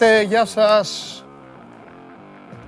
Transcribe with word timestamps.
Χαίρετε, 0.00 0.22
γεια 0.22 0.44
σας. 0.44 1.24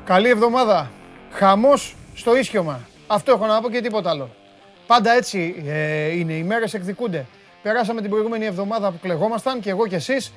Καλή 0.04 0.28
εβδομάδα. 0.28 0.90
Χαμός 1.30 1.96
στο 2.14 2.36
ίσιωμα. 2.36 2.80
Αυτό 3.06 3.32
έχω 3.32 3.46
να 3.46 3.60
πω 3.60 3.70
και 3.70 3.80
τίποτα 3.80 4.10
άλλο. 4.10 4.30
Πάντα 4.86 5.12
έτσι 5.12 5.64
ε, 5.66 6.16
είναι, 6.18 6.32
οι 6.32 6.42
μέρες 6.42 6.74
εκδικούνται. 6.74 7.26
Περάσαμε 7.62 8.00
την 8.00 8.10
προηγούμενη 8.10 8.44
εβδομάδα 8.44 8.90
που 8.90 8.98
κλεγόμασταν 9.02 9.60
και 9.60 9.70
εγώ 9.70 9.86
και 9.86 9.94
εσείς 9.94 10.32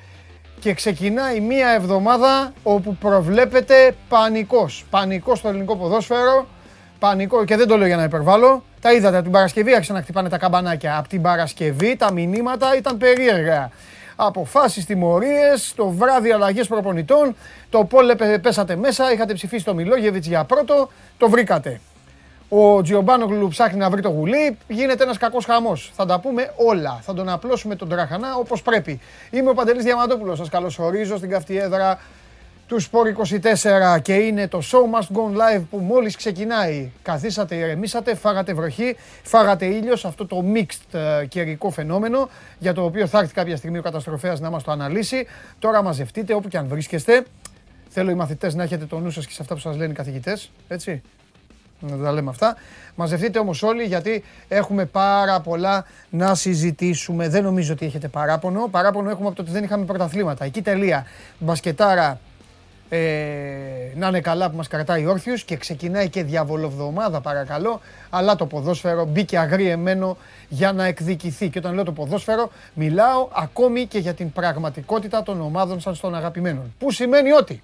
και 0.60 0.74
ξεκινάει 0.74 1.40
μία 1.40 1.68
εβδομάδα 1.68 2.52
όπου 2.62 2.96
προβλέπεται 2.96 3.94
πανικός. 4.08 4.84
Πανικός 4.90 5.38
στο 5.38 5.48
ελληνικό 5.48 5.76
ποδόσφαιρο, 5.76 6.46
πανικό 6.98 7.44
και 7.44 7.56
δεν 7.56 7.68
το 7.68 7.76
λέω 7.76 7.86
για 7.86 7.96
να 7.96 8.04
υπερβάλλω. 8.04 8.64
Τα 8.80 8.92
είδατε, 8.92 9.14
από 9.14 9.24
την 9.24 9.32
Παρασκευή 9.32 9.74
άρχισαν 9.74 9.96
να 9.96 10.02
χτυπάνε 10.02 10.28
τα 10.28 10.38
καμπανάκια. 10.38 10.98
Από 10.98 11.08
την 11.08 11.22
Παρασκευή 11.22 11.96
τα 11.96 12.12
μηνύματα 12.12 12.76
ήταν 12.76 12.98
περίεργα. 12.98 13.70
Αποφάσεις, 14.16 14.86
τιμωρίες, 14.86 15.72
το 15.76 15.88
βράδυ 15.88 16.32
αλλαγές 16.32 16.66
προπονητών. 16.66 17.36
Το 17.70 17.84
πόλε 17.84 18.14
πέσατε 18.42 18.76
μέσα, 18.76 19.12
είχατε 19.12 19.34
ψηφίσει 19.34 19.64
το 19.64 19.74
Μιλόγεβιτς 19.74 20.26
για 20.26 20.44
πρώτο, 20.44 20.88
το 21.18 21.28
βρήκατε. 21.28 21.80
Ο 22.48 22.82
Τζιομπάνογλου 22.82 23.48
ψάχνει 23.48 23.78
να 23.78 23.90
βρει 23.90 24.02
το 24.02 24.08
γουλί, 24.08 24.58
γίνεται 24.68 25.02
ένας 25.02 25.18
κακός 25.18 25.44
χαμός. 25.44 25.92
Θα 25.94 26.06
τα 26.06 26.20
πούμε 26.20 26.52
όλα. 26.56 26.98
Θα 27.02 27.14
τον 27.14 27.28
απλώσουμε 27.28 27.76
τον 27.76 27.88
τραχανά 27.88 28.34
όπως 28.34 28.62
πρέπει. 28.62 29.00
Είμαι 29.30 29.50
ο 29.50 29.54
Παντελής 29.54 29.84
Διαμαντόπουλος. 29.84 30.38
Σας 30.38 30.48
καλωσορίζω 30.48 31.16
στην 31.16 31.30
καυτή 31.30 31.58
έδρα 31.58 31.98
του 32.66 32.80
Σπορ 32.80 33.12
24 33.96 34.00
και 34.02 34.14
είναι 34.14 34.48
το 34.48 34.62
Show 34.62 34.98
Must 34.98 35.16
Go 35.16 35.36
Live 35.36 35.62
που 35.70 35.78
μόλις 35.78 36.16
ξεκινάει. 36.16 36.90
Καθίσατε, 37.02 37.54
ηρεμήσατε, 37.54 38.14
φάγατε 38.14 38.54
βροχή, 38.54 38.96
φάγατε 39.22 39.66
ήλιος 39.66 40.00
σε 40.00 40.06
αυτό 40.06 40.26
το 40.26 40.44
mixed 40.54 40.98
ε, 40.98 41.26
καιρικό 41.26 41.70
φαινόμενο 41.70 42.28
για 42.58 42.74
το 42.74 42.84
οποίο 42.84 43.06
θα 43.06 43.18
έρθει 43.18 43.34
κάποια 43.34 43.56
στιγμή 43.56 43.78
ο 43.78 43.82
καταστροφέας 43.82 44.40
να 44.40 44.50
μας 44.50 44.62
το 44.62 44.70
αναλύσει. 44.70 45.26
Τώρα 45.58 45.82
μαζευτείτε 45.82 46.34
όπου 46.34 46.48
και 46.48 46.58
αν 46.58 46.66
βρίσκεστε. 46.66 47.24
Θέλω 47.88 48.10
οι 48.10 48.14
μαθητές 48.14 48.54
να 48.54 48.62
έχετε 48.62 48.84
το 48.84 48.98
νου 48.98 49.10
σας 49.10 49.26
και 49.26 49.32
σε 49.32 49.38
αυτά 49.42 49.54
που 49.54 49.60
σας 49.60 49.76
λένε 49.76 49.92
οι 49.92 49.94
καθηγητές, 49.94 50.50
έτσι. 50.68 51.02
Να 51.80 51.96
τα 51.96 52.12
λέμε 52.12 52.30
αυτά. 52.30 52.56
Μαζευτείτε 52.94 53.38
όμως 53.38 53.62
όλοι 53.62 53.82
γιατί 53.82 54.24
έχουμε 54.48 54.84
πάρα 54.84 55.40
πολλά 55.40 55.84
να 56.10 56.34
συζητήσουμε. 56.34 57.28
Δεν 57.28 57.42
νομίζω 57.42 57.72
ότι 57.72 57.86
έχετε 57.86 58.08
παράπονο. 58.08 58.68
Παράπονο 58.70 59.10
έχουμε 59.10 59.26
από 59.26 59.36
το 59.36 59.42
ότι 59.42 59.50
δεν 59.50 59.64
είχαμε 59.64 59.84
πρωταθλήματα. 59.84 60.44
Εκεί 60.44 60.62
τελεία. 60.62 61.06
Μπασκετάρα 61.38 62.20
ε, 62.88 62.98
να 63.94 64.08
είναι 64.08 64.20
καλά 64.20 64.50
που 64.50 64.56
μας 64.56 64.68
κρατάει 64.68 65.06
όρθιους 65.06 65.44
και 65.44 65.56
ξεκινάει 65.56 66.08
και 66.08 66.22
διαβολοβδομάδα 66.22 67.20
παρακαλώ. 67.20 67.80
Αλλά 68.10 68.36
το 68.36 68.46
ποδόσφαιρο 68.46 69.04
μπήκε 69.04 69.38
αγριεμένο 69.38 70.16
για 70.48 70.72
να 70.72 70.84
εκδικηθεί. 70.84 71.48
Και 71.48 71.58
όταν 71.58 71.74
λέω 71.74 71.84
το 71.84 71.92
ποδόσφαιρο 71.92 72.50
μιλάω 72.74 73.28
ακόμη 73.32 73.86
και 73.86 73.98
για 73.98 74.14
την 74.14 74.32
πραγματικότητα 74.32 75.22
των 75.22 75.40
ομάδων 75.40 75.80
σαν 75.80 75.98
των 76.00 76.14
αγαπημένων. 76.14 76.74
Που 76.78 76.90
σημαίνει 76.90 77.32
ότι 77.32 77.62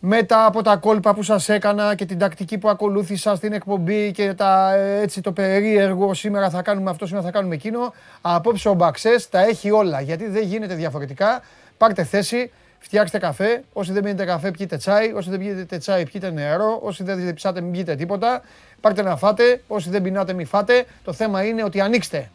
μετά 0.00 0.46
από 0.46 0.62
τα 0.62 0.76
κόλπα 0.76 1.14
που 1.14 1.22
σας 1.22 1.48
έκανα 1.48 1.94
και 1.94 2.04
την 2.04 2.18
τακτική 2.18 2.58
που 2.58 2.68
ακολούθησα 2.68 3.36
στην 3.36 3.52
εκπομπή 3.52 4.10
και 4.10 4.34
τα, 4.34 4.74
έτσι 4.74 5.20
το 5.20 5.32
περίεργο 5.32 6.14
σήμερα 6.14 6.50
θα 6.50 6.62
κάνουμε 6.62 6.90
αυτό, 6.90 7.06
σήμερα 7.06 7.24
θα 7.24 7.30
κάνουμε 7.30 7.54
εκείνο 7.54 7.94
απόψε 8.20 8.68
ο 8.68 8.74
Μπαξές 8.74 9.28
τα 9.28 9.40
έχει 9.40 9.70
όλα. 9.70 10.00
Γιατί 10.00 10.28
δεν 10.28 10.42
γίνεται 10.42 10.74
διαφορετικά. 10.74 11.42
Πάρτε 11.76 12.04
θέση 12.04 12.50
Φτιάξτε 12.78 13.18
καφέ. 13.18 13.64
Όσοι 13.72 13.92
δεν 13.92 14.02
πίνετε 14.02 14.24
καφέ, 14.24 14.50
πιείτε 14.50 14.76
τσάι. 14.76 15.12
Όσοι 15.12 15.30
δεν 15.30 15.38
πίνετε 15.38 15.78
τσάι, 15.78 16.04
πιείτε 16.04 16.30
νερό. 16.30 16.78
Όσοι 16.82 17.02
δεν 17.02 17.34
ψάτε, 17.34 17.60
μην 17.60 17.72
πιείτε 17.72 17.94
τίποτα. 17.94 18.42
Πάρτε 18.80 19.02
να 19.02 19.16
φάτε. 19.16 19.62
Όσοι 19.66 19.90
δεν 19.90 20.02
πεινάτε, 20.02 20.32
μην 20.32 20.46
φάτε. 20.46 20.84
Το 21.04 21.12
θέμα 21.12 21.44
είναι 21.44 21.64
ότι 21.64 21.80
ανοίξτε 21.80 22.30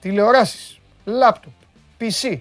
τηλεοράσεις, 0.00 0.78
λάπτοπ, 1.04 1.52
PC, 2.00 2.38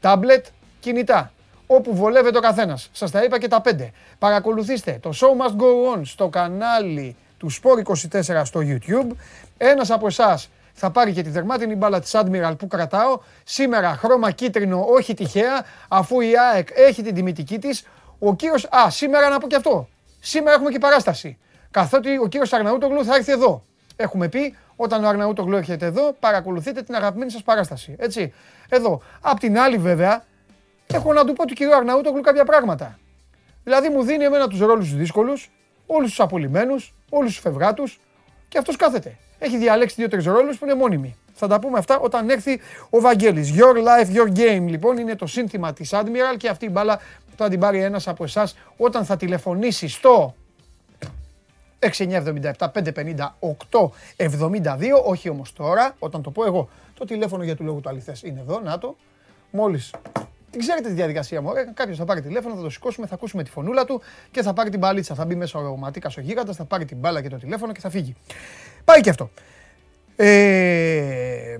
τάμπλετ, 0.00 0.46
κινητά. 0.80 1.32
Όπου 1.66 1.94
βολεύεται 1.94 2.38
ο 2.38 2.40
καθένας. 2.40 2.88
Σας 2.92 3.10
τα 3.10 3.24
είπα 3.24 3.38
και 3.38 3.48
τα 3.48 3.60
πέντε. 3.60 3.92
Παρακολουθήστε 4.18 4.98
το 5.02 5.10
Show 5.14 5.46
Must 5.46 5.56
Go 5.56 5.96
On 5.96 6.00
στο 6.04 6.28
κανάλι 6.28 7.16
του 7.38 7.50
Sport24 7.52 8.42
στο 8.44 8.60
YouTube. 8.64 9.16
Ένας 9.56 9.90
από 9.90 10.06
εσάς 10.06 10.50
θα 10.74 10.90
πάρει 10.90 11.12
και 11.12 11.22
τη 11.22 11.30
δερμάτινη 11.30 11.74
μπάλα 11.74 12.00
της 12.00 12.10
Admiral 12.14 12.54
που 12.58 12.66
κρατάω. 12.66 13.20
Σήμερα 13.44 13.96
χρώμα 13.96 14.30
κίτρινο, 14.30 14.84
όχι 14.88 15.14
τυχαία, 15.14 15.64
αφού 15.88 16.20
η 16.20 16.32
ΑΕΚ 16.52 16.68
έχει 16.74 17.02
την 17.02 17.14
τιμητική 17.14 17.58
της. 17.58 17.86
Ο 18.18 18.34
κύριος, 18.34 18.64
α, 18.64 18.90
σήμερα 18.90 19.28
να 19.28 19.38
πω 19.38 19.46
και 19.46 19.56
αυτό. 19.56 19.88
Σήμερα 20.20 20.54
έχουμε 20.54 20.70
και 20.70 20.78
παράσταση. 20.78 21.38
Καθότι 21.70 22.18
ο 22.18 22.26
κύριος 22.26 22.52
Αρναούτογλου 22.52 23.04
θα 23.04 23.14
έρθει 23.14 23.32
εδώ. 23.32 23.62
Έχουμε 23.96 24.28
πει, 24.28 24.56
όταν 24.76 25.04
ο 25.04 25.08
Αρναούτογλου 25.08 25.56
έρχεται 25.56 25.86
εδώ, 25.86 26.12
παρακολουθείτε 26.20 26.82
την 26.82 26.94
αγαπημένη 26.94 27.30
σας 27.30 27.42
παράσταση. 27.42 27.94
Έτσι, 27.98 28.32
εδώ. 28.68 29.02
Απ' 29.20 29.38
την 29.38 29.58
άλλη 29.58 29.78
βέβαια, 29.78 30.24
έχω 30.86 31.12
να 31.12 31.24
του 31.24 31.32
πω 31.32 31.46
του 31.46 31.54
κυρίου 31.54 31.76
Αρναούτογλου 31.76 32.20
κάποια 32.20 32.44
πράγματα. 32.44 32.98
Δηλαδή 33.64 33.88
μου 33.88 34.02
δίνει 34.02 34.24
εμένα 34.24 34.48
τους 34.48 34.58
ρόλους 34.58 34.88
τους 34.88 34.96
δύσκολους, 34.96 35.50
όλους 35.86 36.08
τους 36.08 36.20
απολυμμένους, 36.20 36.94
όλους 37.10 37.32
τους 37.32 37.40
φευγάτους 37.40 38.00
και 38.48 38.58
αυτός 38.58 38.76
κάθεται 38.76 39.16
έχει 39.38 39.58
διαλέξει 39.58 39.94
δύο-τρει 39.98 40.22
ρόλου 40.22 40.56
που 40.58 40.64
είναι 40.64 40.74
μόνιμοι. 40.74 41.16
Θα 41.34 41.46
τα 41.46 41.58
πούμε 41.58 41.78
αυτά 41.78 41.98
όταν 41.98 42.30
έρθει 42.30 42.60
ο 42.90 43.00
Βαγγέλης. 43.00 43.52
Your 43.56 43.76
life, 43.76 44.16
your 44.16 44.38
game 44.38 44.66
λοιπόν 44.66 44.98
είναι 44.98 45.16
το 45.16 45.26
σύνθημα 45.26 45.72
της 45.72 45.90
Admiral 45.92 46.36
και 46.36 46.48
αυτή 46.48 46.64
η 46.64 46.68
μπάλα 46.72 47.00
θα 47.36 47.48
την 47.48 47.60
πάρει 47.60 47.82
ένας 47.82 48.08
από 48.08 48.24
εσάς 48.24 48.56
όταν 48.76 49.04
θα 49.04 49.16
τηλεφωνήσει 49.16 49.88
στο 49.88 50.34
6977 51.78 52.52
550 52.58 53.30
872, 54.16 54.82
όχι 55.04 55.28
όμως 55.28 55.52
τώρα, 55.52 55.94
όταν 55.98 56.22
το 56.22 56.30
πω 56.30 56.44
εγώ. 56.44 56.68
Το 56.94 57.04
τηλέφωνο 57.04 57.42
για 57.42 57.56
του 57.56 57.64
λόγου 57.64 57.80
του 57.80 57.88
αληθές 57.88 58.22
είναι 58.22 58.40
εδώ, 58.40 58.60
να 58.60 58.78
το. 58.78 58.96
Μόλις 59.50 59.90
την 60.54 60.62
ξέρετε 60.62 60.88
τη 60.88 60.94
διαδικασία 60.94 61.42
μου. 61.42 61.50
Κάποιος 61.74 61.98
θα 61.98 62.04
πάρει 62.04 62.20
τηλέφωνο, 62.20 62.54
θα 62.54 62.62
το 62.62 62.70
σηκώσουμε, 62.70 63.06
θα 63.06 63.14
ακούσουμε 63.14 63.42
τη 63.42 63.50
φωνούλα 63.50 63.84
του 63.84 64.00
και 64.30 64.42
θα 64.42 64.52
πάρει 64.52 64.70
την 64.70 64.78
μπαλίτσα. 64.78 65.14
Θα 65.14 65.24
μπει 65.24 65.34
μέσα 65.34 65.58
ο 65.58 65.76
ματίκα 65.76 66.10
ο 66.18 66.20
γίγαντας, 66.20 66.56
θα 66.56 66.64
πάρει 66.64 66.84
την 66.84 66.96
μπάλα 66.96 67.22
και 67.22 67.28
το 67.28 67.36
τηλέφωνο 67.36 67.72
και 67.72 67.80
θα 67.80 67.90
φύγει. 67.90 68.16
Πάει 68.84 69.00
και 69.00 69.10
αυτό. 69.10 69.30
Ε, 70.16 71.56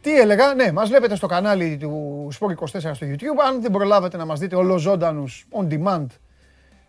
τι 0.00 0.20
έλεγα, 0.20 0.54
ναι, 0.54 0.72
μας 0.72 0.88
βλέπετε 0.88 1.16
στο 1.16 1.26
κανάλι 1.26 1.76
του 1.76 2.28
Sport24 2.40 2.66
στο 2.68 3.06
YouTube. 3.06 3.44
Αν 3.48 3.62
δεν 3.62 3.70
προλάβετε 3.70 4.16
να 4.16 4.24
μας 4.24 4.38
δείτε 4.38 4.56
ολοζώντανους 4.56 5.46
on 5.50 5.72
demand 5.72 6.06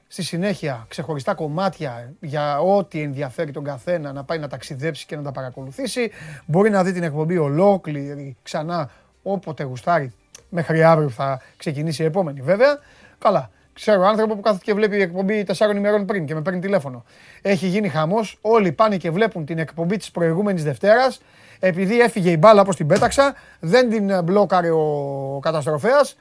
στη 0.08 0.24
συνέχεια 0.24 0.86
ξεχωριστά 0.88 1.34
κομμάτια 1.34 2.14
για 2.20 2.60
ό,τι 2.60 3.02
ενδιαφέρει 3.02 3.52
τον 3.52 3.64
καθένα 3.64 4.12
να 4.12 4.24
πάει 4.24 4.40
να 4.40 4.48
ταξιδέψει 4.48 5.06
και 5.06 5.16
να 5.16 5.22
τα 5.22 5.32
παρακολουθήσει. 5.32 6.12
Μπορεί 6.46 6.70
να 6.70 6.84
δει 6.84 6.92
την 6.92 7.04
εκπομπή 7.04 7.38
ολόκληρη 7.38 8.36
ξανά 8.44 8.90
όποτε 9.24 9.64
γουστάρει 9.64 10.14
Μέχρι 10.50 10.84
αύριο 10.84 11.10
θα 11.10 11.42
ξεκινήσει 11.58 12.04
η 12.04 12.06
επόμενη 12.06 12.42
βέβαια. 12.42 12.80
Καλά. 13.18 13.50
Ξέρω 13.80 14.06
άνθρωπο 14.06 14.36
που 14.36 14.42
κάθεται 14.42 14.64
και 14.64 14.74
βλέπει 14.74 14.98
η 14.98 15.02
εκπομπή 15.02 15.44
τεσσάρων 15.44 15.76
ημερών 15.76 16.06
πριν 16.06 16.26
και 16.26 16.34
με 16.34 16.42
παίρνει 16.42 16.60
τηλέφωνο. 16.60 17.04
Έχει 17.42 17.68
γίνει 17.68 17.88
χαμός. 17.88 18.38
Όλοι 18.42 18.72
πάνε 18.72 18.98
και 18.98 19.12
βλέπουν 19.12 19.46
την 19.46 19.58
εκπομπή 19.60 19.98
της 19.98 20.12
προηγούμενης 20.12 20.64
Δευτέρας. 20.64 21.22
Επειδή 21.60 22.00
έφυγε 22.00 22.32
η 22.32 22.36
μπάλα 22.40 22.62
όπως 22.62 22.76
την 22.76 22.88
πέταξα, 22.88 23.36
δεν 23.60 23.90
την 23.90 24.24
μπλόκαρε 24.24 24.70
ο 24.72 25.40
καταστροφέας 25.42 26.18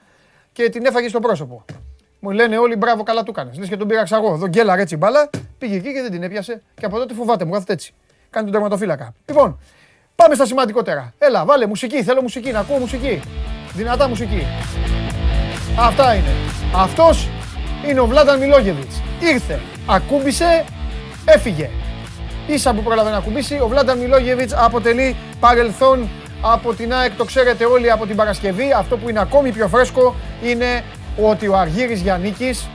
και 0.52 0.68
την 0.68 0.86
έφαγε 0.86 1.08
στο 1.08 1.20
πρόσωπο. 1.20 1.64
Μου 2.20 2.30
λένε 2.30 2.58
όλοι 2.58 2.76
μπράβο, 2.76 3.02
καλά 3.02 3.22
του 3.22 3.30
έκανε. 3.30 3.50
Λες 3.58 3.68
και 3.68 3.76
τον 3.76 3.88
πήραξα 3.88 4.16
εγώ. 4.16 4.34
Εδώ 4.34 4.46
γκέλαρε 4.48 4.82
έτσι 4.82 4.96
μπάλα, 4.96 5.30
πήγε 5.58 5.76
εκεί 5.76 5.92
και 5.92 6.02
δεν 6.02 6.10
την 6.10 6.22
έπιασε. 6.22 6.62
Και 6.74 6.86
από 6.86 6.98
τότε 6.98 7.14
φοβάται, 7.14 7.44
μου 7.44 7.52
κάθεται 7.52 7.72
έτσι. 7.72 7.94
Κάνει 8.30 8.44
τον 8.44 8.54
τερματοφύλακα. 8.54 9.14
Λοιπόν, 9.26 9.60
πάμε 10.16 10.34
στα 10.34 10.46
σημαντικότερα. 10.46 11.12
Έλα, 11.18 11.44
βάλε 11.44 11.66
μουσική, 11.66 12.02
θέλω 12.02 12.22
μουσική, 12.22 12.50
να 12.50 12.58
ακούω 12.58 12.78
μουσική. 12.78 13.20
Δυνατά 13.74 14.08
μουσική. 14.08 14.46
Αυτά 15.78 16.14
είναι. 16.14 16.30
Αυτός 16.74 17.28
είναι 17.86 18.00
ο 18.00 18.06
Βλάνταν 18.06 18.38
Μιλόγεβιτς. 18.38 19.02
Ήρθε, 19.20 19.60
ακούμπησε, 19.86 20.64
έφυγε. 21.24 21.70
Ίσα 22.46 22.74
που 22.74 22.82
πρόλαβε 22.82 23.10
να 23.10 23.16
ακουμπήσει, 23.16 23.58
ο 23.62 23.68
Βλάνταν 23.68 23.98
Μιλόγεβιτς 23.98 24.52
αποτελεί 24.56 25.16
παρελθόν 25.40 26.08
από 26.40 26.74
την 26.74 26.94
ΑΕΚ, 26.94 27.12
το 27.16 27.24
ξέρετε 27.24 27.64
όλοι 27.64 27.90
από 27.90 28.06
την 28.06 28.16
Παρασκευή. 28.16 28.72
Αυτό 28.72 28.96
που 28.96 29.08
είναι 29.08 29.20
ακόμη 29.20 29.52
πιο 29.52 29.68
φρέσκο 29.68 30.14
είναι 30.42 30.84
ότι 31.22 31.48
ο 31.48 31.56
Αργύρης 31.56 32.00
Γιαννίκης, 32.00 32.68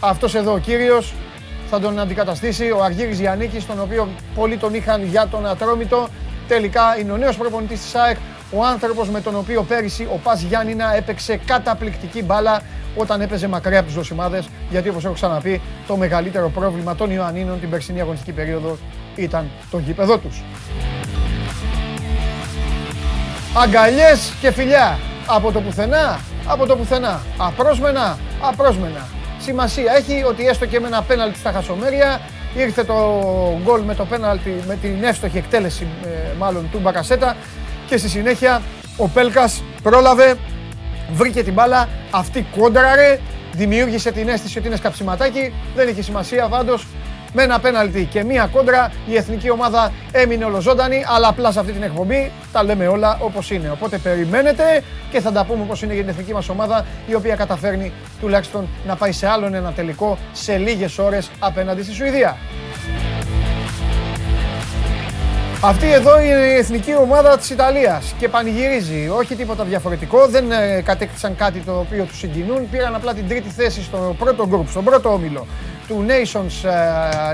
αυτός 0.00 0.34
εδώ 0.34 0.52
ο 0.52 0.58
κύριος, 0.58 1.14
θα 1.70 1.80
τον 1.80 2.00
αντικαταστήσει. 2.00 2.70
Ο 2.70 2.82
Αργύρης 2.84 3.20
Γιαννίκης, 3.20 3.66
τον 3.66 3.80
οποίο 3.80 4.08
πολλοί 4.34 4.56
τον 4.56 4.74
είχαν 4.74 5.04
για 5.04 5.26
τον 5.30 5.46
Ατρόμητο, 5.46 6.08
τελικά 6.48 6.96
είναι 7.00 7.12
ο 7.12 7.16
νέος 7.16 7.36
προπονητής 7.36 7.80
της 7.80 7.94
ΑΕΚ, 7.94 8.16
ο 8.50 8.64
άνθρωπος 8.64 9.08
με 9.08 9.20
τον 9.20 9.36
οποίο 9.36 9.62
πέρυσι 9.62 10.08
ο 10.12 10.20
Πας 10.22 10.42
Γιάννηνα 10.42 10.96
έπαιξε 10.96 11.40
καταπληκτική 11.46 12.22
μπάλα 12.22 12.62
όταν 12.96 13.20
έπαιζε 13.20 13.48
μακριά 13.48 13.78
από 13.78 13.86
τους 13.86 13.96
δοσημάδες, 13.96 14.48
γιατί 14.70 14.88
όπως 14.88 15.04
έχω 15.04 15.14
ξαναπεί, 15.14 15.60
το 15.86 15.96
μεγαλύτερο 15.96 16.48
πρόβλημα 16.48 16.94
των 16.94 17.10
Ιωαννίνων 17.10 17.60
την 17.60 17.70
περσινή 17.70 18.00
αγωνιστική 18.00 18.32
περίοδο 18.32 18.78
ήταν 19.16 19.50
το 19.70 19.78
γήπεδό 19.78 20.18
τους. 20.18 20.42
Αγκαλιές 23.62 24.32
και 24.40 24.50
φιλιά 24.50 24.98
από 25.26 25.52
το 25.52 25.60
πουθενά, 25.60 26.20
από 26.46 26.66
το 26.66 26.76
πουθενά. 26.76 27.20
Απρόσμενα, 27.36 28.18
απρόσμενα. 28.40 29.06
Σημασία 29.40 29.92
έχει 29.96 30.24
ότι 30.24 30.46
έστω 30.46 30.66
και 30.66 30.80
με 30.80 30.86
ένα 30.86 31.02
πέναλτι 31.02 31.38
στα 31.38 31.52
χασομέρια 31.52 32.20
ήρθε 32.56 32.84
το 32.84 32.94
γκολ 33.62 33.80
με 33.80 33.94
το 33.94 34.04
πέναλτι, 34.04 34.54
με 34.66 34.76
την 34.76 35.04
εύστοχη 35.04 35.36
εκτέλεση 35.36 35.86
ε, 36.04 36.08
μάλλον 36.38 36.68
του 36.72 36.78
Μπακασέτα 36.78 37.36
και 37.88 37.96
στη 37.96 38.08
συνέχεια 38.08 38.62
Ο 38.96 39.08
Πέλκας 39.08 39.62
πρόλαβε, 39.82 40.36
βρήκε 41.12 41.42
την 41.42 41.52
μπάλα, 41.52 41.88
αυτή 42.10 42.46
κόντραρε, 42.56 43.18
δημιούργησε 43.52 44.12
την 44.12 44.28
αίσθηση 44.28 44.58
ότι 44.58 44.66
είναι 44.66 44.76
σκαψιματάκι, 44.76 45.52
δεν 45.74 45.88
είχε 45.88 46.02
σημασία 46.02 46.48
πάντως. 46.48 46.86
Με 47.32 47.42
ένα 47.42 47.60
πέναλτι 47.60 48.04
και 48.04 48.24
μία 48.24 48.46
κόντρα 48.52 48.92
η 49.06 49.16
εθνική 49.16 49.50
ομάδα 49.50 49.92
έμεινε 50.12 50.44
ολοζώντανη, 50.44 51.04
αλλά 51.06 51.28
απλά 51.28 51.52
σε 51.52 51.60
αυτή 51.60 51.72
την 51.72 51.82
εκπομπή 51.82 52.32
τα 52.52 52.62
λέμε 52.62 52.86
όλα 52.86 53.18
όπως 53.20 53.50
είναι. 53.50 53.70
Οπότε 53.70 53.98
περιμένετε 53.98 54.82
και 55.10 55.20
θα 55.20 55.32
τα 55.32 55.44
πούμε 55.44 55.62
όπως 55.62 55.82
είναι 55.82 55.92
για 55.92 56.02
την 56.02 56.10
εθνική 56.10 56.32
μας 56.32 56.48
ομάδα, 56.48 56.84
η 57.06 57.14
οποία 57.14 57.36
καταφέρνει 57.36 57.92
τουλάχιστον 58.20 58.68
να 58.86 58.96
πάει 58.96 59.12
σε 59.12 59.26
άλλον 59.28 59.54
ένα 59.54 59.72
τελικό 59.72 60.18
σε 60.32 60.56
λίγες 60.56 60.98
ώρες 60.98 61.30
απέναντι 61.38 61.82
στη 61.82 61.92
Σουηδία. 61.92 62.36
Αυτή 65.60 65.92
εδώ 65.92 66.20
είναι 66.20 66.46
η 66.46 66.56
εθνική 66.56 66.96
ομάδα 66.96 67.38
της 67.38 67.50
Ιταλίας 67.50 68.14
και 68.18 68.28
πανηγυρίζει. 68.28 69.08
Όχι 69.08 69.34
τίποτα 69.34 69.64
διαφορετικό, 69.64 70.26
δεν 70.26 70.50
ε, 70.50 70.82
κατέκτησαν 70.84 71.36
κάτι 71.36 71.58
το 71.58 71.78
οποίο 71.78 72.04
τους 72.04 72.18
συγκινούν. 72.18 72.70
Πήραν 72.70 72.94
απλά 72.94 73.14
την 73.14 73.28
τρίτη 73.28 73.48
θέση 73.48 73.82
στο 73.82 74.16
πρώτο 74.18 74.46
γκρουπ, 74.46 74.68
στον 74.68 74.84
πρώτο 74.84 75.12
όμιλο 75.12 75.46
του 75.88 76.06
Nations 76.08 76.68
ε, 76.68 76.74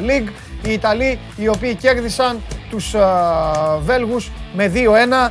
League. 0.07 0.29
Οι 0.67 0.73
Ιταλοί 0.73 1.19
οι 1.37 1.49
οποίοι 1.49 1.75
κέρδισαν 1.75 2.41
τους 2.71 2.95
ε, 2.95 3.01
Βέλγους 3.81 4.31
με 4.53 4.73
2-1 5.29 5.31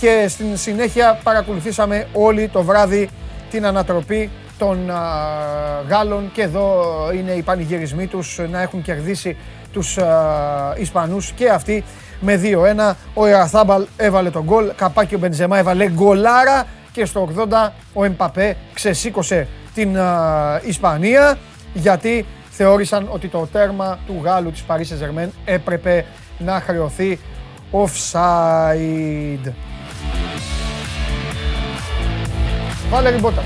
και 0.00 0.26
στην 0.28 0.56
συνέχεια 0.56 1.20
παρακολουθήσαμε 1.22 2.06
όλη 2.12 2.48
το 2.48 2.62
βράδυ 2.62 3.08
την 3.50 3.66
ανατροπή 3.66 4.30
των 4.58 4.90
Γάλλων 5.88 6.30
και 6.32 6.42
εδώ 6.42 6.84
είναι 7.14 7.32
οι 7.32 7.42
πανηγυρισμοί 7.42 8.06
τους 8.06 8.40
να 8.50 8.60
έχουν 8.60 8.82
κερδίσει 8.82 9.36
τους 9.72 9.98
Ισπανούς 10.76 11.32
και 11.32 11.48
αυτοί 11.48 11.84
με 12.20 12.40
2-1. 12.42 12.94
Ο 13.14 13.26
Ιραθάμπαλ 13.26 13.86
έβαλε 13.96 14.30
τον 14.30 14.42
γκολ, 14.42 14.70
καπάκι 14.76 15.14
ο 15.14 15.18
Μπενζεμά 15.18 15.58
έβαλε 15.58 15.88
γκολάρα 15.90 16.66
και 16.92 17.04
στο 17.04 17.28
80 17.36 17.68
ο 17.92 18.04
Εμπαπέ 18.04 18.56
ξεσήκωσε 18.74 19.48
την 19.74 19.96
Ισπανία 20.64 21.38
γιατί 21.72 22.26
θεώρησαν 22.50 23.08
ότι 23.10 23.28
το 23.28 23.48
τέρμα 23.52 23.98
του 24.06 24.20
Γάλλου 24.22 24.50
της 24.50 24.64
Paris 24.68 24.80
Saint-Germain 24.80 25.28
έπρεπε 25.44 26.04
να 26.38 26.60
χρεωθεί 26.60 27.18
offside. 27.72 29.52
Βάλε 32.90 33.10
Μπότας. 33.10 33.44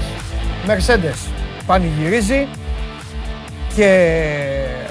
Mercedes 0.66 1.30
πανηγυρίζει 1.66 2.46
και 3.76 4.18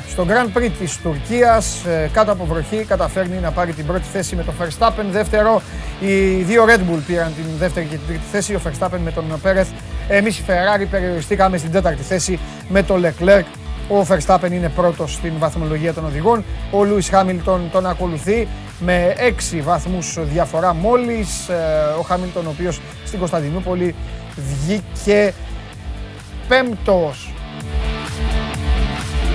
στο 0.08 0.26
Grand 0.30 0.58
Prix 0.58 0.70
της 0.80 0.98
Τουρκίας 0.98 1.86
ε, 1.86 2.10
κάτω 2.14 2.32
από 2.32 2.46
βροχή 2.46 2.84
καταφέρνει 2.84 3.38
να 3.38 3.52
πάρει 3.52 3.74
την 3.74 3.86
πρώτη 3.86 4.04
θέση 4.12 4.36
με 4.36 4.44
το 4.44 4.54
Verstappen. 4.60 5.06
Δεύτερο, 5.12 5.62
οι 6.00 6.42
δύο 6.44 6.66
Red 6.68 6.80
Bull 6.80 7.00
πήραν 7.08 7.34
την 7.36 7.46
δεύτερη 7.58 7.86
και 7.86 7.96
την 7.96 8.08
τρίτη 8.08 8.24
θέση, 8.32 8.54
ο 8.54 8.62
Verstappen 8.66 9.00
με 9.04 9.12
τον 9.12 9.24
Πέρεθ. 9.42 9.68
Εμείς 10.08 10.38
οι 10.40 10.44
Ferrari 10.48 10.86
περιοριστήκαμε 10.92 11.58
στην 11.58 11.72
τέταρτη 11.72 12.04
θέση 12.04 12.40
με 12.70 12.84
τον 12.84 13.06
Leclerc. 13.06 13.44
Ο 13.90 14.06
Verstappen 14.10 14.52
είναι 14.52 14.70
πρώτος 14.70 15.14
στην 15.14 15.34
βαθμολογία 15.40 15.94
των 15.94 16.06
οδηγών. 16.06 16.44
Ο 16.72 16.78
Lewis 16.82 17.20
Hamilton 17.20 17.60
τον 17.72 17.86
ακολουθεί 17.86 18.48
με 18.80 19.14
έξι 19.18 19.62
βαθμούς 19.62 20.18
διαφορά 20.22 20.74
μόλις. 20.74 21.50
Ε, 21.50 21.54
ο 22.00 22.06
Hamilton 22.10 22.44
ο 22.46 22.50
οποίος 22.50 22.82
στην 23.06 23.20
Κωνσταντινούπολη 23.20 23.96
βγήκε 24.36 25.34
πέμπτος. 26.48 27.30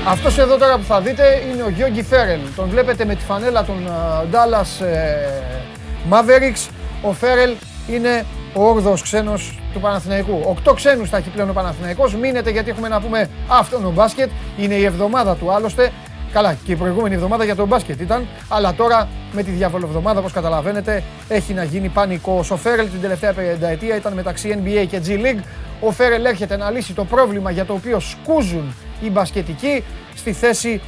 Αυτός 0.06 0.38
εδώ 0.38 0.56
τώρα 0.56 0.76
που 0.76 0.84
θα 0.84 1.00
δείτε 1.00 1.42
είναι 1.52 1.62
ο 1.62 1.68
Γιώργη 1.68 2.02
Φέρελ. 2.02 2.40
Τον 2.56 2.68
βλέπετε 2.68 3.04
με 3.04 3.14
τη 3.14 3.24
φανέλα 3.24 3.64
των 3.64 3.86
uh, 3.86 4.34
Dallas 4.34 4.82
uh, 4.82 6.12
Mavericks. 6.12 6.68
Ο 7.02 7.12
Φέρελ 7.12 7.54
είναι 7.88 8.24
ο 8.54 8.76
8ο 8.76 9.00
ξένος 9.02 9.58
του 9.72 9.80
Παναθηναϊκού. 9.80 10.40
Οκτώ 10.44 10.74
ξένους 10.74 11.08
θα 11.08 11.16
έχει 11.16 11.28
πλέον 11.28 11.50
ο 11.50 11.52
Παναθηναϊκός. 11.52 12.14
Μείνετε 12.14 12.50
γιατί 12.50 12.70
έχουμε 12.70 12.88
να 12.88 13.00
πούμε 13.00 13.28
αυτόν 13.48 13.84
ο 13.84 13.90
μπάσκετ. 13.90 14.30
Είναι 14.58 14.74
η 14.74 14.84
εβδομάδα 14.84 15.34
του 15.34 15.52
άλλωστε. 15.52 15.92
Καλά, 16.32 16.56
και 16.64 16.72
η 16.72 16.76
προηγούμενη 16.76 17.14
εβδομάδα 17.14 17.44
για 17.44 17.56
τον 17.56 17.68
μπάσκετ 17.68 18.00
ήταν. 18.00 18.26
Αλλά 18.48 18.74
τώρα 18.74 19.08
με 19.32 19.42
τη 19.42 19.50
εβδομάδα, 19.62 20.18
όπως 20.18 20.32
καταλαβαίνετε, 20.32 21.02
έχει 21.28 21.52
να 21.52 21.64
γίνει 21.64 21.88
πανικό. 21.88 22.44
Ο 22.50 22.56
Φέρελ 22.56 22.90
την 22.90 23.00
τελευταία 23.00 23.32
πενταετία 23.32 23.96
ήταν 23.96 24.12
μεταξύ 24.12 24.62
NBA 24.64 24.86
και 24.88 25.00
G 25.06 25.08
League. 25.08 25.42
Ο 25.80 25.90
Φέρελ 25.90 26.24
έρχεται 26.24 26.56
να 26.56 26.70
λύσει 26.70 26.92
το 26.92 27.04
πρόβλημα 27.04 27.50
για 27.50 27.64
το 27.64 27.72
οποίο 27.72 28.00
σκούζουν 28.00 28.74
οι 29.00 29.10
μπασκετικοί 29.10 29.84
στη 30.14 30.32
θέση 30.32 30.80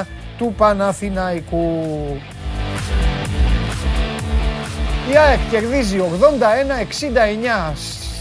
1 0.00 0.04
του 0.38 0.54
Παναθηναϊκού. 0.56 1.76
Η 5.12 5.16
ΑΕΚ 5.16 5.38
κερδίζει 5.50 5.98
81-69 7.70 7.74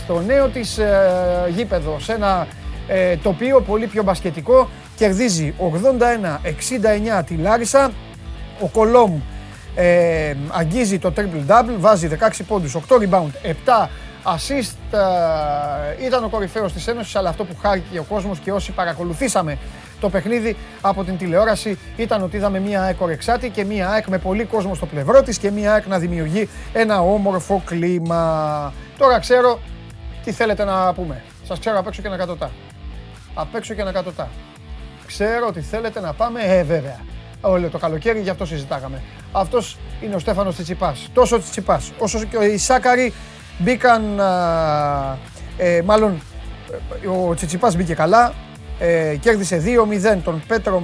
στο 0.04 0.22
νέο 0.22 0.48
της 0.48 0.78
ε, 0.78 1.52
γήπεδο, 1.56 2.00
σε 2.00 2.14
ένα 2.14 2.48
ε, 2.88 3.16
τοπίο 3.16 3.62
πολύ 3.62 3.88
πιο 3.88 4.04
μπασκετικό. 4.04 4.70
Κερδίζει 4.96 5.54
81-69 7.20 7.24
τη 7.26 7.36
Λάρισα. 7.36 7.92
Ο 8.60 8.68
Κολόμ 8.68 9.22
ε, 9.76 10.36
αγγίζει 10.48 11.00
το 11.00 11.14
triple 11.18 11.52
double, 11.52 11.76
βάζει 11.78 12.10
16 12.20 12.30
πόντους, 12.48 12.78
8 12.90 12.96
rebound, 12.96 13.32
7 13.86 13.88
assist. 14.24 14.98
Ε, 16.00 16.06
ήταν 16.06 16.24
ο 16.24 16.30
κορυφαίος 16.30 16.74
της 16.74 16.88
Ένωσης, 16.88 17.16
αλλά 17.16 17.30
αυτό 17.30 17.44
που 17.44 17.56
χάρηκε 17.62 18.00
ο 18.00 18.04
κόσμος 18.04 18.40
και 18.40 18.52
όσοι 18.52 18.72
παρακολουθήσαμε 18.72 19.58
το 20.00 20.10
παιχνίδι 20.10 20.56
από 20.82 21.04
την 21.04 21.18
τηλεόραση 21.18 21.80
ήταν 21.98 22.24
ότι 22.24 22.36
είδαμε 22.36 22.60
μια 22.60 22.82
ΑΕΚ 22.82 23.02
ορεξάτη 23.02 23.50
και 23.50 23.64
μια 23.64 23.90
ΑΕΚ 23.90 24.08
με 24.08 24.18
πολύ 24.18 24.44
κόσμο 24.44 24.76
στο 24.76 24.86
πλευρό 24.86 25.22
της 25.22 25.38
και 25.38 25.52
μια 25.52 25.74
ΑΕΚ 25.74 25.88
να 25.88 26.00
δημιουργεί 26.00 26.50
ένα 26.74 27.02
όμορφο 27.02 27.62
κλίμα. 27.66 28.74
Τώρα 28.98 29.20
ξέρω 29.20 29.60
τι 30.24 30.32
θέλετε 30.32 30.64
να 30.64 30.94
πούμε. 30.94 31.24
Σας 31.48 31.60
ξέρω 31.60 31.80
απ' 31.80 31.88
έξω 31.88 32.02
και 32.02 32.10
κατωτά. 32.10 32.52
Απ' 33.34 33.56
έξω 33.56 33.74
και 33.74 33.84
κατωτά. 33.84 34.30
Ξέρω 35.06 35.48
ότι 35.48 35.62
θέλετε 35.62 36.00
να 36.00 36.14
πάμε, 36.14 36.40
ε 36.44 36.64
βέβαια. 36.64 37.00
Όλο 37.42 37.70
το 37.70 37.78
καλοκαίρι 37.78 38.20
γι' 38.20 38.30
αυτό 38.30 38.46
συζητάγαμε. 38.46 39.02
Αυτός 39.32 39.78
είναι 40.02 40.16
ο 40.16 40.20
Στέφανος 40.20 40.54
Τσιτσιπάς. 40.54 41.10
Τόσο 41.14 41.40
Τσιτσιπάς 41.40 41.92
όσο 41.98 42.24
και 42.24 42.46
οι 42.46 42.58
Σάκαροι 42.58 43.14
μπήκαν, 43.58 44.20
ε, 45.58 45.82
μάλλον 45.86 46.22
ε, 47.04 47.08
ο 47.08 47.34
Τσιτσιπάς 47.34 47.76
μπήκε 47.76 47.94
καλά, 47.94 48.34
ε, 48.80 49.16
κέρδισε 49.20 49.64
2-0 50.16 50.18
τον 50.24 50.44
Πέτρο 50.48 50.84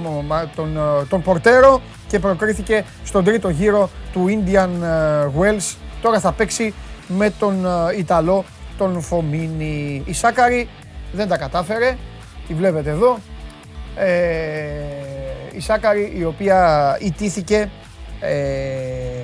τον, 0.54 0.76
ε, 0.76 1.04
τον 1.08 1.22
Πορτέρο 1.22 1.80
και 2.06 2.18
προκρίθηκε 2.18 2.84
στον 3.04 3.24
τρίτο 3.24 3.48
γύρο 3.48 3.90
του 4.12 4.26
Indian 4.28 4.68
ε, 4.82 5.28
Wells. 5.38 5.76
Τώρα 6.02 6.20
θα 6.20 6.32
παίξει 6.32 6.74
με 7.08 7.30
τον 7.30 7.66
Ιταλό 7.98 8.44
τον 8.78 9.00
Φομίνη. 9.00 10.02
Η 10.06 10.12
Σάκαρη 10.12 10.68
δεν 11.12 11.28
τα 11.28 11.36
κατάφερε, 11.36 11.96
τη 12.46 12.54
βλέπετε 12.54 12.90
εδώ. 12.90 13.18
Ε, 13.96 14.08
η 15.52 15.60
Σάκαρη 15.60 16.12
η 16.16 16.24
οποία 16.24 16.98
ιτήθηκε 17.00 17.70
ε, 18.20 19.19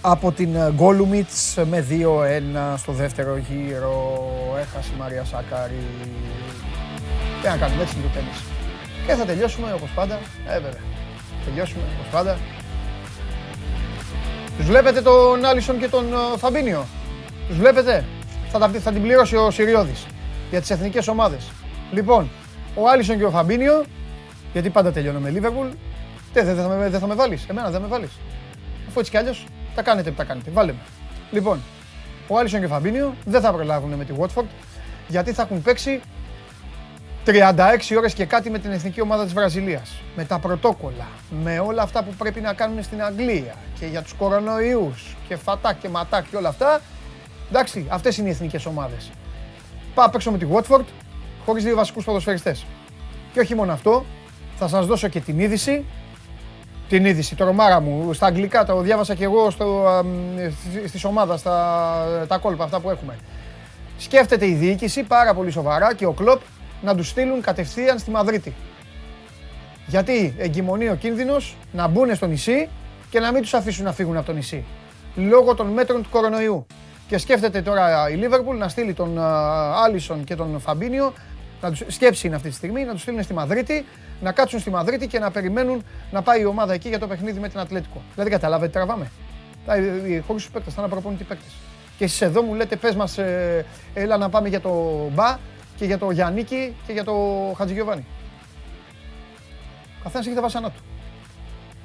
από 0.00 0.32
την 0.32 0.56
Γκόλουμιτς 0.74 1.56
με 1.70 1.86
2-1 1.90 2.74
στο 2.76 2.92
δεύτερο 2.92 3.36
γύρο. 3.36 4.22
Έχασε 4.60 4.90
η 4.94 4.98
Μαρία 4.98 5.24
Σάκαρη. 5.24 5.82
Τι 7.42 7.48
να 7.48 7.56
κάνουμε, 7.56 7.82
έτσι 7.82 7.94
είναι 7.96 8.06
το 8.06 8.12
τέννις. 8.14 8.42
Και 9.06 9.14
θα 9.14 9.24
τελειώσουμε 9.24 9.72
όπως 9.72 9.90
πάντα. 9.94 10.18
Ε, 10.48 10.52
βέβαια. 10.52 10.80
Τελειώσουμε 11.44 11.82
όπως 11.98 12.12
πάντα. 12.12 12.38
Τους 14.56 14.66
βλέπετε 14.66 15.02
τον 15.02 15.44
Άλισον 15.44 15.78
και 15.78 15.88
τον 15.88 16.12
ε, 16.12 16.38
Φαμπίνιο. 16.38 16.86
Τους 17.48 17.56
βλέπετε. 17.56 18.04
Θα, 18.50 18.68
θα 18.68 18.92
την 18.92 19.02
πληρώσει 19.02 19.36
ο 19.36 19.50
Σιριώδης 19.50 20.06
για 20.50 20.60
τις 20.60 20.70
εθνικές 20.70 21.08
ομάδες. 21.08 21.50
Λοιπόν, 21.92 22.30
ο 22.74 22.88
Άλισον 22.88 23.18
και 23.18 23.24
ο 23.24 23.30
Φαμπίνιο, 23.30 23.84
γιατί 24.52 24.70
πάντα 24.70 24.92
τελειώνω 24.92 25.18
με 25.18 25.30
Λίβερπουλ, 25.30 25.66
δεν 26.32 26.44
δε, 26.44 26.54
θα, 26.54 26.68
με, 26.68 26.88
δε 26.88 26.98
θα 26.98 27.06
με 27.06 27.14
βάλεις. 27.14 27.46
Εμένα 27.48 27.70
δεν 27.70 27.80
με 27.80 27.86
βάλεις. 27.86 28.10
Αφού 28.88 28.98
έτσι 28.98 29.10
κι 29.10 29.16
αλλιώς 29.16 29.44
τα 29.78 29.90
κάνετε 29.90 30.10
που 30.10 30.16
τα 30.16 30.24
κάνετε. 30.24 30.50
Βάλε 30.50 30.72
με. 30.72 30.78
Λοιπόν, 31.30 31.60
ο 32.28 32.38
Άλισον 32.38 32.60
και 32.60 32.66
ο 32.66 32.68
Φαμπίνιο 32.68 33.14
δεν 33.24 33.40
θα 33.40 33.52
προλάβουν 33.52 33.92
με 33.92 34.04
τη 34.04 34.12
Watford 34.18 34.44
γιατί 35.08 35.32
θα 35.32 35.42
έχουν 35.42 35.62
παίξει 35.62 36.00
36 37.26 37.32
ώρες 37.96 38.14
και 38.14 38.24
κάτι 38.24 38.50
με 38.50 38.58
την 38.58 38.70
εθνική 38.70 39.00
ομάδα 39.00 39.24
της 39.24 39.32
Βραζιλίας. 39.32 39.90
Με 40.16 40.24
τα 40.24 40.38
πρωτόκολλα, 40.38 41.08
με 41.42 41.58
όλα 41.58 41.82
αυτά 41.82 42.02
που 42.02 42.14
πρέπει 42.18 42.40
να 42.40 42.52
κάνουν 42.52 42.82
στην 42.82 43.02
Αγγλία 43.02 43.54
και 43.78 43.86
για 43.86 44.02
τους 44.02 44.12
κορονοϊούς 44.12 45.16
και 45.28 45.36
φατά 45.36 45.72
και 45.72 45.88
ματά 45.88 46.22
και 46.30 46.36
όλα 46.36 46.48
αυτά. 46.48 46.80
Εντάξει, 47.48 47.86
αυτές 47.88 48.16
είναι 48.16 48.28
οι 48.28 48.30
εθνικές 48.30 48.66
ομάδες. 48.66 49.10
Πάω 49.94 50.10
παίξω 50.10 50.30
με 50.30 50.38
τη 50.38 50.46
Watford 50.52 50.84
χωρίς 51.44 51.64
δύο 51.64 51.76
βασικούς 51.76 52.04
ποδοσφαιριστές. 52.04 52.66
Και 53.32 53.40
όχι 53.40 53.54
μόνο 53.54 53.72
αυτό, 53.72 54.04
θα 54.56 54.68
σας 54.68 54.86
δώσω 54.86 55.08
και 55.08 55.20
την 55.20 55.38
είδηση. 55.38 55.84
Την 56.88 57.04
είδηση, 57.04 57.34
το 57.36 57.44
ρομάρα 57.44 57.80
μου, 57.80 58.12
στα 58.12 58.26
αγγλικά, 58.26 58.64
το 58.64 58.80
διάβασα 58.80 59.14
και 59.14 59.24
εγώ 59.24 59.50
στο, 59.50 59.86
στις 60.86 61.04
ομάδες, 61.04 61.42
τα, 61.42 62.24
τα 62.28 62.38
κόλπα 62.38 62.64
αυτά 62.64 62.80
που 62.80 62.90
έχουμε. 62.90 63.18
Σκέφτεται 63.98 64.46
η 64.46 64.52
διοίκηση 64.52 65.02
πάρα 65.02 65.34
πολύ 65.34 65.50
σοβαρά 65.50 65.94
και 65.94 66.06
ο 66.06 66.12
Κλοπ 66.12 66.40
να 66.82 66.94
τους 66.94 67.08
στείλουν 67.08 67.40
κατευθείαν 67.40 67.98
στη 67.98 68.10
Μαδρίτη. 68.10 68.54
Γιατί 69.86 70.34
εγκυμονεί 70.38 70.88
ο 70.88 70.94
κίνδυνος 70.94 71.56
να 71.72 71.86
μπουν 71.86 72.14
στο 72.14 72.26
νησί 72.26 72.68
και 73.10 73.20
να 73.20 73.32
μην 73.32 73.42
τους 73.42 73.54
αφήσουν 73.54 73.84
να 73.84 73.92
φύγουν 73.92 74.16
από 74.16 74.26
το 74.26 74.32
νησί. 74.32 74.64
λόγω 75.14 75.54
των 75.54 75.66
μέτρων 75.66 76.02
του 76.02 76.08
κορονοϊού. 76.10 76.66
Και 77.08 77.18
σκέφτεται 77.18 77.62
τώρα 77.62 78.10
η 78.10 78.14
Λίβερπουλ 78.14 78.56
να 78.56 78.68
στείλει 78.68 78.94
τον 78.94 79.18
Άλισον 79.84 80.24
και 80.24 80.34
τον 80.34 80.60
Φαμπίνιο, 80.60 81.12
να 81.60 81.70
τους, 81.70 81.82
σκέψη 81.86 82.26
είναι 82.26 82.36
αυτή 82.36 82.48
τη 82.48 82.54
στιγμή, 82.54 82.84
να 82.84 82.92
τους 82.92 83.00
στείλουν 83.00 83.22
στη 83.22 83.34
Μαδρίτη, 83.34 83.84
να 84.20 84.32
κάτσουν 84.32 84.60
στη 84.60 84.70
Μαδρίτη 84.70 85.06
και 85.06 85.18
να 85.18 85.30
περιμένουν 85.30 85.84
να 86.10 86.22
πάει 86.22 86.40
η 86.40 86.44
ομάδα 86.44 86.72
εκεί 86.72 86.88
για 86.88 86.98
το 86.98 87.06
παιχνίδι 87.06 87.40
με 87.40 87.48
την 87.48 87.58
Ατλέτικο. 87.58 88.02
Δηλαδή 88.12 88.30
καταλάβετε, 88.30 88.72
τραβάμε. 88.72 89.10
Χωρί 90.26 90.38
τους 90.38 90.50
παίκτες, 90.50 90.74
θα 90.74 90.80
είναι 90.82 90.90
προπονητή 90.90 91.24
παίκτες. 91.24 91.52
Και 91.98 92.04
εσείς 92.04 92.20
εδώ 92.20 92.42
μου 92.42 92.54
λέτε, 92.54 92.76
πες 92.76 92.94
μας, 92.94 93.18
ε, 93.18 93.64
έλα 93.94 94.16
να 94.16 94.28
πάμε 94.28 94.48
για 94.48 94.60
το 94.60 94.70
Μπα 95.12 95.38
και 95.76 95.84
για 95.84 95.98
το 95.98 96.10
Γιάννικη 96.10 96.74
και 96.86 96.92
για 96.92 97.04
το 97.04 97.14
Χατζηγιοβάνι. 97.56 98.06
Καθένας 100.02 100.26
έχει 100.26 100.34
τα 100.34 100.42
βασανά 100.42 100.70
του. 100.70 100.82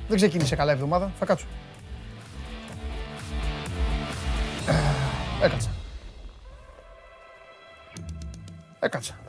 Δεν 0.08 0.18
ξεκίνησε 0.18 0.56
καλά 0.56 0.72
η 0.72 0.76
εβδομάδα, 0.76 1.12
θα 1.20 1.26
κάτσω. 1.26 1.46
Έκατσα. 5.44 5.70
Έκατσα. 8.80 9.23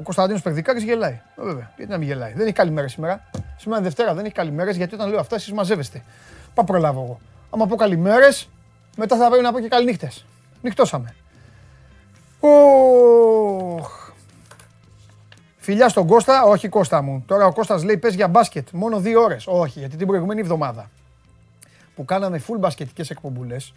Ο 0.00 0.02
Κωνσταντίνος 0.02 0.42
Περδικάκης 0.42 0.82
γελάει. 0.82 1.20
Ε, 1.36 1.42
βέβαια, 1.42 1.72
γιατί 1.76 1.90
να 1.90 1.98
μην 1.98 2.08
γελάει. 2.08 2.32
Δεν 2.32 2.42
έχει 2.42 2.52
καλή 2.52 2.70
μέρα 2.70 2.88
σήμερα. 2.88 3.30
Σήμερα 3.56 3.80
είναι 3.80 3.88
Δευτέρα, 3.88 4.14
δεν 4.14 4.24
έχει 4.24 4.34
καλή 4.34 4.50
μέρα 4.50 4.70
γιατί 4.70 4.94
όταν 4.94 5.08
λέω 5.08 5.20
αυτά 5.20 5.34
εσείς 5.34 5.52
μαζεύεστε. 5.52 6.02
Πάω 6.54 6.64
προλάβω 6.64 7.02
εγώ. 7.02 7.20
Άμα 7.50 7.66
πω 7.66 7.76
καλημέρες, 7.76 8.48
μετά 8.96 9.16
θα 9.16 9.28
πρέπει 9.28 9.42
να 9.42 9.52
πω 9.52 9.60
και 9.60 9.68
καληνύχτες. 9.68 10.24
Νυχτώσαμε. 10.62 11.14
Οχ. 12.40 14.12
Φιλιά 15.56 15.88
στον 15.88 16.06
Κώστα, 16.06 16.42
όχι 16.42 16.68
Κώστα 16.68 17.02
μου. 17.02 17.22
Τώρα 17.26 17.46
ο 17.46 17.52
Κώστας 17.52 17.84
λέει 17.84 17.96
πες 17.96 18.14
για 18.14 18.28
μπάσκετ, 18.28 18.68
μόνο 18.72 19.00
δύο 19.00 19.22
ώρες. 19.22 19.46
Όχι, 19.46 19.78
γιατί 19.78 19.96
την 19.96 20.06
προηγούμενη 20.06 20.40
εβδομάδα 20.40 20.90
που 21.94 22.04
κάναμε 22.04 22.42
full 22.48 22.58
μπασκετικές 22.58 23.10
εκπομπούλες, 23.10 23.72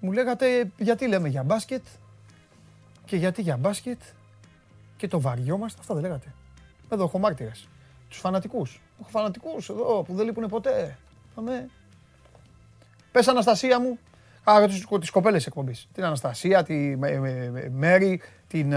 μου 0.00 0.12
λέγατε 0.12 0.70
γιατί 0.76 1.08
λέμε 1.08 1.28
για 1.28 1.42
μπάσκετ; 1.42 1.82
Και 3.06 3.16
γιατί 3.16 3.42
για 3.42 3.56
μπάσκετ 3.56 4.00
και 4.96 5.08
το 5.08 5.20
βαριόμαστε. 5.20 5.80
Αυτά 5.80 5.94
δεν 5.94 6.02
λέγατε. 6.02 6.34
Εδώ 6.88 7.04
έχω 7.04 7.18
μάρτυρες. 7.18 7.68
Τους 8.08 8.18
φανατικούς. 8.18 8.80
Έχω 9.00 9.08
φανατικούς 9.08 9.68
εδώ 9.68 10.02
που 10.02 10.14
δεν 10.14 10.26
λείπουν 10.26 10.48
ποτέ. 10.48 10.98
Πάμε. 11.34 11.68
Πες 13.12 13.28
Αναστασία 13.28 13.80
μου. 13.80 13.98
Α, 14.44 14.66
τις, 14.66 14.86
τις 15.00 15.10
κοπέλες 15.10 15.46
εκπομπής. 15.46 15.88
Την 15.92 16.04
Αναστασία, 16.04 16.62
τη 16.62 16.96
Μέρη, 17.70 18.20
την, 18.48 18.72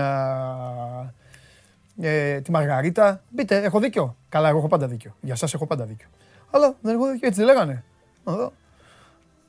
ε, 2.02 2.42
τη 2.42 2.52
Μαργαρίτα. 2.52 3.24
Μπείτε, 3.30 3.64
έχω 3.64 3.80
δίκιο. 3.80 4.16
Καλά, 4.30 4.50
εγώ 4.50 4.58
έχω 4.58 4.68
πάντα 4.68 4.88
δίκιο. 4.88 5.16
Για 5.22 5.36
σας 5.36 5.54
έχω 5.54 5.66
πάντα 5.66 5.86
δίκιο. 5.86 6.08
Αλλά 6.52 6.76
δεν 6.82 6.96
έχω 6.96 7.12
δίκιο, 7.12 7.28
έτσι 7.28 7.44
δεν 7.44 7.54
λέγανε. 7.54 7.84
Εδώ, 8.28 8.54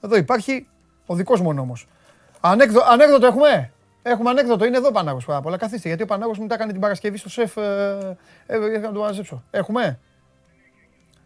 εδώ 0.01 0.17
υπάρχει 0.17 0.67
ο 1.07 1.15
δικός 1.15 1.41
μου 1.41 1.53
νόμος. 1.53 1.89
Ανέκδο, 2.41 2.81
ανέκδοτο 2.85 3.27
έχουμε; 3.27 3.73
Έχουμε 4.03 4.31
ανέκδοτο, 4.31 4.65
είναι 4.65 4.77
εδώ 4.77 4.91
Πανάγος 4.91 5.25
πάρα 5.25 5.41
πολλά. 5.41 5.57
Καθίστε, 5.57 5.89
γιατί 5.89 6.03
ο 6.03 6.07
Πανάγος 6.07 6.39
μου 6.39 6.47
τα 6.47 6.55
έκανε 6.55 6.73
την 6.73 6.81
Παρασκευή 6.81 7.17
στο 7.17 7.29
σεφ, 7.29 7.57
ε, 7.57 8.17
ε, 8.47 8.57
ε, 8.57 8.79
να 8.79 8.93
το 8.93 9.01
μαζέψω. 9.01 9.43
Έχουμε; 9.51 9.99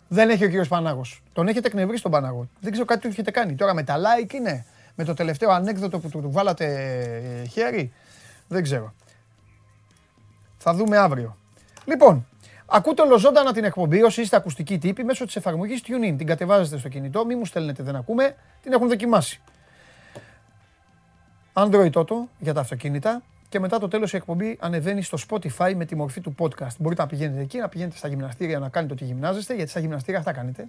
Δεν 0.08 0.30
έχει 0.30 0.44
ο 0.44 0.48
κύριος 0.48 0.68
Πανάγος. 0.68 1.22
Τον 1.32 1.48
έχετε 1.48 1.66
εκνευρίσει 1.66 2.02
τον 2.02 2.10
Πανάγο. 2.10 2.48
Δεν 2.60 2.70
ξέρω 2.72 2.86
κάτι 2.86 3.00
του 3.00 3.08
έχετε 3.08 3.30
κάνει. 3.30 3.54
Τώρα 3.54 3.74
με 3.74 3.82
τα 3.82 3.96
like 3.96 4.32
είναι, 4.32 4.66
με 4.94 5.04
το 5.04 5.14
τελευταίο 5.14 5.50
ανέκδοτο 5.50 5.98
που 5.98 6.08
του, 6.08 6.20
του 6.20 6.30
βάλατε 6.30 6.64
ε, 7.42 7.46
χέρι. 7.46 7.92
Δεν 8.48 8.62
ξέρω. 8.62 8.94
Θα 10.58 10.74
δούμε 10.74 10.96
αύριο. 10.96 11.36
Λοιπόν, 11.84 12.26
ακούτε 12.66 13.02
ολοζώντανα 13.02 13.52
την 13.52 13.64
εκπομπή 13.64 14.02
όσοι 14.02 14.20
είστε 14.20 14.36
ακουστικοί 14.36 14.78
τύποι 14.78 15.04
μέσω 15.04 15.24
της 15.24 15.36
εφαρμογής 15.36 15.82
TuneIn. 15.86 16.14
Την 16.16 16.26
κατεβάζετε 16.26 16.78
στο 16.78 16.88
κινητό, 16.88 17.24
μη 17.24 17.34
μου 17.34 17.44
στέλνετε 17.44 17.82
δεν 17.82 17.96
ακούμε, 17.96 18.36
την 18.62 18.72
έχουν 18.72 18.88
δοκιμάσει. 18.88 19.40
Android 21.54 21.92
Auto 21.92 22.14
για 22.38 22.54
τα 22.54 22.60
αυτοκίνητα 22.60 23.22
και 23.48 23.60
μετά 23.60 23.78
το 23.78 23.88
τέλος 23.88 24.12
η 24.12 24.16
εκπομπή 24.16 24.58
ανεβαίνει 24.60 25.02
στο 25.02 25.18
Spotify 25.28 25.74
με 25.76 25.84
τη 25.84 25.96
μορφή 25.96 26.20
του 26.20 26.34
podcast. 26.38 26.76
Μπορείτε 26.78 27.02
να 27.02 27.08
πηγαίνετε 27.08 27.40
εκεί, 27.40 27.58
να 27.58 27.68
πηγαίνετε 27.68 27.96
στα 27.96 28.08
γυμναστήρια 28.08 28.58
να 28.58 28.68
κάνετε 28.68 28.92
ό,τι 28.92 29.04
γυμνάζεστε, 29.04 29.54
γιατί 29.54 29.70
στα 29.70 29.80
γυμναστήρια 29.80 30.18
αυτά 30.18 30.32
κάνετε. 30.32 30.68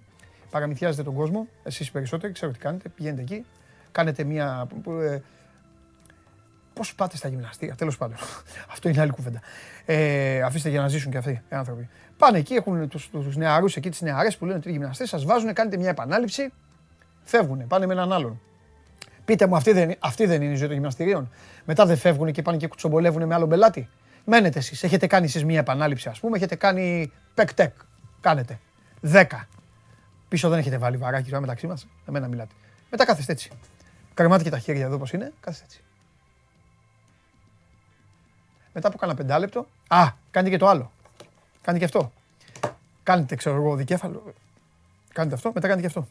Παραμυθιάζετε 0.49 1.03
τον 1.03 1.13
κόσμο, 1.13 1.47
εσείς 1.63 1.91
περισσότεροι, 1.91 2.33
ξέρω 2.33 2.51
τι 2.51 2.59
κάνετε, 2.59 2.89
πηγαίνετε 2.89 3.21
εκεί, 3.21 3.45
κάνετε 3.91 4.23
μια... 4.23 4.67
Ε, 5.01 5.19
Πώς 6.73 6.95
πάτε 6.95 7.17
στα 7.17 7.27
γυμναστήρια, 7.27 7.75
τέλος 7.75 7.97
πάντων. 7.97 8.17
Αυτό 8.73 8.89
είναι 8.89 9.01
άλλη 9.01 9.11
κουβέντα. 9.11 9.41
Ε, 9.85 10.41
αφήστε 10.41 10.69
για 10.69 10.81
να 10.81 10.87
ζήσουν 10.87 11.11
και 11.11 11.17
αυτοί 11.17 11.31
οι 11.31 11.55
άνθρωποι. 11.55 11.89
Πάνε 12.17 12.37
εκεί, 12.37 12.53
έχουν 12.53 12.87
τους 12.87 13.35
νεαρούς 13.35 13.75
εκεί, 13.75 13.89
τις 13.89 14.01
νεαρές 14.01 14.37
που 14.37 14.45
λένε 14.45 14.57
ότι 14.57 14.67
είναι 14.69 14.77
γυμναστές, 14.77 15.09
σας 15.09 15.25
βάζουν, 15.25 15.53
κάνετε 15.53 15.77
μια 15.77 15.89
επανάληψη, 15.89 16.53
φεύγουν, 17.23 17.67
πάνε 17.67 17.85
με 17.85 17.93
έναν 17.93 18.13
άλλον. 18.13 18.41
Πείτε 19.25 19.47
μου, 19.47 19.55
αυτή 19.55 19.71
δεν, 19.71 19.95
αυτή 19.99 20.25
δεν 20.25 20.41
είναι 20.41 20.53
η 20.53 20.55
ζωή 20.55 20.67
των 20.67 20.75
γυμναστηρίων. 20.75 21.29
Μετά 21.65 21.85
δεν 21.85 21.97
φεύγουν 21.97 22.31
και 22.31 22.41
πάνε 22.41 22.57
και 22.57 22.67
κουτσομπολεύουν 22.67 23.25
με 23.25 23.33
άλλο 23.33 23.45
μπελάτι. 23.45 23.89
Μένετε 24.25 24.59
εσείς. 24.59 24.83
Έχετε 24.83 25.07
κάνει 25.07 25.25
εσείς 25.25 25.45
μία 25.45 25.59
επανάληψη, 25.59 26.09
ας 26.09 26.19
πούμε. 26.19 26.37
Έχετε 26.37 26.55
κάνει 26.55 27.11
πεκ-τεκ. 27.33 27.73
Κάνετε. 28.21 28.59
Δέκα. 29.01 29.47
Πίσω 30.27 30.49
δεν 30.49 30.59
έχετε 30.59 30.77
βάλει 30.77 30.97
βαράκι 30.97 31.29
τώρα 31.29 31.41
μεταξύ 31.41 31.67
μας. 31.67 31.87
Εμένα 32.07 32.27
μιλάτε. 32.27 32.53
Μετά 32.89 33.05
κάθεστε 33.05 33.31
έτσι. 33.31 33.51
Κρεμάτε 34.13 34.43
και 34.43 34.49
τα 34.49 34.59
χέρια 34.59 34.85
εδώ 34.85 34.97
πώ 34.97 35.05
είναι. 35.13 35.33
Κάθεστε 35.39 35.65
έτσι. 35.65 35.83
Μετά 38.73 38.87
από 38.87 38.97
κάνα 38.97 39.15
πεντάλεπτο. 39.15 39.67
Α, 39.87 40.03
κάνετε 40.31 40.53
και 40.53 40.59
το 40.59 40.67
άλλο. 40.67 40.91
Κάνετε 41.61 41.85
και 41.85 41.97
αυτό. 41.97 42.11
Κάνετε, 43.03 43.35
ξέρω 43.35 43.55
εγώ, 43.55 43.75
δικέφαλο. 43.75 44.33
Κάνετε 45.13 45.35
αυτό, 45.35 45.51
μετά 45.53 45.67
κάνετε 45.67 45.87
και 45.87 45.99
αυτό. 45.99 46.07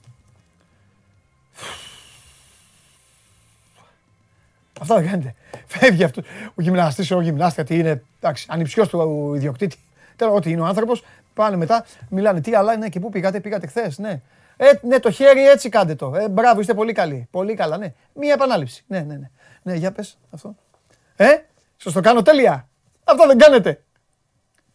Αυτά 4.80 4.94
δεν 4.94 5.10
κάνετε. 5.10 5.34
Φεύγει 5.66 6.04
αυτός. 6.04 6.24
Ο 6.54 6.62
γυμναστής, 6.62 7.10
ο 7.10 7.20
γυμνάστρια, 7.20 7.64
τι 7.64 7.78
είναι. 7.78 8.02
Εντάξει, 8.20 8.46
ανυψιός 8.50 8.88
του 8.88 9.32
ιδιοκτήτη. 9.34 9.78
Τέλος, 10.16 10.36
ό,τι 10.36 10.50
είναι 10.50 10.60
ο 10.60 10.64
άνθρωπος. 10.64 11.04
Πάνε 11.34 11.56
μετά, 11.56 11.84
μιλάνε. 12.08 12.40
Τι 12.40 12.54
αλλά 12.54 12.72
είναι 12.72 12.88
και 12.88 13.00
πού 13.00 13.10
πήγατε, 13.10 13.40
πήγατε 13.40 13.66
χθες. 13.66 13.98
Ναι. 13.98 14.20
Ε, 14.56 14.66
ναι, 14.82 14.98
το 14.98 15.10
χέρι 15.10 15.48
έτσι 15.48 15.68
κάντε 15.68 15.94
το. 15.94 16.14
Ε, 16.16 16.28
μπράβο, 16.28 16.60
είστε 16.60 16.74
πολύ 16.74 16.92
καλοί. 16.92 17.28
Πολύ 17.30 17.54
καλά, 17.54 17.76
ναι. 17.76 17.92
Μία 18.12 18.32
επανάληψη. 18.32 18.84
Ναι, 18.86 19.00
ναι, 19.00 19.14
ναι. 19.14 19.30
Ναι, 19.62 19.74
για 19.74 19.92
πες 19.92 20.18
αυτό. 20.30 20.54
Ε, 21.16 21.28
σας 21.76 21.92
το 21.92 22.00
κάνω 22.00 22.22
τέλεια. 22.22 22.68
Αυτό 23.04 23.26
δεν 23.26 23.38
κάνετε. 23.38 23.82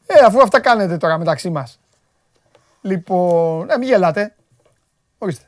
Ε, 0.05 0.25
αφού 0.25 0.41
αυτά 0.41 0.59
κάνετε 0.59 0.97
τώρα 0.97 1.17
μεταξύ 1.17 1.49
μας. 1.49 1.79
Λοιπόν, 2.81 3.69
ε, 3.69 3.77
μην 3.77 3.87
γελάτε. 3.87 4.35
Ορίστε. 5.17 5.45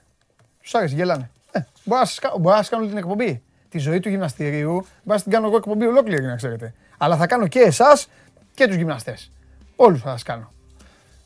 Τους 0.61 0.75
άρεσε, 0.75 0.95
γελάνε. 0.95 1.29
Ε, 1.51 1.59
μπορεί 1.83 2.01
να 2.39 2.55
σας 2.55 2.69
κάνω 2.69 2.85
την 2.85 2.97
εκπομπή 2.97 3.43
τη 3.71 3.77
ζωή 3.77 3.99
του 3.99 4.09
γυμναστηρίου, 4.09 4.71
μπορεί 4.73 4.87
να 5.03 5.21
την 5.21 5.31
κάνω 5.31 5.47
εγώ 5.47 5.55
εκπομπή 5.55 5.85
ολόκληρη, 5.85 6.25
να 6.25 6.35
ξέρετε. 6.35 6.73
Αλλά 6.97 7.17
θα 7.17 7.27
κάνω 7.27 7.47
και 7.47 7.59
εσάς 7.59 8.09
και 8.53 8.67
τους 8.67 8.75
γυμναστές. 8.75 9.31
Όλους 9.75 10.01
θα 10.01 10.09
σας 10.09 10.23
κάνω. 10.23 10.51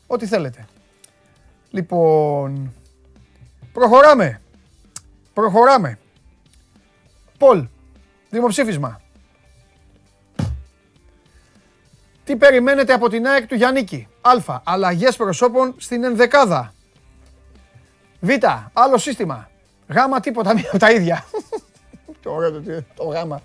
Ό,τι 0.06 0.26
θέλετε. 0.26 0.64
Λοιπόν, 1.70 2.72
προχωράμε. 3.72 4.40
Προχωράμε. 5.34 5.98
Πολ, 7.38 7.66
δημοψήφισμα. 8.30 9.00
Τι 12.24 12.36
περιμένετε 12.36 12.92
από 12.92 13.08
την 13.08 13.26
ΑΕΚ 13.26 13.46
του 13.46 13.54
Γιάννικη; 13.54 14.08
Α. 14.20 14.60
Αλλαγές 14.64 15.16
προσώπων 15.16 15.74
στην 15.78 16.04
ενδεκάδα. 16.04 16.74
Β. 18.20 18.30
Άλλο 18.72 18.98
σύστημα. 18.98 19.50
Γ. 19.88 19.96
Τίποτα, 20.20 20.54
μία 20.54 20.68
από 20.68 20.78
τα 20.78 20.90
ίδια. 20.90 21.24
Το 22.26 22.32
ωραίο 22.32 22.52
το, 22.52 22.60
το 22.94 23.04
γάμα. 23.04 23.40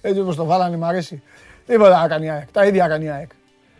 Έτσι 0.00 0.20
όπως 0.20 0.36
το 0.36 0.44
βάλανε, 0.44 0.76
μου 0.76 0.84
αρέσει. 0.84 1.22
Τίποτα 1.66 2.02
έκανε 2.04 2.24
η 2.24 2.30
ΑΕΚ. 2.30 2.50
Τα 2.50 2.66
ίδια 2.66 2.84
έκανε 2.84 3.04
η 3.04 3.08
ΑΕΚ. 3.08 3.30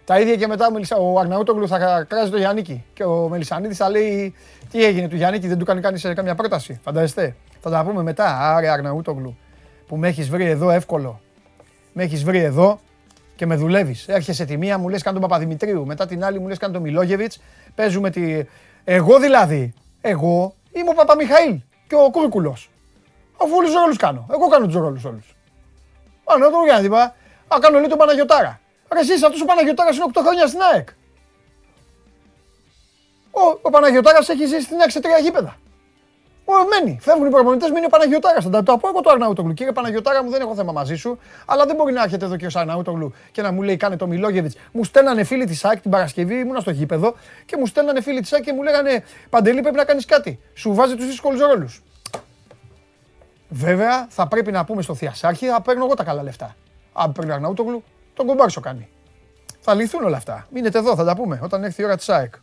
Τα 0.05 0.21
ίδια 0.21 0.37
και 0.37 0.47
μετά 0.47 0.67
ο 1.01 1.19
Αγναούτογλου 1.19 1.69
θα 1.69 2.05
κράζει 2.09 2.31
το 2.31 2.37
Γιάννικη. 2.37 2.85
Και 2.93 3.05
ο 3.05 3.29
Μελισανίδη 3.29 3.75
θα 3.75 3.91
λέει 3.91 4.35
τι 4.71 4.85
έγινε 4.85 5.09
του 5.09 5.17
Γιάννικη, 5.17 5.49
δεν 5.49 5.59
του 5.59 5.65
κάνει 5.65 5.81
κανεί 5.81 6.01
καμιά 6.01 6.35
πρόταση. 6.35 6.81
Φανταστείτε. 6.83 7.37
Θα 7.61 7.71
τα 7.71 7.85
πούμε 7.85 8.03
μετά. 8.03 8.55
Άρε 8.55 8.69
Αγναούτογλου 8.69 9.39
που 9.87 9.97
με 9.97 10.09
έχεις 10.09 10.29
βρει 10.29 10.45
εδώ 10.45 10.71
εύκολο. 10.71 11.21
Με 11.93 12.03
έχεις 12.03 12.25
βρει 12.25 12.39
εδώ 12.39 12.81
και 13.37 13.47
με 13.47 13.57
δουλεύεις. 13.57 14.09
Έρχεσαι 14.09 14.45
τη 14.45 14.57
μία, 14.57 14.79
μου 14.79 14.89
λες 14.89 15.03
καν 15.03 15.13
τον 15.13 15.23
Παπαδημητρίου. 15.23 15.87
Μετά 15.87 16.07
την 16.07 16.25
άλλη 16.25 16.39
μου 16.39 16.49
λες 16.49 16.59
καν 16.59 16.73
τον 16.73 16.83
Μιλόγεβιτς. 16.83 17.41
Παίζουμε 17.75 18.11
τη. 18.11 18.43
Εγώ 18.85 19.19
δηλαδή. 19.19 19.75
Εγώ 20.01 20.55
είμαι 20.73 20.91
ο 20.91 20.95
Παπαμιχαήλ 20.95 21.61
και 21.89 21.95
ο 21.95 22.11
Κούρκουλος. 22.11 22.71
Αφού 23.43 23.57
όλους 23.57 23.71
τους 23.71 23.81
ρόλους 23.81 23.97
κάνω. 23.97 24.27
Εγώ 24.31 24.49
κάνω 24.49 24.67
τους 24.67 24.75
ρόλους 24.75 25.05
όλους. 25.05 25.37
Πάνω 26.25 26.51
το 26.51 26.57
για 26.65 26.89
να 26.89 27.03
Α, 27.55 27.59
κάνω 27.61 27.77
λίγο 27.77 27.89
τον 27.89 27.99
Παναγιοτάρα. 27.99 28.61
Ρε 28.93 29.01
εσείς 29.01 29.23
αυτός 29.23 29.41
ο 29.41 29.45
Παναγιωτάρας 29.45 29.97
είναι 29.97 30.05
8 30.13 30.21
χρόνια 30.23 30.47
στην 30.47 30.61
ΑΕΚ. 30.73 30.89
Ο, 33.31 33.59
ο 33.63 33.71
Παναγιωτάρας 33.71 34.29
έχει 34.29 34.47
ζήσει 34.47 34.63
στην 34.63 34.81
ΑΕΚ 34.81 34.91
σε 34.91 35.01
τρία 35.01 35.19
γήπεδα. 35.19 35.57
Ο, 36.45 36.53
μένει. 36.69 36.99
Φεύγουν 37.01 37.27
οι 37.27 37.31
προπονητές, 37.31 37.71
μείνει 37.71 37.85
ο 37.85 37.89
Παναγιοτάρας. 37.89 38.45
Θα 38.45 38.63
το 38.63 38.79
πω 38.79 38.89
εγώ 38.89 39.01
το 39.01 39.11
Αρναούτογλου. 39.11 39.55
Κύριε 39.55 39.73
Παναγιοτάρα 39.73 40.25
μου, 40.25 40.31
δεν 40.31 40.41
έχω 40.41 40.55
θέμα 40.55 40.73
μαζί 40.73 40.95
σου, 40.95 41.19
αλλά 41.47 41.67
δεν 41.67 41.77
μπορεί 41.77 41.93
να 41.93 42.03
έρχεται 42.03 42.25
εδώ 42.25 42.37
και 42.37 42.47
ο 42.47 42.49
Αρναούτογλου 42.55 43.13
και 43.33 43.43
να 43.43 43.53
μου 43.53 43.63
λέει 43.63 43.77
κάνε 43.77 43.97
το 43.97 44.07
Μιλόγεβιτς. 44.07 44.57
Μου 44.73 44.85
στέλνανε 44.85 45.25
φίλοι 45.25 45.45
της 45.45 45.59
ΣΑΚ 45.59 45.81
την 45.81 45.91
Παρασκευή, 45.91 46.39
ήμουν 46.39 46.61
στο 46.61 46.71
γήπεδο 46.71 47.15
και 47.45 47.57
μου 47.57 47.67
στέλνανε 47.67 48.01
φίλοι 48.01 48.21
της 48.21 48.29
ΣΑΚ 48.29 48.43
και 48.43 48.53
μου 48.53 48.63
λέγανε 48.63 49.05
Παντελή 49.31 49.61
πρέπει 49.61 49.77
να 49.77 49.85
κάνεις 49.85 50.05
κάτι. 50.05 50.41
Σου 50.55 50.75
βάζει 50.75 50.97
τους 50.97 51.07
δύσκολους 51.07 51.41
ρόλους. 51.41 51.83
Βέβαια 53.49 54.07
θα 54.09 54.29
πρέπει 54.29 54.51
να 54.53 54.65
πούμε 54.65 54.83
στο 54.83 54.95
Θιασάρχη, 54.95 55.47
θα 55.47 55.63
παίρνω 55.63 55.85
εγώ 55.85 55.95
τα 55.95 56.05
καλά 56.05 56.23
λεφτά. 56.23 56.57
Αν 56.93 57.13
παίρνει 57.13 57.31
ο 57.31 57.35
Αρναούτογλου, 57.35 57.85
τον 58.15 58.27
κομπάρσο 58.27 58.61
κάνει. 58.61 58.89
Θα 59.61 59.75
λυθούν 59.75 60.05
όλα 60.05 60.17
αυτά. 60.17 60.47
Μείνετε 60.53 60.79
εδώ, 60.79 60.95
θα 60.97 61.05
τα 61.05 61.17
πούμε 61.17 61.41
όταν 61.43 61.65
έρθει 61.65 61.83
η 61.83 61.85
ώρα 61.85 61.97
της 61.97 62.05
ΣΑΕΚ. 62.05 62.35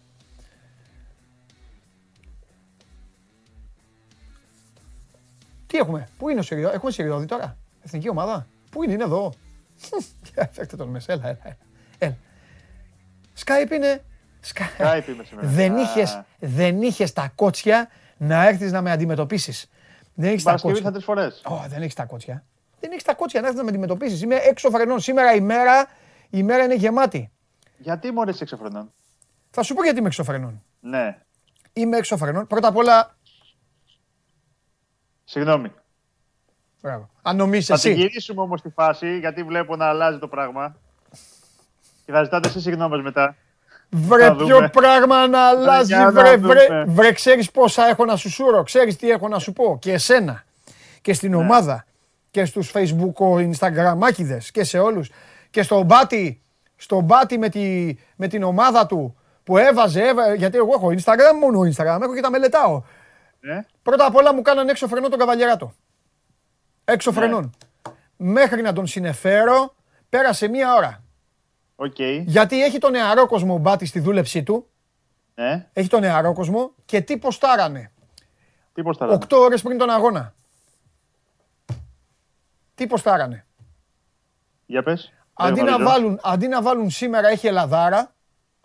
Τι 5.67 5.77
έχουμε, 5.77 6.07
πού 6.17 6.29
είναι 6.29 6.39
ο 6.39 6.43
Σιριώδη, 6.43 6.75
έχουμε 6.75 6.91
Σιριώδη 6.91 7.25
τώρα, 7.25 7.57
εθνική 7.83 8.09
ομάδα; 8.09 8.47
Πού 8.69 8.83
είναι, 8.83 8.93
είναι 8.93 9.03
εδώ; 9.03 9.33
Φέρτε 10.51 10.75
τον 10.75 10.89
μέσα, 10.89 11.13
έλα, 11.13 11.27
έλα. 11.27 11.57
έλα. 11.97 12.17
Skype 13.45 13.71
είναι. 13.71 14.03
Skype 14.53 15.07
είμαι 15.07 15.23
σήμερα. 15.23 15.47
Δεν 15.47 15.77
είχες, 15.77 16.21
δεν 16.39 16.81
είχες 16.81 17.13
τα 17.13 17.31
κότσια 17.35 17.89
να 18.17 18.47
έρθεις 18.47 18.71
να 18.71 18.81
με 18.81 18.91
αντιμετωπίσεις. 18.91 19.69
Δεν 20.15 20.29
έχεις 20.29 20.43
τα 20.43 20.49
Παρασκευή 20.49 20.73
κότσια. 20.73 20.91
θα 20.91 20.91
τρεις 20.91 21.05
φορές. 21.05 21.41
Ω, 21.45 21.67
δεν 21.67 21.81
έχεις 21.81 21.93
τα 21.93 22.05
κότσια. 22.05 22.43
Δεν 22.79 22.91
έχεις 22.91 23.03
τα 23.03 23.13
κότσια 23.13 23.39
να 23.41 23.45
έρθεις 23.47 23.59
να 23.61 23.65
με 23.65 23.71
αντιμετωπίσεις. 23.77 24.21
Είμαι 24.21 24.35
έξω 24.35 24.69
φρενών. 24.69 24.99
Σήμερα 24.99 25.33
η 25.33 25.41
μέρα, 25.41 25.87
η 26.29 26.43
μέρα 26.43 26.63
είναι 26.63 26.75
γεμάτη. 26.75 27.31
Γιατί 27.77 28.11
μόλις 28.11 28.33
είσαι 28.33 28.43
εξωφρενών. 28.43 28.93
Θα 29.49 29.63
σου 29.63 29.73
πω 29.73 29.83
γιατί 29.83 29.99
είμαι 29.99 30.07
έξω 30.07 30.23
φρενών. 30.23 30.63
Ναι. 30.79 31.17
Είμαι 31.73 31.97
έξω 31.97 32.17
φρενών. 32.17 32.47
Πρώτα 32.47 32.67
απ' 32.67 32.75
όλα, 32.75 33.15
Συγγνώμη. 35.23 35.71
μπράβο. 36.81 37.09
Αν 37.21 37.35
νομίζεις 37.35 37.65
Θα 37.67 37.79
την 37.79 37.91
εσύ. 37.91 37.99
γυρίσουμε 37.99 38.41
όμως 38.41 38.61
τη 38.61 38.69
φάση 38.69 39.19
γιατί 39.19 39.43
βλέπω 39.43 39.75
να 39.75 39.85
αλλάζει 39.85 40.19
το 40.19 40.27
πράγμα. 40.27 40.75
Και 42.05 42.11
θα 42.11 42.23
ζητάτε 42.23 42.47
εσείς 42.47 42.61
συγγνώμες 42.61 43.01
μετά. 43.01 43.35
Βρε 43.97 44.25
Θα 44.25 44.35
ποιο 44.35 44.55
δούμε. 44.55 44.69
πράγμα 44.69 45.27
να 45.27 45.47
αλλάζει, 45.47 45.93
Για 45.93 46.03
να 46.03 46.11
βρε, 46.11 46.37
βρε, 46.37 46.65
δούμε. 46.67 46.83
βρε, 46.87 47.11
ξέρεις 47.11 47.51
πόσα 47.51 47.87
έχω 47.87 48.05
να 48.05 48.15
σου 48.15 48.29
σούρω, 48.31 48.63
ξέρεις 48.63 48.95
τι 48.95 49.09
έχω 49.09 49.27
να 49.27 49.39
σου 49.39 49.53
πω 49.53 49.77
και 49.81 49.91
εσένα 49.93 50.43
και 51.01 51.13
στην 51.13 51.29
Ναι. 51.29 51.35
ομάδα 51.35 51.85
και 52.31 52.45
στους 52.45 52.71
facebook, 52.73 53.49
instagramάκιδες 53.51 54.51
και 54.51 54.63
σε 54.63 54.79
όλους 54.79 55.09
και 55.49 55.63
στον 55.63 55.85
Μπάτι, 55.85 56.41
στον 56.75 57.03
Μπάτι 57.03 57.37
με, 57.37 57.49
τη, 57.49 57.95
με 58.15 58.27
την 58.27 58.43
ομάδα 58.43 58.85
του 58.85 59.15
που 59.43 59.57
έβαζε, 59.57 60.01
έβα- 60.03 60.33
γιατί 60.33 60.57
εγώ 60.57 60.71
έχω 60.75 60.87
instagram, 60.87 61.33
μόνο 61.41 61.59
instagram, 61.59 61.99
έχω 62.01 62.15
και 62.15 62.21
τα 62.21 62.29
μελετάω. 62.29 62.81
Ναι. 63.39 63.65
Πρώτα 63.83 64.05
απ' 64.05 64.15
όλα 64.15 64.33
μου 64.33 64.41
κάνανε 64.41 64.71
έξω 64.71 64.87
φρενών 64.87 65.09
τον 65.09 65.19
καβαλιεράτο. 65.19 65.73
Έξω 66.85 67.11
Ναι. 67.11 67.17
φρενών. 67.17 67.51
Μέχρι 68.17 68.61
να 68.61 68.73
τον 68.73 68.87
συνεφέρω, 68.87 69.75
πέρασε 70.09 70.47
μία 70.47 70.73
ώρα. 70.75 71.03
Οκ. 71.75 71.99
Γιατί 72.25 72.63
έχει 72.63 72.77
τον 72.77 72.91
νεαρό 72.91 73.27
κόσμο 73.27 73.53
ο 73.53 73.57
Μπάτι 73.57 73.85
στη 73.85 73.99
δούλεψή 73.99 74.43
του, 74.43 74.67
Ναι. 75.35 75.69
έχει 75.73 75.87
τον 75.89 76.01
νεαρό 76.01 76.33
κόσμο 76.33 76.71
και 76.85 77.01
τι 77.01 77.17
ποστάρανε. 77.17 77.91
Τι 78.73 78.81
πώς 78.81 78.97
θα 78.97 79.05
λέμε. 79.05 79.17
8 79.29 79.37
ώρες 79.37 79.61
πριν 79.61 79.77
τον 79.77 79.89
αγώνα. 79.89 80.33
Τι 82.75 82.87
ποστάρανε. 82.87 83.45
Για 84.65 84.83
πες. 84.83 85.13
Αντί 85.33 85.53
Δεν 85.55 85.65
να, 85.65 85.71
γνωρίζω. 85.75 85.89
βάλουν, 85.89 86.19
αντί 86.23 86.47
να 86.47 86.61
βάλουν 86.61 86.89
σήμερα 86.89 87.27
έχει 87.27 87.47
Ελλαδάρα, 87.47 88.13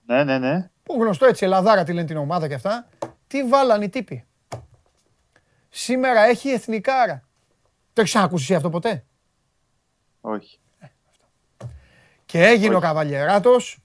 Ναι, 0.07 0.25
ναι, 0.25 0.39
ναι. 0.39 0.71
που 0.83 0.95
γνωστό 1.03 1.27
έτσι 1.27 1.45
Ελλαδάρα 1.45 1.85
τι 1.85 1.93
λένε 1.93 2.07
την 2.07 2.17
ομάδα 2.17 2.49
και 2.49 2.55
αυτά, 2.55 2.89
τι 3.27 3.45
βάλαν 3.45 3.83
οι 3.83 3.89
τύποι. 3.89 4.25
Σήμερα 5.69 6.21
έχει 6.21 6.49
εθνικάρα. 6.51 7.29
Το 7.93 8.01
έχεις 8.01 8.17
ακούσει 8.17 8.43
εσύ 8.43 8.55
αυτό 8.55 8.71
ποτέ; 8.71 9.05
Όχι. 10.21 10.59
Και 12.31 12.45
έγινε 12.45 12.75
ο 12.75 12.77
Όχι. 12.77 12.87
Καβαλιεράτος, 12.87 13.79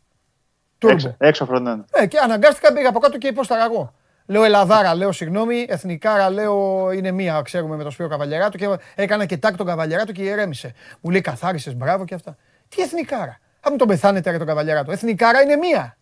τούρμπο. 0.78 0.96
Έξω, 0.96 1.16
έξω 1.18 1.46
φρονών. 1.46 1.86
Ε, 1.92 2.06
και 2.06 2.18
αναγκάστηκα 2.18 2.74
πήγα 2.74 2.90
από 2.90 3.00
κάτω 3.00 3.18
και 3.18 3.28
υπόσταρα 3.28 3.64
εγώ. 3.64 3.94
Λέω 4.26 4.44
Ελλαδάρα, 4.44 4.96
λέω 4.96 5.12
συγγνώμη, 5.12 5.66
Εθνικάρα 5.70 6.30
λέω 6.30 6.92
είναι 6.92 7.12
μία, 7.12 7.42
ξέρουμε 7.42 7.76
με 7.76 7.84
το 7.84 7.90
Σπύρο 7.90 8.10
Καβαλιεράτο 8.10 8.58
και 8.58 8.78
έκανα 8.96 9.26
και 9.26 9.38
τάκ 9.38 9.56
τον 9.56 9.66
Καβαλιεράτο 9.66 10.12
και 10.12 10.24
ηρέμησε. 10.24 10.74
Μου 11.02 11.12
λέει 11.12 11.22
καθάρισες, 11.22 11.76
μπράβο 11.76 12.06
και 12.06 12.14
αυτά. 12.14 12.38
Τι 12.70 12.82
Εθνικάρα. 12.82 13.40
Θα 13.60 13.72
μου 13.72 13.78
τον 13.78 13.88
πεθάνετε 13.88 14.32
ρε 14.32 14.38
τον 14.38 14.48
Καβαλιεράτο. 14.48 14.92
Εθνικάρα 14.92 15.42
είναι 15.42 15.56
μία. 15.56 15.98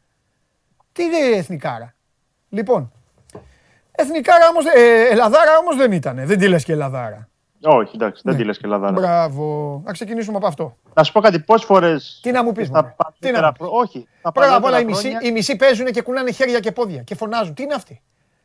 Τι 0.92 1.04
λέει 1.10 1.32
Εθνικάρα. 1.32 1.96
Λοιπόν, 2.50 2.92
Εθνικάρα 3.92 4.48
όμως, 4.50 4.66
ε, 4.66 5.08
Ελλαδάρα 5.12 5.58
όμως 5.58 5.76
δεν 5.76 5.92
ήταν. 5.92 6.26
Δεν 6.26 6.38
τη 6.38 6.48
λες 6.48 6.64
και 6.64 6.72
Ελλαδάρα. 6.72 7.28
Όχι, 7.63 7.91
εντάξει, 7.95 8.21
δεν 8.26 8.34
Ναι. 8.34 8.39
τη 8.39 8.45
λες 8.45 8.58
και 8.58 8.67
λαδάρα. 8.67 8.91
Μπράβο. 8.93 9.82
Να 9.86 9.91
ξεκινήσουμε 9.91 10.38
από 10.38 10.47
αυτό. 10.47 10.78
Να 10.93 11.04
σου 11.04 11.12
πω 11.12 11.19
κάτι, 11.21 11.39
πόσες 11.39 11.65
φορές... 11.65 12.19
Τι 12.23 12.32
να 12.32 12.43
μου 12.43 12.52
πεις, 12.52 12.67
στα 12.67 12.82
μωρέ; 12.82 12.93
παλιότερα 12.97 13.17
Τι 13.19 13.41
να 13.41 13.45
μου 13.47 13.52
πεις; 13.52 13.67
χρο- 13.67 13.82
Όχι. 13.84 14.08
στα 14.19 14.32
Πρώτα 14.32 14.56
απ' 14.56 14.63
όλα 14.63 14.80
οι 14.80 14.84
παλιότερα 14.86 14.86
μισοί, 14.86 15.10
χρόνια- 15.10 15.30
οι 15.30 15.32
μισοί 15.32 15.56
παίζουν 15.56 15.86
και 15.86 16.02
κουνάνε 16.02 16.32
χέρια 16.32 16.60
και 16.60 16.71
πόδια 16.71 17.02
και 17.02 17.15
φωνάζουν. 17.15 17.54
Τι 17.54 17.63
είναι 17.63 17.73
αυτοί; 17.73 18.02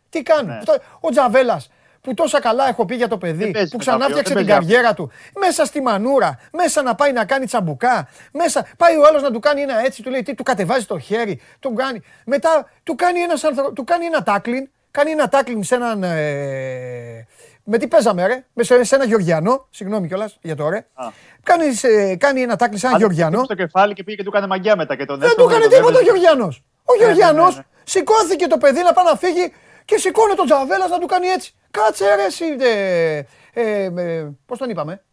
Τι 0.08 0.22
κάνουν; 0.22 0.46
Ναι. 0.50 0.56
Αυτό- 0.56 0.76
ο 1.00 1.08
Τζαβέλας 1.10 1.70
που 2.00 2.14
τόσα 2.14 2.40
καλά 2.40 2.68
έχω 2.68 2.84
πει 2.84 2.94
για 2.94 3.08
το 3.08 3.18
παιδί, 3.18 3.42
Δεν 3.44 3.50
παίζει 3.50 3.68
που 3.70 3.76
με 3.76 3.82
ξανά 3.82 3.98
τα 3.98 4.04
φτιάξε 4.04 4.32
δύο, 4.32 4.36
την 4.42 4.46
δεν 4.46 4.56
παίζει 4.56 4.72
καριέρα 4.72 4.94
του, 4.94 5.10
μέσα 5.38 5.64
στη 5.64 5.80
μανούρα, 5.82 6.38
μέσα 6.52 6.82
να 6.82 6.94
πάει 6.94 7.12
να 7.12 7.24
κάνει 7.24 7.46
τσαμπουκά, 7.46 8.08
μέσα 8.32 8.66
πάει 8.76 8.96
ο 8.96 9.06
άλλος 9.08 9.22
να 9.22 9.30
του 9.30 9.38
κάνει 9.40 9.60
ένα 9.60 9.84
έτσι, 9.84 10.02
του 10.02 10.10
λέει 10.10 10.22
τι, 10.22 10.34
του 10.34 10.42
κατεβάζει 10.42 10.84
το 10.86 10.98
χέρι, 10.98 11.40
του 11.60 11.72
κάνει. 11.72 12.00
Μετά 12.24 12.68
του 12.82 12.94
κάνει, 12.94 13.20
ένας 13.20 13.44
άνθρω- 13.44 13.72
του 13.74 13.84
κάνει 13.84 14.04
ένα 14.04 14.22
τάκλιν, 14.22 14.68
κάνει 14.90 15.10
ένα 15.10 15.28
τάκλιν 15.28 15.62
σε 15.64 15.74
έναν. 15.74 16.02
Ε, 16.02 17.26
με 17.70 17.78
τι 17.78 17.88
παίζαμε, 17.88 18.26
ρε, 18.26 18.44
με 18.52 18.62
σε, 18.62 18.84
σε 18.84 18.94
ένα 18.94 19.04
Γεωργιανό, 19.04 19.66
συγγνώμη 19.70 20.08
κιόλας 20.08 20.38
για 20.42 20.56
το 20.56 20.68
ρε. 20.68 20.76
Α. 20.94 21.04
Κάνεις, 21.42 21.78
σε- 21.78 22.16
κάνει 22.16 22.40
ένα 22.42 22.56
τάκλιν 22.56 22.78
σε 22.78 22.86
ένα 22.86 22.94
Άντε, 22.94 23.04
Γεωργιανό. 23.04 23.44
Στο 23.44 23.54
κεφάλι 23.54 23.94
και 23.94 24.02
πήγε 24.04 24.16
και 24.16 24.22
του 24.22 24.28
έκανε 24.28 24.46
μαγιά 24.46 24.76
μετά 24.76 24.96
και 24.96 25.04
τον 25.04 25.18
Δεν 25.18 25.28
έσπρωξε 25.28 25.56
του 25.56 25.62
έκανε 25.64 25.74
και 25.74 25.80
τον 25.82 25.92
τίποτα 25.92 25.98
ο 25.98 26.08
έβγαλε. 26.08 26.18
Γεωργιανός. 26.20 26.62
Ο 26.84 26.92
ναι, 26.94 26.98
Γεωργιανός 27.04 27.54
ναι, 27.56 27.60
ναι. 27.60 27.80
σηκώθηκε 27.84 28.46
το 28.46 28.58
παιδί 28.58 28.82
να 28.82 28.92
πάει 28.92 29.04
να 29.04 29.16
φύγει 29.16 29.52
και 29.84 29.98
σηκώνει 29.98 30.34
τον 30.34 30.46
Τζαβέλας 30.46 30.90
να 30.90 30.98
του 30.98 31.06
κάνει 31.06 31.26
έτσι. 31.26 31.54
Κάτσε 31.70 32.14
ρε 32.14 32.24
εσύ. 32.24 32.44
Ε, 32.60 33.22
ε, 33.52 33.84
ε, 33.96 34.26
Πώς 34.46 34.58
τον 34.58 34.70
είπαμε; 34.70 35.04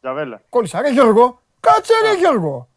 Τζαβέλα. 0.00 0.40
Κόλλησα 0.48 0.80
ρε 0.80 0.90
Γιώργο. 0.90 1.40
Κάτσε 1.60 1.92
ρε 2.02 2.14
Γιώργο. 2.18 2.68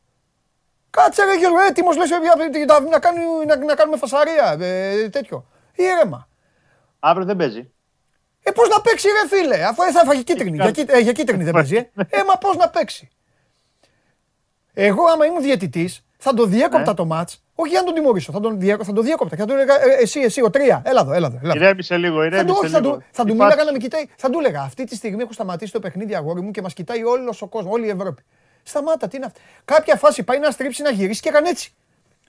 Κάτσε 0.90 1.24
ρε 1.26 1.36
Γιώργο. 1.38 1.60
Έτοιμος 1.60 1.98
λες 1.98 2.12
ε, 2.12 2.16
για- 2.22 2.50
για- 2.66 2.80
να, 2.90 3.00
κάνει, 3.00 3.20
να, 3.48 3.56
να 3.66 3.76
κάνουμε 3.76 3.98
φασαρία. 3.98 4.58
Ε, 4.60 5.10
τέτοιο. 5.10 5.46
Ήρεμα. 5.76 6.28
Αύριο 7.00 7.26
δεν 7.26 7.36
παίζει. 7.36 7.72
Ε, 8.44 8.52
πώς 8.52 8.70
να 8.70 8.82
παίξει 8.82 9.08
ρε 9.08 9.28
φίλε, 9.38 9.64
αφού 9.66 9.84
ε, 9.84 9.92
θα 9.92 10.00
έφαγε 10.00 10.22
κίτρινη. 10.22 10.56
Για, 10.58 10.72
κίτ- 10.72 10.92
ε, 10.92 11.00
για 11.00 11.12
κίτρινη 11.12 11.44
δεν 11.44 11.54
παίζει. 11.54 11.76
Ε, 11.76 11.84
ε 12.20 12.24
μα 12.28 12.38
πώς 12.38 12.56
να 12.56 12.70
παίξει; 12.70 13.10
Εγώ 14.74 15.04
άμα 15.06 15.26
ήμουν 15.26 15.42
διαιτητής, 15.42 16.06
θα 16.18 16.34
το 16.34 16.46
διέκοπτα 16.46 16.80
Ναι. 16.90 16.94
το 16.94 17.06
μάτς, 17.06 17.44
όχι 17.56 17.70
για 17.70 17.80
να 17.80 17.86
τον 17.86 17.94
τιμωρήσω, 17.96 18.32
θα 18.32 18.40
τον, 18.40 18.60
διέκο, 18.60 18.84
θα 18.84 18.94
τον 18.94 19.04
διέκοπτα 19.04 19.36
και 19.36 19.42
θα 19.42 19.48
του 19.48 19.54
έλεγα 19.54 19.84
ε, 19.84 20.02
εσύ, 20.02 20.20
εσύ, 20.20 20.42
ο 20.42 20.50
τρία, 20.50 20.82
έλα 20.86 21.02
εδώ, 21.02 21.14
έλα 21.14 21.28
εδώ. 21.28 21.40
Έλα 21.44 21.54
εδώ. 21.56 21.64
Ηρέμησε 21.66 21.98
λίγο, 21.98 22.16
Θα 22.16 22.22
του, 22.30 22.36
ηρέμησε 22.36 22.56
όχι, 22.60 22.70
θα 22.72 22.80
λίγο. 22.80 22.94
του, 22.98 23.04
θα 23.12 23.24
του 23.24 23.30
Η 23.30 23.32
μίλαγα 23.34 23.52
φάση- 23.52 23.66
να 23.66 23.72
με 23.72 23.78
κοιτάει, 23.78 24.06
θα 24.16 24.30
του 24.30 24.40
έλεγα 24.40 24.62
αυτή 24.62 24.84
τη 24.84 24.96
στιγμή 24.96 25.22
έχω 25.22 25.34
σταματήσει 25.34 25.72
το 25.72 25.80
παιχνίδι 25.80 26.16
αγόρι 26.16 26.42
μου 26.42 26.52
και 26.52 26.62
μας 26.62 26.74
κοιτάει 26.74 27.04
όλος 27.04 27.42
ο 27.42 27.48
κόσμος, 27.48 27.74
όλη 27.74 27.86
η 27.86 27.90
Ευρώπη. 27.90 28.24
Σταμάτα, 28.64 29.08
τι 29.08 29.18
είναι 29.18 29.26
αυτό. 29.26 29.40
Κάποια 29.66 29.96
φάση 29.96 30.24
πάει 30.24 30.40
να 30.40 30.52
στρίψει 30.52 30.82
να 30.82 30.90
γυρίσει 30.92 31.22
και 31.22 31.30
έκανε 31.30 31.50
έτσι. 31.50 31.74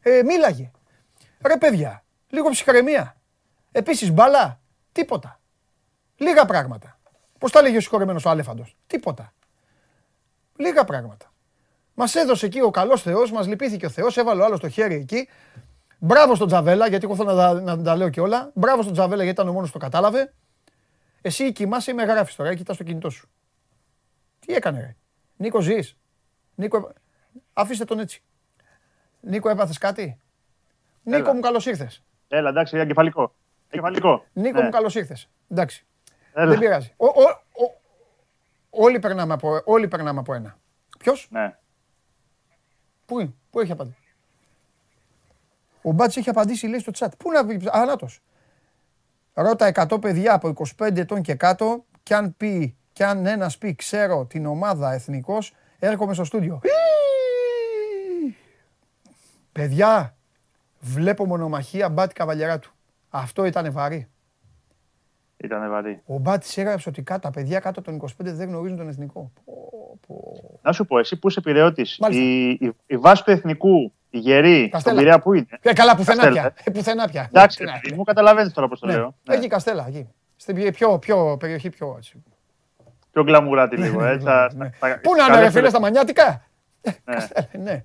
Ε, 0.03 0.23
μίλαγε. 0.25 0.71
Ρε 1.47 1.57
παιδιά, 1.57 2.05
λίγο 2.29 2.49
ψυχραιμία. 2.51 3.17
Επίσης 3.73 4.11
μπαλά, 4.13 4.61
τίποτα. 4.93 5.40
Λίγα 6.21 6.45
πράγματα. 6.45 6.99
Πώς 7.39 7.53
τα 7.53 7.63
λέγει 7.63 7.77
ο 7.77 7.81
συγχωρεμένος 7.81 8.25
ο 8.25 8.31
Άλεφαντο. 8.31 8.67
Τίποτα. 8.87 9.33
Λίγα 10.57 10.85
πράγματα. 10.85 11.33
Μας 11.95 12.15
έδωσε 12.15 12.47
εκεί 12.47 12.61
ο 12.61 12.71
καλός 12.71 13.03
Θεός, 13.03 13.31
μας 13.33 13.47
λυπήθηκε 13.47 13.87
ο 13.87 13.89
Θεός, 13.91 14.17
έβαλε 14.17 14.43
ο 14.43 14.45
άλλος 14.45 14.61
το 14.61 14.69
χέρι 14.69 14.95
εκεί. 14.95 15.29
Μπράβο 15.99 16.35
στον 16.35 16.47
Τζαβέλα, 16.47 16.89
γιατί 16.89 17.05
εγώ 17.05 17.17
θέλω 17.17 17.33
να 17.33 17.37
τα, 17.37 17.61
να 17.77 17.83
τα 17.83 17.97
λέω 17.97 18.09
και 18.11 18.21
όλα. 18.21 18.51
Μπράβο 18.55 18.83
στον 18.83 18.95
Τζαβέλα, 18.95 19.23
γιατί 19.23 19.41
ήταν 19.41 19.49
ο 19.51 19.53
μόνος 19.53 19.71
που 19.71 19.79
το 19.79 19.85
κατάλαβε. 19.85 20.33
Εσύ 21.23 21.53
κοιμάσαι 21.53 21.91
ή 21.91 21.95
με 21.95 22.03
γράφεις 22.05 22.35
τώρα, 22.37 22.55
κοιτάς 22.55 22.77
το 22.77 22.85
κινητό 22.85 23.11
σου. 23.11 23.29
Τι 24.39 24.55
έκανε, 24.55 24.81
ρε; 24.81 24.97
Νίκο, 25.37 25.61
ζεις; 25.61 25.97
Νίκο, 26.55 26.77
έπα- 26.77 26.93
αφήστε 27.53 27.85
τον 27.85 27.99
έτσι. 27.99 28.23
Νίκο, 29.21 29.49
έπαθες 29.49 29.79
κάτι; 29.79 30.21
Νίκο 31.03 31.19
Έλα. 31.19 31.35
μου, 31.35 31.41
καλώς 31.41 31.67
ήρθες. 31.67 32.03
Έλα, 32.29 32.49
εντάξει, 32.49 32.77
για 32.77 32.85
κεφαλικό. 32.87 33.35
Κεφαλικό. 33.71 34.25
Νίκο 34.33 34.59
Ναι. 34.59 34.65
μου, 34.65 34.71
καλώς 34.71 34.95
ήρθες. 34.95 35.29
Εντάξει. 35.49 35.87
Έλα. 36.33 36.51
Δεν 36.51 36.59
πειράζει. 36.59 36.93
Ο, 36.97 37.07
ο, 37.07 37.23
ο, 37.65 37.81
όλοι, 38.71 38.99
περνάμε 38.99 39.33
από, 39.33 39.61
όλοι 39.65 39.89
περνάμε 39.89 40.21
από 40.21 40.35
ένα. 40.35 40.59
Ποιος, 40.99 41.29
Ναι. 41.31 41.57
πού 43.07 43.21
είναι, 43.21 43.35
πού 43.51 43.61
έχει 43.61 43.73
απαντήσει; 43.73 44.15
Ο 45.83 45.93
Μπάτς 45.93 46.17
έχει 46.17 46.29
απαντήσει, 46.31 46.67
λέει 46.67 46.81
στο 46.81 46.93
chat. 46.99 47.09
Πού 47.19 47.31
να 47.31 47.47
πει, 47.47 47.61
ανάτος. 47.71 48.21
Ρώτα 49.35 49.73
100 49.75 50.01
παιδιά 50.01 50.35
από 50.35 50.49
25 50.79 50.97
ετών 50.97 51.23
και 51.23 51.35
κάτω 51.35 51.85
κι 52.03 52.15
αν 52.15 52.37
πει, 52.37 52.77
κι 52.93 53.03
αν 53.03 53.27
ένας 53.27 53.59
πει 53.59 53.75
ξέρω 53.75 54.25
την 54.27 54.47
ομάδα 54.47 54.93
εθνικός, 54.93 55.55
έρχομαι 55.79 56.15
στο 56.15 56.25
στούντιο. 56.25 56.61
Παιδιά, 59.53 60.17
βλέπω 60.81 61.27
μονομαχία 61.27 61.89
Μπάτ 61.89 62.13
Καβαλιεράτου. 62.13 62.73
Αυτό 63.11 63.45
ήταν 63.45 63.73
βαρύ. 63.73 64.09
Ήταν 65.45 65.71
βαρύ. 65.71 66.01
Ο 66.07 66.19
Μπάτης 66.19 66.57
έγραψε 66.59 66.89
ότι 66.89 67.03
κάτω, 67.03 67.21
τα 67.21 67.31
παιδιά 67.31 67.59
κάτω 67.61 67.83
των 67.83 68.01
25 68.03 68.07
δεν 68.19 68.49
γνωρίζουν 68.49 68.77
τον 68.77 68.89
εθνικό. 68.89 69.33
Πω, 69.45 69.99
πω. 70.07 70.33
Να 70.63 70.73
σου 70.73 70.85
πω, 70.87 70.99
εσύ 70.99 71.17
που 71.19 71.29
είσαι 71.29 71.41
πειραιώτη, 71.41 71.87
Μάλιστα. 71.99 72.23
η, 72.25 72.51
η, 72.51 72.73
η 72.87 72.97
βάση 72.97 73.25
του 73.25 73.31
εθνικού, 73.31 73.93
η 74.11 74.19
γερή, 74.19 74.57
στον 74.59 74.71
Καστέλα. 74.71 74.99
Πειραιά 74.99 75.21
που 75.21 75.33
είναι. 75.35 75.47
Ε, 75.63 75.73
καλά, 75.73 75.97
πουθενά 75.97 76.23
Καστέλα, 76.23 76.41
πια. 76.53 76.63
Ε, 76.65 76.71
πουθενά 76.71 77.09
πια. 77.09 77.27
Εντάξει, 77.33 77.59
Τι 77.59 77.65
να- 77.65 77.79
παιδί 77.83 77.95
μου 77.95 78.03
καταλαβαίνεις 78.05 78.53
τώρα 78.53 78.69
πώς 78.69 78.81
το 78.81 78.87
Ναι. 78.87 78.93
λέω. 78.93 79.15
Ναι. 79.29 79.35
Εκεί 79.35 79.47
Καστέλα, 79.47 79.85
εκεί. 79.89 80.09
Στην 80.37 80.55
πιο, 80.55 80.71
πιο, 80.73 80.99
πιο 80.99 81.37
περιοχή 81.39 81.71
πιο 81.71 81.95
έτσι. 81.97 82.23
Πιο 83.13 83.23
γκλαμουράτη 83.25 83.77
λίγο. 83.77 84.05
Έτσι, 84.05 84.21
στα- 84.21 84.51
Ναι. 84.55 84.71
στα- 84.77 85.01
Πού 85.03 85.15
να 85.15 85.25
είναι, 85.25 85.33
στα- 85.35 85.41
ρε 85.41 85.51
φίλε, 85.51 85.69
στα 85.69 85.81
μανιάτικα; 85.81 86.45
Ναι. 86.83 86.93
Καστέλα, 87.05 87.49
ναι. 87.59 87.83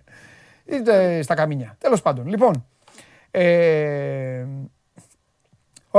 Είτε 0.66 1.22
στα 1.22 1.34
καμίνια. 1.36 1.76
Τέλος 1.80 2.02
πάντων. 2.02 2.28
Λοιπόν, 2.28 2.66
ε, 3.32 4.46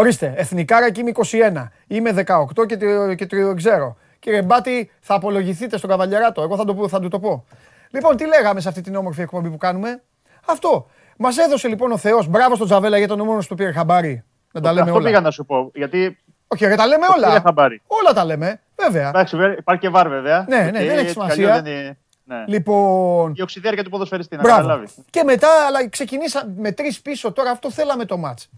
ορίστε, 0.00 0.32
εθνικάρα 0.36 0.90
και 0.90 1.00
είμαι 1.00 1.10
21. 1.10 1.70
Είμαι 1.86 2.10
18 2.26 2.66
και, 2.66 2.76
το- 2.76 3.14
και 3.14 3.26
το 3.26 3.54
ξέρω. 3.54 3.96
Κύριε 4.18 4.42
Μπάτη, 4.42 4.90
θα 5.00 5.14
απολογηθείτε 5.14 5.76
στον 5.76 5.90
Καβαλιαράτο. 5.90 6.42
Εγώ 6.42 6.56
θα, 6.56 6.64
το, 6.64 6.74
πω- 6.74 6.88
θα 6.88 7.00
του 7.00 7.08
το 7.08 7.18
πω. 7.20 7.44
Λοιπόν, 7.90 8.16
τι 8.16 8.26
λέγαμε 8.26 8.60
σε 8.60 8.68
αυτή 8.68 8.80
την 8.80 8.94
όμορφη 8.96 9.20
εκπομπή 9.20 9.50
που 9.50 9.56
κάνουμε; 9.56 10.02
Αυτό. 10.46 10.86
Μας 11.16 11.36
έδωσε 11.38 11.68
λοιπόν 11.68 11.92
ο 11.92 11.96
Θεός. 11.96 12.28
Μπράβο 12.28 12.54
στον 12.54 12.66
Τζαβέλα 12.66 12.98
για 12.98 13.08
τον 13.08 13.20
μόνος 13.24 13.46
που 13.46 13.54
πήρε 13.54 13.72
χαμπάρι. 13.72 14.24
Να 14.52 14.60
τα 14.60 14.72
λέμε 14.72 14.90
Αυτό 14.90 14.98
πήγα 15.02 15.10
όλα. 15.10 15.20
να 15.20 15.30
σου 15.30 15.44
πω. 15.46 15.70
Γιατί 15.74 16.18
Όχι, 16.46 16.66
ρε, 16.66 16.74
τα 16.74 16.86
λέμε 16.86 17.06
το 17.06 17.12
πήρε 17.14 17.26
όλα. 17.26 17.40
χαμπάρι. 17.40 17.82
Όλα 17.86 18.12
τα 18.12 18.24
λέμε, 18.24 18.60
βέβαια. 18.76 19.08
Εντάξει, 19.08 19.36
βέβαια, 19.36 19.56
υπάρχει 19.58 19.80
και 19.82 19.88
VAR 19.88 20.08
βέβαια. 20.08 20.44
Ναι, 20.48 20.56
ναι, 20.56 20.66
Οκ, 20.66 20.72
δεν 20.72 20.82
έχει 20.82 20.90
έτσι 20.92 21.04
κι 21.04 21.10
σημασία. 21.10 21.44
αλλιώς 21.54 21.62
δεν 21.62 21.72
είναι- 21.72 21.98
ναι. 22.24 22.44
Λοιπόν, 22.46 23.32
Η 23.36 23.42
οξυδέρκεια 23.42 23.84
του 23.84 23.90
ποδοσφαιριστή, 23.90 24.36
να 24.36 24.42
Μπράβο. 24.42 24.56
καταλάβεις. 24.60 24.94
Και 25.10 25.22
μετά, 25.24 25.48
αλλά 25.66 25.88
ξεκινήσα 25.88 26.48
με 26.56 26.72
τρεις 26.72 27.00
πίσω 27.00 27.32
τώρα. 27.32 27.50
Αυτό 27.50 27.70
θέλαμε 27.70 28.04
το 28.04 28.16
ματς. 28.16 28.48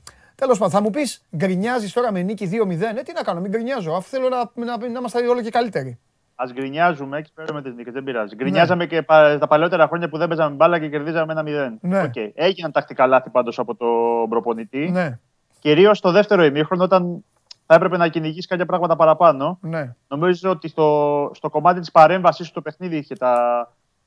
Τέλος 0.41 0.59
πάντων, 0.59 0.73
θα 0.75 0.81
μου 0.83 0.91
πεις, 0.91 1.23
γκρινιάζεις 1.37 1.93
τώρα 1.93 2.13
με 2.13 2.23
νίκη 2.23 2.49
2-0. 2.53 2.71
Ε, 2.99 3.03
τι 3.03 3.13
να 3.13 3.23
κάνω, 3.23 3.41
μην 3.41 3.51
γκρινιάζω. 3.51 3.93
Αφού 3.93 4.09
θέλω 4.09 4.29
να, 4.29 4.65
να, 4.65 4.77
να 4.89 4.99
είμαστε 4.99 5.29
όλο 5.29 5.41
και 5.43 5.51
καλύτεροι. 5.51 5.99
Ας 6.35 6.45
γκρινιάζουμε 6.53 7.23
και 7.23 7.31
παίρνουμε 7.35 7.63
τις 7.63 7.75
νίκες, 7.75 7.93
δεν 7.93 8.05
πειράζει. 8.05 8.35
Ναι. 8.37 8.43
Γκρινιάζαμε 8.43 8.87
και 8.87 9.03
πα- 9.03 9.39
τα 9.39 9.47
παλαιότερα 9.47 9.87
χρόνια 9.87 10.09
που 10.09 10.19
δεν 10.19 10.29
παίζαμε 10.29 10.55
μπάλα 10.55 10.79
και 10.79 10.89
κερδίζαμε 10.89 11.33
ένα 11.33 11.43
0. 11.47 11.79
Ναι. 11.81 12.03
Οκ. 12.03 12.13
Έγιναν 12.35 12.73
τακτικά 12.73 13.07
λάθη 13.07 13.31
πάντως 13.31 13.59
από 13.59 13.75
τον 13.75 14.29
προπονητή. 14.29 14.89
Ναι, 14.91 15.19
Κυρίως 15.61 15.99
στο 15.99 16.11
δεύτερο 16.11 16.45
ημίχρονο, 16.45 16.85
όταν 16.85 17.25
θα 17.67 17.75
έπρεπε 17.75 17.97
να 17.97 18.09
κυνηγήσει 18.09 18.49
κάποια 18.49 18.67
πράγματα 18.67 18.97
παραπάνω. 18.97 19.59
ναι. 19.61 19.95
Νομίζω 20.09 20.51
ότι 20.51 20.69
στο, 20.69 21.31
στο 21.35 21.51
κομμάτι 21.51 21.81
της 21.81 21.91
παρέμβασης 21.91 22.45
στο 22.45 22.61
παιχνίδι 22.61 22.97
είχε 22.97 23.15
τα, 23.15 23.37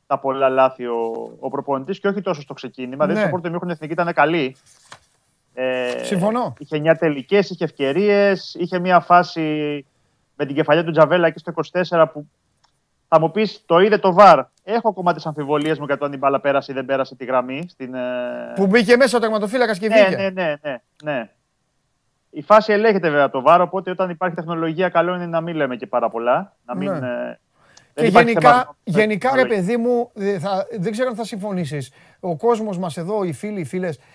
τα 0.07 0.17
πολλά 0.19 0.49
λάθη 0.49 0.85
ο, 0.85 1.31
ο 1.39 1.49
προπονητής 1.49 1.99
και 1.99 2.07
όχι 2.07 2.21
τόσο 2.21 2.41
στο 2.41 2.53
ξεκίνημα. 2.53 2.95
Ναι. 2.95 3.03
Δηλαδή, 3.05 3.19
στο 3.19 3.29
πρώτο 3.29 3.47
ημίχρονο 3.47 3.71
η 3.71 3.75
εθνική 3.75 3.93
ήταν 4.01 4.13
καλή. 4.13 4.55
Ε, 5.63 6.03
Συμφωνώ. 6.03 6.53
Είχε 6.57 6.77
9 6.77 6.95
τελικές, 6.99 7.49
είχε 7.49 7.63
ευκαιρίες, 7.63 8.55
είχε 8.59 8.79
μια 8.79 8.99
φάση 8.99 9.41
με 10.35 10.45
την 10.45 10.55
κεφαλιά 10.55 10.83
του 10.83 10.91
Τζαβέλα 10.91 11.27
εκεί 11.27 11.39
στο 11.39 11.53
24 11.89 12.05
που 12.13 12.25
θα 13.07 13.19
μου 13.19 13.31
πεις 13.31 13.63
το 13.65 13.79
είδε 13.79 13.97
το 13.97 14.13
βαρ. 14.13 14.39
Έχω 14.63 14.89
ακόμα 14.89 15.13
τις 15.13 15.25
αμφιβολίες 15.25 15.79
μου 15.79 15.85
για 15.85 15.97
το 15.97 16.05
αν 16.05 16.13
η 16.13 16.17
μπάλα 16.17 16.39
πέρασε 16.39 16.71
ή 16.71 16.75
δεν 16.75 16.85
πέρασε 16.85 17.15
τη 17.15 17.25
γραμμή. 17.25 17.65
Στην, 17.69 17.93
ε, 17.93 17.99
Που 18.55 18.67
μπήκε 18.67 18.95
μέσα 18.97 19.17
ο 19.17 19.19
τερματοφύλακας 19.19 19.77
και 19.79 19.87
ναι, 19.87 19.95
βγήκε. 20.03 20.15
ναι, 20.21 20.29
ναι, 20.29 20.55
ναι, 20.63 20.77
ναι. 21.03 21.29
Η 22.29 22.41
φάση 22.41 22.73
ελέγχεται 22.73 23.09
βέβαια 23.09 23.23
από 23.25 23.33
το 23.33 23.41
βάρο, 23.41 23.63
οπότε 23.63 23.91
όταν 23.91 24.09
υπάρχει 24.09 24.35
τεχνολογία, 24.35 24.89
καλό 24.89 25.15
είναι 25.15 25.25
να 25.25 25.41
μην 25.41 25.55
λέμε 25.55 25.75
και 25.75 25.87
πάρα 25.87 26.09
πολλά. 26.09 26.55
Να 26.65 26.75
μην, 26.75 26.91
Ναι. 26.91 26.97
ε, 26.97 27.39
Και 27.93 28.01
δεν 28.01 28.09
υπάρχει 28.09 28.29
γενικά, 28.29 28.49
θέμα- 28.51 28.75
γενικά 28.83 29.29
ρε 29.35 29.41
τεχνολογία. 29.41 29.65
παιδί 29.65 29.77
μου, 29.77 30.11
ε, 30.15 30.39
θα, 30.39 30.67
δεν 30.79 30.91
ξέρω 30.91 31.09
αν 31.09 31.15
θα 31.15 31.23
συμφωνήσεις. 31.23 31.91
Ο 32.19 32.35
κόσμος 32.37 32.77
μας 32.77 32.97
εδώ, 32.97 33.23
οι 33.23 33.33
φίλοι, 33.33 33.59
οι 33.59 33.65
φίλες, 33.65 33.97
κου- 33.97 34.05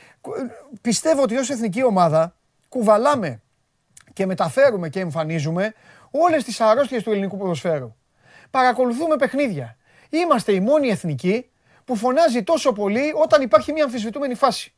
πιστεύω 0.80 1.22
ότι 1.22 1.36
ως 1.36 1.50
εθνική 1.50 1.84
ομάδα 1.84 2.36
κουβαλάμε 2.68 3.40
και 4.12 4.26
μεταφέρουμε 4.26 4.88
και 4.88 5.00
εμφανίζουμε 5.00 5.74
όλες 6.10 6.44
τις 6.44 6.60
αρρώστιες 6.60 7.02
του 7.02 7.10
ελληνικού 7.10 7.36
ποδοσφαίρου. 7.36 7.94
Παρακολουθούμε 8.50 9.16
παιχνίδια. 9.16 9.76
Είμαστε 10.10 10.52
η 10.52 10.60
μόνη 10.60 10.88
εθνική 10.88 11.50
που 11.84 11.96
φωνάζει 11.96 12.42
τόσο 12.42 12.72
πολύ 12.72 13.12
όταν 13.14 13.42
υπάρχει 13.42 13.72
μια 13.72 13.84
αμφισβητούμενη 13.84 14.34
φάση. 14.34 14.74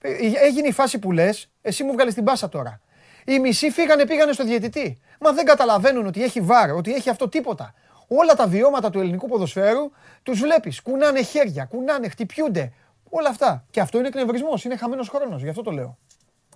Ε, 0.00 0.10
Έγινε 0.42 0.68
η 0.68 0.72
φάση 0.72 0.98
που 0.98 1.12
λες, 1.12 1.50
εσύ 1.62 1.84
μου 1.84 1.92
βγάλει 1.92 2.12
την 2.12 2.24
πάσα 2.24 2.48
τώρα. 2.48 2.80
Οι 3.24 3.38
μισοί 3.38 3.70
φύγανε, 3.70 4.06
πήγανε 4.06 4.32
στο 4.32 4.44
διαιτητή. 4.44 5.00
Μα 5.20 5.32
δεν 5.32 5.44
καταλαβαίνουν 5.44 6.06
ότι 6.06 6.22
έχει 6.22 6.40
βάρ, 6.40 6.70
ότι 6.70 6.94
έχει 6.94 7.10
αυτό 7.10 7.28
τίποτα. 7.28 7.74
Όλα 8.08 8.34
τα 8.34 8.46
βιώματα 8.46 8.90
του 8.90 9.00
ελληνικού 9.00 9.28
ποδοσφαίρου 9.28 9.90
τους 10.22 10.40
βλέπεις. 10.40 10.80
Κουνάνε 10.82 11.22
χέρια, 11.22 11.64
κουνάνε, 11.64 12.08
χτυπιούνται. 12.08 12.72
Όλα 13.10 13.28
αυτά. 13.28 13.64
Και 13.70 13.80
αυτό 13.80 13.98
είναι 13.98 14.08
εκνευρισμός, 14.08 14.64
είναι 14.64 14.76
χαμένος 14.76 15.08
χρόνος. 15.08 15.42
Γι' 15.42 15.48
αυτό 15.48 15.62
το 15.62 15.70
λέω. 15.70 15.98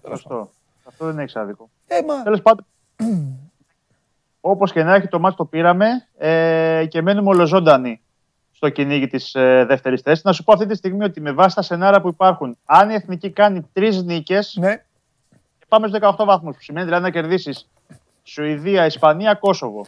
Σωστό. 0.09 0.51
Αυτό 0.85 1.05
δεν 1.07 1.19
έχει 1.19 1.38
άδικο. 1.38 1.71
Ε, 1.87 2.03
μα. 2.03 2.23
Τέλος 2.23 2.43
πάντων, 2.43 2.67
όπως 4.40 4.73
και 4.73 4.83
να 4.83 4.95
έχει, 4.95 5.09
το 5.09 5.19
μάτι 5.19 5.37
το 5.37 5.45
πήραμε 5.45 5.87
ε, 6.19 6.85
και 6.88 7.03
μένουμε 7.03 7.29
ολοζώντανοι 7.29 8.01
στο 8.53 8.69
κυνήγι 8.69 9.07
της 9.07 9.35
ε, 9.35 9.64
δεύτερης 9.69 10.01
θέσης. 10.01 10.25
Να 10.25 10.33
σου 10.33 10.45
πω 10.45 10.53
αυτή 10.53 10.67
τη 10.67 10.75
στιγμή 10.75 11.05
ότι 11.05 11.21
με 11.21 11.33
βάση 11.33 11.55
τα 11.55 11.62
σενάρια 11.62 12.01
που 12.01 12.09
υπάρχουν, 12.09 12.59
αν 12.64 12.90
η 12.90 12.95
εθνική 12.95 13.31
κάνει 13.31 13.69
τρεις 13.73 14.03
νίκες, 14.03 14.57
Ναι, 14.61 14.85
πάμε 15.69 15.88
στους 15.88 15.99
18 16.03 16.25
βαθμούς. 16.25 16.57
Που 16.57 16.62
σημαίνει 16.62 16.85
δηλαδή 16.85 17.03
να 17.03 17.11
κερδίσεις 17.11 17.69
Σουηδία, 18.23 18.87
Ισπανία, 18.87 19.35
Κόσοβο. 19.35 19.87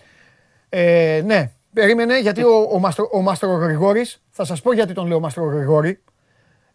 ε, 0.69 1.23
ναι. 1.25 1.51
Περίμενε, 1.73 2.19
γιατί 2.19 2.43
ο, 2.43 2.69
ο, 2.73 2.79
Μαστρο, 2.79 3.09
ο 3.13 3.21
Μαστρογρηγόρης, 3.23 4.23
θα 4.31 4.45
σας 4.45 4.63
πω 4.63 4.73
γιατί 4.73 4.93
τον 4.93 5.07
λέω 5.07 5.21
Μαστρογρηγόρη, 5.21 6.03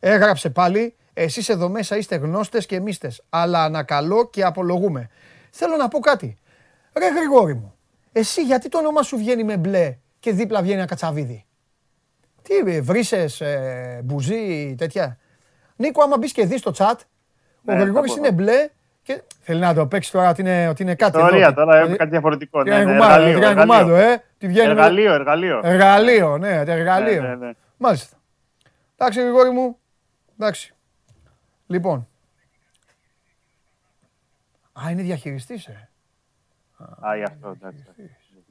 έγραψε 0.04 0.50
πάλι, 0.50 0.96
εσείς 1.14 1.50
εδώ 1.50 1.70
μέσα 1.70 1.98
είστε 1.98 2.16
γνώστες 2.16 2.66
και 2.66 2.80
μίστες, 2.80 3.24
αλλά 3.30 3.64
ανακαλώ 3.64 4.30
και 4.30 4.44
απολογούμε. 4.44 5.10
Θέλω 5.52 5.76
να 5.76 5.88
πω 5.88 6.00
κάτι. 6.00 6.38
Ρε 6.98 7.08
Γρηγόρη 7.08 7.54
μου, 7.54 7.74
εσύ 8.12 8.42
γιατί 8.44 8.70
το 8.70 8.78
όνομα 8.78 9.02
σου 9.04 9.18
βγαίνει 9.18 9.44
με 9.44 9.58
μπλε 9.58 9.96
και 10.20 10.32
δίπλα 10.32 10.62
βγαίνει 10.62 10.78
ένα 10.78 10.86
κατσαβίδι; 10.88 11.46
Τι 12.42 12.72
ε, 12.72 12.82
βρίσες, 12.82 13.42
ε, 13.42 14.02
μπουζί, 14.04 14.76
τέτοια; 14.78 15.18
Νίκο, 15.76 16.04
άμα 16.04 16.18
μπεις 16.18 16.32
και 16.32 16.46
δεις 16.46 16.62
το 16.62 16.74
chat, 16.78 16.94
ο 16.98 17.74
Ναι, 17.74 17.74
Γρηγόρης 17.80 18.12
θα 18.14 18.20
πω. 18.20 18.26
είναι 18.26 18.34
μπλε 18.36 18.70
και 19.04 19.22
θέλει 19.42 19.60
να 19.60 19.74
το 19.74 19.86
παίξει 19.88 20.12
τώρα 20.12 20.30
ότι 20.30 20.42
είναι, 20.42 20.68
ότι 20.68 20.82
είναι 20.84 20.96
κάτι. 20.96 21.18
εδώ, 21.18 21.26
Ιστορία 21.26 21.46
ότι- 21.48 21.56
τώρα, 21.56 21.70
ότι- 21.72 21.80
έχουμε 21.82 21.96
κάτι 21.96 22.10
διαφορετικό. 22.10 22.64
τι 22.64 22.70
Ναι, 22.70 22.76
κάνει 22.76 22.86
ναι, 22.92 22.92
κουμάδο, 22.98 23.14
εργαλείο, 23.14 23.36
τι 23.40 23.42
κάνει 23.46 23.60
εργαλείο. 23.62 23.84
κουμάδο, 23.86 24.12
ε. 24.12 24.24
Τι 24.38 24.48
βγαίνει 24.48 24.66
με- 24.66 24.72
Εργαλείο, 24.72 25.14
εργαλείο. 25.14 25.60
Εργαλείο, 25.64 26.38
ναι, 26.38 26.64
εργαλείο. 26.68 27.22
Ναι, 27.22 27.28
ναι, 27.28 27.36
ναι. 27.36 27.52
Μάλιστα. 27.78 28.18
Εντάξει, 28.98 29.22
Γρηγόρη 29.22 29.50
μου. 29.50 29.78
Εντάξει. 30.42 30.74
Λοιπόν. 31.68 32.08
Α, 34.86 34.92
είναι 34.92 35.02
διαχειριστής, 35.02 35.66
ε. 35.68 35.90
Α, 37.08 37.16
γι' 37.16 37.24
αυτό, 37.24 37.50
εντάξει. 37.50 37.84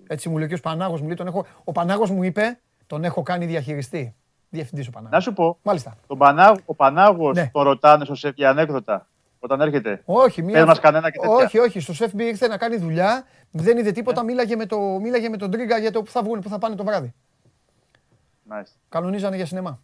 Έτσι 0.07 0.29
μου 0.29 0.39
λέει 0.39 0.49
και 0.49 0.55
ο 0.55 0.59
Πανάγος 0.63 1.01
μου 1.01 1.07
λέει, 1.07 1.17
τον 1.17 1.27
έχω... 1.27 1.47
Ο 1.65 1.73
Πανάγος 1.73 2.11
μου 2.11 2.23
είπε, 2.23 2.61
τον 2.87 3.05
έχω 3.05 3.23
κάνει 3.23 3.47
διαχειριστή. 3.47 4.15
Διευθυντής 4.51 4.87
ο 4.87 4.91
Πανάγος. 4.91 5.13
Να 5.13 5.21
σου 5.21 5.33
πω, 5.33 5.59
Μάλιστα. 5.63 5.97
τον 6.07 6.19
Πανάγ, 6.19 6.57
ο 6.65 6.75
Πανάγος 6.75 7.37
Ναι. 7.37 7.51
τον 7.53 7.63
ρωτάνε 7.63 8.05
στο 8.05 8.15
σεφ 8.15 8.35
για 8.35 8.51
ανέκδοτα 8.51 9.07
όταν 9.39 9.61
έρχεται. 9.61 10.03
Όχι, 10.05 10.43
μία... 10.43 10.55
Πες 10.55 10.65
μας 10.65 10.81
κανένα 10.81 11.11
και 11.11 11.19
τέτοια. 11.19 11.35
όχι, 11.35 11.59
όχι, 11.59 11.81
στο 11.81 11.95
ΣΕΦ 11.95 12.13
ήρθε 12.17 12.47
να 12.49 12.57
κάνει 12.57 12.77
δουλειά, 12.77 13.25
δεν 13.51 13.79
είδε 13.79 13.93
τίποτα, 13.93 14.23
μίλαγε, 14.23 14.57
με 14.57 14.67
το... 14.67 14.79
μίλαγε 14.81 15.29
με 15.29 15.37
τον 15.37 15.51
Τρίγκα 15.51 15.79
για 15.79 15.91
το 15.91 16.03
που 16.03 16.11
θα 16.11 16.23
βγουν, 16.23 16.41
που 16.41 16.49
θα 16.49 16.59
πάνε 16.59 16.75
το 16.75 16.85
βράδυ. 16.85 17.15
Μάλιστα. 18.43 18.77
Κανονίζανε 18.89 19.37
για 19.37 19.47
σινεμά. 19.47 19.83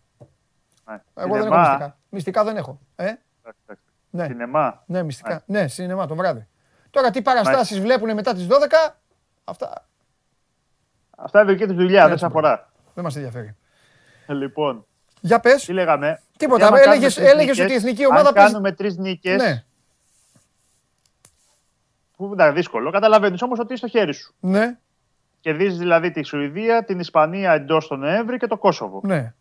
Ναι. 0.88 1.02
Εγώ 1.14 1.34
δεν 1.34 1.36
έχω 1.36 1.44
Σινεμά. 1.44 1.60
μυστικά. 1.68 1.96
Μυστικά 2.08 2.44
δεν 2.44 2.56
έχω. 2.56 2.80
Ε; 2.96 3.04
Εντάξει, 3.04 3.60
εντάξει. 3.66 3.84
Ναι. 4.10 4.24
Σινεμά. 4.24 4.82
Ναι, 4.86 5.02
μυστικά. 5.02 5.42
Ναι, 5.46 5.68
σινεμά 5.68 6.06
το 6.06 6.14
βράδυ. 6.14 6.46
Τώρα 6.90 7.10
τι 7.10 7.22
παραστάσεις 7.22 7.80
βλέπουν 7.80 8.14
μετά 8.14 8.34
τις 8.34 8.46
12, 8.46 8.96
αυτά 9.44 9.86
Αυτά 11.18 11.42
είναι 11.42 11.52
δική 11.52 11.66
τους 11.66 11.76
δουλειά, 11.76 12.00
δεν 12.02 12.06
Έτσι, 12.10 12.18
σε 12.18 12.26
αφορά. 12.26 12.70
δεν 12.94 13.04
μας 13.04 13.16
ενδιαφέρει. 13.16 13.56
Λοιπόν, 14.26 14.86
Για 15.20 15.40
πες. 15.40 15.64
τι 15.64 15.72
λέγαμε; 15.72 16.20
Τίποτα, 16.36 16.66
Άμα 16.66 16.78
έλεγες- 16.80 17.14
κάνουμε 17.14 17.30
τρεις 17.30 17.32
έλεγες 17.40 17.58
ότι 17.58 17.60
η 17.60 17.64
νίκες, 17.64 17.82
εθνική 17.82 18.06
ομάδα 18.06 18.28
Αν 18.28 18.34
παίζει- 18.34 18.50
κάνουμε 18.52 18.72
τρεις 18.72 18.96
νίκε. 18.96 19.34
Ναι, 19.34 19.64
Που 22.16 22.30
είναι 22.32 22.52
δύσκολο. 22.52 22.90
Καταλαβαίνεις 22.90 23.42
όμως 23.42 23.58
ότι 23.58 23.68
είναι 23.68 23.76
στο 23.76 23.88
χέρι 23.88 24.12
σου. 24.14 24.34
ναι, 24.40 24.78
Κερδίζει 25.40 25.76
δηλαδή 25.78 26.10
τη 26.10 26.22
Σουηδία, 26.22 26.84
την 26.84 26.98
Ισπανία 26.98 27.52
εντός 27.52 27.86
τον 27.86 27.98
Νοέμβρη 27.98 28.36
και 28.36 28.46
το 28.46 28.56
Κόσοβο. 28.56 29.00
ναι. 29.04 29.34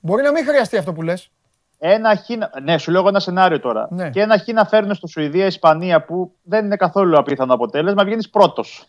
Μπορεί 0.00 0.22
να 0.22 0.32
μην 0.32 0.44
χρειαστεί 0.44 0.76
αυτό 0.76 0.92
που 0.92 1.02
λες. 1.02 1.30
Ένα 1.78 2.16
χ. 2.16 2.20
Ναι, 2.62 2.78
σου 2.78 2.90
λέω 2.90 3.08
ένα 3.08 3.20
σενάριο 3.20 3.60
τώρα. 3.60 3.88
Ναι. 3.90 4.10
Και 4.10 4.20
ένα 4.20 4.38
χ 4.38 4.46
να 4.48 4.64
φέρνουν 4.64 4.94
στο 4.94 5.06
Σουηδία-Ισπανία 5.06 6.04
που 6.04 6.32
δεν 6.42 6.64
είναι 6.64 6.76
καθόλου 6.76 7.18
απίθανο 7.18 7.54
αποτέλεσμα, 7.54 8.04
βγαίνεις 8.04 8.30
πρώτος. 8.30 8.86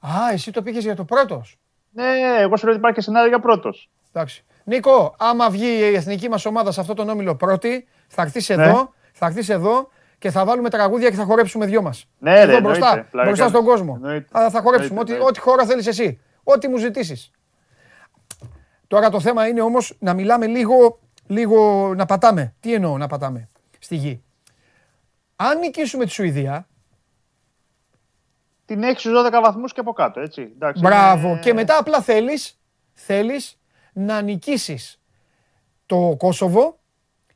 Α, 0.00 0.32
εσύ 0.32 0.52
το 0.52 0.62
πήγες 0.62 0.84
για 0.84 0.96
το 0.96 1.04
πρώτος; 1.04 1.58
Ναι, 1.90 2.04
εγώ 2.38 2.56
σου 2.56 2.64
λέω 2.64 2.72
ότι 2.72 2.80
υπάρχει 2.80 2.98
και 2.98 3.04
σενάριο 3.04 3.28
για 3.28 3.40
πρώτος. 3.40 3.90
Εντάξει. 4.12 4.44
Νίκο, 4.64 5.14
άμα 5.18 5.50
βγει 5.50 5.66
η 5.66 5.94
εθνική 5.94 6.28
μας 6.28 6.44
ομάδα 6.44 6.72
σε 6.72 6.80
αυτό 6.80 6.94
τον 6.94 7.08
όμιλο 7.08 7.36
πρώτη, 7.36 7.88
θα 8.08 8.22
έρθεις 8.22 8.48
Ναι. 8.48 8.64
εδώ, 8.64 8.92
θα 9.12 9.26
έρθεις 9.26 9.48
εδώ 9.48 9.88
και 10.18 10.30
θα 10.30 10.44
βάλουμε 10.44 10.70
τραγούδια 10.70 11.10
και 11.10 11.16
θα 11.16 11.24
χορέψουμε 11.24 11.66
δυο 11.66 11.82
μας. 11.82 12.04
Ναι, 12.18 12.40
εδώ 12.40 12.52
ρε, 12.52 12.60
μπροστά, 12.60 12.86
εννοείται. 12.88 13.08
Πλάκα 13.10 13.26
μπροστά 13.28 13.48
στον 13.48 13.64
κάνεις. 13.64 13.78
κόσμο. 13.78 13.92
Εννοείται. 14.02 14.38
Α, 14.38 14.50
θα 14.50 14.60
χορέψουμε 14.60 15.00
ό,τι, 15.00 15.12
Εννοείται, 15.12 15.30
ό,τι 15.30 15.40
χώρα 15.40 15.64
θέλεις 15.64 15.86
εσύ. 15.86 16.20
Ό,τι 16.42 16.68
μου 16.68 16.76
ζητήσεις. 16.76 17.30
Τώρα 18.88 19.10
το 19.10 19.20
θέμα 19.20 19.46
είναι 19.48 19.60
όμως 19.60 19.96
να 19.98 20.14
μιλάμε 20.14 20.46
λίγο, 20.46 20.98
λίγο 21.26 21.92
να 21.94 22.06
πατάμε. 22.06 22.54
Τι 22.60 22.74
εννοώ 22.74 22.98
να 22.98 23.06
πατάμε 23.06 23.48
στη 23.78 23.96
γη; 23.96 24.22
Αν 25.36 25.58
νικήσουμε 25.58 26.04
τη 26.04 26.10
Σουηδία, 26.10 26.68
την 28.64 28.82
έχεις 28.82 29.00
στους 29.00 29.12
12 29.12 29.40
βαθμούς 29.40 29.72
και 29.72 29.80
από 29.80 29.92
κάτω. 29.92 30.20
Έτσι. 30.20 30.42
Εντάξει, 30.42 30.82
Μπράβο. 30.82 31.28
είναι- 31.28 31.40
Και 31.40 31.52
μετά 31.54 31.78
απλά 31.78 32.00
θέλεις 32.02 32.58
θέλεις 32.92 33.58
να 33.92 34.20
νικήσεις 34.20 35.00
το 35.86 36.14
Κόσοβο 36.18 36.78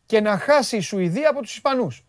και 0.06 0.20
να 0.20 0.38
χάσει 0.38 0.76
η 0.76 0.80
Σουηδία 0.80 1.30
από 1.30 1.40
τους 1.42 1.54
Ισπανούς. 1.54 2.06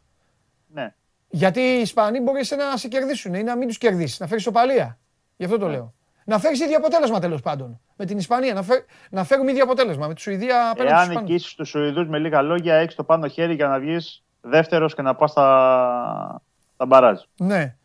Ναι. 0.67 0.93
Γιατί 1.29 1.59
οι 1.59 1.79
Ισπανοί 1.81 2.19
μπορεί 2.19 2.39
εσένα 2.39 2.69
να 2.69 2.77
σε 2.77 2.87
κερδίσουν 2.87 3.33
ή 3.33 3.43
να 3.43 3.55
μην 3.55 3.67
τους 3.67 3.77
κερδίσεις, 3.77 4.19
να 4.19 4.27
φέρεις 4.27 4.43
σοπαλία. 4.43 4.97
Γι' 5.37 5.45
αυτό 5.45 5.57
το 5.57 5.67
λέω. 5.67 5.93
Να 6.25 6.39
φέρεις 6.39 6.59
ίδιο 6.59 6.77
αποτέλεσμα 6.77 7.19
τέλος 7.19 7.41
πάντων. 7.41 7.79
Με 7.95 8.05
την 8.05 8.17
Ισπανία. 8.17 8.53
Να, 8.53 8.61
φέρ, 8.63 8.79
να 9.09 9.23
φέρουμε 9.23 9.51
ίδιο 9.51 9.63
αποτέλεσμα 9.63 10.07
με 10.07 10.13
τη 10.13 10.21
Σουηδία 10.21 10.69
απέναντι 10.69 10.89
στους 10.89 10.99
Εάν 11.01 11.09
Ισπανού. 11.09 11.27
νικήσεις 11.27 11.55
τους 11.55 11.69
Σουηδούς 11.69 12.07
με 12.07 12.17
λίγα 12.19 12.41
λόγια, 12.41 12.75
έχεις 12.75 12.95
το 12.95 13.03
πάνω 13.03 13.27
χέρι 13.27 13.53
για 13.53 13.67
να 13.67 13.79
βγεις 13.79 14.23
δεύτερος 14.41 14.95
και 14.95 15.01
να 15.01 15.15
πας 15.15 15.31
στα, 15.31 16.41
στα 16.73 16.85
μπαράζ. 16.85 17.19
Ναι. 17.37 17.75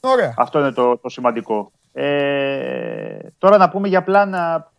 Ωραία. 0.00 0.34
Αυτό 0.36 0.58
είναι 0.58 0.72
το, 0.72 0.98
το 0.98 1.08
σημαντικό. 1.08 1.72
Ε, 1.92 3.18
τώρα 3.38 3.56
να 3.56 3.68
πούμε 3.70 3.88
για 3.88 4.02
πλάνα. 4.02 4.70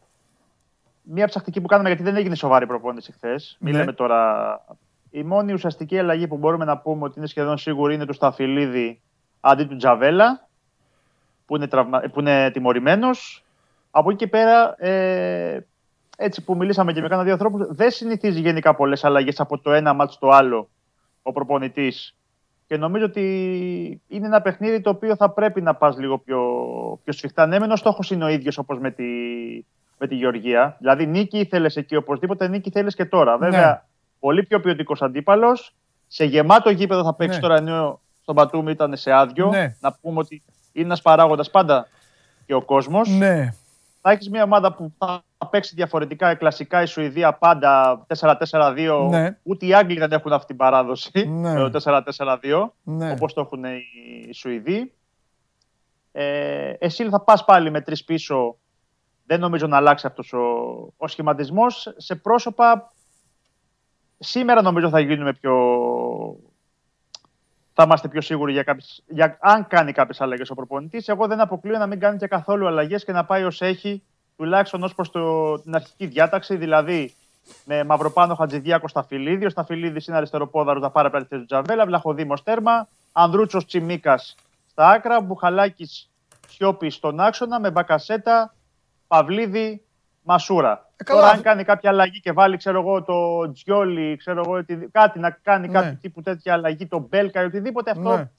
Μια 1.12 1.28
ψαχτική 1.28 1.62
που 1.62 1.68
κάναμε 1.68 1.88
γιατί 1.90 2.04
δεν 2.04 2.16
έγινε 2.16 2.36
σοβαρή 2.36 2.68
προπόνηση 2.68 3.12
χθες. 3.12 3.58
Μην 3.60 3.74
Ναι. 3.74 3.80
λέμε 3.80 3.94
τώρα. 3.94 4.62
Η 5.10 5.24
μόνη 5.24 5.54
ουσιαστική 5.54 6.00
αλλαγή 6.00 6.28
που 6.28 6.38
μπορούμε 6.38 6.66
να 6.66 6.78
πούμε 6.78 7.04
ότι 7.04 7.14
είναι 7.18 7.28
σχεδόν 7.28 7.58
σίγουρη 7.58 7.94
είναι 7.94 8.06
του 8.06 8.14
Σταφυλίδη 8.14 9.02
αντί 9.40 9.64
του 9.66 9.76
Τζαβέλα 9.76 10.48
που 11.50 11.56
είναι, 11.56 11.68
τραυμα... 11.68 12.00
που 12.14 12.20
είναι 12.20 12.52
τιμωρημένος. 12.52 13.44
Από 13.92 14.10
εκεί 14.10 14.18
και 14.18 14.28
πέρα, 14.28 14.76
ε, 14.78 15.66
έτσι 16.18 16.44
που 16.44 16.56
μιλήσαμε 16.56 16.94
και 16.94 17.02
με 17.02 17.08
κάνα 17.08 17.24
δύο 17.24 17.32
ανθρώπους, 17.32 17.68
δεν 17.70 17.92
συνηθίζει 17.92 18.40
γενικά 18.40 18.76
πολλές 18.76 19.04
αλλαγές 19.04 19.40
από 19.40 19.60
το 19.60 19.72
ένα 19.72 19.94
μάτς 19.94 20.14
στο 20.14 20.30
άλλο 20.30 20.70
ο 21.22 21.32
προπονητής. 21.32 22.16
Και 22.68 22.78
νομίζω 22.78 23.06
ότι 23.06 23.24
είναι 24.08 24.26
ένα 24.26 24.42
παιχνίδι 24.42 24.82
το 24.82 24.90
οποίο 24.90 25.16
θα 25.16 25.30
πρέπει 25.30 25.62
να 25.62 25.76
πας 25.76 25.98
λίγο 25.98 26.18
πιο, 26.18 26.42
πιο 27.04 27.14
σφιχτά. 27.14 27.46
Ναι, 27.46 27.60
μεν 27.60 27.72
ο 27.72 27.76
στόχος 27.76 28.12
είναι 28.12 28.24
ο 28.24 28.28
ίδιος 28.28 28.58
όπως 28.58 28.80
με 28.80 28.92
τη, 28.92 29.04
με 29.98 30.08
τη 30.08 30.16
Γεωργία. 30.16 30.76
Δηλαδή 30.80 31.06
νίκη 31.06 31.40
ήθελες 31.40 31.76
εκεί 31.76 31.96
οπωσδήποτε, 31.96 32.48
νίκη 32.48 32.70
θέλεις 32.70 32.96
και 32.96 33.06
τώρα. 33.06 33.38
Ναι. 33.38 33.50
Βέβαια, 33.50 33.86
πολύ 34.20 34.44
πιο 34.44 34.60
ποιοτικός 34.60 35.02
αντίπαλος. 35.02 35.76
Σε 36.08 36.26
γεμάτο 36.26 36.70
γήπεδο 36.70 37.04
θα 37.04 37.14
παίξει 37.16 37.36
Ναι. 37.36 37.42
τώρα 37.42 37.56
ενώ 37.56 38.00
στον 38.22 38.36
Πατούμ 38.36 38.68
ήταν 38.68 38.98
σε 38.98 39.12
άδειο. 39.12 39.48
Ναι. 39.50 39.76
Να 39.80 39.94
πούμε 40.02 40.20
ότι 40.20 40.44
είναι 40.72 40.86
ένας 40.86 41.02
παράγοντας 41.02 41.50
πάντα 41.52 41.88
και 42.46 42.54
ο 42.54 42.62
κόσμος. 42.62 43.10
Ναι. 43.10 43.54
Θα 44.02 44.12
έχεις 44.12 44.30
μια 44.30 44.44
ομάδα 44.44 44.74
που 44.74 44.92
θα 44.98 45.24
παίξει 45.50 45.76
διαφορετικά. 45.76 46.36
Κλασικά 46.36 46.82
η 46.82 46.86
Σουηδία 46.86 47.34
πάντα 47.34 48.06
4-4-2. 48.20 49.08
Ναι. 49.10 49.38
Ούτε 49.44 49.66
οι 49.66 49.74
Άγγλοι 49.74 50.00
δεν 50.00 50.12
έχουν 50.12 50.34
αυτή 50.34 50.48
την 50.48 50.56
παράδοση 50.56 51.28
Ναι. 51.28 51.54
με 51.54 51.70
το 51.70 52.04
4-4-2. 52.18 52.74
Ναι. 52.84 53.12
Όπως 53.12 53.34
το 53.34 53.42
έχουν 53.42 53.64
οι 53.64 54.34
Σουηδοί. 54.34 54.94
Ε, 56.12 56.74
εσύ 56.80 57.10
θα 57.10 57.20
πας 57.22 57.46
πάλι 57.46 57.72
με 57.72 57.82
τρεις 57.82 58.04
πίσω. 58.04 58.58
Δεν 59.26 59.40
νομίζω 59.40 59.68
να 59.68 59.78
αλλάξει 59.78 60.08
αυτός 60.08 60.34
ο, 60.34 60.40
ο 60.98 61.08
σχηματισμός. 61.08 61.94
Σε 61.98 62.16
πρόσωπα 62.16 62.94
σήμερα 64.20 64.62
νομίζω 64.62 64.90
θα 64.90 65.00
γίνουμε 65.00 65.34
πιο... 65.34 65.54
Θα 67.82 67.86
είμαστε 67.88 68.08
πιο 68.08 68.22
σίγουροι 68.22 68.52
για, 68.52 68.64
κάποιες, 68.64 69.04
για 69.08 69.38
αν 69.42 69.68
κάνει 69.68 69.92
κάποιες 69.92 70.22
αλλαγές 70.22 70.50
ο 70.50 70.56
προπονητής. 70.56 71.08
Εγώ 71.08 71.28
δεν 71.28 71.40
αποκλείω 71.40 71.78
να 71.78 71.88
μην 71.88 72.00
κάνει 72.00 72.18
και 72.18 72.28
καθόλου 72.28 72.68
αλλαγές 72.68 73.06
και 73.06 73.12
να 73.12 73.26
πάει 73.26 73.44
ως 73.44 73.62
έχει, 73.62 74.04
τουλάχιστον 74.38 74.84
ως 74.84 74.96
προς 74.96 75.12
την 75.64 75.76
αρχική 75.76 76.06
διάταξη. 76.06 76.56
Δηλαδή 76.56 77.14
με 77.66 77.84
Μαυροπάνο 77.84 78.36
Χατζηδιάκο 78.36 78.88
Σταφυλίδη. 78.88 79.46
Ο 79.46 79.50
Σταφυλίδη 79.50 80.02
είναι 80.08 80.18
αριστεροπόδαρος, 80.18 80.82
θα 80.82 80.90
πάρει 80.90 81.08
απλά 81.08 81.20
τη 81.20 81.28
θέση 81.28 81.42
του 81.42 81.48
Τζαβέλα. 81.48 81.86
Βλαχοδήμος 81.86 82.44
τέρμα. 82.44 82.88
Ανδρούτσος 83.12 83.66
Τσιμίκας 83.66 84.36
στα 84.70 84.90
άκρα. 84.90 85.22
Μπουχαλάκης 85.22 86.10
Σιώπης 86.48 86.96
στον 86.96 87.20
άξονα. 87.20 87.60
Με 87.60 87.72
Μπακασέτα, 87.72 88.56
Παυλίδη, 89.08 89.82
Μασούρα. 90.22 90.90
Ε, 90.96 91.04
καλά. 91.04 91.20
Τώρα, 91.20 91.32
αν 91.34 91.42
κάνει 91.42 91.64
κάποια 91.64 91.90
αλλαγή 91.90 92.20
και 92.20 92.32
βάλει, 92.32 92.58
ξέρω 92.58 92.80
εγώ, 92.80 93.04
το 93.04 93.52
Τζιόλι, 93.52 94.16
ξέρω 94.18 94.42
εγώ, 94.46 94.58
οτι- 94.58 94.90
κάτι 94.92 95.20
να 95.20 95.30
κάνει 95.30 95.68
Ναι. 95.68 95.74
κάποιο 95.74 95.98
τύπου 96.02 96.22
τέτοια 96.22 96.54
αλλαγή, 96.54 96.88
το 96.88 97.00
Μπέλκα 97.10 97.42
ή 97.42 97.46
οτιδήποτε, 97.46 97.92
αυτό 97.92 98.10
Ναι. 98.18 98.30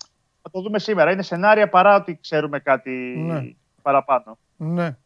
θα 0.42 0.50
το 0.50 0.60
δούμε 0.60 0.78
σήμερα. 0.78 1.10
Είναι 1.12 1.22
σενάρια 1.22 1.68
παρά 1.68 1.96
ότι 1.96 2.18
ξέρουμε 2.22 2.58
κάτι 2.58 2.90
Ναι. 3.26 3.42
παραπάνω. 3.82 4.38
Ναι. 4.56 4.96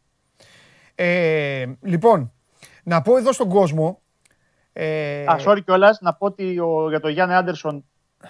Ε, 0.95 1.65
λοιπόν, 1.81 2.31
να 2.83 3.01
πω 3.01 3.17
εδώ 3.17 3.31
στον 3.31 3.49
κόσμο. 3.49 3.99
Ε, 4.73 5.23
Α, 5.25 5.35
sorry 5.45 5.59
κιόλας, 5.65 5.99
να 6.01 6.13
πω 6.13 6.25
ότι 6.25 6.59
ο, 6.59 6.89
για 6.89 6.99
τον 6.99 7.11
Γιάννη 7.11 7.35
Άντερσον 7.35 7.85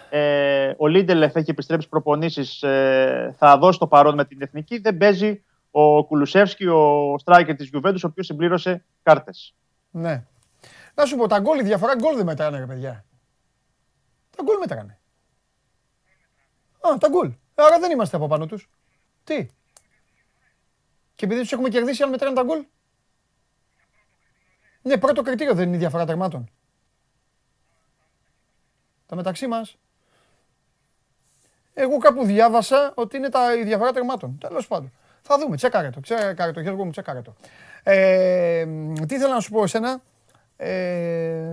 ε, 0.09 0.71
ο 0.77 0.87
Λίντελεφ 0.87 1.35
έχει 1.35 1.49
επιστρέψει 1.49 1.89
προπονήσεις. 1.89 2.63
Ε, 2.63 3.35
θα 3.37 3.57
δώσει 3.57 3.79
το 3.79 3.87
παρόν 3.87 4.13
με 4.15 4.25
την 4.25 4.41
εθνική. 4.41 4.77
Δεν 4.79 4.97
παίζει 4.97 5.43
ο 5.77 6.05
Κουλουσεύσκι, 6.05 6.65
ο 6.65 7.15
στράικερ 7.17 7.55
της 7.55 7.67
Γιουβέντους, 7.67 8.03
ο 8.03 8.07
οποίος 8.07 8.25
συμπλήρωσε 8.25 8.85
κάρτες. 9.03 9.55
ναι. 9.91 10.25
Να 10.95 11.05
σου 11.05 11.15
πω, 11.15 11.27
τα 11.27 11.39
γκολ, 11.39 11.59
η 11.59 11.63
διαφορά 11.63 11.95
γκολ 11.95 12.15
δεν 12.15 12.25
μετράνε, 12.25 12.57
ρε 12.59 12.65
παιδιά. 12.65 13.05
Τα 14.35 14.43
γκολ 14.43 14.57
μετράνε. 14.59 14.99
Α, 16.79 16.97
τα 16.97 17.07
γκολ. 17.09 17.33
Άρα 17.55 17.79
δεν 17.79 17.91
είμαστε 17.91 18.15
από 18.15 18.27
πάνω 18.27 18.45
τους. 18.45 18.69
Τι; 19.23 19.47
Και 21.15 21.25
επειδή 21.25 21.41
τους 21.41 21.51
έχουμε 21.51 21.69
κερδίσει, 21.69 22.03
αν 22.03 22.09
μετράνε 22.09 22.35
τα 22.35 22.43
γκολ; 22.43 22.65
Ναι, 24.81 24.97
πρώτο 24.97 25.21
κριτήριο 25.21 25.53
δεν 25.53 25.67
είναι 25.67 25.75
η 25.75 25.79
διαφορά 25.79 26.05
τερμάτων. 26.05 26.49
Τα 29.05 29.15
μεταξύ 29.15 29.47
μας. 29.47 29.77
Εγώ 31.73 31.97
κάπου 31.97 32.25
διάβασα 32.25 32.93
ότι 32.95 33.17
είναι 33.17 33.29
τα, 33.29 33.55
η 33.55 33.63
διαφορά 33.63 33.91
τερμάτων. 33.91 34.37
Τέλος 34.37 34.67
πάντων. 34.67 34.91
Θα 35.27 35.37
δούμε. 35.37 35.55
Τσέκαρε 35.55 35.89
το. 35.89 35.99
Τσέκαρε 35.99 36.51
το. 36.51 36.59
Γιώργο 36.59 36.85
μου, 36.85 36.91
τσέκαρε 36.91 37.21
το. 37.21 37.35
Ε, 37.83 38.65
τι 39.07 39.15
ήθελα 39.15 39.33
να 39.33 39.39
σου 39.39 39.51
πω 39.51 39.63
εσένα; 39.63 40.01
Ε, 40.57 41.43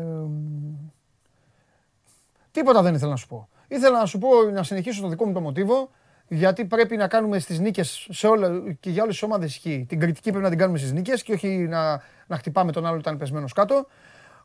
τίποτα 2.51 2.83
δεν 2.83 2.95
ήθελα 2.95 3.11
να 3.11 3.17
σου 3.17 3.27
πω. 3.27 3.49
Ήθελα 3.69 3.99
να 3.99 4.07
σου 4.07 4.19
πω 4.19 4.29
να 4.53 4.63
συνεχίσω 4.63 5.03
το 5.03 5.09
δικό 5.09 5.27
μου 5.27 5.33
το 5.33 5.41
μοτίβο. 5.41 5.91
Γιατί 6.29 6.65
πρέπει 6.65 6.97
να 6.97 7.09
κάνουμε 7.09 7.39
στις 7.39 7.61
νίκες 7.61 8.09
σε 8.11 8.27
όλα, 8.27 8.63
και 8.81 8.91
για 8.91 9.03
όλες 9.03 9.15
τις 9.15 9.23
ομάδες 9.23 9.51
ισχύει. 9.51 9.87
Την 9.89 10.01
κριτική 10.01 10.29
πρέπει 10.29 10.45
να 10.45 10.51
την 10.51 10.59
κάνουμε 10.59 10.79
στις 10.79 10.93
νίκες 10.93 11.23
και 11.23 11.33
όχι 11.33 11.49
να, 11.49 12.03
να 12.27 12.37
χτυπάμε 12.37 12.73
τον 12.73 12.87
άλλο 12.87 12.97
όταν 12.97 13.13
είναι 13.13 13.23
πεσμένος 13.23 13.53
κάτω. 13.53 13.87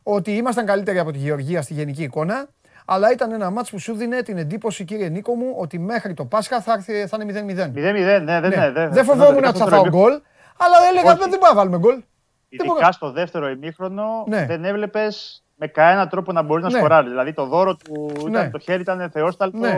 Ότι 0.02 0.36
ήμασταν 0.36 0.66
καλύτεροι 0.66 0.98
από 0.98 1.10
τη 1.10 1.18
Γεωργία 1.18 1.62
στη 1.62 1.74
γενική 1.74 2.02
εικόνα. 2.02 2.48
Αλλά 2.90 3.12
ήταν 3.12 3.32
ένα 3.32 3.50
μάτς 3.50 3.70
που 3.70 3.78
σου 3.78 3.94
δίνε 3.94 4.22
την 4.22 4.36
εντύπωση, 4.38 4.84
κύριε 4.84 5.08
Νίκο 5.08 5.34
μου, 5.34 5.54
ότι 5.58 5.78
μέχρι 5.78 6.14
το 6.14 6.24
Πάσχα 6.24 6.60
θα, 6.60 6.72
έρθει, 6.72 7.06
θα 7.06 7.18
είναι 7.20 7.32
0-0. 7.32 7.70
0-0, 7.74 8.22
ναι, 8.24 8.40
δεν 8.40 8.48
Ναι. 8.48 8.68
ναι, 8.68 8.88
Δεν 8.88 9.04
φοβόμουν 9.04 9.44
ότι 9.44 9.58
θα 9.58 9.66
φάω 9.66 9.88
γκολ, 9.88 10.12
αλλά 10.56 10.76
έλεγα 10.90 11.08
Όχι. 11.10 11.18
δεν 11.18 11.30
δεν 11.30 11.38
μπορούμε 11.38 11.48
να 11.48 11.54
βάλουμε 11.54 11.78
γκολ. 11.78 11.92
Δεν 11.94 12.66
μπορώ. 12.66 12.72
Ειδικά 12.78 12.92
στο 12.92 13.10
δεύτερο 13.12 13.48
ημίχρονο 13.48 14.24
Ναι. 14.28 14.46
δεν 14.46 14.64
έβλεπες 14.64 15.42
με 15.56 15.66
κανένα 15.66 16.08
τρόπο 16.08 16.32
να 16.32 16.42
μπορείς 16.42 16.64
να 16.64 16.70
Ναι. 16.70 16.78
σκοράρεις. 16.78 17.10
Δηλαδή 17.10 17.32
το 17.32 17.44
δώρο 17.46 17.76
του 17.76 18.10
ήταν, 18.18 18.30
Ναι. 18.30 18.50
το 18.50 18.58
χέρι 18.58 18.80
ήταν 18.80 19.10
θεόσταλτο. 19.10 19.58
Ναι. 19.58 19.76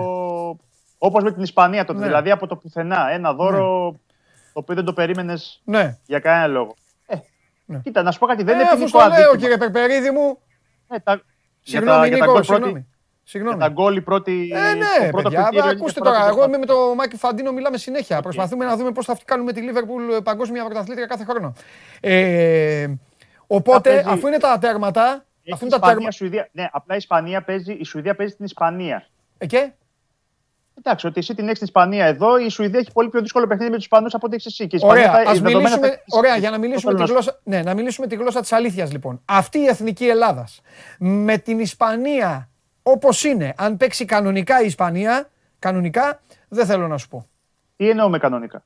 Όπως 0.98 1.22
με 1.22 1.32
την 1.32 1.42
Ισπανία 1.42 1.84
τότε. 1.84 1.98
Ναι. 1.98 2.06
Δηλαδή 2.06 2.30
από 2.30 2.46
το 2.46 2.56
πουθενά. 2.56 3.10
Ένα 3.10 3.32
δώρο 3.32 3.92
το 4.52 4.58
οποίο 4.58 4.74
δεν 4.74 4.84
το 4.84 4.92
περίμενες 4.92 5.60
Ναι. 5.64 5.96
για 6.06 6.18
κανένα 6.18 6.46
λόγο. 6.46 6.74
Ε, 7.06 7.16
Ναι. 7.64 7.78
Κοίτα, 7.82 8.02
να 8.02 8.10
σου 8.10 8.18
πω 8.18 8.26
κάτι. 8.26 8.42
Δεν 8.42 8.54
Ε, 8.54 8.58
είναι 8.60 8.68
αφού 8.68 8.76
ποινικό 8.78 8.98
στο 9.00 9.08
λέω, 9.08 9.16
αδίκημα. 9.16 9.36
κύριε 9.36 9.56
Περπερίδη 9.56 10.10
μου. 10.10 10.38
Ε, 10.88 10.98
τα, 10.98 11.12
για 11.12 11.22
Συγγνώμη, 11.62 12.00
τα, 12.00 12.06
για 12.06 12.18
τα 12.18 12.26
Νίκο, 12.26 12.32
γκολ 12.32 12.46
πρώτη- 12.46 12.86
συγγνώμη. 13.30 13.56
για 13.56 13.66
Συγγνώμη. 13.66 13.74
τα 13.76 13.82
γκολ 13.82 13.96
η 13.96 14.00
πρώτη. 14.00 14.50
Ε, 14.54 14.72
το 14.72 14.76
ναι, 14.78 15.10
πρώτο 15.10 15.22
παιδιά, 15.28 15.40
κριτήριο 15.42 15.64
είναι 15.64 15.72
ακούστε 15.78 16.00
διαφορά 16.00 16.10
τώρα. 16.10 16.18
του 16.18 16.26
Εγώ 16.28 16.36
πρωτάθλημα. 16.36 16.46
είμαι 16.46 16.58
με 16.58 16.66
τον 16.66 16.94
Μάκη 16.96 17.16
Φαντίνο, 17.16 17.52
μιλάμε 17.52 17.76
συνέχεια. 17.78 18.20
Προσπαθούμε 18.22 18.64
να 18.64 18.76
δούμε 18.76 18.90
πώς 18.92 19.04
θα 19.06 19.16
κάνουμε 19.24 19.52
τη 19.52 19.60
Λίβερπουλ 19.60 20.02
παγκόσμια 20.24 20.64
πρωταθλήτρια 20.64 21.06
κάθε 21.06 21.24
χρόνο. 21.24 21.52
Ε, 22.00 22.86
οπότε, 23.46 23.90
παίζει- 23.90 24.08
αφού 24.08 24.26
είναι 24.26 24.38
τα 24.38 24.58
τέρματα. 24.58 25.24
Έχει 25.42 25.52
Αφού 25.54 25.64
είναι 25.64 25.70
τα 25.70 25.76
Ισπανία, 25.76 25.94
τέρματα. 25.94 26.10
Σουηδία. 26.16 26.48
Ναι, 26.52 26.68
απλά 26.72 26.94
η 26.94 26.98
Ισπανία 26.98 27.42
παίζει, 27.42 27.72
η 27.72 27.84
Σουηδία 27.84 28.14
παίζει 28.14 28.32
στην 28.32 28.44
Ισπανία. 28.44 29.06
Ε, 29.38 29.46
και, 29.46 29.70
Εντάξει, 30.84 31.06
ότι 31.06 31.18
εσύ 31.20 31.34
την 31.34 31.44
έχεις 31.44 31.56
στην 31.56 31.66
Ισπανία 31.66 32.06
εδώ, 32.06 32.38
η 32.38 32.48
Σουηδία 32.48 32.78
έχει 32.78 32.92
πολύ 32.92 33.08
πιο 33.08 33.20
δύσκολο 33.20 33.46
παιχνίδι 33.46 33.70
με 33.70 33.76
τους 33.76 33.84
Ισπανούς 33.84 34.14
από 34.14 34.26
ότι 34.26 34.34
έχεις 34.34 34.46
εσύ. 34.46 34.66
Και 34.66 34.76
η 34.76 34.78
Ισπανία 34.82 35.10
Ωραία, 35.10 35.22
θα- 35.24 35.30
ας 35.30 35.36
η 35.38 35.40
δεδομένα 35.40 35.58
μιλήσουμε, 35.58 35.88
θα- 35.88 36.18
ωραία, 36.18 36.36
για 36.36 36.48
να 36.50 36.56
Αυτό 36.56 36.66
μιλήσουμε, 36.68 36.92
θέλω 36.92 36.94
τη 36.94 37.00
να 37.00 37.06
σου- 37.06 37.14
γλώσσα, 37.14 37.40
ναι, 37.44 37.62
να 37.62 37.74
μιλήσουμε 37.74 38.06
τη 38.06 38.14
γλώσσα 38.16 38.40
της 38.40 38.52
αλήθειας 38.52 38.92
λοιπόν. 38.92 39.22
Αυτή 39.24 39.58
η 39.58 39.66
εθνική 39.66 40.06
Ελλάδας 40.08 40.60
με 40.98 41.38
την 41.38 41.58
Ισπανία 41.58 42.48
όπως 42.82 43.24
είναι, 43.24 43.54
αν 43.56 43.76
παίξει 43.76 44.04
κανονικά 44.04 44.62
η 44.62 44.66
Ισπανία, 44.66 45.30
κανονικά, 45.58 46.20
δεν 46.48 46.66
θέλω 46.66 46.88
να 46.88 46.98
σου 46.98 47.08
πω. 47.08 47.26
Τι 47.76 47.90
εννοούμε 47.90 48.18
κανονικά; 48.18 48.64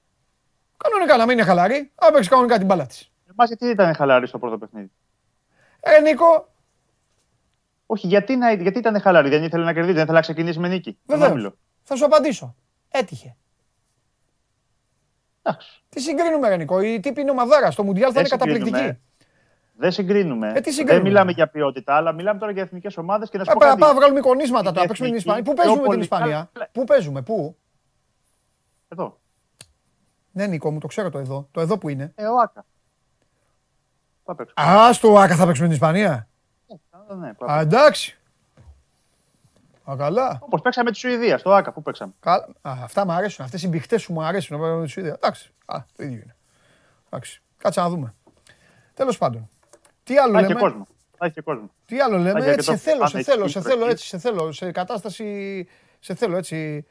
Κανονικά 0.77 1.17
να 1.17 1.27
μην 1.27 1.39
είναι 1.39 1.47
χαλαρή, 1.47 1.93
αν 1.95 2.13
παίξει 2.13 2.29
κανονικά 2.29 2.57
την 2.57 2.67
μπάλα 2.67 2.87
της. 2.87 3.11
Εμάς 3.31 3.49
γιατί 3.49 3.65
δεν 3.65 3.75
ήταν 3.75 3.95
χαλαρή 3.95 4.27
στο 4.27 4.39
πρώτο 4.39 4.59
παιχνίδι; 4.59 4.91
Ε, 5.81 6.01
Νίκο, 6.01 6.49
Όχι, 7.87 8.07
γιατί, 8.07 8.37
να, 8.37 8.53
γιατί 8.53 8.79
ήταν 8.79 9.01
χαλαρή, 9.01 9.29
δεν 9.29 9.43
ήθελε 9.43 9.65
να 9.65 9.73
κερδίσει, 9.73 9.93
δεν 9.95 10.03
ήθελε 10.03 10.17
να 10.17 10.23
ξεκινήσει 10.23 10.59
με 10.59 10.69
νίκη. 10.69 10.99
Τον 11.07 11.19
βεβαίως, 11.19 11.31
Όμιλο. 11.33 11.57
θα 11.83 11.97
σου 11.97 12.05
απαντήσω. 12.05 12.57
Έτυχε. 12.89 13.37
Εντάξει. 15.43 15.83
Τι 15.89 16.01
συγκρίνουμε, 16.01 16.49
ρε 16.49 16.57
Νίκο, 16.57 16.81
η 16.81 17.01
τύπη 17.01 17.21
είναι 17.21 17.31
ομαδάρα, 17.31 17.71
στο 17.71 17.85
Μουντιάλ 17.85 18.13
θα 18.15 18.23
Δεν 18.23 18.25
είναι 18.27 18.31
καταπληκτική. 18.31 18.99
Συγκρίνουμε. 19.79 19.83
Δεν 19.83 19.93
συγκρίνουμε. 19.93 20.53
Ε, 20.57 20.61
τι 20.61 20.71
συγκρίνουμε; 20.71 20.95
Δεν 20.95 21.03
μιλάμε 21.03 21.33
για 21.33 21.49
ποιότητα, 21.49 21.95
αλλά 21.97 22.13
μιλάμε 22.13 22.39
τώρα 22.41 22.53
για 22.53 22.63
εθνικές 22.63 22.97
ομάδες 22.97 23.31
και 23.31 23.39
να 23.39 23.45
σου 23.45 23.51
Ε, 23.51 23.53
πω 23.53 23.59
πάμε 23.61 23.75
κάτι. 23.81 23.87
να 23.93 23.95
βγάλουμε 23.99 24.19
εικονίσματα 24.19 24.73
τώρα, 24.73 24.85
Η 24.85 24.87
παίξουμε 24.87 25.09
την 25.09 25.17
εθνική 25.17 25.39
Ισπανία. 25.41 25.43
Πού 25.45 25.53
πιο 25.55 25.63
παίζουμε 25.63 25.77
με 25.77 25.83
την 25.83 25.91
πολύ- 25.91 26.03
Ισπανία, 26.03 26.49
Καλά. 26.53 26.69
πού 26.73 26.85
παίζουμε, 26.85 27.23
πού; 27.23 27.57
Εδώ. 28.89 29.19
Ναι, 30.33 30.47
Νίκο 30.47 30.71
μου, 30.73 30.79
το 30.79 30.87
ξέρω 30.87 31.11
το 31.11 31.19
εδώ. 31.19 31.49
Το 31.51 31.61
εδώ 31.61 31.79
που 31.79 31.89
είναι. 31.89 32.13
Ε, 32.15 32.25
ο 32.27 32.39
Άκα. 32.41 32.65
Θα 34.25 34.35
παίξω. 34.35 34.55
Α, 34.61 34.93
στο 34.93 35.19
Άκα 35.19 35.37
θα 35.37 35.47
παίξουμε 35.47 35.67
την 35.67 35.77
Ισπανία; 35.77 36.29
Ε, 37.11 37.15
ναι, 37.15 37.33
Α, 37.51 37.61
εντάξει. 37.61 38.19
Α, 39.91 39.95
καλά. 39.97 40.39
Όπως 40.41 40.61
παίξαμε 40.61 40.91
τη 40.91 40.97
Σουηδία, 40.99 41.39
στο 41.39 41.53
ΑΚΑ, 41.53 41.73
πού 41.73 41.83
παίξαμε. 41.83 42.13
Καλά. 42.21 42.47
Α, 42.63 42.73
αυτά 42.83 43.05
μου 43.05 43.13
αρέσουν. 43.13 43.45
Αυτές 43.45 43.63
οι 43.63 43.69
μπιχτέ 43.69 43.99
σου 43.99 44.13
μου 44.13 44.23
αρέσουν. 44.23 44.57
Να 44.57 44.63
πάμε 44.63 44.77
με 44.79 44.85
τη 44.85 44.91
Σουηδία. 44.91 45.13
Εντάξει. 45.13 45.53
Α, 45.67 45.79
το 45.97 46.03
ίδιο 46.03 46.17
είναι. 46.23 46.37
Εντάξει. 47.07 47.43
Κάτσε 47.57 47.81
να 47.81 47.89
δούμε. 47.89 48.15
Τέλος 48.95 49.19
πάντων. 49.19 49.49
Τι 50.05 50.17
άλλο 50.19 50.33
Θα 50.33 50.39
έχει 50.39 50.47
και 50.47 50.53
λέμε; 50.55 50.69
κόσμος. 50.69 50.89
Θα 51.19 51.25
έχει 51.25 51.35
και 51.35 51.41
κόσμος. 51.41 51.69
Τι 51.87 52.01
άλλο 52.01 52.19
λέμε; 52.19 52.41
και 52.41 52.47
Έτσι, 52.51 52.67
το 52.67 52.73
σε 52.73 52.77
θέλω, 52.79 53.07
σε 53.07 53.17
αν 53.17 53.23
θέλω, 53.25 53.43
έχει 53.45 53.51
σε 53.53 53.61
θέλω, 53.61 53.77
προκύψει. 53.77 53.93
έτσι, 53.93 54.07
σε 54.07 54.19
θέλω. 54.19 54.53
Σε 54.53 54.71
κατάσταση. 54.73 55.69
Σε 56.01 56.15
θέλω 56.15 56.37
έτσι. 56.37 56.87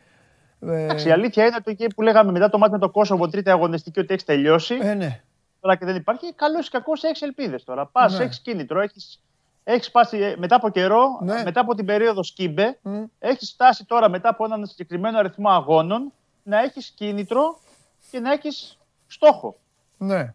Ε, 0.62 0.84
Εντάξει, 0.84 1.08
η 1.08 1.12
αλήθεια 1.12 1.46
είναι 1.46 1.56
ότι 1.60 1.72
εκεί 1.72 1.88
που 1.88 2.02
λέγαμε 2.02 2.32
μετά 2.32 2.50
το 2.50 2.58
μάτι 2.58 2.72
με 2.72 2.80
το 2.80 2.90
Κόσοβο, 2.90 3.28
τρίτη 3.28 3.50
αγωνιστική, 3.50 4.00
ότι 4.00 4.14
έχεις 4.14 4.26
τελειώσει. 4.26 4.78
ε, 4.82 4.94
ναι. 4.94 5.22
Τώρα 5.60 5.76
και 5.76 5.86
δεν 5.86 5.96
υπάρχει. 5.96 6.34
Καλό 6.34 6.60
ή 6.60 6.68
κακό 6.72 6.92
έχεις 7.02 7.22
ελπίδες 7.22 7.64
τώρα. 7.64 7.86
Πας, 7.86 8.18
Ναι. 8.18 8.24
έχεις 8.24 8.40
κίνητρο, 8.40 8.80
έχεις, 8.82 9.22
έχεις 9.64 9.92
πάσει 9.92 10.18
ε, 10.18 10.36
μετά 10.38 10.56
από 10.56 10.70
καιρό, 10.70 11.20
Ναι. 11.22 11.44
μετά 11.44 11.60
από 11.62 11.76
την 11.76 11.86
περίοδο 11.86 12.24
σκύμπε, 12.24 12.78
Μμ. 12.82 13.04
έχεις 13.20 13.52
φτάσει 13.52 13.86
τώρα 13.86 14.10
μετά 14.10 14.30
από 14.30 14.46
έναν 14.46 14.66
συγκεκριμένο 14.68 15.18
αριθμό 15.18 15.50
αγώνων 15.50 16.12
να 16.44 16.60
έχεις 16.62 16.90
κίνητρο 16.96 17.60
και 18.12 18.20
να 18.20 18.32
έχεις 18.32 18.78
στόχο. 19.08 19.56
Ναι. 19.98 20.34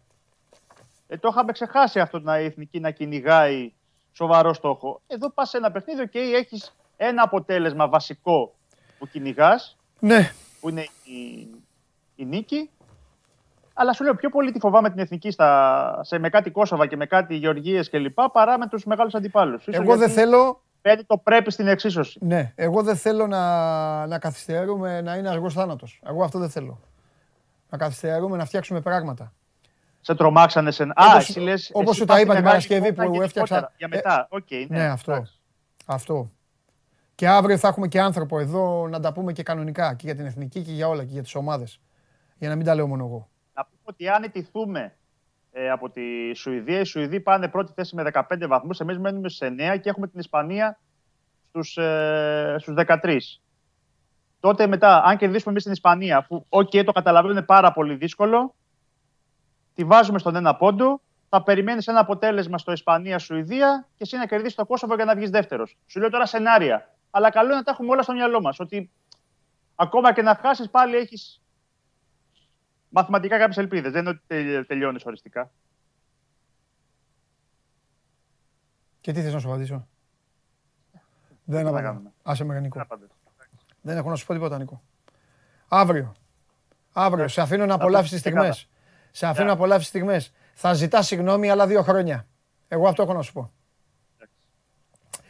Ε, 1.08 1.16
το 1.16 1.28
είχαμε 1.32 1.52
ξεχάσει 1.52 2.00
αυτό 2.00 2.18
να 2.18 2.40
η 2.40 2.44
εθνική 2.44 2.80
να 2.80 2.90
κυνηγάει 2.90 3.72
σοβαρό 4.12 4.54
στόχο. 4.54 5.00
Εδώ 5.06 5.30
πας 5.30 5.48
σε 5.48 5.56
ένα 5.56 5.70
παιχνίδι 5.70 6.08
και 6.08 6.18
έχεις 6.18 6.74
ένα 6.96 7.22
αποτέλεσμα 7.22 7.88
βασικό 7.88 8.54
που 8.98 9.06
κυνηγάς, 9.08 9.76
Ναι. 9.98 10.30
που 10.60 10.68
είναι 10.68 10.80
η, 11.04 11.48
η 12.16 12.24
νίκη. 12.24 12.70
Αλλά 13.74 13.92
σου 13.92 14.04
λέω 14.04 14.14
πιο 14.14 14.28
πολύ 14.30 14.52
τη 14.52 14.58
φοβάμαι 14.58 14.90
την 14.90 14.98
εθνική 14.98 15.30
στα, 15.30 16.00
σε, 16.02 16.18
με 16.18 16.28
κάτι 16.28 16.50
Κόσοβα 16.50 16.86
και 16.86 16.96
με 16.96 17.06
κάτι 17.06 17.34
Γεωργίες 17.34 17.90
κλπ. 17.90 18.18
παρά 18.32 18.58
με 18.58 18.66
τους 18.68 18.84
μεγάλους 18.84 19.14
αντιπάλους. 19.14 19.66
Εγώ 19.66 19.96
δεν 19.96 20.10
θέλω. 20.10 20.62
Παίρνει 20.82 21.04
το 21.04 21.18
πρέπει 21.18 21.50
στην 21.50 21.66
εξίσωση. 21.66 22.18
Ναι, 22.22 22.52
εγώ 22.54 22.82
δεν 22.82 22.96
θέλω 22.96 23.26
να, 23.26 24.06
να 24.06 24.18
καθυστερούμε 24.18 25.00
να 25.00 25.14
είναι 25.16 25.28
αργός 25.28 25.54
θάνατος. 25.54 26.00
Εγώ 26.06 26.24
αυτό 26.24 26.38
δεν 26.38 26.50
θέλω. 26.50 26.80
Να 27.70 27.78
καθυστερούμε 27.78 28.36
να 28.36 28.44
φτιάξουμε 28.44 28.80
πράγματα. 28.80 29.32
Σε 30.08 30.14
τρομάξανε 30.14 30.70
σε. 30.70 30.82
Α, 30.82 30.86
Όπως- 30.96 31.28
εσύ 31.28 31.40
λες, 31.40 31.70
όπως 31.72 31.90
εσύ 31.90 31.98
σου 31.98 32.04
τα 32.04 32.12
πας 32.12 32.22
είπα 32.22 32.32
στη 32.32 32.42
την 32.42 32.44
μεγάλη 32.44 32.66
Παρασκευή 32.66 32.88
εικόνα 32.88 33.08
που 33.08 33.14
γενικότερα, 33.14 33.56
έφτιαξα. 33.56 33.72
Για 33.78 33.88
Ε, 33.90 33.96
μετά, 33.96 34.26
οκ. 34.30 34.50
ναι, 34.50 34.78
Ναι, 34.78 34.84
αυτό. 34.88 35.12
εντάξει. 35.12 35.40
Αυτό. 35.86 36.30
Και 37.14 37.28
αύριο 37.28 37.58
θα 37.58 37.68
έχουμε 37.68 37.88
και 37.88 38.00
άνθρωπο 38.00 38.38
εδώ 38.38 38.88
να 38.88 39.00
τα 39.00 39.12
πούμε 39.12 39.32
και 39.32 39.42
κανονικά 39.42 39.94
και 39.94 40.02
για 40.06 40.14
την 40.14 40.26
εθνική 40.26 40.62
και 40.62 40.72
για 40.72 40.88
όλα 40.88 41.04
και 41.04 41.12
για 41.12 41.22
τις 41.22 41.34
ομάδες. 41.34 41.80
Για 42.38 42.48
να 42.48 42.56
μην 42.56 42.66
τα 42.66 42.74
λέω 42.74 42.86
μόνο 42.86 43.04
εγώ. 43.04 43.28
Να 43.54 43.64
πούμε 43.64 43.80
ότι 43.84 44.08
αν 44.08 44.22
ηττηθούμε 44.22 44.92
ε, 45.52 45.70
από 45.70 45.90
τη 45.90 46.34
Σουηδία, 46.34 46.80
οι 46.80 46.84
Σουηδοί 46.84 47.20
πάνε 47.20 47.48
πρώτη 47.48 47.72
θέση 47.74 47.94
με 47.94 48.02
15 48.02 48.46
βαθμούς. 48.48 48.80
Εμείς 48.80 48.98
μένουμε 48.98 49.28
στους 49.28 49.46
9 49.46 49.76
και 49.80 49.88
έχουμε 49.88 50.06
την 50.08 50.18
Ισπανία 50.20 50.78
στους 51.48 51.76
ε, 51.76 52.56
στους 52.58 52.74
13. 53.02 53.18
Τότε 54.40 54.66
μετά, 54.66 55.02
αν 55.04 55.16
κερδίσουμε 55.16 55.50
εμείς 55.50 55.62
την 55.62 55.72
Ισπανία, 55.72 56.24
που 56.28 56.46
οκ, 56.48 56.70
το 56.84 56.92
καταλαβαίνω 56.92 57.32
είναι 57.32 57.42
πάρα 57.42 57.72
πολύ 57.72 57.94
δύσκολο, 57.94 58.54
τη 59.78 59.84
βάζουμε 59.84 60.18
στον 60.18 60.34
ένα 60.36 60.56
πόντο, 60.56 61.00
θα 61.28 61.42
περιμένεις 61.42 61.86
ένα 61.86 62.00
αποτέλεσμα 62.00 62.58
στο 62.58 62.72
Ισπανία-Σουηδία 62.72 63.86
και 63.96 64.02
εσύ 64.02 64.16
να 64.16 64.26
κερδίσεις 64.26 64.54
το 64.54 64.66
Κόσοβο 64.66 64.94
για 64.94 65.04
να 65.04 65.14
βγεις 65.14 65.30
δεύτερος. 65.30 65.76
Σου 65.86 66.00
λέω 66.00 66.10
τώρα 66.10 66.26
σενάρια. 66.26 66.94
Αλλά 67.10 67.30
καλό 67.30 67.46
είναι 67.46 67.56
να 67.56 67.62
τα 67.62 67.70
έχουμε 67.70 67.90
όλα 67.90 68.02
στο 68.02 68.12
μυαλό 68.12 68.40
μας. 68.40 68.60
Ότι 68.60 68.90
ακόμα 69.74 70.12
και 70.12 70.22
να 70.22 70.34
χάσεις, 70.34 70.70
πάλι 70.70 70.96
έχεις 70.96 71.42
μαθηματικά 72.88 73.38
κάποιες 73.38 73.56
ελπίδες. 73.56 73.92
Δεν 73.92 74.00
είναι 74.00 74.10
ότι 74.10 74.20
τελ- 74.26 74.66
τελειώνεις 74.66 75.04
οριστικά. 75.04 75.50
Και 79.00 79.12
τι 79.12 79.22
θες 79.22 79.32
να 79.32 79.38
σου 79.38 79.48
απαντήσω; 79.48 79.86
Δεν 81.44 81.64
να 81.64 81.70
απαντάω. 81.70 81.90
κάνουμε; 81.90 82.12
Άσε 82.22 82.44
με 82.44 82.60
Νικό. 82.60 82.74
Δεν 82.78 82.82
απαντήσω. 82.82 83.12
Δεν 83.80 83.96
έχω 83.96 84.08
να 84.10 84.16
σου 84.16 84.26
πω 84.26 84.32
τίποτα, 84.32 84.58
Νικό. 84.58 84.82
Αύριο. 85.68 86.14
Αύριο. 86.92 87.28
Σε 87.28 87.40
αφήνω 87.40 87.66
να 87.66 87.74
απολαύσεις 87.74 88.10
τις 88.10 88.20
ξεκάθαρα. 88.20 88.54
Στιγμέ. 89.18 89.26
Σε 89.26 89.26
αφήνω 89.26 89.44
να 89.44 89.44
Ναι. 89.44 89.58
απολαύσεις 89.58 89.90
τι 89.90 89.98
στιγμές. 89.98 90.32
Θα 90.54 90.72
ζητά 90.74 91.02
συγγνώμη 91.02 91.50
άλλα 91.50 91.66
δύο 91.66 91.82
χρόνια. 91.82 92.26
Εγώ 92.68 92.88
αυτό 92.88 93.02
έχω 93.02 93.12
να 93.12 93.22
σου 93.22 93.32
πω. 93.32 93.50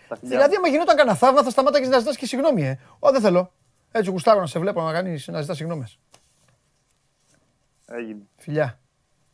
Τα 0.09 0.17
φιλιά 0.17 0.37
Δηλαδή, 0.37 0.55
άμα 0.57 0.69
γινόταν 0.69 0.97
κανένα 0.97 1.17
θαύμα, 1.17 1.43
θα 1.43 1.51
σταμάταγες 1.51 1.89
να 1.89 1.99
ζητάς 1.99 2.17
και 2.17 2.27
συγγνώμη, 2.27 2.67
ε. 2.67 2.79
Ω, 2.99 3.11
δεν 3.11 3.21
θέλω. 3.21 3.53
Έτσι 3.91 4.11
γουστάρω 4.11 4.41
να 4.41 4.47
σε 4.47 4.59
βλέπω 4.59 4.83
να, 4.83 4.93
κάνεις, 4.93 5.29
να 5.29 5.41
ζητάς 5.41 5.57
συγγνώμες. 5.57 5.99
μου. 5.99 7.97
Έγινε. 7.97 8.21
Φιλιά. 8.37 8.79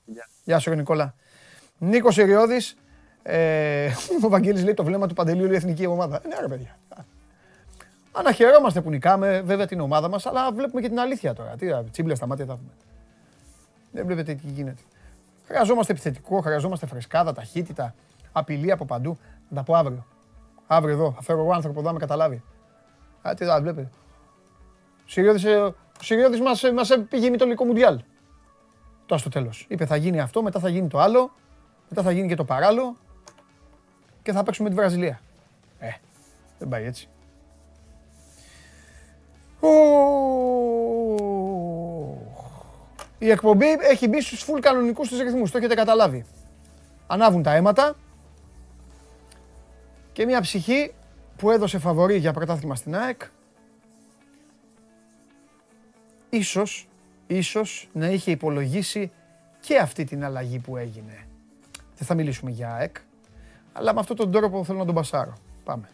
Φιλιά. 0.04 0.28
Γεια 0.44 0.58
σου, 0.58 0.70
ρε 0.70 0.76
Νικόλα. 0.76 1.14
Νίκος 1.78 2.16
Ιριώδης. 2.16 2.76
Ε, 3.22 3.90
ο 4.24 4.28
Βαγγέλης 4.28 4.64
λέει 4.64 4.74
το 4.74 4.84
βλέμμα 4.84 5.06
του 5.06 5.14
Παντελείου 5.14 5.52
η 5.52 5.54
εθνική 5.54 5.86
ομάδα. 5.86 6.20
Ε, 6.24 6.28
Ναι, 6.28 6.36
ρε 6.40 6.48
παιδιά. 6.48 6.78
Αναχαιρόμαστε 8.12 8.80
που 8.80 8.90
νικάμε, 8.90 9.40
βέβαια 9.40 9.66
την 9.66 9.80
ομάδα 9.80 10.08
μας, 10.08 10.26
αλλά 10.26 10.52
βλέπουμε 10.52 10.80
και 10.80 10.88
την 10.88 10.98
αλήθεια 10.98 11.34
τώρα. 11.34 11.54
Τι 11.56 11.66
τσίμπλες 11.90 12.16
στα 12.16 12.26
μάτια 12.26 12.46
τα 12.46 12.52
έχουμε. 12.52 12.68
Δεν 13.94 14.06
βλέπετε 14.06 14.34
τι 14.34 14.46
γίνεται. 14.46 14.82
Χρειαζόμαστε 15.46 15.92
επιθετικό, 15.92 16.40
χρειαζόμαστε 16.40 16.86
φρεσκάδα, 16.86 17.32
ταχύτητα, 17.32 17.94
απειλή 18.32 18.70
από 18.70 18.84
παντού. 18.84 19.18
Θα 19.48 19.54
τα 19.54 19.62
πω 19.62 19.74
αύριο. 19.74 20.06
Αύριο 20.66 20.94
εδώ. 20.94 21.12
Θα 21.12 21.22
φέρω 21.22 21.40
εγώ 21.40 21.52
άνθρωπο 21.52 21.78
εδώ 21.78 21.88
να 21.88 21.92
με 21.92 21.98
καταλάβει. 21.98 22.42
Α, 23.22 23.34
τι 23.34 23.44
θα 23.44 23.60
βλέπετε. 23.60 23.90
Ο 24.98 25.06
Συριώδης, 25.06 25.44
ε, 25.44 25.56
ο 25.56 25.74
Συριώδης 26.00 26.40
μας, 26.40 26.62
ε, 26.62 26.72
μας 26.72 26.90
πήγε 27.08 27.26
ημιτολικό 27.26 27.64
μουντιάλ. 27.64 28.00
Τώρα 29.06 29.20
στο 29.20 29.30
τέλος. 29.30 29.66
Είπε 29.68 29.86
θα 29.86 29.96
γίνει 29.96 30.20
αυτό, 30.20 30.42
μετά 30.42 30.60
θα 30.60 30.68
γίνει 30.68 30.88
το 30.88 30.98
άλλο, 30.98 31.32
μετά 31.88 32.02
θα 32.02 32.10
γίνει 32.10 32.28
και 32.28 32.34
το 32.34 32.44
παράλληλο 32.44 32.96
και 34.22 34.32
θα 34.32 34.42
παίξουμε 34.42 34.68
τη 34.68 34.74
Βραζιλία. 34.74 35.20
Ε, 35.78 35.90
δεν 36.58 36.68
πάει 36.68 36.84
έτσι. 36.84 37.08
Ου. 39.60 40.23
Η 43.18 43.30
εκπομπή 43.30 43.66
έχει 43.66 44.08
μπει 44.08 44.20
στους 44.20 44.44
full 44.44 44.58
κανονικούς 44.60 45.08
τους 45.08 45.18
ρυθμούς, 45.20 45.50
το 45.50 45.58
έχετε 45.58 45.74
καταλάβει. 45.74 46.24
Ανάβουν 47.06 47.42
τα 47.42 47.54
αίματα 47.54 47.96
και 50.12 50.24
μια 50.24 50.40
ψυχή 50.40 50.94
που 51.36 51.50
έδωσε 51.50 51.78
φαβορή 51.78 52.16
για 52.16 52.32
πρωτάθλημα 52.32 52.74
στην 52.74 52.96
ΑΕΚ 52.96 53.22
ίσως, 56.36 56.88
ίσως 57.26 57.88
να 57.92 58.08
είχε 58.10 58.30
υπολογίσει 58.30 59.12
και 59.60 59.78
αυτή 59.78 60.04
την 60.04 60.24
αλλαγή 60.24 60.58
που 60.58 60.76
έγινε. 60.76 61.26
Δεν 61.96 62.06
θα 62.06 62.14
μιλήσουμε 62.14 62.50
για 62.50 62.72
ΑΕΚ, 62.74 62.96
αλλά 63.72 63.94
με 63.94 64.00
αυτόν 64.00 64.16
τον 64.16 64.32
τρόπο 64.32 64.64
θέλω 64.64 64.78
να 64.78 64.84
τον 64.84 64.94
πασάρω. 64.94 65.34
Πάμε. 65.64 65.88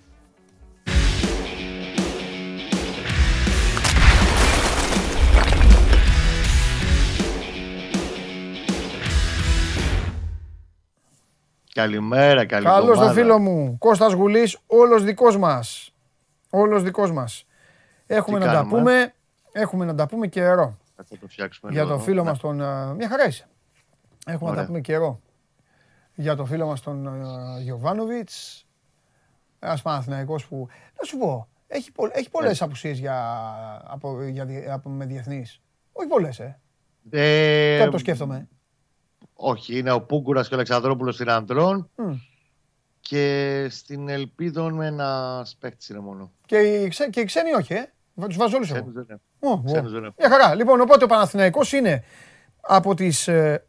Καλημέρα, 11.75 12.47
καλή 12.47 12.65
Καλώς 12.65 12.85
το 12.85 12.91
εβδομάδα. 12.91 13.13
φίλο 13.13 13.39
μου, 13.39 13.79
Κώστας 13.79 14.13
Γουλής, 14.13 14.59
όλος 14.67 15.05
δικός 15.05 15.37
μας. 15.37 15.93
Όλος 16.51 16.83
δικός 16.83 17.13
μας. 17.13 17.47
Έχουμε 18.07 18.39
Τι 18.39 18.45
να 18.45 18.51
τα 18.53 18.57
κάνουμε; 18.59 18.79
πούμε, 18.79 19.13
έχουμε 19.53 19.85
να 19.85 19.95
τα 19.95 20.07
πούμε 20.07 20.27
καιρό. 20.27 20.79
Θα 20.97 21.05
το 21.21 21.27
φτιάξουμε 21.29 21.73
Για 21.73 21.83
λίγο. 21.83 21.95
το 21.95 22.01
φίλο 22.03 22.23
Ναι. 22.23 22.29
μας 22.29 22.39
τον... 22.39 22.63
α, 22.63 22.95
Μια 22.95 23.09
χαρά 23.09 23.27
είσαι. 23.27 23.47
Έχουμε 24.27 24.41
να 24.43 24.47
τα 24.47 24.53
Ωραία. 24.53 24.67
πούμε 24.67 24.81
καιρό. 24.81 25.21
Για 26.15 26.37
το 26.37 26.45
φίλο 26.45 26.67
μας 26.67 26.81
τον 26.81 27.07
α, 27.09 27.61
Γιωβάνοβιτς. 27.61 28.67
Ένας 29.59 29.83
Παναθηναϊκός 29.83 30.47
που... 30.47 30.69
Να 31.01 31.05
σου 31.07 31.17
πω, 31.19 31.49
έχει, 31.67 31.93
πο- 31.93 32.09
έχει 32.13 32.31
πολλές 32.31 32.63
απουσίες 32.63 32.99
για, 32.99 33.17
από, 33.85 34.23
για, 34.23 34.45
δι- 34.45 34.69
από, 34.69 34.89
με 34.91 35.05
διεθνείς. 35.07 35.61
Όχι 35.93 36.09
πολλές, 36.09 36.39
ε. 36.41 36.59
Ε, 37.11 37.79
Τώρα 37.79 37.91
το 37.91 37.99
σκέφτομαι. 37.99 38.49
Όχι, 39.43 39.79
είναι 39.79 39.93
ο 39.93 40.01
Πούγκουρας 40.01 40.47
και 40.49 40.55
ο 40.55 40.57
Αλεξανδρόπουλος 40.57 41.15
στην 41.15 41.31
Ανδρών 41.31 41.91
Μμ. 41.97 42.13
και 43.01 43.67
στην 43.71 44.09
Ελπίδων 44.09 44.75
με 44.75 44.87
ένα 44.87 45.47
παίχτης 45.59 45.89
είναι 45.89 45.99
μόνο. 45.99 46.33
Και 46.47 46.59
οι, 46.59 46.89
ξέ, 46.89 47.09
και 47.11 47.21
οι 47.21 47.25
ξένοι 47.25 47.53
όχι, 47.53 47.73
ε. 47.75 47.93
Va- 48.21 48.27
Τους 48.27 48.37
βάζω 48.37 48.57
όλους 48.57 48.71
εγώ. 48.71 48.79
Ξένους 48.79 48.95
δεν 48.95 49.05
είναι. 49.09 49.21
Ω, 49.41 49.51
ω. 49.51 49.63
Ξένους 49.65 49.93
δεν 49.93 50.03
είναι. 50.03 50.13
Μια 50.19 50.29
χαρά. 50.29 50.55
Λοιπόν, 50.55 50.81
οπότε 50.81 51.05
ο 51.05 51.07
Παναθηναϊκός 51.07 51.73
είναι 51.73 52.05
από 52.61 52.95
τις... 52.95 53.29
ε, 53.29 53.65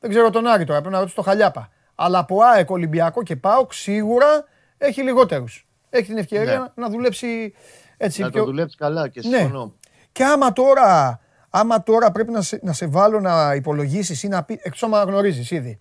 δεν 0.00 0.10
ξέρω 0.10 0.30
τον 0.30 0.46
Άρη 0.46 0.64
τώρα, 0.64 0.78
πρέπει 0.78 0.92
να 0.94 0.98
ρωτήσω 1.00 1.16
το 1.16 1.22
Χαλιάπα. 1.22 1.70
Αλλά 1.94 2.18
από 2.18 2.40
ΑΕΚ, 2.42 2.70
Ολυμπιακό 2.70 3.22
και 3.22 3.36
ΠΑΟΚ 3.36 3.72
σίγουρα 3.72 4.44
έχει 4.78 5.02
λιγότερους. 5.02 5.66
Έχει 5.90 6.06
την 6.06 6.16
ευκαιρία 6.18 6.58
Ναι. 6.58 6.82
να 6.84 6.90
δουλέψει 6.90 7.54
έτσι 7.96 8.22
Να 8.22 8.30
πιο... 8.30 8.40
το 8.40 8.46
δουλέψει 8.46 8.76
καλά 8.76 9.08
και 9.08 9.20
Ναι. 9.28 9.36
συμφωνώ. 9.38 9.74
Και 10.12 10.24
άμα 10.24 10.52
τώρα, 10.52 11.20
άμα 11.58 11.82
τώρα 11.82 12.10
πρέπει 12.10 12.32
να 12.32 12.42
σε, 12.42 12.60
να 12.62 12.72
σε 12.72 12.86
βάλω 12.86 13.20
να 13.20 13.54
υπολογίσεις 13.54 14.22
ή 14.22 14.28
να 14.28 14.42
πει, 14.42 14.60
εκτός 14.62 14.82
άμα 14.82 15.02
γνωρίζεις 15.02 15.50
ήδη, 15.50 15.80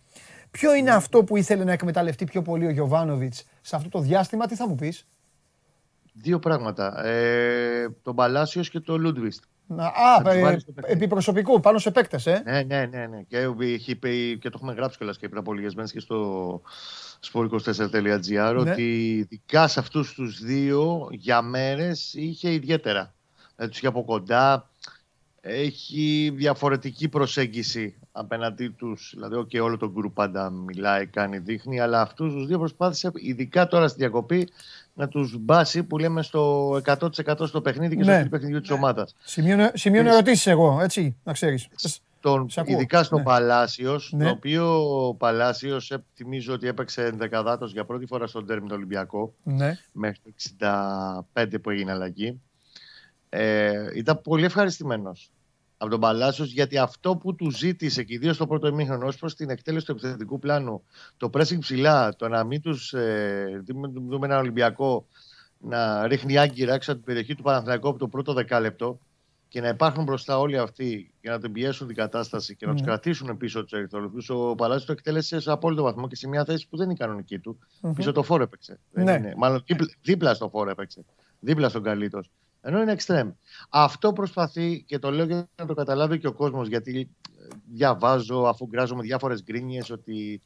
ποιο 0.51 0.75
είναι 0.75 0.91
αυτό 0.91 1.23
που 1.23 1.37
ήθελε 1.37 1.63
να 1.63 1.71
εκμεταλλευτεί 1.71 2.25
πιο 2.25 2.41
πολύ 2.41 2.65
ο 2.65 2.69
Γιωβάνοβιτς 2.69 3.45
σε 3.61 3.75
αυτό 3.75 3.89
το 3.89 3.99
διάστημα, 3.99 4.45
τι 4.45 4.55
θα 4.55 4.67
μου 4.67 4.75
πεις; 4.75 5.07
Δύο 6.21 6.39
πράγματα. 6.39 7.05
Ε, 7.05 7.89
τον 8.01 8.15
Παλάσιος 8.15 8.69
και 8.69 8.79
τον 8.79 9.01
Λούντβιστ. 9.01 9.43
Να, 9.67 9.85
α, 9.85 10.31
ε, 10.31 10.57
επί 10.81 11.07
προσωπικού, 11.07 11.59
πάνω 11.59 11.77
σε 11.77 11.91
παίκτες, 11.91 12.25
ε. 12.25 12.41
Ναι, 12.45 12.63
ναι, 12.63 12.85
ναι. 12.85 13.07
ναι. 13.07 13.21
Και, 13.27 13.37
έχει 13.59 13.95
πει, 13.95 14.37
και 14.41 14.49
το 14.49 14.57
έχουμε 14.61 14.73
γράψει 14.73 14.97
κιόλας 14.97 15.17
και 15.17 15.27
πριν 15.27 15.39
από 15.39 15.53
λίγες 15.53 15.75
μέρες 15.75 15.91
και 15.91 15.99
στο 15.99 16.61
sport24.gr 17.31 18.63
ναι. 18.63 18.71
ότι 18.71 19.15
ειδικά 19.15 19.67
σε 19.67 19.79
αυτούς 19.79 20.13
τους 20.13 20.39
δύο 20.39 21.07
για 21.11 21.41
μέρες 21.41 22.13
είχε 22.13 22.51
ιδιαίτερα. 22.51 23.13
Δηλαδή 23.55 23.71
τους 23.71 23.77
είχε 23.77 23.87
από 23.87 24.03
κοντά. 24.03 24.69
Έχει 25.47 26.33
διαφορετική 26.35 27.07
προσέγγιση 27.09 27.95
απέναντί 28.11 28.69
τους. 28.69 29.11
Δηλαδή, 29.13 29.35
okay, 29.35 29.61
όλο 29.61 29.77
το 29.77 29.91
γκρουπ 29.91 30.13
πάντα 30.13 30.49
μιλάει, 30.49 31.05
κάνει, 31.05 31.37
δείχνει. 31.37 31.79
Αλλά 31.79 32.01
αυτούς 32.01 32.33
τους 32.33 32.47
δύο 32.47 32.57
προσπάθησε, 32.57 33.11
ειδικά 33.15 33.67
τώρα 33.67 33.87
στη 33.87 33.97
διακοπή, 33.97 34.49
να 34.93 35.07
τους 35.07 35.37
μπάσει 35.39 35.83
που 35.83 35.97
λέμε 35.97 36.21
στο 36.21 36.69
100% 36.85 37.47
στο 37.47 37.61
παιχνίδι 37.61 37.95
και 37.95 38.03
ναι. 38.03 38.19
στο 38.19 38.29
παιχνίδι 38.29 38.61
της 38.61 38.69
ομάδας. 38.69 39.15
Σημειώνω 39.73 40.11
ερωτήσεις 40.11 40.47
εγώ, 40.47 40.79
έτσι, 40.81 41.15
να 41.23 41.33
ξέρεις. 41.33 41.67
Ειδικά 42.65 43.03
στο 43.03 43.17
ναι. 43.17 43.23
Παλάσιος, 43.23 44.11
ναι. 44.13 44.23
το 44.23 44.29
οποίο 44.29 44.89
ο 45.07 45.13
Παλάσιος 45.13 45.97
θυμίζω 46.15 46.53
ότι 46.53 46.67
έπαιξε 46.67 47.05
ενδεκαδάτος 47.05 47.71
για 47.71 47.85
πρώτη 47.85 48.05
φορά 48.05 48.27
στον 48.27 48.45
τέρμινο 48.45 48.75
Ολυμπιακό. 48.75 49.33
Ναι. 49.43 49.77
Μέχρι 49.91 50.19
το 50.23 50.31
65 51.35 51.61
που 51.61 51.69
έγινε 51.69 51.91
αλλαγή. 51.91 52.39
Ε, 53.29 53.87
ήταν 53.95 54.21
πολύ 54.21 54.45
ευχαριστημένος 54.45 55.29
από 55.77 55.91
τον 55.91 55.99
Παλάσιος 55.99 56.51
γιατί 56.51 56.77
αυτό 56.77 57.15
που 57.15 57.35
του 57.35 57.51
ζήτησε 57.51 58.03
και 58.03 58.13
ιδίως 58.13 58.35
στο 58.35 58.47
πρώτο 58.47 58.67
ημίχρονο 58.67 59.07
ως 59.07 59.17
προς 59.17 59.35
την 59.35 59.49
εκτέλεση 59.49 59.85
του 59.85 59.91
επιθετικού 59.91 60.39
πλάνου, 60.39 60.83
το 61.17 61.29
pressing 61.33 61.59
ψηλά, 61.59 62.15
το 62.15 62.27
να 62.27 62.43
μην 62.43 62.61
τους 62.61 62.93
ε, 62.93 63.63
δούμε 64.07 64.25
ένα 64.25 64.37
Ολυμπιακό 64.37 65.07
να 65.57 66.07
ρίχνει 66.07 66.37
άγκυρα 66.37 66.73
έξω 66.73 66.91
από 66.91 66.99
την 66.99 67.13
περιοχή 67.13 67.35
του 67.35 67.43
Παναθηναϊκού 67.43 67.89
από 67.89 67.97
το 67.97 68.07
πρώτο 68.07 68.33
δεκάλεπτο 68.33 68.99
και 69.47 69.61
να 69.61 69.67
υπάρχουν 69.67 70.03
μπροστά 70.03 70.39
όλοι 70.39 70.57
αυτοί 70.57 71.13
για 71.21 71.31
να 71.31 71.39
την 71.39 71.51
πιέσουν 71.51 71.87
την 71.87 71.95
κατάσταση 71.95 72.55
και 72.55 72.65
να 72.65 72.71
mm. 72.71 72.75
του 72.75 72.83
κρατήσουν 72.83 73.37
πίσω 73.37 73.63
τους 73.63 73.71
ερυθρολεπτού. 73.71 74.49
Ο 74.49 74.55
Παλάσιος 74.55 74.85
το 74.85 74.91
εκτέλεσε 74.91 75.39
σε 75.39 75.51
απόλυτο 75.51 75.83
βαθμό 75.83 76.07
και 76.07 76.15
σε 76.15 76.27
μια 76.27 76.45
θέση 76.45 76.67
που 76.67 76.77
δεν 76.77 76.85
είναι 76.85 76.93
η 76.93 76.97
κανονική 76.97 77.39
του. 77.39 77.59
Mm-hmm. 77.81 77.91
Πίσω 77.95 78.11
το 78.11 78.23
φόρο 78.23 78.43
έπαιξε. 78.43 78.79
Ναι. 78.91 79.33
Μάλλον 79.37 79.63
δίπλα, 79.65 79.87
δίπλα 80.01 80.33
στο 80.33 80.49
φόρο 80.49 80.69
έπαιξε. 80.69 81.05
Δίπλα 81.39 81.69
στον 81.69 81.83
καλύτος. 81.83 82.29
Ενώ 82.67 82.81
είναι 82.81 82.91
εξτρέμ. 82.91 83.31
Αυτό 83.69 84.13
προσπαθεί 84.13 84.83
και 84.87 84.99
το 84.99 85.11
λέω 85.11 85.25
για 85.25 85.49
να 85.55 85.65
το 85.65 85.73
καταλάβει 85.73 86.19
και 86.19 86.27
ο 86.27 86.33
κόσμος, 86.33 86.67
γιατί 86.67 87.09
διαβάζω, 87.73 88.41
αφού 88.41 88.65
γκράζω 88.65 88.95
με 88.95 89.01
διάφορες 89.01 89.43
γκρίνιες 89.43 89.89
ότι 89.89 90.41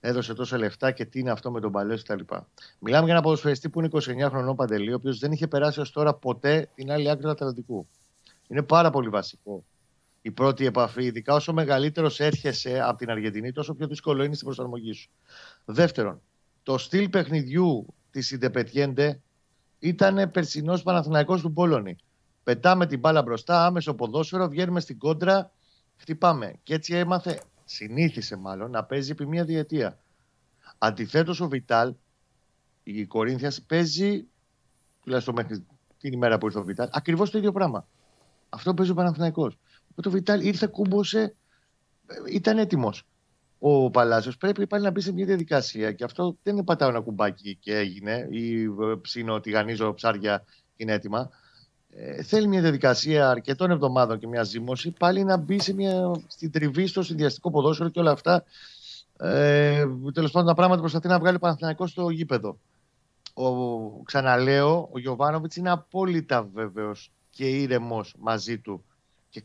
έδωσε 0.00 0.34
τόσα 0.34 0.58
λεφτά 0.58 0.90
και 0.92 1.04
τι 1.04 1.18
είναι 1.18 1.30
αυτό 1.30 1.50
με 1.50 1.60
τον 1.60 1.72
Παλέ 1.72 1.96
κτλ. 1.96 2.20
Μιλάμε 2.78 3.04
για 3.04 3.14
ένα 3.14 3.22
ποδοσφαιριστή 3.22 3.68
που 3.68 3.80
είναι 3.80 3.88
29 3.92 4.28
χρονών 4.28 4.56
παντελή, 4.56 4.92
ο 4.92 4.94
οποίος 4.94 5.18
δεν 5.18 5.32
είχε 5.32 5.46
περάσει 5.46 5.80
ως 5.80 5.90
τώρα 5.90 6.14
ποτέ 6.14 6.68
την 6.74 6.90
άλλη 6.90 7.10
άκρη 7.10 7.22
του 7.22 7.30
Ατλαντικού. 7.30 7.88
Είναι 8.48 8.62
πάρα 8.62 8.90
πολύ 8.90 9.08
βασικό 9.08 9.64
η 10.22 10.30
πρώτη 10.30 10.66
επαφή, 10.66 11.04
ειδικά 11.04 11.34
όσο 11.34 11.52
μεγαλύτερος 11.52 12.20
έρχεσαι 12.20 12.80
από 12.80 12.98
την 12.98 13.10
Αργεντινή, 13.10 13.52
τόσο 13.52 13.74
πιο 13.74 13.86
δύσκολο 13.86 14.24
είναι 14.24 14.34
στην 14.34 14.46
προσαρμογή 14.46 14.92
σου. 14.92 15.10
Δεύτερον, 15.64 16.20
το 16.62 16.78
στυλ 16.78 17.08
παιχνιδιού 17.08 17.94
της 18.10 18.30
Ιντεπετιέντε 18.30 19.20
ήταν 19.84 20.30
περσινός 20.30 20.82
Παναθηναϊκός 20.82 21.40
του 21.40 21.52
Πόλωνη. 21.52 21.96
Πετάμε 22.42 22.86
την 22.86 22.98
μπάλα 22.98 23.22
μπροστά, 23.22 23.66
άμεσο 23.66 23.94
ποδόσφαιρο, 23.94 24.48
βγαίνουμε 24.48 24.80
στην 24.80 24.98
κόντρα, 24.98 25.50
χτυπάμε. 25.96 26.54
Και 26.62 26.74
έτσι 26.74 26.94
έμαθε, 26.94 27.42
συνήθισε 27.64 28.36
μάλλον, 28.36 28.70
να 28.70 28.84
παίζει 28.84 29.10
επί 29.10 29.26
μία 29.26 29.44
διετία. 29.44 29.98
Αντιθέτως, 30.78 31.40
ο 31.40 31.48
Βιτάλ, 31.48 31.94
η 32.82 33.06
Κορίνθιας, 33.06 33.62
παίζει, 33.62 34.26
τουλάχιστον 35.02 35.34
μέχρι 35.34 35.66
την 35.98 36.12
ημέρα 36.12 36.38
που 36.38 36.46
ήρθε 36.46 36.58
ο 36.58 36.64
Βιτάλ, 36.64 36.88
ακριβώς 36.92 37.30
το 37.30 37.38
ίδιο 37.38 37.52
πράγμα. 37.52 37.88
Αυτό 38.48 38.74
παίζει 38.74 38.90
ο 38.90 38.94
Παναθηναϊκός. 38.94 39.58
Οπότε 39.90 40.08
ο 40.08 40.10
Βιτάλ 40.10 40.44
ήρθε, 40.44 40.66
κούμποσε, 40.66 41.34
ήταν 42.32 42.58
έτοιμος 42.58 43.06
ο 43.66 43.90
Παλάσιος 43.90 44.36
πρέπει 44.36 44.66
πάλι 44.66 44.84
να 44.84 44.90
μπει 44.90 45.00
σε 45.00 45.12
μια 45.12 45.24
διαδικασία. 45.24 45.92
Και 45.92 46.04
αυτό 46.04 46.36
δεν 46.42 46.54
είναι 46.54 46.64
πατάω 46.64 46.88
ένα 46.88 47.00
κουμπάκι 47.00 47.56
και 47.60 47.76
έγινε, 47.76 48.28
ή 48.30 48.62
ε, 48.62 48.68
ψήνω, 49.00 49.40
τηγανίζω 49.40 49.94
ψάρια 49.94 50.44
και 50.46 50.82
είναι 50.82 50.92
έτοιμα. 50.92 51.30
Ε, 51.90 52.22
θέλει 52.22 52.46
μια 52.46 52.60
διαδικασία 52.60 53.30
αρκετών 53.30 53.70
εβδομάδων 53.70 54.18
και 54.18 54.26
μια 54.26 54.42
ζήμωση 54.42 54.90
πάλι 54.90 55.24
να 55.24 55.36
μπει 55.36 55.60
σε 55.60 55.74
μια, 55.74 56.10
στην 56.26 56.50
τριβή, 56.50 56.86
στο 56.86 57.02
συνδυαστικό 57.02 57.50
ποδόσφαιρο 57.50 57.88
και 57.88 58.00
όλα 58.00 58.10
αυτά. 58.10 58.44
Ε, 59.18 59.84
Τέλος 60.12 60.30
πάντων, 60.30 60.48
τα 60.48 60.54
πράγματα 60.54 60.80
προσπαθεί 60.80 61.08
να 61.08 61.18
βγάλει 61.18 61.36
ο 61.36 61.40
Παναθηναϊκός 61.40 61.90
στο 61.90 62.10
γήπεδο. 62.10 62.58
Ο, 63.34 63.46
ξαναλέω, 64.02 64.88
ο 64.92 64.98
Γιωβάνοβιτς 64.98 65.56
είναι 65.56 65.70
απόλυτα 65.70 66.48
βέβαιος 66.54 67.12
και 67.30 67.48
ήρεμος 67.48 68.14
μαζί 68.18 68.58
του. 68.58 68.84
Και 69.30 69.42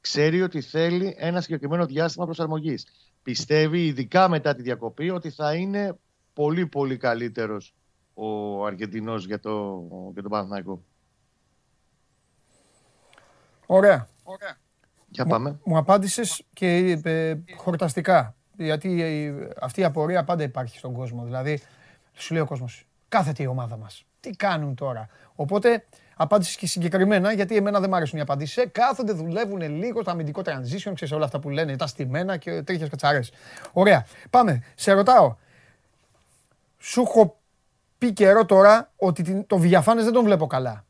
ξέρει 0.00 0.42
ότι 0.42 0.60
θέλει 0.60 1.14
ένα 1.18 1.40
συγκεκριμένο 1.40 1.86
διάστημα 1.86 2.24
προσαρμογής 2.24 2.86
πιστεύει 3.22 3.86
ειδικά 3.86 4.28
μετά 4.28 4.54
τη 4.54 4.62
διακοπή 4.62 5.10
ότι 5.10 5.30
θα 5.30 5.54
είναι 5.54 5.98
πολύ 6.32 6.66
πολύ 6.66 6.96
καλύτερος 6.96 7.74
ο 8.14 8.64
Αργεντινός 8.66 9.26
για, 9.26 9.40
το, 9.40 9.84
για 10.12 10.22
τον 10.22 10.30
Παναθηναϊκό. 10.30 10.82
Ωραία. 13.66 14.08
Ωραία. 14.22 14.56
Για 15.08 15.26
πάμε. 15.26 15.50
Μου, 15.50 15.60
μου 15.64 15.76
απάντησες 15.76 16.44
και 16.52 17.00
ε, 17.02 17.34
χορταστικά. 17.56 18.34
Γιατί 18.56 19.02
ε, 19.02 19.48
αυτή 19.60 19.80
η 19.80 19.84
απορία 19.84 20.24
πάντα 20.24 20.42
υπάρχει 20.42 20.78
στον 20.78 20.92
κόσμο. 20.92 21.24
Δηλαδή, 21.24 21.60
σου 22.12 22.32
λέει 22.32 22.42
ο 22.42 22.46
κόσμος, 22.46 22.86
κάθεται 23.08 23.42
η 23.42 23.46
ομάδα 23.46 23.76
μας. 23.76 24.04
Τι 24.20 24.30
κάνουν 24.30 24.74
τώρα. 24.74 25.08
Οπότε 25.34 25.84
απάντησες 26.22 26.56
και 26.56 26.66
συγκεκριμένα, 26.66 27.32
γιατί 27.32 27.56
εμένα 27.56 27.80
δεν 27.80 27.88
μου 27.90 27.96
αρέσουν 27.96 28.18
οι 28.18 28.22
απαντήσεις. 28.22 28.56
Ε, 28.56 28.66
κάθονται, 28.66 29.12
δουλεύουν 29.12 29.60
λίγο 29.60 30.00
στο 30.00 30.10
αμυντικό 30.10 30.42
transition, 30.44 30.92
ξέρεις 30.94 31.12
όλα 31.12 31.24
αυτά 31.24 31.38
που 31.38 31.50
λένε, 31.50 31.76
τα 31.76 31.86
στημένα 31.86 32.36
και 32.36 32.62
τέτοιες 32.62 32.88
κατσαρές. 32.88 33.32
Ωραία. 33.72 34.06
Πάμε. 34.30 34.62
Σε 34.74 34.92
ρωτάω. 34.92 35.36
Σου 36.78 37.00
έχω 37.00 37.40
πει 37.98 38.12
καιρό 38.12 38.44
τώρα 38.44 38.90
ότι 38.96 39.44
το 39.46 39.58
Βιαφάνε 39.58 40.02
δεν 40.02 40.12
τον 40.12 40.24
βλέπω 40.24 40.46
καλά. 40.46 40.84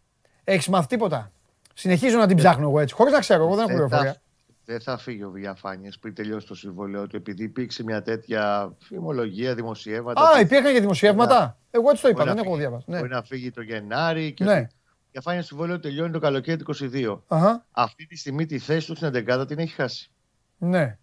Έχεις 0.45 0.69
μάθει 0.69 0.87
τίποτα; 0.87 1.33
Συνεχίζω 1.75 2.19
να 2.19 2.27
την 2.27 2.37
ψάχνω 2.37 2.69
εγώ 2.69 2.81
έτσι, 2.81 2.95
χωρίς 2.95 3.13
να 3.13 3.19
ξέρω, 3.19 3.45
εγώ 3.45 3.55
δεν 3.55 3.69
έχω 3.69 3.73
πληροφορία. 3.73 4.17
Δεν 4.65 4.81
θα 4.81 4.99
φύγει 4.99 5.23
ο 5.23 5.31
Βιαφάνιες 5.31 5.99
πριν 5.99 6.15
τελειώσει 6.15 6.47
το 6.47 6.55
συμβόλαιο 6.55 7.07
του, 7.07 7.17
επειδή 7.17 7.45
υπήρξε 7.45 7.85
μια 7.85 8.03
τέτοια 8.03 8.73
φημολογία, 8.79 9.55
δημοσιεύματα. 9.55 10.21
Α, 10.21 10.41
υπήρχαν 10.41 10.73
και 10.73 10.81
δημοσιεύματα. 10.81 11.59
Εγώ 11.71 11.91
έτσι 11.91 12.03
το 12.03 12.09
είπα, 12.09 12.25
δεν 12.25 12.39
έχω 12.39 12.57
διαβάσει. 12.57 12.85
Ναι. 12.89 12.99
Μπορεί 12.99 13.11
να 13.11 13.23
φύγει 13.23 13.51
το 13.51 13.63
Γενάρη 13.63 14.33
και 14.33 14.45
ναι 14.45 14.67
διαφάνεια 15.13 15.43
συμβόλαιο 15.43 15.81
τελειώνει 15.81 16.13
το 16.13 16.19
καλοκαίρι 16.19 16.63
του 16.63 16.75
22. 16.93 17.19
Αχα. 17.27 17.67
Αυτή 17.71 18.07
τη 18.07 18.17
στιγμή 18.17 18.47
τη 18.47 18.59
θέση 18.59 18.87
τους 18.87 18.97
στην 18.97 19.11
11 19.15 19.45
την 19.47 19.59
έχει 19.59 19.75
χάσει. 19.75 20.11
Ναι. 20.59 20.99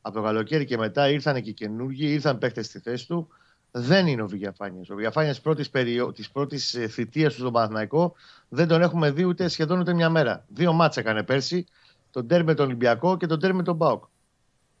Από 0.00 0.14
το 0.14 0.22
καλοκαίρι 0.22 0.64
και 0.64 0.76
μετά 0.76 1.08
ήρθαν 1.08 1.42
και 1.42 1.52
καινούργοι, 1.52 2.12
ήρθαν 2.12 2.38
παίχτε 2.38 2.62
στη 2.62 2.78
θέση 2.78 3.06
του. 3.06 3.28
Δεν 3.70 4.06
είναι 4.06 4.22
ο 4.22 4.26
Βηγιαφάνιας. 4.26 4.90
Ο 4.90 4.94
Βηγιαφάνιας 4.94 5.36
τη 5.36 5.42
πρώτης 5.42 5.70
περιο... 5.70 6.12
της 6.48 6.74
ε, 6.74 6.88
θητείας 6.88 7.32
του 7.32 7.40
στον 7.40 7.52
Παναθηναϊκό 7.52 8.14
δεν 8.48 8.68
τον 8.68 8.82
έχουμε 8.82 9.10
δει 9.10 9.24
ούτε 9.24 9.48
σχεδόν 9.48 9.80
ούτε 9.80 9.94
μια 9.94 10.10
μέρα. 10.10 10.44
Δύο 10.48 10.72
μάτσα 10.72 11.00
έκανε 11.00 11.22
πέρσι, 11.22 11.66
τον 12.10 12.26
τέρ 12.26 12.44
με 12.44 12.54
τον 12.54 12.66
Ολυμπιακό 12.66 13.16
και 13.16 13.26
τον 13.26 13.40
τέρ 13.40 13.54
με 13.54 13.62
τον 13.62 13.76
Μπάουκ. 13.76 14.04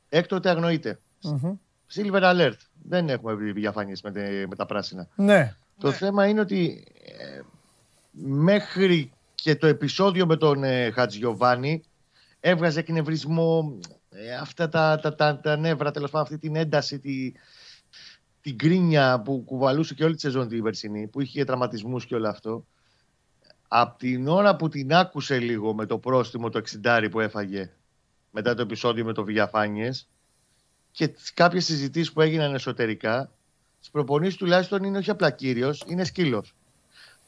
Έκτοτε 0.08 0.50
αγνοείται. 0.50 1.00
Mm-hmm. 1.22 1.58
Silver 1.94 2.22
alert. 2.22 2.56
Δεν 2.82 3.08
έχουμε 3.08 3.34
δει 3.34 3.52
Βηγιαφάνιες 3.52 4.02
με, 4.02 4.10
με, 4.48 4.56
τα 4.56 4.66
πράσινα. 4.66 5.08
Ναι. 5.14 5.56
Το 5.78 5.88
ναι. 5.88 5.94
θέμα 5.94 6.26
είναι 6.26 6.40
ότι 6.40 6.84
ε, 7.04 7.40
μέχρι 8.22 9.12
και 9.34 9.56
το 9.56 9.66
επεισόδιο 9.66 10.26
με 10.26 10.36
τον 10.36 10.64
ε, 10.64 10.90
Χατζιωβάνη 10.90 11.82
έβγαζε 12.40 12.80
εκνευρισμό 12.80 13.78
ε, 14.10 14.34
αυτά 14.34 14.68
τα, 14.68 14.98
τα, 15.02 15.14
τα, 15.14 15.40
τα 15.40 15.56
νεύρα, 15.56 15.90
τέλος 15.90 16.10
πάντων 16.10 16.26
αυτή 16.26 16.38
την 16.38 16.56
ένταση, 16.56 16.98
τη, 16.98 17.32
την 18.40 18.58
κρίνια 18.58 19.20
που 19.20 19.42
κουβαλούσε 19.44 19.94
και 19.94 20.04
όλη 20.04 20.14
τη 20.14 20.20
σεζόν 20.20 20.48
την 20.48 20.62
περσινή, 20.62 21.06
που 21.06 21.20
είχε 21.20 21.44
τραυματισμούς 21.44 22.06
και 22.06 22.14
όλο 22.14 22.28
αυτό. 22.28 22.66
Από 23.68 23.98
την 23.98 24.28
ώρα 24.28 24.56
που 24.56 24.68
την 24.68 24.94
άκουσε 24.94 25.38
λίγο 25.38 25.74
με 25.74 25.86
το 25.86 25.98
πρόστιμο 25.98 26.48
το 26.48 26.62
60 26.84 27.08
που 27.10 27.20
έφαγε 27.20 27.72
μετά 28.30 28.54
το 28.54 28.62
επεισόδιο 28.62 29.04
με 29.04 29.12
το 29.12 29.24
Βηγιαφάνιες 29.24 30.08
και 30.90 31.14
κάποιες 31.34 31.64
συζητήσεις 31.64 32.12
που 32.12 32.20
έγιναν 32.20 32.54
εσωτερικά, 32.54 33.32
στις 33.78 33.90
προπονήσεις 33.90 34.36
τουλάχιστον 34.36 34.84
είναι 34.84 34.98
όχι 34.98 35.10
απλά 35.10 35.30
κύριος, 35.30 35.84
είναι 35.86 36.04
σκύλος. 36.04 36.54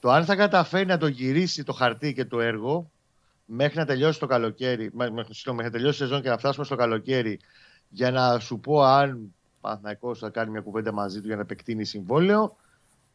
Το 0.02 0.10
αν 0.10 0.24
θα 0.24 0.36
καταφέρει 0.36 0.86
να 0.86 0.98
το 0.98 1.06
γυρίσει 1.06 1.64
το 1.64 1.72
χαρτί 1.72 2.12
και 2.12 2.24
το 2.24 2.40
έργο 2.40 2.90
μέχρι 3.44 3.78
να 3.78 3.84
τελειώσει 3.84 4.18
το 4.18 4.26
καλοκαίρι, 4.26 4.90
μέχρι, 4.94 5.14
μέχρι 5.14 5.54
να 5.54 5.70
τελειώσει 5.70 6.02
η 6.02 6.06
σεζόν 6.06 6.22
και 6.22 6.28
να 6.28 6.38
φτάσουμε 6.38 6.64
στο 6.64 6.76
καλοκαίρι, 6.76 7.40
για 7.88 8.10
να 8.10 8.38
σου 8.38 8.60
πω 8.60 8.82
αν 8.82 9.34
Παναθυναϊκό 9.60 10.14
θα 10.14 10.30
κάνει 10.30 10.50
μια 10.50 10.60
κουβέντα 10.60 10.92
μαζί 10.92 11.20
του 11.20 11.26
για 11.26 11.36
να 11.36 11.42
επεκτείνει 11.42 11.84
συμβόλαιο, 11.84 12.56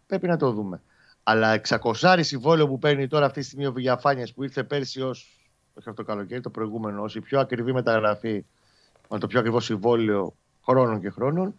πρέπει 0.08 0.28
να 0.28 0.38
το 0.38 0.52
δούμε. 0.52 0.82
Αλλά 1.24 1.62
600 1.94 2.20
συμβόλαιο 2.22 2.68
που 2.68 2.80
παίρνει 2.80 3.08
τώρα 3.08 3.26
αυτή 3.26 3.40
τη 3.40 3.46
στιγμή 3.46 3.66
ο 3.66 3.72
Βηγιαφάνια 3.72 4.28
που 4.36 4.44
ήρθε 4.44 4.64
πέρσι 4.64 5.02
ως. 5.02 5.50
Όχι 5.74 5.90
αυτό 5.90 6.04
το 6.04 6.04
καλοκαίρι, 6.04 6.42
το 6.42 6.50
προηγούμενο, 6.50 7.02
ως 7.02 7.16
η 7.16 7.22
πιο 7.22 7.40
ακριβή 7.40 7.74
μεταγραφή, 7.74 8.46
με 9.10 9.20
το 9.20 9.28
πιο 9.28 9.40
ακριβό 9.40 9.60
συμβόλαιο 9.60 10.36
χρόνων 10.64 11.02
και 11.02 11.10
χρόνων, 11.10 11.56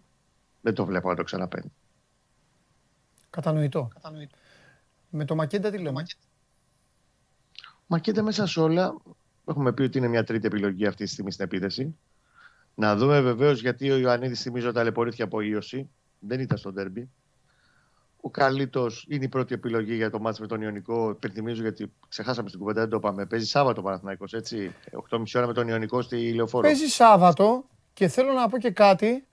δεν 0.61 0.75
το 0.75 0.85
βλέπω 0.85 1.09
να 1.09 1.17
το 1.17 1.23
ξαναπαίνει. 1.23 1.73
Κατανοητό. 3.31 3.89
Κατανοητό. 3.95 4.37
Με 5.11 5.25
το 5.25 5.35
Μακέντα 5.35 5.71
τι 5.71 5.79
λέμε; 5.79 6.03
Μακέντα 7.87 8.23
μέσα 8.23 8.47
σε 8.47 8.61
όλα 8.61 8.97
έχουμε 9.49 9.73
πει 9.73 9.83
ότι 9.83 9.99
είναι 9.99 10.09
μια 10.09 10.25
τρίτη 10.25 10.47
επιλογή 10.47 10.87
αυτή 10.87 11.05
τη 11.05 11.11
στιγμή 11.11 11.33
στην 11.33 11.45
επίθεση. 11.45 11.97
Να 12.75 12.97
δούμε 12.97 13.21
βεβαίως 13.21 13.61
γιατί 13.61 13.91
ο 13.91 13.97
Ιωαννίδης 13.97 14.43
θυμίζω 14.43 14.73
ταλαιπωρήθηκε 14.73 15.23
από 15.23 15.41
ίωση. 15.41 15.91
Δεν 16.19 16.41
ήταν 16.41 16.59
στο 16.59 16.73
ντέρμπι. 16.73 17.11
Ο 18.21 18.31
Καλίτο 18.31 18.87
είναι 19.09 19.25
η 19.25 19.29
πρώτη 19.29 19.55
επιλογή 19.55 19.95
για 19.95 20.11
το 20.11 20.19
μάτσο 20.19 20.43
με 20.43 20.49
τον 20.49 20.63
Ιωνικό. 20.63 21.11
Υπενθυμίζω 21.11 21.63
γιατί 21.63 21.93
ξεχάσαμε 22.09 22.49
στην 22.49 22.61
κουβέντα, 22.61 22.81
δεν 22.81 22.89
το 22.91 22.97
είπαμε. 22.97 23.27
Παίζει 23.27 23.47
Σάββατο 23.47 23.83
Παναθυναϊκό, 23.83 24.25
έτσι; 24.31 24.75
8.30 25.11 25.23
ώρα 25.35 25.47
με 25.47 25.53
τον 25.53 25.69
Ιωνικό 25.69 26.03
στη 26.03 26.33
Λεωφόρο. 26.33 26.63
Παίζει 26.63 26.87
Σάββατο 26.87 27.65
και 27.93 28.09
θέλω 28.09 28.33
να 28.33 28.49
πω 28.49 28.59
και 28.59 28.71
κάτι 28.71 29.27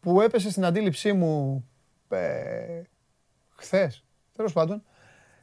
που 0.00 0.20
έπεσε 0.20 0.50
στην 0.50 0.64
αντίληψή 0.64 1.12
μου 1.12 1.64
ε, 2.08 2.82
χθες. 3.56 4.04
Τέλος 4.36 4.52
πάντων. 4.52 4.82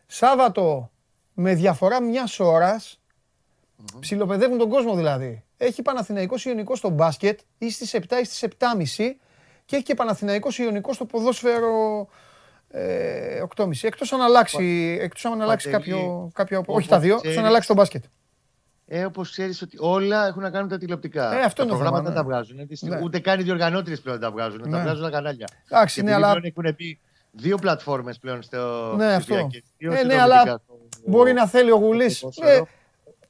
Σάββατο 0.06 0.92
με 1.34 1.54
διαφορά 1.54 2.02
μιας 2.02 2.40
ώρας. 2.40 3.00
Mm-hmm. 3.00 3.98
Ψιλοπαιδεύουν 4.00 4.58
τον 4.58 4.70
κόσμο 4.70 4.96
δηλαδή. 4.96 5.44
Έχει 5.58 5.82
Παναθηναϊκός 5.82 6.46
Ιωνικός 6.46 6.78
στο 6.78 6.90
μπάσκετ 6.90 7.40
ή 7.58 7.72
στις 7.72 7.96
7 7.96 8.00
ή 8.22 8.26
στις 8.26 8.44
7.30 8.44 9.12
και 9.66 9.76
έχει 9.76 9.84
και 9.84 9.94
Παναθηναϊκός 9.94 10.58
Ιωνικός 10.58 10.96
στο 10.96 11.06
ποδόσφαιρο 11.06 12.08
ε, 12.70 13.44
8.30. 13.56 13.70
Εκτός 13.82 14.14
αν 14.14 14.22
αλλάξει, 14.22 14.98
εκτός 15.02 15.26
αν 15.26 15.42
αλλάξει 15.42 15.70
κάποιο, 15.70 16.30
κάποιο, 16.34 16.64
όχι 16.66 16.88
τα 16.88 17.00
δύο, 17.00 17.16
εκτός 17.16 17.38
αν 17.38 17.46
αλλάξει 17.46 17.68
το 17.68 17.74
μπάσκετ. 17.74 18.04
Ε, 18.88 19.06
Όπως 19.06 19.32
ξέρεις 19.32 19.62
ότι 19.62 19.78
όλα 19.80 20.28
έχουν 20.28 20.42
να 20.42 20.50
κάνουν 20.50 20.70
τα 20.70 20.78
τηλεοπτικά. 20.78 21.38
Ε, 21.38 21.42
αυτό 21.42 21.64
τα 21.64 21.68
προγράμματα 21.68 22.04
δεν 22.04 22.14
τα 22.14 22.24
βγάζουν. 22.24 22.68
Ναι. 22.80 23.00
Ούτε 23.04 23.20
καν 23.20 23.40
οι 23.40 23.44
διοργανώτριε 23.44 23.96
πλέον 23.96 24.20
τα 24.20 24.32
βγάζουν. 24.32 24.62
Ναι. 24.62 24.70
Τα 24.70 24.82
βγάζουν 24.82 25.04
τα 25.04 25.10
κανάλια. 25.10 25.48
Εντάξει, 25.70 26.02
ναι, 26.02 26.14
αλλά. 26.14 26.40
Έχουν 26.44 26.76
πει 26.76 27.00
δύο 27.36 27.58
πλατφόρμες 27.58 28.18
πλέον 28.20 28.42
στο 28.42 28.94
ναι, 28.96 29.14
αυτό. 29.14 29.50
Ε, 29.78 30.04
ναι, 30.04 30.22
αλλά 30.22 30.62
μπορεί 31.06 31.34
να 31.34 31.48
θέλει 31.48 31.72
ο 31.72 31.76
Γουλής. 31.76 32.22
Ε, 32.22 32.62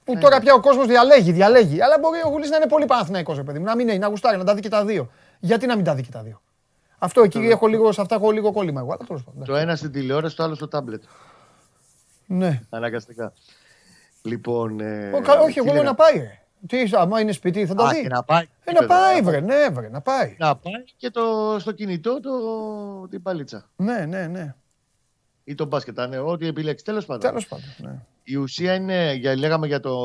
που 0.03 0.13
ναι, 0.13 0.19
τώρα 0.19 0.35
ναι. 0.35 0.43
πια 0.43 0.53
ο 0.53 0.59
κόσμος 0.59 0.87
διαλέγει, 0.87 1.31
διαλέγει. 1.31 1.81
Αλλά 1.81 1.97
μπορεί 2.01 2.19
ο 2.25 2.29
Γουλής 2.29 2.49
να 2.49 2.55
είναι 2.55 2.67
πολύ 2.67 2.85
παναθυναϊκό, 2.85 3.43
παιδί 3.43 3.59
μου. 3.59 3.65
Να 3.65 3.75
μην 3.75 3.87
είναι, 3.87 3.97
να 3.97 4.07
γουστάρει, 4.07 4.37
να 4.37 4.43
τα 4.43 4.53
δει 4.55 4.61
και 4.61 4.69
τα 4.69 4.85
δύο. 4.85 5.09
Γιατί 5.39 5.65
να 5.65 5.75
μην 5.75 5.85
τα 5.85 5.95
δει 5.95 6.01
και 6.01 6.11
τα 6.11 6.21
δύο; 6.21 6.41
Αυτό 6.97 7.21
εκεί 7.21 7.37
έχω 7.37 7.67
λίγο, 7.67 7.91
σε 7.91 8.01
αυτά 8.01 8.15
έχω 8.15 8.31
λίγο 8.31 8.51
κόλλημα 8.51 8.79
εγώ. 8.79 8.97
Αλλά 8.99 9.23
το 9.45 9.55
ένα 9.55 9.75
στην 9.75 9.91
τηλεόραση, 9.91 10.35
το 10.35 10.43
άλλο 10.43 10.55
στο 10.55 10.67
τάμπλετ. 10.67 11.03
Ναι. 12.25 12.61
Αναγκαστικά. 12.69 13.33
Λοιπόν. 14.21 14.79
Ε, 14.79 15.11
όχι, 15.43 15.59
εγώ 15.59 15.73
λέω 15.73 15.83
να 15.83 15.95
πάει. 15.95 16.39
Τι, 16.67 16.77
άμα 16.91 17.19
είναι 17.19 17.31
σπίτι, 17.31 17.65
θα 17.65 17.75
τα 17.75 17.89
δει. 17.89 18.07
να 18.07 18.23
πάει. 18.23 18.45
Ε, 18.63 18.71
να 18.71 18.85
πάει, 18.85 19.21
βρε, 19.21 19.39
ναι, 19.39 19.69
βρε, 19.69 19.89
να 19.89 20.01
πάει. 20.01 20.35
Να 20.39 20.55
πάει 20.55 20.83
και 20.97 21.09
το, 21.09 21.55
στο 21.59 21.71
κινητό 21.71 22.19
το, 22.19 23.07
την 23.07 23.21
παλίτσα. 23.21 23.69
Ναι, 23.75 24.05
ναι, 24.05 24.27
ναι. 24.27 24.55
Ή 25.43 25.55
το 25.55 25.65
μπάσκετ, 25.65 25.99
ναι, 25.99 26.17
ό,τι 26.17 26.47
επιλέξει. 26.47 26.85
Τέλος 26.85 27.05
πάντων. 27.05 27.29
Τέλος 27.29 27.47
πάντων 27.47 27.65
ναι. 27.77 28.01
Η 28.23 28.35
ουσία 28.35 28.73
είναι, 28.73 29.13
για, 29.13 29.35
λέγαμε 29.35 29.67
για 29.67 29.79
το, 29.79 29.95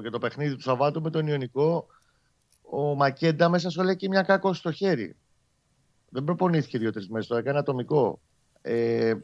για 0.00 0.10
το 0.10 0.18
παιχνίδι 0.18 0.54
του 0.54 0.60
Σαββάτου 0.60 1.02
με 1.02 1.10
τον 1.10 1.26
Ιωνικό, 1.26 1.86
ο 2.62 2.94
Μακέντα 2.94 3.48
μέσα 3.48 3.70
σου 3.70 3.82
λέει 3.82 3.96
και 3.96 4.08
μια 4.08 4.22
κάκο 4.22 4.52
στο 4.52 4.72
χέρι. 4.72 5.16
Δεν 6.08 6.24
προπονήθηκε 6.24 6.78
δύο-τρεις 6.78 7.08
μέρες, 7.08 7.26
το 7.26 7.36
έκανε 7.36 7.58
ατομικό. 7.58 8.20
Ε, 8.62 9.14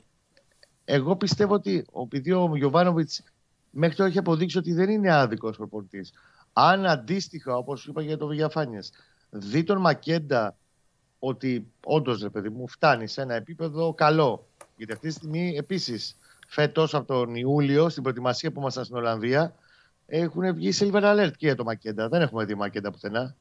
εγώ 0.84 1.16
πιστεύω 1.16 1.54
ότι 1.54 1.84
επειδή 2.04 2.32
ο 2.32 2.52
Γιωβάνοβιτς 2.56 3.22
μέχρι 3.70 3.96
τώρα 3.96 4.08
έχει 4.08 4.18
αποδείξει 4.18 4.58
ότι 4.58 4.72
δεν 4.72 4.90
είναι 4.90 5.14
άδικος 5.14 5.56
προπονητής. 5.56 6.12
Αν 6.62 6.86
αντίστοιχα, 6.86 7.56
όπως 7.56 7.86
είπα 7.86 8.02
για 8.02 8.16
το 8.16 8.26
Βηγιαφάνιε, 8.26 8.80
δει 9.30 9.62
τον 9.62 9.80
Μακέντα 9.80 10.56
ότι 11.18 11.72
όντως 11.84 12.22
ρε 12.22 12.30
παιδί 12.30 12.48
μου 12.48 12.68
φτάνει 12.68 13.06
σε 13.06 13.22
ένα 13.22 13.34
επίπεδο 13.34 13.94
καλό. 13.94 14.46
Γιατί 14.76 14.92
αυτή 14.92 15.08
τη 15.08 15.12
στιγμή 15.14 15.56
επίσης 15.56 16.16
φέτος 16.48 16.94
από 16.94 17.06
τον 17.06 17.34
Ιούλιο 17.34 17.88
στην 17.88 18.02
προετοιμασία 18.02 18.52
που 18.52 18.60
ήμασταν 18.60 18.84
στην 18.84 18.96
Ολλανδία 18.96 19.54
έχουν 20.06 20.54
βγει 20.54 20.72
silver 20.78 21.02
alert 21.02 21.30
και 21.36 21.46
για 21.46 21.56
το 21.56 21.64
Μακέντα. 21.64 22.08
Δεν 22.08 22.22
έχουμε 22.22 22.44
δει 22.44 22.54
Μακέντα 22.54 22.90
πουθενά. 22.90 23.36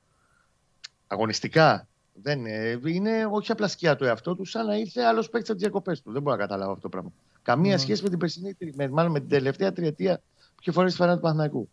Αγωνιστικά. 1.07 1.87
Δεν 2.21 2.39
είναι, 2.39 2.79
είναι 2.83 3.27
όχι 3.31 3.51
απλά 3.51 3.67
σκιά 3.67 3.95
του 3.95 4.05
εαυτό 4.05 4.35
του, 4.35 4.45
σαν 4.45 4.65
να 4.65 4.75
ήρθε 4.75 5.03
άλλος 5.03 5.29
παίκτης 5.29 5.49
από 5.49 5.59
τις 5.59 5.67
διακοπές 5.67 6.01
του. 6.01 6.11
Δεν 6.11 6.21
μπορώ 6.21 6.35
να 6.35 6.41
καταλάβω 6.41 6.71
αυτό 6.71 6.81
το 6.81 6.89
πράγμα. 6.89 7.11
Καμία 7.41 7.75
mm. 7.75 7.79
σχέση 7.79 8.03
με 8.03 8.09
την 8.09 8.17
περσινή, 8.19 8.57
με, 8.73 8.87
μάλλον 8.87 9.11
με 9.11 9.19
την 9.19 9.29
τελευταία 9.29 9.71
τριετία 9.71 10.17
που 10.17 10.61
είχε 10.61 10.71
φορέσει 10.71 10.95
τη 10.95 11.01
φανά 11.01 11.15
του 11.15 11.21
Παναθηναϊκού. 11.21 11.69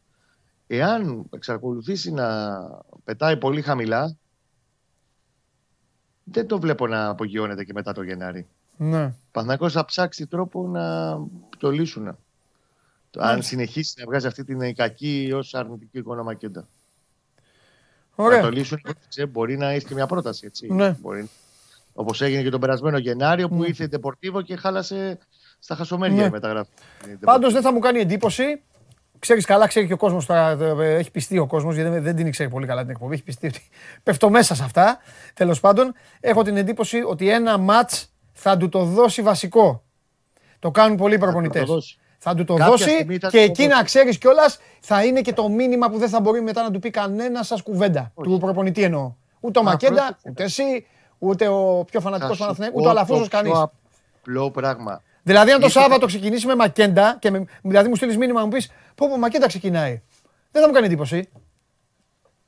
Εάν 0.67 1.27
εξακολουθήσει 1.31 2.13
να 2.13 2.59
πετάει 3.05 3.37
πολύ 3.37 3.63
χαμηλά, 3.63 4.17
δεν 6.25 6.47
το 6.47 6.61
βλέπω 6.61 6.87
να 6.87 7.09
απογειώνεται 7.09 7.65
και 7.65 7.73
μετά 7.73 7.93
το 7.93 8.03
Γενάρη. 8.03 8.47
Ναι. 8.77 9.15
Ο 9.59 9.69
θα 9.69 9.85
ψάξει 9.85 10.27
τρόπο 10.27 10.69
να 10.69 11.17
το 11.59 11.71
λύσουν. 11.71 12.03
Ναι. 12.03 12.13
Αν 13.19 13.43
συνεχίσει 13.43 13.95
να 13.99 14.05
βγάζει 14.05 14.27
αυτή 14.27 14.45
την 14.45 14.75
κακή 14.75 15.31
ως 15.35 15.55
αρνητική 15.55 15.99
εικόνα 15.99 16.23
Μακέντα. 16.23 16.69
Ωραία. 18.15 18.37
Να 18.37 18.45
το 18.45 18.51
λύσουν, 18.51 18.81
μπορεί 19.29 19.57
να 19.57 19.69
έχει 19.69 19.87
και 19.87 19.95
μια 19.95 20.07
πρόταση. 20.07 20.47
Έτσι. 20.47 20.73
Ναι. 20.73 20.97
Όπως 21.95 22.21
έγινε 22.21 22.43
και 22.43 22.51
τον 22.51 22.61
περασμένο 22.61 22.99
Γενάριο 22.99 23.49
που 23.49 23.55
ναι. 23.55 23.67
ήρθε 23.67 23.85
η 23.85 23.89
Ντεπορτίβο 23.89 24.43
και 24.43 24.57
χάλασε 24.57 25.19
στα 25.59 25.75
χασομέρια 25.75 26.17
ναι. 26.17 26.25
η 26.25 26.31
μεταγραφή. 26.31 26.71
Πάντως 27.21 27.53
δεν 27.53 27.63
θα 27.63 27.73
μου 27.73 27.79
κάνει 27.79 27.99
εντύπωση. 27.99 28.63
Ξέρεις 29.19 29.45
καλά, 29.45 29.67
ξέρει 29.67 29.87
και 29.87 29.93
ο 29.93 29.97
κόσμος 29.97 30.27
τώρα. 30.27 30.49
Έχει 30.83 31.11
πιστεί 31.11 31.39
ο 31.39 31.47
κόσμος, 31.47 31.75
γιατί 31.75 31.99
δεν 31.99 32.17
την 32.17 32.31
ξέρει 32.31 32.51
πολύ 32.51 32.67
καλά 32.67 32.81
την 32.81 32.91
εκπομπή. 32.91 33.15
Έχει 33.15 33.23
πιστεί 33.23 33.47
ότι 33.47 33.61
πέφτω 34.03 34.31
μέσα 34.31 34.55
σε 34.55 34.65
αυτά. 34.65 34.99
Τέλος 35.35 35.61
πάντων, 35.61 35.95
έχω 36.21 36.43
την 36.43 36.57
εντύπωση 36.57 37.03
ότι 37.07 37.31
ένα 37.31 37.59
ματ 37.59 37.91
θα 38.33 38.57
του 38.57 38.69
το 38.69 38.85
δώσει 38.85 39.23
βασικό. 39.23 39.83
Το 40.59 40.71
κάνουν 40.71 40.97
πολλοί 40.97 41.19
προπονητές. 41.19 41.99
Θα 42.19 42.35
του 42.35 42.45
το 42.45 42.57
δώσει 42.57 43.07
και 43.31 43.39
εκεί 43.41 43.67
να 43.67 43.83
ξέρεις 43.83 44.19
κιόλας 44.19 44.59
θα 44.81 45.05
είναι 45.05 45.21
και 45.21 45.33
το 45.33 45.49
μήνυμα 45.49 45.91
που 45.91 45.99
δεν 45.99 46.09
θα 46.09 46.21
μπορεί 46.21 46.43
μετά 46.43 46.63
να 46.63 46.71
του 46.71 46.79
πει 46.79 46.91
κανένα 46.91 47.43
σας 47.43 47.63
κουβέντα. 47.63 48.13
Του 48.23 48.39
προπονητή 48.41 48.83
εννοώ. 48.83 49.15
Ούτε 49.41 49.59
ο 49.59 49.63
Μακέντα, 49.63 50.19
ούτε 50.25 50.45
εσύ, 50.45 50.87
ούτε 51.19 51.49
ο 51.49 51.85
πιο 51.91 52.01
φανατικός 52.01 52.39
Παναθηναϊκός, 52.39 52.81
ούτε 52.81 52.89
ο 52.89 52.91
Αλαφούζος 52.91 53.29
κανείς. 53.29 53.53
Απλό 54.23 54.51
πράγμα. 54.51 55.03
Δηλαδή, 55.27 55.51
αν 55.51 55.61
το 55.61 55.69
Σάββατο 55.69 56.07
ξεκινήσει 56.07 56.47
με 56.47 56.55
Μακέντα 56.55 57.17
και 57.21 57.31
με, 57.31 57.45
δηλαδή 57.63 57.89
μου 57.89 57.97
στείλεις 57.97 58.17
μήνυμα 58.17 58.45
μου 58.45 58.49
πεις 58.49 58.71
Πω, 58.95 59.09
πω 59.09 59.19
Μακέντα 59.19 59.47
ξεκινάει. 59.47 60.03
Δεν 60.51 60.63
θα 60.63 60.69
μου 60.69 60.75
κάνει 60.75 60.87
εντύπωση. 60.87 61.29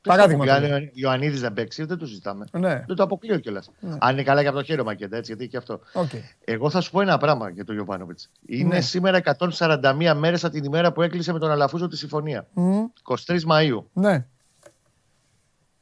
Παράδειγμα. 0.02 0.52
Αν 0.52 0.72
ο 0.72 0.90
Ιωαννίδης 0.92 1.40
δεν 1.40 1.52
παίξει, 1.52 1.84
δεν 1.84 1.98
το 1.98 2.06
συζητάμε. 2.06 2.44
Ναι. 2.52 2.84
Δεν 2.86 2.96
το 2.96 3.02
αποκλείω 3.02 3.38
κιόλας. 3.38 3.70
Ναι. 3.80 3.96
Αν 4.00 4.12
είναι 4.12 4.22
καλά 4.22 4.42
και 4.42 4.48
από 4.48 4.56
το 4.56 4.62
χέρι 4.62 4.84
Μακέντα, 4.84 5.16
έτσι, 5.16 5.32
γιατί 5.32 5.50
και 5.50 5.56
αυτό. 5.56 5.80
Okay. 5.92 6.20
Εγώ 6.44 6.70
θα 6.70 6.80
σου 6.80 6.90
πω 6.90 7.00
ένα 7.00 7.18
πράγμα 7.18 7.50
για 7.50 7.64
τον 7.64 7.76
Ιωβάνοβιτ. 7.76 8.18
Είναι 8.46 8.74
ναι. 8.74 8.80
σήμερα 8.80 9.20
141 9.38 10.14
μέρες 10.16 10.44
από 10.44 10.54
την 10.54 10.64
ημέρα 10.64 10.92
που 10.92 11.02
έκλεισε 11.02 11.32
με 11.32 11.38
τον 11.38 11.50
Αλαφούζο 11.50 11.88
τη 11.88 11.96
συμφωνία. 11.96 12.46
Mm. 12.56 13.16
23 13.26 13.42
Μαου. 13.42 13.90
Ναι. 13.92 14.26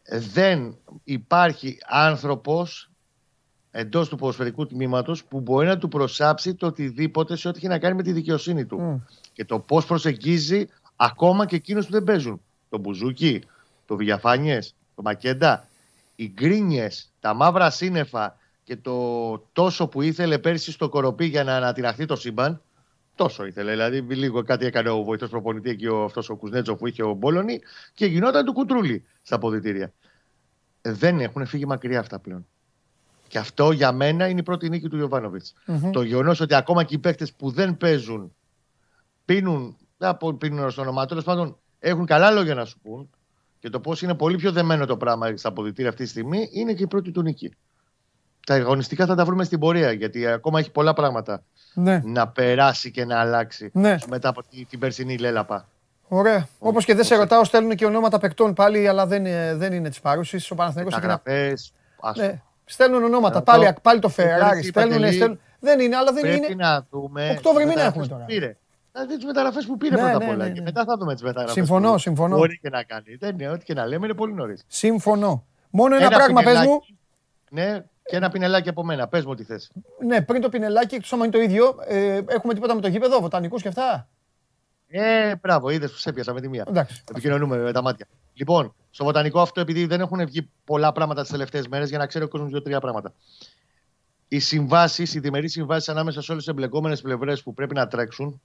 Δεν 0.09 0.77
υπάρχει 1.05 1.79
άνθρωπος 1.87 2.91
εντός 3.79 4.09
του 4.09 4.17
ποδοσφαιρικού 4.17 4.67
τμήματος 4.67 5.25
που 5.25 5.41
μπορεί 5.41 5.67
να 5.67 5.79
του 5.79 5.89
προσάψει 5.89 6.55
το 6.55 6.67
οτιδήποτε 6.67 7.37
σε 7.37 7.49
ό,τι 7.49 7.59
έχει 7.59 7.69
να 7.69 7.79
κάνει 7.79 7.95
με 7.95 8.03
τη 8.03 8.13
δικαιοσύνη 8.13 8.65
του. 8.67 8.79
Mm. 8.81 9.15
Και 9.33 9.45
το 9.45 9.59
πώς 9.59 9.87
προσεγγίζει 9.87 10.69
ακόμα 10.97 11.47
και 11.47 11.57
εκείνους 11.57 11.87
που 11.87 11.93
δεν 11.93 12.05
παίζουν. 12.05 12.41
Το 12.69 12.79
Μπουζούκι, 12.79 13.43
το 13.87 13.97
Βηγιαφάνιε, 13.97 14.59
το 14.95 15.03
Μακέντα. 15.03 15.69
Οι 16.17 16.33
γκρίνιες, 16.35 17.13
τα 17.21 17.35
μαύρα 17.35 17.71
σύννεφα 17.71 18.37
και 18.65 18.77
το 18.77 19.39
τόσο 19.53 19.87
που 19.87 20.03
ήθελε 20.03 20.39
πέρσι 20.39 20.73
στο 20.73 20.89
κοροπή 20.89 21.25
για 21.25 21.45
να 21.45 21.57
ανατιναχθεί 21.57 22.05
το 22.05 22.17
σύμπαν. 22.17 22.61
Τόσο 23.15 23.47
ήθελε. 23.47 23.71
Δηλαδή, 23.71 24.01
λίγο 24.01 24.43
κάτι 24.43 24.67
έκανε 24.67 24.89
ο 24.89 25.03
βοηθός 25.03 25.31
προπονητή 25.31 25.71
εκεί, 25.71 25.87
αυτός 26.05 26.29
ο 26.29 26.37
Κουσνέτσο 26.37 26.77
που 26.77 26.87
είχε 26.87 27.03
ο 27.03 27.13
Μπόλωνη 27.13 27.61
και 27.95 28.07
γινόταν 28.07 28.45
του 28.45 28.53
κουτρούλι 28.53 29.05
στα 29.23 29.39
ποδητήρια. 29.39 29.93
Δεν 30.83 31.21
έχουν 31.21 31.47
φύγει 31.47 31.67
μακριά 31.67 32.01
αυτά 32.01 32.19
πλέον. 32.19 32.47
Και 33.29 33.39
αυτό 33.39 33.71
για 33.71 33.93
μένα 33.93 34.29
είναι 34.29 34.41
η 34.41 34.43
πρώτη 34.43 34.69
νίκη 34.69 34.89
του 34.89 34.97
ιωβανοβιτ 34.97 35.47
Το 35.93 36.03
γεγονός 36.03 36.41
ότι 36.41 36.55
ακόμα 36.55 36.85
και 36.85 36.95
οι 36.95 36.99
παίκτες 36.99 37.33
που 37.33 37.51
δεν 37.51 37.77
παίζουν 37.77 38.35
πίνουν, 39.25 39.77
δεν 39.97 40.17
πίνουν 40.39 40.71
στο 40.71 40.83
όνομα, 40.83 41.07
τέλος 41.07 41.25
πάντων 41.25 41.57
έχουν 41.79 42.07
καλά 42.07 42.31
λόγια 42.31 42.55
να 42.55 42.65
σου 42.65 42.79
πούν 42.83 43.11
και 43.59 43.71
το 43.71 43.81
πώς 43.81 44.03
είναι 44.03 44.15
πολύ 44.15 44.37
πιο 44.37 44.53
δεμένο 44.53 44.87
το 44.87 44.97
πράγμα 44.97 45.37
στα 45.37 45.49
αποδητήρια 45.49 45.91
αυτή 45.91 46.03
τη 46.05 46.09
στιγμή 46.09 46.49
είναι 46.53 46.73
και 46.73 46.83
η 46.83 46.87
πρώτη 46.87 47.11
του 47.11 47.23
νίκη. 47.23 47.55
Τα 48.47 48.55
αγωνιστικά 48.55 49.07
θα 49.07 49.15
τα 49.15 49.25
βρούμε 49.25 49.45
στην 49.45 49.59
πορεία 49.59 49.93
γιατί 49.93 50.27
ακόμα 50.27 50.59
έχει 50.59 50.71
πολλά 50.71 50.93
πράγματα 50.93 51.43
ναι. 51.75 52.03
να 52.05 52.29
περάσει 52.29 52.91
και 52.91 53.05
να 53.05 53.21
αλλάξει 53.21 53.71
ναι. 53.73 53.97
μετά 54.09 54.29
από 54.29 54.43
την 54.69 54.79
περσινή 54.79 55.19
λέλαπα. 55.19 55.69
Ωραία. 56.09 56.49
Όπως 56.59 56.85
και 56.85 56.95
δεν 56.95 57.05
σε 57.05 57.17
ρωτάω, 57.17 57.45
στέλνουν 57.45 57.77
και 57.77 57.87
ονόματα 57.87 58.19
παικτών 58.19 58.55
πάλι, 58.55 58.89
αλλά 58.89 59.07
δεν, 59.07 59.25
δεν 59.59 59.73
είναι 59.73 59.89
της 59.89 60.01
παρούση. 60.01 60.53
Ο 60.53 60.55
Παναθηναϊκός 60.55 60.97
έχει 60.97 61.07
να... 61.07 61.23
Στέλνουν 62.69 63.05
ονόματα. 63.05 63.43
Πάλι, 63.43 63.75
πάλι 63.83 64.01
το 64.01 64.11
Ferrari. 64.17 64.65
Στέλνουν, 64.69 65.13
στέλνουν. 65.13 65.41
Δεν 65.61 65.81
είναι, 65.81 65.97
αλλά 65.97 66.13
δεν 66.13 66.21
πρέπει 66.21 66.37
είναι. 66.37 66.47
Πρέπει 66.47 66.61
να 66.61 66.87
δούμε. 66.91 67.31
Οκτώβρη 67.31 67.67
μήνα 67.67 67.83
έχουμε 67.83 68.07
τώρα. 68.07 68.25
Πήρε. 68.25 68.57
Να 68.93 69.05
δει 69.05 69.17
τις 69.17 69.25
μεταγραφές 69.25 69.67
που 69.67 69.77
πήρε 69.77 69.95
ναι, 69.95 70.01
πρώτα 70.01 70.17
απ' 70.17 70.23
ναι, 70.23 70.29
όλα. 70.29 70.45
Ναι, 70.45 70.51
και 70.51 70.61
μετά 70.61 70.85
θα 70.85 70.97
δούμε 70.97 71.13
τις 71.13 71.23
μεταγραφές. 71.23 71.55
Συμφωνώ, 71.55 71.93
που 71.93 71.99
συμφωνώ. 71.99 72.37
Μπορεί 72.37 72.59
και 72.59 72.69
να 72.69 72.83
κάνει. 72.83 73.17
Δεν 73.19 73.35
είναι 73.35 73.49
ό,τι 73.49 73.65
και 73.65 73.75
να 73.75 73.87
λέμε, 73.87 74.07
είναι 74.07 74.15
πολύ 74.15 74.33
νωρίς. 74.33 74.65
Συμφωνώ. 74.67 75.45
Μόνο 75.71 75.95
ένα, 75.95 76.07
ένα 76.07 76.17
πράγμα 76.17 76.43
πες 76.43 76.61
μου. 76.61 76.83
Ναι, 77.51 77.85
Και 78.05 78.17
ένα 78.17 78.31
πινελάκι 78.31 78.69
από 78.69 78.85
μένα. 78.85 79.09
Πες 79.09 79.25
μου 79.25 79.35
τι 79.35 79.45
θες. 79.45 79.73
Ναι, 80.07 80.23
πριν 80.23 80.41
το 80.41 80.49
πινελάκι, 80.49 80.95
εκτό 80.95 81.17
είναι 81.17 81.29
το 81.29 81.41
ίδιο, 81.41 81.77
ε, 81.87 82.21
έχουμε 82.29 82.55
τίποτα 82.55 82.75
με 82.75 82.81
το 82.81 82.89
γήπεδο, 82.89 83.21
βοτανικούς 83.21 83.63
και 83.63 83.69
αυτά; 83.69 84.09
Ε, 84.89 85.37
μπράβο, 85.37 85.71
είδες 85.71 85.93
που 85.93 85.99
σε 85.99 86.09
έπιασα 86.09 86.33
με 86.33 86.41
τη 86.41 86.49
μία. 86.49 86.65
Εντάξει. 86.69 87.03
Επικοινωνούμε 87.11 87.57
με 87.57 87.73
τα 87.73 87.83
μάτια. 87.83 88.07
Λοιπόν, 88.35 88.75
στο 88.91 89.05
βοτανικό 89.05 89.41
αυτό, 89.41 89.61
επειδή 89.61 89.87
δεν 89.87 90.01
έχουν 90.01 90.27
βγει 90.27 90.51
πολλά 90.65 90.93
πράγματα 90.93 91.23
τις 91.23 91.31
τελευταίες 91.31 91.69
μέρες, 91.69 91.89
για 91.89 91.99
να 91.99 92.07
ξέρει 92.07 92.25
ο 92.25 92.29
κόσμος 92.29 92.51
δύο-τρία 92.51 92.81
πράγματα. 92.81 93.13
Οι 94.29 94.39
συμβάσεις, 94.39 95.15
οι 95.15 95.21
διμερείς 95.21 95.53
συμβάσεις 95.53 95.89
ανάμεσα 95.89 96.23
σε 96.23 96.33
όλες 96.33 96.45
τις 96.45 96.53
εμπλεκόμενες 96.53 97.01
πλευρές 97.01 97.43
που 97.43 97.55
πρέπει 97.55 97.75
να 97.75 97.89
τρέξουν, 97.89 98.41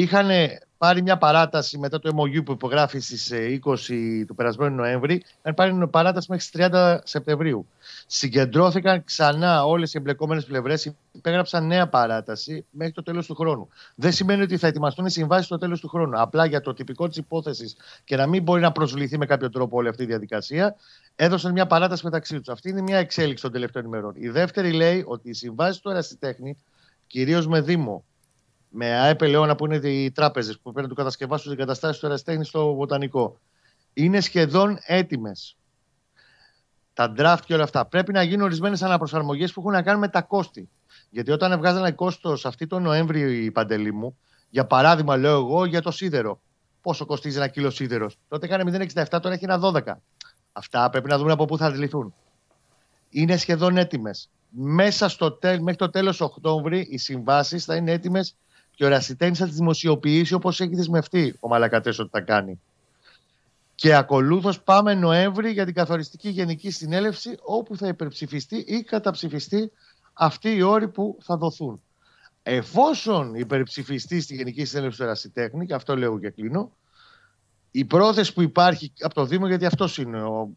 είχαν 0.00 0.30
πάρει 0.78 1.02
μια 1.02 1.18
παράταση 1.18 1.78
μετά 1.78 1.98
το 1.98 2.10
MOU 2.16 2.44
που 2.44 2.52
υπογράφει 2.52 2.98
στις 2.98 3.32
20 3.64 3.74
ε, 3.88 4.24
του 4.24 4.34
περασμένου 4.34 4.74
Νοέμβρη, 4.74 5.22
είχαν 5.40 5.54
πάρει 5.54 5.72
μια 5.72 5.86
παράταση 5.88 6.26
μέχρι 6.30 6.46
τις 6.50 6.68
30 6.72 6.98
Σεπτεμβρίου. 7.02 7.66
Συγκεντρώθηκαν 8.06 9.04
ξανά 9.04 9.64
όλες 9.64 9.94
οι 9.94 9.98
εμπλεκόμενες 9.98 10.44
πλευρές, 10.44 10.92
υπέγραψαν 11.12 11.66
νέα 11.66 11.88
παράταση 11.88 12.64
μέχρι 12.70 12.92
το 12.92 13.02
τέλος 13.02 13.26
του 13.26 13.34
χρόνου. 13.34 13.68
Δεν 13.94 14.12
σημαίνει 14.12 14.42
ότι 14.42 14.56
θα 14.56 14.66
ετοιμαστούν 14.66 15.06
οι 15.06 15.10
συμβάσεις 15.10 15.46
στο 15.46 15.58
τέλος 15.58 15.80
του 15.80 15.88
χρόνου. 15.88 16.20
Απλά 16.20 16.46
για 16.46 16.60
το 16.60 16.74
τυπικό 16.74 17.08
της 17.08 17.16
υπόθεσης 17.16 17.76
και 18.04 18.16
να 18.16 18.26
μην 18.26 18.42
μπορεί 18.42 18.60
να 18.60 18.72
προσβληθεί 18.72 19.18
με 19.18 19.26
κάποιο 19.26 19.50
τρόπο 19.50 19.76
όλη 19.76 19.88
αυτή 19.88 20.02
η 20.02 20.06
διαδικασία, 20.06 20.76
έδωσαν 21.16 21.52
μια 21.52 21.66
παράταση 21.66 22.04
μεταξύ 22.04 22.38
τους. 22.38 22.48
Αυτή 22.48 22.68
είναι 22.68 22.80
μια 22.80 22.98
εξέλιξη 22.98 23.42
των 23.42 23.52
τελευταίων 23.52 23.84
ημερών. 23.84 24.12
Η 24.16 24.28
δεύτερη 24.28 24.72
λέει 24.72 25.04
ότι 25.06 25.28
οι 25.28 25.34
συμβάσεις 25.34 25.80
του 25.80 25.90
ερασιτέχνη, 25.90 26.56
κυρίως 27.06 27.46
με 27.46 27.60
Δήμο, 27.60 28.04
με 28.68 28.98
ΑΕΠ 28.98 29.22
Ελαιώνα 29.22 29.54
που 29.54 29.64
είναι 29.64 29.88
οι 29.88 30.10
τράπεζες 30.10 30.58
που 30.58 30.62
πρέπει 30.62 30.82
να 30.82 30.88
του 30.88 30.94
κατασκευάσουν 30.94 31.50
τις 31.50 31.60
εγκαταστάσεις 31.60 32.00
του 32.00 32.06
ερασιτέχνη 32.06 32.44
στο 32.44 32.74
Βοτανικό, 32.74 33.40
είναι 33.92 34.20
σχεδόν 34.20 34.78
έτοιμες. 34.86 35.56
Τα 36.92 37.12
draft 37.16 37.38
και 37.44 37.54
όλα 37.54 37.62
αυτά. 37.62 37.86
Πρέπει 37.86 38.12
να 38.12 38.22
γίνουν 38.22 38.44
ορισμένες 38.44 38.82
αναπροσαρμογές 38.82 39.52
που 39.52 39.60
έχουν 39.60 39.72
να 39.72 39.82
κάνουν 39.82 40.00
με 40.00 40.08
τα 40.08 40.22
κόστη. 40.22 40.68
Γιατί 41.10 41.30
όταν 41.30 41.52
έβγαζαν 41.52 41.94
κόστος 41.94 42.46
αυτή 42.46 42.66
τον 42.66 42.82
Νοέμβριο 42.82 43.28
η 43.28 43.50
παντελή 43.50 43.92
μου, 43.92 44.18
για 44.50 44.66
παράδειγμα, 44.66 45.16
λέω 45.16 45.38
εγώ 45.38 45.64
για 45.64 45.82
το 45.82 45.90
σίδερο. 45.90 46.40
Πόσο 46.82 47.06
κοστίζει 47.06 47.36
ένα 47.36 47.48
κιλό 47.48 47.70
σίδερος; 47.70 48.18
Τότε 48.28 48.46
έκανε 48.46 48.88
0,67, 48.94 49.20
τώρα 49.20 49.34
έχει 49.34 49.44
ένα 49.44 49.58
12. 49.58 50.00
Αυτά 50.52 50.90
πρέπει 50.90 51.08
να 51.08 51.18
δούμε 51.18 51.32
από 51.32 51.44
πού 51.44 51.56
θα 51.56 51.66
αντιληφθούν. 51.66 52.14
Είναι 53.08 53.36
σχεδόν 53.36 53.76
έτοιμες. 53.76 54.30
Μέσα 54.50 55.08
στο 55.08 55.32
τέλ, 55.32 55.60
μέχρι 55.60 55.76
το 55.76 55.90
τέλος 55.90 56.20
Οκτώβρη 56.20 56.86
οι 56.90 56.98
συμβάσεις 56.98 57.64
θα 57.64 57.76
είναι 57.76 57.92
έτοιμες 57.92 58.36
και 58.78 58.84
ο 58.84 58.88
Ρασιτένη 58.88 59.34
θα 59.34 59.46
τις 59.46 59.54
δημοσιοποιήσει 59.54 60.34
όπως 60.34 60.60
έχει 60.60 60.74
δεσμευτεί 60.74 61.36
ο 61.40 61.48
Μαλακατές 61.48 61.98
ότι 61.98 62.10
θα 62.12 62.20
κάνει. 62.20 62.60
Και 63.74 63.94
ακολούθως 63.94 64.60
πάμε 64.60 64.94
Νοέμβρη 64.94 65.50
για 65.50 65.64
την 65.64 65.74
καθοριστική 65.74 66.28
γενική 66.28 66.70
συνέλευση 66.70 67.38
όπου 67.42 67.76
θα 67.76 67.88
υπερψηφιστεί 67.88 68.56
ή 68.56 68.82
καταψηφιστεί 68.82 69.72
αυτοί 70.12 70.56
οι 70.56 70.62
όροι 70.62 70.88
που 70.88 71.18
θα 71.20 71.36
δοθούν. 71.36 71.82
Εφόσον 72.42 73.34
υπερψηφιστεί 73.34 74.20
στη 74.20 74.34
Γενική 74.34 74.64
Συνέλευση 74.64 74.98
του 74.98 75.04
Ερασιτέχνη, 75.04 75.66
και 75.66 75.74
αυτό 75.74 75.96
λέω 75.96 76.18
και 76.18 76.30
κλείνω, 76.30 76.72
η 77.70 77.84
πρόθεση 77.84 78.32
που 78.32 78.42
υπάρχει 78.42 78.92
από 79.00 79.14
το 79.14 79.24
Δήμο, 79.24 79.46
γιατί 79.46 79.66
αυτός 79.66 79.98
είναι 79.98 80.22
ο 80.22 80.50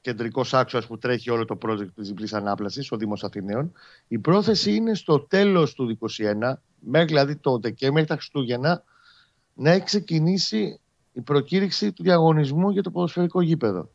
κεντρικός 0.00 0.54
άξονας 0.54 0.86
που 0.86 0.98
τρέχει 0.98 1.30
όλο 1.30 1.44
το 1.44 1.58
project 1.62 1.88
της 1.94 2.08
διπλής 2.08 2.32
ανάπλασης, 2.32 2.92
ο 2.92 2.96
Δήμος 2.96 3.24
Αθηναίων, 3.24 3.72
η 4.08 4.18
πρόθεση 4.18 4.74
είναι 4.74 4.94
στο 4.94 5.20
τέλος 5.20 5.74
του 5.74 5.86
2021, 5.86 6.62
μέχρι 6.88 7.06
δηλαδή 7.06 7.36
το 7.36 7.58
Δεκέμβρη, 7.58 7.92
μέχρι 7.94 8.08
τα 8.08 8.14
Χριστούγεννα, 8.14 8.82
να 9.54 9.70
έχει 9.70 9.84
ξεκινήσει 9.84 10.80
η 11.12 11.20
προκήρυξη 11.20 11.92
του 11.92 12.02
διαγωνισμού 12.02 12.70
για 12.70 12.82
το 12.82 12.90
ποδοσφαιρικό 12.90 13.40
γήπεδο. 13.40 13.88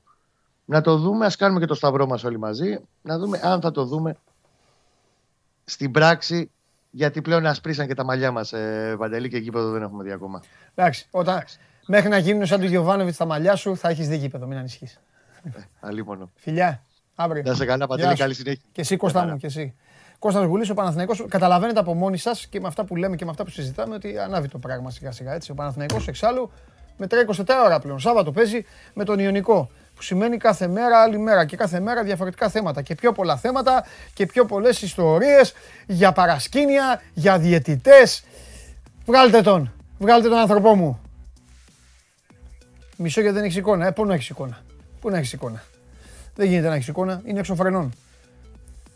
Να 0.66 0.82
το 0.82 0.98
δούμε, 0.98 1.26
ας 1.26 1.36
κάνουμε 1.36 1.60
και 1.60 1.66
το 1.66 1.74
σταυρό 1.74 2.08
μας 2.08 2.24
όλοι 2.24 2.40
μαζί, 2.40 2.80
να 3.02 3.18
δούμε 3.18 3.40
αν 3.44 3.62
θα 3.62 3.72
το 3.72 3.86
δούμε 3.86 4.18
στην 5.64 5.92
πράξη 5.92 6.52
γιατί 6.92 7.22
πλέον 7.22 7.46
ασπρίσαν 7.46 7.88
και 7.88 7.94
τα 7.94 8.04
μαλλιά 8.04 8.32
μας, 8.32 8.54
ε, 8.54 8.96
Βαντελή, 8.98 9.30
και 9.30 9.38
γήπεδο 9.38 9.72
δεν 9.72 9.82
έχουμε 9.82 10.04
δει 10.04 10.12
ακόμα. 10.12 10.42
Εντάξει, 10.76 11.08
όταν, 11.12 11.44
μέχρι 11.88 12.10
να 12.10 12.18
γίνουν 12.18 12.46
σαν 12.46 12.60
του 12.60 12.66
Γιωβάνοβιτς 12.66 13.18
τα 13.18 13.26
μαλλιά 13.26 13.56
σου, 13.56 13.78
θα 13.78 13.90
έχεις 13.90 14.08
δει 14.08 14.18
γήπεδο, 14.18 14.48
μην 14.48 14.58
ανησυχείς. 14.58 15.00
Ε, 15.82 16.02
μόνο. 16.06 16.32
Φιλιά, 16.36 16.84
αύριο. 17.16 17.44
Να 17.46 17.54
σε 17.54 17.66
καλά, 17.66 17.88
Παντελή, 17.88 18.16
καλή 18.16 18.34
συνέχεια. 18.34 18.64
Και 18.72 18.82
εσύ, 18.82 18.98
Κώστα 18.98 19.26
μου, 19.26 19.38
και 19.38 19.46
εσύ. 19.46 19.76
Κώστας 20.22 20.46
Γουλής, 20.46 20.70
ο 20.70 20.74
Παναθηναϊκός, 20.74 21.26
καταλαβαίνετε 21.30 21.80
από 21.80 21.94
μόνοι 21.94 22.18
σας 22.18 22.48
και 22.48 22.60
με 22.60 22.68
αυτά 22.68 22.84
που 22.84 22.96
λέμε 22.96 23.16
και 23.16 23.26
με 23.26 23.32
αυτά 23.32 23.44
που 23.44 23.50
συζητάμε 23.50 23.96
ότι 23.96 24.18
ανάβει 24.18 24.48
το 24.48 24.58
πράγμα 24.58 24.90
σιγά 24.90 25.12
σιγά 25.12 25.34
έτσι. 25.34 25.52
Ο 25.52 25.54
Παναθηναϊκός 25.54 26.08
εξάλλου 26.08 26.52
μετράει 26.98 27.24
24 27.38 27.44
ώρα 27.66 27.80
πλέον. 27.80 28.00
Σάββατο 28.00 28.32
παίζει 28.32 28.66
με 28.94 29.04
τον 29.04 29.20
Ιωνικό. 29.20 29.70
Που 29.96 30.02
σημαίνει 30.02 30.38
κάθε 30.38 30.68
μέρα 30.68 31.02
άλλη 31.02 31.20
μέρα 31.20 31.46
και 31.46 31.58
κάθε 31.58 31.80
μέρα 31.80 32.04
διαφορετικά 32.04 32.50
θέματα. 32.50 32.82
Και 32.82 32.96
πιο 32.96 33.12
πολλά 33.12 33.38
θέματα 33.38 33.86
και 34.14 34.26
πιο 34.26 34.46
πολλές 34.46 34.82
ιστορίες 34.82 35.54
για 35.88 36.12
παρασκήνια, 36.12 37.02
για 37.14 37.40
διαιτητές. 37.40 38.24
Βγάλτε 39.06 39.42
τον. 39.42 39.74
Βγάλτε 40.00 40.30
τον 40.30 40.38
άνθρωπό 40.38 40.76
μου. 40.76 41.02
Μισό 42.98 43.22
γιατί 43.22 43.36
δεν 43.36 43.46
έχεις 43.46 43.58
εικόνα. 43.58 43.86
Ε, 43.86 43.92
πού 43.92 44.06
να 44.06 44.14
έχεις 44.14 44.30
εικόνα. 44.30 44.62
Πού 45.00 45.10
να 45.10 45.18
έχεις 45.18 45.34
εικόνα. 45.34 45.64
Δεν 46.36 46.48
γίνεται 46.48 46.68
να 46.68 46.76
έχεις 46.76 46.88
εικόνα. 46.88 47.22
Είναι 47.26 47.40
έξω 47.40 47.56
φρενών. 47.56 47.94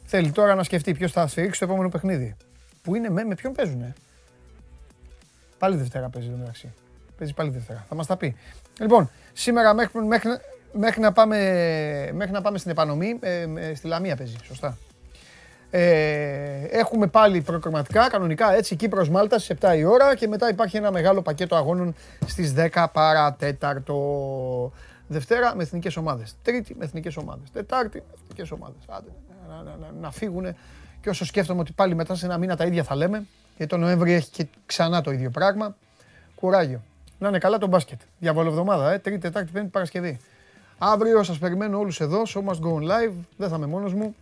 Θέλει 0.06 0.32
τώρα 0.32 0.56
να 0.56 0.64
σκεφτεί 0.64 0.94
ποιος 0.94 1.12
θα 1.12 1.28
στηρίξει 1.28 1.60
το 1.60 1.66
επόμενο 1.66 1.90
παιχνίδι. 1.90 2.36
Πού 2.82 2.96
είναι 2.96 3.10
με, 3.10 3.24
με 3.24 3.36
ποιον 3.36 3.54
παίζουνε; 3.54 3.94
Πάλι 5.58 5.76
Δευτέρα 5.76 6.10
παίζει 6.10 6.30
το 6.30 6.38
μεταξύ. 6.38 6.74
Παίζει 7.18 7.34
πάλι 7.34 7.50
Δευτέρα. 7.50 7.86
Θα 7.90 7.96
μας 7.96 8.06
τα 8.08 8.18
πει. 8.18 8.36
Λοιπόν, 8.80 9.10
σήμερα 9.34 9.74
μέχρι, 9.74 10.02
μέχρι, 10.02 10.30
μέχρι, 10.74 11.02
να, 11.02 11.12
πάμε, 11.12 11.38
μέχρι 12.14 12.32
να 12.32 12.42
πάμε 12.42 12.58
στην 12.58 12.72
επανομή, 12.72 13.20
ε, 13.20 13.74
στη 13.76 13.88
Λαμία 13.88 14.16
παίζει. 14.16 14.36
Σωστά. 14.44 14.78
Ε, 15.70 16.64
έχουμε 16.70 17.08
πάλι 17.08 17.42
προκριματικά, 17.42 18.10
κανονικά 18.10 18.56
έτσι, 18.56 18.76
Κύπρος 18.76 19.10
Μάλτας 19.10 19.44
στις 19.44 19.58
7 19.62 19.78
η 19.78 19.84
ώρα 19.84 20.16
και 20.16 20.28
μετά 20.28 20.50
υπάρχει 20.50 20.78
ένα 20.78 20.92
μεγάλο 20.92 21.22
πακέτο 21.22 21.56
αγώνων 21.56 21.96
στις 22.26 22.54
10 22.54 22.86
παρατέταρτο. 22.92 24.72
Δευτέρα 25.08 25.56
με 25.56 25.64
εθνικές 25.64 25.98
ομάδες. 25.98 26.36
Τρίτη 26.42 26.76
με 26.76 26.86
εθνικές 26.86 27.18
ομάδες. 27.18 27.52
Τετάρτη 27.52 27.98
με 27.98 28.14
εθνικές 28.22 28.52
ομάδες. 28.52 28.78
Άντε, 28.88 29.10
να, 29.56 29.64
να, 29.64 29.76
να, 29.76 29.92
να 30.02 30.12
φύγουν. 30.12 30.56
Και 31.02 31.10
όσο 31.10 31.26
σκέφτομαι 31.26 31.60
ότι 31.60 31.72
πάλι 31.72 31.96
μετά 31.96 32.16
σε 32.16 32.26
ένα 32.26 32.38
μήνα 32.38 32.56
τα 32.56 32.66
ίδια 32.66 32.84
θα 32.84 32.96
λέμε, 32.96 33.26
γιατί 33.58 33.72
το 33.72 33.78
Νοέμβρη 33.78 34.14
έχει 34.14 34.30
και 34.30 34.48
ξανά 34.66 35.02
το 35.02 35.12
ίδιο 35.12 35.30
πράγμα. 35.30 35.76
Κουράγιο. 36.36 36.82
Να 37.20 37.28
είναι 37.28 37.38
καλά 37.38 37.58
το 37.58 37.68
μπάσκετ. 37.68 38.00
εβδομάδα, 38.20 38.92
ε. 38.92 39.00
Τρίτη, 39.00 39.20
Τετάρτη, 39.20 39.52
Πέμπτη, 39.52 39.70
Παρασκευή. 39.70 40.20
Αύριο 40.78 41.24
σας 41.24 41.38
περιμένω 41.38 41.80
όλους 41.80 42.00
εδώ. 42.00 42.22
Show 42.28 42.44
must 42.44 42.60
go 42.60 42.82
live. 42.82 43.14
Δεν 43.38 43.50
θα 43.50 43.56
είμαι 43.56 43.66
μόνος 43.66 43.94
μου. 43.94 44.16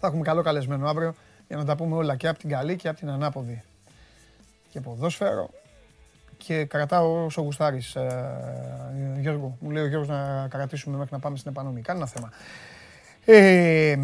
Θα 0.00 0.06
έχουμε 0.06 0.22
καλό 0.22 0.42
καλεσμένο 0.42 0.88
αύριο 0.88 1.14
για 1.48 1.56
να 1.56 1.64
τα 1.64 1.76
πούμε 1.76 1.96
όλα 1.96 2.16
και 2.16 2.28
από 2.28 2.38
την 2.38 2.48
καλή 2.48 2.76
και 2.76 2.88
από 2.88 2.98
την 2.98 3.10
ανάποδη. 3.10 3.62
Και 4.70 4.80
ποδόσφαιρο. 4.80 5.50
Και 6.36 6.64
κρατάω 6.64 7.24
όσο 7.24 7.42
γουστάρεις, 7.42 7.94
ε, 7.94 9.16
Γιώργο. 9.20 9.56
Μου 9.60 9.70
λέει 9.70 9.82
ο 9.82 9.86
Γιώργος 9.86 10.08
να 10.08 10.48
κρατήσουμε 10.48 10.96
μέχρι 10.96 11.12
να 11.12 11.18
πάμε 11.18 11.36
στην 11.36 11.50
επανομή. 11.50 11.80
Κάνει 11.80 11.98
ένα 11.98 12.08
θέμα. 12.08 12.30
Ε, 13.30 13.96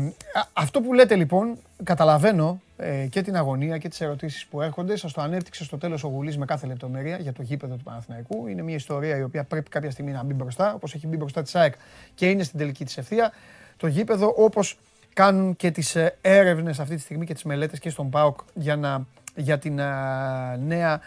αυτό 0.53 0.81
που 0.81 0.93
λέτε 0.93 1.17
λοιπόν, 1.17 1.59
καταλαβαίνω 1.85 2.61
ε, 2.77 3.07
και 3.11 3.23
την 3.23 3.37
αγωνία 3.37 3.79
και 3.79 3.89
τις 3.89 4.01
ερωτήσεις 4.01 4.47
που 4.47 4.63
έρχονται. 4.63 4.97
Σας 4.97 5.13
το 5.13 5.21
ανέπτυξε 5.21 5.65
στο 5.65 5.79
τέλος 5.79 6.05
ο 6.05 6.09
Γουλής 6.09 6.39
με 6.39 6.45
κάθε 6.45 6.67
λεπτομέρεια 6.67 7.17
για 7.17 7.33
το 7.33 7.43
γήπεδο 7.43 7.75
του 7.75 7.83
Παναθηναϊκού. 7.83 8.47
Είναι 8.47 8.63
μια 8.63 8.75
ιστορία 8.75 9.17
η 9.17 9.23
οποία 9.23 9.45
πρέπει 9.45 9.71
κάποια 9.71 9.91
στιγμή 9.91 10.13
να 10.13 10.23
μπει 10.23 10.35
μπροστά, 10.35 10.75
όπως 10.75 10.95
έχει 10.95 11.07
μπει 11.07 11.17
μπροστά 11.17 11.43
της 11.43 11.55
ΑΕΚ 11.55 11.75
και 12.15 12.31
είναι 12.31 12.43
στην 12.43 12.59
τελική 12.59 12.85
της 12.85 12.97
ευθεία. 12.97 13.33
Το 13.77 13.87
γήπεδο 13.87 14.35
όπως 14.37 14.79
κάνουν 15.13 15.57
και 15.57 15.71
τις 15.71 15.95
ε, 15.95 16.17
έρευνες 16.21 16.81
αυτή 16.81 16.95
τη 16.95 17.01
στιγμή 17.01 17.27
και 17.27 17.35
τις 17.35 17.43
μελέτες 17.43 17.79
και 17.79 17.91
στον 17.91 18.11
ΠΑΟΚ 18.11 18.39
για, 18.55 18.77
να, 18.77 19.07
για 19.35 19.59
την 19.59 19.81
α, 19.81 20.57
νέα 20.57 21.01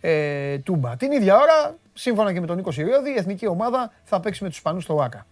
ε, 0.00 0.58
τούμπα. 0.58 0.96
Την 0.96 1.12
ίδια 1.12 1.34
ώρα, 1.34 1.76
σύμφωνα 1.94 2.32
και 2.32 2.40
με 2.40 2.46
τον 2.46 2.56
Νίκο 2.56 2.70
Σιριώδη, 2.70 3.10
η 3.10 3.16
εθνική 3.16 3.46
ομάδα 3.46 3.92
θα 4.04 4.20
παίξει 4.20 4.42
με 4.42 4.48
τους 4.48 4.56
Ισπανούς 4.56 4.82
στο 4.82 5.02
ΆΚΑ. 5.02 5.26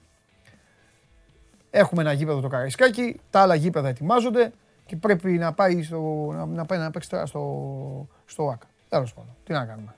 Έχουμε 1.74 2.02
ένα 2.02 2.12
γήπεδο 2.12 2.40
το 2.40 2.48
Καραϊσκάκι, 2.48 3.20
τα 3.30 3.40
άλλα 3.40 3.54
γήπεδα 3.54 3.88
ετοιμάζονται 3.88 4.52
και 4.86 4.96
πρέπει 4.96 5.30
να 5.30 5.52
πάει, 5.52 5.82
στο, 5.82 6.30
να, 6.32 6.46
να 6.46 6.64
πάει 6.64 6.78
να 6.78 6.90
παίξει 6.90 7.08
τώρα 7.08 7.26
στο, 7.26 8.08
στο 8.26 8.48
ΆΚΑ. 8.48 8.66
Τέλος 8.88 9.14
πάντων, 9.14 9.30
τι 9.44 9.52
να 9.52 9.64
κάνουμε. 9.64 9.94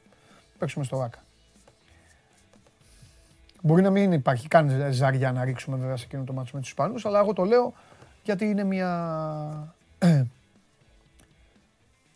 Παίξουμε 0.58 0.84
στο 0.84 1.00
ΆΚΑ. 1.00 1.18
Μπορεί 3.62 3.82
να 3.82 3.90
μην 3.90 4.12
υπάρχει 4.12 4.48
καν 4.48 4.88
ζαριά 4.92 5.32
να 5.32 5.44
ρίξουμε 5.44 5.76
βέβαια 5.76 5.96
σε 5.96 6.04
εκείνο 6.04 6.24
το 6.24 6.32
μάτσο 6.32 6.50
με 6.54 6.60
τους 6.60 6.68
Ισπανούς, 6.68 7.06
αλλά 7.06 7.18
εγώ 7.18 7.32
το 7.32 7.44
λέω 7.44 7.72
γιατί 8.22 8.44
είναι 8.44 8.64
μια, 8.64 9.74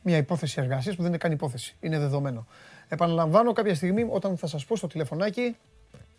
μια 0.02 0.16
υπόθεση 0.16 0.60
εργασίας 0.60 0.94
που 0.96 1.02
δεν 1.02 1.10
είναι 1.10 1.20
καν 1.20 1.32
υπόθεση. 1.32 1.76
Είναι 1.80 1.98
δεδομένο. 1.98 2.46
Επαναλαμβάνω 2.88 3.52
κάποια 3.52 3.74
στιγμή 3.74 4.06
όταν 4.10 4.36
θα 4.36 4.46
σας 4.46 4.64
πω 4.64 4.76
στο 4.76 4.86
τηλεφωνάκι 4.86 5.56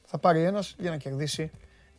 θα 0.05 0.17
πάρει 0.17 0.43
ένας 0.43 0.75
για 0.79 0.89
να 0.89 0.97
κερδίσει 0.97 1.51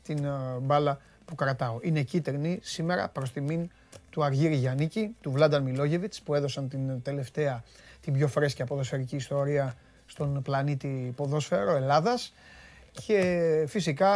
την 0.03 0.25
ε, 0.25 0.59
μπάλα 0.61 1.01
που 1.31 1.37
κρατάω. 1.37 1.79
Είναι 1.83 2.03
κίτρινη 2.03 2.59
σήμερα 2.63 3.09
προς 3.09 3.33
τιμήν 3.33 3.71
του 4.11 4.25
Αργύρι 4.25 4.55
Γιαννίκη, 4.55 5.17
του 5.21 5.31
Βλάνταν 5.31 5.63
Μιλόγεβιτς 5.63 6.23
που 6.23 6.35
έδωσαν 6.35 6.69
την 6.69 7.03
τελευταία, 7.03 7.63
την 8.01 8.13
πιο 8.13 8.29
φρέσκια 8.29 8.65
ποδοσφαιρική 8.65 9.17
ιστορία 9.17 9.75
στον 10.07 10.43
πλανήτη 10.43 11.13
ποδόσφαιρο 11.17 11.77
Ελλάδας. 11.77 12.33
Και 13.07 13.65
φυσικά 13.69 14.11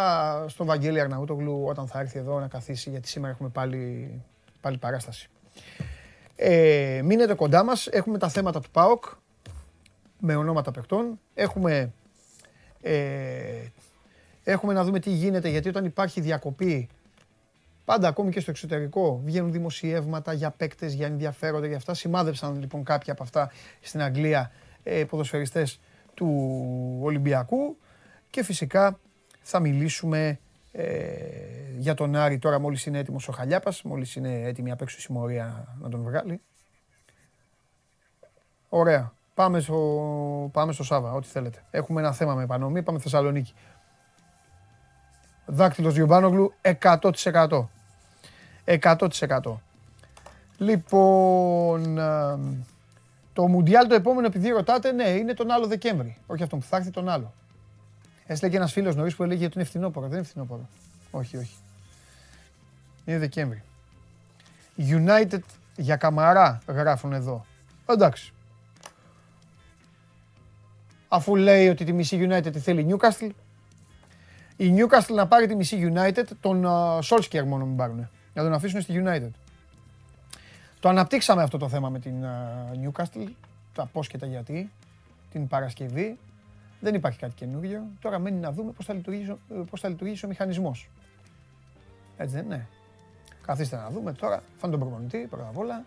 στον 0.48 0.66
Βαγγέλη 0.66 1.00
Αρναούτογλου 1.00 1.64
όταν 1.66 1.86
θα 1.86 2.00
έρθει 2.00 2.18
εδώ 2.18 2.40
να 2.40 2.48
καθίσει 2.48 2.90
γιατί 2.90 3.08
σήμερα 3.08 3.32
έχουμε 3.32 3.48
πάλι, 3.48 4.10
πάλι 4.60 4.78
παράσταση. 4.78 5.28
Ε, 6.36 7.00
μείνετε 7.04 7.34
κοντά 7.34 7.64
μας, 7.64 7.86
έχουμε 7.86 8.18
τα 8.18 8.28
θέματα 8.28 8.60
του 8.60 8.70
ΠΑΟΚ 8.70 9.04
με 10.18 10.36
ονόματα 10.36 10.70
παιχτών. 10.70 11.20
Έχουμε, 11.34 11.92
ε, 12.80 12.96
έχουμε 14.44 14.72
να 14.72 14.84
δούμε 14.84 15.00
τι 15.00 15.10
γίνεται 15.10 15.48
γιατί 15.48 15.68
όταν 15.68 15.84
υπάρχει 15.84 16.20
διακοπή 16.20 16.88
Πάντα 17.84 18.08
ακόμη 18.08 18.30
και 18.30 18.40
στο 18.40 18.50
εξωτερικό 18.50 19.20
βγαίνουν 19.24 19.52
δημοσιεύματα 19.52 20.32
για 20.32 20.50
παίκτες, 20.50 20.92
για 20.92 21.06
ενδιαφέροντα 21.06 21.66
για 21.66 21.76
αυτά. 21.76 21.94
Σημάδεψαν 21.94 22.60
λοιπόν 22.60 22.84
κάποια 22.84 23.12
από 23.12 23.22
αυτά 23.22 23.50
στην 23.80 24.02
Αγγλία 24.02 24.50
ε, 24.82 25.04
ποδοσφαιριστές 25.04 25.80
του 26.14 26.28
Ολυμπιακού 27.00 27.76
και 28.30 28.42
φυσικά 28.42 28.98
θα 29.42 29.60
μιλήσουμε 29.60 30.38
ε, 30.72 30.86
για 31.76 31.94
τον 31.94 32.16
Άρη 32.16 32.38
τώρα 32.38 32.58
μόλις 32.58 32.86
είναι 32.86 32.98
έτοιμος 32.98 33.28
ο 33.28 33.32
Χαλιάπας, 33.32 33.82
μόλις 33.82 34.14
είναι 34.14 34.42
έτοιμη 34.42 34.70
απ' 34.70 34.80
έξω 34.82 34.96
η 34.98 35.00
συμμορία 35.00 35.76
να 35.80 35.88
τον 35.88 36.02
βγάλει. 36.02 36.40
Ωραία. 38.68 39.12
Πάμε 39.34 39.60
στο, 39.60 40.50
πάμε 40.52 40.72
στο 40.72 40.84
Σάβα, 40.84 41.12
ό,τι 41.12 41.26
θέλετε. 41.26 41.64
Έχουμε 41.70 42.00
ένα 42.00 42.12
θέμα 42.12 42.34
με 42.34 42.42
επανομή, 42.42 42.82
πάμε 42.82 42.98
Θεσσαλονίκη. 42.98 43.54
Δάκτυλος 45.46 45.94
Γιωμπάνογλου 45.94 46.54
100%. 46.62 47.68
100%. 48.64 49.08
Λοιπόν, 50.58 51.98
το 53.32 53.46
Μουντιάλ 53.48 53.86
το 53.86 53.94
επόμενο, 53.94 54.26
επειδή 54.26 54.48
ρωτάτε, 54.48 54.92
ναι, 54.92 55.08
είναι 55.08 55.34
τον 55.34 55.50
άλλο 55.50 55.66
Δεκέμβρη. 55.66 56.16
Όχι 56.26 56.42
αυτόν 56.42 56.58
που 56.58 56.66
θα 56.66 56.76
έρθει, 56.76 56.90
τον 56.90 57.08
άλλο. 57.08 57.32
Έστειλε 58.26 58.56
ένας 58.56 58.72
φίλος 58.72 58.96
νωρίς 58.96 59.16
που 59.16 59.22
έλεγε 59.22 59.44
ότι 59.44 59.58
είναι 59.58 59.64
φθινόπωρο. 59.64 60.06
Δεν 60.06 60.18
είναι 60.18 60.26
φθινόπωρο. 60.26 60.68
Όχι, 61.10 61.36
όχι. 61.36 61.56
Είναι 63.04 63.18
Δεκέμβρη. 63.18 63.62
United 64.78 65.40
για 65.76 65.96
καμαρά 65.96 66.60
γράφουν 66.66 67.12
εδώ. 67.12 67.44
Εντάξει. 67.86 68.32
Αφού 71.08 71.36
λέει 71.36 71.68
ότι 71.68 71.84
τη 71.84 71.92
μισή 71.92 72.28
United 72.30 72.52
τη 72.52 72.58
θέλει 72.58 72.86
Newcastle, 72.90 73.30
η 74.56 74.74
Newcastle 74.76 75.14
να 75.14 75.26
πάρει 75.26 75.46
τη 75.46 75.54
μισή 75.54 75.92
United, 75.94 76.24
τον 76.40 76.64
Solskjaer 77.02 77.44
μόνο 77.46 77.64
μην 77.64 77.76
πάρουν. 77.76 78.08
Να 78.34 78.42
τον 78.42 78.52
αφήσουν 78.52 78.80
στη 78.80 79.02
United. 79.04 79.30
Το 80.80 80.88
αναπτύξαμε 80.88 81.42
αυτό 81.42 81.58
το 81.58 81.68
θέμα 81.68 81.88
με 81.88 81.98
την 81.98 82.24
Newcastle, 82.84 83.26
τα 83.74 83.86
πώς 83.92 84.08
και 84.08 84.18
τα 84.18 84.26
γιατί, 84.26 84.70
την 85.30 85.48
Παρασκευή. 85.48 86.18
Δεν 86.80 86.94
υπάρχει 86.94 87.18
κάτι 87.18 87.34
καινούργιο. 87.34 87.86
Τώρα 88.00 88.18
μένει 88.18 88.40
να 88.40 88.52
δούμε 88.52 88.70
πώς 88.70 88.84
θα 88.84 88.94
λειτουργήσει, 88.94 89.36
πώς 89.70 89.80
θα 89.80 89.88
λειτουργήσει 89.88 90.24
ο 90.24 90.28
μηχανισμός. 90.28 90.90
Έτσι 92.16 92.34
δεν 92.34 92.44
είναι. 92.44 92.68
Καθίστε 93.46 93.76
να 93.76 93.90
δούμε 93.90 94.12
τώρα. 94.12 94.42
Φάνε 94.56 94.76
τον 94.76 94.80
προπονητή 94.80 95.26
πρώτα 95.30 95.48
απ' 95.48 95.58
όλα. 95.58 95.84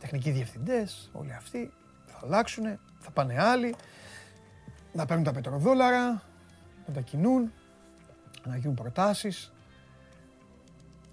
Τεχνικοί 0.00 0.30
διευθυντές, 0.30 1.10
όλοι 1.12 1.32
αυτοί 1.32 1.72
θα 2.04 2.20
αλλάξουν, 2.22 2.64
θα 2.98 3.10
πάνε 3.10 3.42
άλλοι. 3.42 3.74
Να 4.92 5.06
παίρνουν 5.06 5.24
τα 5.24 5.32
πετροδόλαρα, 5.32 6.22
να 6.86 6.94
τα 6.94 7.00
κινούν, 7.00 7.52
να 8.44 8.56
γίνουν 8.56 8.74
προτάσεις. 8.74 9.52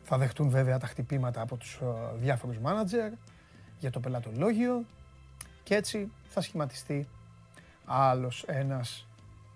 Θα 0.04 0.18
δεχτούν 0.18 0.50
βέβαια 0.50 0.78
τα 0.78 0.88
χτυπήματα 0.88 1.42
από 1.42 1.58
τους 1.58 1.80
ε, 1.82 1.86
διάφορους 2.16 2.58
μάνατζερ 2.58 3.12
για 3.80 3.92
το 3.92 4.00
πελατολόγιο 4.00 4.86
και 5.64 5.76
έτσι 5.76 6.12
θα 6.28 6.42
σχηματιστεί 6.42 7.08
άλλος 7.86 8.44
ένας 8.48 9.08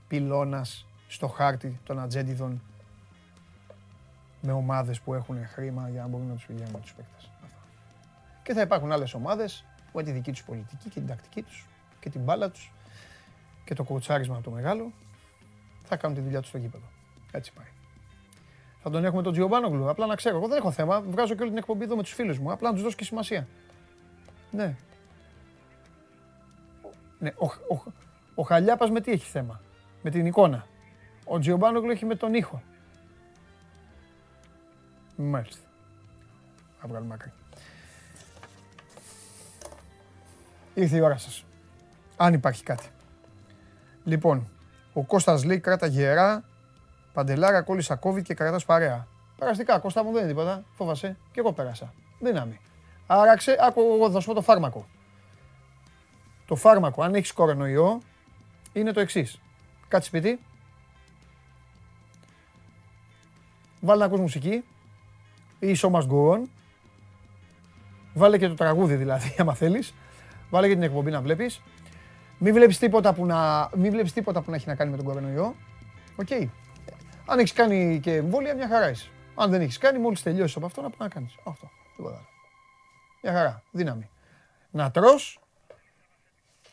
πυλώνας 0.07 0.85
στο 1.07 1.27
χάρτη 1.27 1.79
των 1.83 1.99
ατζέντιδων 1.99 2.61
με 4.41 4.51
ομάδες 4.51 4.99
που 4.99 5.13
έχουν 5.13 5.47
χρήμα 5.47 5.89
για 5.89 6.01
να 6.01 6.07
μπορούν 6.07 6.27
να 6.27 6.33
τους 6.33 6.45
πηγαίνουν 6.45 6.81
τους 6.81 6.93
παίκτες. 6.93 7.29
Και 8.43 8.53
θα 8.53 8.61
υπάρχουν 8.61 8.91
άλλες 8.91 9.13
ομάδες 9.13 9.65
που 9.91 9.99
έχουν 9.99 10.11
τη 10.11 10.17
δική 10.17 10.31
τους 10.31 10.43
πολιτική 10.43 10.89
και 10.89 10.99
την 10.99 11.07
τακτική 11.07 11.41
τους 11.41 11.65
και 11.99 12.09
την 12.09 12.21
μπάλα 12.21 12.49
τους 12.49 12.71
και 13.65 13.73
το 13.73 13.83
κοτσάρισμα 13.83 14.41
το 14.41 14.51
μεγάλο 14.51 14.91
θα 15.85 15.95
κάνουν 15.95 16.17
τη 16.17 16.23
δουλειά 16.23 16.39
τους 16.39 16.49
στο 16.49 16.57
γήπεδο. 16.57 16.85
Έτσι 17.31 17.53
πάει. 17.53 17.65
Θα 18.81 18.89
τον 18.89 19.05
έχουμε 19.05 19.21
τον 19.21 19.31
Τζιομπάνογλου. 19.31 19.89
Απλά 19.89 20.05
να 20.05 20.15
ξέρω. 20.15 20.37
Εγώ 20.37 20.47
δεν 20.47 20.57
έχω 20.57 20.71
θέμα. 20.71 21.01
Βγάζω 21.01 21.33
και 21.33 21.41
όλη 21.41 21.49
την 21.49 21.57
εκπομπή 21.57 21.83
εδώ 21.83 21.95
με 21.95 22.01
τους 22.01 22.13
φίλους 22.13 22.39
μου. 22.39 22.51
Απλά 22.51 22.67
να 22.67 22.73
τους 22.73 22.83
δώσω 22.83 22.95
και 22.95 23.03
σημασία. 23.03 23.47
Ναι. 24.51 24.75
Ναι. 27.19 27.33
Ο, 27.37 27.45
ο, 27.45 27.83
ο 28.35 28.43
Χαλιάπας 28.43 28.89
με 28.89 29.01
τι 29.01 29.11
έχει 29.11 29.25
θέμα; 29.25 29.61
Με 30.01 30.09
την 30.09 30.25
εικόνα. 30.25 30.67
Ο 31.25 31.39
Τζιομπάνογλου 31.39 31.91
έχει 31.91 32.05
με 32.05 32.15
τον 32.15 32.33
ήχο. 32.33 32.61
Μάλιστα. 35.15 35.67
Θα 36.79 36.87
βγάλουμε 36.87 37.13
άκρη. 37.13 37.31
Ήρθε 40.73 40.97
η 40.97 40.99
ώρα 40.99 41.17
σας. 41.17 41.45
Αν 42.17 42.33
υπάρχει 42.33 42.63
κάτι. 42.63 42.87
Λοιπόν, 44.03 44.49
ο 44.97 45.03
Κώστας 45.03 45.43
λέει 45.43 45.59
κράτα 45.59 45.87
γερά 45.87 46.43
Παντελάρα, 47.13 47.61
κόλλησα 47.61 47.99
COVID 48.03 48.21
και 48.21 48.33
κρατάς 48.33 48.65
παρέα. 48.65 49.07
Περαστικά, 49.37 49.79
Κώστα 49.79 50.03
μου 50.03 50.11
δεν 50.11 50.19
είναι 50.21 50.29
τίποτα. 50.29 50.63
Φόβασε. 50.75 51.17
Και 51.31 51.39
εγώ 51.39 51.53
πέρασα. 51.53 51.93
Δύναμη. 52.19 52.59
Άρα, 53.07 53.37
ξέ, 53.37 53.57
άκου, 53.59 53.81
εγώ 53.95 54.11
θα 54.11 54.19
σου 54.19 54.27
πω 54.27 54.33
το 54.33 54.41
φάρμακο. 54.41 54.85
Το 56.45 56.55
φάρμακο, 56.55 57.03
αν 57.03 57.15
έχεις 57.15 57.33
κορονοϊό, 57.33 58.01
είναι 58.73 58.91
το 58.91 58.99
εξής. 58.99 59.39
Κάτσε 59.87 60.07
σπίτι. 60.07 60.39
Βάλε 63.79 63.99
να 63.99 64.05
ακούς 64.05 64.19
μουσική. 64.19 64.63
The 65.59 65.75
show 65.81 65.91
must 65.91 66.07
go 66.07 66.31
on. 66.33 66.41
Βάλε 68.13 68.37
και 68.37 68.47
το 68.47 68.53
τραγούδι 68.53 68.95
δηλαδή, 68.95 69.35
άμα 69.39 69.53
θέλεις. 69.53 69.93
Βάλε 70.49 70.67
και 70.67 70.73
την 70.73 70.83
εκπομπή 70.83 71.11
να 71.11 71.21
βλέπεις. 71.21 71.61
Μην 72.45 72.53
βλέπεις 72.53 72.77
τίποτα 72.79 73.13
που 73.13 73.25
να, 73.25 73.69
μην 73.75 73.91
βλέπεις 73.91 74.13
τίποτα 74.13 74.41
που 74.41 74.49
να 74.49 74.55
έχει 74.55 74.67
να 74.67 74.75
κάνει 74.75 74.91
με 74.91 74.97
τον 74.97 75.05
κορονοϊό. 75.05 75.55
OK. 76.15 76.27
Okay. 76.29 76.47
Αν 77.25 77.39
έχεις 77.39 77.53
κάνει 77.53 77.99
και 77.99 78.15
εμβόλια, 78.15 78.55
μια 78.55 78.67
χαρά 78.67 78.89
είσαι. 78.89 79.09
Αν 79.35 79.51
δεν 79.51 79.61
έχεις 79.61 79.77
κάνει, 79.77 79.99
μόλις 79.99 80.23
τελειώσεις 80.23 80.55
από 80.55 80.65
αυτό, 80.65 80.81
να 80.81 80.89
πάει 80.89 81.07
να 81.07 81.13
κάνεις. 81.13 81.35
Αυτό. 81.43 81.69
Τίποτα 81.95 82.15
άλλο. 82.15 82.27
Μια 83.23 83.33
χαρά. 83.33 83.63
Δύναμη. 83.71 84.09
Να 84.71 84.91
τρώ, 84.91 85.09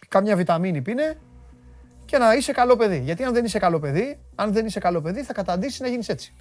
καμιά 0.09 0.37
βιταμίνη 0.37 0.83
πίνε 0.83 1.19
και 2.05 2.19
να 2.19 2.35
είσαι 2.35 2.53
καλό 2.53 2.77
παιδί. 2.77 2.99
Γιατί 2.99 3.25
αν 3.25 3.33
δεν 3.33 3.45
είσαι 3.45 3.59
καλό 3.59 3.81
παιδί, 3.81 4.21
αν 4.35 4.53
δεν 4.53 4.67
είσαι 4.67 4.81
καλό 4.81 5.01
παιδί, 5.01 5.23
θα 5.23 5.33
καταντήσεις 5.33 5.81
να 5.81 5.89
γίνεις 5.89 6.09
έτσι. 6.09 6.35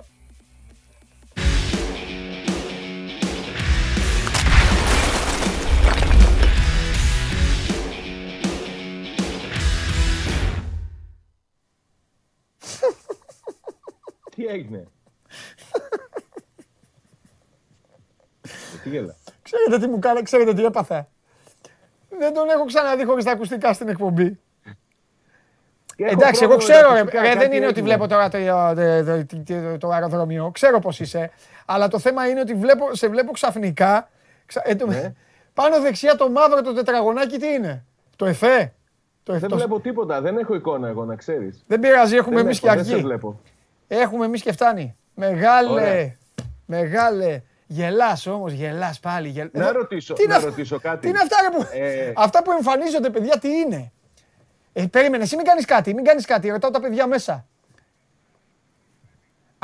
Έγινε. 14.52 14.88
τι 18.84 18.90
γέλα. 18.90 19.16
Ξέρετε 19.42 19.86
τι 19.86 19.88
μου 19.88 20.00
κάνει, 20.00 20.22
ξέρετε 20.22 20.54
τι 20.54 20.66
έπαθε. 20.66 21.08
Δεν 22.20 22.34
τον 22.34 22.50
έχω 22.50 22.66
ξαναδεί 22.66 23.06
χωρίς 23.06 23.24
τα 23.24 23.32
ακουστικά 23.32 23.74
στην 23.74 23.88
εκπομπή. 23.88 24.40
Εντάξει, 25.96 26.44
εγώ 26.44 26.58
ξέρω, 26.58 26.94
ρε, 26.94 27.36
δεν 27.36 27.52
είναι 27.52 27.68
ότι 27.68 27.82
βλέπω 27.82 28.08
τώρα 28.08 28.30
το, 29.80 29.90
αεροδρόμιο. 29.90 30.52
Ξέρω 30.54 30.80
πώς 30.80 31.00
είσαι. 31.00 31.32
Αλλά 31.66 31.88
το 31.88 32.00
θέμα 32.00 32.28
είναι 32.28 32.40
ότι 32.40 32.54
βλέπω, 32.54 32.96
σε 32.96 33.08
βλέπω 33.08 33.32
ξαφνικά. 33.32 34.10
Ε, 34.64 34.74
ναι. 34.74 35.14
Πάνω 35.54 35.82
δεξιά 35.82 36.16
το 36.16 36.30
μαύρο 36.30 36.62
το 36.62 36.74
τετραγωνάκι 36.74 37.38
τι 37.38 37.48
είναι; 37.48 37.86
Το 38.16 38.26
εφέ. 38.26 38.74
Το 39.24 39.40
δεν 39.40 39.50
βλέπω 39.54 39.80
τίποτα. 39.80 40.22
Δεν 40.22 40.38
έχω 40.38 40.56
εικόνα 40.56 40.88
εγώ 40.88 41.06
να 41.06 41.16
ξέρεις. 41.16 41.64
Δεν 41.68 41.80
πειράζει, 41.80 42.16
έχουμε 42.16 42.40
εμείς 42.40 42.60
και 42.60 42.70
αρχή. 42.70 43.04
Έχουμε 43.94 44.26
εμείς 44.26 44.42
και 44.42 44.52
φτάνει. 44.52 44.96
Μεγάλε, 45.16 46.16
μεγάλε. 46.66 47.42
Γελάς 47.68 48.28
όμως, 48.28 48.52
γελάς 48.52 49.00
πάλι. 49.00 49.30
Γελ... 49.30 49.50
Να, 49.54 49.72
ρωτήσω, 49.72 50.14
τι 50.14 50.28
να 50.28 50.40
ρωτήσω 50.40 50.80
κάτι. 50.80 51.00
Τι 51.00 51.08
είναι 51.08 51.20
αυτά, 51.20 51.38
που, 51.52 51.68
ε... 51.74 52.14
αυτά 52.16 52.44
που 52.44 52.52
εμφανίζονται, 52.52 53.10
παιδιά, 53.10 53.40
τι 53.40 53.50
είναι; 53.50 53.92
Ε, 54.74 54.86
περίμενε, 54.86 55.24
εσύ 55.24 55.36
μην 55.36 55.46
κάνεις 55.46 55.66
κάτι, 55.66 55.94
μην 55.94 56.04
κάνεις 56.04 56.26
κάτι. 56.26 56.50
Ρωτάω 56.50 56.72
τα 56.72 56.80
παιδιά 56.80 57.08
μέσα. 57.08 57.46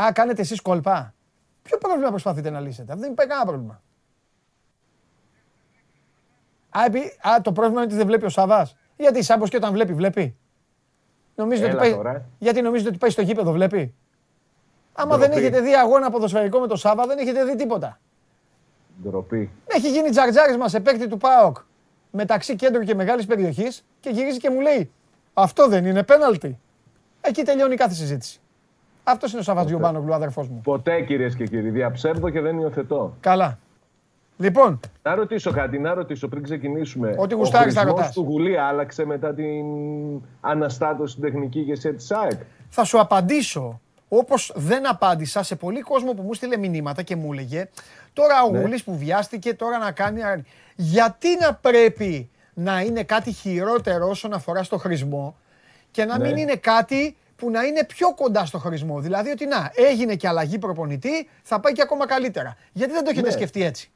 Α, 0.02 0.12
κάνετε 0.14 0.42
εσείς 0.42 0.62
κόλπα. 0.62 1.14
Ποιο 1.62 1.78
πρόβλημα 1.78 2.10
προσπαθείτε 2.10 2.50
να 2.50 2.60
λύσετε. 2.60 2.96
Δεν 2.96 3.12
υπάρχει 3.12 3.32
κανένα 3.32 3.50
πρόβλημα. 3.50 3.82
Α, 6.70 6.86
επί... 6.86 7.00
Α, 7.00 7.42
το 7.42 7.52
πρόβλημα 7.52 7.82
είναι 7.82 7.88
ότι 7.88 7.96
δεν 7.96 8.06
βλέπει 8.06 8.26
ο 8.26 8.30
Σαββάς. 8.30 8.76
Γιατί 8.98 9.24
Σάμπος 9.24 9.50
και 9.50 9.58
όταν 9.58 9.74
βλέπει, 9.74 9.94
βλέπει. 9.94 10.38
Νομίζετε 11.36 11.68
ότι 11.68 11.78
πάει... 11.78 12.22
Γιατί 12.38 12.62
νομίζετε 12.62 12.90
ότι 12.90 12.98
πάει 12.98 13.10
στο 13.10 13.22
γήπεδο, 13.22 13.52
βλέπει; 13.52 13.96
Άμα 15.00 15.18
δεν 15.18 15.32
έχετε 15.32 15.62
δει 15.62 15.74
αγώνα 15.74 16.10
ποδοσφαιρικό 16.10 16.60
με 16.60 16.68
το 16.68 16.76
Σάβα, 16.76 17.06
δεν 17.08 17.18
έχετε 17.18 17.44
δει 17.44 17.56
τίποτα. 17.56 18.00
Ντροπή. 19.04 19.50
Έχει 19.66 19.90
γίνει 19.90 20.10
τζαρτζάρισμα 20.10 20.68
σε 20.68 20.80
παίκτη 20.80 21.08
του 21.08 21.18
ΠΑΟΚ 21.18 21.58
μεταξύ 22.12 22.56
κέντρου 22.56 22.84
και 22.84 22.96
μεγάλης 22.96 23.26
περιοχής 23.26 23.86
και 24.00 24.10
γυρίζει 24.10 24.38
και 24.38 24.50
μου 24.50 24.60
λέει 24.60 24.92
Αυτό 25.34 25.68
δεν 25.68 25.86
είναι 25.86 26.04
πέναλτι. 26.04 26.60
Εκεί 27.22 27.44
τελειώνει 27.44 27.76
κάθε 27.76 27.94
συζήτηση. 27.94 28.40
Αυτός 29.04 29.32
είναι 29.32 29.40
ο 29.40 29.44
Σαββατζιουμπάνογλου, 29.44 30.14
αδερφός 30.14 30.48
μου. 30.48 30.62
Ποτέ 30.64 31.02
κυρίες 31.02 31.36
και 31.36 31.46
κύριοι. 31.48 31.70
Διαψεύδω 31.70 32.30
και 32.30 32.42
δεν 32.42 32.60
υιοθετώ. 32.60 33.16
Καλά. 33.20 33.60
Λοιπόν. 34.38 34.80
Να 35.04 35.16
ρωτήσω 35.16 35.52
κάτι, 35.52 35.80
να 35.80 35.94
ρωτήσω 35.94 36.28
πριν 36.28 36.44
ξεκινήσουμε. 36.44 37.16
Ό,τι 37.18 37.36
γουστάρεις 37.36 37.74
θα 37.74 37.84
ρωτάς. 37.84 38.14
του 38.14 38.22
Γουλή 38.22 38.58
άλλαξε 38.58 39.06
μετά 39.06 39.34
την 39.34 39.66
αναστάτωση 40.42 41.12
στην 41.12 41.24
τεχνική 41.24 41.60
ηγεσία 41.60 41.96
της 41.96 42.12
ΑΕΚ; 42.12 42.40
Θα 42.70 42.84
σου 42.84 43.00
απαντήσω. 43.00 43.82
Όπως 44.10 44.52
δεν 44.56 44.90
απάντησα 44.90 45.44
σε 45.44 45.56
πολύ 45.56 45.82
κόσμο 45.82 46.14
που 46.14 46.22
μου 46.22 46.34
στείλε 46.34 46.58
μηνύματα 46.58 47.02
και 47.02 47.16
μου 47.16 47.34
έλεγε 47.34 47.70
Τώρα 48.18 48.44
ο 48.44 48.52
ναι. 48.52 48.60
Γουλής 48.60 48.84
που 48.84 48.98
βιάστηκε, 48.98 49.54
τώρα 49.54 49.78
να 49.78 49.92
κάνει. 49.92 50.22
Γιατί 50.76 51.28
να 51.40 51.54
πρέπει 51.54 52.30
να 52.54 52.82
είναι 52.82 53.04
κάτι 53.04 53.32
χειρότερο 53.32 54.10
όσον 54.10 54.34
αφορά 54.34 54.64
στο 54.64 54.78
χρησμό 54.78 55.36
και 55.92 56.06
να 56.06 56.20
μην 56.20 56.34
ναι. 56.34 56.42
είναι 56.42 56.56
κάτι 56.56 57.16
που 57.36 57.50
να 57.50 57.64
είναι 57.64 57.86
πιο 57.86 58.14
κοντά 58.14 58.46
στο 58.46 58.58
χρησμό; 58.58 59.00
Δηλαδή 59.00 59.30
ότι 59.30 59.46
να, 59.46 59.72
έγινε 59.76 60.16
και 60.16 60.28
αλλαγή 60.28 60.58
προπονητή, 60.58 61.30
θα 61.44 61.60
πάει 61.60 61.74
και 61.74 61.82
ακόμα 61.82 62.08
καλύτερα. 62.08 62.58
Γιατί 62.74 62.94
δεν 62.94 63.04
το 63.04 63.10
έχετε 63.10 63.28
ναι. 63.28 63.34
σκεφτεί 63.34 63.64
έτσι; 63.64 63.92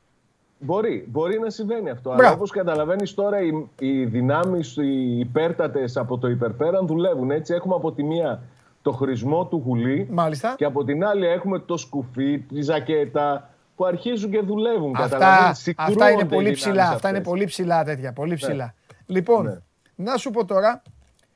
Μπορεί, 0.59 1.05
μπορεί 1.07 1.39
να 1.39 1.49
συμβαίνει 1.49 1.89
αυτό. 1.89 2.09
Μπράβο. 2.09 2.23
Αλλά 2.25 2.35
όπως 2.35 2.51
καταλαβαίνεις 2.51 3.13
τώρα, 3.13 3.41
οι, 3.41 3.67
οι 3.79 4.05
δυνάμεις, 4.05 4.77
οι 4.77 5.19
υπέρτατες 5.19 5.97
από 5.97 6.17
το 6.17 6.27
υπερπέραν 6.27 6.87
δουλεύουν. 6.87 7.31
Έτσι, 7.31 7.53
έχουμε 7.53 7.75
από 7.75 7.91
τη 7.91 8.03
μία 8.03 8.41
το 8.81 8.91
χρησμό 8.91 9.45
του 9.45 9.63
γουλή. 9.65 10.07
Μάλιστα. 10.11 10.53
Και 10.57 10.65
από 10.65 10.83
την 10.83 11.03
άλλη 11.03 11.27
έχουμε 11.27 11.59
το 11.59 11.77
σκουφί, 11.77 12.39
τη 12.39 12.61
ζακέτα 12.61 13.49
που 13.75 13.85
αρχίζουν 13.85 14.31
και 14.31 14.39
δουλεύουν. 14.39 14.95
Αυτά, 14.97 15.55
αυτά 15.75 16.11
είναι 16.11 16.25
πολύ 16.25 16.51
ψηλά. 16.51 16.89
Αυτά 16.89 17.09
είναι 17.09 17.21
πολύ 17.21 17.45
ψηλά 17.45 17.83
τέτοια. 17.83 18.13
Πολύ 18.13 18.29
ναι. 18.29 18.35
ψηλά. 18.35 18.73
Λοιπόν, 19.05 19.45
ναι. 19.45 19.57
να 19.95 20.17
σου 20.17 20.31
πω 20.31 20.45
τώρα. 20.45 20.81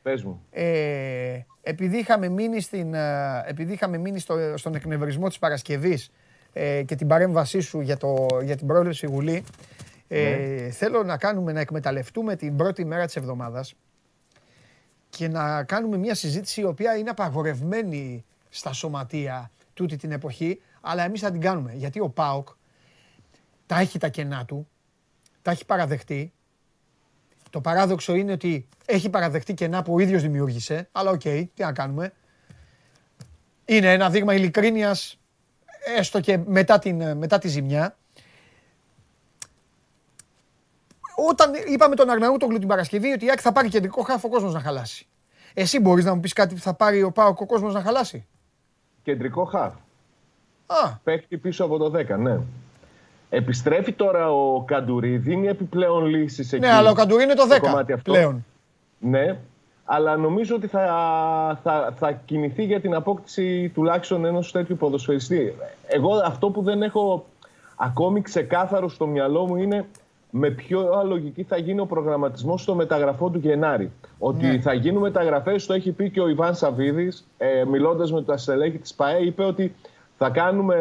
Πες 0.01 0.23
μου. 0.23 0.41
Ε, 0.51 1.39
επειδή 1.61 1.97
είχαμε 1.97 2.29
μείνει, 2.29 2.61
στην, 2.61 2.93
ε, 2.93 3.43
επειδή 3.45 3.73
είχαμε 3.73 3.97
μείνει 3.97 4.19
στο, 4.19 4.35
στον 4.55 4.75
εκνευρισμό 4.75 5.27
της 5.27 5.39
Παρασκευής 5.39 6.11
ε, 6.53 6.83
και 6.83 6.95
την 6.95 7.07
παρέμβασή 7.07 7.59
σου 7.59 7.81
για, 7.81 7.97
το, 7.97 8.27
για 8.43 8.55
την 8.55 8.67
πρόληψη 8.67 9.05
Γουλή, 9.05 9.43
ε, 10.07 10.19
ναι. 10.19 10.69
θέλω 10.69 11.03
να 11.03 11.17
κάνουμε, 11.17 11.51
να 11.51 11.59
εκμεταλλευτούμε 11.59 12.35
την 12.35 12.55
πρώτη 12.55 12.85
μέρα 12.85 13.05
της 13.05 13.15
εβδομάδας 13.15 13.75
και 15.15 15.27
να 15.27 15.63
κάνουμε 15.63 15.97
μια 15.97 16.15
συζήτηση 16.15 16.61
η 16.61 16.63
οποία 16.63 16.95
είναι 16.95 17.09
απαγορευμένη 17.09 18.25
στα 18.49 18.73
σωματεία 18.73 19.51
τούτη 19.73 19.95
την 19.95 20.11
εποχή, 20.11 20.61
αλλά 20.81 21.03
εμείς 21.03 21.21
θα 21.21 21.31
την 21.31 21.41
κάνουμε. 21.41 21.73
Γιατί 21.73 21.99
ο 21.99 22.09
ΠΑΟΚ 22.09 22.47
τα 23.65 23.79
έχει 23.79 23.97
τα 23.97 24.07
κενά 24.07 24.45
του, 24.45 24.67
τα 25.41 25.51
έχει 25.51 25.65
παραδεχτεί. 25.65 26.33
Το 27.49 27.61
παράδοξο 27.61 28.15
είναι 28.15 28.31
ότι 28.31 28.67
έχει 28.85 29.09
παραδεχτεί 29.09 29.53
κενά 29.53 29.81
που 29.81 29.93
ο 29.93 29.99
ίδιος 29.99 30.21
δημιούργησε, 30.21 30.89
αλλά 30.91 31.11
οκ, 31.11 31.21
τι 31.21 31.51
να 31.57 31.71
κάνουμε. 31.71 32.13
Είναι 33.65 33.93
ένα 33.93 34.09
δείγμα 34.09 34.33
ειλικρίνειας, 34.33 35.19
έστω 35.97 36.19
και 36.19 36.37
μετά, 36.37 36.79
την, 36.79 37.17
μετά 37.17 37.37
τη 37.37 37.47
ζημιά. 37.47 37.97
Όταν 41.29 41.51
είπαμε 41.73 41.95
τον 41.95 42.09
Αρναούτογλου 42.09 42.57
την 42.59 42.67
Παρασκευή 42.67 43.11
ότι 43.11 43.25
η 43.25 43.31
Άκη 43.31 43.41
θα 43.41 43.51
πάρει 43.51 43.69
κεντρικό 43.69 44.01
χάφ 44.01 44.23
ο 44.23 44.29
κόσμος 44.29 44.53
να 44.53 44.59
χαλάσει. 44.59 45.07
Εσύ 45.53 45.79
μπορείς 45.79 46.05
να 46.05 46.13
μου 46.13 46.19
πεις 46.19 46.33
κάτι 46.33 46.55
που 46.55 46.61
θα 46.61 46.73
πάρει 46.73 47.03
ο 47.03 47.11
Πάοκ 47.11 47.39
ο 47.39 47.45
κόσμος 47.45 47.73
να 47.73 47.81
χαλάσει; 47.81 48.27
Κεντρικό 49.03 49.43
χάφ. 49.43 49.73
Α. 50.65 50.91
Παίχτη 51.03 51.37
πίσω 51.37 51.63
από 51.63 51.77
το 51.77 51.99
10, 51.99 52.17
ναι. 52.17 52.39
Επιστρέφει 53.29 53.93
τώρα 53.93 54.31
ο 54.31 54.61
Καντουρί, 54.61 55.17
δίνει 55.17 55.47
επιπλέον 55.47 56.05
λύσει 56.05 56.41
εκεί. 56.41 56.59
Ναι, 56.59 56.71
αλλά 56.71 56.89
ο 56.89 56.93
Καντουρί 56.93 57.23
είναι 57.23 57.33
το 57.33 57.43
10 57.87 57.95
πλέον. 58.03 58.45
Ναι, 58.99 59.37
αλλά 59.85 60.17
νομίζω 60.17 60.55
ότι 60.55 60.67
θα, 60.67 61.59
θα, 61.63 61.93
θα 61.97 62.11
κινηθεί 62.11 62.63
για 62.63 62.81
την 62.81 62.93
απόκτηση 62.93 63.69
τουλάχιστον 63.69 64.25
ενός 64.25 64.51
τέτοιου 64.51 64.77
ποδοσφαιριστή. 64.77 65.55
Εγώ 65.87 66.15
αυτό 66.25 66.49
που 66.49 66.61
δεν 66.61 66.81
έχω 66.81 67.25
ακόμη 67.75 68.21
ξεκάθαρο 68.21 68.89
στο 68.89 69.07
μυαλό 69.07 69.45
μου 69.45 69.55
είναι 69.55 69.85
με 70.37 70.49
ποιο 70.49 71.03
λογική 71.05 71.43
θα 71.43 71.57
γίνει 71.57 71.79
ο 71.79 71.85
προγραμματισμός 71.85 72.61
στο 72.61 72.75
μεταγραφό 72.75 73.29
του 73.29 73.39
Γενάρη. 73.39 73.91
Ότι 74.19 74.45
ναι. 74.45 74.59
θα 74.59 74.73
γίνουν 74.73 75.01
μεταγραφές, 75.01 75.65
το 75.65 75.73
έχει 75.73 75.91
πει 75.91 76.09
και 76.09 76.21
ο 76.21 76.27
Ιβάν 76.27 76.55
Σαββίδης, 76.55 77.27
ε, 77.37 77.63
μιλώντας 77.65 78.11
με 78.11 78.23
τα 78.23 78.37
στελέχη 78.37 78.77
της 78.77 78.93
ΠαΕ, 78.93 79.23
είπε 79.25 79.43
ότι 79.43 79.75
θα 80.17 80.29
κάνουμε 80.29 80.75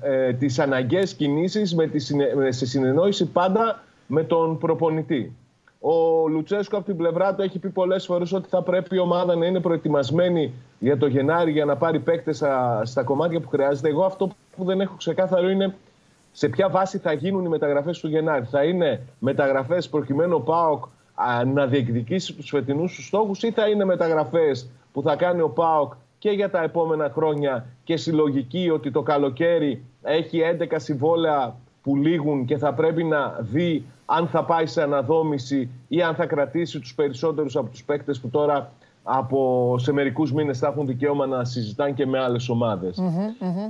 ε, 0.00 0.32
τις 0.32 0.58
αναγκαίες 0.58 1.14
κινήσεις 1.14 1.74
με 1.74 1.86
τη, 1.86 2.00
σε 2.48 2.66
συνεννόηση 2.66 3.26
πάντα 3.26 3.82
με 4.06 4.22
τον 4.22 4.58
προπονητή. 4.58 5.36
Ο 5.80 6.28
Λουτσέσκο 6.28 6.76
από 6.76 6.86
την 6.86 6.96
πλευρά 6.96 7.34
του 7.34 7.42
έχει 7.42 7.58
πει 7.58 7.68
πολλές 7.68 8.04
φορές 8.04 8.32
ότι 8.32 8.48
θα 8.48 8.62
πρέπει 8.62 8.96
η 8.96 8.98
ομάδα 8.98 9.36
να 9.36 9.46
είναι 9.46 9.60
προετοιμασμένη 9.60 10.52
για 10.78 10.98
το 10.98 11.06
Γενάρη 11.06 11.50
για 11.50 11.64
να 11.64 11.76
πάρει 11.76 11.98
παίκτες 11.98 12.36
στα, 12.82 13.02
κομμάτια 13.04 13.40
που 13.40 13.48
χρειάζεται. 13.48 13.88
Εγώ 13.88 14.04
αυτό 14.04 14.30
που 14.56 14.64
δεν 14.64 14.80
έχω 14.80 14.94
ξεκάθαρο 14.96 15.48
είναι 15.50 15.74
σε 16.32 16.48
ποια 16.48 16.68
βάση 16.68 16.98
θα 16.98 17.12
γίνουν 17.12 17.44
οι 17.44 17.48
μεταγραφές 17.48 17.98
του 17.98 18.08
Γενάρη; 18.08 18.44
Θα 18.44 18.64
είναι 18.64 19.00
μεταγραφές 19.18 19.88
προκειμένου 19.88 20.34
ο 20.36 20.40
ΠΑΟΚ 20.40 20.84
να 21.54 21.66
διεκδικήσει 21.66 22.34
τους 22.34 22.48
φετινούς 22.50 22.94
τους 22.94 23.06
στόχους 23.06 23.42
ή 23.42 23.50
θα 23.50 23.68
είναι 23.68 23.84
μεταγραφές 23.84 24.68
που 24.92 25.02
θα 25.02 25.16
κάνει 25.16 25.40
ο 25.40 25.48
ΠΑΟΚ 25.48 25.92
και 26.18 26.30
για 26.30 26.50
τα 26.50 26.62
επόμενα 26.62 27.10
χρόνια 27.14 27.66
και 27.84 27.96
συλλογική 27.96 28.70
ότι 28.70 28.90
το 28.90 29.02
καλοκαίρι 29.02 29.84
έχει 30.02 30.40
11 30.60 30.74
συμβόλαια 30.76 31.54
που 31.82 31.96
λήγουν 31.96 32.44
και 32.44 32.56
θα 32.56 32.74
πρέπει 32.74 33.04
να 33.04 33.36
δει 33.40 33.84
αν 34.06 34.26
θα 34.28 34.44
πάει 34.44 34.66
σε 34.66 34.82
αναδόμηση 34.82 35.70
ή 35.88 36.02
αν 36.02 36.14
θα 36.14 36.26
κρατήσει 36.26 36.78
τους 36.80 36.94
περισσότερους 36.94 37.56
από 37.56 37.70
τους 37.70 37.84
παίκτες 37.84 38.20
που 38.20 38.28
τώρα 38.28 38.72
από 39.02 39.74
σε 39.78 39.92
μερικούς 39.92 40.32
μήνες 40.32 40.58
θα 40.58 40.66
έχουν 40.66 40.86
δικαίωμα 40.86 41.26
να 41.26 41.44
συζητάνε 41.44 41.92
και 41.92 42.06
με 42.06 42.18
άλλες 42.18 42.48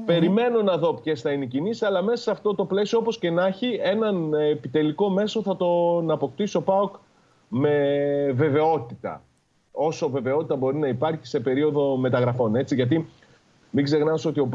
περιμενω 0.05 0.63
να 0.63 0.77
δω 0.77 0.95
ποιες 0.95 1.21
θα 1.21 1.31
είναι 1.31 1.45
οι 1.45 1.49
κινήσεις, 1.49 1.83
αλλά 1.83 2.03
μέσα 2.03 2.23
σε 2.23 2.31
αυτό 2.31 2.55
το 2.55 2.65
πλαίσιο 2.65 2.99
όπως 2.99 3.19
και 3.19 3.31
να 3.31 3.47
έχει 3.47 3.79
έναν 3.83 4.35
επιτελικό 4.35 5.11
μέσο 5.11 5.43
θα 5.43 5.57
τον 5.57 6.11
αποκτήσει 6.11 6.57
ο 6.57 6.63
ΠΑΟΚ 6.63 6.95
με 7.49 7.77
βεβαιότητα 8.35 9.23
όσο 9.73 10.11
βεβαιότητα 10.11 10.57
μπορεί 10.57 10.77
να 10.77 10.89
υπάρχει 10.89 11.27
σε 11.27 11.41
περίοδο 11.41 11.97
μεταγραφών. 11.97 12.55
Έτσι, 12.57 12.75
γιατί 12.75 13.09
μην 13.71 13.85
ξεχνάς 13.85 14.25
ότι 14.25 14.41
ο 14.41 14.49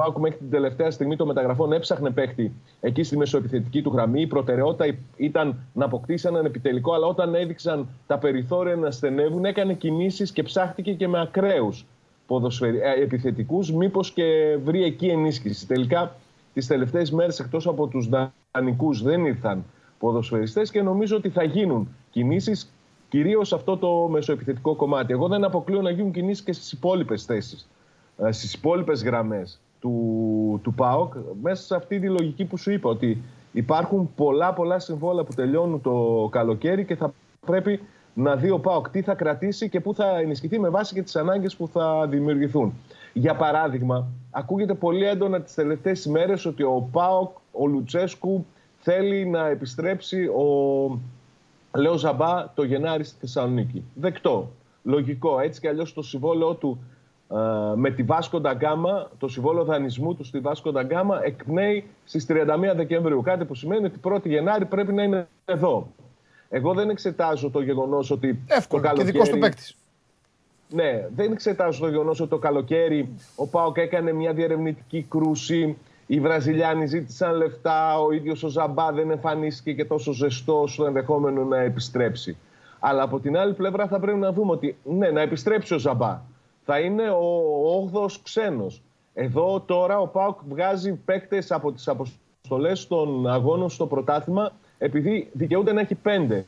Πάουκ 0.00 0.18
μέχρι 0.18 0.38
την 0.38 0.50
τελευταία 0.50 0.90
στιγμή 0.90 1.16
των 1.16 1.26
μεταγραφών 1.26 1.72
έψαχνε 1.72 2.10
παίχτη 2.10 2.52
εκεί 2.80 3.02
στη 3.02 3.16
μεσοεπιθετική 3.16 3.82
του 3.82 3.90
γραμμή. 3.92 4.20
Η 4.20 4.26
προτεραιότητα 4.26 4.98
ήταν 5.16 5.56
να 5.72 5.84
αποκτήσει 5.84 6.28
έναν 6.28 6.44
επιτελικό, 6.44 6.92
αλλά 6.92 7.06
όταν 7.06 7.34
έδειξαν 7.34 7.88
τα 8.06 8.18
περιθώρια 8.18 8.76
να 8.76 8.90
στενεύουν, 8.90 9.44
έκανε 9.44 9.74
κινήσεις 9.74 10.32
και 10.32 10.42
ψάχτηκε 10.42 10.92
και 10.92 11.08
με 11.08 11.20
ακραίους 11.20 11.86
ε, 12.60 13.02
επιθετικούς, 13.02 13.72
μήπως 13.72 14.12
και 14.12 14.58
βρει 14.64 14.84
εκεί 14.84 15.06
ενίσχυση. 15.06 15.66
Τελικά, 15.66 16.16
τις 16.54 16.66
τελευταίες 16.66 17.10
μέρες 17.10 17.38
εκτός 17.38 17.66
από 17.66 17.86
τους 17.86 18.08
δανεικούς 18.52 19.02
δεν 19.02 19.24
ήρθαν 19.24 19.64
ποδοσφαιριστές 19.98 20.70
και 20.70 20.82
νομίζω 20.82 21.16
ότι 21.16 21.28
θα 21.28 21.42
γίνουν 21.42 21.88
κινήσεις 22.10 22.72
Κυρίως 23.08 23.52
αυτό 23.52 23.76
το 23.76 24.08
μεσοεπιθετικό 24.10 24.74
κομμάτι. 24.74 25.12
Εγώ 25.12 25.28
δεν 25.28 25.44
αποκλείω 25.44 25.82
να 25.82 25.90
γίνουν 25.90 26.12
κινήσεις 26.12 26.44
και 26.44 26.52
στις 26.52 26.72
υπόλοιπες 26.72 27.24
θέσεις, 27.24 27.68
ε, 28.18 28.32
στις 28.32 28.54
υπόλοιπες 28.54 29.02
γραμμές 29.02 29.60
του, 29.80 30.60
του 30.62 30.74
ΠΑΟΚ, 30.74 31.14
μέσα 31.42 31.62
σε 31.62 31.76
αυτή 31.76 31.98
τη 31.98 32.08
λογική 32.08 32.44
που 32.44 32.56
σου 32.56 32.70
είπα, 32.70 32.90
ότι 32.90 33.22
υπάρχουν 33.52 34.10
πολλά 34.16 34.52
πολλά 34.52 34.78
συμβόλαια 34.78 35.24
που 35.24 35.34
τελειώνουν 35.34 35.80
το 35.80 36.28
καλοκαίρι 36.30 36.84
και 36.84 36.96
θα 36.96 37.12
πρέπει 37.46 37.80
να 38.14 38.36
δει 38.36 38.50
ο 38.50 38.58
ΠΑΟΚ 38.58 38.90
τι 38.90 39.02
θα 39.02 39.14
κρατήσει 39.14 39.68
και 39.68 39.80
πού 39.80 39.94
θα 39.94 40.18
ενισχυθεί 40.18 40.58
με 40.58 40.68
βάση 40.68 40.94
και 40.94 41.02
τις 41.02 41.16
ανάγκες 41.16 41.56
που 41.56 41.68
θα 41.68 42.06
δημιουργηθούν. 42.06 42.72
Για 43.12 43.34
παράδειγμα, 43.34 44.06
ακούγεται 44.30 44.74
πολύ 44.74 45.04
έντονα 45.04 45.40
τις 45.40 45.54
τελευταίες 45.54 46.04
ημέρες 46.04 46.44
ότι 46.44 46.62
ο 46.62 46.88
ΠΑΟΚ, 46.92 47.36
ο 47.52 47.66
Λουτσέσκου, 47.66 48.46
θέλει 48.78 49.26
να 49.26 49.48
επιστρέψει 49.48 50.26
ο 50.26 51.00
Λέω 51.78 51.96
Ζαμπά 51.96 52.52
το 52.54 52.62
Γενάρη 52.62 53.04
στη 53.04 53.18
Θεσσαλονίκη. 53.20 53.84
Δεκτό. 53.94 54.50
Λογικό. 54.82 55.40
Έτσι 55.40 55.60
κι 55.60 55.68
αλλιώς 55.68 55.92
το 55.92 56.02
συμβόλαιό 56.02 56.54
του 56.54 56.78
ε, 56.78 56.99
με 57.74 57.90
τη 57.90 58.02
Βάσκο 58.02 58.40
Νταγκάμα, 58.40 59.10
το 59.18 59.28
συμβόλαιο 59.28 59.64
δανεισμού 59.64 60.14
του 60.14 60.24
στη 60.24 60.38
Βάσκο 60.38 60.72
Νταγκάμα 60.72 61.24
εκπνέει 61.24 61.84
στις 62.04 62.26
31 62.28 62.36
Δεκεμβρίου. 62.76 63.22
Κάτι 63.22 63.44
που 63.44 63.54
σημαίνει 63.54 63.84
ότι 63.84 64.00
1η 64.02 64.26
Γενάρη 64.26 64.64
πρέπει 64.64 64.92
να 64.92 65.02
είναι 65.02 65.28
εδώ. 65.44 65.88
Εγώ 66.48 66.74
δεν 66.74 66.90
εξετάζω 66.90 67.50
το 67.50 67.60
γεγονός 67.60 68.10
ότι. 68.10 68.42
Εύκολο. 68.46 68.82
Το 68.82 68.88
καλοκαίρι... 68.88 69.06
Και 69.06 69.12
δικός 69.12 69.28
του 69.28 69.38
παίκτης. 69.38 69.74
Ναι, 70.68 71.08
δεν 71.16 71.32
εξετάζω 71.32 71.80
το 71.80 71.88
γεγονός 71.88 72.20
ότι 72.20 72.30
το 72.30 72.38
καλοκαίρι 72.38 73.08
ο 73.36 73.46
Πάοκ 73.46 73.76
έκανε 73.76 74.12
μια 74.12 74.32
διερευνητική 74.32 75.06
κρούση 75.08 75.76
οι 76.12 76.20
Βραζιλιάνοι 76.20 76.86
ζήτησαν 76.86 77.36
λεφτά, 77.36 78.00
ο 78.00 78.12
ίδιος 78.12 78.42
ο 78.42 78.48
Ζαμπά 78.48 78.92
δεν 78.92 79.10
εμφανίστηκε 79.10 79.72
και 79.72 79.84
τόσο 79.84 80.12
ζεστός 80.12 80.72
στο 80.72 80.86
ενδεχόμενο 80.86 81.44
να 81.44 81.58
επιστρέψει. 81.58 82.36
Αλλά 82.78 83.02
από 83.02 83.20
την 83.20 83.36
άλλη 83.36 83.54
πλευρά 83.54 83.86
θα 83.86 84.00
πρέπει 84.00 84.18
να 84.18 84.32
δούμε 84.32 84.52
ότι 84.52 84.76
ναι, 84.84 85.10
να 85.10 85.20
επιστρέψει 85.20 85.74
ο 85.74 85.78
Ζαμπά. 85.78 86.20
Θα 86.64 86.78
είναι 86.78 87.10
ο 87.10 87.90
8ο 87.92 88.10
ξένος. 88.22 88.82
Εδώ 89.14 89.60
τώρα 89.60 89.98
ο 89.98 90.06
Πάουκ 90.06 90.38
βγάζει 90.48 90.92
παίκτες 90.94 91.50
από 91.50 91.72
τις 91.72 91.88
αποστολές 91.88 92.86
των 92.86 93.28
αγώνων 93.28 93.70
στο 93.70 93.86
πρωτάθλημα 93.86 94.52
επειδή 94.78 95.30
δικαιούται 95.32 95.72
να 95.72 95.80
έχει 95.80 95.94
πέντε. 95.94 96.46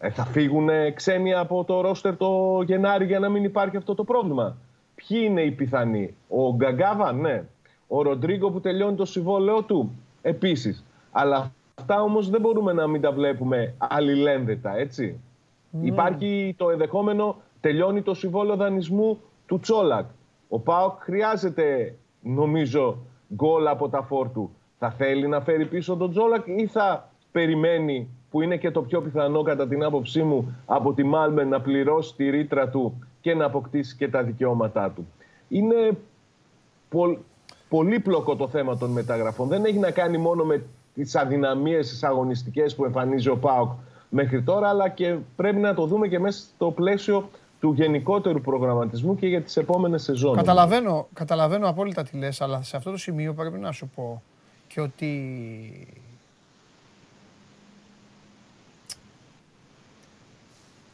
Ε, 0.00 0.10
θα 0.10 0.24
φύγουν 0.24 0.68
ξένοι 0.94 1.34
από 1.34 1.64
το 1.64 1.80
ρόστερ 1.80 2.16
το 2.16 2.62
Γενάρη 2.66 3.04
για 3.06 3.18
να 3.18 3.28
μην 3.28 3.44
υπάρχει 3.44 3.76
αυτό 3.76 3.94
το 3.94 4.04
πρόβλημα. 4.04 4.56
Ποιοι 4.94 5.18
είναι 5.24 5.42
οι 5.42 5.50
πιθανοί; 5.50 6.14
Ο 6.28 6.54
Γκαγκάβα, 6.54 7.12
ναι. 7.12 7.44
Ο 7.86 8.02
Ροντρίγκο 8.02 8.50
που 8.50 8.60
τελειώνει 8.60 8.96
το 8.96 9.04
συμβόλαιό 9.04 9.62
του, 9.62 9.92
επίσης. 10.22 10.84
Αλλά 11.12 11.52
αυτά 11.74 12.02
όμως 12.02 12.30
δεν 12.30 12.40
μπορούμε 12.40 12.72
να 12.72 12.86
μην 12.86 13.00
τα 13.00 13.12
βλέπουμε 13.12 13.74
αλληλένδετα, 13.78 14.76
έτσι. 14.76 15.20
Ναι. 15.70 15.86
Υπάρχει 15.86 16.54
το 16.58 16.70
ενδεχόμενο, 16.70 17.36
τελειώνει 17.60 18.02
το 18.02 18.14
συμβόλαιο 18.14 18.56
δανεισμού 18.56 19.18
του 19.46 19.60
Τσόλακ. 19.60 20.06
Ο 20.48 20.58
Πάοκ 20.58 21.02
χρειάζεται, 21.02 21.94
νομίζω, 22.22 22.98
γκολ 23.34 23.66
από 23.66 23.88
τα 23.88 24.02
φόρτου. 24.02 24.50
Θα 24.78 24.90
θέλει 24.90 25.28
να 25.28 25.40
φέρει 25.40 25.66
πίσω 25.66 25.96
τον 25.96 26.10
Τσόλακ 26.10 26.46
ή 26.46 26.66
θα 26.66 27.10
περιμένει, 27.32 28.08
που 28.30 28.42
είναι 28.42 28.56
και 28.56 28.70
το 28.70 28.82
πιο 28.82 29.00
πιθανό 29.00 29.42
κατά 29.42 29.68
την 29.68 29.84
άποψή 29.84 30.22
μου, 30.22 30.56
από 30.66 30.92
τη 30.92 31.02
Μάλμεν 31.02 31.48
να 31.48 31.60
πληρώσει 31.60 32.14
τη 32.16 32.30
ρήτρα 32.30 32.68
του 32.68 33.06
και 33.20 33.34
να 33.34 33.44
αποκτήσει 33.44 33.96
και 33.96 34.08
τα 34.08 34.22
δικαιώματά 34.22 34.90
του. 34.90 35.06
Είναι 35.48 35.98
πολύπλοκο 37.68 38.36
το 38.36 38.48
θέμα 38.48 38.76
των 38.76 38.90
μεταγραφών. 38.90 39.48
Δεν 39.48 39.64
έχει 39.64 39.78
να 39.78 39.90
κάνει 39.90 40.18
μόνο 40.18 40.44
με 40.44 40.64
τις 40.94 41.16
αδυναμίες 41.16 41.88
τις 41.88 42.02
αγωνιστικές 42.02 42.74
που 42.74 42.84
εμφανίζει 42.84 43.28
ο 43.28 43.36
ΠΑΟΚ 43.36 43.70
μέχρι 44.10 44.42
τώρα, 44.42 44.68
αλλά 44.68 44.88
και 44.88 45.16
πρέπει 45.36 45.58
να 45.58 45.74
το 45.74 45.86
δούμε 45.86 46.08
και 46.08 46.18
μέσα 46.18 46.38
στο 46.38 46.70
πλαίσιο 46.70 47.28
του 47.60 47.72
γενικότερου 47.72 48.40
προγραμματισμού 48.40 49.14
και 49.14 49.26
για 49.26 49.42
τις 49.42 49.56
επόμενες 49.56 50.02
σεζόν. 50.02 50.36
Καταλαβαίνω, 50.36 51.08
καταλαβαίνω 51.12 51.68
απόλυτα 51.68 52.02
τι 52.02 52.16
λες, 52.16 52.40
αλλά 52.40 52.62
σε 52.62 52.76
αυτό 52.76 52.90
το 52.90 52.96
σημείο 52.96 53.34
πρέπει 53.34 53.58
να 53.58 53.72
σου 53.72 53.90
πω 53.94 54.22
και 54.68 54.80
ότι 54.80 55.12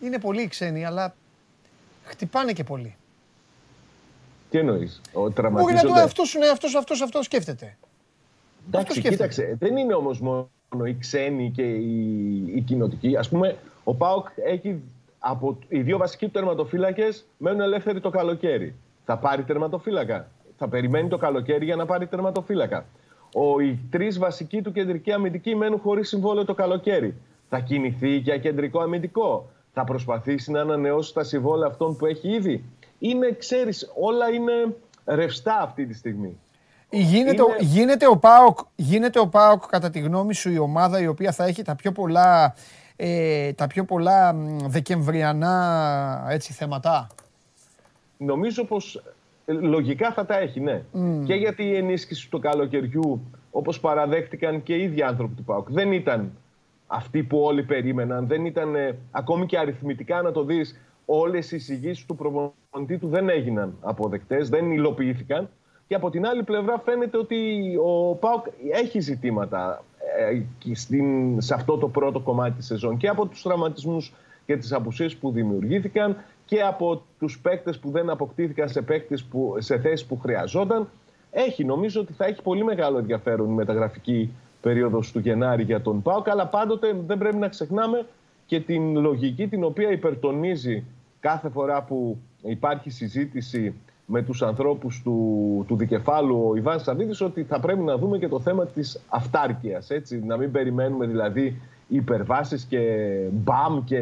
είναι 0.00 0.18
πολύ 0.18 0.48
ξένοι, 0.48 0.84
αλλά 0.84 1.14
χτυπάνε 2.04 2.52
και 2.52 2.64
πολύ. 2.64 2.96
Τι 4.50 4.58
εννοείς, 4.58 5.00
ο 5.12 5.20
Μπορεί 5.50 5.74
να 5.74 5.82
το 5.82 5.92
αυτός, 5.92 6.34
ναι, 6.34 6.46
αυτός, 6.46 6.74
αυτός, 6.74 7.02
αυτός 7.02 7.24
σκέφτεται. 7.24 7.76
Εντάξει, 8.66 9.00
κοίταξε, 9.00 9.56
δεν 9.58 9.76
είναι 9.76 9.94
όμως 9.94 10.20
μόνο 10.20 10.48
οι 10.84 10.96
ξένοι 10.98 11.50
και 11.50 11.62
οι, 11.62 12.36
οι 12.56 12.60
κοινοτικοί. 12.60 13.16
Ας 13.16 13.28
πούμε, 13.28 13.56
ο 13.84 13.94
ΠΑΟΚ 13.94 14.28
έχει 14.44 14.82
από 15.26 15.58
οι 15.68 15.80
δύο 15.80 15.98
βασικοί 15.98 16.24
του 16.24 16.30
τερματοφύλακες 16.30 17.26
μένουν 17.38 17.60
ελεύθεροι 17.60 18.00
το 18.00 18.10
καλοκαίρι. 18.10 18.74
Θα 19.04 19.18
πάρει 19.18 19.42
τερματοφύλακα. 19.42 20.28
Θα 20.56 20.68
περιμένει 20.68 21.08
το 21.08 21.16
καλοκαίρι 21.16 21.64
για 21.64 21.76
να 21.76 21.86
πάρει 21.86 22.06
τερματοφύλακα. 22.06 22.84
Ο, 23.34 23.60
οι 23.60 23.78
τρεις 23.90 24.18
βασικοί 24.18 24.62
του 24.62 24.72
κεντρικοί 24.72 25.12
αμυντικοί 25.12 25.54
μένουν 25.54 25.78
χωρίς 25.78 26.08
συμβόλαιο 26.08 26.44
το 26.44 26.54
καλοκαίρι. 26.54 27.14
Θα 27.48 27.58
κινηθεί 27.60 28.16
για 28.16 28.38
κεντρικό 28.38 28.80
αμυντικό. 28.80 29.50
Θα 29.72 29.84
προσπαθήσει 29.84 30.50
να 30.50 30.60
ανανεώσει 30.60 31.14
τα 31.14 31.24
συμβόλαια 31.24 31.68
αυτών 31.68 31.96
που 31.96 32.06
έχει 32.06 32.28
ήδη. 32.28 32.64
Είναι, 32.98 33.30
ξέρεις, 33.38 33.92
όλα 34.00 34.30
είναι 34.30 34.76
ρευστά 35.04 35.60
αυτή 35.60 35.86
τη 35.86 35.94
στιγμή. 35.94 36.38
Γίνεται, 36.90 37.42
είναι... 37.42 37.56
γίνεται, 37.60 38.06
ο 38.08 38.16
ΠΑΟΚ, 38.16 38.58
γίνεται 38.74 39.18
ο 39.18 39.28
ΠΑΟΚ, 39.28 39.66
κατά 39.66 39.90
τη 39.90 40.00
γνώμη 40.00 40.34
σου, 40.34 40.50
η 40.50 40.58
ομάδα 40.58 41.00
η 41.00 41.06
οποία 41.06 41.32
θα 41.32 41.44
έχει 41.44 41.62
τα 41.62 41.74
πιο 41.74 41.92
πολλά 41.92 42.54
ε, 42.97 43.53
τα 43.53 43.66
πιο 43.66 43.84
πολλά 43.84 44.34
δεκεμβριανά 44.66 46.26
έτσι, 46.30 46.53
θέματα. 46.53 47.07
Νομίζω 48.16 48.64
πως 48.64 49.03
ε, 49.45 49.53
λογικά 49.53 50.12
θα 50.12 50.26
τα 50.26 50.38
έχει, 50.38 50.61
ναι. 50.61 50.82
Και 51.24 51.34
γιατί 51.34 51.62
η 51.62 51.76
ενίσχυση 51.76 52.30
του 52.30 52.38
καλοκαιριού, 52.38 53.20
όπως 53.51 53.80
παραδέχτηκαν 53.80 54.62
και 54.62 54.74
οι 54.74 54.82
ίδιοι 54.82 55.03
άνθρωποι 55.03 55.34
του 55.34 55.45
ΠΑΟΚ, 55.45 55.70
δεν 55.70 55.92
ήταν 55.92 56.32
αυτή 56.86 57.22
που 57.22 57.38
όλοι 57.38 57.62
περίμεναν. 57.62 58.26
Δεν 58.26 58.45
ήταν, 58.45 58.74
ε, 58.74 58.99
ακόμη 59.11 59.47
και 59.47 59.59
αριθμητικά 59.59 60.22
να 60.22 60.32
το 60.32 60.45
δεις, 60.45 60.80
όλες 61.05 61.53
οι 61.53 61.57
εισηγήσεις 61.57 62.07
του 62.07 62.16
προπονητή 62.16 62.99
του 62.99 63.09
δεν 63.09 63.28
έγιναν 63.28 63.76
αποδεκτές, 63.80 64.49
δεν 64.49 64.70
υλοποιήθηκαν. 64.70 65.49
Και 65.86 65.95
από 65.95 66.11
την 66.11 66.26
άλλη 66.26 66.42
πλευρά 66.42 66.78
φαίνεται 66.78 67.16
ότι 67.16 67.36
ο 67.84 68.14
ΠΑΟΚ 68.14 68.47
έχει 68.72 69.01
ζητήματα 69.01 69.84
ε, 70.18 70.44
σε 71.38 71.54
αυτό 71.54 71.76
το 71.76 71.88
πρώτο 71.88 72.20
κομμάτι 72.20 72.56
της 72.56 72.66
σεζόν 72.66 72.96
και 72.96 73.08
από 73.08 73.26
τους 73.26 73.42
τραυματισμούς 73.42 74.12
και 74.46 74.56
τις 74.56 74.72
απουσίες 74.72 75.16
που 75.16 75.30
δημιουργήθηκαν 75.30 76.16
και 76.44 76.60
από 76.60 77.02
τους 77.18 77.38
παίκτες 77.38 77.78
που 77.78 77.90
δεν 77.90 78.10
αποκτήθηκαν 78.10 78.68
σε, 78.68 78.82
παίκτες 78.82 79.24
που, 79.24 79.54
σε 79.58 79.78
θέσεις 79.78 80.06
που 80.06 80.18
χρειαζόταν. 80.18 80.88
Έχει, 81.30 81.64
νομίζω 81.64 82.00
ότι 82.00 82.12
θα 82.12 82.24
έχει 82.24 82.42
πολύ 82.42 82.64
μεγάλο 82.64 82.98
ενδιαφέρον 82.98 83.50
η 83.50 83.54
μεταγραφική 83.54 84.30
περίοδος 84.60 85.12
του 85.12 85.18
Γενάρη 85.18 85.62
για 85.62 85.80
τον 85.80 86.02
ΠΑΟΚ, 86.02 86.28
αλλά 86.28 86.46
πάντοτε 86.46 86.96
δεν 87.06 87.18
πρέπει 87.18 87.36
να 87.36 87.48
ξεχνάμε 87.48 88.06
και 88.46 88.60
την 88.60 88.98
λογική 88.98 89.48
την 89.48 89.64
οποία 89.64 89.90
υπερτονίζει 89.90 90.84
κάθε 91.20 91.48
φορά 91.48 91.82
που 91.82 92.18
υπάρχει 92.42 92.90
συζήτηση 92.90 93.74
με 94.07 94.22
τους 94.22 94.42
ανθρώπους 94.42 95.00
του, 95.02 95.64
του 95.68 95.76
δικεφάλου 95.76 96.48
ο 96.50 96.57
Ιβάν 96.57 96.80
Σαββίδης 96.80 97.20
ότι 97.20 97.42
θα 97.42 97.61
πρέπει 97.61 97.80
να 97.80 97.96
δούμε 97.96 98.18
και 98.18 98.28
το 98.28 98.40
θέμα 98.40 98.66
της 98.66 99.00
αυτάρκειας. 99.09 99.90
Έτσι, 99.90 100.22
να 100.24 100.36
μην 100.36 100.52
περιμένουμε 100.52 101.07
δηλαδή 101.07 101.61
υπερβάσεις 101.88 102.64
και 102.64 102.80
μπαμ 103.32 103.84
και 103.84 104.00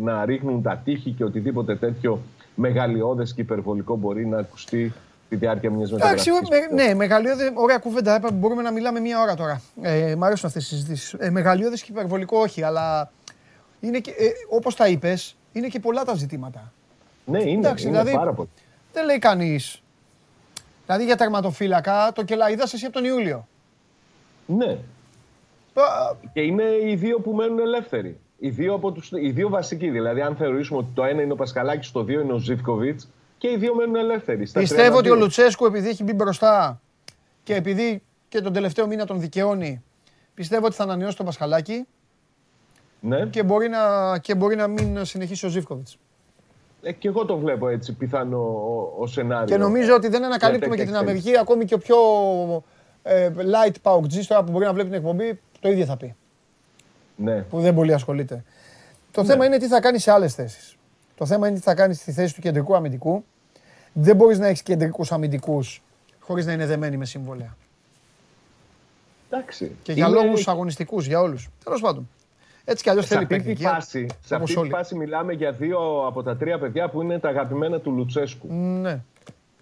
να 0.00 0.24
ρίχνουν 0.24 0.62
τα 0.62 0.80
τείχη 0.84 1.10
και 1.10 1.24
οτιδήποτε 1.24 1.76
τέτοιο 1.76 2.20
μεγαλειώδες 2.54 3.34
και 3.34 3.40
υπερβολικό 3.40 3.96
μπορεί 3.96 4.26
να 4.26 4.38
ακουστεί 4.38 4.92
τη 5.28 5.36
διάρκεια 5.36 5.70
μιας 5.70 5.92
μεταγραφής. 5.92 6.26
Εντάξει, 6.26 6.74
ναι, 6.74 6.94
μεγαλειώδε, 6.94 7.52
ωραία 7.54 7.78
κουβέντα. 7.78 8.20
Μπορούμε 8.32 8.62
να 8.62 8.72
μιλάμε 8.72 9.00
μία 9.00 9.20
ώρα 9.20 9.34
τώρα. 9.34 9.62
Ε, 9.82 10.14
μ' 10.16 10.24
αρέσουν 10.24 10.48
αυτές 10.48 10.64
οι 10.64 10.68
συζητήσεις. 10.68 11.12
Ε, 11.12 11.30
μεγαλειώδες 11.30 11.82
και 11.82 11.92
υπερβολικό 11.92 12.38
όχι, 12.38 12.62
αλλά 12.62 13.10
είναι 13.80 13.98
και, 13.98 14.10
ε, 14.10 14.28
όπως 14.48 14.76
τα 14.76 14.88
είπες, 14.88 15.36
είναι 15.52 15.66
και 15.66 15.80
πολλά 15.80 16.04
τα 16.04 16.14
ζητήματα. 16.14 16.72
Ναι, 17.24 17.42
είναι, 17.42 17.66
Εντάξει, 17.66 17.88
είναι 17.88 17.98
δηλαδή, 17.98 18.16
πάρα 18.16 18.32
πολύ. 18.32 18.48
Δεν 18.92 19.04
λέει 19.04 19.18
κανείς. 19.18 19.82
Δηλαδή 20.86 21.04
για 21.04 21.16
τερματοφύλακα 21.16 22.12
το 22.14 22.24
κελαϊδά 22.24 22.62
εσύ 22.72 22.84
από 22.84 22.94
τον 22.94 23.04
Ιούλιο. 23.04 23.48
Ναι. 24.46 24.78
Και 26.32 26.40
είναι 26.40 26.64
οι 26.84 26.94
δύο 26.94 27.18
που 27.20 27.32
μένουν 27.32 27.58
ελεύθεροι. 27.58 28.20
Οι 28.38 28.50
δύο, 28.50 28.74
από 28.74 28.92
τους, 28.92 29.10
οι 29.10 29.30
δύο 29.30 29.48
βασικοί. 29.48 29.90
Δηλαδή, 29.90 30.20
αν 30.20 30.36
θεωρήσουμε 30.36 30.78
ότι 30.78 30.88
το 30.94 31.04
ένα 31.04 31.22
είναι 31.22 31.32
ο 31.32 31.36
Πασκαλάκη, 31.36 31.90
το 31.92 32.04
δύο 32.04 32.20
είναι 32.20 32.32
ο 32.32 32.38
Ζήφκοβιτς 32.38 33.08
και 33.38 33.50
οι 33.50 33.56
δύο 33.56 33.74
μένουν 33.74 33.96
ελεύθεροι. 33.96 34.48
Πιστεύω 34.52 34.96
ότι 34.96 35.10
ο 35.10 35.14
Λουτσέσκου, 35.14 35.66
επειδή 35.66 35.88
έχει 35.88 36.02
μπει 36.02 36.12
μπροστά 36.12 36.80
και 37.42 37.54
επειδή 37.54 38.02
και 38.28 38.40
τον 38.40 38.52
τελευταίο 38.52 38.86
μήνα 38.86 39.06
τον 39.06 39.20
δικαιώνει, 39.20 39.82
πιστεύω 40.34 40.66
ότι 40.66 40.74
θα 40.74 40.82
ανανεώσει 40.82 41.16
τον 41.16 41.26
Πασχαλάκη. 41.26 41.86
Ναι. 43.00 43.26
Και 43.26 43.42
μπορεί 43.42 43.68
να, 43.68 44.18
και 44.18 44.34
μπορεί 44.34 44.56
να 44.56 44.66
μην 44.66 45.04
συνεχίσει 45.04 45.46
ο 45.46 45.48
Ζήφκοβιτς. 45.48 45.98
Ε, 46.82 46.92
και 46.92 47.08
εγώ 47.08 47.24
το 47.24 47.36
βλέπω 47.36 47.68
έτσι 47.68 47.92
πιθανό 47.92 48.38
ο, 48.38 49.02
ο 49.02 49.06
σενάριο. 49.06 49.46
Και 49.46 49.56
νομίζω 49.56 49.94
ότι 49.94 50.08
δεν 50.08 50.24
ανακαλύπτουμε 50.24 50.76
και 50.76 50.84
την 50.84 50.96
Αμερική. 50.96 51.38
Ακόμη 51.38 51.64
και 51.64 51.74
ο 51.74 51.78
πιο 51.78 51.96
ε, 53.02 53.30
light 53.36 53.74
pauk 53.82 54.02
τώρα 54.28 54.44
που 54.44 54.50
μπορεί 54.50 54.64
να 54.64 54.72
βλέπει 54.72 54.88
την 54.88 54.98
εκπομπή, 54.98 55.40
το 55.60 55.68
ίδιο 55.68 55.84
θα 55.84 55.96
πει. 55.96 56.14
Ναι. 57.16 57.40
Που 57.40 57.60
δεν 57.60 57.74
πολύ 57.74 57.94
ασχολείται. 57.94 58.44
Το 59.10 59.22
ναι. 59.22 59.28
θέμα 59.28 59.46
είναι 59.46 59.58
τι 59.58 59.66
θα 59.66 59.80
κάνει 59.80 59.98
σε 59.98 60.10
άλλες 60.10 60.34
θέσεις. 60.34 60.76
Το 61.16 61.26
θέμα 61.26 61.48
είναι 61.48 61.56
τι 61.56 61.62
θα 61.62 61.74
κάνει 61.74 61.94
στη 61.94 62.12
θέση 62.12 62.34
του 62.34 62.40
κεντρικού 62.40 62.76
αμυντικού. 62.76 63.24
Δεν 63.92 64.16
μπορείς 64.16 64.38
να 64.38 64.46
έχεις 64.46 64.62
κεντρικούς 64.62 65.12
αμυντικούς 65.12 65.82
χωρίς 66.20 66.46
να 66.46 66.52
είναι 66.52 66.66
δεμένοι 66.66 66.96
με 66.96 67.04
συμβόλαια. 67.04 67.56
Εντάξει. 69.30 69.76
Και 69.82 69.92
για 69.92 70.08
λόγους 70.08 70.48
αγωνιστικούς, 70.48 71.06
για 71.06 71.20
όλους. 71.20 71.48
Τέλος 71.64 71.80
πάντων. 71.80 72.08
Έτσι 72.64 72.82
κι 72.82 72.90
αλλιώς 72.90 73.06
θέλει 73.06 73.26
αυτή 73.30 73.54
φάση, 73.54 74.06
Σε 74.24 74.34
αυτή 74.34 74.60
τη 74.60 74.68
φάση 74.68 74.94
μιλάμε 74.94 75.32
για 75.32 75.50
δύο 75.50 76.06
από 76.06 76.22
τα 76.22 76.36
τρία 76.36 76.58
παιδιά 76.58 76.88
που 76.88 77.02
είναι 77.02 77.18
τα 77.18 77.28
αγαπημένα 77.28 77.80
του 77.80 77.90
Λουτσέσκου. 77.90 78.54
Ναι. 78.54 79.00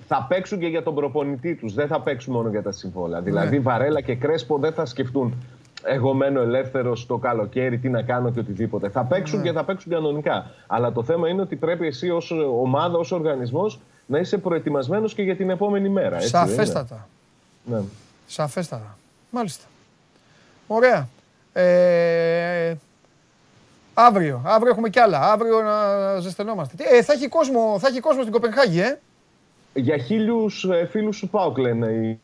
Θα 0.07 0.27
παίξουν 0.29 0.59
και 0.59 0.67
για 0.67 0.83
τον 0.83 0.95
προπονητή 0.95 1.55
τους. 1.55 1.75
Δεν 1.75 1.87
θα 1.87 2.01
παίξουν 2.01 2.33
μόνο 2.33 2.49
για 2.49 2.63
τα 2.63 2.73
συμβόλαια. 2.73 3.19
Ναι. 3.19 3.25
Δηλαδή 3.25 3.61
Βαρέλα 3.61 4.01
και 4.01 4.15
Κρέσπο 4.15 4.59
δεν 4.59 4.73
θα 4.73 4.85
σκεφτούν 4.85 5.35
εγώ 5.83 6.15
μένω 6.15 6.41
ελεύθερος 6.41 7.07
το 7.07 7.17
καλοκαίρι, 7.17 7.79
τι 7.79 7.89
να 7.89 8.03
κάνω 8.03 8.31
και 8.31 8.39
οτιδήποτε. 8.39 8.89
Θα 8.89 9.05
παίξουν 9.05 9.39
ναι. 9.39 9.45
και 9.45 9.53
θα 9.53 9.65
παίξουν 9.65 9.93
κανονικά. 9.93 10.51
Αλλά 10.67 10.93
το 10.93 11.03
θέμα 11.03 11.29
είναι 11.29 11.41
ότι 11.41 11.57
πρέπει 11.57 11.87
εσύ 11.87 12.11
ως 12.11 12.31
ομάδα, 12.61 12.99
ως 12.99 13.13
οργανισμός 13.13 13.81
να 14.07 14.19
είσαι 14.19 14.39
προετοιμασμένος 14.39 15.15
και 15.15 15.23
για 15.23 15.37
την 15.37 15.51
επόμενη 15.51 15.89
μέρα. 15.89 16.17
Έτσι, 16.17 16.29
Σαφέστατα. 16.29 17.09
Ναι. 17.65 17.81
Σαφέστατα. 18.27 18.97
Μάλιστα. 19.31 19.65
Ωραία. 20.67 21.09
Ε, 21.53 22.75
Αύριο, 24.07 24.43
αύριο 24.45 24.71
έχουμε 24.71 24.89
κι 24.89 24.99
άλλα. 24.99 25.33
Αύριο 25.33 25.63
να 25.63 26.19
ζεσθενόμαστε. 26.21 26.75
Ε, 26.79 27.03
θα, 27.03 27.13
έχει 27.13 27.29
κόσμο, 27.29 27.79
θα 27.79 27.89
έχει 27.89 28.01
κόσμο 28.01 28.21
στην 28.21 28.33
Κοπενχάγη, 28.33 28.81
ε; 28.81 28.99
Για 29.75 29.97
χίλιους 29.97 30.65
ε, 30.65 30.87
φίλους 30.87 31.19
του 31.19 31.29
Πάουκ 31.29 31.59
λένε 31.59 31.87
οι, 31.87 32.21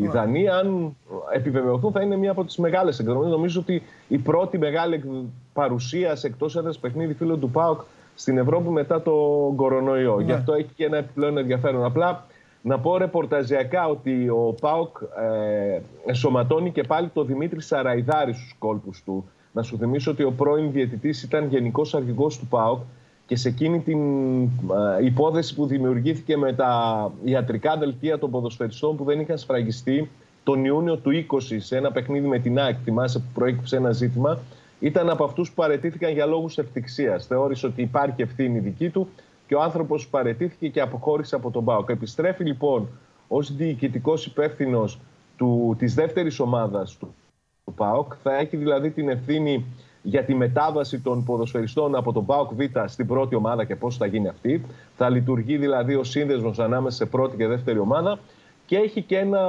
οι 0.00 0.06
Δανείοι. 0.06 0.48
Αν 0.48 0.96
επιβεβαιωθούν, 1.34 1.92
θα 1.92 2.02
είναι 2.02 2.16
μία 2.16 2.30
από 2.30 2.44
τις 2.44 2.56
μεγάλες 2.56 2.98
εκδρομές. 2.98 3.30
Νομίζω 3.30 3.60
ότι 3.60 3.82
η 4.08 4.18
πρώτη 4.18 4.58
μεγάλη 4.58 5.28
παρουσία 5.52 6.18
εκτός 6.22 6.56
έδρας 6.56 6.78
παιχνίδι 6.78 7.14
φίλων 7.14 7.40
του 7.40 7.50
Πάουκ 7.50 7.80
στην 8.14 8.38
Ευρώπη 8.38 8.68
μετά 8.68 9.02
το 9.02 9.12
κορονοϊό. 9.56 10.16
Ναι. 10.16 10.24
Γι' 10.24 10.32
αυτό 10.32 10.52
έχει 10.52 10.70
και 10.76 10.84
ένα 10.84 10.96
επιπλέον 10.96 11.38
ενδιαφέρον. 11.38 11.84
Απλά 11.84 12.26
να 12.62 12.78
πω 12.78 12.96
ρεπορταζιακά 12.96 13.88
ότι 13.88 14.28
ο 14.28 14.54
Πάουκ 14.60 14.96
ε, 15.00 15.80
ενσωματώνει 16.06 16.70
και 16.70 16.82
πάλι 16.82 17.08
το 17.08 17.24
Δημήτρη 17.24 17.60
Σαραϊδάρη 17.62 18.32
στους 18.32 18.54
κόλπους 18.58 19.02
του 19.04 19.30
Να 19.52 19.62
σου 19.62 19.78
θυμίσω 19.78 20.10
ότι 20.10 20.22
ο 20.22 20.32
πρώην 20.32 20.72
διαιτητής 20.72 21.22
ήταν 21.22 21.48
γενικός 21.48 21.94
αρχηγός 21.94 22.38
του 22.38 22.46
ΠΑΟΚ 22.46 22.80
και 23.26 23.36
σε 23.36 23.48
εκείνη 23.48 23.80
την 23.80 24.00
υπόθεση 25.04 25.54
που 25.54 25.66
δημιουργήθηκε 25.66 26.36
με 26.36 26.52
τα 26.52 27.12
ιατρικά 27.24 27.76
δελτία 27.76 28.18
των 28.18 28.30
ποδοσφαιριστών 28.30 28.96
που 28.96 29.04
δεν 29.04 29.20
είχαν 29.20 29.38
σφραγιστεί 29.38 30.10
τον 30.44 30.64
Ιούνιο 30.64 30.96
του 30.96 31.10
20 31.30 31.38
σε 31.58 31.76
ένα 31.76 31.92
παιχνίδι 31.92 32.26
με 32.26 32.38
την 32.38 32.58
ΑΕΚ, 32.58 32.76
θυμάσαι 32.84 33.18
που 33.18 33.24
προέκυψε 33.34 33.76
ένα 33.76 33.92
ζήτημα, 33.92 34.38
ήταν 34.80 35.10
από 35.10 35.24
αυτούς 35.24 35.48
που 35.48 35.54
παρετήθηκαν 35.54 36.12
για 36.12 36.26
λόγους 36.26 36.58
ευτυχία. 36.58 37.18
Θεώρησε 37.18 37.66
ότι 37.66 37.82
υπάρχει 37.82 38.22
ευθύνη 38.22 38.58
δική 38.58 38.88
του 38.88 39.08
και 39.46 39.54
ο 39.54 39.62
άνθρωπος 39.62 40.08
παρετήθηκε 40.08 40.68
και 40.68 40.80
αποχώρησε 40.80 41.34
από 41.34 41.50
τον 41.50 41.64
ΠΑΟΚ. 41.64 41.88
Επιστρέφει 41.88 42.44
λοιπόν 42.44 42.88
ως 43.28 43.54
διοικητικός 43.54 44.26
υπεύθυνος 44.26 45.00
της 45.78 45.94
δεύτερης 45.94 46.40
ομάδας 46.40 46.96
του, 46.96 47.14
του 47.68 47.74
ΠΑΟΚ. 47.74 48.12
Θα 48.22 48.36
έχει 48.36 48.56
δηλαδή 48.56 48.90
την 48.90 49.08
ευθύνη 49.08 49.64
για 50.02 50.24
τη 50.24 50.34
μετάβαση 50.34 51.00
των 51.00 51.24
ποδοσφαιριστών 51.24 51.94
από 51.94 52.12
τον 52.12 52.26
ΠΑΟΚ 52.26 52.54
Β 52.54 52.60
στην 52.86 53.06
πρώτη 53.06 53.34
ομάδα 53.34 53.64
και 53.64 53.76
πώς 53.76 53.96
θα 53.96 54.06
γίνει 54.06 54.28
αυτή. 54.28 54.64
Θα 54.96 55.08
λειτουργεί 55.08 55.56
δηλαδή 55.56 55.94
ο 55.94 56.04
σύνδεσμος 56.04 56.58
ανάμεσα 56.58 56.96
σε 56.96 57.06
πρώτη 57.06 57.36
και 57.36 57.46
δεύτερη 57.46 57.78
ομάδα 57.78 58.18
και 58.66 58.76
έχει 58.76 59.02
και 59.02 59.16
ένα 59.18 59.42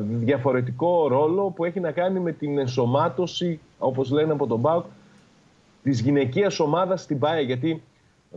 διαφορετικό 0.00 1.08
ρόλο 1.08 1.52
που 1.56 1.64
έχει 1.64 1.80
να 1.80 1.90
κάνει 1.90 2.20
με 2.20 2.32
την 2.32 2.58
ενσωμάτωση, 2.58 3.60
όπως 3.78 4.10
λένε 4.10 4.32
από 4.32 4.46
τον 4.46 4.60
ΠΑΟΚ, 4.60 4.84
της 5.82 6.00
γυναικείας 6.00 6.60
ομάδας 6.60 7.02
στην 7.02 7.18
ΠΑΕ. 7.18 7.40
Γιατί 7.40 7.82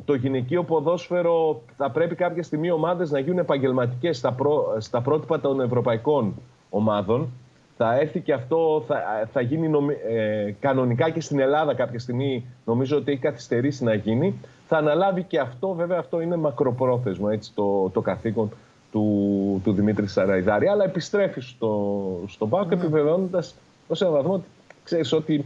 το 0.06 0.14
γυναικείο 0.14 0.64
ποδόσφαιρο 0.64 1.62
θα 1.78 1.92
πρέπει 1.92 2.16
κάποια 2.16 2.44
στιγμή 2.44 2.68
οι 2.68 2.72
ομάδες 2.72 3.12
να 3.12 3.20
γίνουν 3.20 3.38
επαγγελματικές 3.38 4.18
στα, 4.18 4.36
στα 4.78 5.02
πρότυπα 5.02 5.40
των 5.40 5.62
ευρωπαϊκών 5.62 6.34
ομάδων. 6.70 7.30
Θα 7.78 8.00
έρθει 8.00 8.20
και 8.20 8.34
αυτό, 8.34 8.84
θα, 8.88 9.30
θα 9.34 9.42
γίνει 9.42 9.70
ε, 10.10 10.52
κανονικά 10.60 11.10
και 11.10 11.22
στην 11.22 11.40
Ελλάδα 11.40 11.74
κάποια 11.74 12.00
στιγμή, 12.00 12.46
νομίζω 12.66 12.98
ότι 12.98 13.12
έχει 13.12 13.22
καθυστερήσει 13.22 13.84
να 13.84 13.94
γίνει. 13.94 14.40
Θα 14.68 14.78
αναλάβει 14.78 15.24
και 15.24 15.40
αυτό, 15.40 15.74
βέβαια 15.74 15.98
αυτό 16.00 16.22
είναι 16.22 16.36
μακροπρόθεσμο 16.36 17.28
έτσι, 17.32 17.52
το, 17.56 17.90
το 17.90 18.02
καθήκον 18.02 18.52
του, 18.92 19.62
του 19.64 19.74
Δημήτρη 19.74 20.08
Σαραϊδάρη. 20.08 20.68
Αλλά 20.68 20.84
επιστρέφει 20.84 21.42
στο, 21.42 22.00
στον 22.28 22.50
ΠΑΟΚ 22.50 22.68
ναι. 22.68 22.74
επιβεβαιώνοντας 22.74 23.56
ω 23.88 23.94
έναν 24.00 24.14
βαθμό 24.14 24.34
ότι 24.34 24.46
ξέρεις 24.84 25.14
ότι 25.14 25.46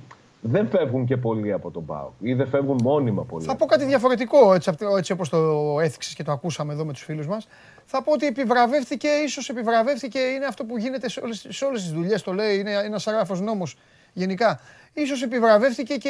δεν 0.50 0.68
φεύγουν 0.68 1.06
και 1.06 1.18
πολλοί 1.18 1.52
από 1.52 1.72
τον 1.72 1.86
ΠΑΟΚ 1.86 2.12
ή 2.20 2.34
δεν 2.34 2.48
φεύγουν 2.48 2.80
μόνιμα 2.84 3.24
πολλοί. 3.24 3.45
Θα 3.45 3.56
πω 3.56 3.66
κάτι 3.66 3.86
διαφορετικό 3.86 4.54
έτσι, 4.54 4.72
έτσι 4.98 5.12
όπως 5.12 5.30
το 5.30 5.38
έθιξες 5.80 6.14
και 6.14 6.24
το 6.24 6.32
ακούσαμε 6.32 6.74
εδώ 6.74 6.86
με 6.86 6.93
τους 6.93 7.04
φίλους 7.04 7.28
μας. 7.28 7.48
Θα 7.86 8.04
πω 8.04 8.12
ότι 8.12 8.26
επιβραβεύτηκε, 8.26 9.08
ίσως 9.26 9.50
επιβραβεύτηκε, 9.50 10.20
είναι 10.20 10.45
αυτό 10.45 10.66
που 10.66 10.78
γίνεται 10.78 11.10
σε 11.50 11.66
όλες 11.66 11.82
τις 11.82 11.91
δουλειές. 11.91 12.22
Το 12.22 12.34
λέει, 12.34 12.60
είναι 12.60 12.72
ένας 12.72 13.02
σαράφο 13.02 13.36
νόμος 13.36 13.78
γενικά. 14.14 14.60
Ίσως 14.93 15.24
επιβραβεύτηκε 15.24 15.95
και 15.95 16.10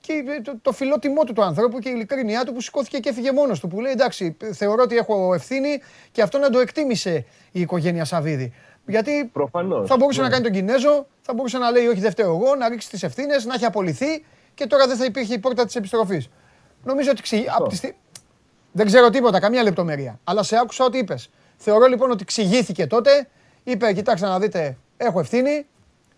και 0.00 0.40
το, 0.42 0.58
το 0.62 0.72
φιλότιμό 0.72 1.24
του 1.24 1.32
του 1.32 1.42
ανθρώπου 1.42 1.78
και 1.78 1.88
η 1.88 1.92
ειλικρίνειά 1.94 2.44
του 2.44 2.52
που 2.52 2.60
σηκώθηκε 2.60 2.98
και 2.98 3.08
έφυγε 3.08 3.32
μόνος 3.32 3.60
του. 3.60 3.68
Που 3.68 3.80
λέει 3.80 3.92
εντάξει, 3.92 4.36
θεωρώ 4.52 4.82
ότι 4.82 4.96
έχω 4.96 5.34
ευθύνη 5.34 5.80
και 6.12 6.22
αυτό 6.22 6.38
να 6.38 6.50
το 6.50 6.58
εκτίμησε 6.58 7.24
η 7.52 7.60
οικογένεια 7.60 8.04
Σαββίδη. 8.04 8.52
Γιατί 8.86 9.30
Προφανώς, 9.32 9.88
θα 9.88 9.96
μπορούσε 9.96 10.20
ναι. 10.20 10.26
να 10.26 10.32
κάνει 10.32 10.44
τον 10.44 10.52
Κινέζο, 10.52 11.06
θα 11.30 11.34
μπορούσε 11.34 11.58
να 11.58 11.70
λέει 11.70 11.86
όχι 11.86 12.00
δεν 12.00 12.10
φταίω 12.10 12.34
εγώ, 12.34 12.54
να 12.54 12.68
ρίξει 12.68 12.90
τις 12.90 13.02
ευθύνες, 13.02 13.44
να 13.44 13.54
έχει 13.54 13.64
απολυθεί 13.64 14.24
και 14.54 14.66
τώρα 14.66 14.86
δεν 14.86 14.96
θα 14.96 15.04
υπήρχε 15.04 15.34
η 15.34 15.38
πόρτα 15.38 15.64
της 15.64 15.76
επιστροφής. 15.76 16.28
Νομίζω 16.84 17.10
ότι 17.10 17.22
ξυ... 17.22 17.44
από 17.56 17.68
τη 17.68 17.92
Δεν 18.72 18.86
ξέρω 18.86 19.10
τίποτα, 19.10 19.40
καμία 19.40 19.62
λεπτομέρεια. 19.62 20.20
Αλλά 20.24 20.42
σε 20.42 20.56
άκουσα 20.56 20.84
ότι 20.84 20.98
είπες. 20.98 21.30
Θεωρώ 21.56 21.86
λοιπόν 21.86 22.10
ότι 22.10 22.24
ξηγήθηκε 22.24 22.86
τότε. 22.86 23.28
Είπε, 23.64 23.92
κοιτάξτε 23.92 24.26
να 24.26 24.38
δείτε, 24.38 24.76
έχω 24.96 25.20
ευθύνη. 25.20 25.66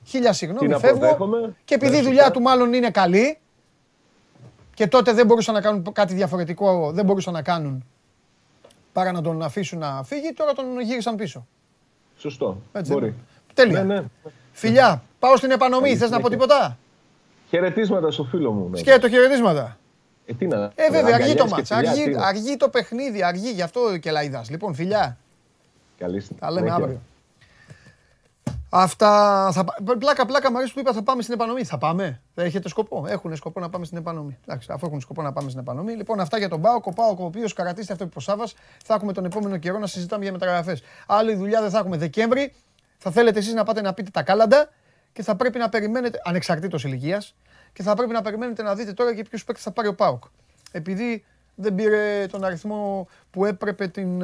Χίλια 0.04 0.32
συγγνώμη, 0.32 0.78
φεύγω. 0.78 1.54
Και 1.64 1.74
επειδή 1.74 1.96
η 1.96 2.02
δουλειά 2.02 2.30
του 2.30 2.40
μάλλον 2.40 2.72
είναι 2.72 2.90
καλή, 2.90 3.38
και 4.74 4.86
τότε 4.86 5.12
δεν 5.12 5.26
μπορούσαν 5.26 5.54
να 5.54 5.60
κάνουν 5.60 5.92
κάτι 5.92 6.14
διαφορετικό, 6.14 6.92
δεν 6.92 7.04
μπορούσαν 7.04 7.32
να 7.32 7.42
κάνουν 7.42 7.84
παρά 8.92 9.12
να 9.12 9.22
τον 9.22 9.42
αφήσουν 9.42 9.78
να 9.78 10.02
φύγει, 10.02 10.32
τώρα 10.32 10.52
τον 10.52 10.80
γύρισαν 10.80 11.16
πίσω. 11.16 11.46
Σωστό. 12.16 12.62
Έτσι, 12.72 12.92
Μπορεί. 12.92 13.14
Τέλεια. 13.54 13.84
Ναι, 13.84 13.94
ναι. 13.94 14.04
Φιλιά, 14.60 15.02
πάω 15.18 15.36
στην 15.36 15.50
επανομή. 15.50 15.96
Θες 15.96 16.10
να 16.10 16.20
πω 16.20 16.28
τίποτα; 16.28 16.78
Χαιρετίσματα 17.48 18.10
στο 18.10 18.24
φίλο 18.24 18.52
μου. 18.52 18.68
Ναι. 18.68 18.78
Σκέτο 18.78 19.08
χαιρετίσματα. 19.08 19.78
Ε, 20.26 20.32
τι 20.32 20.46
να... 20.46 20.72
ε 20.74 20.90
βέβαια, 20.90 21.14
αργεί 21.14 21.34
το 21.34 21.46
μάτς. 21.46 21.70
Αργεί, 21.70 22.16
αργεί, 22.18 22.56
το 22.56 22.68
παιχνίδι, 22.68 23.22
αργεί. 23.22 23.50
Γι' 23.50 23.62
αυτό 23.62 23.98
και 23.98 24.10
λαϊδάς. 24.10 24.50
Λοιπόν, 24.50 24.74
φιλιά. 24.74 25.18
Καλή 25.98 26.26
Τα 26.38 26.50
λέμε 26.50 26.70
αύριο. 26.70 27.00
Αυτά. 28.70 29.48
Θα, 29.52 29.64
πλάκα, 29.98 30.26
πλάκα, 30.26 30.50
μου 30.50 30.56
αρέσει 30.56 30.72
που 30.72 30.80
είπα 30.80 30.92
θα 30.92 31.02
πάμε 31.02 31.22
στην 31.22 31.34
επανομή. 31.34 31.64
Θα 31.64 31.78
πάμε. 31.78 32.20
Θα 32.34 32.42
έχετε 32.42 32.68
σκοπό. 32.68 33.04
Έχουν 33.08 33.36
σκοπό 33.36 33.60
να 33.60 33.70
πάμε 33.70 33.84
στην 33.84 33.98
επανομή. 33.98 34.38
Εντάξει, 34.46 34.68
αφού 34.72 34.86
έχουν 34.86 35.00
σκοπό 35.00 35.22
να 35.22 35.32
πάμε 35.32 35.48
στην 35.48 35.60
επανομή. 35.60 35.92
Λοιπόν, 35.92 36.20
αυτά 36.20 36.38
για 36.38 36.48
τον 36.48 36.60
Πάοκ. 36.60 36.86
Ο 36.86 36.92
Πάοκ, 36.92 37.20
ο 37.20 37.24
οποίος 37.24 37.52
καρατίστε 37.52 37.92
αυτό 37.92 38.06
που 38.06 38.20
Σάβα, 38.20 38.48
θα 38.84 38.94
έχουμε 38.94 39.12
τον 39.12 39.24
επόμενο 39.24 39.56
καιρό 39.56 39.78
να 39.78 39.86
συζητάμε 39.86 40.22
για 40.22 40.32
μεταγραφές. 40.32 40.82
Άλλη 41.06 41.34
δουλειά 41.34 41.60
δεν 41.60 41.70
θα 41.70 41.78
έχουμε 41.78 41.96
Δεκέμβρη. 41.96 42.52
Θα 43.02 43.10
θέλετε 43.10 43.38
εσείς 43.38 43.52
να 43.52 43.64
πάτε 43.64 43.80
να 43.80 43.94
πείτε 43.94 44.10
τα 44.10 44.22
κάλαντα 44.22 44.68
και 45.12 45.22
θα 45.22 45.36
πρέπει 45.36 45.58
να 45.58 45.68
περιμένετε, 45.68 46.20
ανεξαρτήτως 46.24 46.84
ηλικίας, 46.84 47.34
και 47.72 47.82
θα 47.82 47.94
πρέπει 47.94 48.12
να 48.12 48.22
περιμένετε 48.22 48.62
να 48.62 48.74
δείτε 48.74 48.92
τώρα 48.92 49.14
και 49.14 49.22
ποιους 49.22 49.44
παίκτες 49.44 49.64
θα 49.64 49.70
πάρει 49.70 49.88
ο 49.88 49.94
Πάοκ. 49.94 50.24
Επειδή 50.72 51.24
δεν 51.54 51.74
πήρε 51.74 52.26
τον 52.30 52.44
αριθμό 52.44 53.08
που 53.30 53.44
έπρεπε 53.44 53.88
την, 53.88 54.18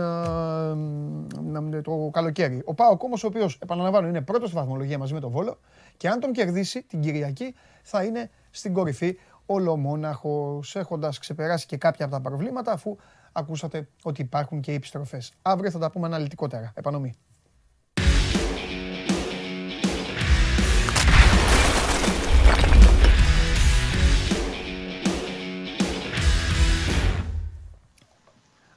το 1.82 2.10
καλοκαίρι. 2.12 2.62
Ο 2.64 2.74
Πάοκ 2.74 3.02
όμως, 3.02 3.24
ο 3.24 3.26
οποίος, 3.26 3.58
επαναλαμβάνω, 3.62 4.08
είναι 4.08 4.20
πρώτος 4.20 4.48
στη 4.48 4.58
βαθμολογία 4.58 4.98
μαζί 4.98 5.14
με 5.14 5.20
τον 5.20 5.30
Βόλο 5.30 5.58
και 5.96 6.08
αν 6.08 6.20
τον 6.20 6.32
κερδίσει 6.32 6.82
την 6.82 7.00
Κυριακή 7.00 7.54
θα 7.82 8.02
είναι 8.02 8.30
στην 8.50 8.72
κορυφή 8.72 9.18
ολομόναχος, 9.46 10.76
έχοντας 10.76 11.18
ξεπεράσει 11.18 11.66
και 11.66 11.76
κάποια 11.76 12.04
από 12.04 12.14
τα 12.14 12.20
προβλήματα 12.20 12.72
αφού 12.72 12.96
ακούσατε 13.32 13.88
ότι 14.02 14.20
υπάρχουν 14.20 14.60
και 14.60 14.72
επιστροφές. 14.72 15.32
Αύριο 15.42 15.70
θα 15.70 15.78
τα 15.78 15.90
πούμε 15.90 16.06
αναλυτικότερα. 16.06 16.72
Επανομή. 16.74 17.14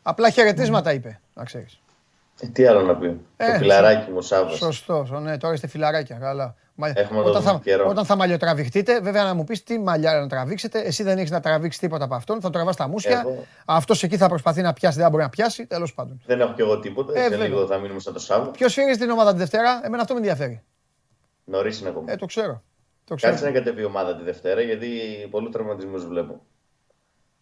Απλά 0.10 0.30
χαιρετίσματα 0.30 0.94
είπε, 0.94 1.20
να 1.34 1.44
ξέρεις. 1.44 1.80
Ε, 2.40 2.48
τι 2.48 2.66
άλλο 2.66 2.82
να 2.82 2.96
πει. 2.96 3.20
Ε, 3.38 3.52
το 3.52 3.58
φιλαράκι 3.58 4.12
μου, 4.12 4.22
Σάββας. 4.22 4.58
Σωστός, 4.58 5.12
ναι, 5.12 5.38
τώρα 5.38 5.54
είστε 5.54 5.68
φιλαράκια. 5.68 6.18
Καλά. 6.18 6.56
Έχουμε 6.94 7.20
όταν, 7.20 7.42
θα, 7.42 7.60
καιρό. 7.64 7.88
όταν 7.88 8.06
θα 8.06 8.16
μαλλιοτραβηχτείτε, 8.16 9.00
βέβαια 9.02 9.24
να 9.24 9.34
μου 9.34 9.44
πεις 9.44 9.64
τι 9.64 9.80
μαλλιά 9.80 10.20
να 10.20 10.28
τραβήξετε. 10.28 10.80
Εσύ 10.80 11.04
δεν 11.04 11.18
έχεις 11.18 11.32
να 11.32 11.40
τραβήξεις 11.40 11.82
τίποτα 11.82 12.04
από 12.04 12.16
αυτόν. 12.16 12.42
Θα 12.42 12.50
τραβάς 12.50 12.76
τα 12.76 12.88
μουσια. 12.88 13.26
Αυτός 13.66 14.04
εκεί 14.04 14.18
θα 14.18 14.28
προσπαθεί 14.28 14.62
να 14.62 14.74
πιάσει, 14.74 15.00
δεν 15.00 15.10
μπορεί 15.10 15.24
να 15.24 15.30
πιάσει. 15.30 15.66
Τέλος 15.66 15.94
πάντων. 15.94 16.22
Δεν 16.26 16.40
έχω 16.40 16.54
κι 16.54 16.62
εγώ 16.62 16.80
τίποτα. 16.80 17.20
Ε, 17.20 17.30
Σε 17.30 17.36
λίγο 17.36 17.66
θα 17.66 17.78
μείνουμε 17.78 18.00
σαν 18.00 18.14
το 18.14 18.20
Σάββα. 18.20 18.52
Ποιος 18.52 18.74
φύγει 18.74 18.98
την 18.98 19.10
ομάδα 19.10 19.32
τη 19.32 19.38
Δευτέρα, 19.38 19.82
εμένα 19.84 20.02
αυτό 20.02 20.14
με 20.14 20.20
ενδιαφέρει. 20.20 20.62
Νωρίς 21.44 21.80
είναι 21.80 21.90
ακόμα. 21.90 22.12
Ε, 22.12 22.16
το 22.16 22.26
ξέρω. 22.26 22.64
Το 23.06 23.16
ξέρω. 23.16 23.32
Κάτσε 23.32 23.48
να 23.48 23.52
κατεβεί 23.52 23.82
η 23.82 23.86
ομάδα 23.86 24.16
τη 24.16 24.24
Δευτέρα 24.24 24.62
γιατί 24.62 24.88
πολλούς 25.30 25.52
τραυματισμούς 25.52 26.06
βλέπω. 26.06 26.42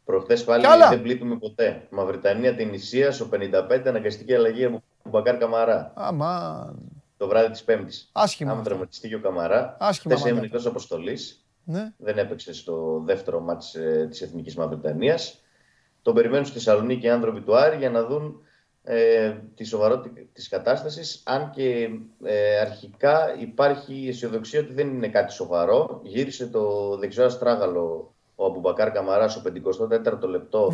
Προχθές 0.07 0.43
πάλι 0.43 0.65
δεν 0.89 1.01
πλήττουμε 1.01 1.37
ποτέ. 1.37 1.87
Μαυριτανία 1.89 2.55
την 2.55 2.73
Ισία, 2.73 3.13
ο 3.21 3.29
55 3.31 3.81
αναγκαστική 3.85 4.33
αλλαγή 4.33 4.65
από 4.65 4.83
Μπακάρ 5.03 5.37
Καμαρά. 5.37 5.91
Αμάν. 5.95 6.77
Το 7.17 7.27
βράδυ 7.27 7.51
της 7.51 7.63
Πέμπτης. 7.63 8.09
Άσχημα. 8.11 8.51
Αν 8.51 8.63
τραυματιστεί 8.63 9.07
και 9.07 9.15
ο 9.15 9.19
Καμαρά. 9.19 9.77
Άσχημα. 9.79 10.15
Δεν 10.15 10.27
έμεινε 10.27 10.45
εκτό 10.45 10.69
αποστολής. 10.69 11.45
Ναι. 11.63 11.93
Δεν 11.97 12.17
έπαιξε 12.17 12.53
στο 12.53 13.01
δεύτερο 13.05 13.39
μάτς 13.39 13.75
ε, 13.75 14.07
της 14.09 14.21
Εθνικής 14.21 14.55
Μαυριτανίας. 14.55 15.43
Τον 16.01 16.13
περιμένουν 16.13 16.45
στη 16.45 16.53
Θεσσαλονίκη 16.53 17.05
οι 17.05 17.09
άνθρωποι 17.09 17.41
του 17.41 17.57
Άρη 17.57 17.77
για 17.77 17.89
να 17.89 18.05
δουν 18.05 18.41
ε, 18.83 19.33
τη 19.55 19.63
σοβαρότητα 19.63 20.21
της 20.33 20.47
κατάστασης. 20.47 21.21
Αν 21.25 21.51
και 21.51 21.89
ε, 22.23 22.59
αρχικά 22.59 23.35
υπάρχει 23.39 24.05
αισιοδοξία 24.07 24.59
ότι 24.59 24.73
δεν 24.73 24.87
είναι 24.87 25.07
κάτι 25.07 25.33
σοβαρό. 25.33 26.01
Γύρισε 26.03 26.47
το 26.47 26.95
δεξιό 26.97 27.25
αστράγαλο 27.25 28.15
ο 28.39 28.45
Αμπουμπακάρ 28.45 28.91
Καμαράς 28.91 29.31
στο 29.31 29.87
54ο 29.93 30.27
λεπτό 30.27 30.71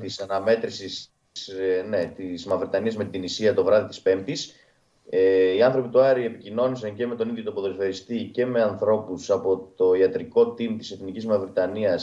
της 0.00 0.20
αναμέτρησης 0.20 1.10
ε, 1.58 1.82
ναι, 1.82 2.04
της 2.16 2.46
Μαυρετανία 2.46 2.92
με 2.96 3.04
την 3.04 3.22
Ισία 3.22 3.54
το 3.54 3.64
βράδυ 3.64 3.88
της 3.88 4.00
Πέμπτης. 4.00 4.54
Ε, 5.10 5.54
οι 5.54 5.62
άνθρωποι 5.62 5.88
του 5.88 6.00
Άρη 6.00 6.24
επικοινώνησαν 6.24 6.94
και 6.94 7.06
με 7.06 7.14
τον 7.14 7.28
ίδιο 7.28 7.42
τον 7.42 7.54
ποδοσφαιριστή 7.54 8.30
και 8.32 8.46
με 8.46 8.62
ανθρώπους 8.62 9.30
από 9.30 9.72
το 9.76 9.94
ιατρικό 9.94 10.54
team 10.58 10.74
της 10.78 10.90
Εθνικής 10.90 11.26
Μαυριτανία, 11.26 11.98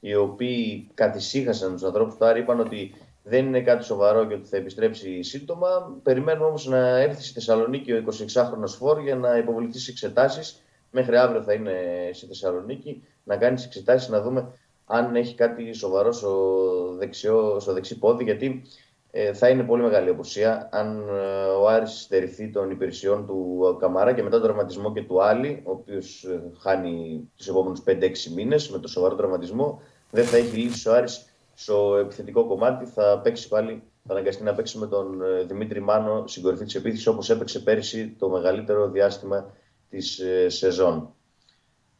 οι 0.00 0.14
οποίοι 0.14 0.90
καθησύχασαν 0.94 1.72
τους 1.72 1.82
ανθρώπους 1.82 2.16
του 2.16 2.24
Άρη, 2.24 2.40
είπαν 2.40 2.60
ότι 2.60 2.94
δεν 3.22 3.46
είναι 3.46 3.60
κάτι 3.60 3.84
σοβαρό 3.84 4.26
και 4.26 4.34
ότι 4.34 4.48
θα 4.48 4.56
επιστρέψει 4.56 5.22
σύντομα. 5.22 5.98
Περιμένουμε 6.02 6.46
όμως 6.46 6.66
να 6.66 6.98
έρθει 6.98 7.22
στη 7.22 7.32
Θεσσαλονίκη 7.32 7.92
ο 7.92 8.04
26χρονο 8.06 8.68
Φόρ 8.78 9.00
για 9.00 9.16
να 9.16 9.36
υποβληθεί 9.36 9.78
σε 9.78 9.90
εξετάσεις. 9.90 10.62
Μέχρι 10.96 11.16
αύριο 11.16 11.42
θα 11.42 11.52
είναι 11.52 11.72
στη 12.12 12.26
Θεσσαλονίκη 12.26 13.02
να 13.24 13.36
κάνεις 13.36 13.64
εξετάσεις, 13.64 14.08
να 14.08 14.20
δούμε 14.22 14.52
αν 14.86 15.16
έχει 15.16 15.34
κάτι 15.34 15.72
σοβαρό 15.72 16.12
στο, 16.12 16.58
δεξιό, 16.98 17.60
στο 17.60 17.72
δεξί 17.72 17.98
πόδι. 17.98 18.24
Γιατί 18.24 18.62
ε, 19.10 19.32
θα 19.32 19.48
είναι 19.48 19.62
πολύ 19.62 19.82
μεγάλη 19.82 20.08
απουσία. 20.08 20.68
Αν 20.72 21.08
ε, 21.08 21.44
ο 21.44 21.68
Άρης 21.68 22.00
στερηθεί 22.00 22.50
των 22.50 22.70
υπηρεσιών 22.70 23.26
του 23.26 23.76
Καμαρά 23.80 24.12
και 24.12 24.22
μετά 24.22 24.36
τον 24.36 24.46
τραυματισμό 24.46 24.92
και 24.92 25.02
του 25.02 25.22
Άλλη, 25.22 25.62
ο 25.64 25.70
οποίος 25.70 26.24
ε, 26.24 26.42
χάνει 26.60 27.28
τους 27.36 27.48
επόμενους 27.48 27.82
5-6 27.86 27.92
μήνες 28.34 28.68
με 28.68 28.78
το 28.78 28.88
σοβαρό 28.88 29.14
τραυματισμό, 29.14 29.82
δεν 30.10 30.24
θα 30.24 30.36
έχει 30.36 30.56
λύσει 30.56 30.88
ο 30.88 30.94
Άρης 30.94 31.26
στο 31.54 31.96
επιθετικό 31.96 32.46
κομμάτι. 32.46 32.84
Θα 32.84 33.20
παίξει 33.22 33.48
πάλι, 33.48 33.82
θα 34.06 34.12
αναγκαστεί 34.12 34.42
να 34.42 34.54
παίξει 34.54 34.78
με 34.78 34.86
τον 34.86 35.22
Δημήτρη 35.46 35.80
Μάνο 35.80 36.24
στην 36.26 36.42
κορυφή 36.42 36.64
της 36.64 36.74
επίθεσης, 36.74 37.06
όπως 37.06 37.30
έπαιξε 37.30 37.60
πέρυσι 37.60 38.16
το 38.18 38.28
μεγαλύτερο 38.28 38.88
διάστημα 38.88 39.52
της 39.90 40.20
σεζόν. 40.46 41.14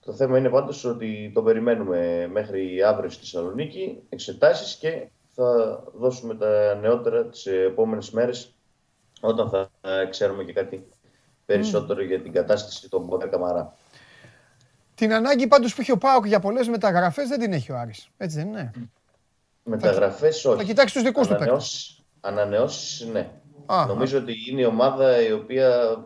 Το 0.05 0.12
θέμα 0.12 0.39
είναι 0.39 0.48
πάντως 0.48 0.85
ότι 0.85 1.31
το 1.35 1.43
περιμένουμε 1.43 2.28
μέχρι 2.32 2.82
αύριο 2.82 3.11
στη 3.11 3.20
Θεσσαλονίκη, 3.20 4.02
εξετάσεις 4.09 4.77
και 4.77 5.09
θα 5.28 5.82
δώσουμε 5.94 6.35
τα 6.35 6.74
νεότερα 6.74 7.27
τις 7.27 7.47
επόμενες 7.47 8.11
μέρες 8.11 8.55
όταν 9.20 9.48
θα 9.48 9.70
ξέρουμε 10.11 10.44
και 10.44 10.52
κάτι 10.52 10.89
περισσότερο 11.47 12.02
για 12.02 12.20
την 12.20 12.32
κατάσταση 12.32 12.89
των 12.89 13.05
Μπόκα 13.05 13.27
Καμαρά. 13.27 13.77
Την 14.94 15.12
ανάγκη 15.12 15.47
πάντως 15.47 15.74
που 15.74 15.81
έχει 15.81 15.93
ο 15.93 15.98
Πάοκ 15.98 16.27
για 16.27 16.40
πολλές 16.40 16.69
μεταγραφές 16.69 17.28
δεν 17.28 17.39
την 17.39 17.52
έχει 17.52 17.73
ο 17.73 17.78
Άρης. 17.78 18.09
Έτσι 18.16 18.36
δεν 18.36 18.47
είναι. 18.47 18.70
Μεταγραφές 19.62 20.44
όχι. 20.44 20.56
Θα 20.56 20.65
κοιτάξεις 20.65 20.93
τους 20.93 21.02
δικούς 21.02 21.27
του 21.27 21.36
παίκτες. 21.36 22.02
Ανανεώσεις 22.20 23.06
ναι. 23.06 23.31
Νομίζω 23.66 24.19
ότι 24.19 24.35
είναι 24.51 24.61
η 24.61 24.65
ομάδα 24.65 25.27
η 25.27 25.32
οποία, 25.32 25.98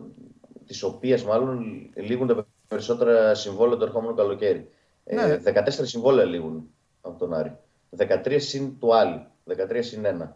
της 0.69 0.83
οποίας 0.83 1.23
μάλλον 1.23 1.89
λήγουν 1.95 2.27
τα 2.27 2.47
περισσότερα 2.67 3.35
συμβόλαια 3.35 3.77
το 3.77 3.85
ερχόμενο 3.85 4.13
καλοκαίρι. 4.13 4.69
Ναι. 5.03 5.39
14 5.45 5.65
ε, 5.65 5.71
συμβόλαια 5.71 6.25
λήγουν 6.25 6.69
από 7.01 7.19
τον 7.19 7.33
Άρη. 7.33 7.57
13 7.97 8.35
συν 8.37 8.79
του 8.79 8.95
Άλλη. 8.95 9.27
13 9.49 9.55
συν 9.79 10.05
1. 10.21 10.27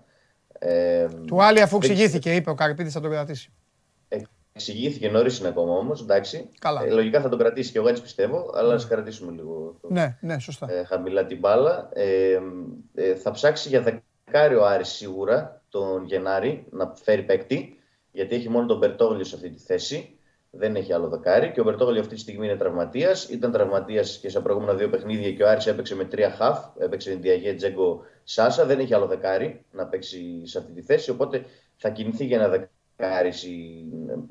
Ε, 0.59 1.07
του 1.27 1.43
Άλλη 1.43 1.61
αφού 1.61 1.75
εξηγήθηκε, 1.75 2.35
είπε 2.35 2.49
ο 2.49 2.55
Καρυπίδη 2.55 2.89
θα 2.89 2.99
τον 2.99 3.11
κρατήσει. 3.11 3.51
Ε, 4.07 4.21
εξηγήθηκε 4.53 5.09
νωρίς 5.09 5.39
είναι 5.39 5.47
ακόμα 5.47 5.73
όμως. 5.73 6.01
Εντάξει. 6.01 6.49
Ε, 6.85 6.89
λογικά 6.89 7.21
θα 7.21 7.29
τον 7.29 7.39
κρατήσει 7.39 7.71
και 7.71 7.77
εγώ 7.77 7.87
έτσι 7.87 8.01
πιστεύω, 8.01 8.51
αλλά 8.53 8.73
ας 8.73 8.87
κρατήσουμε 8.87 9.31
λίγο 9.31 9.77
το, 9.81 9.87
ναι, 9.91 10.17
ναι, 10.21 10.39
σωστά. 10.39 10.71
Ε, 10.71 10.83
χαμηλά 10.83 11.25
την 11.25 11.39
μπάλα. 11.39 11.89
Ε, 11.93 12.39
ε, 12.93 13.15
θα 13.15 13.31
ψάξει 13.31 13.69
για 13.69 14.01
δεκάριο 14.25 14.63
Άρη 14.63 14.85
σίγουρα 14.85 15.61
τον 15.69 16.05
Γενάρη 16.05 16.65
να 16.69 16.93
φέρει 17.03 17.23
παίκτη, 17.23 17.79
γιατί 18.11 18.35
έχει 18.35 18.49
μόνο 18.49 18.65
τον 18.65 18.77
Μπερτόγλιο 18.77 19.23
σε 19.23 19.35
αυτή 19.35 19.49
τη 19.49 19.59
θέση 19.59 20.17
δεν 20.55 20.75
έχει 20.75 20.93
άλλο 20.93 21.07
δεκάρι. 21.07 21.51
Και 21.51 21.59
ο 21.59 21.63
Μπερτόγλιο 21.63 22.01
αυτή 22.01 22.13
τη 22.13 22.19
στιγμή 22.19 22.45
είναι 22.45 22.55
τραυματίας. 22.55 23.29
Ήταν 23.29 23.51
τραυματίας 23.51 24.17
και 24.17 24.29
σε 24.29 24.39
προηγούμενα 24.39 24.73
δύο 24.73 24.89
παιχνίδια 24.89 25.31
και 25.31 25.43
ο 25.43 25.49
Άρης 25.49 25.67
έπαιξε 25.67 25.95
με 25.95 26.05
τρία 26.05 26.29
χαφ. 26.29 26.65
Έπαιξε 26.77 27.09
την 27.09 27.21
Διαγέ 27.21 27.53
Τζέγκο 27.53 28.01
Σάσα. 28.23 28.65
Δεν 28.65 28.79
έχει 28.79 28.93
άλλο 28.93 29.05
δεκάρι 29.05 29.65
να 29.71 29.85
παίξει 29.85 30.41
σε 30.43 30.57
αυτή 30.57 30.71
τη 30.71 30.81
θέση. 30.81 31.09
Οπότε 31.09 31.45
θα 31.75 31.89
κινηθεί 31.89 32.25
για 32.25 32.37
ένα 32.37 32.47
δεκάρι 32.47 33.31
στη 33.31 33.85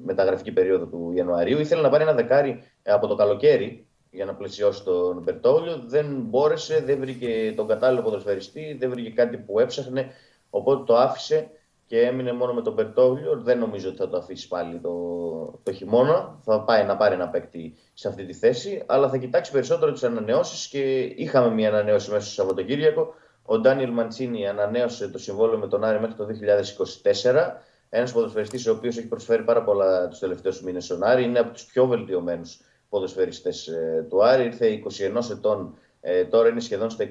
μεταγραφική 0.04 0.52
περίοδο 0.52 0.86
του 0.86 1.12
Ιανουαρίου. 1.14 1.58
Ήθελε 1.58 1.82
να 1.82 1.88
πάρει 1.88 2.02
ένα 2.02 2.14
δεκάρι 2.14 2.62
από 2.82 3.06
το 3.06 3.14
καλοκαίρι 3.14 3.86
για 4.10 4.24
να 4.24 4.34
πλαισιώσει 4.34 4.84
τον 4.84 5.22
Μπερτόγλιο. 5.22 5.82
Δεν 5.86 6.06
μπόρεσε, 6.20 6.80
δεν 6.80 6.98
βρήκε 6.98 7.52
τον 7.56 7.66
κατάλληλο 7.66 8.02
ποδοσφαιριστή, 8.02 8.76
δεν 8.78 8.90
βρήκε 8.90 9.10
κάτι 9.10 9.36
που 9.36 9.60
έψαχνε. 9.60 10.10
Οπότε 10.50 10.84
το 10.84 10.96
άφησε 10.96 11.50
και 11.92 12.00
έμεινε 12.00 12.32
μόνο 12.32 12.52
με 12.52 12.62
τον 12.62 12.74
Περτόγλιο. 12.74 13.40
Δεν 13.42 13.58
νομίζω 13.58 13.88
ότι 13.88 13.96
θα 13.96 14.08
το 14.08 14.16
αφήσει 14.16 14.48
πάλι 14.48 14.78
το, 14.78 14.90
το 15.62 15.72
χειμώνα. 15.72 16.38
Θα 16.44 16.60
πάει 16.60 16.84
να 16.84 16.96
πάρει 16.96 17.14
ένα 17.14 17.28
παίκτη 17.28 17.74
σε 17.94 18.08
αυτή 18.08 18.24
τη 18.24 18.32
θέση, 18.32 18.82
αλλά 18.86 19.08
θα 19.08 19.16
κοιτάξει 19.16 19.52
περισσότερο 19.52 19.92
τις 19.92 20.04
ανανεώσεις 20.04 20.68
και 20.68 21.00
είχαμε 21.00 21.54
μια 21.54 21.68
ανανέωση 21.68 22.10
μέσα 22.10 22.24
στο 22.24 22.34
Σαββατοκύριακο. 22.34 23.14
Ο 23.42 23.58
Ντάνιελ 23.58 23.90
Μαντσίνη 23.90 24.48
ανανέωσε 24.48 25.08
το 25.08 25.18
συμβόλαιο 25.18 25.58
με 25.58 25.66
τον 25.68 25.84
Άρη 25.84 26.00
μέχρι 26.00 26.16
το 26.16 26.26
2024. 27.02 27.34
Ένας 27.88 28.12
ποδοσφαιριστής 28.12 28.66
ο 28.66 28.72
οποίος 28.72 28.96
έχει 28.98 29.08
προσφέρει 29.08 29.42
πάρα 29.42 29.62
πολλά 29.64 30.08
τους 30.08 30.18
τελευταίους 30.18 30.62
μήνες 30.62 30.84
στον 30.84 31.02
Άρη. 31.02 31.24
Είναι 31.24 31.38
από 31.38 31.52
τους 31.52 31.64
πιο 31.64 31.86
βελτιωμένους 31.86 32.60
ποδοσφαιριστές 32.88 33.66
ε, 33.66 34.06
του 34.08 34.24
Άρη. 34.24 34.44
Ήρθε 34.44 34.80
21 35.18 35.30
ετών, 35.30 35.74
ε, 36.00 36.24
τώρα 36.24 36.48
είναι 36.48 36.60
σχεδόν 36.60 36.90
στα 36.90 37.04
24 37.04 37.08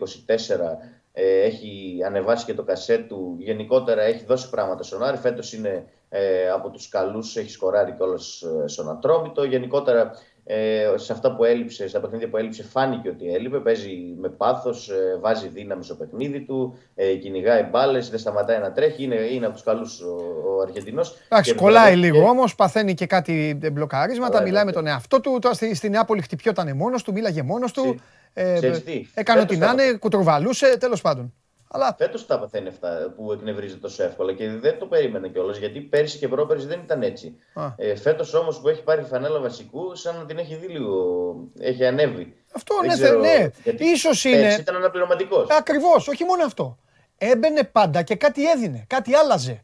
ε, 1.23 1.41
έχει 1.41 1.99
ανεβάσει 2.05 2.45
και 2.45 2.53
το 2.53 2.63
κασέτ 2.63 3.07
του. 3.07 3.35
Γενικότερα 3.39 4.01
έχει 4.01 4.25
δώσει 4.25 4.49
πράγματα 4.49 4.83
στον 4.83 5.03
Άρη. 5.03 5.17
Φέτος 5.17 5.53
είναι 5.53 5.87
ε, 6.09 6.49
από 6.49 6.69
τους 6.69 6.89
καλούς, 6.89 7.35
έχει 7.35 7.49
σκοράρει 7.49 7.91
κιόλας 7.91 8.41
ε, 8.41 8.67
στον 8.67 8.89
Ατρόμητο. 8.89 9.43
Γενικότερα 9.43 10.11
ε, 10.43 10.93
σε 10.95 11.13
αυτά 11.13 11.35
που 11.35 11.43
έλειψε, 11.43 11.87
στα 11.87 11.99
παιχνίδια 11.99 12.29
που 12.29 12.37
έλειψε, 12.37 12.63
φάνηκε 12.63 13.09
ότι 13.09 13.33
έλειπε. 13.33 13.59
Παίζει 13.59 14.15
με 14.19 14.29
πάθος, 14.29 14.89
ε, 14.89 15.17
βάζει 15.19 15.47
δύναμη 15.47 15.83
στο 15.83 15.95
παιχνίδι 15.95 16.41
του, 16.41 16.77
ε, 16.95 17.13
κυνηγάει 17.13 17.63
μπάλες, 17.63 18.09
δεν 18.09 18.19
σταματάει 18.19 18.59
να 18.59 18.71
τρέχει. 18.71 19.03
Είναι, 19.03 19.15
είναι 19.15 19.45
από 19.45 19.53
τους 19.53 19.63
καλούς 19.63 20.01
ο, 20.01 20.15
ο 20.57 20.61
Αργεντινός. 20.61 21.17
Εντάξει, 21.27 21.55
κολλάει 21.55 21.95
λίγο 21.95 22.27
όμως, 22.27 22.55
παθαίνει 22.55 22.93
και 22.93 23.05
κάτι 23.05 23.59
μπλοκαρίσματα. 23.71 24.41
μιλάει 24.41 24.65
με 24.65 24.71
τον 24.71 24.87
εαυτό 24.87 25.21
του. 25.21 25.39
Τώρα 25.41 25.55
στη, 25.55 25.75
στην 25.75 25.91
Νεάπολη 25.91 26.21
χτυπιόταν 26.21 26.75
μόνος 26.75 27.03
του, 27.03 27.11
μίλαγε 27.11 27.41
μόνος 27.41 27.71
του. 27.71 27.99
Ε, 28.33 28.71
έκανε 29.13 29.41
ό,τι 29.41 29.57
να 29.57 29.71
είναι, 29.71 29.93
κουτροβαλούσε, 29.93 30.77
τέλος 30.79 31.01
πάντων. 31.01 31.33
Αλλά... 31.73 31.95
Φέτος 31.97 32.25
τα 32.25 32.39
παθαίνει 32.39 32.67
αυτά 32.67 33.13
που 33.15 33.31
εκνευρίζει 33.31 33.77
τόσο 33.77 34.03
εύκολα 34.03 34.33
και 34.33 34.49
δεν 34.49 34.79
το 34.79 34.85
περίμενε 34.85 35.27
κιόλας 35.27 35.57
γιατί 35.57 35.79
πέρσι 35.81 36.17
και 36.17 36.27
πρόπερσι 36.27 36.67
δεν 36.67 36.79
ήταν 36.79 37.01
έτσι. 37.03 37.35
Ε, 37.75 37.95
Φέτος 37.95 38.33
όμως 38.33 38.59
που 38.59 38.67
έχει 38.67 38.83
πάρει 38.83 39.03
φανέλα 39.03 39.39
βασικού, 39.39 39.95
σαν 39.95 40.15
να 40.15 40.25
την 40.25 40.37
έχει 40.37 40.55
δει 40.55 40.67
λίγο. 40.67 41.35
Έχει 41.59 41.85
ανέβει. 41.85 42.35
Αυτό 42.55 42.75
δεν 42.79 42.87
ναι, 42.87 42.93
ξέρω, 42.93 43.19
ναι. 43.19 43.49
Ίσως 43.77 44.23
είναι. 44.23 44.57
ήταν 44.59 44.75
αναπληρωματικός. 44.75 45.49
Ακριβώς, 45.49 46.07
όχι 46.07 46.23
μόνο 46.23 46.43
αυτό. 46.43 46.77
Έμπαινε 47.17 47.63
πάντα 47.63 48.01
και 48.03 48.15
κάτι 48.15 48.49
έδινε, 48.49 48.83
κάτι 48.87 49.15
άλλαζε. 49.15 49.63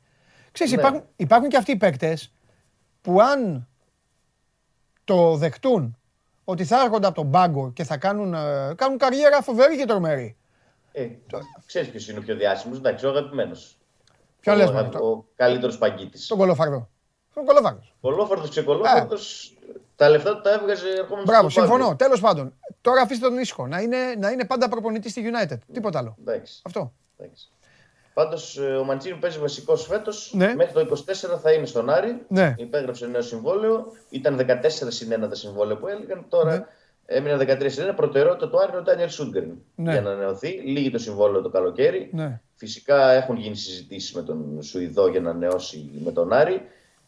Ξέρεις, 0.51 0.73
ναι. 0.73 0.79
υπάρχουν, 0.79 1.03
υπάρχουν 1.15 1.49
και 1.49 1.57
αυτοί 1.57 1.71
οι 1.71 1.77
παίκτες 1.77 2.33
που 3.01 3.21
αν 3.21 3.67
το 5.03 5.35
δεχτούν 5.35 5.97
ότι 6.43 6.65
θα 6.65 6.81
έρχονται 6.81 7.07
από 7.07 7.15
τον 7.15 7.31
πάγκο 7.31 7.71
και 7.71 7.83
θα 7.83 7.97
κάνουν, 7.97 8.33
ε, 8.33 8.73
κάνουν 8.75 8.97
καριέρα 8.97 9.41
φοβερή 9.41 9.77
και 9.77 9.85
τρομερή. 9.85 10.37
Ε, 10.97 11.19
ξέρεις 11.65 11.89
ποιος 11.89 12.09
είναι 12.09 12.19
ο 12.19 12.21
πιο 12.21 12.35
διάσημος, 12.35 12.77
εντάξει, 12.77 13.05
ο 13.05 13.09
αγαπημένος. 13.09 13.77
Ποιο 14.39 14.55
λες, 14.55 14.69
Ο, 14.69 15.07
ο 15.07 15.25
καλύτερος 15.35 15.77
παγκίτης. 15.77 16.27
Τον 16.27 16.37
Κολοφάρδο. 16.37 16.89
Τον 17.33 17.45
Κολοφάρδος. 17.45 17.95
Κολόφαρδος, 18.01 18.49
ξεκολόφαρδος, 18.49 19.55
ε. 19.75 19.79
τα 19.95 20.09
λεφτά 20.09 20.35
του 20.35 20.41
τα 20.41 20.53
έβγαζε 20.53 20.89
ερχόμενος 20.89 21.25
Μπράβο, 21.25 21.49
συμφωνώ. 21.49 21.95
Τέλος 21.95 22.19
πάντων, 22.19 22.53
τώρα 22.81 23.01
αφήστε 23.01 23.27
τον 23.27 23.37
ίσχο 23.37 23.67
να 23.67 23.81
είναι, 23.81 23.97
να 24.17 24.29
είναι 24.29 24.45
πάντα 24.45 24.69
προπονητής 24.69 25.11
στη 25.11 25.23
United. 25.31 25.57
Τίποτα 25.73 25.99
άλλο. 25.99 26.15
Εντάξει. 26.19 26.61
Αυτό. 26.63 26.93
Εντάξει. 27.17 27.49
Πάντως 28.13 28.57
ε, 28.57 28.75
ο 28.75 28.83
Μαντσίνη 28.83 29.17
παίζει 29.17 29.39
βασικός 29.39 29.85
φέτος. 29.85 30.31
Ναι. 30.33 30.55
Μέχρι 30.55 30.73
το 30.73 31.03
24 31.35 31.39
θα 31.41 31.51
είναι 31.51 31.65
στον 31.65 31.89
Άρη. 31.89 32.25
Ναι. 32.27 32.53
Υπέγραψε 32.57 33.07
νέο 33.07 33.21
συμβόλαιο. 33.21 33.85
Ήταν 34.09 34.39
14 34.39 34.59
συν 34.87 35.23
1 35.23 35.29
τα 35.29 35.35
συμβόλαια 35.35 35.77
που 35.77 35.87
έλεγαν. 35.87 36.25
Τώρα 36.29 36.57
ναι. 36.57 36.65
Έμεινε 37.07 37.37
13 37.39 37.65
συν 37.69 37.83
1. 37.91 37.95
Προτεραιότητα 37.95 38.49
του 38.49 38.59
Άρη 38.59 38.69
είναι 38.69 38.79
ο 38.79 38.83
Ντάνιελ 38.83 39.09
Σούντγκριν 39.09 39.51
ναι. 39.75 39.91
για 39.91 40.01
να 40.01 40.09
ανανεωθεί. 40.09 40.49
Λύγει 40.49 40.91
το 40.91 40.97
συμβόλαιο 40.97 41.41
το 41.41 41.49
καλοκαίρι. 41.49 42.09
Ναι. 42.13 42.41
Φυσικά 42.55 43.11
έχουν 43.11 43.37
γίνει 43.37 43.55
συζητήσεις 43.55 44.13
με 44.13 44.21
τον 44.21 44.61
Σουηδό 44.61 45.07
για 45.07 45.19
να 45.19 45.29
ανανεώσει 45.29 45.89
με 46.03 46.11
τον 46.11 46.33
Άρη. 46.33 46.61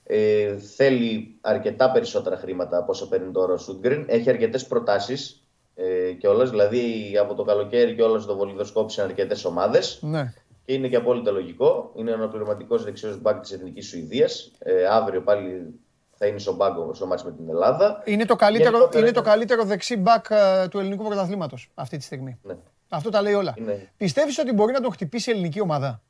Ε, 0.04 0.58
θέλει 0.58 1.38
αρκετά 1.42 1.92
περισσότερα 1.92 2.38
χρήματα 2.38 2.78
από 2.78 2.92
όσα 2.92 3.08
παίρνει 3.08 3.32
τώρα 3.32 3.54
ο 3.54 3.58
Σούντγκριν. 3.58 4.06
Έχει 4.08 4.30
αρκετές 4.30 4.68
προτάσεις 4.68 5.44
ε, 5.76 6.12
κιόλας. 6.12 6.50
Δηλαδή 6.50 7.14
από 7.22 7.34
το 7.34 7.44
καλοκαίρι 7.44 7.96
κιόλας 7.96 8.26
το 8.26 8.36
βολιδοσκόπησαν 8.36 9.06
αρκετές 9.06 9.46
ομάδες. 9.46 10.00
Ναι 10.02 10.34
και 10.70 10.76
είναι 10.76 10.88
και 10.88 10.96
απόλυτα 10.96 11.32
λογικό. 11.32 11.92
Είναι 11.96 12.12
ένα 12.12 12.28
πληρωματικό 12.28 12.78
δεξιός 12.78 13.22
μπακ 13.22 13.42
της 13.42 13.52
Εθνικής 13.52 13.88
Σουηδίας. 13.88 14.52
Ε, 14.60 14.86
αύριο 14.86 15.22
πάλι 15.22 15.80
θα 16.22 16.28
είναι 16.28 16.40
στο 16.40 16.56
μπάγκο 16.56 16.94
στο 16.94 17.06
μάτς 17.06 17.24
με 17.24 17.32
την 17.32 17.50
Ελλάδα. 17.50 18.02
Είναι 18.06 18.26
το 18.26 18.36
καλύτερο, 18.36 18.90
είναι 18.96 19.12
το 19.12 19.22
καλύτερο 19.22 19.64
δεξί 19.64 19.98
μπακ 19.98 20.26
ε, 20.30 20.68
του 20.68 20.80
ελληνικού 20.80 21.04
πρωταθλήματος 21.04 21.72
αυτή 21.74 21.98
τη 21.98 22.04
στιγμή. 22.04 22.40
Ναι. 22.44 22.56
Αυτό 22.90 23.10
τα 23.10 23.22
λέει 23.22 23.34
όλα. 23.34 23.54
Είναι... 23.58 23.90
Πιστεύεις 23.98 24.40
ότι 24.40 24.54
μπορεί 24.54 24.74
να 24.74 24.82
τον 24.82 24.92
χτυπήσει 24.92 25.30
η 25.30 25.34
ελληνική 25.34 25.62
ομάδα; 25.62 26.02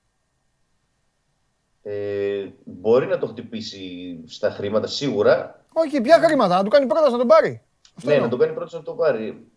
Ε, 1.81 2.45
μπορεί 2.63 3.07
να 3.07 3.17
το 3.17 3.27
χτυπήσει 3.27 3.79
στα 4.27 4.49
χρήματα 4.49 4.87
σίγουρα. 4.87 5.63
Όχι, 5.73 6.01
ποια 6.01 6.19
χρήματα, 6.19 6.55
να 6.55 6.63
του 6.63 6.69
κάνει 6.69 6.85
πρώτα 6.85 7.09
να 7.09 7.17
τον 7.17 7.27
πάρει. 7.27 7.61
ναι, 8.03 8.17
να 8.17 8.29
τον 8.29 8.39
κάνει 8.39 8.53
πρώτα 8.53 8.77
να 8.77 8.83
τον 8.83 8.97
πάρει 8.97 9.49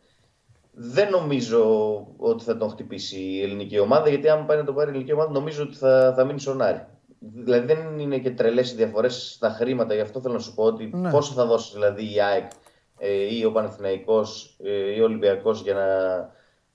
δεν 0.74 1.11
νομίζω 1.11 1.62
ότι 2.16 2.45
θα 2.45 2.57
τον 2.57 2.70
χτυπήσει 2.70 3.20
η 3.20 3.43
ελληνική 3.43 3.79
ομάδα, 3.79 4.09
γιατί 4.09 4.29
αν 4.29 4.47
πάει 4.47 4.57
να 4.57 4.65
τον 4.65 4.74
πάρει 4.74 4.89
η 4.89 4.93
ελληνική 4.93 5.12
ομάδα, 5.12 5.31
νομίζω 5.31 5.62
ότι 5.62 5.77
θα, 5.77 6.12
θα 6.16 6.24
μείνει 6.24 6.41
στον 6.41 6.62
Άρη. 6.62 6.87
Δηλαδή 7.35 7.66
δεν 7.66 7.99
είναι 7.99 8.19
και 8.19 8.31
τρελές 8.31 8.73
οι 8.73 8.74
διαφορές 8.74 9.32
στα 9.35 9.51
χρήματα, 9.51 9.94
γι' 9.94 10.01
αυτό 10.01 10.20
θέλω 10.20 10.35
να 10.35 10.40
σου 10.40 10.55
πω 10.55 10.65
ότι 10.65 10.90
ναι. 10.93 11.11
πόσο 11.11 11.32
θα 11.32 11.47
δώσεις 11.47 11.73
δηλαδή 11.73 12.15
η 12.15 12.20
ΑΕΚ 12.20 12.51
ε, 12.99 13.35
ή 13.36 13.44
ο 13.44 13.53
Παναθηναϊκός 13.53 14.59
ε, 14.65 14.94
ή 14.94 15.01
ο 15.01 15.05
Ολυμπιακός 15.05 15.62
για 15.62 15.74
να 15.74 15.86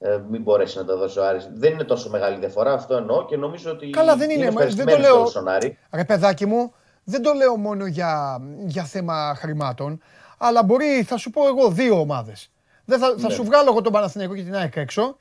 ε, 0.09 0.21
μην 0.29 0.41
μπορέσει 0.41 0.77
να 0.77 0.85
τα 0.85 0.97
δώσει 0.97 1.19
ο 1.19 1.25
Άρης. 1.25 1.49
Δεν 1.53 1.73
είναι 1.73 1.83
τόσο 1.83 2.09
μεγάλη 2.09 2.37
διαφορά, 2.37 2.73
αυτό 2.73 2.95
εννοώ 2.95 3.25
και 3.25 3.37
νομίζω 3.37 3.71
ότι 3.71 3.89
Καλά, 3.89 4.15
δεν 4.15 4.29
είναι, 4.29 4.45
είναι 4.45 4.65
δεν 4.65 4.85
το 4.85 4.97
λέω, 4.97 5.25
στον 5.25 5.47
Άρη. 5.47 5.77
Ρε 5.91 6.05
παιδάκι 6.05 6.45
μου, 6.45 6.73
δεν 7.03 7.21
το 7.21 7.33
λέω 7.33 7.57
μόνο 7.57 7.85
για, 7.85 8.41
για 8.65 8.83
θέμα 8.83 9.35
χρημάτων, 9.35 10.01
αλλά 10.37 10.63
μπορεί, 10.63 11.03
θα 11.03 11.17
σου 11.17 11.29
πω 11.29 11.47
εγώ, 11.47 11.69
δύο 11.69 11.99
ομάδες 11.99 12.51
δεν 12.87 12.99
θα, 12.99 13.13
θα 13.17 13.27
ναι. 13.27 13.33
σου 13.33 13.43
βγάλω 13.43 13.69
εγώ 13.69 13.81
τον 13.81 13.91
Παναθηναϊκό 13.91 14.35
και 14.35 14.43
την 14.43 14.55
ΑΕΚ 14.55 14.75
έξω 14.75 15.17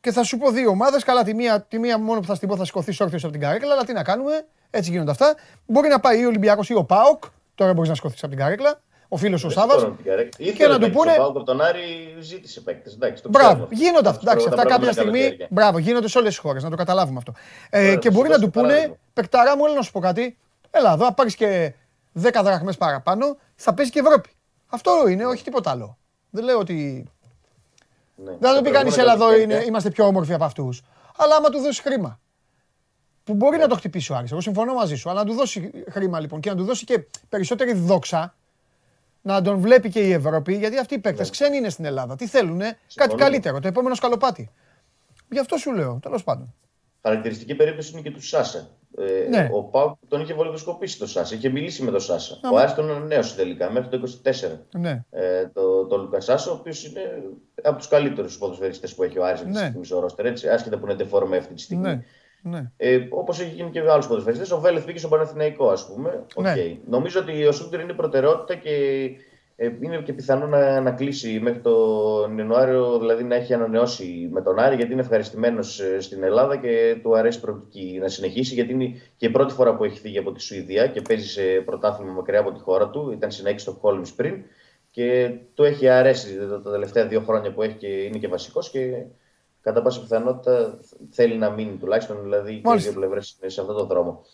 και 0.00 0.12
θα 0.12 0.22
σου 0.22 0.38
πω 0.38 0.50
δύο 0.50 0.70
ομάδες. 0.70 1.04
Καλά, 1.04 1.24
τη 1.24 1.34
μία, 1.34 1.60
τη 1.60 1.78
μία 1.78 1.98
μόνο 1.98 2.20
που 2.20 2.26
θα 2.26 2.34
στην 2.34 2.48
πω 2.48 2.56
θα 2.56 2.64
σηκωθεί 2.64 2.96
όρθιος 3.00 3.22
από 3.22 3.32
την 3.32 3.40
καρέκλα, 3.40 3.72
αλλά 3.72 3.84
τι 3.84 3.92
να 3.92 4.02
κάνουμε. 4.02 4.46
Έτσι 4.70 4.90
γίνονται 4.90 5.10
αυτά. 5.10 5.34
Μπορεί 5.66 5.88
να 5.88 6.00
πάει 6.00 6.20
ή 6.20 6.24
ο 6.24 6.28
Ολυμπιακός 6.28 6.68
ή 6.68 6.74
ο 6.74 6.84
Πάοκ. 6.84 7.24
Τώρα 7.54 7.72
μπορείς 7.74 7.88
να 7.88 7.94
σηκωθείς 7.94 8.22
από 8.22 8.28
την 8.32 8.40
καρέκλα. 8.40 8.80
Ο 9.08 9.16
φίλος 9.16 9.44
ο 9.44 9.50
Σάβα. 9.50 9.96
Και 10.54 10.66
να 10.66 10.78
του 10.78 10.90
πούνε. 10.90 11.12
Ο 11.12 11.16
Πάοκ 11.16 11.36
από 11.36 11.44
τον 11.44 11.60
Άρη 11.60 12.16
ζήτησε 12.20 12.60
παίκτες. 12.60 12.98
Μπράβο, 13.28 13.68
γίνονται 13.70 14.08
αυτά. 14.08 14.30
Εντάξει, 14.30 14.48
αυτά 14.48 14.64
κάποια 14.66 14.92
στιγμή. 14.92 15.36
Μπράβο, 15.50 15.78
γίνονται 15.78 16.08
σε 16.08 16.18
όλες 16.18 16.30
τις 16.30 16.38
χώρες, 16.38 16.62
να 16.62 16.70
το 16.70 16.76
καταλάβουμε 16.76 17.18
αυτό. 17.18 17.32
Ε, 17.70 17.96
και 17.96 18.10
μπορεί 18.10 18.28
να 18.28 18.38
του 18.38 18.50
πούνε, 18.50 18.98
παικταρά 19.12 19.56
μου, 19.56 19.64
έλα 19.64 19.74
να 19.74 19.82
σου 19.82 19.92
πω 19.92 20.00
κάτι. 20.00 20.38
Έλα 20.70 20.92
εδώ, 20.92 21.12
πάρεις 21.14 21.34
και 21.34 21.74
10 22.22 22.30
δραχμές 22.42 22.76
παραπάνω, 22.76 23.36
θα 23.54 23.74
παίζει 23.74 23.90
και 23.90 23.98
Ευρώπη. 23.98 24.30
Αυτό 24.66 25.08
είναι, 25.08 25.26
όχι 25.26 25.44
τίποτα 25.44 25.70
άλλο. 25.70 25.98
Δεν 26.30 26.44
λέω 26.44 26.58
ότι. 26.58 27.08
Ναι. 28.24 28.30
Δεν 28.30 28.50
θα 28.50 28.54
το 28.54 28.62
πει 28.62 28.70
κανείς, 28.70 28.96
έλα 28.96 29.12
εδώ 29.12 29.36
είμαστε 29.66 29.90
πιο 29.90 30.06
όμορφοι 30.06 30.32
από 30.32 30.44
αυτούς. 30.44 30.82
Αλλά 31.16 31.36
άμα 31.36 31.48
του 31.48 31.58
δώσει 31.58 31.82
χρήμα. 31.82 32.20
Που 33.24 33.34
μπορεί 33.34 33.58
να 33.58 33.68
το 33.68 33.74
χτυπήσει 33.74 34.12
ο 34.12 34.16
Άρης. 34.16 34.30
Εγώ 34.30 34.40
συμφωνώ 34.40 34.74
μαζί 34.74 34.94
σου. 34.94 35.10
Αλλά 35.10 35.20
να 35.20 35.26
του 35.30 35.34
δώσει 35.34 35.70
χρήμα 35.90 36.20
λοιπόν 36.20 36.40
και 36.40 36.50
να 36.50 36.56
του 36.56 36.64
δώσει 36.64 36.84
και 36.84 37.06
περισσότερη 37.28 37.72
δόξα. 37.72 38.34
Να 39.22 39.42
τον 39.42 39.58
βλέπει 39.58 39.88
και 39.88 40.00
η 40.00 40.12
Ευρώπη. 40.12 40.56
Γιατί 40.56 40.78
αυτοί 40.78 40.94
οι 40.94 40.98
παίκτες 40.98 41.26
ναι. 41.26 41.30
ξένοι 41.30 41.56
είναι 41.56 41.68
στην 41.68 41.84
Ελλάδα. 41.84 42.16
Τι 42.16 42.26
θέλουν, 42.26 42.60
κάτι 42.94 43.14
καλύτερο. 43.14 43.60
Το 43.60 43.68
επόμενο 43.68 43.94
σκαλοπάτι. 43.94 44.50
Γι' 45.28 45.38
αυτό 45.38 45.56
σου 45.56 45.72
λέω, 45.72 45.98
τέλος 46.02 46.24
πάντων. 46.24 46.54
Χαρακτηριστική 47.02 47.54
περίπτωση 47.54 47.92
είναι 47.92 48.00
και 48.00 48.10
του 48.10 48.22
Σάσα. 48.22 48.68
Ε, 49.00 49.28
ναι. 49.28 49.48
Ο 49.52 49.62
Πάουκ 49.62 49.96
τον 50.08 50.20
είχε 50.20 50.34
βολιδοσκοπήσει 50.34 50.98
το 50.98 51.06
Σάσα, 51.06 51.34
είχε 51.34 51.48
μιλήσει 51.48 51.82
με 51.82 51.90
τον 51.90 52.00
Σάσα. 52.00 52.40
Ο 52.52 52.56
Άρης 52.56 52.74
τον 52.74 52.90
ανανέωσε 52.90 53.36
τελικά 53.36 53.70
μέχρι 53.70 53.88
το 53.88 54.18
24. 54.22 54.78
Ναι. 54.78 55.04
Ε, 55.10 55.46
το, 55.46 55.86
το 55.86 55.96
Λουκα 55.96 56.20
Σάσα, 56.20 56.50
ο 56.50 56.54
οποίος 56.54 56.84
είναι 56.84 57.22
από 57.62 57.76
τους 57.76 57.88
καλύτερους 57.88 58.38
ποδοσφαιριστές 58.38 58.94
που 58.94 59.02
έχει 59.02 59.18
ο 59.18 59.24
Άρης 59.24 59.40
αυτή 59.40 59.52
τη 59.52 59.58
στιγμή 59.58 59.84
στο 59.84 60.00
ρόστερ. 60.00 60.26
Έτσι, 60.26 60.48
άσχετα 60.48 60.78
που 60.78 60.86
είναι 60.86 60.94
τεφόρμε 60.94 61.36
αυτή 61.36 61.54
τη 61.54 61.60
στιγμή. 61.60 61.88
Ναι. 61.88 62.02
Ναι. 62.42 62.70
Ε, 62.76 63.06
Όπως 63.10 63.40
έχει 63.40 63.54
γίνει 63.54 63.70
και 63.70 63.82
με 63.82 63.90
άλλους 63.90 64.06
ποδοσφαιριστές, 64.06 64.50
ο 64.50 64.60
Βέλεθ 64.60 64.84
πήγε 64.84 64.98
στον 64.98 65.10
Παναθηναϊκό, 65.10 65.68
ας 65.68 65.86
πούμε. 65.86 66.24
Okay. 66.34 66.42
Ναι. 66.42 66.78
Νομίζω 66.86 67.20
ότι 67.20 67.46
ο 67.46 67.52
Σούντερ 67.52 67.80
είναι 67.80 67.92
προτεραιότητα 67.92 68.54
και 68.54 68.70
ε, 68.70 69.10
είναι 69.60 70.02
και 70.02 70.12
πιθανό 70.12 70.46
να, 70.46 70.80
να 70.80 70.90
κλείσει 70.90 71.40
μέχρι 71.42 71.60
τον 71.60 72.38
Ιανουάριο, 72.38 72.98
δηλαδή 72.98 73.24
να 73.24 73.34
έχει 73.34 73.54
ανανεώσει 73.54 74.28
με 74.32 74.42
τον 74.42 74.58
Άρη, 74.58 74.76
γιατί 74.76 74.92
είναι 74.92 75.00
ευχαριστημένος 75.00 75.80
ε, 75.80 76.00
στην 76.00 76.22
Ελλάδα 76.22 76.56
και 76.56 76.98
του 77.02 77.16
αρέσει 77.16 77.40
προοπτική 77.40 77.98
να 78.00 78.08
συνεχίσει, 78.08 78.54
γιατί 78.54 78.72
είναι 78.72 79.00
και 79.16 79.26
η 79.26 79.30
πρώτη 79.30 79.52
φορά 79.52 79.76
που 79.76 79.84
έχει 79.84 80.00
φύγει 80.00 80.18
από 80.18 80.32
τη 80.32 80.42
Σουηδία 80.42 80.86
και 80.86 81.00
παίζει 81.00 81.28
σε 81.28 81.42
πρωτάθλημα 81.42 82.12
μακριά 82.12 82.40
από 82.40 82.52
τη 82.52 82.60
χώρα 82.60 82.90
του. 82.90 83.10
Ήταν 83.10 83.30
συνέχιση 83.30 83.64
στο 83.64 83.72
Χόλμ 83.72 84.02
πριν 84.16 84.42
και 84.90 85.38
του 85.54 85.64
έχει 85.64 85.88
αρέσει 85.88 86.36
τα 86.62 86.70
τελευταία 86.70 87.06
δύο 87.06 87.20
χρόνια 87.20 87.52
που 87.52 87.62
έχει 87.62 87.74
και 87.74 87.86
είναι 87.86 88.18
και 88.18 88.28
βασικός 88.28 88.70
και 88.70 89.04
κατά 89.62 89.82
πάσα 89.82 90.00
πιθανότητα 90.00 90.78
θέλει 91.10 91.34
να 91.34 91.50
μείνει 91.50 91.76
τουλάχιστον, 91.76 92.22
δηλαδή 92.22 92.60
και 92.60 92.74
οι 92.74 92.78
δύο 92.78 92.92
πλευρές 92.92 93.36
σε 93.46 93.60
αυτόν 93.60 93.76
τον 93.76 93.86
δρόμο. 93.86 94.24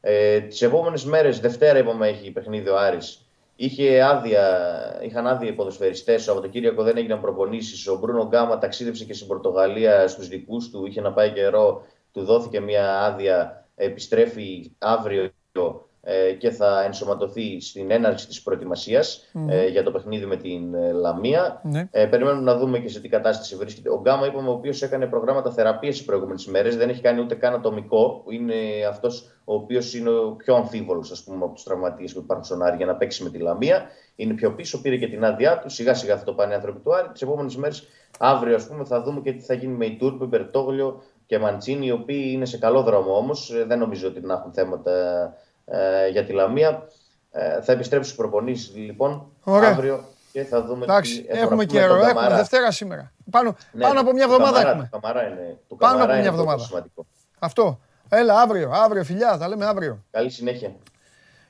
Ε, 0.00 0.40
Τις 0.40 0.62
επόμενες 0.62 1.04
μέρες, 1.04 1.40
Δευτέρα 1.40 1.78
είπαμε, 1.78 2.08
έχει 2.08 2.30
παιχνίδι 2.30 2.68
ο 2.68 2.78
Άρης 2.78 3.23
Είχε 3.56 4.02
άδεια, 4.02 5.00
είχαν 5.02 5.26
άδεια 5.26 5.48
οι 5.48 5.52
ποδοσφαιριστές. 5.52 6.16
Το 6.16 6.22
Σαββατοκύριακο 6.22 6.82
δεν 6.82 6.96
έγιναν 6.96 7.20
προπονήσεις. 7.20 7.86
Ο 7.86 7.96
Μπρούνο 7.96 8.26
Γκάμα 8.26 8.58
ταξίδεψε 8.58 9.04
και 9.04 9.14
στην 9.14 9.26
Πορτογαλία 9.26 10.08
στους 10.08 10.28
δικούς 10.28 10.70
του. 10.70 10.86
Είχε 10.86 11.00
να 11.00 11.12
πάει 11.12 11.32
καιρό. 11.32 11.84
Του 12.12 12.24
δόθηκε 12.24 12.60
μια 12.60 13.00
άδεια. 13.00 13.66
Επιστρέφει 13.74 14.72
αύριο 14.78 15.22
ε, 15.22 15.32
και 16.38 16.50
θα 16.50 16.84
ενσωματωθεί 16.84 17.60
στην 17.60 17.90
έναρξη 17.90 18.26
της 18.26 18.42
προετοιμασίας 18.42 19.30
ε, 19.48 19.66
για 19.66 19.82
το 19.82 19.90
παιχνίδι 19.90 20.26
με 20.26 20.36
την 20.36 20.74
ε, 20.74 20.92
Λαμία. 20.92 21.60
Ναι. 21.62 21.88
Ε, 21.90 22.06
περιμένουμε 22.06 22.52
να 22.52 22.58
δούμε 22.58 22.78
και 22.78 22.88
σε 22.88 23.00
τι 23.00 23.08
κατάσταση 23.08 23.56
βρίσκεται. 23.56 23.90
Ο 23.90 24.00
Γκάμα, 24.00 24.26
είπαμε, 24.26 24.48
ο 24.48 24.52
οποίος 24.52 24.82
έκανε 24.82 25.06
προγράμματα 25.06 25.50
θεραπείας 25.50 25.96
τις 25.96 26.04
προηγούμενες 26.04 26.44
ημέρες, 26.44 26.76
δεν 26.76 26.88
έχει 26.88 27.00
κάνει 27.00 27.20
ούτε 27.20 27.34
καν 27.34 27.54
ατομικό. 27.54 28.24
Είναι 28.28 28.54
αυτός 28.88 29.28
ο 29.44 29.54
οποίος 29.54 29.94
είναι 29.94 30.10
ο 30.10 30.32
πιο 30.32 30.54
αμφίβολος 30.54 31.10
ας 31.10 31.24
πούμε, 31.24 31.44
από 31.44 31.54
τους 31.54 31.62
τραυματίες 31.62 32.12
που 32.12 32.18
υπάρχουν 32.18 32.44
στον 32.44 32.62
Άρη 32.62 32.76
για 32.76 32.86
να 32.86 32.94
παίξει 32.94 33.22
με 33.22 33.30
τη 33.30 33.38
Λαμία. 33.38 33.86
Είναι 34.16 34.34
πιο 34.34 34.54
πίσω, 34.54 34.80
πήρε 34.80 34.96
και 34.96 35.08
την 35.08 35.24
άδειά 35.24 35.58
του. 35.58 35.68
Σιγά 35.68 35.94
σιγά 35.94 36.18
θα 36.18 36.24
το 36.24 36.32
πάνε 36.32 36.52
οι 36.52 36.54
άνθρωποι 36.54 36.80
του 36.80 36.94
Άρη. 36.94 37.08
Τις 37.08 37.22
επόμενες 37.22 37.56
μέρες, 37.56 37.86
αύριο, 38.18 38.54
ας 38.54 38.66
πούμε, 38.66 38.84
θα 38.84 39.02
δούμε 39.02 39.20
και 39.20 39.32
τι 39.32 39.44
θα 39.44 39.54
γίνει 39.54 39.74
με 39.74 39.86
η 39.86 39.96
Τούρπη, 39.96 40.24
Μπερτόγλιο 40.24 41.02
και 41.26 41.38
Μαντσίνη, 41.38 41.86
οι 41.86 41.90
οποίοι 41.90 42.30
είναι 42.32 42.44
σε 42.44 42.58
καλό 42.58 42.82
δρόμο 42.82 43.16
όμως. 43.16 43.52
Δεν 43.66 43.78
νομίζω 43.78 44.08
ότι 44.08 44.20
να 44.20 44.34
έχουν 44.34 44.52
θέματα 44.52 44.92
ε, 45.64 46.08
για 46.08 46.24
τη 46.24 46.32
Λαμία. 46.32 46.88
Ε, 47.30 47.62
θα 47.62 47.72
επιστρέψει 47.72 48.10
στους 48.10 48.20
προπονήσεις 48.20 48.74
λοιπόν 48.74 49.26
Ωραία. 49.44 49.70
αύριο 49.70 50.04
και 50.32 50.44
θα 50.44 50.64
δούμε 50.64 50.84
Εντάξει, 50.84 51.22
τι 51.22 51.38
έχουμε 51.38 51.64
καιρό. 51.64 51.94
Έχουμε 51.94 52.28
Δευτέρα 52.28 52.70
σήμερα. 52.70 53.12
Πάνω, 53.30 53.56
ναι, 53.72 53.82
πάνω 53.82 54.00
από 54.00 54.12
μια 54.12 54.24
εβδομάδα 54.24 54.52
καμαρά, 54.52 54.70
έχουμε. 54.70 54.88
Το 54.90 54.98
καμαρά 54.98 55.26
είναι, 55.26 55.58
το 55.68 55.74
πάνω 55.74 56.04
από 56.04 56.12
μια 56.12 56.24
εβδομάδα. 56.24 56.68
Αυτό. 57.38 57.80
Έλα, 58.08 58.40
αύριο, 58.40 58.70
αύριο, 58.72 59.04
φιλιά, 59.04 59.36
θα 59.38 59.48
λέμε 59.48 59.64
αύριο. 59.64 60.04
Καλή 60.10 60.30
συνέχεια. 60.30 60.74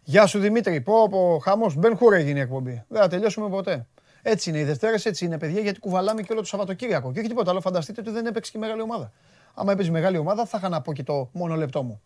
Γεια 0.03 0.27
σου 0.27 0.39
Δημήτρη. 0.39 0.81
Πω, 0.81 1.09
πω, 1.09 1.39
χαμός. 1.43 1.75
Μπεν 1.75 1.97
χούρα 1.97 2.17
έγινε 2.17 2.39
η 2.39 2.43
εκπομπή. 2.43 2.85
Δεν 2.89 3.03
θα 3.03 3.09
τελειώσουμε 3.09 3.49
ποτέ. 3.49 3.87
Έτσι 4.23 4.51
είναι 4.51 4.59
οι 4.59 4.65
Δευτέρες, 4.65 5.07
έτσι 5.07 5.25
είναι 5.25 5.39
παιδιά, 5.39 5.61
γιατί 5.61 5.81
κουβαλάμε 5.81 6.23
και 6.23 6.33
όλο 6.33 6.41
το 6.41 6.47
Σαββατοκύριακο. 6.47 7.13
Και 7.13 7.19
όχι 7.19 7.29
τίποτα 7.29 7.51
άλλο, 7.51 7.61
φανταστείτε 7.61 8.01
ότι 8.01 8.11
δεν 8.11 8.27
έπαιξε 8.27 8.51
και 8.51 8.59
μεγάλη 8.59 8.81
ομάδα. 8.81 9.13
Άμα 9.55 9.73
έπαιζε 9.73 9.91
μεγάλη 9.91 10.17
ομάδα, 10.17 10.45
θα 10.45 10.59
είχα 10.59 10.69
να 10.69 10.81
πω 10.81 10.93
και 10.93 11.03
το 11.03 11.29
μόνο 11.33 11.55
λεπτό 11.55 11.83
μου. 11.83 12.03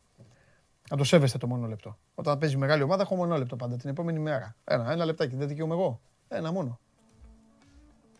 Να 0.91 0.97
το 0.97 1.05
σέβεστε 1.05 1.39
το 1.39 1.47
μόνο 1.47 1.67
λεπτό. 1.67 1.99
Όταν 2.15 2.39
παίζει 2.39 2.57
μεγάλη 2.57 2.83
ομάδα, 2.83 3.03
έχω 3.03 3.17
μόνο 3.17 3.37
λεπτό 3.37 3.57
πάντα 3.57 3.77
την 3.77 3.91
επόμενη 3.91 4.19
μέρα. 4.19 4.57
Ένα, 4.65 4.93
ένα 4.93 5.05
λεπτάκι, 5.05 5.37
δεν 5.37 5.49
δικαιούμαι 5.49 5.75
εγώ. 5.75 6.01
Ένα 6.29 6.53
μόνο. 6.53 6.79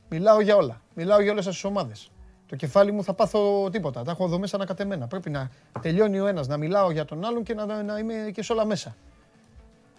Μιλάω 0.09 0.41
για 0.41 0.57
όλα. 0.57 0.83
Μιλάω 0.95 1.21
για 1.21 1.33
όλες 1.33 1.47
τις 1.47 1.65
ομάδες. 1.65 2.11
Το 2.47 2.57
κεφάλι 2.57 2.93
μου 2.93 3.05
θα 3.05 3.15
πάθω 3.15 3.71
τίποτα. 3.71 4.03
Τα 4.03 4.11
έχω 4.11 4.25
εδώ 4.25 4.39
μέσα 4.39 4.57
ανακατεμένα. 4.57 5.07
Πρέπει 5.07 5.31
να 5.31 5.51
τελειώνει 5.81 6.21
ο 6.21 6.27
ένας, 6.27 6.47
να 6.47 6.57
μιλάω 6.57 6.91
για 6.91 7.05
τον 7.05 7.25
άλλον 7.25 7.43
και 7.43 7.55
να, 7.55 7.83
να 7.83 7.99
είμαι 7.99 8.31
και 8.33 8.43
σε 8.43 8.53
όλα 8.53 8.65
μέσα. 8.65 8.97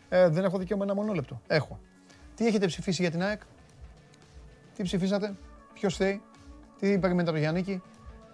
Ε, 0.10 0.28
δεν 0.30 0.44
έχω 0.44 0.58
δικαίωμα 0.58 0.84
ένα 0.84 0.94
μόνο 0.96 1.14
λεπτό. 1.14 1.42
Έχω. 1.48 1.80
Τι 2.36 2.48
έχετε 2.48 2.66
ψηφίσει 2.66 3.02
για 3.02 3.12
την 3.12 3.24
ΑΕΚ, 3.24 3.42
Τι 4.76 4.84
ψηφίσατε, 4.84 5.36
Ποιος 5.74 5.96
θέλει, 5.96 6.22
Τι 6.80 7.00
περιμένετε 7.00 7.32
το 7.32 7.38
Γιάννικη, 7.38 7.82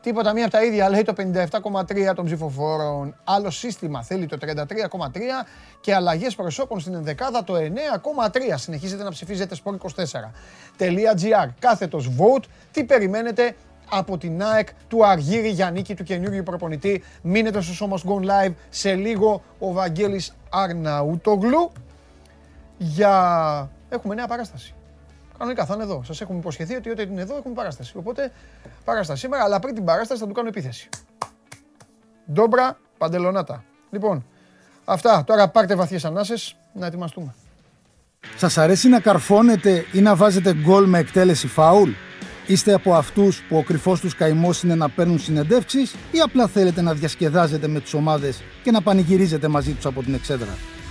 Τίποτα 0.06 0.34
μία 0.34 0.44
από 0.44 0.52
τα 0.52 0.64
ίδια 0.64 0.90
λέει 0.90 1.02
το 1.02 1.14
57,3 1.18 2.14
των 2.16 2.26
ψηφοφόρων. 2.26 3.16
Άλλο 3.24 3.50
σύστημα 3.50 4.04
θέλει 4.04 4.26
το 4.26 4.38
33,3 4.42 4.48
και 5.82 5.94
αλλαγές 5.94 6.36
προσώπων 6.36 6.80
στην 6.80 6.94
ενδεκάδα 6.94 7.44
το 7.44 7.54
9,3. 7.56 7.60
Συνεχίζετε 8.56 9.04
να 9.04 9.10
ψηφίζετε 9.10 9.56
sport24.gr. 9.64 11.50
Κάθετος 11.60 12.12
vote. 12.18 12.44
Τι 12.72 12.84
περιμένετε 12.84 13.56
από 13.90 14.18
την 14.18 14.44
ΑΕΚ 14.44 14.68
του 14.88 15.06
Αργύρι 15.06 15.50
Γιαννίκη, 15.50 15.96
του 15.96 16.04
καινούριου 16.04 16.44
προπονητή; 16.44 17.04
Μείνετε 17.22 17.62
στο 17.62 17.74
σώμα 17.74 17.98
Gone 18.06 18.26
Live 18.26 18.54
σε 18.70 18.94
λίγο 18.94 19.44
ο 19.60 19.72
Βαγγέλης 19.72 20.36
Αρναούτογλου 20.50 21.72
για... 22.78 23.70
Έχουμε 23.90 24.16
νέα 24.16 24.28
παράσταση. 24.28 24.75
Κανονικά 25.38 25.66
θα 25.66 25.74
είναι 25.74 25.84
εδώ. 25.84 26.04
Σας 26.06 26.22
έχουμε 26.22 26.38
υποσχεθεί 26.38 26.76
ότι 26.76 26.90
όταν 26.90 27.12
είναι 27.12 27.22
εδώ 27.22 27.38
έχουμε 27.38 27.54
παράσταση. 27.54 27.94
Οπότε 27.98 28.32
παράσταση 28.86 29.20
σήμερα, 29.20 29.44
αλλά 29.44 29.60
πριν 29.60 29.76
την 29.76 29.86
παράσταση 29.86 30.20
θα 30.20 30.28
του 30.28 30.34
κάνω 30.34 30.48
επίθεση. 30.48 30.90
Ντόμπρα, 32.32 32.78
παντελονάτα. 32.98 33.64
Λοιπόν, 33.90 34.26
αυτά. 34.86 35.24
Τώρα 35.24 35.48
πάρτε 35.50 35.76
βαθιές 35.76 36.06
ανάσες 36.06 36.56
να 36.74 36.86
ετοιμαστούμε. 36.86 37.34
Σας 38.38 38.58
αρέσει 38.58 38.90
να 38.90 39.00
καρφώνετε 39.00 39.86
ή 39.92 40.02
να 40.02 40.16
βάζετε 40.16 40.54
γκολ 40.54 40.86
με 40.86 41.00
εκτέλεση 41.00 41.48
φάουλ; 41.48 41.90
Είστε 42.48 42.74
από 42.74 42.94
αυτούς 42.94 43.42
που 43.42 43.58
ο 43.58 43.64
κρυφός 43.64 44.00
τους 44.00 44.16
καημός 44.16 44.64
είναι 44.64 44.76
να 44.76 44.90
παίρνουν 44.90 45.20
συνεντεύξεις 45.20 45.96
ή 46.12 46.20
απλά 46.20 46.48
θέλετε 46.48 46.82
να 46.82 46.94
διασκεδάζετε 46.94 47.68
με 47.68 47.80
τις 47.80 47.94
ομάδες 47.94 48.44
και 48.64 48.72
να 48.72 48.82
πανηγυρίζετε 48.82 49.48
μαζί 49.48 49.72
τους 49.72 49.86
από 49.86 50.04
την 50.04 50.14
εξέδρα; 50.14 50.58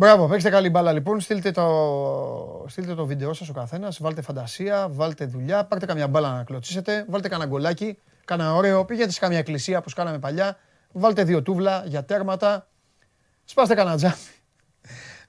Μπράβο, 0.00 0.26
παίξτε 0.26 0.50
καλή 0.50 0.70
μπάλα 0.70 0.92
λοιπόν. 0.92 1.20
Στείλτε 1.20 1.50
το, 1.50 2.64
στείλτε 2.68 2.94
το 2.94 3.06
βίντεο 3.06 3.32
σας 3.32 3.48
ο 3.48 3.52
καθένας. 3.52 3.98
Βάλτε 4.00 4.22
φαντασία, 4.22 4.88
βάλτε 4.90 5.24
δουλειά. 5.24 5.64
Πάρτε 5.64 5.86
καμιά 5.86 6.08
μπάλα 6.08 6.32
να 6.32 6.44
κλωτσίσετε. 6.44 7.04
Βάλτε 7.08 7.28
κανένα 7.28 7.50
γκολάκι. 7.50 7.98
Κάνα 8.24 8.54
ωραίο. 8.54 8.84
Πήγαινε 8.84 9.10
σε 9.10 9.20
καμιά 9.20 9.38
εκκλησία 9.38 9.80
που 9.80 9.90
κάναμε 9.94 10.18
παλιά. 10.18 10.56
Βάλτε 10.92 11.24
δύο 11.24 11.42
τούβλα 11.42 11.82
για 11.86 12.04
τέρματα. 12.04 12.68
Σπάστε 13.44 13.74
κανένα 13.74 13.96
τζάμι. 13.96 14.14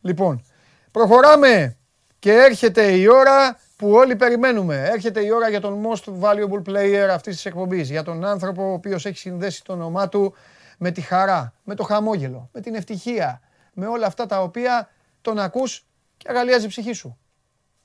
Λοιπόν, 0.02 0.44
προχωράμε 0.91 1.78
και 2.20 2.32
έρχεται 2.32 2.91
η 2.91 3.08
ώρα 3.08 3.60
που 3.76 3.91
όλοι 3.91 4.16
περιμένουμε. 4.16 4.90
Έρχεται 4.94 5.26
η 5.26 5.32
ώρα 5.32 5.50
για 5.50 5.62
τον 5.62 5.84
most 5.86 6.04
valuable 6.22 6.70
player 6.70 7.08
αυτής 7.12 7.36
της 7.36 7.46
εκπομπής. 7.46 7.90
Για 7.90 8.04
τον 8.04 8.26
άνθρωπο 8.26 8.70
ο 8.70 8.74
οποίος 8.74 9.06
έχει 9.06 9.18
συνδέσει 9.18 9.64
το 9.64 9.74
όνομά 9.74 10.10
του 10.10 10.34
με 10.78 10.91
τη 10.91 11.02
χαρά, 11.02 11.54
με 11.64 11.76
το 11.76 11.84
χαμόγελο, 11.84 12.50
με 12.54 12.62
την 12.62 12.76
ευτυχία, 12.76 13.41
με 13.80 13.88
όλα 13.88 14.06
αυτά 14.06 14.26
τα 14.26 14.41
οποία 14.41 14.89
τον 15.22 15.39
ακούς 15.39 15.85
και 16.18 16.27
αγαλιάζει 16.30 16.65
η 16.65 16.68
ψυχή 16.68 16.93
σου. 16.93 17.18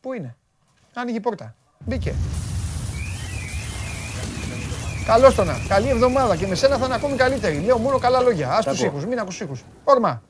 Πού 0.00 0.12
είναι; 0.12 0.36
Άνοιγε 0.94 1.16
η 1.16 1.20
πόρτα. 1.20 1.54
Μπήκε. 1.78 2.14
Καλώς 5.06 5.34
το 5.34 5.44
να. 5.44 5.56
Καλή 5.68 5.88
εβδομάδα 5.88 6.36
και 6.36 6.46
με 6.46 6.54
σένα 6.54 6.76
θα 6.76 6.84
είναι 6.84 6.94
ακόμη 6.94 7.16
καλύτερη. 7.16 7.58
Λέω 7.58 7.78
μόνο 7.78 7.98
καλά 7.98 8.20
λόγια. 8.20 8.50
Α 8.50 8.60
τους 8.60 8.82
ήχους, 8.82 9.06
μην 9.06 9.18
ακούς 9.18 9.40
ήχους. 9.40 9.64
Όρμα. 9.84 10.22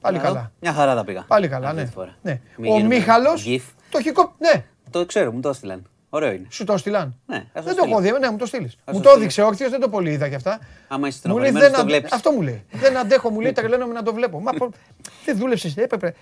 Πάλι 0.00 0.18
καλά. 0.18 0.52
Μια 0.60 0.72
χαρά 0.72 0.94
τα 0.94 1.04
πήγα. 1.04 1.24
Πάλι 1.28 1.48
καλά, 1.48 1.72
ναι. 1.72 1.88
ναι. 2.22 2.40
Ο 2.70 2.80
Μίχαλος. 2.80 3.44
Το 3.90 3.98
έχει 3.98 4.12
κόψει. 4.12 4.34
Ναι. 4.38 4.64
Το 4.90 5.06
ξέρω, 5.06 5.32
μου 5.32 5.40
το 5.40 5.48
έστειλαν. 5.48 5.89
Ωραίο 6.10 6.32
είναι. 6.32 6.46
Σου 6.50 6.64
το 6.64 6.72
έστειλαν. 6.72 7.20
Ναι, 7.26 7.44
δεν 7.52 7.76
το 7.76 7.84
έχω 7.86 8.00
δει, 8.00 8.10
ναι, 8.10 8.30
μου 8.30 8.36
το 8.36 8.46
στείλεις. 8.46 8.76
Μου 8.92 9.00
το 9.00 9.10
έδειξε 9.10 9.42
όρθιο, 9.42 9.70
δεν 9.70 9.80
το 9.80 9.88
πολύ 9.88 10.10
είδα 10.10 10.28
κι 10.28 10.34
αυτά. 10.34 10.58
Άμα 10.88 11.08
είσαι 11.08 11.18
στενοχωρημένος 11.18 11.70
το 11.70 11.84
βλέπεις. 11.84 12.12
Αυτό 12.12 12.30
μου 12.30 12.42
λέει. 12.42 12.64
δεν 12.70 12.96
αντέχω, 12.96 13.30
μου 13.30 13.40
λέει, 13.40 13.52
τρελαίνομαι 13.58 13.92
να 13.92 14.02
το 14.02 14.14
βλέπω. 14.14 14.40
Μα 14.40 14.52
δεν 15.24 15.36
δούλεψε, 15.36 15.72
έπρεπε. 15.76 16.14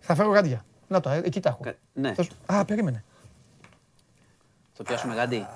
Θα 0.00 0.14
φέρω 0.14 0.30
γάντια. 0.30 0.64
Να 0.86 1.00
το, 1.00 1.10
εκεί 1.10 1.40
τα 1.40 1.48
έχω. 1.48 1.74
Ναι. 1.92 2.14
Α, 2.46 2.64
περίμενε. 2.64 3.04
Το 4.76 4.82
πιάσουμε 4.82 5.14
γάντι. 5.14 5.46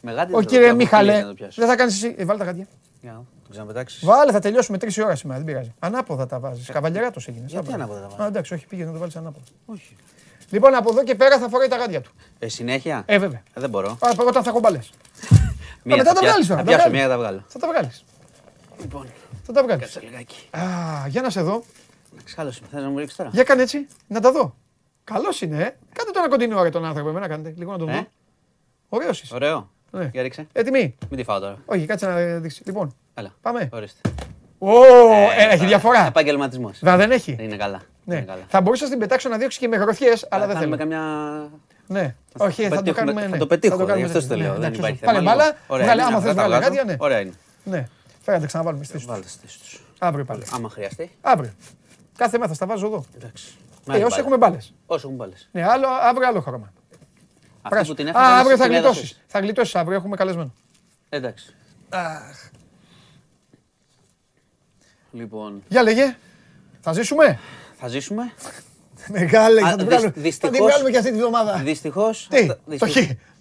Με 0.00 0.28
Ο 0.32 0.42
κύριε 0.42 0.72
Μίχαλε, 0.72 1.24
δεν 1.56 1.66
θα 1.66 1.76
κάνεις 1.76 1.94
εσύ. 1.94 2.14
Ε, 2.18 2.24
βάλε 2.24 2.38
τα 2.38 2.44
γάντια. 2.44 2.66
Το 3.02 3.50
ξαναπετάξεις. 3.50 4.04
Βάλε, 4.04 4.32
θα 4.32 4.38
τελειώσουμε 4.40 4.78
τρεις 4.78 4.98
ώρα 4.98 5.14
σήμερα. 5.14 5.38
Δεν 5.38 5.46
πειράζει. 5.46 5.74
Ανάποδα 5.78 6.26
τα 6.26 6.38
βάζεις. 6.38 6.68
Καβαλιαρά 6.68 7.10
το 7.10 7.20
έγινες. 7.26 7.50
Γιατί 7.50 7.72
ανάποδα 7.72 8.00
τα 8.00 8.06
βάζεις; 8.08 8.26
Εντάξει, 8.26 8.54
όχι, 8.54 8.66
πήγε 8.66 8.84
να 8.84 8.92
το 8.92 8.98
βάλεις 8.98 9.16
ανάποδα. 9.16 9.44
Όχι. 9.66 9.96
Λοιπόν, 10.50 10.74
από 10.74 10.90
εδώ 10.90 11.04
και 11.04 11.14
πέρα 11.14 11.38
θα 11.38 11.48
φοράει 11.48 11.68
τα 11.68 11.76
γάντια 11.76 12.00
του. 12.00 12.12
Ε, 12.42 12.48
συνέχεια; 12.48 13.02
Ε, 13.06 13.18
βέβαια. 13.18 13.42
Ε, 13.54 13.60
δεν 13.60 13.70
μπορώ. 13.70 13.88
Α, 13.90 14.10
όταν 14.28 14.42
θα 14.42 14.50
έχω 14.50 14.60
μπαλέ. 14.60 14.78
Μετά 15.82 16.12
τα 16.12 16.20
βγάλεις 16.20 16.46
τώρα. 16.46 16.60
Θα 16.60 16.66
πιάσω 16.66 16.90
μία 16.90 17.08
τα 17.08 17.16
βγάλω. 17.18 17.44
Θα 17.48 17.58
τα 17.58 17.68
βγάλεις. 17.68 18.04
Λοιπόν. 18.80 19.06
Θα 19.42 19.52
τα 19.52 19.62
βγάλεις. 19.62 19.82
Κάτσε 19.84 20.00
λιγάκι. 20.00 20.48
Α, 20.50 20.60
για 21.08 21.22
να 21.22 21.30
σε 21.30 21.42
δω. 21.42 21.62
Καλό 22.34 22.52
είμαι. 22.58 22.68
Θες 22.70 22.82
να 22.82 22.88
μου 22.88 22.98
ρίξεις 22.98 23.16
τώρα; 23.16 23.30
Για 23.32 23.42
κάνε 23.42 23.62
έτσι, 23.62 23.86
να 24.06 24.20
τα 24.20 24.32
δω. 24.32 24.54
Καλός 25.04 25.40
είναι, 25.40 25.56
ε. 25.56 25.76
Κάντε 25.92 26.10
το 26.10 26.18
ένα 26.18 26.28
κοντινό 26.28 26.58
ώρα 26.58 26.70
τον 26.70 26.84
άνθρωπο. 26.84 27.08
Εμένα 27.08 27.28
κάνετε. 27.28 27.54
Λίγο 27.56 27.72
να 27.72 27.78
τον 27.78 27.88
ε; 27.88 27.92
δω. 27.92 28.06
Ωραίος 28.88 29.22
είσαι. 29.22 29.34
Ωραίο. 29.34 29.70
Ναι. 29.90 30.10
Για 30.12 30.22
ρίξε. 30.22 30.46
Έτοιμοι. 30.52 30.94
Μην 31.08 31.18
τη 31.18 31.24
φάω 31.24 31.38
τώρα. 31.38 31.58
Όχι, 31.64 31.86
κάτσε 31.86 32.06
να 32.06 32.38
δείξει. 32.38 32.62
Λοιπόν. 32.64 32.94
Έλα. 33.14 33.34
Πάμε. 33.40 33.68
Ορίστε. 33.72 34.00
Ω, 34.58 34.82
ε, 35.38 35.48
έχει 35.50 35.66
διαφορά. 35.66 36.06
Επαγγελματισμός. 36.06 36.78
δεν 36.80 37.10
έχει. 37.10 37.36
Είναι 37.40 37.56
καλά. 37.56 37.80
Ναι. 38.04 38.16
Είναι 38.16 38.24
καλά. 38.24 38.42
Θα 38.48 38.60
μπορούσα 38.60 38.84
να 38.84 38.90
την 38.90 38.98
πετάξω 38.98 39.28
να 39.28 39.36
διώξει 39.36 39.58
και 39.58 39.68
με 39.68 39.76
γροθιές, 39.76 40.26
αλλά 40.30 40.46
δεν 40.46 40.56
θέλω. 40.56 40.76
καμιά. 40.76 41.00
Ναι, 41.90 42.14
όχι, 42.38 42.68
θα 42.68 42.82
το 42.82 42.92
κάνουμε. 42.92 43.22
Θα 43.22 43.28
ναι. 43.28 43.38
το 43.38 43.46
πετύχουμε. 43.46 43.96
Γι' 43.96 44.02
αυτό 44.02 44.26
το 44.26 44.36
λέω. 44.36 44.54
Δεν 44.54 44.74
υπάρχει 44.74 44.98
θέμα. 44.98 45.12
Πάλι 45.12 45.24
μπάλα. 45.24 45.56
Βγάλε, 45.68 46.02
άμα 46.02 46.20
θες 46.20 46.34
να 46.34 46.58
κάτι, 46.58 46.84
ναι. 46.84 46.96
Ωραία 46.98 47.20
είναι. 47.20 47.32
Ναι. 47.64 47.88
Φέρα 48.22 48.36
να 48.36 48.42
τα 48.42 48.46
ξαναβάλουμε 48.46 48.84
στη 48.84 48.98
Βάλτε 48.98 49.28
στη 49.28 49.46
του. 49.46 49.84
Αύριο 49.98 50.24
πάλι. 50.24 50.42
Άμα 50.52 50.68
χρειαστεί. 50.68 51.10
Αύριο. 51.20 51.52
Κάθε 52.16 52.36
μέρα 52.36 52.48
θα 52.48 52.54
στα 52.54 52.66
βάζω 52.66 52.86
εδώ. 52.86 53.04
Εντάξει. 53.16 53.54
Ε, 53.90 54.04
όσο 54.04 54.20
έχουμε 54.20 54.36
μπάλες. 54.36 54.74
Όσο 54.86 55.08
έχουμε 55.08 55.24
μπάλες. 55.24 55.48
Ναι, 55.52 55.64
άλλο, 55.64 55.86
αύριο 55.88 56.28
άλλο 56.28 56.40
χρώμα. 56.40 56.72
Αυτή 57.62 57.86
που 57.86 57.94
την 57.94 58.08
Α, 58.08 58.38
αύριο 58.38 58.56
θα 58.56 58.66
γλιτώσεις. 58.66 59.20
Θα 59.26 59.40
γλιτώσεις 59.40 59.74
αύριο, 59.74 59.96
έχουμε 59.96 60.16
καλεσμένο. 60.16 60.54
Εντάξει. 61.08 61.54
Λοιπόν. 65.10 65.62
Για 65.68 65.82
λέγε. 65.82 66.16
Θα 66.80 66.92
ζήσουμε. 66.92 67.38
Θα 67.78 67.88
ζήσουμε. 67.88 68.32
Μεγάλη, 69.18 69.60
θα 69.60 69.76
την 69.76 69.86
βγάλουμε. 69.86 70.30
Θα 70.30 70.50
την 70.50 70.64
βγάλουμε 70.64 70.90
και 70.90 70.98
αυτή 70.98 71.10
τη 71.10 71.16
βδομάδα. 71.16 71.56
Δυστυχώ. 71.56 72.10
Τι, 72.28 72.46
το 72.78 72.88
χ. 72.88 72.96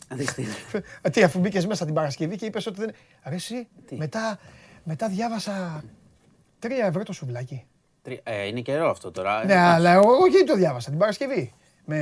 Τι, 1.11 1.23
αφού 1.23 1.39
μπήκες 1.39 1.65
μέσα 1.65 1.85
την 1.85 1.93
Παρασκευή 1.93 2.35
και 2.35 2.45
είπες 2.45 2.65
ότι 2.67 2.79
δεν. 2.79 2.91
Αρέσει. 3.21 3.67
Μετά, 3.89 4.39
μετά 4.83 5.07
διάβασα 5.07 5.83
3 6.63 6.67
ευρώ 6.87 7.03
το 7.03 7.13
σουβλάκι. 7.13 7.65
Ε, 8.23 8.47
είναι 8.47 8.61
καιρό 8.61 8.89
αυτό 8.89 9.11
τώρα. 9.11 9.45
Ναι, 9.45 9.57
αλλά 9.57 9.91
εγώ 9.91 10.27
γιατί 10.29 10.45
το 10.45 10.55
διάβασα 10.55 10.89
την 10.89 10.99
Παρασκευή. 10.99 11.53
Με, 11.85 11.97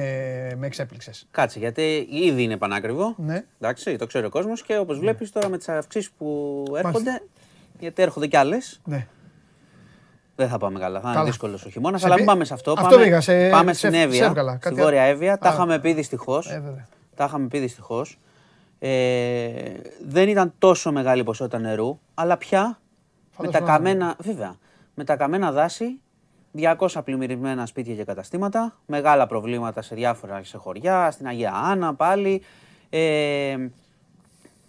με 0.57 0.65
εξέπληξες. 0.65 1.27
Κάτσε, 1.31 1.59
γιατί 1.59 2.07
ήδη 2.11 2.43
είναι 2.43 2.57
πανάκριβο. 2.57 3.15
Ναι. 3.17 3.45
Εντάξει, 3.59 3.95
το 3.95 4.05
ξέρει 4.05 4.25
ο 4.25 4.29
κόσμος 4.29 4.63
και 4.63 4.77
όπως 4.77 4.99
βλέπεις 4.99 5.31
τώρα 5.31 5.49
με 5.49 5.57
τις 5.57 5.69
αυξήσεις 5.69 6.11
που 6.17 6.63
έρχονται. 6.77 7.21
Γιατί 7.79 8.01
έρχονται 8.01 8.27
κι 8.27 8.37
άλλες. 8.37 8.81
Ναι. 8.85 9.07
Δεν 10.37 10.47
θα 10.47 10.57
πάμε 10.57 10.79
καλά. 10.79 10.99
Θα 10.99 11.11
είναι 11.11 11.23
δύσκολος 11.23 11.65
ο 11.65 11.69
χειμώνας. 11.69 12.03
Αλλά 12.03 12.15
μην 12.15 12.25
πάμε 12.25 12.45
σε 12.45 12.53
αυτό. 12.53 12.71
αυτό 12.71 12.83
πάμε, 12.83 13.03
πήγα, 13.03 13.21
σε, 13.21 13.49
πάμε 13.49 13.73
σε, 13.73 13.77
στην 13.87 13.93
Εύβοια. 13.99 14.57
Στη 14.59 14.73
Βόρεια 14.73 15.01
Εύβοια. 15.01 15.37
Τα 15.37 15.49
είχαμε 15.49 15.79
πει 15.79 15.93
δυστυχώς. 15.93 16.49
Ε, 16.49 16.85
τα 17.15 17.25
είχαμε 17.25 17.47
πει 17.47 17.59
δυστυχώς. 17.59 18.19
Ε, 18.79 19.49
δεν 20.07 20.29
ήταν 20.29 20.53
τόσο 20.57 20.91
μεγάλη 20.91 21.23
ποσότητα 21.23 21.59
νερού, 21.59 21.99
αλλά 22.13 22.37
πια 22.37 22.79
με 23.37 23.47
τα, 23.47 23.59
καμένα, 23.59 24.15
βέβαια, 24.19 24.55
με 24.93 25.03
τα 25.03 25.15
καμένα 25.15 25.51
δάση 25.51 25.99
200 26.57 26.87
πλημμυρισμένα 27.03 27.65
σπίτια 27.65 27.95
και 27.95 28.03
καταστήματα, 28.03 28.75
μεγάλα 28.85 29.27
προβλήματα 29.27 29.81
σε 29.81 29.95
διάφορα 29.95 30.43
σε 30.43 30.57
χωριά, 30.57 31.11
στην 31.11 31.27
Αγία 31.27 31.53
Άννα 31.53 31.93
πάλι. 31.93 32.41
Ε, 32.89 33.57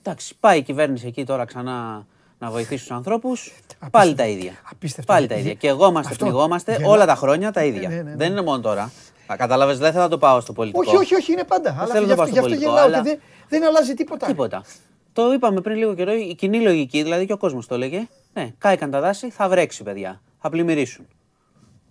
εντάξει, 0.03 0.37
πάει 0.41 0.59
η 0.59 0.63
κυβέρνηση 0.63 1.07
εκεί 1.07 1.25
τώρα 1.25 1.45
ξανά 1.45 2.07
να 2.39 2.51
βοηθήσει 2.51 2.87
τους 2.87 2.91
ανθρώπους. 2.91 3.53
Πάλι 3.91 4.15
τα 4.15 4.27
ίδια. 4.27 4.53
Απίστευτο. 4.71 5.13
Πάλι 5.13 5.27
τα 5.27 5.35
ίδια. 5.35 5.55
Και 5.55 5.69
εγώ 5.69 5.89
είμαστε, 5.89 6.15
πνιγόμαστε 6.15 6.81
όλα 6.85 7.07
τα 7.07 7.15
χρόνια 7.15 7.53
τα 7.53 7.65
ίδια. 7.65 7.89
Ναι, 7.89 7.95
ναι, 7.95 8.03
ναι. 8.03 8.17
Δεν 8.17 8.31
είναι 8.31 8.43
μόνο 8.43 8.61
τώρα. 8.61 8.93
Κατάλαβες, 9.37 9.79
δεν 9.79 9.91
θέλω 9.91 10.03
να 10.03 10.09
το 10.09 10.19
πάω 10.19 10.41
στο 10.41 10.53
πολιτικό. 10.53 10.83
Όχι, 10.87 10.97
όχι, 10.97 11.15
όχι, 11.15 11.33
είναι 11.33 11.45
πάντα. 11.45 11.77
Αλλά 11.79 11.93
θέλω 11.93 12.07
γι' 12.07 12.13
αυτό, 12.13 12.55
γελάω 12.55 12.91
και 12.91 13.01
δεν, 13.03 13.19
δεν 13.49 13.67
αλλάζει 13.67 13.95
τίποτα. 13.95 14.27
Τίποτα. 14.27 14.63
Το 15.13 15.33
είπαμε 15.33 15.61
πριν 15.61 15.77
λίγο 15.77 15.95
καιρό, 15.95 16.13
η 16.13 16.35
κοινή 16.35 16.61
λογική, 16.61 17.03
δηλαδή 17.03 17.27
και 17.27 17.33
ο 17.33 17.37
κόσμος 17.37 17.67
το 17.67 17.75
έλεγε. 17.75 18.09
Ναι, 18.33 18.53
κάηκαν 18.59 18.91
τα 18.91 19.01
δάση, 19.01 19.31
θα 19.31 19.49
βρέξει, 19.49 19.83
παιδιά. 19.83 20.21
Θα 20.41 20.51
πλημμυρίσουν 20.51 21.07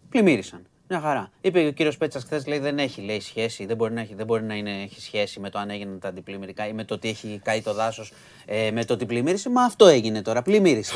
πλημμύρισαν. 0.09 0.61
Μια 0.89 0.99
χαρά. 0.99 1.29
Είπε 1.41 1.67
ο 1.67 1.71
κύριος 1.71 1.97
Πέτσας 1.97 2.23
χθες, 2.23 2.47
λέει 2.47 2.59
δεν 2.59 2.79
έχει 2.79 3.01
λέει, 3.01 3.19
σχέση, 3.19 3.65
δεν 3.65 3.75
μπορεί, 3.75 3.93
να 3.93 4.01
έχει, 4.01 4.13
δεν 4.15 4.25
μπορεί 4.25 4.43
να 4.43 4.55
είναι, 4.55 4.71
έχει 4.71 5.01
σχέση 5.01 5.39
με 5.39 5.49
το 5.49 5.59
αν 5.59 5.69
έγιναν 5.69 5.99
τα 5.99 6.07
αντιπλημμυρικά 6.07 6.67
ή 6.67 6.73
με 6.73 6.83
το 6.83 6.93
ότι 6.93 7.09
έχει 7.09 7.41
καεί 7.43 7.61
το 7.61 7.73
δάσος, 7.73 8.13
ε, 8.45 8.71
με 8.71 8.85
το 8.85 8.93
ότι 8.93 9.05
πλημμύρισε. 9.05 9.49
Μα 9.49 9.63
αυτό 9.63 9.85
έγινε 9.85 10.21
τώρα, 10.21 10.41
πλημμύρισε. 10.41 10.95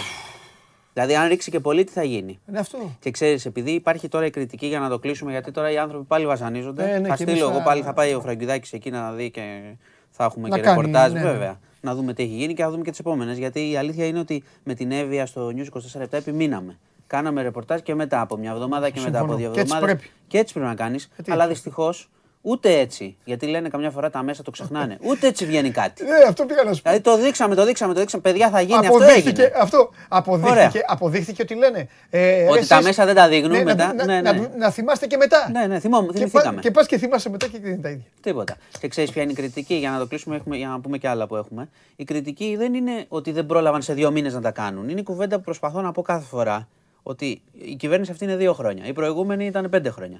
Δηλαδή, 0.93 1.15
αν 1.15 1.27
ρίξει 1.27 1.51
και 1.51 1.59
πολύ, 1.59 1.83
τι 1.83 1.91
θα 1.91 2.03
γίνει; 2.03 2.39
Είναι 2.49 2.59
αυτό. 2.59 2.95
Και 2.99 3.11
ξέρεις, 3.11 3.45
επειδή 3.45 3.71
υπάρχει 3.71 4.07
τώρα 4.07 4.25
η 4.25 4.29
κριτική 4.29 4.67
για 4.67 4.79
να 4.79 4.89
το 4.89 4.99
κλείσουμε, 4.99 5.31
γιατί 5.31 5.51
τώρα 5.51 5.71
οι 5.71 5.77
άνθρωποι 5.77 6.05
πάλι 6.05 6.25
βασανίζονται. 6.25 6.93
Ε, 6.93 6.99
ναι, 6.99 7.07
θα 7.07 7.15
στείλω 7.15 7.49
εγώ 7.49 7.61
πάλι, 7.63 7.81
θα 7.81 7.93
πάει 7.93 8.13
ο 8.13 8.21
Φραγκιδάκη 8.21 8.75
εκεί 8.75 8.89
να 8.89 9.11
δει 9.11 9.31
και 9.31 9.61
θα 10.09 10.23
έχουμε 10.23 10.49
να 10.49 10.55
και 10.55 10.61
κάνει, 10.61 10.81
ρεπορτάζ, 10.81 11.11
ναι, 11.11 11.19
ναι. 11.19 11.31
βέβαια. 11.31 11.59
Να 11.81 11.95
δούμε 11.95 12.13
τι 12.13 12.23
έχει 12.23 12.33
γίνει 12.33 12.53
και 12.53 12.63
θα 12.63 12.69
δούμε 12.69 12.83
και 12.83 12.89
τις 12.89 12.99
επόμενες. 12.99 13.37
Γιατί 13.37 13.69
η 13.69 13.77
αλήθεια 13.77 14.05
είναι 14.05 14.19
ότι 14.19 14.43
με 14.63 14.73
την 14.73 14.91
Εύβοια 14.91 15.25
στο 15.25 15.51
News 15.55 15.99
24 16.01 16.05
επιμείναμε. 16.11 16.77
Κάναμε 17.11 17.41
ρεπορτάζ 17.41 17.79
και 17.81 17.95
μετά 17.95 18.21
από 18.21 18.37
μια 18.37 18.51
εβδομάδα 18.51 18.89
και 18.89 18.99
μετά 18.99 19.19
από 19.19 19.33
δύο 19.35 19.53
εβδομάδες. 19.55 19.95
Και 20.27 20.37
έτσι 20.37 20.53
πρέπει 20.53 20.67
να 20.67 20.75
κάνεις. 20.75 21.09
Αλλά 21.27 21.47
δυστυχώς 21.47 22.09
Ούτε 22.41 22.79
έτσι. 22.79 23.17
Γιατί 23.23 23.45
λένε 23.45 23.69
καμιά 23.69 23.89
φορά 23.89 24.09
τα 24.09 24.23
μέσα 24.23 24.43
το 24.43 24.51
ξεχνάνε. 24.51 24.97
Ούτε 25.09 25.27
έτσι 25.27 25.45
βγαίνει 25.45 25.71
κάτι. 25.71 26.03
Ναι, 26.03 26.09
αυτό 26.27 26.45
πήγα 26.45 26.63
να 26.63 26.73
σου 26.73 26.81
πω. 26.81 26.89
Δηλαδή 26.89 27.09
το 27.09 27.17
δείξαμε, 27.17 27.55
το 27.55 27.65
δείξαμε, 27.65 27.93
το 27.93 27.99
δείξαμε. 27.99 28.23
Παιδιά 28.23 28.49
θα 28.49 28.61
γίνει 28.61 28.87
αυτό. 28.87 29.03
Έγινε. 29.03 29.51
Αυτό 29.61 29.89
αποδείχθηκε, 30.07 30.81
αποδείχθηκε 30.87 31.41
ότι 31.41 31.55
λένε. 31.55 31.87
Ε, 32.09 32.45
ότι 32.49 32.67
τα 32.67 32.81
μέσα 32.81 33.05
δεν 33.05 33.15
τα 33.15 33.27
δείχνουν 33.27 33.51
ναι, 33.51 33.63
μετά. 33.63 33.93
Να, 33.93 34.05
ναι, 34.05 34.21
ναι. 34.21 34.31
Να, 34.31 34.49
να, 34.57 34.69
θυμάστε 34.69 35.07
και 35.07 35.17
μετά. 35.17 35.49
Ναι, 35.51 35.65
ναι, 35.67 35.79
θυμό, 35.79 36.05
και, 36.05 36.27
πα, 36.27 36.55
και 36.59 36.71
πας 36.71 36.87
και 36.87 36.97
θυμάσαι 36.97 37.29
μετά 37.29 37.47
και 37.47 37.59
δεν 37.61 37.71
είναι 37.71 37.81
τα 37.81 37.89
ίδια. 37.89 38.05
Τίποτα. 38.21 38.55
Και 38.79 38.87
ξέρεις 38.87 39.11
ποια 39.11 39.21
είναι 39.21 39.31
η 39.31 39.35
κριτική, 39.35 39.73
για 39.73 39.89
να 39.89 39.99
το 39.99 40.05
κλείσουμε, 40.05 40.35
έχουμε, 40.35 40.57
για 40.57 40.67
να 40.67 40.79
πούμε 40.79 40.97
και 40.97 41.07
άλλα 41.07 41.27
που 41.27 41.35
έχουμε. 41.35 41.69
Η 41.95 42.03
κριτική 42.03 42.55
δεν 42.57 42.73
είναι 42.73 43.05
ότι 43.07 43.31
δεν 43.31 43.45
πρόλαβαν 43.45 43.81
σε 43.81 43.93
δύο 43.93 44.11
μήνες 44.11 44.33
να 44.33 44.41
τα 44.41 44.51
κάνουν. 44.51 44.89
Είναι 44.89 44.99
η 44.99 45.03
κουβέντα 45.03 45.35
που 45.35 45.43
προσπαθώ 45.43 45.81
να 45.81 45.91
πω 45.91 46.01
κάθε 46.01 46.25
φορά 46.25 46.67
ότι 47.03 47.41
η 47.51 47.75
κυβέρνηση 47.75 48.11
αυτή 48.11 48.23
είναι 48.23 48.35
δύο 48.35 48.53
χρόνια. 48.53 48.85
Η 48.85 48.93
προηγούμενη 48.93 49.45
ήταν 49.45 49.69
πέντε 49.69 49.89
χρόνια. 49.89 50.19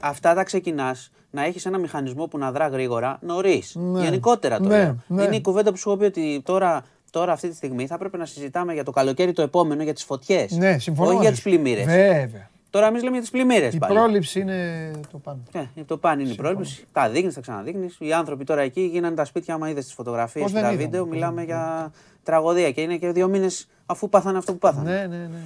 Αυτά 0.00 0.34
τα 0.34 0.44
ξεκινάς 0.44 1.10
να 1.30 1.44
έχεις 1.44 1.66
ένα 1.66 1.78
μηχανισμό 1.78 2.26
που 2.26 2.38
να 2.38 2.52
δρά 2.52 2.68
γρήγορα 2.68 3.18
νωρίς. 3.20 3.74
Ναι. 3.74 4.02
Γενικότερα 4.02 4.58
το 4.58 4.68
ναι, 4.68 4.94
ναι. 5.06 5.22
Είναι 5.22 5.36
η 5.36 5.40
κουβέντα 5.40 5.70
που 5.70 5.76
σου 5.76 5.88
έχω 5.88 5.98
πει 5.98 6.04
ότι 6.04 6.40
τώρα, 6.44 6.84
τώρα 7.10 7.32
αυτή 7.32 7.48
τη 7.48 7.56
στιγμή 7.56 7.86
θα 7.86 7.98
πρέπει 7.98 8.18
να 8.18 8.24
συζητάμε 8.26 8.72
για 8.72 8.84
το 8.84 8.90
καλοκαίρι 8.90 9.32
το 9.32 9.42
επόμενο 9.42 9.82
για 9.82 9.94
τις 9.94 10.04
φωτιές. 10.04 10.52
Ναι, 10.52 10.78
συμφωνώ. 10.78 11.10
Όχι 11.10 11.20
για 11.20 11.30
τις 11.30 11.42
πλημμύρες. 11.42 11.84
Βέβαια. 11.84 12.48
Τώρα 12.70 12.86
εμείς 12.86 13.02
λέμε 13.02 13.12
για 13.12 13.20
τις 13.20 13.30
πλημμύρες. 13.30 13.74
Η 13.74 13.78
πάλι. 13.78 13.94
πρόληψη 13.94 14.40
είναι 14.40 14.90
το 15.12 15.18
πάνω. 15.18 15.38
Ναι, 15.52 15.84
το 15.86 15.96
πάνω 15.96 16.20
είναι 16.20 16.28
Συμφωνώ. 16.28 16.48
η 16.48 16.52
πρόληψη. 16.52 16.84
Τα 16.92 17.08
δείχνεις, 17.08 17.34
τα 17.34 17.40
ξαναδείχνεις. 17.40 17.96
Οι 17.98 18.12
άνθρωποι 18.12 18.44
τώρα 18.44 18.60
εκεί 18.60 18.80
γίνανε 18.80 19.14
τα 19.14 19.24
σπίτια, 19.24 19.54
άμα 19.54 19.70
είδες 19.70 19.84
τις 19.84 19.94
φωτογραφίες 19.94 20.52
και 20.52 20.60
τα 20.60 20.72
βίντεο, 20.76 21.06
μιλάμε 21.06 21.42
για 21.42 21.92
τραγωδία 22.22 22.72
και 22.72 22.80
είναι 22.80 22.96
και 22.96 23.10
δύο 23.10 23.28
μήνες 23.28 23.68
αφού 23.86 24.08
πάθανε 24.08 24.38
αυτό 24.38 24.52
που 24.52 24.58
πάθανε. 24.58 24.90
Ναι, 24.90 24.98
ναι, 24.98 25.16
ναι. 25.16 25.22
ναι. 25.22 25.38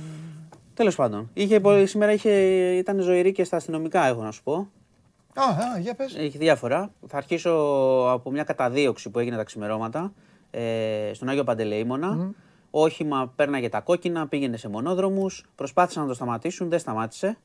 Τέλος 0.74 0.94
πάντων. 0.94 1.30
Είχε, 1.34 1.60
σήμερα 1.84 2.12
είχε, 2.12 2.30
ήταν 2.76 3.00
ζωηρή 3.00 3.32
και 3.32 3.44
στα 3.44 3.56
αστυνομικά, 3.56 4.06
έχω 4.06 4.22
να 4.22 4.30
σου 4.30 4.42
πω. 4.42 4.68
Α, 5.34 5.42
α 5.42 5.78
για 5.78 5.94
πες. 5.94 6.14
Έχει 6.16 6.38
διάφορα. 6.38 6.90
Θα 7.06 7.16
αρχίσω 7.16 7.50
από 8.10 8.30
μια 8.30 8.44
καταδίωξη 8.44 9.10
που 9.10 9.18
έγινε 9.18 9.36
τα 9.36 9.44
ξημερώματα 9.44 10.12
ε, 10.50 11.10
στον 11.14 11.28
Άγιο 11.28 11.44
Παντελεήμονα. 11.44 12.18
Mm. 12.20 12.34
Όχημα 12.70 13.32
πέρναγε 13.36 13.68
τα 13.68 13.80
κόκκινα, 13.80 14.28
πήγαινε 14.28 14.56
σε 14.56 14.68
μονόδρομους. 14.68 15.44
Προσπάθησαν 15.54 16.02
να 16.02 16.08
το 16.08 16.14
σταματήσουν, 16.14 16.68
δεν 16.68 16.78
σταμάτησε. 16.78 17.38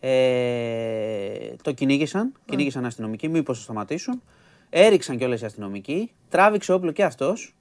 Ε, 0.00 1.54
το 1.62 1.72
κυνήγησαν, 1.72 2.32
mm. 2.32 2.40
κυνήγησαν 2.44 2.84
αστυνομικοί, 2.84 3.28
μήπως 3.28 3.56
το 3.56 3.62
σταματήσουν. 3.62 4.22
Έριξαν 4.70 5.16
κιόλας 5.16 5.40
οι 5.40 5.44
αστυνομικοί. 5.44 6.12
Τράβηξε 6.28 6.72
όπλο 6.72 6.90
και 6.90 7.04
αυτός. 7.04 7.54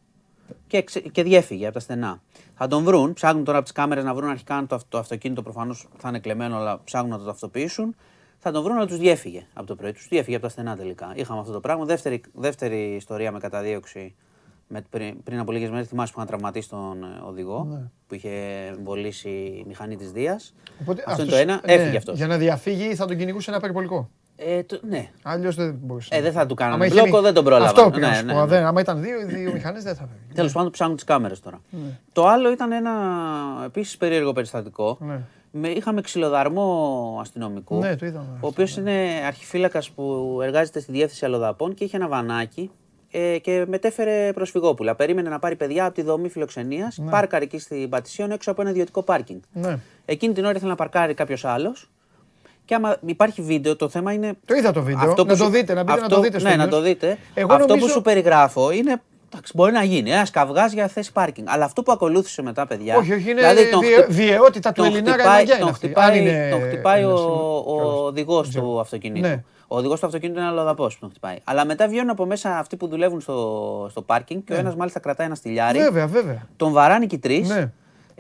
Και, 0.67 0.81
και 1.11 1.23
διέφυγε 1.23 1.65
από 1.65 1.73
τα 1.73 1.80
στενά. 1.80 2.21
Θα 2.55 2.67
τον 2.67 2.84
βρουν, 2.84 3.13
ψάχνουν 3.13 3.43
τώρα 3.43 3.57
από 3.57 3.67
τις 3.67 3.76
κάμερες 3.76 4.03
να 4.03 4.13
βρουν 4.13 4.30
αρχικά 4.30 4.55
αν 4.55 4.67
το, 4.67 4.80
το 4.89 4.97
αυτοκίνητο 4.97 5.41
προφανώς 5.41 5.88
θα 5.97 6.09
είναι 6.09 6.19
κλεμμένο, 6.19 6.57
αλλά 6.57 6.81
ψάχνουν 6.84 7.09
να 7.09 7.17
το 7.17 7.23
ταυτοποιήσουν. 7.23 7.95
Θα 8.41 8.51
τον 8.51 8.63
βρουν, 8.63 8.76
αλλά 8.76 8.85
τους 8.85 8.97
διέφυγε 8.97 9.45
από 9.53 9.67
το 9.67 9.76
πρωί. 9.76 9.91
Τους 9.91 10.07
διέφυγε 10.07 10.35
από 10.35 10.45
τα 10.45 10.51
στενά 10.51 10.76
τελικά. 10.76 11.11
Είχαμε 11.15 11.39
αυτό 11.39 11.51
το 11.51 11.59
πράγμα. 11.59 11.85
Δεύτερη, 11.85 12.21
δεύτερη 12.34 12.95
ιστορία 12.95 13.31
με 13.31 13.39
καταδίωξη 13.39 14.15
με, 14.67 14.81
πριν, 14.89 15.23
πριν 15.23 15.39
από 15.39 15.51
λίγες 15.51 15.69
μέρες. 15.69 15.88
Θυμάσαι 15.88 16.13
που 16.13 16.19
είχαν 16.19 16.30
τραυματίσει 16.30 16.69
τον 16.69 17.03
ε, 17.03 17.21
οδηγό 17.27 17.67
ναι. 17.69 17.89
που 18.07 18.15
είχε 18.15 18.30
εμβολήσει 18.77 19.30
η 19.30 19.63
μηχανή 19.67 19.95
της 19.95 20.11
Δίας. 20.11 20.53
Αυτό 21.05 21.21
είναι 21.21 21.31
το 21.31 21.38
ένα. 21.38 21.61
Ναι, 21.65 21.73
Έφυγε 21.73 21.97
αυτός. 21.97 22.17
Για 22.17 22.27
να 22.27 22.38
διαφύγει 22.38 22.95
θα 22.95 23.05
τον 23.05 23.17
κυνηγούσε 23.17 23.51
ένα 23.51 23.59
περιπολικό. 23.59 24.09
Ε, 24.41 24.64
το, 24.64 24.80
ναι. 24.90 25.10
Αλλιώς 25.24 25.56
δεν 25.56 25.78
μπορούσε. 25.82 26.16
Ε, 26.16 26.22
δεν 26.22 26.32
θα 26.32 26.45
του 26.45 26.56
κάνανε 26.56 26.88
μπλόκο, 26.88 27.22
δεν 27.22 27.34
τον 27.34 27.44
πρόλαβα. 27.44 27.66
Αυτό 27.66 27.90
πήγα 27.90 28.10
ναι, 28.10 28.34
ναι, 28.34 28.45
ναι. 28.45 28.57
άμα 28.57 28.82
ήταν 28.82 29.02
δύο, 29.02 29.26
δύο 29.26 29.52
μηχανές 29.52 29.84
δεν 29.84 29.95
θα 29.95 30.02
φεύγει. 30.02 30.34
Τέλος 30.34 30.52
πάντων, 30.52 30.72
ψάχνουν 30.72 30.95
τις 30.95 31.06
κάμερες 31.06 31.40
τώρα. 31.40 31.61
Ναι. 31.70 31.99
Το 32.11 32.28
άλλο 32.28 32.52
ήταν 32.52 32.72
ένα 32.72 32.91
επίσης 33.66 33.98
περίεργο 33.98 34.34
περιστατικό. 34.34 34.98
Ναι. 34.99 35.20
Με, 35.52 35.68
είχαμε 35.68 36.02
ξυλοδαρμό 36.02 37.18
αστυνομικού. 37.22 37.80
Ναι, 37.80 37.95
το 37.95 38.06
είδαμε. 38.06 38.38
Ο 38.40 38.48
οποίος 38.48 38.78
είναι 38.78 39.22
αρχιφύλακας 39.26 39.90
που 39.90 40.38
εργάζεται 40.44 40.80
στη 40.80 40.91
διεύθυνση 40.91 41.26
αλλοδαπών 41.26 41.74
και 41.74 41.84
είχε 41.84 41.98
ένα 41.98 42.07
βανάκι 42.07 42.72
ε, 43.11 43.38
και 43.38 43.66
μετέφερε 43.68 44.34
προσφυγόπουλα. 44.34 44.95
Περίμενε 44.95 45.30
να 45.30 45.40
πάρει 45.40 45.56
παιδιά 45.56 45.86
από 45.86 45.94
τη 45.94 46.02
δομή 46.02 46.30
φιλοξενίας. 46.30 46.98
Ναι. 46.98 47.11
Πάρκαρε 47.11 47.44
εκεί 47.44 47.60
στην 47.60 47.90
Πατησίων 47.90 48.32
έξω 48.32 48.52
από 48.52 48.61
ένα 48.61 48.70
ιδιωτικό 48.70 49.03
πάρκινγκ. 49.03 49.40
Ναι. 49.53 49.80
Εκείνη 50.06 50.34
την 50.34 50.44
ώρα 50.45 50.56
ήθελε 50.56 50.70
να 50.70 50.76
παρκάρει 50.76 51.14
κάποιος 51.14 51.45
άλλος 51.45 51.90
και 52.69 52.75
άμα 52.75 52.97
υπάρχει 53.05 53.41
βίντεο, 53.41 53.75
το 53.75 53.89
θέμα 53.89 54.13
είναι. 54.13 54.33
Το 54.45 54.55
είδα 54.55 54.71
το 54.71 54.81
βίντεο. 54.83 55.09
Αυτό 55.09 55.25
να 55.25 55.37
το 55.37 55.49
δείτε, 55.49 55.73
να 55.73 55.83
μπείτε 55.83 56.01
να 56.01 56.07
το 56.07 56.19
δείτε. 56.19 56.41
Ναι, 56.41 56.55
να 56.55 56.67
το 56.67 56.81
δείτε. 56.81 57.17
Εγώ 57.33 57.53
αυτό 57.53 57.67
νομίζω... 57.67 57.85
που 57.85 57.91
σου 57.91 58.01
περιγράφω 58.01 58.71
είναι. 58.71 59.01
Εντάξει, 59.31 59.51
μπορεί 59.55 59.71
να 59.71 59.83
γίνει 59.83 60.11
ένας 60.11 60.29
καυγάς 60.29 60.73
για 60.73 60.87
θέση 60.87 61.11
πάρκινγκ. 61.11 61.47
Αλλά 61.49 61.65
αυτό 61.65 61.83
που 61.83 61.91
ακολούθησε 61.91 62.41
μετά, 62.41 62.67
παιδιά. 62.67 62.97
Όχι, 62.97 63.13
όχι, 63.13 63.31
είναι 63.31 63.39
δηλαδή, 63.39 63.69
τον 63.69 63.81
βιαιότητα 64.09 64.71
του 64.71 64.83
Ελληνάρα 64.83 65.23
τον 65.59 65.73
χτυπάει, 65.73 66.49
τον 66.51 66.61
χτυπάει 66.61 67.03
ο, 67.03 67.13
ο 67.67 68.05
οδηγός 68.05 68.49
του 68.49 68.79
αυτοκινήτου. 68.79 69.27
Ναι. 69.27 69.43
Ο 69.67 69.77
οδηγός 69.77 69.99
του 69.99 70.05
αυτοκίνητου 70.05 70.39
είναι 70.39 70.47
αλλοδαπό 70.47 70.85
που 70.85 70.97
τον 70.99 71.09
χτυπάει. 71.09 71.35
Αλλά 71.43 71.65
μετά 71.65 71.87
βγαίνουν 71.87 72.09
από 72.09 72.25
μέσα 72.25 72.57
αυτοί 72.57 72.75
που 72.75 72.87
δουλεύουν 72.87 73.21
στο, 73.21 73.87
στο 73.91 74.01
πάρκινγκ 74.01 74.41
και 74.45 74.53
ο 74.53 74.55
ναι. 74.55 74.61
ένας 74.61 74.75
μάλιστα 74.75 74.99
κρατάει 74.99 75.27
ένα 75.27 75.35
στυλιάρι. 75.35 75.79
Βέβαια, 75.79 76.07
βέβαια. 76.07 76.47
Τον 76.57 76.71
βαράνει 76.71 77.07
και 77.07 77.17
τρεις. 77.17 77.49
Ναι. 77.49 77.71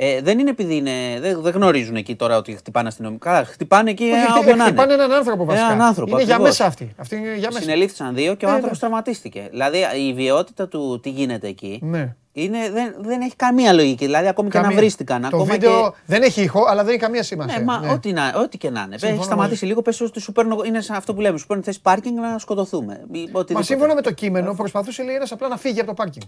Ε, 0.01 0.21
δεν 0.21 0.39
είναι 0.39 0.49
επειδή 0.49 0.75
είναι, 0.75 0.91
δεν, 1.19 1.41
δεν 1.41 1.53
γνωρίζουν 1.53 1.95
εκεί 1.95 2.15
τώρα 2.15 2.37
ότι 2.37 2.55
χτυπάνε 2.55 2.87
αστυνομικά. 2.87 3.45
Χτυπάνε 3.45 3.89
εκεί 3.89 4.03
έναν 4.03 4.65
Χτυπάνε 4.65 4.93
έναν 4.93 5.11
άνθρωπο 5.11 5.45
βασικά. 5.45 5.65
Έναν 5.65 5.81
άνθρωπο, 5.81 6.15
είναι 6.15 6.23
για 6.23 6.39
μέσα 6.39 6.65
αυτή. 6.65 6.93
αυτή 6.97 7.15
είναι 7.15 7.35
για 7.35 7.47
μέσα. 7.47 7.61
Συνελήφθησαν 7.61 8.15
δύο 8.15 8.35
και 8.35 8.45
ο 8.45 8.49
ε, 8.49 8.51
άνθρωπος 8.51 8.81
ναι. 8.81 8.87
τραυματίστηκε. 8.87 9.47
Δηλαδή 9.49 9.77
η 10.07 10.13
βιαιότητα 10.13 10.67
του 10.67 10.99
τι 11.03 11.09
γίνεται 11.09 11.47
εκεί 11.47 11.79
ναι. 11.83 12.15
είναι, 12.31 12.69
δεν, 12.71 12.95
δεν 12.99 13.21
έχει 13.21 13.35
καμία 13.35 13.73
λογική. 13.73 14.05
Δηλαδή 14.05 14.27
ακόμη 14.27 14.49
καμία. 14.49 14.67
και 14.67 14.75
να 14.75 14.81
βρίστηκαν. 14.81 15.27
Το 15.29 15.45
βίντεο 15.45 15.89
και... 15.89 15.97
δεν 16.05 16.21
έχει 16.21 16.41
ηχό, 16.41 16.65
αλλά 16.69 16.83
δεν 16.83 16.89
έχει 16.93 17.01
καμία 17.01 17.23
σημασία. 17.23 17.57
Ναι, 17.57 17.63
μα, 17.63 17.79
ναι. 17.79 17.91
Ό,τι, 17.91 18.11
να, 18.11 18.33
ό,τι 18.35 18.57
και 18.57 18.69
να 18.69 18.81
είναι. 18.81 18.95
Έχει 19.01 19.23
σταματήσει 19.23 19.65
λίγο, 19.65 19.81
πες 19.81 20.01
ότι 20.01 20.19
σου 20.19 20.31
παίρνω, 20.31 20.61
είναι 20.65 20.79
αυτό 20.91 21.13
που 21.13 21.21
λέμε, 21.21 21.37
σου 21.37 21.47
παίρνω 21.47 21.63
θέση 21.63 21.81
πάρκινγκ 21.81 22.17
να 22.17 22.37
σκοτωθούμε. 22.37 23.05
Μα 23.53 23.61
σύμφωνα 23.61 23.95
με 23.95 24.01
το 24.01 24.11
κείμενο 24.11 24.53
προσπαθούσε 24.53 25.03
λέει 25.03 25.15
ένας 25.15 25.31
απλά 25.31 25.47
να 25.47 25.57
φύγει 25.57 25.79
από 25.79 25.87
το 25.87 25.93
πάρκινγκ. 25.93 26.27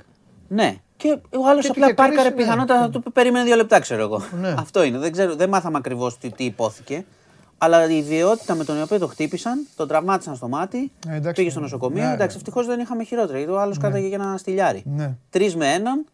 Ναι. 0.53 0.75
Και 0.97 1.17
ο 1.29 1.47
άλλος 1.47 1.69
απλά 1.69 1.93
πάρκαρε 1.93 2.29
ναι. 2.29 2.35
πιθανότατα 2.35 2.89
του 2.89 3.11
περίμενε 3.11 3.45
δύο 3.45 3.55
λεπτά, 3.55 3.79
ξέρω 3.79 4.01
εγώ. 4.01 4.21
Ναι. 4.41 4.53
Αυτό 4.57 4.83
είναι. 4.83 4.97
Δεν, 4.97 5.11
ξέρω, 5.11 5.35
δεν 5.35 5.49
μάθαμε 5.49 5.77
ακριβώς 5.77 6.17
τι, 6.17 6.29
τι 6.29 6.43
υπόθηκε. 6.43 7.05
Αλλά 7.57 7.89
η 7.89 7.97
ιδιότητα 7.97 8.55
με 8.55 8.63
τον 8.63 8.81
οποίο 8.81 8.99
το 8.99 9.07
χτύπησαν, 9.07 9.67
τον 9.75 9.87
τραυμάτισαν 9.87 10.35
στο 10.35 10.47
μάτι, 10.47 10.91
ε, 11.07 11.31
πήγε 11.35 11.49
στο 11.49 11.59
νοσοκομείο. 11.59 12.03
Ναι, 12.03 12.13
εντάξει, 12.13 12.37
ευτυχώς 12.37 12.65
δεν 12.65 12.79
είχαμε 12.79 13.03
χειρότερα. 13.03 13.37
Γιατί 13.37 13.53
ο 13.53 13.59
άλλος 13.59 13.77
ναι. 13.77 13.83
κράταγε 13.83 14.07
για 14.07 14.17
ένα 14.21 14.37
στυλιάρι. 14.37 14.83
Ναι. 14.85 15.15
Τρεις 15.29 15.55
με 15.55 15.73
έναν, 15.73 16.05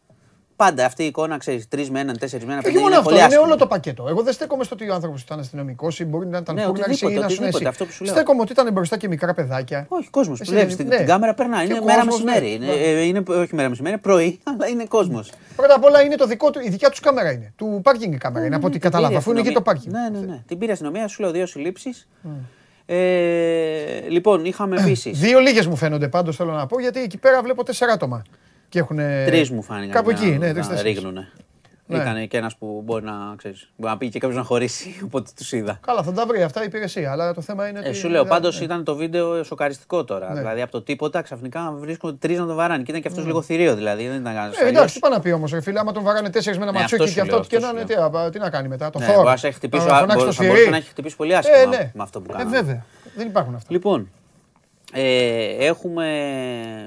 Πάντα 0.58 0.86
αυτή 0.86 1.04
η 1.04 1.06
εικόνα, 1.06 1.38
ξέρεις, 1.38 1.68
τρεις 1.68 1.90
με 1.90 2.00
έναν, 2.00 2.18
τέσσερις 2.18 2.46
με 2.46 2.52
έναν. 2.52 2.64
Και 2.64 2.80
μόνο 2.80 2.98
αυτό, 2.98 3.16
είναι 3.16 3.38
όλο 3.38 3.56
το 3.56 3.68
πακέτο. 3.68 4.06
Εγώ 4.10 4.22
δεν 4.22 4.34
στέκομαι 4.34 4.64
στο 4.64 4.76
ότι 4.76 4.90
ο 4.90 4.94
άνθρωπος 4.94 5.22
ήταν 5.22 5.40
αστυνομικός 5.40 6.00
ή 6.00 6.06
μπορεί 6.06 6.28
να 6.28 6.38
ήταν 6.38 6.56
ναι, 6.56 6.62
ή 6.62 6.66
να 7.14 7.30
σου 7.30 7.44
εσύ. 7.44 8.06
Στέκομαι 8.06 8.42
ότι 8.42 8.52
ήταν 8.52 8.72
μπροστά 8.72 8.98
και 8.98 9.08
μικρά 9.08 9.34
παιδάκια. 9.34 9.86
Όχι, 9.88 10.10
κόσμος 10.10 10.40
που 10.40 10.46
βλέπει 10.46 10.76
την 10.76 10.88
ναι. 10.88 11.04
κάμερα 11.04 11.34
περνάει. 11.34 11.66
Είναι 11.66 11.82
μέρα 11.82 12.06
μεσημέρι. 12.06 12.60
Ε, 12.62 13.02
είναι, 13.02 13.24
όχι 13.28 13.56
μέρα 13.56 13.70
μεσημέρι, 13.70 13.94
είναι 13.94 14.02
πρωί, 14.02 14.40
αλλά 14.50 14.68
είναι 14.68 14.86
κόσμος. 14.86 15.32
Πρώτα 15.56 15.76
απ' 15.76 15.84
όλα 15.84 16.02
είναι 16.02 16.16
το 16.16 16.26
δικό 16.26 16.50
του, 16.50 16.60
η 16.60 16.70
δικιά 16.70 16.90
τους 16.90 17.00
κάμερα 17.00 17.32
είναι. 17.32 17.54
Του 17.56 17.80
πάρκινγκ 17.84 18.14
η 18.14 18.18
κάμερα 18.18 18.46
είναι 18.46 18.56
από 18.56 18.68
ό,τι 18.68 18.80
κατάλαβα, 18.80 19.18
αφού 19.18 19.32
είναι 19.32 19.40
εκεί 19.40 19.52
το 19.52 19.62
πάρκινγκ. 19.62 19.94
Ναι, 19.94 20.20
ναι, 20.20 20.26
ναι. 20.26 20.44
Την 20.48 20.58
πήρε 20.58 20.72
αστυνομία, 20.72 21.08
σου 21.08 21.22
λέω 21.22 21.32
δύο 21.32 21.46
συλλήψεις. 21.46 22.08
Ε, 22.86 24.10
λοιπόν, 24.10 24.46
είχαμε 24.46 24.76
επίση. 24.80 25.12
Δύο 25.12 25.40
λίγες 25.40 25.68
μου 25.68 25.76
φαίνονται 25.76 26.08
πάντως 26.08 26.36
θέλω 26.36 26.52
να 26.52 26.66
πω 26.66 26.80
γιατί 26.80 27.00
εκεί 27.00 27.18
πέρα 27.18 27.42
βλέπω 27.42 27.64
τέσσερα 27.64 27.92
άτομα. 27.92 28.24
Και 28.70 28.80
έχουν... 28.80 28.98
Τρεις 28.98 29.50
μου 29.50 29.64
φάνηκαν. 29.64 29.92
Κάπου 29.92 30.10
εκεί, 30.10 30.38
ναι, 30.38 30.54
τρεις 30.54 30.82
ρίγνουνε. 30.82 31.32
Ναι. 31.88 31.98
Ήταν 31.98 32.28
και 32.28 32.38
ένας 32.38 32.56
που 32.56 32.82
μπορεί 32.86 33.04
να, 33.04 33.14
ξέρεις, 33.36 33.70
μπορεί 33.76 33.92
να 33.92 33.98
πει 33.98 34.10
και 34.10 34.20
κάποιος 34.20 34.38
να 34.38 34.46
χωρίσει, 34.46 35.00
οπότε 35.06 35.32
τους 35.36 35.52
είδα. 35.52 35.80
Καλά, 35.86 36.04
θα 36.04 36.12
τα 36.12 36.26
βρει 36.26 36.44
αυτά 36.44 36.62
η 36.62 36.66
υπηρεσία. 36.66 37.12
Αλλά 37.12 37.34
το 37.34 37.42
θέμα 37.42 37.68
είναι. 37.68 37.80
Ε, 37.84 37.94
σου 37.94 38.10
λέω, 38.10 38.26
πάντως 38.26 38.60
ναι. 38.60 38.66
ήταν 38.66 38.84
το 38.84 38.96
βίντεο 38.96 39.44
σοκαριστικό 39.44 40.04
τώρα. 40.04 40.34
Ναι. 40.34 40.40
Δηλαδή 40.40 40.62
από 40.62 40.72
το 40.72 40.82
τίποτα 40.82 41.22
ξαφνικά 41.22 41.72
βρίσκονται 41.72 42.18
τρεις 42.20 42.40
να 42.40 42.46
τον 42.46 42.56
βαράνε. 42.56 42.84
Και 42.84 42.90
ήταν 42.90 43.02
και 43.02 43.08
αυτός 43.08 43.24
ναι. 43.24 43.30
λίγο 43.30 43.42
θηρίο 43.42 43.76
δηλαδή. 43.76 44.08
Δεν 44.08 44.20
ήταν 44.20 44.34
κανένας. 44.34 44.58
Ε, 44.58 44.68
εντάξει, 44.68 44.94
τι 44.94 45.00
πάει 45.00 45.12
να 45.12 45.20
πει 45.20 45.32
όμως, 45.32 45.54
φίλε, 45.62 45.80
άμα 45.80 45.92
τον 45.92 46.04
βαράνε 46.04 46.30
τέσσερις 46.30 46.58
με 46.58 46.64
ένα 46.64 46.74
ναι, 46.74 46.80
ματσούκι 46.80 47.14
και 47.14 47.22
αυτό 47.22 47.44
και 47.48 47.60
να 47.60 47.70
είναι. 47.70 47.84
Τι 48.32 48.40
να 48.40 48.50
κάνει 48.50 48.68
μετά, 48.68 48.90
το 48.90 49.00
θόρυβο. 49.00 49.24
Μπορείς 49.24 50.70
να 50.70 50.78
έχει 50.78 50.90
χτυπήσει 50.90 51.16
πολύ 51.16 51.36
άσχημα 51.36 51.58
ε, 51.58 51.66
ναι. 51.66 51.92
με 51.94 52.04
αυτό 52.04 52.22
που 52.22 52.32
κάνει. 52.32 52.56
Ε, 52.56 52.60
βέβαια. 52.60 52.86
Δεν 53.16 53.28
υπάρχουν 53.28 53.56
αυτά. 53.56 53.68
Λοιπόν, 53.72 54.10
ε, 54.94 55.66
έχουμε 55.66 56.08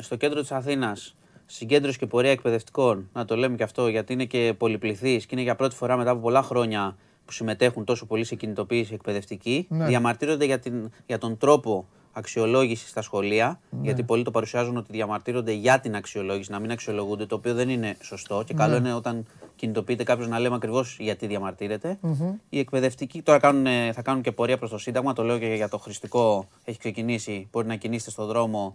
στο 0.01 0.16
κέντρο 0.16 0.40
της 0.40 0.52
Αθήνας 0.52 1.15
συγκέντρωση 1.51 1.98
και 1.98 2.06
πορεία 2.06 2.31
εκπαιδευτικών, 2.31 3.09
να 3.12 3.24
το 3.24 3.36
λέμε 3.36 3.56
και 3.56 3.62
αυτό, 3.62 3.89
γιατί 3.89 4.12
είναι 4.12 4.24
και 4.24 4.55
πολυπληθή 4.59 5.16
και 5.16 5.27
είναι 5.31 5.43
για 5.43 5.55
πρώτη 5.55 5.74
φορά 5.74 5.97
μετά 5.97 6.10
από 6.10 6.20
πολλά 6.20 6.43
χρόνια 6.43 6.97
που 7.24 7.32
συμμετέχουν 7.32 7.85
τόσο 7.85 8.06
πολύ 8.06 8.24
σε 8.24 8.35
κινητοποίηση 8.35 8.94
εκπαιδευτική. 8.94 9.66
Ναι. 9.68 9.86
Διαμαρτύρονται 9.86 10.44
για, 10.44 10.59
την, 10.59 10.90
για 11.06 11.18
τον 11.18 11.36
τρόπο 11.36 11.86
αξιολόγησης 12.12 12.89
στα 12.89 13.02
σχολεία. 13.02 13.60
Ναι. 13.70 13.81
Γιατί 13.82 14.02
πολλοί 14.02 14.22
το 14.22 14.31
παρουσιάζουν 14.31 14.77
ότι 14.77 14.93
διαμαρτύρονται 14.93 15.52
για 15.52 15.81
την 15.81 15.94
αξιολόγηση, 15.94 16.51
να 16.51 16.59
μην 16.59 16.70
αξιολογούνται, 16.70 17.27
το 17.27 17.35
οποίο 17.35 17.55
δεν 17.55 17.68
είναι 17.68 17.97
σωστό. 18.01 18.43
Και 18.47 18.55
καλό 18.55 18.72
ναι. 18.72 18.78
είναι 18.78 18.94
όταν 18.94 19.27
κινητοποιείται 19.56 20.02
κάποιος 20.02 20.28
να 20.28 20.39
λέμε 20.39 20.55
ακριβώς 20.55 20.97
γιατί 21.01 21.27
διαμαρτύρεται. 21.27 21.98
Mm-hmm. 22.02 22.35
Οι 22.48 22.59
εκπαιδευτικοί 22.59 23.22
τώρα 23.22 23.39
κάνουν, 23.39 23.93
θα 23.93 24.02
κάνουν 24.02 24.22
και 24.22 24.32
πορεία 24.32 24.59
προς 24.59 24.70
το 24.70 24.78
Σύνταγμα. 24.78 25.12
Το 25.12 25.22
λέω 25.22 25.39
και 25.39 25.47
για 25.47 25.68
το 25.68 25.78
χρηστικό 25.78 26.48
έχει 26.64 26.78
ξεκινήσει. 26.78 27.48
Μπορεί 27.52 27.66
να 27.66 27.77
κινήσετε 27.77 28.10
στον 28.10 28.27
δρόμο 28.27 28.74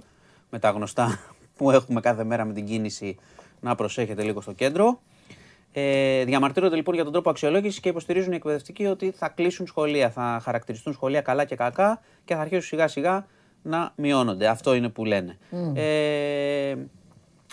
με 0.49 0.59
τα 0.59 0.69
γνωστά 0.69 1.19
που 1.55 1.71
έχουμε 1.71 1.99
κάθε 2.01 2.23
μέρα 2.23 2.45
με 2.45 2.53
την 2.53 2.65
κίνηση 2.65 3.17
να 3.59 3.75
προσέχετε 3.75 4.23
λίγο 4.23 4.41
στο 4.41 4.51
κέντρο. 4.51 4.99
Ε, 5.71 6.23
διαμαρτύρονται 6.23 6.75
λοιπόν 6.75 6.95
για 6.95 7.03
τον 7.03 7.13
τρόπο 7.13 7.29
αξιολόγησης 7.29 7.79
και 7.79 7.89
υποστηρίζουν 7.89 8.31
οι 8.31 8.35
εκπαιδευτικοί 8.35 8.85
ότι 8.85 9.11
θα 9.11 9.29
κλείσουν 9.29 9.67
σχολεία, 9.67 10.09
θα 10.09 10.39
χαρακτηριστούν 10.43 10.93
σχολεία 10.93 11.21
καλά 11.21 11.45
και 11.45 11.55
κακά 11.55 12.01
και 12.25 12.35
θα 12.35 12.41
αρχίσουν 12.41 12.63
σιγά 12.63 12.87
σιγά 12.87 13.25
να 13.61 13.93
μειώνονται. 13.95 14.47
Αυτό 14.47 14.73
είναι 14.73 14.89
που 14.89 15.05
λένε. 15.05 15.37
Ε, 15.73 16.75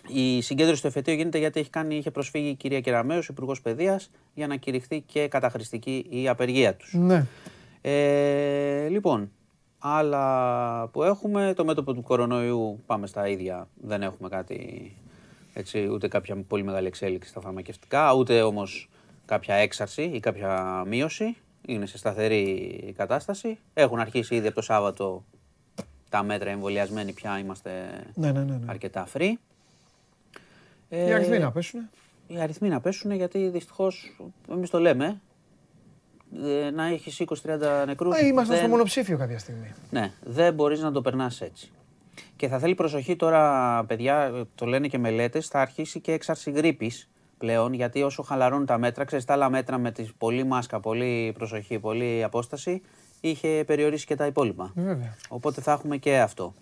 η 0.09 0.41
συγκέντρωση 0.41 0.81
του 0.81 0.87
εφετείου 0.87 1.15
γίνεται 1.15 1.39
γιατί 1.39 1.61
έχει 1.61 1.71
κάνει, 1.71 1.97
είχε 1.97 2.11
προσφύγει 2.11 2.49
η 2.49 2.55
κυρία 2.55 2.81
Κεραμέως, 2.81 3.29
Υπουργός 3.29 3.61
Παιδείας, 3.61 4.11
για 4.35 4.47
να 4.47 4.57
κηρυχθεί 4.57 5.01
και 5.01 5.29
καταχρηστική 5.29 6.07
η 6.09 6.29
απεργία 6.29 6.75
τους. 6.75 6.95
Ναι. 6.95 7.27
Ε, 7.81 8.89
λοιπόν, 8.89 9.31
Άλλα 9.85 10.87
που 10.87 11.03
έχουμε, 11.03 11.53
το 11.57 11.65
μέτωπο 11.65 11.95
του 11.95 12.03
κορονοϊού 12.03 12.83
πάμε 12.87 13.07
στα 13.07 13.29
ίδια. 13.29 13.69
Δεν 13.75 14.03
έχουμε 14.03 14.29
κάτι, 14.29 14.93
έτσι, 15.55 15.89
ούτε 15.91 16.09
κάποια 16.09 16.37
πολύ 16.49 16.63
μεγάλη 16.63 16.87
εξέλιξη 16.87 17.29
στα 17.29 17.41
φαρμακευτικά, 17.41 18.15
ούτε 18.15 18.43
όμως 18.43 18.89
κάποια 19.27 19.55
έξαρση 19.55 20.03
ή 20.03 20.21
κάποια 20.21 20.83
μείωση. 20.87 21.37
Είναι 21.67 21.87
σε 21.87 21.99
σταθερή 21.99 22.95
κατάσταση. 22.97 23.59
Έχουν 23.75 23.99
αρχίσει 23.99 24.35
ήδη 24.35 24.47
από 24.47 24.55
το 24.57 24.63
Σάββατο 24.63 25.25
τα 26.09 26.23
μέτρα 26.23 26.51
εμβολιασμένοι 26.51 27.13
πια 27.13 27.39
είμαστε 27.39 27.71
ναι, 28.15 28.33
ναι, 28.33 28.45
ναι, 28.45 28.53
ναι. 28.53 28.67
αρκετά 28.67 29.07
free. 29.13 29.33
Οι 30.89 31.13
αριθμοί 31.13 31.39
να 31.39 31.53
πέσουν. 31.53 31.81
Οι 32.27 32.41
αριθμοί 32.41 32.69
να 32.69 32.81
πέσουν 32.81 33.11
γιατί 33.11 33.49
δυστυχώς, 33.49 34.17
εμείς 34.51 34.71
το 34.71 34.79
λέμε, 34.79 35.07
ε, 35.07 35.15
να 36.75 36.87
έχεις 36.87 37.23
20-30 37.27 37.59
νεκρούς. 37.87 38.17
Ε, 38.17 38.27
είμαστε 38.27 38.53
δεν... 38.53 38.63
στο 38.63 38.73
μονοψήφιο 38.73 39.19
κάποια 39.19 39.39
στιγμή. 39.39 39.75
Ναι, 39.91 40.13
δεν 40.25 40.55
μπορείς 40.55 40.81
να 40.81 40.93
το 40.93 41.01
περνάς 41.01 41.41
έτσι. 41.41 41.71
Και 42.37 42.49
θα 42.49 42.59
θέλει 42.59 42.75
προσοχή 42.75 43.17
τώρα, 43.17 43.85
παιδιά, 43.85 44.47
το 44.55 44.67
λένε 44.67 44.89
και 44.89 44.99
μελέτες, 44.99 45.47
θα 45.47 45.61
αρχίσει 45.61 46.01
και 46.01 46.13
έξαρση 46.13 46.51
γρήπη 46.51 46.93
πλέον, 47.39 47.73
γιατί 47.73 48.03
όσο 48.03 48.23
χαλαρώνουν 48.23 48.67
τα 48.67 48.79
μέτρα, 48.79 49.05
ξέρεις 49.05 49.25
τα 49.25 49.33
άλλα 49.33 49.51
μέτρα 49.51 49.79
με 49.79 49.91
τη 49.91 50.09
πολύ 50.19 50.45
μάσκα, 50.45 50.81
πολύ 50.81 51.33
προσοχή, 51.35 51.79
πολύ 51.79 52.23
απόσταση, 52.25 52.83
είχε 53.21 53.65
περιορίσει 53.67 54.07
και 54.07 54.17
τα 54.17 54.27
υπόλοιπα. 54.27 54.73
Βέβαια. 54.75 55.17
Οπότε 55.29 55.61
θα 55.61 55.73
έχουμε 55.73 55.97
και 55.97 56.19
αυτό. 56.21 56.55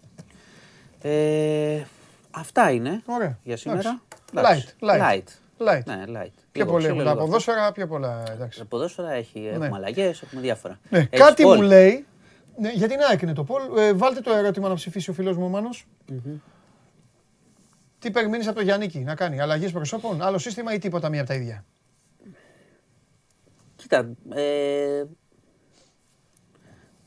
Ε, 1.02 1.82
αυτά 2.30 2.70
είναι 2.70 3.02
Ωραία. 3.06 3.38
για 3.42 3.56
σήμερα. 3.56 4.00
Light, 4.34 4.88
light. 4.90 5.00
light. 5.00 5.39
Light. 5.68 5.84
Ναι, 5.84 6.04
light. 6.08 6.32
Πιο 6.52 6.66
πολύ 6.66 6.88
από 6.88 7.02
τα 7.02 7.16
ποδόσφαιρα, 7.16 7.72
πιο 7.72 7.86
πολλά. 7.86 8.22
Εντάξει. 8.30 8.58
Τα 8.58 8.64
ποδόσφαιρα 8.64 9.12
έχει, 9.12 9.40
ναι. 9.40 9.48
έχουμε 9.48 9.70
αλλαγές, 9.74 10.22
έχουμε 10.22 10.40
διάφορα. 10.40 10.80
Ναι. 10.88 11.04
Κάτι 11.04 11.44
μου 11.44 11.62
λέει. 11.62 12.06
Ναι, 12.58 12.70
γιατί 12.70 12.96
να 12.96 13.12
έκρινε 13.12 13.32
το 13.32 13.44
Πολ. 13.44 13.62
Ε, 13.76 13.92
βάλτε 13.92 14.20
το 14.20 14.32
ερώτημα 14.32 14.68
να 14.68 14.74
ψηφίσει 14.74 15.10
ο 15.10 15.12
φίλος 15.12 15.36
μου 15.36 15.44
ο 15.44 15.48
Μάνος. 15.48 15.86
Τι 17.98 18.10
περιμένεις 18.10 18.46
από 18.46 18.56
το 18.56 18.62
Γιάννη 18.62 19.02
να 19.04 19.14
κάνει, 19.14 19.40
αλλαγές 19.40 19.72
προσώπων, 19.72 20.22
άλλο 20.22 20.38
σύστημα 20.38 20.74
ή 20.74 20.78
τίποτα 20.78 21.08
μία 21.08 21.20
από 21.20 21.28
τα 21.28 21.34
ίδια; 21.34 21.64
Κοίτα, 23.76 24.10
ε, 24.28 25.04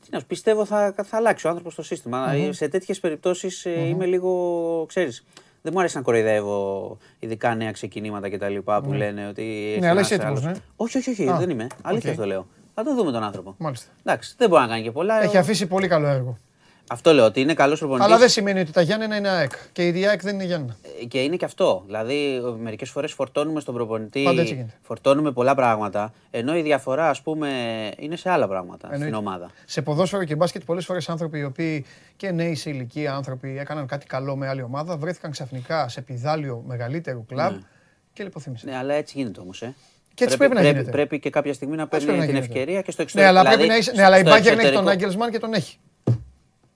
τι 0.00 0.08
να 0.10 0.18
σου 0.18 0.26
πιστεύω 0.26 0.64
θα, 0.64 0.94
θα 1.04 1.16
αλλάξει 1.16 1.46
ο 1.46 1.48
άνθρωπος 1.50 1.74
το 1.74 1.82
σύστημα. 1.82 2.32
Mm-hmm. 2.32 2.48
Σε 2.52 2.68
τέτοιες 2.68 3.00
περιπτώσεις 3.00 3.66
mm-hmm. 3.66 3.86
είμαι 3.86 4.06
λίγο, 4.06 4.84
ξέρεις. 4.88 5.24
Δεν 5.64 5.72
μου 5.76 5.78
αρέσει 5.78 5.96
να 5.96 6.02
κοροϊδεύω 6.02 6.96
ειδικά 7.18 7.54
νέα 7.54 7.70
ξεκινήματα 7.70 8.30
κτλ. 8.30 8.56
που 8.58 8.90
ναι. 8.90 8.96
λένε 8.96 9.28
ότι. 9.28 9.76
Ναι, 9.80 9.88
αλλά 9.88 10.00
είσαι 10.00 10.14
έτοιμος, 10.14 10.42
ναι. 10.42 10.52
Όχι, 10.76 10.98
όχι, 10.98 11.10
όχι, 11.10 11.24
δεν 11.24 11.50
είμαι. 11.50 11.66
Αλήθεια 11.82 12.10
okay. 12.10 12.12
αυτό 12.12 12.26
λέω. 12.26 12.46
Θα 12.74 12.82
το 12.82 12.94
δούμε 12.94 13.12
τον 13.12 13.22
άνθρωπο. 13.22 13.54
Μάλιστα. 13.58 13.90
Εντάξει, 14.02 14.34
δεν 14.38 14.48
μπορεί 14.48 14.62
να 14.62 14.68
κάνει 14.68 14.82
και 14.82 14.90
πολλά. 14.90 15.22
Έχει 15.22 15.36
αφήσει 15.36 15.66
πολύ 15.66 15.88
καλό 15.88 16.06
έργο. 16.06 16.36
Αυτό 16.88 17.12
λέω 17.12 17.24
ότι 17.24 17.40
είναι 17.40 17.54
καλός 17.54 17.78
προπονητής. 17.78 18.06
Αλλά 18.06 18.18
δεν 18.18 18.28
σημαίνει 18.28 18.60
ότι 18.60 18.72
τα 18.72 18.80
Γιάννενα 18.80 19.16
είναι 19.16 19.28
ΑΕΚ. 19.28 19.52
Και 19.72 19.88
η 19.88 20.06
ΑΕΚ 20.06 20.22
δεν 20.22 20.34
είναι 20.34 20.44
Γιάννενα. 20.44 20.76
Ε, 21.00 21.04
και 21.04 21.22
είναι 21.22 21.36
και 21.36 21.44
αυτό. 21.44 21.82
Δηλαδή, 21.86 22.42
μερικές 22.58 22.90
φορές 22.90 23.12
φορτώνουμε 23.12 23.60
στον 23.60 23.74
προπονητή. 23.74 24.66
Φορτώνουμε 24.82 25.32
πολλά 25.32 25.54
πράγματα. 25.54 26.12
Ενώ 26.30 26.56
η 26.56 26.62
διαφορά, 26.62 27.08
ας 27.08 27.22
πούμε, 27.22 27.48
είναι 27.98 28.16
σε 28.16 28.30
άλλα 28.30 28.48
πράγματα 28.48 28.86
Εννοείται. 28.92 29.04
στην 29.04 29.26
ομάδα. 29.26 29.50
Σε 29.64 29.82
ποδόσφαιρο 29.82 30.24
και 30.24 30.34
μπάσκετ, 30.36 30.64
πολλές 30.64 30.84
φορές 30.84 31.08
άνθρωποι 31.08 31.38
οι 31.38 31.44
οποίοι 31.44 31.84
και 32.16 32.30
νέοι 32.30 32.54
σε 32.54 32.70
ηλικία 32.70 33.14
άνθρωποι 33.14 33.58
έκαναν 33.58 33.86
κάτι 33.86 34.06
καλό 34.06 34.36
με 34.36 34.48
άλλη 34.48 34.62
ομάδα, 34.62 34.96
βρέθηκαν 34.96 35.30
ξαφνικά 35.30 35.88
σε 35.88 36.00
πιδάλιο 36.00 36.64
μεγαλύτερου 36.66 37.26
κλαμπ 37.26 37.52
ναι. 37.52 37.58
και 38.12 38.22
λιποθύμησαν. 38.22 38.70
Ναι, 38.70 38.76
αλλά 38.76 38.94
έτσι 38.94 39.18
γίνεται 39.18 39.40
όμως. 39.40 39.62
Ε. 39.62 39.74
Και 40.14 40.24
έτσι 40.24 40.36
πρέπει, 40.36 40.52
πρέπει, 40.52 40.66
να 40.66 40.72
γίνεται. 40.72 40.90
Πρέπει 40.90 41.18
και 41.18 41.30
κάποια 41.30 41.54
στιγμή 41.54 41.76
να 41.76 41.88
παίρνει 41.88 42.26
την 42.26 42.36
ευκαιρία 42.36 42.82
και 42.82 42.90
στο 42.90 43.02
εξωτερικό. 43.02 43.32
Ναι, 43.32 43.40
αλλά, 43.40 43.56
δηλαδή, 43.56 43.90
ναι, 43.94 44.04
αλλά 44.04 44.18
η 44.18 44.22
Μπάγκερ 44.22 44.58
έχει 44.58 44.72
τον 44.72 44.88
Άγγελσμαν 44.88 45.30
και 45.30 45.38
τον 45.38 45.52
έχει. 45.52 45.78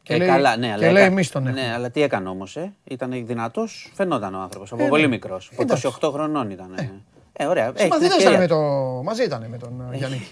Και, 0.09 0.14
ε, 0.14 0.18
λέει, 0.18 0.28
καλά, 0.28 0.56
ναι, 0.56 0.74
και 0.78 0.90
λέει 0.90 1.05
εμείς 1.05 1.30
τον 1.30 1.47
έχουμε. 1.47 1.62
Ναι, 1.62 1.72
αλλά 1.72 1.90
τι 1.90 2.02
έκανε 2.02 2.28
όμως, 2.28 2.56
ε; 2.56 2.72
ήταν 2.85 3.26
δυνατός, 3.26 3.93
φαινόταν 3.94 4.35
ο 4.35 4.39
άνθρωπος 4.39 4.72
από 4.72 4.85
ε, 4.85 4.89
πολύ 4.89 5.02
ναι. 5.02 5.09
μικρός. 5.09 5.51
Από 5.56 5.74
28 6.09 6.12
χρονών 6.12 6.51
ήταν. 6.51 6.74
Ε, 6.76 6.90
ε 7.32 7.47
ωραία. 7.47 7.72
Μαζί, 7.89 8.36
με 8.39 8.47
το... 8.47 8.56
Μαζί 9.05 9.22
ήταν 9.22 9.47
με 9.48 9.59
τον 9.59 9.90
Γιάννη. 9.93 10.26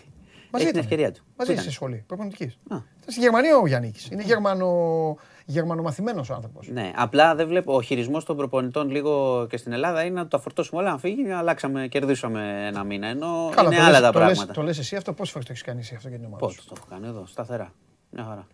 Μαζί 0.51 0.67
ήταν. 0.67 0.81
ευκαιρία 0.81 1.13
του. 1.13 1.25
Μαζί 1.37 1.57
στη 1.57 1.71
σχολή 1.71 2.05
προπονητικής. 2.07 2.59
Ήταν 2.67 2.85
στη 3.07 3.21
Γερμανία 3.21 3.57
ο 3.57 3.67
Γιάννης. 3.67 4.09
Είναι 4.11 4.23
γερμανο... 4.23 5.17
γερμανομαθημένος 5.45 6.31
άνθρωπος. 6.31 6.69
Ναι, 6.69 6.93
απλά 6.97 7.35
δεν 7.35 7.49
βλέπω. 7.49 7.75
Ο 7.75 7.83
χειρισμός 7.83 8.25
των 8.25 8.37
προπονητών 8.37 8.91
λίγο 8.91 9.47
και 9.51 9.57
στην 9.57 9.73
Ελλάδα 9.73 10.03
είναι 10.05 10.21
να 10.21 10.29
το 10.29 10.37
αφορτώσουμε 10.37 10.81
όλα, 10.81 10.91
να 10.91 10.99
φύγει, 10.99 11.31
αλλάξαμε, 11.31 11.89
κερδίσαμε 11.89 12.67
ένα 12.67 12.85
μήνα. 12.85 13.07
Ενώ 13.07 13.51
Καλά, 13.55 13.75
είναι 13.75 13.83
άλλα 13.83 14.01
τα 14.01 14.13
πράγματα. 14.13 14.53
Το 14.53 14.63
λες 14.63 14.79
εσύ 14.79 14.97
αυτό, 14.97 15.13
πόσες 15.13 15.33
φορές 15.33 15.47
το 15.47 15.53
έχεις 15.53 15.65
κάνει 15.65 15.81
εσύ 15.81 15.95
αυτό 15.95 16.09
για 16.09 16.17
την 16.17 16.27
ομάδα. 16.27 16.47
Πώ 16.47 16.53
το 16.53 16.75
έχω 16.77 16.87
κάνει 16.91 17.07
εδώ, 17.07 17.27
σταθερά. 17.27 17.73
Μια 18.11 18.25
χαρά 18.25 18.47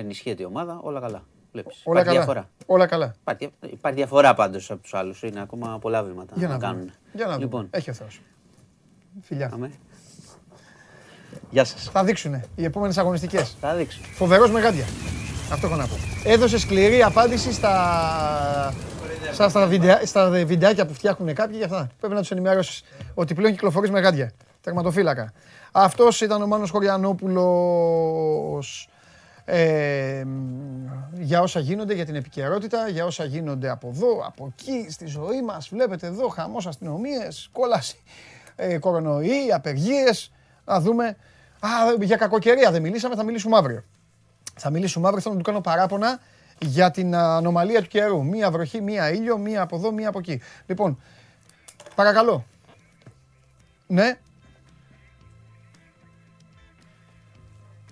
ενισχύεται 0.00 0.42
η 0.42 0.46
ομάδα, 0.46 0.80
όλα 0.82 1.00
καλά. 1.00 1.22
Βλέπεις. 1.52 1.80
Όλα 1.84 2.02
καλά. 2.02 2.16
Διαφορά. 2.16 2.48
Όλα 2.66 2.86
καλά. 2.86 3.14
Υπάρχει, 3.20 3.50
υπάρχει 3.70 3.98
διαφορά 3.98 4.34
πάντως 4.34 4.70
από 4.70 4.82
τους 4.82 4.94
άλλους. 4.94 5.22
Είναι 5.22 5.40
ακόμα 5.40 5.78
πολλά 5.80 6.02
βήματα 6.02 6.34
Για 6.36 6.48
να, 6.48 6.52
να 6.52 6.58
κάνουν. 6.58 6.92
Για 7.12 7.26
να 7.26 7.38
λοιπόν. 7.38 7.68
Έχει 7.70 7.90
ο 7.90 7.92
Θεός. 7.92 8.20
Φιλιά. 9.20 9.50
Αμέ. 9.52 9.70
Γεια 11.50 11.64
σας. 11.64 11.88
Θα 11.92 12.04
δείξουν 12.04 12.42
οι 12.54 12.64
επόμενες 12.64 12.98
αγωνιστικές. 12.98 13.56
Θα 13.60 13.74
δείξουν. 13.74 14.04
Φοβερός 14.04 14.50
με 14.50 14.60
γάντια. 14.60 14.84
Αυτό 15.52 15.66
έχω 15.66 15.76
να 15.76 15.86
πω. 15.86 15.94
Έδωσε 16.24 16.58
σκληρή 16.58 17.02
απάντηση 17.02 17.52
στα, 17.52 18.74
στα, 19.32 19.48
στα, 19.48 19.66
βιντεά, 19.66 20.06
στα 20.06 20.30
βιντεάκια 20.30 20.86
που 20.86 20.94
φτιάχνουν 20.94 21.34
κάποιοι 21.34 21.54
για 21.56 21.66
αυτά. 21.66 21.88
Πρέπει 21.98 22.14
να 22.14 22.20
τους 22.20 22.30
ενημερώσεις 22.30 22.82
ότι 23.14 23.34
πλέον 23.34 23.52
κυκλοφορείς 23.52 23.90
με 23.90 24.00
γάντια. 24.00 24.32
Τερματοφύλακα. 24.60 25.32
Αυτός 25.72 26.20
ήταν 26.20 26.42
ο 26.42 26.46
Μάνος 26.46 26.70
Χωριανόπουλος 26.70 28.88
ε, 29.52 30.24
για 31.12 31.40
όσα 31.40 31.60
γίνονται, 31.60 31.94
για 31.94 32.04
την 32.04 32.14
επικαιρότητα, 32.14 32.88
για 32.88 33.04
όσα 33.04 33.24
γίνονται 33.24 33.70
από 33.70 33.88
εδώ, 33.88 34.22
από 34.26 34.52
εκεί, 34.52 34.86
στη 34.90 35.06
ζωή 35.06 35.42
μας. 35.42 35.68
Βλέπετε 35.68 36.06
εδώ 36.06 36.28
χαμός 36.28 36.66
αστυνομίες, 36.66 37.48
κόλαση, 37.52 38.02
ε, 38.56 38.78
κορονοϊοί, 38.78 39.52
απεργίες. 39.52 40.32
Να 40.64 40.80
δούμε. 40.80 41.16
Α, 41.60 41.68
για 42.00 42.16
κακοκαιρία 42.16 42.70
δεν 42.70 42.82
μιλήσαμε, 42.82 43.14
θα 43.14 43.22
μιλήσουμε 43.22 43.56
αύριο. 43.56 43.84
Θα 44.54 44.70
μιλήσουμε 44.70 45.06
αύριο, 45.06 45.22
θέλω 45.22 45.34
να 45.34 45.40
του 45.40 45.46
κάνω 45.46 45.60
παράπονα 45.60 46.20
για 46.58 46.90
την 46.90 47.14
ανομαλία 47.14 47.82
του 47.82 47.88
καιρού. 47.88 48.24
Μία 48.24 48.50
βροχή, 48.50 48.80
μία 48.80 49.10
ήλιο, 49.10 49.38
μία 49.38 49.62
από 49.62 49.76
εδώ, 49.76 49.92
μία 49.92 50.08
από 50.08 50.18
εκεί. 50.18 50.40
Λοιπόν, 50.66 51.00
παρακαλώ. 51.94 52.44
Ναι. 53.86 54.18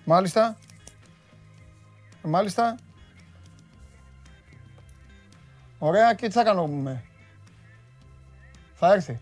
Μάλιστα. 0.05 0.57
Μάλιστα. 2.21 2.75
Ωραία 5.79 6.13
και 6.13 6.27
τι 6.27 6.33
θα 6.33 6.43
κάνουμε; 6.43 7.03
Θα 8.73 8.93
έρθει. 8.93 9.19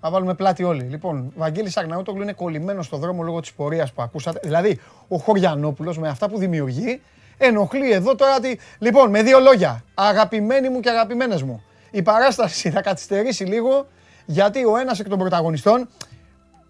Θα 0.00 0.10
βάλουμε 0.10 0.34
πλάτη 0.34 0.64
όλοι. 0.64 0.82
Λοιπόν, 0.82 1.18
ο 1.18 1.32
Βαγγέλης 1.36 1.76
Αγναούτογλου 1.76 2.22
είναι 2.22 2.32
κολλημένος 2.32 2.86
στο 2.86 2.96
δρόμο 2.96 3.22
λόγω 3.22 3.40
της 3.40 3.52
πορείας 3.52 3.92
που 3.92 4.02
ακούσατε. 4.02 4.40
Δηλαδή, 4.42 4.80
ο 5.08 5.18
Χωριανόπουλος 5.18 5.98
με 5.98 6.08
αυτά 6.08 6.28
που 6.28 6.38
δημιουργεί 6.38 7.02
ενοχλεί 7.38 7.92
εδώ 7.92 8.14
τώρα. 8.14 8.40
Τη... 8.40 8.56
Λοιπόν, 8.78 9.10
με 9.10 9.22
δύο 9.22 9.40
λόγια. 9.40 9.84
Αγαπημένοι 9.94 10.68
μου 10.68 10.80
και 10.80 10.90
αγαπημένες 10.90 11.42
μου. 11.42 11.62
Η 11.90 12.02
παράσταση 12.02 12.70
θα 12.70 12.82
καθυστερήσει 12.82 13.44
λίγο 13.44 13.86
γιατί 14.26 14.64
ο 14.64 14.76
ένας 14.76 15.00
εκ 15.00 15.08
των 15.08 15.18
πρωταγωνιστών, 15.18 15.88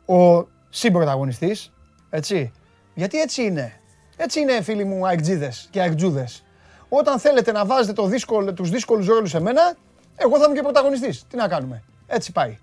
ο 0.06 0.48
συμπρωταγωνιστής, 0.68 1.72
έτσι, 2.10 2.52
γιατί 2.94 3.20
έτσι 3.20 3.42
είναι; 3.42 3.80
Έτσι 4.20 4.40
είναι 4.40 4.62
φίλοι 4.62 4.84
μου 4.84 5.06
αεκτζίδες 5.06 5.68
και 5.70 5.80
αεκτζούδες. 5.80 6.44
Όταν 6.88 7.18
θέλετε 7.18 7.52
να 7.52 7.64
βάζετε 7.64 7.92
το 7.92 8.06
δύσκολο, 8.06 8.52
τους 8.52 8.70
δύσκολους 8.70 9.06
ρόλους 9.06 9.30
σε 9.30 9.40
μένα, 9.40 9.76
εγώ 10.16 10.38
θα 10.38 10.44
είμαι 10.44 10.54
και 10.54 10.62
πρωταγωνιστής. 10.62 11.24
Τι 11.28 11.36
να 11.36 11.48
κάνουμε. 11.48 11.82
Έτσι 12.06 12.32
πάει. 12.32 12.58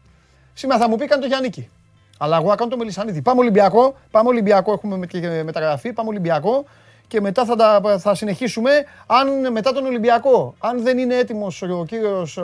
Σήμερα 0.54 0.80
θα 0.80 0.90
μου 0.90 0.96
πει 0.96 1.06
κάνει 1.06 1.22
το 1.22 1.28
Γιάννικη. 1.28 1.70
Αλλά 2.18 2.38
εγώ 2.38 2.50
θα 2.50 2.56
κάνω 2.56 2.70
το 2.70 2.78
Μελισανίδη. 2.78 3.22
Πάμε 3.22 3.40
Ολυμπιακό, 3.40 3.96
πάμε 4.12 4.30
Ολυμπιακό, 4.30 4.72
έχουμε 4.72 5.08
μεταγραφή, 5.44 5.94
πάμε 5.94 6.10
Ολυμπιακό 6.10 6.66
και 7.08 7.22
μετά 7.22 7.46
θα, 7.46 7.56
τα, 7.56 7.98
θα 8.00 8.16
συνεχίσουμε 8.16 8.72
αν 9.08 9.52
μετά 9.52 9.72
τον 9.72 9.86
Ολυμπιακό, 9.86 10.56
αν 10.60 10.84
δεν 10.84 10.98
είναι 10.98 11.16
έτοιμος 11.16 11.62
ο 11.62 11.86
κύριος, 11.88 12.40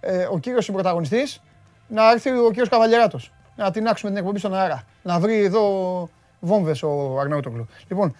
ε, 0.00 0.28
ο 0.32 0.38
κύριος 0.38 0.70
πρωταγωνιστής, 0.70 1.42
να 1.88 2.10
έρθει 2.10 2.30
ο 2.30 2.48
κύριος 2.48 2.68
Καβαλιεράτος. 2.68 3.32
Να 3.56 3.70
τεινάξουμε 3.70 4.10
την 4.10 4.20
εκπομπή 4.20 4.38
στον 4.38 4.54
αέρα. 4.54 4.82
Να 5.02 5.18
βρει 5.18 5.44
εδώ 5.44 6.08
βόμβες 6.40 6.82
ο 6.82 7.20
Αγναούτογλου. 7.20 7.68
Λοιπόν, 7.88 8.16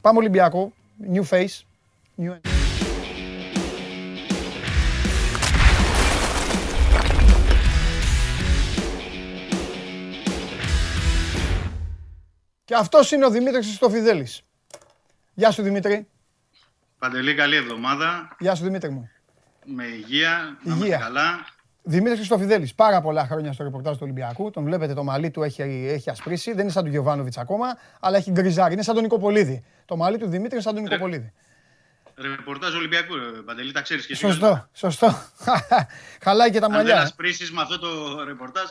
πάμε 0.00 0.18
Ολυμπιακό, 0.18 0.72
new 1.14 1.24
face, 1.28 1.60
new... 2.22 2.36
Και 12.64 12.76
αυτός 12.76 13.10
είναι 13.12 13.26
ο 13.26 13.30
Δημήτρης 13.30 13.66
Χριστοφιδέλης. 13.66 14.42
Γεια 15.34 15.50
σου 15.50 15.62
Δημήτρη. 15.62 16.06
Παντελή, 16.98 17.34
καλή 17.34 17.56
εβδομάδα. 17.56 18.36
Γεια 18.38 18.54
σου 18.54 18.64
Δημήτρη 18.64 18.90
μου. 18.90 19.10
Με 19.64 19.84
υγεία, 19.84 20.58
υγεία. 20.62 20.98
να 20.98 21.04
καλά. 21.04 21.46
Δημήτρης 21.82 22.16
Χριστοφιδέλης, 22.16 22.74
πάρα 22.74 23.00
πολλά 23.00 23.26
χρόνια 23.26 23.52
στο 23.52 23.62
ρεπορτάζ 23.64 23.92
του 23.92 24.00
Ολυμπιακού. 24.02 24.50
Τον 24.50 24.64
βλέπετε, 24.64 24.94
το 24.94 25.04
μαλλί 25.04 25.30
του 25.30 25.42
έχει, 25.42 25.62
έχει 25.88 26.10
ασπρίσει. 26.10 26.52
Δεν 26.52 26.60
είναι 26.60 26.70
σαν 26.70 26.82
τον 26.82 26.92
Γιωβάνοβιτς 26.92 27.38
ακόμα, 27.38 27.66
αλλά 28.00 28.16
έχει 28.16 28.30
γκριζάρι. 28.30 28.72
Είναι 28.72 28.82
σαν 28.82 28.94
τον 28.94 29.02
Νικοπολίδη. 29.02 29.64
Το 29.84 29.96
μαλλί 29.96 30.18
του 30.18 30.28
Δημήτρη 30.28 30.52
είναι 30.52 30.62
σαν 30.62 30.74
τον 30.74 30.82
Νικοπολίδη. 30.82 31.32
Ρεπορτάζ 32.14 32.74
Ολυμπιακού, 32.74 33.14
Παντελή, 33.46 33.72
τα 33.72 33.80
ξέρεις 33.80 34.06
και 34.06 34.12
εσύ. 34.12 34.26
Σωστό, 34.26 34.68
σωστό. 34.72 35.22
Χαλάει 36.24 36.50
και 36.50 36.60
τα 36.60 36.70
μαλλιά. 36.70 36.92
Αν 36.92 36.98
δεν 36.98 37.06
ασπρίσει 37.06 37.52
με 37.52 37.62
αυτό 37.62 37.78
το 37.78 37.88
ρεπορτάζ, 38.24 38.68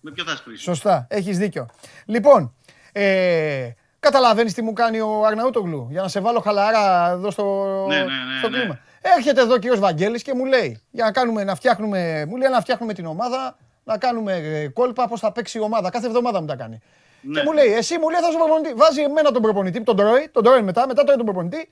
με 0.00 0.10
ποιο 0.10 0.24
θα 0.24 0.32
ασπρίσεις; 0.32 0.62
Σωστά, 0.62 1.06
έχεις 1.10 1.38
δίκιο. 1.38 1.68
Λοιπόν, 2.04 2.54
ε, 2.92 3.70
καταλαβαίνεις 4.00 4.54
τι 4.54 4.62
μου 4.62 4.72
κάνει 4.72 5.00
ο 5.00 5.24
Αρναούτογλου 5.26 5.88
για 5.90 6.02
να 6.02 6.08
σε 6.08 6.20
βάλω 6.20 6.40
χαλαρά 6.40 7.10
εδώ 7.10 7.30
στο, 7.30 7.44
ναι, 7.88 7.96
ναι, 7.96 8.02
ναι, 8.04 8.38
στο 8.38 8.48
κλίμα. 8.48 8.78
Ναι. 9.02 9.14
Έρχεται 9.16 9.40
εδώ 9.40 9.54
ο 9.54 9.58
κύριος 9.58 9.78
Βαγγέλης 9.78 10.22
και 10.22 10.34
μου 10.34 10.44
λέει, 10.44 10.82
για 10.90 11.04
να, 11.04 11.12
κάνουμε, 11.12 11.44
να, 11.44 11.54
φτιάχνουμε, 11.54 12.24
μου 12.28 12.36
λέει 12.36 12.48
να 12.48 12.60
φτιάχνουμε 12.60 12.94
την 12.94 13.06
ομάδα, 13.06 13.58
να 13.84 13.98
κάνουμε 13.98 14.36
ε, 14.36 14.68
κόλπα 14.68 15.08
πώς 15.08 15.20
θα 15.20 15.32
παίξει 15.32 15.58
η 15.58 15.60
ομάδα. 15.60 15.90
Κάθε 15.90 16.06
εβδομάδα 16.06 16.40
μου 16.40 16.46
τα 16.46 16.56
κάνει. 16.56 16.78
Ναι. 17.20 17.40
Και 17.40 17.46
μου 17.46 17.52
λέει, 17.52 17.72
εσύ 17.72 17.98
μου 17.98 18.10
λέει 18.10 18.20
θα 18.20 18.30
σου 18.30 18.38
προπονητή. 18.38 18.74
Βάζει 18.74 19.00
εμένα 19.00 19.30
τον 19.30 19.42
προπονητή, 19.42 19.82
τον 19.82 19.96
τρώει, 19.96 20.28
τον 20.32 20.44
τρώει 20.44 20.62
μετά, 20.62 20.86
μετά 20.86 21.04
τρώει 21.04 21.16
τον 21.16 21.24
προπονητή. 21.24 21.68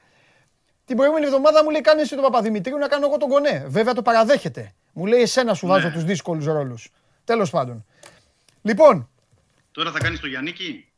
Την 0.85 0.97
προηγούμενη 0.97 1.27
εβδομάδα 1.27 1.65
μου 1.65 1.71
λέει 1.71 1.81
κάνεις 1.81 2.03
εσύ 2.03 2.15
τον 2.15 2.23
Παπαδημητρίου 2.23 2.79
να 2.79 2.89
κάνω 2.89 3.07
εγώ 3.07 3.17
τον 3.17 3.29
κονέ. 3.29 3.65
Βέβαια 3.69 3.95
το 3.95 4.03
παραδέχεται. 4.03 4.73
Μου 4.93 5.07
λέει 5.07 5.21
εσένα 5.21 5.55
σου 5.55 5.67
βάζω 5.67 5.87
ναι. 5.87 5.93
τους 5.93 6.05
δύσκολους 6.05 6.45
ρόλους. 6.45 6.91
Τέλος 7.25 7.51
πάντων. 7.51 7.85
Λοιπόν. 8.63 9.09
Τώρα 9.73 9.91
θα 9.91 9.99
κάνεις 9.99 10.21
το 10.21 10.27
Γιάννικη; 10.27 10.89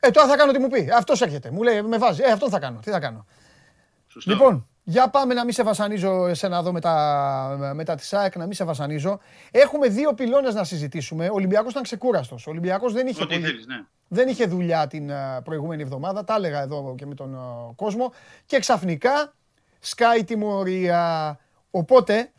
Ε, 0.00 0.10
τώρα 0.10 0.28
θα 0.28 0.36
κάνω 0.36 0.52
τι 0.52 0.58
μου 0.58 0.68
πει. 0.68 0.88
Αυτός 0.96 1.20
έρχεται. 1.20 1.50
Μου 1.50 1.62
λέει, 1.62 1.82
με 1.82 1.98
βάζει. 1.98 2.22
Ε, 2.22 2.30
αυτό 2.30 2.48
θα 2.48 2.58
κάνω. 2.58 2.78
Τι 2.82 2.90
θα 2.90 3.00
κάνω. 3.00 3.26
Σωστό. 4.08 4.30
Λοιπόν, 4.30 4.68
για 4.88 5.08
πάμε 5.08 5.34
να 5.34 5.44
μην 5.44 5.52
σε 5.52 5.62
βασανίζω 5.62 6.26
εσένα 6.26 6.58
εδώ 6.58 6.72
μετά, 6.72 7.72
μετά 7.74 7.94
της 7.94 8.08
ΣΑΕΚ, 8.08 8.36
να 8.36 8.44
μην 8.44 8.52
σε 8.52 8.64
βασανίζω. 8.64 9.20
Έχουμε 9.50 9.88
δύο 9.88 10.14
πυλώνες 10.14 10.54
να 10.54 10.64
συζητήσουμε. 10.64 11.28
Ο 11.28 11.34
Ολυμπιακός 11.34 11.70
ήταν 11.70 11.82
ξεκούραστος. 11.82 12.46
Ο 12.46 12.50
Ολυμπιακός 12.50 12.92
δεν 12.92 13.06
είχε, 13.06 13.26
πολύ... 13.26 13.40
θέλεις, 13.40 13.66
ναι. 13.66 13.84
δεν 14.08 14.28
είχε 14.28 14.46
δουλειά 14.46 14.86
την 14.86 15.10
προηγούμενη 15.44 15.82
εβδομάδα. 15.82 16.24
Τα 16.24 16.34
έλεγα 16.34 16.62
εδώ 16.62 16.94
και 16.96 17.06
με 17.06 17.14
τον 17.14 17.38
κόσμο. 17.76 18.12
Και 18.46 18.58
ξαφνικά 18.58 19.34
σκάει 19.78 20.24
τιμωρία. 20.24 21.38
Οπότε 21.70 22.32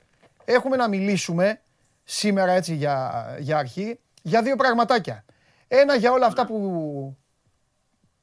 έχουμε 0.46 0.76
να 0.76 0.88
μιλήσουμε 0.88 1.62
σήμερα 2.04 2.52
έτσι 2.52 2.76
για, 2.76 3.26
για 3.40 3.58
αρχή 3.58 4.00
για 4.22 4.42
δύο 4.42 4.56
πραγματάκια. 4.56 5.26
Ένα 5.68 5.96
για 5.96 6.12
όλα 6.12 6.26
αυτά 6.26 6.46
που, 6.46 7.18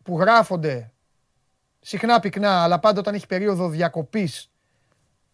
που 0.03 0.19
γράφονται 0.19 0.91
συχνά 1.87 2.21
πυκνά, 2.21 2.63
αλλά 2.63 2.79
πάντα 2.79 3.01
όταν 3.01 3.15
έχει 3.15 3.27
περίοδο 3.27 3.69
διακοπής 3.69 4.51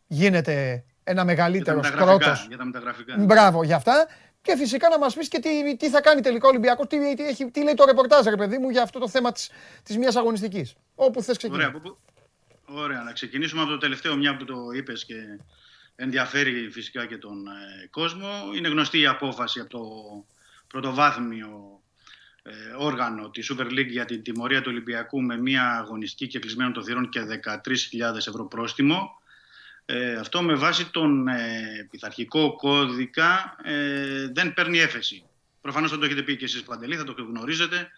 γίνεται 0.07 0.85
ένα 1.05 1.25
μεγαλύτερο 1.25 1.81
κρότο. 1.81 2.33
Για 2.49 2.57
τα 2.57 2.65
μεταγραφικά. 2.65 3.17
Μπράβο 3.19 3.63
για 3.63 3.77
αυτά. 3.77 4.09
Και 4.43 4.57
φυσικά 4.57 4.89
να 4.89 4.99
μας 4.99 5.15
πεις 5.15 5.29
και 5.29 5.39
τι, 5.39 5.77
τι 5.77 5.89
θα 5.91 6.01
κάνει 6.01 6.21
τελικά 6.21 6.47
ο 6.47 6.51
Ολυμπιακός, 6.51 6.87
τι, 6.87 7.15
τι, 7.15 7.51
τι, 7.51 7.63
λέει 7.63 7.75
το 7.75 7.85
ρεπορτάζ, 7.85 8.27
ρε 8.27 8.37
παιδί 8.37 8.59
μου, 8.59 8.71
για 8.71 8.83
αυτό 8.83 8.99
το 8.99 9.09
θέμα 9.09 9.33
της 9.33 9.51
της 9.83 9.97
μιας 9.97 10.17
αγωνιστικής. 10.17 10.75
Όπου 10.95 11.23
θες 11.23 11.37
ξεκινήσει. 11.37 11.67
Ωραία, 11.67 12.85
Ωραία, 12.85 13.03
να 13.03 13.13
ξεκινήσουμε 13.13 13.63
από 13.63 13.71
το 13.71 13.79
τελευταίο, 13.79 14.17
μια 14.17 14.37
που 14.37 14.45
το 14.45 14.57
είπες 14.75 15.05
και 15.05 15.15
ενδιαφέρει 15.97 16.69
φυσικά 16.71 17.07
και 17.07 17.17
τον 17.17 17.47
ε, 17.47 17.87
κόσμο. 17.91 18.29
Είναι 18.57 18.69
γνωστή 18.69 19.01
η 19.01 19.07
απόφαση 19.07 19.61
από 19.61 19.69
το 19.69 19.85
πρωτοβάθμιο 20.67 21.49
ε, 21.49 21.82
όργανο 22.79 23.31
τη 23.31 23.43
Super 23.51 23.67
League 23.67 23.91
για 23.91 24.05
την 24.05 24.23
τιμωρία 24.23 24.61
του 24.61 24.69
Ολυμπιακού 24.71 25.23
με 25.23 25.37
μια 25.37 25.71
αγωνιστική 25.71 26.27
και 26.27 26.39
κλεισμένο 26.39 26.73
των 26.73 26.85
θυρών 26.85 27.09
και 27.09 27.21
13.000 27.45 28.17
ευρώ 28.17 28.47
πρόστιμο. 28.47 29.23
Ε, 29.85 30.17
αυτό 30.17 30.43
με 30.43 30.55
βάση 30.55 30.91
τον 30.91 31.29
ε, 31.29 31.89
πειθαρχικό 31.91 32.57
κώδικα 32.57 33.57
ε, 33.63 34.29
δεν 34.33 34.55
παίρνει 34.55 34.79
έφεση. 34.79 35.25
Προφανώς 35.61 35.91
θα 35.91 35.99
το 35.99 36.05
έχετε 36.05 36.23
πει 36.23 36.37
και 36.37 36.45
εσείς 36.45 36.63
Παντελή, 36.63 36.97
θα 36.97 37.05
το 37.05 37.15
γνωρίζετε. 37.23 37.91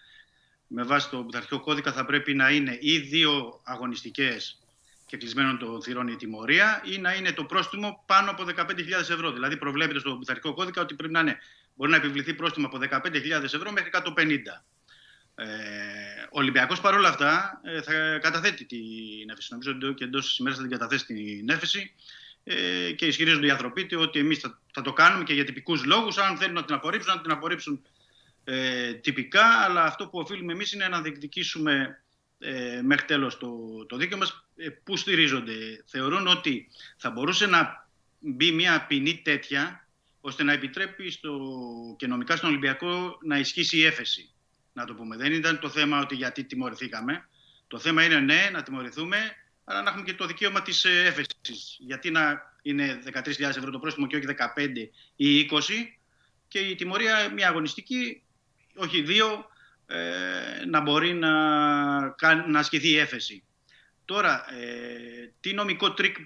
Με 0.67 0.83
βάση 0.83 1.11
τον 1.11 1.27
πειθαρχικό 1.27 1.61
κώδικα 1.61 1.93
θα 1.93 2.05
πρέπει 2.05 2.35
να 2.35 2.51
είναι 2.51 2.79
ή 2.81 2.99
δύο 2.99 3.61
αγωνιστικές 3.65 4.59
και 5.07 5.17
κλεισμένων 5.17 5.59
των 5.59 5.83
θυρών 5.83 6.09
η 6.09 6.17
τιμωρία 6.17 6.83
ή 6.85 6.99
να 6.99 7.15
είναι 7.15 7.33
το 7.33 7.45
πρόστιμο 7.45 8.03
πάνω 8.07 8.31
από 8.31 8.45
15.000 8.57 8.67
ευρώ. 8.99 9.33
Δηλαδή 9.33 9.57
προβλέπεται 9.57 9.99
στο 9.99 10.17
πειθαρχικό 10.17 10.55
κώδικα 10.55 10.83
ότι 10.83 10.95
πρέπει 10.95 11.13
να 11.13 11.21
είναι, 11.21 11.39
μπορεί 11.75 11.91
να 11.91 11.97
επιβληθεί 11.97 12.35
πρόστιμο 12.35 12.67
από 12.67 12.79
15.000 12.91 13.43
ευρώ 13.43 13.73
μέχρι 13.73 13.91
150. 13.93 14.03
Ε, 15.35 15.45
ο 16.23 16.39
Ολυμπιακός 16.39 16.81
παρόλα 16.81 17.09
αυτά 17.09 17.61
ε, 17.65 17.83
θα 17.83 18.19
καταθέτει 18.19 18.65
την 18.65 19.31
έφεση. 19.31 19.49
Νομίζω 19.51 19.71
ότι 19.71 19.95
και 19.95 20.05
εντός 20.05 20.27
της 20.27 20.39
ημέρας 20.39 20.59
θα 20.59 20.65
την 20.65 20.73
καταθέσει 20.73 21.05
την 21.07 21.49
έφεση 21.49 21.95
ε, 22.45 22.93
και 22.93 23.07
ισχυρίζονται 23.07 23.47
οι 23.47 23.51
ανθρωπίτες 23.51 23.99
ότι 23.99 24.19
εμείς 24.19 24.39
θα, 24.39 24.61
θα, 24.73 24.83
το 24.83 24.93
κάνουμε 24.93 25.25
και 25.25 25.35
για 25.35 25.45
τυπικούς 25.45 25.85
λόγους. 25.85 26.19
Αν 26.19 26.37
θέλουν 26.37 26.55
να 26.55 26.65
την 26.65 26.75
απορρίψουν, 26.75 27.15
να 27.15 27.21
την 27.21 27.31
απορρίψουν 27.31 27.83
ε, 28.45 28.93
τυπικά. 28.93 29.45
Αλλά 29.45 29.83
αυτό 29.85 30.09
που 30.09 30.19
οφείλουμε 30.19 30.53
εμείς 30.53 30.73
είναι 30.73 30.89
να 30.89 31.01
διεκδικήσουμε 31.01 32.03
ε, 32.39 32.81
μέχρι 32.83 33.07
τέλος 33.07 33.39
το, 33.39 33.51
το 33.89 33.97
δίκαιο 33.97 34.19
μας. 34.19 34.47
Ε, 34.57 34.69
πού 34.69 34.97
στηρίζονται, 34.97 35.85
θεωρούν 35.87 36.27
ότι 36.27 36.69
θα 36.97 37.11
μπορούσε 37.11 37.47
να 37.47 37.89
μπει 38.19 38.53
μια 38.53 38.87
ποινή 38.87 39.21
τέτοια 39.25 39.84
ώστε 40.27 40.43
να 40.43 40.53
επιτρέπει 40.53 41.11
στο, 41.11 41.39
και 41.99 42.07
νομικά 42.07 42.37
στον 42.37 42.49
Ολυμπιακό 42.49 43.19
να 43.23 43.39
ισχύσει 43.39 43.77
η 43.77 43.85
έφεση 43.85 44.33
να 44.73 44.85
το 44.85 44.95
πούμε. 44.95 45.17
Δεν 45.17 45.33
ήταν 45.33 45.59
το 45.59 45.69
θέμα 45.69 46.01
ότι 46.01 46.15
γιατί 46.15 46.45
τιμωρηθήκαμε. 46.45 47.29
Το 47.67 47.79
θέμα 47.79 48.05
είναι 48.05 48.21
ναι, 48.21 48.51
να 48.53 48.63
τιμωρηθούμε, 48.63 49.17
αλλά 49.65 49.83
να 49.83 49.89
έχουμε 49.89 50.05
και 50.05 50.15
το 50.15 50.27
δικαίωμα 50.27 50.63
της 50.63 50.85
ε, 50.85 51.05
έφεσης. 51.05 51.77
Γιατί 51.79 52.11
να 52.11 52.43
είναι 52.63 53.03
13.000 53.13 53.41
ευρώ 53.41 53.71
το 53.71 53.79
πρόστιμο 53.79 54.07
και 54.07 54.17
όχι 54.17 54.27
15 54.57 54.89
ή 55.17 55.49
20 55.51 55.61
και 56.49 56.59
η 56.59 56.75
τιμωρία 56.75 57.33
μια 57.33 57.49
αγωνιστική, 57.49 58.23
όχι 58.75 59.03
δύο, 59.03 59.47
ε, 59.87 60.65
να 60.67 60.81
μπορεί 60.81 61.13
να, 61.13 61.31
να 62.47 62.59
ασκηθεί 62.59 62.89
η 62.89 62.99
έφεση. 62.99 63.45
Τώρα, 64.05 64.45
ε, 64.55 65.33
τι 65.41 65.53
νομικό 65.53 65.93
τρικ 65.93 66.17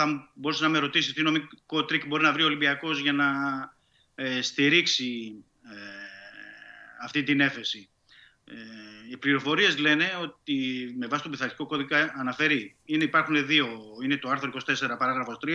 θα 0.00 0.30
μπορούσε 0.34 0.62
να 0.62 0.68
με 0.68 0.78
ρωτήσεις, 0.78 1.12
τι 1.12 1.22
νομικό 1.22 1.84
τρικ 1.84 2.06
μπορεί 2.06 2.22
να 2.22 2.32
βρει 2.32 2.42
ο 2.42 2.46
Ολυμπιακός 2.46 2.98
για 2.98 3.12
να 3.12 3.26
ε, 4.14 4.42
στηρίξει 4.42 5.34
ε, 5.62 5.76
αυτή 7.02 7.22
την 7.22 7.40
έφεση. 7.40 7.88
Ε, 8.44 8.54
οι 9.10 9.16
πληροφορίες 9.16 9.78
λένε 9.78 10.18
ότι 10.20 10.54
με 10.98 11.06
βάση 11.06 11.22
τον 11.22 11.30
πειθαρχικό 11.30 11.66
κώδικα 11.66 12.14
αναφέρει, 12.16 12.76
είναι, 12.84 13.04
υπάρχουν 13.04 13.46
δύο, 13.46 13.80
είναι 14.02 14.16
το 14.16 14.28
άρθρο 14.28 14.50
24 14.54 14.96
παράγραφος 14.98 15.38
3, 15.46 15.48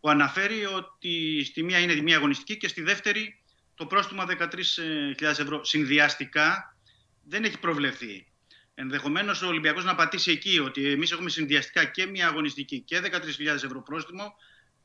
που 0.00 0.08
αναφέρει 0.08 0.64
ότι 0.64 1.44
στη 1.44 1.62
μία 1.62 1.78
είναι 1.78 1.94
μία 1.94 2.16
αγωνιστική 2.16 2.56
και 2.56 2.68
στη 2.68 2.82
δεύτερη 2.82 3.40
το 3.74 3.86
πρόστιμο 3.86 4.22
13.000 4.28 5.22
ευρώ 5.22 5.64
συνδυαστικά 5.64 6.76
δεν 7.24 7.44
έχει 7.44 7.58
προβλεφθεί. 7.58 8.26
Ενδεχομένως 8.74 9.42
ο 9.42 9.46
Ολυμπιακός 9.46 9.84
να 9.84 9.94
πατήσει 9.94 10.30
εκεί 10.30 10.58
ότι 10.58 10.90
εμείς 10.90 11.12
έχουμε 11.12 11.30
συνδυαστικά 11.30 11.84
και 11.84 12.06
μία 12.06 12.26
αγωνιστική 12.26 12.80
και 12.80 13.00
13.000 13.04 13.46
ευρώ 13.46 13.82
πρόστιμο. 13.82 14.36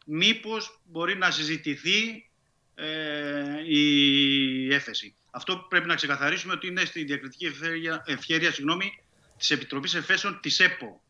Μήπως 0.05 0.81
μπορεί 0.83 1.17
να 1.17 1.31
συζητηθεί 1.31 2.29
ε, 2.75 3.63
η 3.65 4.73
έφεση. 4.73 5.15
Αυτό 5.31 5.57
που 5.57 5.67
πρέπει 5.67 5.87
να 5.87 5.95
ξεκαθαρίσουμε 5.95 6.53
ότι 6.53 6.67
είναι 6.67 6.85
στη 6.85 7.03
διακριτική 7.03 7.45
ευχέρεια, 7.45 8.03
ευχέρεια 8.05 8.51
συγγνώμη, 8.51 9.03
της 9.37 9.51
Επιτροπής 9.51 9.93
Εφέσεων 9.93 10.39
της 10.41 10.59
ΕΠΟ. 10.59 11.01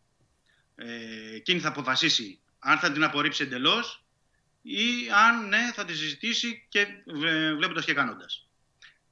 Ε, 0.76 1.36
εκείνη 1.36 1.60
θα 1.60 1.68
αποφασίσει 1.68 2.40
αν 2.60 2.80
θα 2.80 2.92
την 2.92 3.04
απορρίψει 3.04 3.44
εντελώς 3.44 4.04
ή 4.62 5.10
αν 5.28 5.48
ναι 5.48 5.72
θα 5.74 5.86
τη 5.86 5.96
συζητήσει 5.96 6.66
και 6.70 6.88
βλέποντας 7.58 7.86
και 7.86 7.94
κάνοντας. 7.94 8.48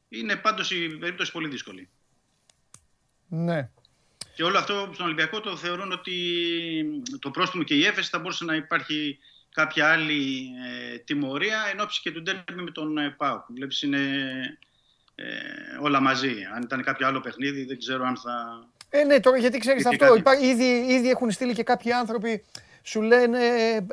Είναι 0.09 0.35
πάντως 0.35 0.71
η 0.71 0.89
περίπτωση 0.89 1.31
πολύ 1.31 1.47
δύσκολη. 1.47 1.89
Ναι. 3.27 3.69
Και 4.35 4.43
όλο 4.43 4.57
αυτό 4.57 4.89
στον 4.93 5.05
Ολυμπιακό 5.05 5.39
το 5.39 5.57
θεωρούν 5.57 5.91
ότι 5.91 6.13
το 7.19 7.31
πρόστιμο 7.31 7.63
και 7.63 7.75
η 7.75 7.85
έφεση 7.85 8.09
θα 8.09 8.19
μπορούσε 8.19 8.45
να 8.45 8.55
υπάρχει 8.55 9.17
κάποια 9.51 9.91
άλλη 9.91 10.49
ε, 10.93 10.97
τιμωρία 10.97 11.57
εν 11.71 11.79
ώψη 11.79 12.01
και 12.01 12.11
του 12.11 12.21
ντέρμπι 12.21 12.61
με 12.61 12.71
τον 12.71 12.97
ε, 12.97 13.15
ΠΑΟΚ. 13.17 13.45
Βλέπεις 13.47 13.81
είναι 13.81 13.99
ε, 15.15 15.25
όλα 15.81 16.01
μαζί. 16.01 16.33
Αν 16.55 16.61
ήταν 16.61 16.83
κάποιο 16.83 17.07
άλλο 17.07 17.19
παιχνίδι, 17.19 17.65
δεν 17.65 17.77
ξέρω 17.77 18.05
αν 18.05 18.17
θα. 18.17 18.65
Ε, 18.89 19.03
ναι, 19.03 19.19
τώρα 19.19 19.37
γιατί 19.37 19.57
ξέρεις 19.57 19.85
αυτό. 19.85 20.05
ήδη, 20.41 20.85
ήδη 20.87 21.09
έχουν 21.09 21.31
στείλει 21.31 21.53
και 21.53 21.63
κάποιοι 21.63 21.91
άνθρωποι. 21.91 22.43
Σου 22.83 23.01
λένε, 23.01 23.39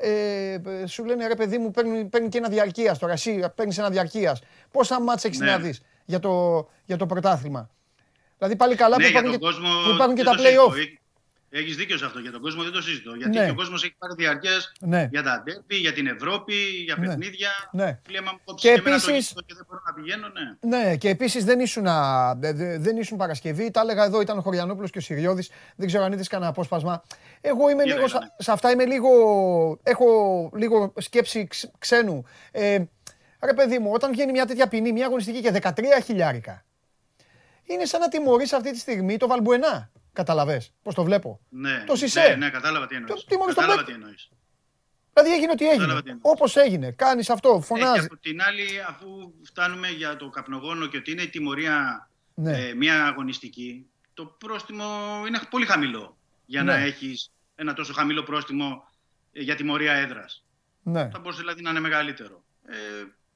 ε, 0.00 0.60
ε 0.60 0.86
σου 0.86 1.04
λένε 1.04 1.26
ρε 1.26 1.34
παιδί 1.34 1.58
μου, 1.58 1.70
παίρνει, 1.70 2.04
παίρνει 2.04 2.28
και 2.28 2.38
ένα 2.38 2.48
διαρκείας 2.48 2.98
τώρα. 2.98 3.12
Εσύ 3.12 3.44
παίρνεις 3.54 3.78
ένα 3.78 3.90
διαρκείας. 3.90 4.42
Πόσα 4.70 5.00
μάτσα 5.00 5.28
έχεις 5.28 5.38
ναι. 5.40 5.46
να 5.46 5.58
δεις 5.58 5.82
για 6.04 6.18
το, 6.18 6.66
για 6.84 6.96
το 6.96 7.06
πρωτάθλημα. 7.06 7.70
Δηλαδή 8.46 8.56
πάλι 8.56 8.74
καλά 8.74 8.96
ναι, 8.96 9.04
που, 9.04 9.10
υπάρχουν 9.10 9.30
και, 9.30 9.38
που 9.38 9.90
υπάρχουν 9.94 10.14
και 10.16 10.22
τα 10.22 10.34
play-off. 10.38 10.74
Έχει 11.56 11.74
δίκιο 11.74 11.98
σε 11.98 12.04
αυτό. 12.04 12.18
Για 12.18 12.30
τον 12.30 12.40
κόσμο 12.40 12.62
δεν 12.62 12.72
το 12.72 12.82
συζητώ. 12.82 13.14
Γιατί 13.14 13.38
ναι. 13.38 13.44
και 13.44 13.50
ο 13.50 13.54
κόσμος 13.54 13.84
έχει 13.84 13.94
πάρει 13.98 14.14
διαρκές 14.16 14.72
ναι. 14.80 15.08
για 15.10 15.22
τα 15.22 15.42
ντέρπι, 15.44 15.76
για 15.76 15.92
την 15.92 16.06
Ευρώπη, 16.06 16.54
για 16.84 16.96
ναι. 16.98 17.06
παιχνίδια. 17.06 17.50
Ναι. 17.72 17.98
Φλέμα 18.06 18.40
και 18.54 18.70
επίση. 18.70 19.12
Και 19.46 19.54
δεν 19.54 19.64
μπορώ 19.68 19.82
να 19.86 19.92
πηγαίνω, 19.92 20.26
ναι. 20.60 20.78
ναι, 20.78 20.96
και 20.96 21.08
επίσης 21.08 21.44
δεν, 21.44 21.60
ήσουν, 21.60 21.86
δεν 22.78 22.96
ήσουν 22.96 23.18
Παρασκευή. 23.18 23.70
Τα 23.70 23.80
έλεγα 23.80 24.04
εδώ, 24.04 24.20
ήταν 24.20 24.38
ο 24.38 24.40
Χωριανόπουλος 24.40 24.90
και 24.90 24.98
ο 24.98 25.00
Σιριώδη. 25.00 25.46
Δεν 25.76 25.86
ξέρω 25.86 26.04
αν 26.04 26.12
είδες 26.12 26.28
κανένα 26.28 26.50
απόσπασμα. 26.50 27.02
Εγώ 27.40 27.70
είμαι 27.70 27.84
λίγο. 27.84 27.98
Ναι. 27.98 28.06
Σε 28.38 28.52
αυτά 28.52 28.70
είμαι 28.70 28.84
λίγο. 28.84 29.10
Έχω 29.82 30.06
λίγο 30.54 30.92
σκέψη 30.96 31.48
ξένου. 31.78 32.24
Ε, 32.50 32.78
ρε 33.44 33.54
παιδί 33.54 33.78
μου, 33.78 33.90
όταν 33.92 34.12
βγαίνει 34.12 34.32
μια 34.32 34.46
τέτοια 34.46 34.68
ποινή, 34.68 34.92
μια 34.92 35.06
αγωνιστική 35.06 35.40
και 35.40 35.60
13 35.62 35.70
χιλιάρικα. 36.04 36.64
Είναι 37.64 37.84
σαν 37.84 38.00
να 38.00 38.08
τιμωρείς 38.08 38.52
αυτή 38.52 38.70
τη 38.70 38.78
στιγμή 38.78 39.16
το 39.16 39.26
Βαλμπουενά. 39.26 39.90
Καταλαβέ 40.12 40.62
πώς 40.82 40.94
το 40.94 41.04
βλέπω. 41.04 41.40
Ναι, 41.48 41.84
το 41.86 41.96
Σισε. 41.96 42.20
Ναι, 42.20 42.34
ναι, 42.34 42.50
κατάλαβα 42.50 42.86
τι 42.86 42.94
εννοείς. 42.94 43.24
Κατάλαβα 43.54 43.84
τι 43.84 43.92
εννοείς. 43.92 44.28
Δηλαδή 45.12 45.34
έγινε 45.34 45.52
ό,τι 45.52 45.68
έγινε. 45.68 46.18
Όπως 46.20 46.56
έγινε. 46.56 46.90
Κάνεις 46.90 47.30
αυτό, 47.30 47.60
φωνάζεις. 47.60 48.00
και 48.00 48.08
από 48.12 48.22
την 48.22 48.42
άλλη, 48.42 48.66
αφού 48.88 49.34
φτάνουμε 49.42 49.88
για 49.88 50.16
το 50.16 50.28
καπνογόνο 50.28 50.86
και 50.86 50.96
ότι 50.96 51.10
είναι 51.10 51.22
η 51.22 51.28
τιμωρία 51.28 52.08
ναι. 52.34 52.58
ε, 52.58 52.74
μια 52.74 53.06
αγωνιστική, 53.06 53.86
το 54.14 54.24
πρόστιμο 54.24 54.84
είναι 55.26 55.40
πολύ 55.50 55.66
χαμηλό 55.66 56.16
για 56.46 56.62
να 56.62 56.76
ναι. 56.76 56.84
έχεις 56.84 57.32
ένα 57.54 57.72
τόσο 57.72 57.92
χαμηλό 57.92 58.22
πρόστιμο 58.22 58.88
ε, 59.32 59.40
για 59.40 59.54
τιμωρία 59.54 59.92
έδρας. 59.92 60.44
Ναι. 60.82 61.08
Θα 61.12 61.18
μπορούσε 61.18 61.40
δηλαδή 61.40 61.62
να 61.62 61.70
είναι 61.70 61.80
μεγαλύτερο. 61.80 62.44
Ε, 62.66 62.74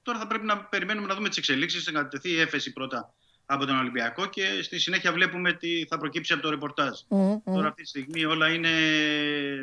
τώρα 0.03 0.19
θα 0.19 0.27
πρέπει 0.27 0.47
να 0.47 0.59
περιμένουμε 0.59 1.07
να 1.07 1.15
δούμε 1.15 1.29
τις 1.29 1.39
εξελίξεις, 1.39 1.93
να 1.93 2.09
τεθεί 2.09 2.31
η 2.31 2.41
έφεση 2.41 2.73
πρώτα 2.73 3.15
από 3.51 3.67
τον 3.67 3.79
Ολυμπιακό 3.79 4.27
και 4.27 4.63
στη 4.63 4.79
συνέχεια 4.79 5.13
βλέπουμε 5.13 5.53
τι 5.53 5.87
θα 5.87 5.99
προκύψει 5.99 6.33
από 6.33 6.43
το 6.43 6.51
ρεπορτάζ. 6.51 7.01
Τώρα 7.45 7.69
αυτή 7.69 7.83
τη 7.83 7.89
στιγμή 7.89 8.25
όλα 8.25 8.49
είναι, 8.49 8.69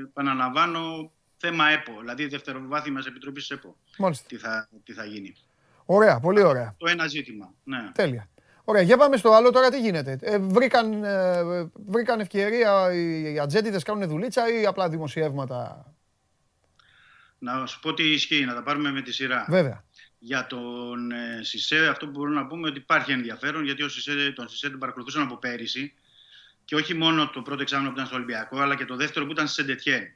επαναλαμβάνω, 0.03 1.11
θέμα 1.37 1.69
ΕΠΟ, 1.69 1.99
δηλαδή 1.99 2.27
δευτεροβάθμιας 2.27 3.05
επιτροπής 3.05 3.49
ΕΠΟ. 3.49 3.77
Τι 4.27 4.37
θα, 4.37 4.69
τι 4.83 4.93
θα 4.93 5.05
γίνει. 5.05 5.35
Ωραία, 5.85 6.19
πολύ 6.19 6.43
ωραία. 6.43 6.75
Το 6.77 6.89
ένα 6.89 7.07
ζήτημα. 7.07 7.53
Ναι. 7.63 7.91
Τέλεια. 7.93 8.29
Ωραία, 8.63 8.81
για 8.81 8.97
πάμε 8.97 9.17
στο 9.17 9.33
άλλο 9.33 9.51
τώρα 9.51 9.69
τι 9.69 9.79
γίνεται; 9.79 10.17
Ε, 10.21 10.37
βρήκαν, 10.39 11.03
ε, 11.03 11.43
βρήκαν 11.73 12.19
ευκαιρία 12.19 12.93
οι, 12.93 13.33
οι 13.33 13.39
ατζέντιδες 13.39 13.83
κάνουν 13.83 14.07
δουλίτσα 14.07 14.59
ή 14.61 14.65
απλά 14.65 14.89
δημοσιεύματα; 14.89 15.85
Να 17.39 17.65
σου 17.65 17.79
πω 17.79 17.93
τι 17.93 18.11
ισχύει, 18.11 18.45
να 18.45 18.53
τα 18.53 18.63
πάρουμε 18.63 18.91
με 18.91 19.01
τη 19.01 19.13
σειρά. 19.13 19.45
Βέβαια 19.49 19.83
για 20.25 20.47
τον 20.47 21.11
ε, 21.11 21.39
Σισε, 21.43 21.87
αυτό 21.87 22.05
που 22.05 22.11
μπορούμε 22.11 22.35
να 22.35 22.47
πούμε 22.47 22.67
ότι 22.67 22.77
υπάρχει 22.77 23.11
ενδιαφέρον 23.11 23.63
γιατί 23.63 23.83
ο 23.83 23.89
Σισε, 23.89 24.31
τον 24.31 24.49
Σισε 24.49 24.69
τον 24.69 24.79
παρακολουθούσαν 24.79 25.21
από 25.21 25.37
πέρυσι 25.37 25.93
και 26.65 26.75
όχι 26.75 26.93
μόνο 26.93 27.29
το 27.29 27.41
πρώτο 27.41 27.61
εξάμεινο 27.61 27.89
που 27.89 27.95
ήταν 27.95 28.07
στο 28.07 28.15
Ολυμπιακό, 28.15 28.59
αλλά 28.59 28.75
και 28.75 28.85
το 28.85 28.95
δεύτερο 28.95 29.25
που 29.25 29.31
ήταν 29.31 29.47
στη 29.47 29.61
Σεντετιέ. 29.61 30.15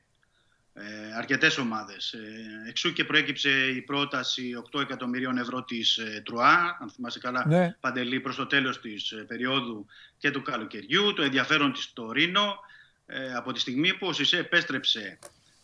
ε, 0.73 1.15
αρκετές 1.17 1.57
ομάδες. 1.57 2.13
Ε, 2.13 2.67
εξού 2.67 2.93
και 2.93 3.05
προέκυψε 3.05 3.49
η 3.67 3.81
πρόταση 3.81 4.51
8 4.73 4.81
εκατομμυρίων 4.81 5.37
ευρώ 5.37 5.63
της 5.63 5.97
ε, 5.97 6.21
Τρουά, 6.25 6.77
αν 6.81 6.89
θυμάσαι 6.89 7.19
καλά, 7.19 7.47
ναι. 7.47 7.75
παντελή 7.79 8.19
προς 8.19 8.35
το 8.35 8.45
τέλος 8.45 8.79
της 8.81 9.11
ε, 9.11 9.25
περίοδου 9.27 9.85
και 10.17 10.31
του 10.31 10.41
καλοκαιριού, 10.41 11.13
το 11.13 11.21
ενδιαφέρον 11.21 11.73
της 11.73 11.93
Τωρίνο, 11.93 12.59
ε, 13.05 13.33
από 13.33 13.51
τη 13.51 13.59
στιγμή 13.59 13.93
που 13.93 14.07
ο 14.07 14.13
Σισε 14.13 14.37
επέστρεψε, 14.37 15.19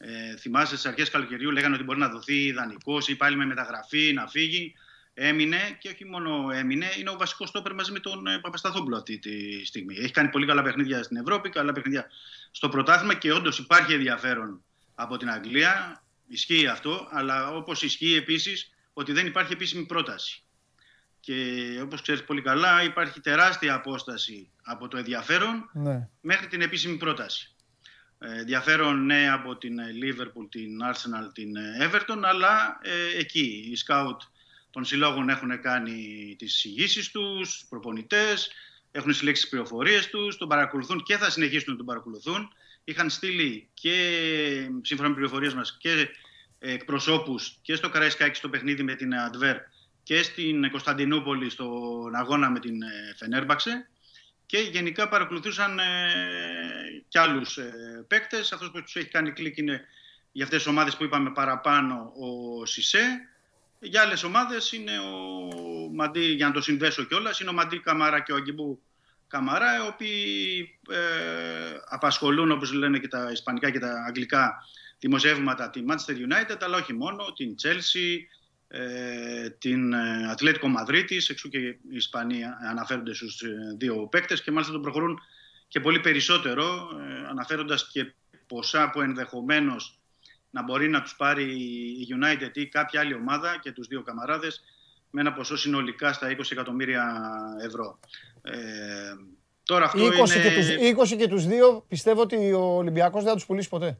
ε, 0.07 0.35
θυμάσαι 0.37 0.77
στις 0.77 0.85
αρχές 0.85 1.09
καλοκαιριού 1.09 1.51
λέγανε 1.51 1.75
ότι 1.75 1.83
μπορεί 1.83 1.99
να 1.99 2.09
δοθεί 2.09 2.45
ιδανικός 2.45 3.07
ή 3.07 3.15
πάλι 3.15 3.35
με 3.35 3.45
μεταγραφή 3.45 4.13
να 4.13 4.27
φύγει, 4.27 4.73
έμεινε 5.13 5.57
και 5.79 5.89
όχι 5.89 6.05
μόνο 6.05 6.51
έμεινε, 6.51 6.85
είναι 6.99 7.09
ο 7.09 7.17
βασικός 7.17 7.49
στόπερ 7.49 7.73
μαζί 7.73 7.91
με 7.91 7.99
τον 7.99 8.27
ε, 8.27 8.39
Παπασταθόπουλο 8.39 8.97
αυτή 8.97 9.19
τη 9.19 9.65
στιγμή. 9.65 9.95
Έχει 9.97 10.11
κάνει 10.11 10.29
πολύ 10.29 10.45
καλά 10.45 10.61
παιχνίδια 10.61 11.03
στην 11.03 11.17
Ευρώπη, 11.17 11.49
καλά 11.49 11.71
παιχνίδια 11.71 12.07
στο 12.51 12.69
πρωτάθλημα 12.69 13.13
και 13.13 13.31
όντως 13.31 13.59
υπάρχει 13.59 13.93
ενδιαφέρον 13.93 14.63
από 14.95 15.17
την 15.17 15.29
Αγγλία. 15.29 16.03
Ισχύει 16.27 16.67
αυτό, 16.67 17.07
αλλά 17.11 17.51
όπως 17.51 17.81
ισχύει 17.81 18.15
επίσης 18.15 18.71
ότι 18.93 19.11
δεν 19.11 19.25
υπάρχει 19.25 19.53
επίσημη 19.53 19.85
πρόταση. 19.85 20.43
Και 21.19 21.33
όπως 21.81 22.01
ξέρεις 22.01 22.23
πολύ 22.23 22.41
καλά 22.41 22.83
υπάρχει 22.83 23.19
τεράστια 23.19 23.73
απόσταση 23.73 24.49
από 24.63 24.87
το 24.87 24.97
ενδιαφέρον 24.97 25.69
ναι. 25.73 26.09
μέχρι 26.21 26.47
την 26.47 26.61
επίσημη 26.61 26.97
πρόταση. 26.97 27.54
Ε, 28.19 28.39
ενδιαφέρον 28.39 29.05
ναι 29.05 29.29
από 29.31 29.57
την 29.57 29.77
Liverpool, 30.03 30.47
την 30.49 30.79
Arsenal, 30.91 31.33
την 31.33 31.53
Everton, 31.81 32.19
αλλά 32.21 32.79
ε, 32.81 33.19
εκεί 33.19 33.67
οι 33.71 33.75
σκάουτ 33.75 34.21
των 34.71 34.85
συλλόγων 34.85 35.29
έχουν 35.29 35.61
κάνει 35.61 36.35
τις 36.37 36.55
εισηγήσεις 36.55 37.11
τους, 37.11 37.65
προπονητές, 37.69 38.51
έχουν 38.91 39.13
συλλέξει 39.13 39.41
τις 39.41 39.51
πληροφορίες 39.51 40.09
τους, 40.09 40.37
τον 40.37 40.47
παρακολουθούν 40.47 41.03
και 41.03 41.17
θα 41.17 41.29
συνεχίσουν 41.29 41.71
να 41.71 41.77
τον 41.77 41.85
παρακολουθούν. 41.85 42.49
Είχαν 42.83 43.09
στείλει 43.09 43.69
και 43.73 43.91
σύμφωνα 44.81 45.09
με 45.09 45.15
πληροφορίες 45.15 45.53
μας 45.53 45.77
και 45.79 46.09
εκπροσώπους 46.59 47.57
και 47.61 47.75
στο 47.75 47.89
Καραϊσκάκι 47.89 48.37
στο 48.37 48.49
παιχνίδι 48.49 48.83
με 48.83 48.95
την 48.95 49.15
Αντβέρ 49.15 49.57
και 50.03 50.23
στην 50.23 50.69
Κωνσταντινούπολη 50.69 51.49
στον 51.49 52.15
αγώνα 52.15 52.49
με 52.49 52.59
την 52.59 52.75
Φενέρμπαξε 53.15 53.89
και 54.45 54.57
γενικά 54.57 55.07
παρακολουθούσαν 55.07 55.79
ε, 55.79 55.83
κι 57.07 57.17
άλλους 57.17 57.57
ε, 57.57 57.73
παίκτες. 58.07 58.51
Αυτός 58.51 58.71
που 58.71 58.81
τους 58.81 58.95
έχει 58.95 59.07
κάνει 59.07 59.31
κλικ 59.31 59.57
είναι 59.57 59.81
για 60.31 60.43
αυτές 60.43 60.63
τις 60.63 60.71
ομάδες 60.71 60.97
που 60.97 61.03
είπαμε 61.03 61.31
παραπάνω 61.31 62.13
ο 62.15 62.65
Σισε. 62.65 63.29
Για 63.79 64.01
άλλες 64.01 64.23
ομάδες 64.23 64.71
είναι 64.71 64.99
ο 64.99 65.49
Μαντί, 65.93 66.25
για 66.25 66.47
να 66.47 66.53
το 66.53 66.61
συνδέσω 66.61 67.03
κιόλας, 67.03 67.39
είναι 67.39 67.49
ο 67.49 67.53
Μαντί 67.53 67.79
Καμάρα 67.79 68.19
και 68.19 68.31
ο 68.31 68.35
Αγκιμπού 68.35 68.81
Καμαρά, 69.27 69.77
οι 69.77 69.87
οποίοι 69.87 70.79
ε, 70.89 70.97
απασχολούν, 71.89 72.51
όπως 72.51 72.71
λένε 72.73 72.99
και 72.99 73.07
τα 73.07 73.31
ισπανικά 73.31 73.71
και 73.71 73.79
τα 73.79 74.03
αγγλικά 74.07 74.63
δημοσιεύματα, 74.99 75.69
τη 75.69 75.81
Manchester 75.87 76.11
United, 76.11 76.57
αλλά 76.59 76.77
όχι 76.77 76.93
μόνο, 76.93 77.33
την 77.35 77.55
Chelsea, 77.63 78.17
ε, 78.17 78.44
την 79.57 79.95
Ατλέτικο 80.31 80.67
Μαδρίτης, 80.67 81.29
εξού 81.29 81.49
και 81.49 81.57
οι 81.57 81.79
Ισπανοί 81.91 82.41
αναφέρονται 82.69 83.13
στους 83.13 83.41
ε, 83.41 83.75
δύο 83.77 84.07
παίκτες 84.07 84.41
και 84.41 84.51
μάλιστα 84.51 84.73
τον 84.73 84.81
προχωρούν 84.81 85.19
και 85.67 85.79
πολύ 85.79 85.99
περισσότερο, 85.99 86.89
ε, 86.99 87.27
αναφέροντας 87.29 87.89
και 87.91 88.13
ποσά 88.47 88.89
που 88.89 89.01
ενδεχομένως 89.01 89.99
να 90.49 90.63
μπορεί 90.63 90.89
να 90.89 91.01
τους 91.01 91.15
πάρει 91.15 91.43
η 91.99 92.07
United 92.19 92.57
ή 92.57 92.67
κάποια 92.67 92.99
άλλη 92.99 93.13
ομάδα 93.13 93.59
και 93.61 93.71
τους 93.71 93.87
δύο 93.87 94.03
καμαράδες 94.03 94.63
με 95.09 95.21
ένα 95.21 95.33
ποσό 95.33 95.57
συνολικά 95.57 96.13
στα 96.13 96.35
20 96.37 96.51
εκατομμύρια 96.51 97.23
ευρώ. 97.61 97.99
Ε, 98.41 98.53
τώρα 99.63 99.85
αυτό 99.85 100.07
20 100.07 100.11
είναι... 100.11 100.49
Και 100.49 100.95
τους, 100.95 101.13
20 101.13 101.17
και 101.17 101.27
τους 101.27 101.45
δύο 101.45 101.85
πιστεύω 101.87 102.21
ότι 102.21 102.53
ο 102.53 102.75
Ολυμπιακός 102.75 103.21
δεν 103.21 103.29
θα 103.31 103.37
τους 103.37 103.45
πουλήσει 103.45 103.69
ποτέ. 103.69 103.99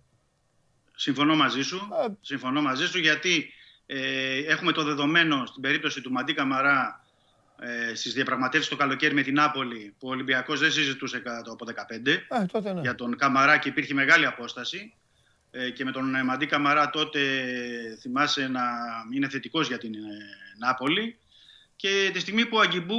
Συμφωνώ 0.96 1.36
μαζί 1.36 1.62
σου, 1.62 1.76
ε... 1.76 2.14
συμφωνώ 2.22 2.62
μαζί 2.62 2.88
σου 2.88 3.00
γιατί 3.00 3.54
ε, 3.86 4.38
έχουμε 4.38 4.72
το 4.72 4.84
δεδομένο 4.84 5.46
στην 5.46 5.62
περίπτωση 5.62 6.02
του 6.02 6.12
Μαντί 6.12 6.34
Καμαρά 6.34 7.06
ε, 7.60 7.96
στις 7.96 8.14
διαπραγματεύσεις 8.14 8.70
το 8.70 8.76
καλοκαίρι 8.76 9.14
με 9.14 9.22
την 9.22 9.34
Νάπολη 9.34 9.96
που 10.00 10.08
ο 10.08 10.12
Ολυμπιακός 10.12 10.60
δεν 10.60 10.72
συζητούσε 10.72 11.20
κάτω 11.20 11.52
από 11.52 11.66
15 12.06 12.08
ε, 12.08 12.46
τότε 12.52 12.74
ναι. 12.74 12.82
για 12.82 12.96
τον 12.96 13.18
Καμαρά 13.18 13.58
και 13.58 13.70
υπήρχε 13.70 13.94
μεγάλη 13.94 14.26
απόσταση. 14.26 14.94
Ε, 15.58 15.70
και 15.70 15.84
με 15.84 15.92
τον 15.92 16.26
Μαντί 16.26 16.46
Καμαρά 16.46 16.90
τότε 16.90 17.20
θυμάσαι 18.00 18.48
να 18.48 18.62
είναι 19.14 19.30
θετικός 19.30 19.68
για 19.68 19.78
την 19.78 19.94
ε, 19.94 20.00
Νάπολη. 20.58 21.18
Και 21.76 22.10
τη 22.14 22.20
στιγμή 22.20 22.46
που 22.46 22.58
ο 22.58 22.60
Αγκιμπού 22.60 22.96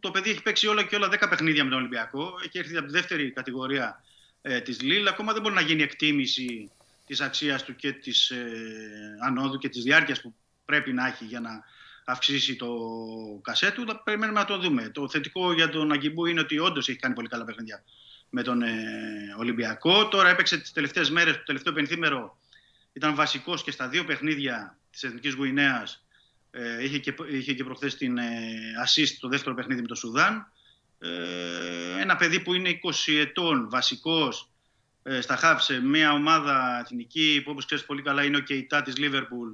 το 0.00 0.10
παιδί 0.10 0.30
έχει 0.30 0.42
παίξει 0.42 0.66
όλα 0.66 0.82
και 0.84 0.96
όλα 0.96 1.08
10 1.12 1.26
παιχνίδια 1.30 1.64
με 1.64 1.70
τον 1.70 1.78
Ολυμπιακό, 1.78 2.34
έχει 2.44 2.58
έρθει 2.58 2.76
από 2.76 2.86
τη 2.86 2.92
δεύτερη 2.92 3.30
κατηγορία 3.30 4.02
ε, 4.42 4.60
της 4.60 4.80
ΛΙΛ, 4.80 5.08
ακόμα 5.08 5.32
δεν 5.32 5.42
μπορεί 5.42 5.54
να 5.54 5.60
γίνει 5.60 5.82
εκτίμηση 5.82 6.70
της 7.06 7.20
αξίας 7.20 7.64
του 7.64 7.76
και 7.76 7.92
της 7.92 8.30
ε, 8.30 8.46
ανόδου 9.26 9.58
και 9.58 9.68
της 9.68 9.82
διάρκειας 9.82 10.20
που 10.20 10.34
πρέπει 10.64 10.92
να 10.92 11.06
έχει 11.06 11.24
για 11.24 11.40
να 11.40 11.64
αυξήσει 12.04 12.56
το 12.56 12.68
κασέτου. 13.42 13.84
Θα 13.86 14.02
περιμένουμε 14.02 14.38
να 14.38 14.46
το 14.46 14.58
δούμε. 14.58 14.88
Το 14.88 15.08
θετικό 15.08 15.52
για 15.52 15.68
τον 15.68 15.92
Αγκιμπού 15.92 16.26
είναι 16.26 16.40
ότι 16.40 16.58
όντως 16.58 16.88
έχει 16.88 16.98
κάνει 16.98 17.14
πολύ 17.14 17.28
καλά 17.28 17.44
παιχνίδια 17.44 17.84
με 18.30 18.42
τον 18.42 18.62
ε, 18.62 18.74
Ολυμπιακό. 19.38 20.08
Τώρα 20.08 20.28
έπαιξε 20.28 20.58
τις 20.58 20.72
τελευταίες 20.72 21.10
μέρες, 21.10 21.36
το 21.36 21.42
τελευταίο 21.42 21.72
πενθήμερο 21.72 22.38
ήταν 22.92 23.14
βασικός 23.14 23.62
και 23.62 23.70
στα 23.70 23.88
δύο 23.88 24.04
παιχνίδια 24.04 24.78
της 24.90 25.02
Εθνικής 25.02 25.34
Γουινέας 25.34 26.06
ε, 26.50 26.84
είχε, 26.84 26.98
και, 26.98 27.14
είχε 27.30 27.52
και 27.52 27.64
προχθές 27.64 27.96
την 27.96 28.18
ε, 28.18 28.24
assist 28.86 29.16
το 29.20 29.28
δεύτερο 29.28 29.54
παιχνίδι 29.54 29.80
με 29.80 29.86
το 29.86 29.94
Σουδάν. 29.94 30.52
Ε, 30.98 32.00
ένα 32.00 32.16
παιδί 32.16 32.40
που 32.40 32.54
είναι 32.54 32.80
20 33.06 33.12
ετών, 33.18 33.68
βασικός, 33.70 34.40
ε, 34.40 34.55
στα 35.20 35.36
χαφ 35.36 35.62
σε 35.62 35.80
μια 35.80 36.12
ομάδα 36.12 36.78
εθνική 36.84 37.40
που 37.44 37.50
όπως 37.50 37.64
ξέρεις 37.64 37.84
πολύ 37.84 38.02
καλά 38.02 38.24
είναι 38.24 38.36
ο 38.36 38.40
Κεϊτά 38.40 38.82
της 38.82 38.96
Λίβερπουλ 38.96 39.48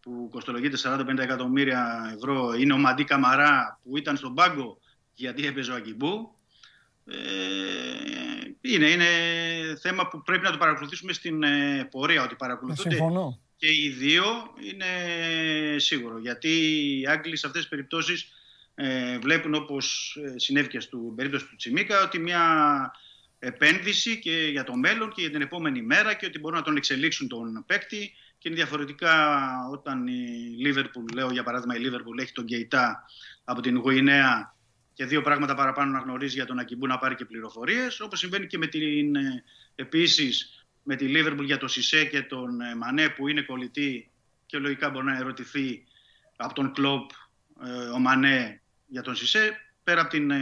που 0.00 0.28
κοστολογείται 0.30 0.76
40-50 0.82 1.18
εκατομμύρια 1.18 2.12
ευρώ. 2.16 2.54
Είναι 2.54 2.72
ο 2.72 2.76
Μαντί 2.76 3.04
Καμαρά 3.04 3.80
που 3.82 3.96
ήταν 3.96 4.16
στον 4.16 4.34
πάγκο 4.34 4.78
γιατί 5.14 5.46
έπαιζε 5.46 5.70
ο 5.70 5.74
Αγκιμπού. 5.74 6.34
Ε, 7.06 7.14
είναι, 8.60 8.86
είναι 8.86 9.06
θέμα 9.80 10.08
που 10.08 10.22
πρέπει 10.22 10.44
να 10.44 10.50
το 10.50 10.58
παρακολουθήσουμε 10.58 11.12
στην 11.12 11.42
ε, 11.42 11.88
πορεία, 11.90 12.22
ότι 12.22 12.34
παρακολουθούνται 12.34 12.94
Συμφωνώ 12.94 13.38
και 13.56 13.66
οι 13.66 13.88
δύο 13.88 14.24
είναι 14.60 14.86
σίγουρο. 15.78 16.18
Γιατί 16.18 16.48
οι 17.00 17.06
Άγγλοι 17.06 17.36
σε 17.36 17.46
αυτές 17.46 17.60
τις 17.60 17.70
περιπτώσεις 17.70 18.32
ε, 18.74 19.18
βλέπουν 19.18 19.54
όπως 19.54 20.16
ε, 20.24 20.38
συνέβη 20.38 20.68
και 20.68 20.80
στην 20.80 21.14
περίπτωση 21.14 21.46
του 21.48 21.56
Τσιμίκα 21.56 22.02
ότι 22.02 22.18
μια 22.18 22.42
επένδυση 23.44 24.18
και 24.18 24.48
για 24.50 24.64
το 24.64 24.76
μέλλον 24.76 25.12
και 25.12 25.20
για 25.20 25.30
την 25.30 25.40
επόμενη 25.40 25.82
μέρα 25.82 26.14
και 26.14 26.26
ότι 26.26 26.38
μπορούν 26.38 26.58
να 26.58 26.64
τον 26.64 26.76
εξελίξουν 26.76 27.28
τον 27.28 27.64
παίκτη. 27.66 28.12
Και 28.38 28.48
είναι 28.48 28.56
διαφορετικά 28.56 29.46
όταν 29.72 30.06
η 30.06 30.56
Λίβερπουλ, 30.58 31.04
λέω 31.14 31.30
για 31.30 31.42
παράδειγμα 31.42 31.76
η 31.76 31.78
Λίβερπουλ 31.78 32.18
έχει 32.18 32.32
τον 32.32 32.44
Γκέιτα 32.44 33.04
από 33.44 33.60
την 33.60 33.78
Γουινέα 33.78 34.54
και 34.94 35.04
δύο 35.04 35.22
πράγματα 35.22 35.54
παραπάνω 35.54 35.92
να 35.92 35.98
γνωρίζει 35.98 36.34
για 36.34 36.46
τον 36.46 36.58
Ακιμπού 36.58 36.86
να 36.86 36.98
πάρει 36.98 37.14
και 37.14 37.24
πληροφορίες 37.24 38.00
όπως 38.00 38.18
συμβαίνει 38.18 38.46
και 38.46 38.58
με 38.58 38.66
την 38.66 39.16
ε, 39.16 39.44
επίσης 39.74 40.66
με 40.82 40.96
τη 40.96 41.08
Λίβερπουλ 41.08 41.44
για 41.44 41.58
το 41.58 41.68
Σισε 41.68 42.04
και 42.04 42.22
τον 42.22 42.60
ε, 42.60 42.74
Μανέ 42.74 43.08
που 43.08 43.28
είναι 43.28 43.42
κολλητή 43.42 44.10
και 44.46 44.58
λογικά 44.58 44.90
μπορεί 44.90 45.06
να 45.06 45.16
ερωτηθεί 45.16 45.84
από 46.36 46.54
τον 46.54 46.72
Κλόπ 46.72 47.10
ε, 47.64 47.70
ο 47.70 47.98
Μανέ 47.98 48.62
για 48.86 49.02
τον 49.02 49.14
Σισε 49.14 49.60
πέρα 49.84 50.00
από 50.00 50.10
την, 50.10 50.32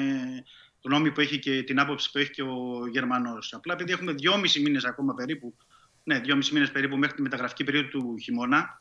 ε, 0.83 0.89
τον 0.89 0.93
νόμι 0.93 1.13
που 1.13 1.21
έχει 1.21 1.39
και 1.39 1.63
την 1.63 1.81
άποψη 1.81 2.11
που 2.11 2.19
έχει 2.19 2.31
και 2.31 2.43
ο 2.43 2.87
Γερμανός. 2.91 3.53
Απλά 3.53 3.75
επειδή 3.75 3.93
έχουμε 3.93 4.13
δυόμισι 4.13 4.61
μήνες 4.61 4.85
ακόμα 4.85 5.15
περίπου, 5.15 5.55
ναι, 6.05 6.19
δυόμισι 6.19 6.55
μήνες 6.55 6.71
περίπου 6.71 6.97
μέχρι 6.97 7.17
τη 7.17 7.23
μεταγραφική 7.23 7.65
περίοδο 7.65 7.89
του 7.89 8.17
χειμώνα, 8.23 8.81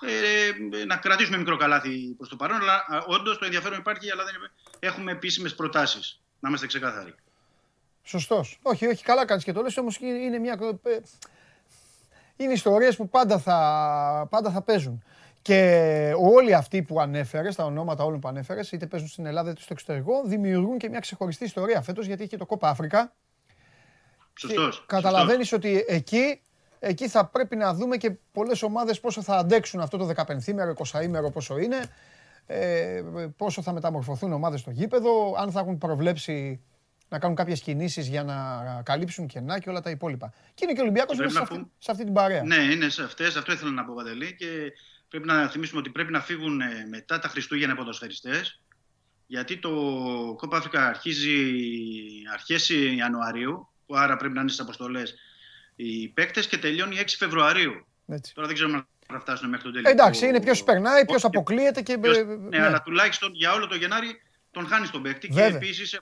ε, 0.00 0.84
να 0.84 0.96
κρατήσουμε 0.96 1.36
μικρό 1.36 1.56
καλάθι 1.56 2.14
προς 2.16 2.28
το 2.28 2.36
παρόν, 2.36 2.60
αλλά 2.60 3.04
όντως 3.06 3.38
το 3.38 3.44
ενδιαφέρον 3.44 3.78
υπάρχει, 3.78 4.10
αλλά 4.10 4.24
δεν 4.24 4.34
έχουμε 4.78 5.12
επίσημες 5.12 5.54
προτάσεις. 5.54 6.20
Να 6.40 6.48
είμαστε 6.48 6.66
ξεκάθαροι. 6.66 7.14
Σωστός. 8.02 8.58
Όχι, 8.62 8.86
όχι, 8.86 9.04
καλά 9.04 9.24
κάνεις 9.24 9.44
και 9.44 9.52
το 9.52 9.62
λες, 9.62 9.76
όμως 9.76 9.98
είναι 10.00 10.38
μια... 10.38 10.58
Ε, 10.82 10.98
είναι 12.36 12.52
ιστορίες 12.52 12.96
που 12.96 13.08
πάντα 13.08 13.38
θα, 13.38 14.26
πάντα 14.30 14.50
θα 14.50 14.62
παίζουν. 14.62 15.04
Και 15.42 16.12
όλοι 16.18 16.54
αυτοί 16.54 16.82
που 16.82 17.00
ανέφερες, 17.00 17.54
τα 17.54 17.64
ονόματα 17.64 18.04
όλων 18.04 18.20
που 18.20 18.28
ανέφερες, 18.28 18.72
είτε 18.72 18.86
παίζουν 18.86 19.08
στην 19.08 19.26
Ελλάδα 19.26 19.50
είτε 19.50 19.60
στο 19.60 19.72
εξωτερικό, 19.72 20.22
δημιουργούν 20.24 20.78
και 20.78 20.88
μια 20.88 20.98
ξεχωριστή 20.98 21.44
ιστορία 21.44 21.82
φέτος 21.82 22.06
γιατί 22.06 22.20
έχει 22.20 22.30
και 22.30 22.36
το 22.36 22.46
Κόπα 22.46 22.68
Αφρικα. 22.68 23.12
Σωστός. 24.34 24.84
Καταλαβαίνεις 24.86 25.52
ότι 25.52 25.84
εκεί, 25.88 26.40
εκεί 26.78 27.08
θα 27.08 27.26
πρέπει 27.26 27.56
να 27.56 27.74
δούμε 27.74 27.96
και 27.96 28.10
πολλές 28.32 28.62
ομάδες 28.62 29.00
πόσο 29.00 29.22
θα 29.22 29.36
αντέξουν 29.36 29.80
αυτό 29.80 29.96
το 29.96 30.10
15ήμερο, 30.16 30.72
20ήμερο 30.92 31.32
πόσο 31.32 31.58
είναι, 31.58 31.80
ε, 32.46 33.02
πόσο 33.36 33.62
θα 33.62 33.72
μεταμορφωθούν 33.72 34.32
ομάδες 34.32 34.60
στο 34.60 34.70
γήπεδο, 34.70 35.34
αν 35.38 35.50
θα 35.50 35.60
έχουν 35.60 35.78
προβλέψει 35.78 36.60
να 37.08 37.18
κάνουν 37.18 37.36
κάποιες 37.36 37.60
κινήσεις 37.60 38.08
για 38.08 38.24
να 38.24 38.36
καλύψουν 38.84 39.26
κενά 39.26 39.58
και 39.58 39.70
όλα 39.70 39.80
τα 39.80 39.90
υπόλοιπα. 39.90 40.32
Και 40.54 40.64
είναι 40.64 40.72
και 40.72 40.80
ο 40.80 40.82
Ολυμπιακός 40.82 41.18
μέσα 41.18 41.30
σε, 41.30 41.38
αυτή, 41.42 41.70
σε 41.78 41.90
αυτή 41.90 42.04
την 42.04 42.12
παρέα. 42.12 42.42
Ναι, 42.42 42.56
είναι 42.56 42.88
σε 42.88 43.02
αυτές. 43.02 43.36
Αυτό 43.36 43.52
ήθελα 43.52 43.70
να 43.70 43.84
πω, 43.84 43.94
Παντελή. 43.94 44.34
Και 44.34 44.72
πρέπει 45.10 45.26
να 45.26 45.48
θυμίσουμε 45.48 45.80
ότι 45.80 45.90
πρέπει 45.90 46.12
να 46.12 46.20
φύγουν 46.20 46.60
ε, 46.60 46.86
μετά 46.90 47.18
τα 47.18 47.28
Χριστούγεννα 47.28 47.74
ποδοσφαιριστές. 47.74 48.60
Γιατί 49.26 49.56
το 49.56 49.70
Κόπα 50.36 50.56
Αφρικα 50.56 50.86
αρχίζει 50.86 51.52
αρχές 52.32 52.68
Ιανουαρίου, 52.68 53.68
που 53.86 53.96
άρα 53.96 54.16
πρέπει 54.16 54.34
να 54.34 54.40
είναι 54.40 54.50
στις 54.50 54.62
αποστολές 54.62 55.14
οι 55.76 56.08
παίκτες 56.08 56.46
και 56.46 56.58
τελειώνει 56.58 56.96
6 57.00 57.04
Φεβρουαρίου. 57.18 57.86
Έτσι. 58.06 58.34
Τώρα 58.34 58.46
δεν 58.46 58.56
ξέρουμε 58.56 58.76
αν 58.76 58.86
θα 59.06 59.20
φτάσουν 59.20 59.48
μέχρι 59.48 59.64
τον 59.64 59.72
τελικό. 59.72 59.90
Εντάξει, 59.90 60.26
είναι 60.26 60.40
ποιος 60.40 60.64
περνάει, 60.64 61.04
ποιος 61.04 61.24
αποκλείεται. 61.24 61.82
Και... 61.82 61.98
Ποιος... 61.98 62.16
Ναι, 62.16 62.58
ναι, 62.58 62.66
αλλά 62.66 62.82
τουλάχιστον 62.82 63.34
για 63.34 63.52
όλο 63.52 63.66
το 63.66 63.74
Γενάρη 63.74 64.22
τον 64.50 64.66
χάνεις 64.66 64.90
τον 64.90 65.02
παίκτη. 65.02 65.28
Και 65.28 65.42
επίσης, 65.42 66.00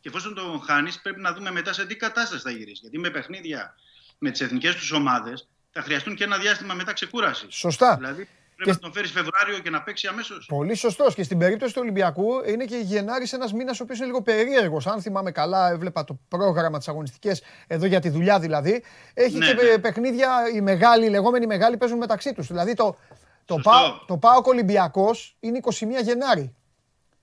και 0.00 0.08
εφόσον 0.08 0.34
τον 0.34 0.60
χάνεις, 0.60 1.00
πρέπει 1.00 1.20
να 1.20 1.32
δούμε 1.32 1.50
μετά 1.50 1.72
σε 1.72 1.86
τι 1.86 1.96
κατάσταση 1.96 2.42
θα 2.42 2.50
γυρίσεις. 2.50 2.80
Γιατί 2.80 2.98
με 2.98 3.10
παιχνίδια 3.10 3.74
με 4.18 4.30
τις 4.30 4.40
εθνικές 4.40 4.74
τους 4.74 4.90
ομάδες 4.90 5.48
θα 5.70 5.82
χρειαστούν 5.82 6.14
και 6.14 6.24
ένα 6.24 6.38
διάστημα 6.38 6.74
μετά 6.74 6.92
ξεκούρασης. 6.92 7.54
Σωστά. 7.54 7.96
Δηλαδή 7.96 8.28
πρέπει 8.64 8.78
και... 8.78 8.84
να 8.84 8.90
τον 8.90 8.92
φέρεις 8.92 9.10
Φεβρουάριο 9.10 9.58
και 9.58 9.70
να 9.70 9.82
παίξει 9.82 10.06
αμέσως. 10.06 10.46
Πολύ 10.46 10.74
σωστός. 10.74 11.14
Και 11.14 11.22
στην 11.22 11.38
περίπτωση 11.38 11.74
του 11.74 11.80
Ολυμπιακού 11.82 12.28
είναι 12.46 12.64
και 12.64 12.76
Γενάρης 12.76 13.32
ένας 13.32 13.52
μήνας 13.52 13.80
ο 13.80 13.82
οποίος 13.82 13.98
είναι 13.98 14.06
λίγο 14.06 14.22
περίεργος. 14.22 14.86
Αν 14.86 15.00
θυμάμαι 15.00 15.30
καλά, 15.30 15.70
έβλεπα 15.70 16.04
το 16.04 16.18
πρόγραμμα 16.28 16.78
της 16.78 16.88
αγωνιστικέ 16.88 17.32
εδώ 17.66 17.86
για 17.86 18.00
τη 18.00 18.08
δουλειά 18.08 18.38
δηλαδή. 18.38 18.84
Έχει 19.14 19.38
ναι, 19.38 19.46
και 19.46 19.52
ναι. 19.52 19.78
παιχνίδια, 19.78 20.28
οι 20.54 20.60
μεγάλοι, 20.60 21.06
οι 21.06 21.08
λεγόμενοι 21.08 21.46
μεγάλοι 21.46 21.76
παίζουν 21.76 21.98
μεταξύ 21.98 22.32
τους. 22.32 22.46
Δηλαδή 22.46 22.74
το, 22.74 22.96
το, 23.44 23.56
πά, 23.62 24.04
το 24.06 24.16
ΠΑΟΚ 24.16 24.46
Ολυμπιακός 24.46 25.36
είναι 25.40 25.60
21 25.62 25.70
Γενάρη. 26.02 26.54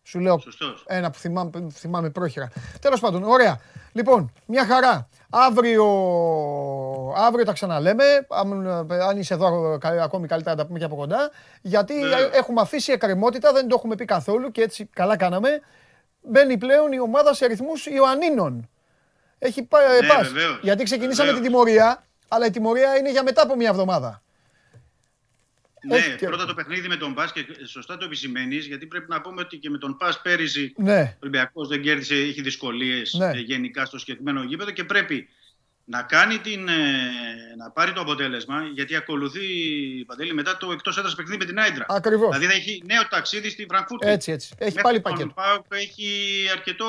Σου 0.04 0.20
λέω 0.20 0.40
Σωστός. 0.40 0.84
ένα 0.88 1.12
που 1.12 1.18
θυμάμαι, 1.18 1.68
θυμάμαι 1.74 2.10
πρόχειρα. 2.10 2.52
Τέλος 2.82 3.00
πάντων, 3.00 3.24
ωραία. 3.24 3.60
Λοιπόν, 3.92 4.32
μια 4.46 4.66
χαρά. 4.66 5.10
Αύριο, 5.30 5.86
αύριο 7.18 7.46
τα 7.46 7.54
ξαναλέμε. 7.54 8.04
Αν 9.08 9.18
είσαι 9.18 9.34
εδώ 9.34 9.78
ακόμη 10.02 10.28
καλύτερα 10.28 10.56
να 10.56 10.62
τα 10.62 10.68
πούμε 10.68 10.80
και 10.80 10.86
από 10.86 10.96
κοντά. 10.96 11.32
Γιατί 11.62 11.94
ναι. 11.94 12.16
έχουμε 12.32 12.62
αφήσει 12.62 12.92
εκκρεμότητα, 12.92 13.52
δεν 13.54 13.68
το 13.68 13.76
έχουμε 13.78 13.96
πει 13.96 14.06
καθόλου 14.06 14.52
και 14.52 14.62
έτσι 14.62 14.86
καλά 14.86 15.18
κάναμε. 15.18 15.62
Μπαίνει 16.22 16.58
πλέον 16.58 16.92
η 16.92 17.00
ομάδα 17.00 17.34
σε 17.34 17.46
ρυθμούς 17.46 17.86
Ιωαννίνων. 17.86 18.70
Έχει 19.40 19.64
πάει 19.64 20.00
ναι, 20.02 20.42
Γιατί 20.62 20.84
ξεκινήσαμε 20.84 21.34
την 21.34 21.42
τιμωρία, 21.42 22.06
αλλά 22.28 22.46
η 22.46 22.50
τιμωρία 22.50 22.98
είναι 22.98 23.12
για 23.12 23.24
μετά 23.24 23.42
από 23.42 23.56
μια 23.56 23.70
εβδομάδα. 23.70 24.22
Ναι, 25.88 26.28
πρώτα 26.28 26.46
το 26.46 26.54
παιχνίδι 26.54 26.88
με 26.88 26.96
τον 26.96 27.14
Πας 27.14 27.32
και 27.32 27.46
σωστά 27.66 27.98
το 27.98 28.06
επισημαίνεις, 28.06 28.66
γιατί 28.66 28.86
πρέπει 28.86 29.06
να 29.10 29.22
πούμε 29.22 29.42
ότι 29.42 29.58
και 29.58 29.70
με 29.70 29.78
τον 29.78 29.98
Πας 29.98 30.22
πέρυσι 30.22 30.74
ναι. 30.78 31.14
ο 31.14 31.18
Ολυμπιακός 31.20 31.68
δεν 31.68 31.82
κέρδισε, 31.82 32.16
είχε 32.16 32.42
δυσκολίες 32.42 33.14
ναι. 33.14 33.32
Ε, 33.36 33.40
γενικά 33.40 33.86
στο 33.86 33.98
συγκεκριμένο 33.98 34.44
γήπεδο 34.44 34.72
και 34.72 34.84
πρέπει 34.84 35.30
να, 35.90 36.02
κάνει 36.02 36.38
την, 36.40 36.68
ε, 36.68 37.56
να 37.58 37.70
πάρει 37.72 37.94
το 37.94 38.02
αποτέλεσμα, 38.02 38.64
γιατί 38.74 38.96
ακολουθεί 38.96 39.40
Παντέλη 40.06 40.34
μετά 40.34 40.58
το 40.58 40.72
εκτός 40.72 40.98
έδρας 40.98 41.16
παιχνίδι 41.16 41.38
με 41.38 41.46
την 41.46 41.60
Άιντρα. 41.60 41.86
Ακριβώς. 41.90 42.38
Δηλαδή 42.38 42.46
θα 42.46 42.54
έχει 42.54 42.84
νέο 42.86 43.08
ταξίδι 43.10 43.50
στη 43.50 43.66
Φραγκφούρτη. 43.70 44.08
Έτσι, 44.08 44.32
έτσι. 44.32 44.50
Έχει 44.58 44.76
Μέχρι 44.76 44.82
πάλι 44.82 45.00
πακέτο. 45.02 45.66
έχει 45.70 46.10
αρκετό 46.52 46.88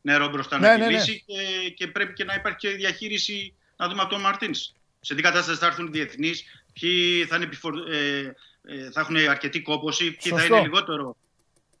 νερό 0.00 0.28
μπροστά 0.28 0.58
ναι, 0.58 0.68
να 0.68 0.76
ναι, 0.76 0.84
ναι. 0.84 0.90
κυλήσει 0.90 1.24
και, 1.26 1.70
και 1.70 1.86
πρέπει 1.86 2.12
και 2.12 2.24
να 2.24 2.34
υπάρχει 2.34 2.58
και 2.58 2.68
διαχείριση 2.68 3.54
να 3.76 3.88
δούμε 3.88 4.02
από 4.02 4.10
τον 4.10 4.20
Μαρτίνς. 4.20 4.72
Σε 5.00 5.14
τι 5.14 5.22
κατάσταση 5.22 5.58
θα 5.58 5.66
έρθουν 5.66 5.86
οι 5.86 5.90
διεθνείς, 5.90 6.44
ποιοι 6.72 7.24
θα, 7.24 7.36
είναι 7.36 7.44
επιφορ... 7.44 7.90
ε, 7.90 8.34
ε, 8.68 8.90
θα 8.90 9.00
έχουν 9.00 9.16
αρκετή 9.16 9.60
κόποση, 9.60 10.16
ποιοι 10.22 10.32
θα 10.32 10.44
είναι 10.44 10.60
λιγότερο 10.60 11.16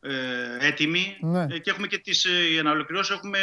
ε, 0.00 0.66
έτοιμοι. 0.66 1.16
Ναι. 1.20 1.46
Ε, 1.50 1.58
και 1.58 1.70
έχουμε 1.70 1.86
και 1.86 1.98
τις, 1.98 2.24
ε, 2.24 2.48
για 2.52 2.62
να 2.62 2.70
ολοκληρώσω, 2.70 3.14
έχουμε, 3.14 3.38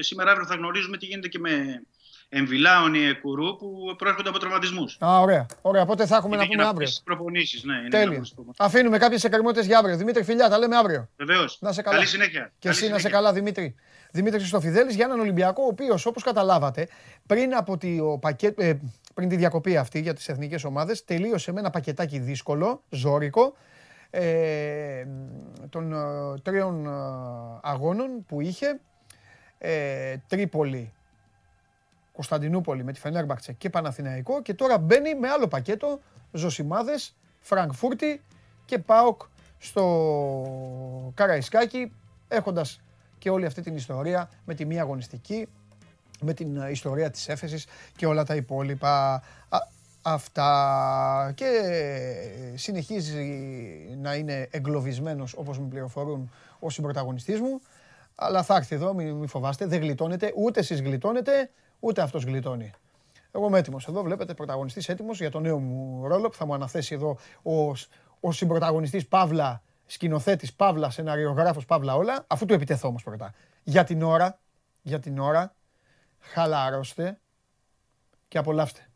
σήμερα 0.00 0.30
αύριο 0.30 0.46
θα 0.46 0.54
γνωρίζουμε 0.54 0.96
τι 0.96 1.06
γίνεται 1.06 1.38
με 1.38 1.82
Εμβιλάων 2.28 2.94
ή 2.94 3.04
Εκουρού 3.04 3.56
που 3.56 3.94
προέρχονται 3.98 4.28
από 4.28 4.38
τραυματισμούς. 4.38 4.96
Α, 5.04 5.20
ωραία. 5.20 5.46
ωραία. 5.62 5.82
Οπότε 5.82 6.06
θα 6.06 6.16
έχουμε 6.16 6.34
είναι 6.36 6.44
να 6.44 6.50
πούμε 6.50 6.64
αύριο. 6.64 6.88
Προπονήσεις, 7.04 7.64
ναι. 7.64 7.76
Είναι 7.76 7.88
Τέλεια. 7.88 8.22
Αφήνουμε 8.58 8.98
κάποιες 8.98 9.24
εκκρεμότητες 9.24 9.66
για 9.66 9.78
αύριο. 9.78 9.96
Δημήτρη, 9.96 10.22
φιλιά, 10.22 10.48
τα 10.48 10.58
λέμε 10.58 10.76
αύριο. 10.76 11.08
Βεβαίως. 11.16 11.58
Να 11.60 11.72
σε 11.72 11.82
καλά. 11.82 11.96
Καλή 11.96 12.08
συνέχεια. 12.08 12.52
Και 12.58 12.68
εσύ 12.68 12.88
να 12.88 12.98
σε 12.98 13.08
καλά, 13.08 13.32
Δημήτρη. 13.32 13.74
Δημήτρη 14.10 14.38
Χριστοφιδέλης 14.38 14.94
για 14.94 15.04
έναν 15.04 15.20
Ολυμπιακό, 15.20 15.62
ο 15.62 15.66
οποίος 15.66 16.06
όπως 16.06 16.22
καταλάβατε, 16.22 16.88
πριν, 17.26 17.54
από 17.54 17.76
τη, 17.76 18.00
ο 18.00 18.18
πακέτ, 18.18 18.60
ε, 18.60 18.80
πριν 19.14 19.28
τη 19.28 19.36
διακοπή 19.36 19.76
αυτή 19.76 20.00
για 20.00 20.14
τις 20.14 20.28
εθνικές 20.28 20.64
ομάδες, 20.64 21.04
τελείωσε 21.04 21.52
με 21.52 21.60
ένα 21.60 21.70
πακετάκι 21.70 22.18
δύσκολο, 22.18 22.82
ζώρικο, 22.88 23.54
ε, 24.10 25.04
των 25.70 25.92
ε, 25.92 26.40
τριών 26.42 26.86
ε, 26.86 26.90
αγώνων 27.62 28.24
που 28.26 28.40
είχε. 28.40 28.80
Ε, 29.58 30.16
Τρίπολη, 30.26 30.92
Κωνσταντινούπολη 32.18 32.84
με 32.84 32.92
τη 32.92 33.00
Φενέρμπαξε 33.00 33.52
και 33.52 33.70
Παναθηναϊκό 33.70 34.42
και 34.42 34.54
τώρα 34.54 34.78
μπαίνει 34.78 35.14
με 35.14 35.28
άλλο 35.28 35.48
πακέτο 35.48 36.00
Ζωσιμάδες, 36.32 37.14
Φραγκφούρτη 37.40 38.22
και 38.64 38.78
ΠΑΟΚ 38.78 39.22
στο 39.58 41.12
Καραϊσκάκι 41.14 41.92
έχοντας 42.28 42.80
και 43.18 43.30
όλη 43.30 43.46
αυτή 43.46 43.60
την 43.62 43.76
ιστορία 43.76 44.30
με 44.44 44.54
τη 44.54 44.64
μία 44.64 44.82
αγωνιστική, 44.82 45.48
με 46.20 46.32
την 46.32 46.56
ε, 46.56 46.70
ιστορία 46.70 47.10
της 47.10 47.28
έφεσης 47.28 47.66
και 47.96 48.06
όλα 48.06 48.24
τα 48.24 48.34
υπόλοιπα. 48.34 49.22
αυτά. 50.02 51.32
Και 51.34 51.46
συνεχίζει 52.54 53.24
να 54.00 54.14
είναι 54.14 54.48
εγκλωβισμένος 54.50 55.34
όπως 55.34 55.58
με 55.58 55.66
πληροφορούν 55.66 56.30
ο 56.58 56.70
συμπροταγωνιστής 56.70 57.40
μου. 57.40 57.60
Αλλά 58.14 58.42
θα 58.42 58.56
έρθει 58.56 58.74
εδώ, 58.74 58.94
μην, 58.94 59.14
μην 59.14 59.28
φοβάστε, 59.28 59.66
δεν 59.66 59.80
γλιτώνετε, 59.80 60.32
ούτε 60.36 60.60
εσείς 60.60 60.80
γλιτώνετε, 60.80 61.50
ούτε 61.80 62.02
αυτός 62.02 62.24
γλιτώνει. 62.24 62.70
Εγώ 63.32 63.46
είμαι 63.46 63.58
έτοιμος 63.58 63.86
εδώ, 63.88 64.02
βλέπετε, 64.02 64.34
πρωταγωνιστής 64.34 64.88
έτοιμος 64.88 65.20
για 65.20 65.30
το 65.30 65.40
νέο 65.40 65.58
μου 65.58 66.06
ρόλο 66.06 66.28
που 66.28 66.36
θα 66.36 66.46
μου 66.46 66.54
αναθέσει 66.54 66.94
εδώ 66.94 67.18
ο, 67.42 67.72
ο 68.20 68.32
συμπροταγωνιστής 68.32 69.08
Παύλα 69.08 69.62
σκηνοθέτης 69.88 70.54
Παύλα, 70.54 70.90
σεναριογράφος 70.90 71.64
Παύλα 71.64 71.94
όλα, 71.94 72.24
αφού 72.26 72.44
του 72.44 72.54
επιτεθώ 72.54 72.88
όμως 72.88 73.02
πρώτα. 73.02 73.34
Για 73.62 73.84
την 73.84 74.02
ώρα, 74.02 74.38
για 74.82 74.98
την 74.98 75.18
ώρα, 75.18 75.54
χαλαρώστε 76.18 77.20
και 78.28 78.38
απολαύστε. 78.38 78.88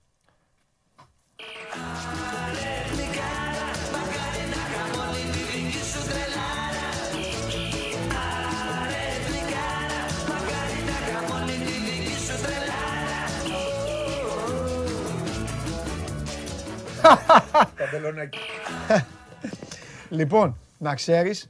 Λοιπόν, 20.08 20.58
να 20.78 20.94
ξέρεις, 20.94 21.48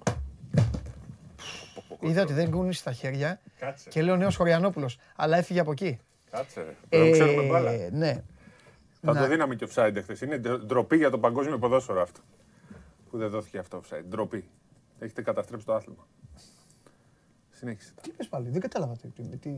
είδα 2.00 2.22
ότι 2.22 2.32
δεν 2.32 2.50
κουνήσει 2.50 2.78
στα 2.78 2.92
χέρια 2.92 3.40
και 3.88 4.02
λέω 4.02 4.16
νέος 4.16 4.36
Χωριανόπουλος, 4.36 4.98
αλλά 5.16 5.36
έφυγε 5.36 5.60
από 5.60 5.70
εκεί. 5.70 5.98
Κάτσε, 6.30 6.76
ε, 6.88 7.10
ξέρουμε 7.10 7.42
μπάλα. 7.42 7.72
Ναι. 7.92 8.22
Θα 9.00 9.14
το 9.14 9.26
δίναμε 9.26 9.54
και 9.54 9.68
offside 9.74 9.96
εχθές. 9.96 10.20
Είναι 10.20 10.38
ντροπή 10.38 10.96
για 10.96 11.10
το 11.10 11.18
παγκόσμιο 11.18 11.58
ποδόσφαιρο 11.58 12.02
αυτό. 12.02 12.20
Που 13.10 13.18
δεν 13.18 13.28
δόθηκε 13.28 13.58
αυτό 13.58 13.80
offside. 13.80 14.04
Ντροπή. 14.08 14.44
Έχετε 14.98 15.22
καταστρέψει 15.22 15.66
το 15.66 15.74
άθλημα. 15.74 16.06
Συνέχισε. 17.50 17.92
Τι 18.02 18.10
είπες 18.10 18.28
πάλι, 18.28 18.48
δεν 18.48 18.60
κατάλαβα 18.60 18.96
τι... 19.40 19.50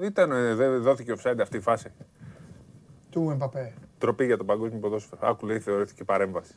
Ήταν, 0.00 0.32
ε, 0.32 0.54
δεν 0.54 0.82
δόθηκε 0.82 1.14
offside 1.18 1.38
αυτή 1.40 1.56
η 1.56 1.60
φάση. 1.60 1.92
Του 3.10 3.30
Εμπαπέ. 3.30 3.74
Τροπή 3.98 4.24
για 4.24 4.36
το 4.36 4.44
παγκόσμιο 4.44 4.78
ποδόσφαιρο. 4.80 5.28
Άκου 5.28 5.46
λέει 5.46 5.58
θεωρήθηκε 5.60 6.04
παρέμβαση. 6.04 6.54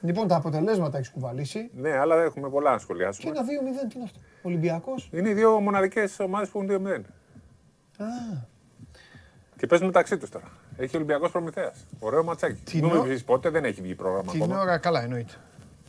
Λοιπόν, 0.00 0.28
τα 0.28 0.36
αποτελέσματα 0.36 0.96
έχεις 0.98 1.10
κουβαλήσει. 1.10 1.70
Ναι, 1.74 1.90
αλλά 1.98 2.22
έχουμε 2.22 2.48
πολλά 2.48 2.70
να 2.70 2.78
σχολιάσουμε. 2.78 3.32
Και 3.32 3.38
ένα 3.38 3.46
2-0, 3.46 3.88
τι 3.88 3.94
είναι 3.94 4.04
αυτό. 4.04 4.18
Ολυμπιακός. 4.42 5.08
Είναι 5.12 5.28
οι 5.28 5.32
δύο 5.34 5.60
μοναδικές 5.60 6.20
ομάδες 6.20 6.48
που 6.48 6.62
έχουν 6.62 6.86
2-0. 6.86 7.00
Α. 8.04 8.06
Και 9.56 9.66
παίζουν 9.66 9.86
μεταξύ 9.86 10.16
τους 10.16 10.30
τώρα. 10.30 10.44
Έχει 10.76 10.94
ο 10.96 10.98
Ολυμπιακός 10.98 11.30
Προμηθέας. 11.30 11.86
Ωραίο 11.98 12.24
ματσάκι. 12.24 12.62
Την 12.64 12.84
Μην 12.84 12.96
ο... 12.96 13.04
πότε 13.26 13.50
δεν 13.50 13.64
έχει 13.64 13.80
βγει 13.82 13.94
πρόγραμμα 13.94 14.32
Την 14.32 14.42
ακόμα. 14.42 14.60
ώρα, 14.60 14.78
καλά, 14.78 15.02
εννοείται. 15.02 15.32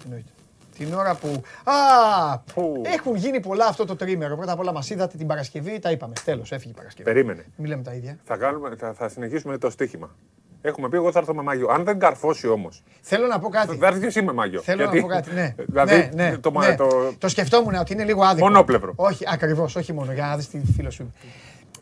εννοείται. 0.03 0.29
Την 0.77 0.93
ώρα 0.93 1.15
που. 1.15 1.41
Α! 1.63 2.39
Που... 2.39 2.81
Έχουν 2.85 3.15
γίνει 3.15 3.39
πολλά 3.39 3.65
αυτό 3.65 3.85
το 3.85 3.95
τρίμερο. 3.95 4.35
Πρώτα 4.35 4.51
απ' 4.51 4.59
όλα 4.59 4.71
μας 4.73 4.89
είδατε 4.89 5.17
την 5.17 5.27
Παρασκευή, 5.27 5.79
τα 5.79 5.91
είπαμε. 5.91 6.13
Τέλος, 6.25 6.51
έφυγε 6.51 6.71
η 6.71 6.75
Παρασκευή. 6.75 7.11
Περίμενε. 7.11 7.45
Μην 7.55 7.67
λέμε 7.69 7.83
τα 7.83 7.93
ίδια. 7.93 8.17
Θα, 8.23 8.37
κάνουμε, 8.37 8.75
θα, 8.75 8.93
θα 8.93 9.09
συνεχίσουμε 9.09 9.57
το 9.57 9.69
στοίχημα. 9.69 10.15
Έχουμε 10.61 10.89
πει, 10.89 10.95
εγώ 10.95 11.11
θα 11.11 11.19
έρθω 11.19 11.33
με 11.35 11.41
μαγιό. 11.41 11.67
Αν 11.69 11.83
δεν 11.83 11.99
καρφώσει 11.99 12.47
όμως. 12.47 12.83
Θέλω 13.01 13.27
να 13.27 13.39
πω 13.39 13.49
κάτι. 13.49 13.77
Θα 13.77 13.87
έρθεις 13.87 14.03
εσύ 14.03 14.21
με 14.21 14.33
μαγιό. 14.33 14.61
Θέλω 14.61 14.81
Γιατί... 14.81 14.95
να 14.95 15.01
πω 15.01 15.07
κάτι. 15.07 15.33
Ναι. 15.33 15.55
δηλαδή, 15.71 16.09
ναι, 16.13 16.29
ναι, 16.29 16.37
το, 16.37 16.51
ναι. 16.51 16.75
Το... 16.75 17.13
το 17.17 17.27
σκεφτόμουν 17.27 17.75
ότι 17.75 17.93
είναι 17.93 18.03
λίγο 18.03 18.23
άδικο. 18.23 18.47
Μονόπλευρο. 18.47 18.93
Όχι, 18.95 19.23
ακριβώς, 19.27 19.75
όχι 19.75 19.93
μόνο. 19.93 20.11
Για 20.13 20.25
να 20.25 20.35
δεις 20.35 20.49
τη 20.49 20.61
φίλο 20.75 20.91
σου. 20.91 21.13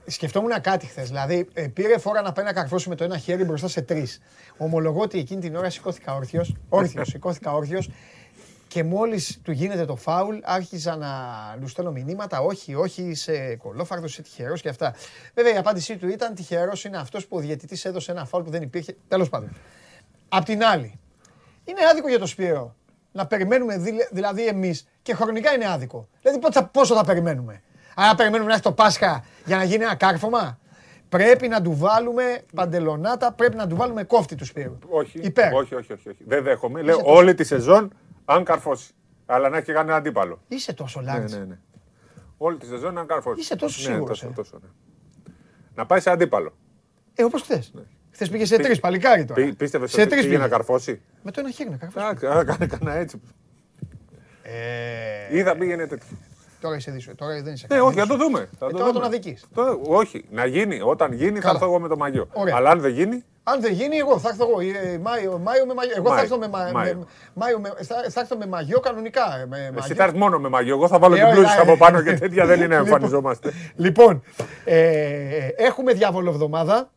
Σκεφτόμουν 0.05 0.61
κάτι 0.61 0.85
χθες. 0.85 1.07
Δηλαδή, 1.07 1.47
ε, 1.53 1.67
πήρε 1.67 1.97
φορά 1.97 2.21
να 2.21 2.31
πάει 2.31 2.45
να 2.45 2.53
καρφώσει 2.53 2.89
με 2.89 2.95
το 2.95 3.03
ένα 3.03 3.17
χέρι 3.17 3.43
μπροστά 3.43 3.67
σε 3.67 3.81
τρεις. 3.81 4.21
Ομολογώ 4.57 5.01
ότι 5.01 5.19
εκείνη 5.19 5.41
την 5.41 5.55
ώρα 5.55 5.69
σηκώθηκα 5.69 6.15
όρθιος. 6.15 6.55
Όρθιος, 6.69 7.07
σηκώθηκα 7.07 7.53
όρθιος 7.53 7.89
και 8.67 8.83
μόλις 8.83 9.39
του 9.43 9.51
γίνεται 9.51 9.85
το 9.85 9.95
φάουλ, 9.95 10.37
άρχιζα 10.43 10.95
να 10.95 11.09
του 11.59 11.67
στέλνω 11.67 11.91
μηνύματα. 11.91 12.39
Όχι, 12.39 12.75
όχι, 12.75 13.01
είσαι 13.01 13.55
κολόφαρδος, 13.55 14.11
είσαι 14.11 14.21
τυχερός 14.21 14.61
και 14.61 14.69
αυτά. 14.69 14.95
Βέβαια 15.33 15.53
η 15.53 15.57
απάντησή 15.57 15.97
του 15.97 16.07
ήταν 16.07 16.35
τυχερός 16.35 16.83
είναι 16.83 16.97
αυτός 16.97 17.27
που 17.27 17.37
ο 17.37 17.39
διαιτητής 17.39 17.85
έδωσε 17.85 18.11
ένα 18.11 18.25
φάουλ 18.25 18.43
που 18.43 18.49
δεν 18.49 18.61
υπήρχε. 18.61 18.95
Τέλος 19.07 19.29
πάντων. 19.29 19.49
Απ' 20.29 20.45
την 20.45 20.63
άλλη, 20.63 20.99
είναι 21.63 21.79
άδικο 21.91 22.09
για 22.09 22.19
το 22.19 22.25
Σπύρο 22.25 22.75
να 23.11 23.25
περιμένουμε 23.25 23.83
δηλαδή 24.11 24.47
εμείς 24.47 24.87
και 25.01 25.13
χρονικά 25.13 25.53
είναι 25.53 25.67
άδικο. 25.71 26.07
Δηλαδή 26.21 26.67
πόσο 26.71 26.95
θα 26.95 27.03
περιμένουμε; 27.03 27.61
Άρα 27.95 28.15
περιμένουμε 28.15 28.47
να 28.49 28.53
έχει 28.53 28.63
το 28.63 28.71
Πάσχα 28.71 29.23
για 29.45 29.57
να 29.57 29.63
γίνει 29.63 29.83
ένα 29.83 29.95
κάρφωμα; 29.95 30.59
Πρέπει 31.09 31.47
να 31.47 31.61
του 31.61 31.75
βάλουμε 31.77 32.23
παντελονάτα, 32.55 33.31
πρέπει 33.31 33.55
να 33.55 33.67
του 33.67 33.75
βάλουμε 33.75 34.03
κόφτη 34.03 34.35
του 34.35 34.45
Σπύρου. 34.45 34.77
Όχι, 34.89 35.19
Υπέρ. 35.19 35.53
όχι, 35.53 35.75
όχι, 35.75 35.93
όχι, 35.93 36.09
όχι. 36.09 36.23
Δεν 36.25 36.43
δέχομαι. 36.43 36.81
Λέω 36.81 36.99
όλη 37.03 37.33
τη 37.33 37.43
σεζόν 37.43 37.91
αν 38.29 38.43
καρφώσει. 38.43 38.91
Αλλά 39.25 39.49
να 39.49 39.57
έχει 39.57 39.71
κάνει 39.73 39.87
ένα 39.89 39.97
αντίπαλο. 39.97 40.39
Είσαι 40.47 40.73
τόσο 40.73 41.01
Ναι, 41.01 41.11
λάρτς. 41.11 41.33
ναι, 41.33 41.45
ναι. 41.45 41.57
Όλη 42.37 42.57
τη 42.57 42.65
σεζόν 42.65 42.97
αν 42.97 43.07
καρφώσει. 43.07 43.39
Είσαι 43.39 43.55
τόσο 43.55 43.81
ναι, 43.87 43.93
σίγουρος, 43.93 44.19
Τόσο, 44.19 44.31
ε. 44.31 44.35
τόσο, 44.35 44.59
ναι. 44.63 44.69
Να 45.75 45.85
πάει 45.85 45.99
σε 45.99 46.09
αντίπαλο. 46.09 46.53
Ε, 47.15 47.23
όπως 47.23 47.41
χθες. 47.41 47.71
Χθες 48.11 48.29
πήγε 48.29 48.45
σε 48.45 48.57
τρεις, 48.57 48.79
παλικάρι 48.79 49.25
τώρα. 49.25 49.41
Πή, 49.45 49.53
Πίστευες 49.53 49.91
Σε 49.91 50.01
ότι 50.01 50.09
τρεις 50.09 50.21
πήγε 50.23 50.33
να 50.37 50.43
πήγε. 50.43 50.55
καρφώσει; 50.55 51.01
Με 51.23 51.31
το 51.31 51.39
ένα 51.39 51.49
χέρι 51.51 51.69
να 51.69 51.77
καρφώσει. 51.77 52.05
Εντάξει, 52.05 52.25
άρα 52.27 52.43
κάνε 52.43 52.65
κανένα 52.65 52.93
έτσι. 52.97 53.21
Ε, 54.41 55.37
Είδα 55.37 55.55
πήγαινε 55.57 55.87
τέτοιο. 55.87 56.17
Τώρα 56.61 56.75
είσαι 56.75 56.91
δύσκολο. 56.91 57.15
Τώρα 57.15 57.41
δεν 57.41 57.53
είσαι 57.53 57.67
Ναι, 57.69 57.75
κανένας. 57.77 57.87
όχι, 57.95 57.99
θα 57.99 58.17
το 58.17 58.23
δούμε. 58.23 58.39
Θα 58.59 58.65
Ε, 58.65 58.69
το 58.69 58.77
τώρα 58.77 58.85
δούμε. 58.85 58.91
τον 58.99 59.03
αδικείς. 59.03 59.45
Το- 59.53 59.79
όχι, 59.83 60.25
να 60.31 60.45
γίνει. 60.45 60.81
Όταν 60.81 61.13
γίνει 61.13 61.35
θα 61.35 61.39
Καλά. 61.41 61.53
έρθω 61.53 61.65
εγώ 61.65 61.79
με 61.79 61.87
το 61.87 61.97
μαγιό. 61.97 62.27
Ωραία. 62.33 62.55
Αλλά 62.55 62.69
αν 62.69 62.79
δεν 62.79 62.91
γίνει, 62.91 63.23
Αν 63.49 63.61
δεν 63.61 63.71
γίνει, 63.73 63.97
εγώ 63.97 64.19
θα 64.19 64.29
έρθω 64.29 64.47
εγώ. 64.49 64.59
ε, 64.59 64.97
Μάιο, 64.97 65.37
Μάιο 65.43 65.65
με 65.65 65.73
μαγιό. 65.73 65.93
Εγώ 65.97 66.03
θα 66.07 66.09
Μάιο. 66.13 66.23
έρθω 66.23 66.37
με, 66.37 66.47
μα- 66.47 66.69
Μάιο. 66.73 66.95
με, 66.97 67.05
Μάιο 67.33 67.59
με- 67.59 67.73
θα, 67.83 68.05
θα 68.09 68.19
έρθω 68.19 68.37
με 68.37 68.45
μαγιό 68.47 68.79
κανονικά. 68.79 69.37
ε, 69.41 69.45
Με, 69.45 69.57
εσύ 69.57 69.71
μαγιό. 69.79 69.95
θα 69.95 70.03
έρθεις 70.03 70.19
μόνο 70.19 70.39
με 70.39 70.49
μαγιό. 70.49 70.75
Εγώ 70.75 70.87
θα 70.87 70.99
βάλω 70.99 71.15
Ε, 71.15 71.17
την 71.17 71.27
όχι, 71.27 71.35
πλούση 71.35 71.55
ε, 71.57 71.61
από 71.61 71.77
πάνω 71.77 72.01
και 72.01 72.09
ε, 72.09 72.13
τέτοια 72.17 72.45
δεν 72.45 72.57
είναι 72.57 72.67
να 72.67 72.73
λοιπόν. 72.75 72.93
εμφανιζόμαστε. 72.93 73.51
Λοιπόν, 73.75 74.23
ε, 74.65 75.47
έχουμε 75.55 75.93
διαβολοβδομάδα. 75.93 76.89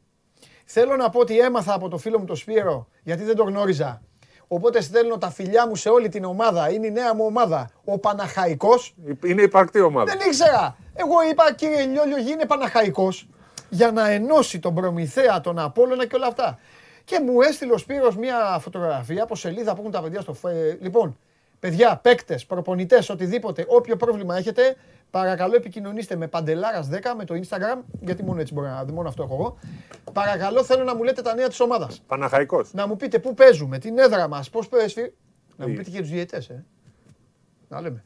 Θέλω 0.65 0.97
να 0.97 1.11
πω 1.11 1.21
ότι 1.21 1.39
έμαθα 1.39 1.75
από 1.75 1.89
το 1.89 1.99
φίλο 1.99 2.19
μου 2.19 2.25
τον 2.25 2.37
Σπύρο, 2.37 2.89
γιατί 3.03 3.23
δεν 3.25 3.37
τον 3.37 3.49
γνώριζα. 3.49 4.03
Οπότε 4.49 4.81
στέλνω 4.81 5.19
τα 5.19 5.31
φιλιά 5.31 5.67
μου 5.69 5.75
σε 5.77 5.89
όλη 5.89 6.09
την 6.09 6.25
ομάδα. 6.25 6.73
Είναι 6.73 6.87
η 6.87 6.91
νέα 6.91 7.15
μου 7.15 7.25
ομάδα. 7.25 7.71
Ο 7.85 7.99
Παναχαϊκός. 7.99 8.95
Είναι 9.25 9.43
υπαρκτή 9.43 9.81
ομάδα. 9.81 10.13
Δεν 10.17 10.27
ήξερα. 10.27 10.77
Εγώ 10.95 11.15
είπα 11.31 11.53
κύριε 11.55 11.83
Λιόλιο 11.83 12.19
γίνε 12.19 12.47
Παναχαϊκός 12.47 13.29
για 13.71 13.91
να 13.93 14.11
ενώσει 14.11 14.59
τον 14.59 14.75
Προμηθέα, 14.75 15.41
τον 15.41 15.59
Απόλλωνα 15.59 16.07
και 16.07 16.17
όλα 16.17 16.27
αυτά. 16.27 16.59
Και 17.05 17.21
μου 17.21 17.41
έστειλε 17.41 17.73
ο 17.73 17.79
Σπύρος 17.79 18.17
μια 18.17 18.59
φωτογραφία 18.61 19.23
από 19.23 19.37
σελίδα 19.37 19.75
που 19.75 19.81
έχουν 19.81 19.93
τα 19.93 20.03
παιδιά 20.03 20.21
στο 20.21 20.33
φε... 20.33 20.79
Λοιπόν, 20.81 21.19
παιδιά, 21.61 21.97
παίκτες, 22.03 22.47
προπονητές, 22.47 23.09
οτιδήποτε, 23.11 23.65
όποιο 23.69 23.97
πρόβλημα 23.97 24.37
έχετε, 24.37 24.77
παρακαλώ 25.11 25.55
επικοινωνήστε 25.55 26.17
με 26.17 26.27
Παντελάρας 26.27 26.89
10 26.93 26.99
με 27.17 27.25
το 27.25 27.35
Instagram, 27.35 27.83
γιατί 28.01 28.23
μόνο 28.25 28.41
έτσι 28.41 28.53
μπορεί 28.53 28.69
να 28.69 28.85
μόνο 28.93 29.09
αυτό 29.09 29.23
έχω 29.23 29.35
εγώ. 29.35 29.59
Παρακαλώ 30.13 30.65
θέλω 30.65 30.85
να 30.85 30.95
μου 30.95 31.03
λέτε 31.03 31.23
τα 31.23 31.35
νέα 31.35 31.49
της 31.49 31.61
ομάδας. 31.61 32.03
Παναχαϊκός. 32.07 32.73
Να 32.73 32.87
μου 32.87 32.97
πείτε 32.97 33.19
πού 33.19 33.35
παίζουμε, 33.35 33.79
την 33.79 33.99
έδρα 33.99 34.29
μας, 34.29 34.51
πώς 34.51 34.69
παίζει. 34.69 35.13
Να 35.57 35.67
μου 35.67 35.73
Τι; 35.73 35.79
πείτε 35.79 35.91
και 35.91 36.01
τους 36.01 36.11
διαιτές, 36.11 36.49
ε. 36.49 36.65
Να 37.69 37.81
λέμε. 37.81 38.03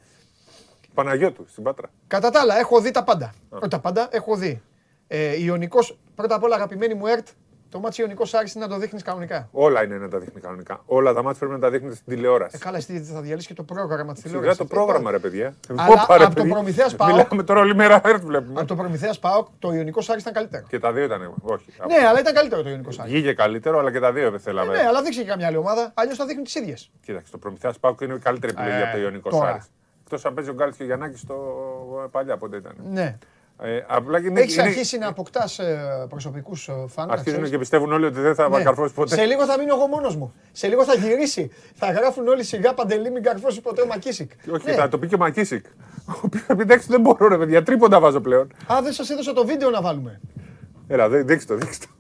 Παναγιώτου 0.95 1.45
στην 1.49 1.63
Πάτρα. 1.63 1.91
Κατά 2.07 2.31
τα 2.31 2.41
άλλα, 2.41 2.59
έχω 2.59 2.81
δει 2.81 2.91
τα 2.91 3.05
πάντα. 3.05 3.35
Όχι 3.49 3.69
τα 3.69 3.79
πάντα, 3.81 4.09
έχω 4.11 4.37
δει. 4.37 4.63
Ε, 5.09 5.43
Ιωνικός, 5.43 5.99
πρώτα 6.15 6.35
απ' 6.35 6.43
όλα 6.43 6.55
αγαπημένη 6.55 6.95
μου 6.95 7.07
ΕΡΤ, 7.07 7.27
το 7.69 7.81
ματς 7.81 8.01
Ιωνικός 8.01 8.35
Άρης 8.35 8.55
είναι 8.55 8.65
να 8.67 8.71
το 8.73 8.79
δείχνεις 8.79 9.03
κανονικά. 9.03 9.49
Όλα 9.53 9.85
είναι 9.85 9.97
να 9.99 10.09
τα 10.09 10.19
δείχνει 10.19 10.41
κανονικά. 10.41 10.83
Όλα 10.87 11.13
τα 11.13 11.23
ματς 11.23 11.39
πρέπει 11.39 11.53
να 11.55 11.59
τα 11.61 11.71
δείχνει 11.71 11.95
στην 11.95 12.15
τηλεόραση. 12.15 12.57
Ε, 12.57 12.65
καλά, 12.65 12.77
εσύ 12.77 13.01
θα 13.03 13.21
διαλύσεις 13.21 13.49
και 13.49 13.55
το 13.55 13.63
πρόγραμμα 13.63 14.13
της 14.13 14.23
Σιγά 14.23 14.33
τηλεόρασης. 14.35 14.59
το 14.59 14.65
πρόγραμμα, 14.65 15.11
ρε 15.11 15.19
παιδιά. 15.19 15.55
Αλλά 15.77 16.03
Όπα, 16.03 16.17
ρε, 16.19 16.25
από 16.25 16.35
το 16.35 16.41
παιδί. 16.43 16.53
Προμηθέας 16.53 16.97
πάω- 16.97 17.09
Μιλάμε 17.15 17.43
τώρα 17.43 17.61
όλη 17.61 17.75
μέρα, 17.75 18.01
ΕΡΤ 18.05 18.23
βλέπουμε. 18.25 18.59
Από 18.61 18.69
το 18.69 18.75
Προμηθέας 18.77 19.19
ΠΑΟΚ, 19.19 19.47
το 19.59 19.73
Ιωνικός 19.73 20.09
Άρης 20.11 20.23
ήταν 20.23 20.35
καλύτερο. 20.35 20.67
Και 20.69 20.79
τα 20.79 20.93
δύο 20.93 21.05
ήταν. 21.05 21.35
Όχι. 21.43 21.65
Ναι, 21.89 22.07
αλλά 22.09 22.21
ήταν 22.21 22.35
καλύτερο 22.35 22.63
το 22.63 22.69
Ιωνικός 22.71 22.99
Άρης. 22.99 23.13
Βγήκε 23.13 23.33
καλύτερο, 23.33 23.79
αλλά 23.79 23.93
και 23.93 24.01
τα 24.01 24.13
δύο 24.13 24.25
δεν 24.25 24.35
Ε, 24.35 24.39
θέλαμε. 24.39 24.73
ναι, 24.77 24.87
αλλά 24.87 25.03
δείξει 25.03 25.21
και 25.21 25.27
καμιά 25.27 25.47
άλλη 25.47 25.57
ομάδα, 25.57 25.91
αλλιώς 25.95 26.17
θα 26.17 26.27
δείχνουν 26.27 26.45
τις 26.45 26.55
ίδιες. 26.55 26.91
Κοίταξε, 27.01 27.31
το 27.33 27.39
Προμηθέας 27.39 27.79
Πάουκ 27.79 28.01
είναι 28.01 28.15
η 28.15 28.19
καλύτερη 28.19 28.53
επιλογή 28.53 28.77
Ε, 28.77 28.83
από 28.83 28.93
το 28.97 28.99
Ιωνικός 29.03 29.33
τώρα. 29.33 29.49
Άρης. 29.51 29.65
Εκτός 30.05 30.25
αν 30.25 30.35
παίζει 30.35 30.51
ο 30.51 30.55
Γκάλτ 30.55 30.75
και 30.77 30.83
ο 30.83 30.87
Γιαννάκης 30.87 31.21
στο 31.21 31.35
ε, 32.05 32.09
παλιά, 32.11 32.37
πότε 32.37 32.57
ήταν. 32.57 32.73
Ναι. 32.91 33.17
Ε, 33.67 33.85
απλά 33.89 34.21
και 34.21 34.27
είναι, 34.27 34.41
Έχεις 34.41 34.55
είναι- 34.55 34.63
αρχίσει 34.67 34.99
να 34.99 35.09
αποκτάς 35.09 35.59
ε, 35.59 36.07
προσωπικούς 36.09 36.69
ε, 36.69 36.73
φαν. 36.89 37.07
να 37.07 37.13
Αρχίζουν 37.13 37.33
ξέρεις. 37.33 37.51
και 37.51 37.59
πιστεύουν 37.59 37.93
όλοι 37.93 38.05
ότι 38.05 38.21
δεν 38.21 38.35
θα 38.35 38.49
Ναι. 38.49 38.63
καρφώσει 38.63 38.95
ποτέ. 38.95 39.15
Σε 39.15 39.25
λίγο 39.25 39.45
θα 39.45 39.59
μείνω 39.59 39.75
εγώ 39.75 39.87
μόνος 39.87 40.17
μου. 40.17 40.35
Σε 40.53 40.69
λίγο 40.69 40.85
θα 40.85 40.95
γυρίσει. 40.95 41.51
Θα 41.75 41.91
γράφουν 41.93 42.29
όλοι 42.29 42.45
σιγά 42.45 42.75
παντελή 42.75 43.11
μην 43.11 43.23
καρφώσει 43.23 43.61
ποτέ 43.61 43.83
ο 43.83 43.87
Μακίσικ. 43.87 44.31
Όχι, 44.53 44.67
Ναι. 44.67 44.73
θα 44.73 44.89
το 44.89 44.99
πει 44.99 45.07
και 45.07 45.15
ο 45.15 45.19
Μακίσικ. 45.19 45.67
Ο 46.09 46.21
οποίος 46.25 46.45
εντάξει 46.49 46.87
δεν 46.91 47.01
μπορώ, 47.01 47.29
ρε 47.29 47.39
παιδιά, 47.39 47.63
τρίποντα 47.63 48.01
βάζω 48.01 48.21
πλέον. 48.21 48.53
Α, 48.73 48.83
δεν 48.83 48.93
σας 48.93 49.11
έδωσα 49.11 49.33
το 49.33 49.47
βίντεο 49.47 49.71
να 49.71 49.81
βάλουμε. 49.83 50.21
Έλα, 50.89 51.09
δέ- 51.09 51.27
δείξτε 51.27 51.55
το, 51.55 51.61
δείξτε 51.61 51.87
το. 51.87 51.93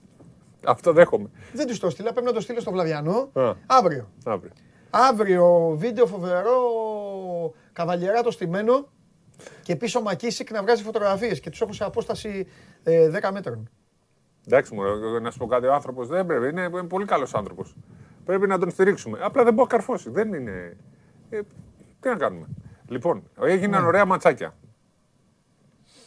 Αυτό 0.70 0.92
δέχομαι. 0.92 1.30
Δεν 1.52 1.66
τους 1.66 1.78
το 1.78 1.90
στείλα, 1.90 2.10
πρέπει 2.12 2.26
να 2.26 2.32
το 2.32 2.40
στείλω 2.40 2.60
στο 2.60 2.70
Βλαβιανό. 2.70 3.30
Α. 3.34 3.52
Αύριο. 3.66 4.08
Αύριο. 4.24 4.52
Αύριο 4.90 5.74
βίντεο 5.78 6.06
φοβερό, 6.06 6.56
καβαλιεράτο 7.72 8.30
στημένο 8.30 8.88
και 9.62 9.76
πίσω 9.76 10.00
Μακίσικ 10.02 10.50
να 10.50 10.62
βγάζει 10.62 10.82
φωτογραφίες 10.82 11.40
και 11.40 11.50
τους 11.50 11.60
έχω 11.60 11.72
σε 11.72 11.84
απόσταση 11.84 12.46
ε, 12.82 13.10
10 13.22 13.30
μέτρων. 13.32 13.68
Εντάξει, 14.46 14.74
μου, 14.74 14.82
να 15.22 15.30
σου 15.30 15.38
πω 15.38 15.46
κάτι, 15.46 15.66
ο 15.66 15.72
άνθρωπος 15.74 16.08
δεν 16.08 16.26
πρέπει. 16.26 16.48
Είναι, 16.48 16.62
είναι 16.62 16.82
πολύ 16.82 17.04
καλός 17.04 17.34
άνθρωπος. 17.34 17.74
Πρέπει 18.24 18.46
να 18.46 18.58
τον 18.58 18.70
στηρίξουμε. 18.70 19.18
Απλά 19.22 19.44
δεν 19.44 19.54
μπορεί 19.54 19.68
να 19.70 19.76
καρφώσει. 19.76 20.10
Δεν 20.10 20.32
είναι. 20.32 20.76
Ε, 21.30 21.40
τι 22.00 22.08
να 22.08 22.16
κάνουμε. 22.16 22.46
Λοιπόν, 22.88 23.22
έγιναν 23.40 23.80
Ναι. 23.80 23.86
ωραία 23.86 24.04
ματσάκια. 24.04 24.54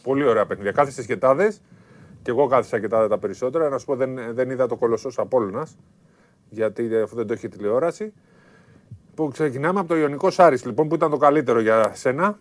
Πολύ 0.02 0.24
ωραία 0.24 0.46
παιχνίδια. 0.46 0.72
Κάθισε 0.72 1.02
σκετάδε 1.02 1.52
και 2.22 2.30
εγώ 2.30 2.46
κάθισα 2.46 2.80
και 2.80 2.88
τα, 2.88 3.08
τα 3.08 3.18
περισσότερα. 3.18 3.68
Να 3.68 3.78
σου 3.78 3.86
πω, 3.86 3.96
δεν, 3.96 4.34
δεν 4.34 4.50
είδα 4.50 4.66
το 4.66 4.76
κολοσσός 4.76 5.18
Απόλλωνα. 5.18 5.66
Γιατί 6.48 6.94
ε, 6.94 7.00
αφού 7.02 7.16
δεν 7.16 7.26
το 7.26 7.32
έχει 7.32 7.48
τηλεόραση. 7.48 8.12
Που 9.14 9.28
ξεκινάμε 9.28 9.78
από 9.78 9.88
το 9.88 9.96
Ιωνικό 9.96 10.30
Σάρις, 10.30 10.64
λοιπόν, 10.64 10.88
που 10.88 10.94
ήταν 10.94 11.10
το 11.10 11.16
καλύτερο 11.16 11.60
για 11.60 11.94
σένα. 11.94 12.38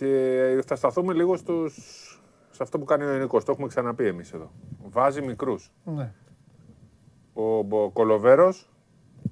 Και 0.00 0.62
θα 0.66 0.76
σταθούμε 0.76 1.12
λίγο 1.12 1.36
στους, 1.36 1.74
σε 2.50 2.62
αυτό 2.62 2.78
που 2.78 2.84
κάνει 2.84 3.04
ο 3.04 3.12
Ιωνικός. 3.12 3.44
Το 3.44 3.52
έχουμε 3.52 3.66
ξαναπεί 3.68 4.06
εμείς 4.06 4.32
εδώ. 4.32 4.50
Βάζει 4.90 5.22
μικρούς. 5.22 5.72
Ναι. 5.84 6.12
Ο, 7.32 7.58
ο 7.58 7.90
Κολοβέρος, 7.90 8.70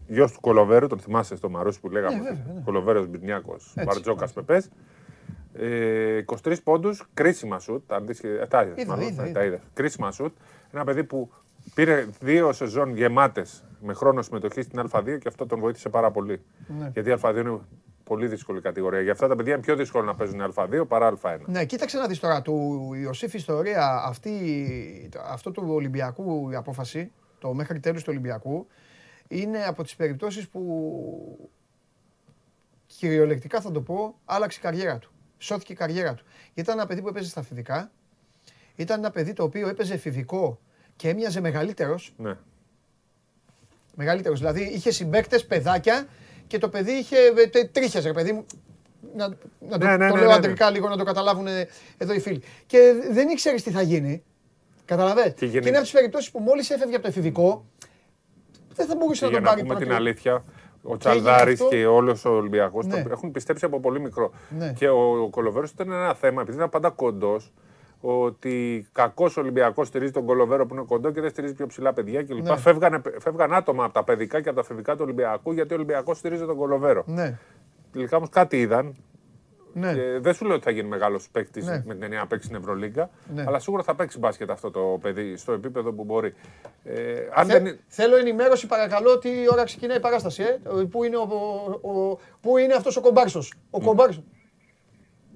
γιος 0.07 0.33
του 0.33 0.41
Κολοβέρου, 0.41 0.87
τον 0.87 0.99
θυμάσαι 0.99 1.37
στο 1.37 1.49
Μαρούσι 1.51 1.81
που 1.81 1.89
λέγαμε; 1.91 2.17
Ναι, 2.17 2.23
βέβαια, 2.23 2.53
ναι. 2.55 2.61
Κολοβέρος 2.65 3.07
Μπιρνιάκο, 3.07 3.55
Έτσι, 3.55 3.85
Μπαρτζόκας 3.85 4.33
Πεπές. 4.33 4.71
Ε, 5.53 6.23
23 6.45 6.55
πόντους, 6.65 7.05
κρίσιμα 7.15 7.59
σουτ. 7.59 7.93
Αν 7.93 8.07
δεις, 8.07 8.21
και- 8.21 8.29
ε, 8.29 8.47
τα 8.47 8.63
είδες, 8.63 8.83
Είδα, 8.83 8.91
μάλλον, 8.95 9.09
είδα, 9.09 9.23
ναι, 9.23 9.29
είδα. 9.29 9.39
τα 9.39 9.45
είδες. 9.45 9.61
Κρίσιμα 9.75 10.11
σουτ. 10.11 10.37
Ένα 10.73 10.85
παιδί 10.85 11.05
που 11.05 11.31
πήρε 11.75 12.07
δύο 12.21 12.53
σεζόν 12.53 12.97
γεμάτες 12.97 13.65
με 13.81 13.93
χρόνο 13.95 14.23
συμμετοχής 14.23 14.65
στην 14.65 14.81
Α2 14.93 15.19
και 15.19 15.29
αυτό 15.29 15.47
τον 15.47 15.59
βοήθησε 15.61 15.89
πάρα 15.89 16.11
πολύ. 16.11 16.43
Ναι. 16.79 16.91
Γιατί 16.93 17.11
η 17.11 17.15
Α2 17.23 17.37
είναι 17.37 17.59
πολύ 18.09 18.27
δύσκολη 18.27 18.61
κατηγορία. 18.61 19.01
Για 19.01 19.13
αυτά 19.13 19.29
τα 19.29 19.37
παιδιά 19.37 19.53
είναι 19.53 19.63
πιο 19.63 19.77
δύσκολο 19.77 20.05
να 20.05 20.15
παίζουν 20.15 20.53
Α2 20.55 20.85
παρά 20.89 21.19
Α1. 21.23 21.39
Ναι, 21.47 21.65
κοίταξε 21.65 21.99
να 21.99 22.07
δεις 22.07 22.19
τώρα, 22.19 22.43
του 22.43 22.91
Ιωσήφ 23.03 23.35
ιστορία 23.35 24.03
αυτή, 24.07 25.11
αυτό 25.31 25.51
του 25.51 25.65
Ολυμπιακού 25.69 26.51
η 26.51 26.55
απόφαση, 26.55 27.13
το 27.39 27.55
μέχρι 27.55 27.81
τέλους 27.81 28.03
του 28.03 28.09
Ολυμπιακού, 28.11 28.67
είναι 29.29 29.65
από 29.65 29.83
τις 29.83 29.97
περιπτώσεις 29.97 30.49
που 30.49 31.51
κυριολεκτικά 32.87 33.61
θα 33.61 33.71
το 33.71 33.81
πω, 33.81 34.15
άλλαξε 34.25 34.59
η 34.59 34.63
καριέρα 34.63 34.99
του. 34.99 35.11
Σώθηκε 35.39 35.73
η 35.73 35.77
καριέρα 35.77 36.15
του. 36.15 36.25
Γιατί 36.45 36.61
ήταν 36.61 36.79
ένα 36.79 36.87
παιδί 36.87 37.03
που 37.03 37.09
έπαιζε 37.09 37.29
στα 37.29 37.43
φιδικά, 37.43 37.91
ήταν 38.77 38.99
ένα 38.99 39.11
παιδί 39.11 39.33
το 39.33 39.43
οποίο 39.43 39.69
έπαιζε 39.69 39.95
εφηβικό 39.95 40.59
και 40.97 41.09
έμοιαζε 41.09 41.41
μεγαλύτερος, 41.41 42.15
Ναι. 42.17 42.37
μεγαλύτερος. 43.95 44.39
Δηλαδή 44.39 44.63
είχε 44.63 44.91
συμπαίκτες, 44.91 45.47
παιδάκια 45.47 46.07
και 46.49 46.59
το 46.59 46.69
παιδί 46.69 46.93
είχε 46.93 47.17
ε, 47.53 47.65
τρίχες, 47.65 48.05
ρε 48.05 48.13
παιδί 48.13 48.33
μου. 48.33 48.47
Να, 49.17 49.29
να 49.69 49.79
το, 49.79 49.87
Ναι, 49.87 49.97
ναι, 49.97 50.09
το 50.09 50.15
ναι, 50.15 50.21
λέω 50.21 50.29
ναι, 50.29 50.35
αντρικά 50.35 50.71
λίγο 50.71 50.89
να 50.89 50.97
το 50.97 51.05
καταλάβουν 51.05 51.47
ε, 51.47 51.69
εδώ 51.99 52.13
οι 52.15 52.21
φίλοι. 52.21 52.43
Και 52.67 52.79
δεν 53.11 53.29
ήξερες 53.29 53.63
τι 53.63 53.71
θα 53.71 53.83
γίνει. 53.83 54.23
Καταλαβαίνετε. 54.85 55.35
Και, 55.39 55.47
γενι- 55.47 55.67
είναι 55.67 55.77
από 55.77 55.85
τις 55.85 55.93
περιπτώσεις 55.95 56.31
που 56.31 56.39
μόλις 56.39 56.71
έφευγε 56.71 56.95
από 56.95 57.03
το 57.03 57.09
εφηβικό, 57.09 57.65
δεν 58.75 58.87
θα 58.87 58.97
μπορούσε 58.97 59.19
Και 59.19 59.25
να 59.25 59.31
για 59.31 59.39
τον 59.39 59.45
να 59.45 59.49
πάρει 59.51 59.61
πούμε 59.63 59.75
την 59.75 59.87
πρώτο. 59.87 60.01
αλήθεια, 60.03 60.33
ο 60.35 60.45
έγινε 60.83 60.99
Τσαλδάρης 60.99 61.61
αυτό. 61.61 61.69
και 61.77 61.87
όλος 61.87 62.25
ο 62.25 62.31
Ολυμπιακός 62.31 62.87
Ναι. 62.87 63.05
έχουν 63.11 63.31
πιστέψει 63.31 63.65
από 63.65 63.81
πολύ 63.81 64.01
μικρό. 64.01 64.33
Ναι. 64.59 64.73
Και 64.73 64.89
ο, 64.89 65.23
ο 65.23 65.29
Κολοβέρος 65.29 65.71
ήταν 65.71 65.93
ένα 65.93 66.15
θέμα, 66.15 66.41
επειδή 66.43 66.57
ήταν 66.57 66.69
πάντα 66.71 66.91
κοντός, 66.91 67.53
ότι 68.01 68.87
κακός 68.93 69.37
Ολυμπιακός 69.37 69.87
στηρίζει 69.89 70.13
τον 70.13 70.25
Κολοβέρο 70.25 70.67
που 70.67 70.75
είναι 70.75 70.85
κοντό 70.89 71.11
και 71.11 71.21
δεν 71.21 71.31
στηρίζει 71.31 71.55
πιο 71.55 71.67
ψηλά 71.67 71.93
παιδιά 71.93 72.23
κλπ. 72.23 72.43
Ναι. 72.49 72.57
Φεύγανε, 72.57 73.01
φεύγαν 73.21 73.53
άτομα 73.55 73.85
από 73.85 73.93
τα 73.95 74.05
παιδικά 74.05 74.41
και 74.41 74.49
από 74.49 74.59
τα 74.59 74.65
φοιτητικά 74.65 74.93
του 74.93 75.01
Ολυμπιακού 75.03 75.53
γιατί 75.53 75.73
ο 75.73 75.77
Ολυμπιακός 75.77 76.19
στηρίζει 76.19 76.45
τον 76.45 76.57
Κολοβέρο. 76.57 77.03
Ναι, 77.07 77.39
Τελικά 77.93 78.17
όμως 78.17 78.29
κάτι 78.29 78.61
είδαν. 78.61 78.97
ναι. 79.73 79.93
Και 79.95 80.19
δεν 80.21 80.35
σου 80.35 80.45
λέω 80.45 80.55
ότι 80.55 80.65
θα 80.65 80.71
γίνει 80.71 80.89
μεγάλος 80.89 81.29
παίκτης 81.33 81.67
Ναι. 81.67 81.83
με 81.87 81.95
την 81.95 82.03
έννοια 82.03 82.19
να 82.19 82.27
παίξει 82.27 82.47
στην 82.47 82.59
Ευρωλίγκα, 82.59 83.11
Ναι. 83.35 83.45
αλλά 83.47 83.59
σίγουρα 83.59 83.83
θα 83.83 83.95
παίξει 83.95 84.19
μπάσκετ 84.19 84.51
αυτό 84.51 84.71
το 84.71 84.99
παιδί 85.01 85.37
στο 85.37 85.53
επίπεδο 85.53 85.93
που 85.93 86.05
μπορεί. 86.05 86.35
Ε, 86.85 87.15
αν 87.35 87.47
Θε- 87.47 87.63
δεν... 87.63 87.79
Θέλω 87.87 88.17
ενημέρωση 88.17 88.67
παρακαλώ 88.67 89.19
τι 89.19 89.29
ώρα 89.53 89.65
ξεκινάει 89.65 89.97
η 89.97 90.01
παράσταση. 90.01 90.43
Ε; 90.43 90.59
Πού 90.91 91.05
είναι, 91.05 91.17
ο, 91.17 91.29
ο, 91.81 91.91
ο- 91.91 92.19
πού 92.41 92.57
είναι 92.59 92.75
αυτός 92.75 92.97
ο 92.97 93.01
κομπάρσος; 93.01 93.53
Ο 93.71 93.81
κομπάρσος. 93.81 94.23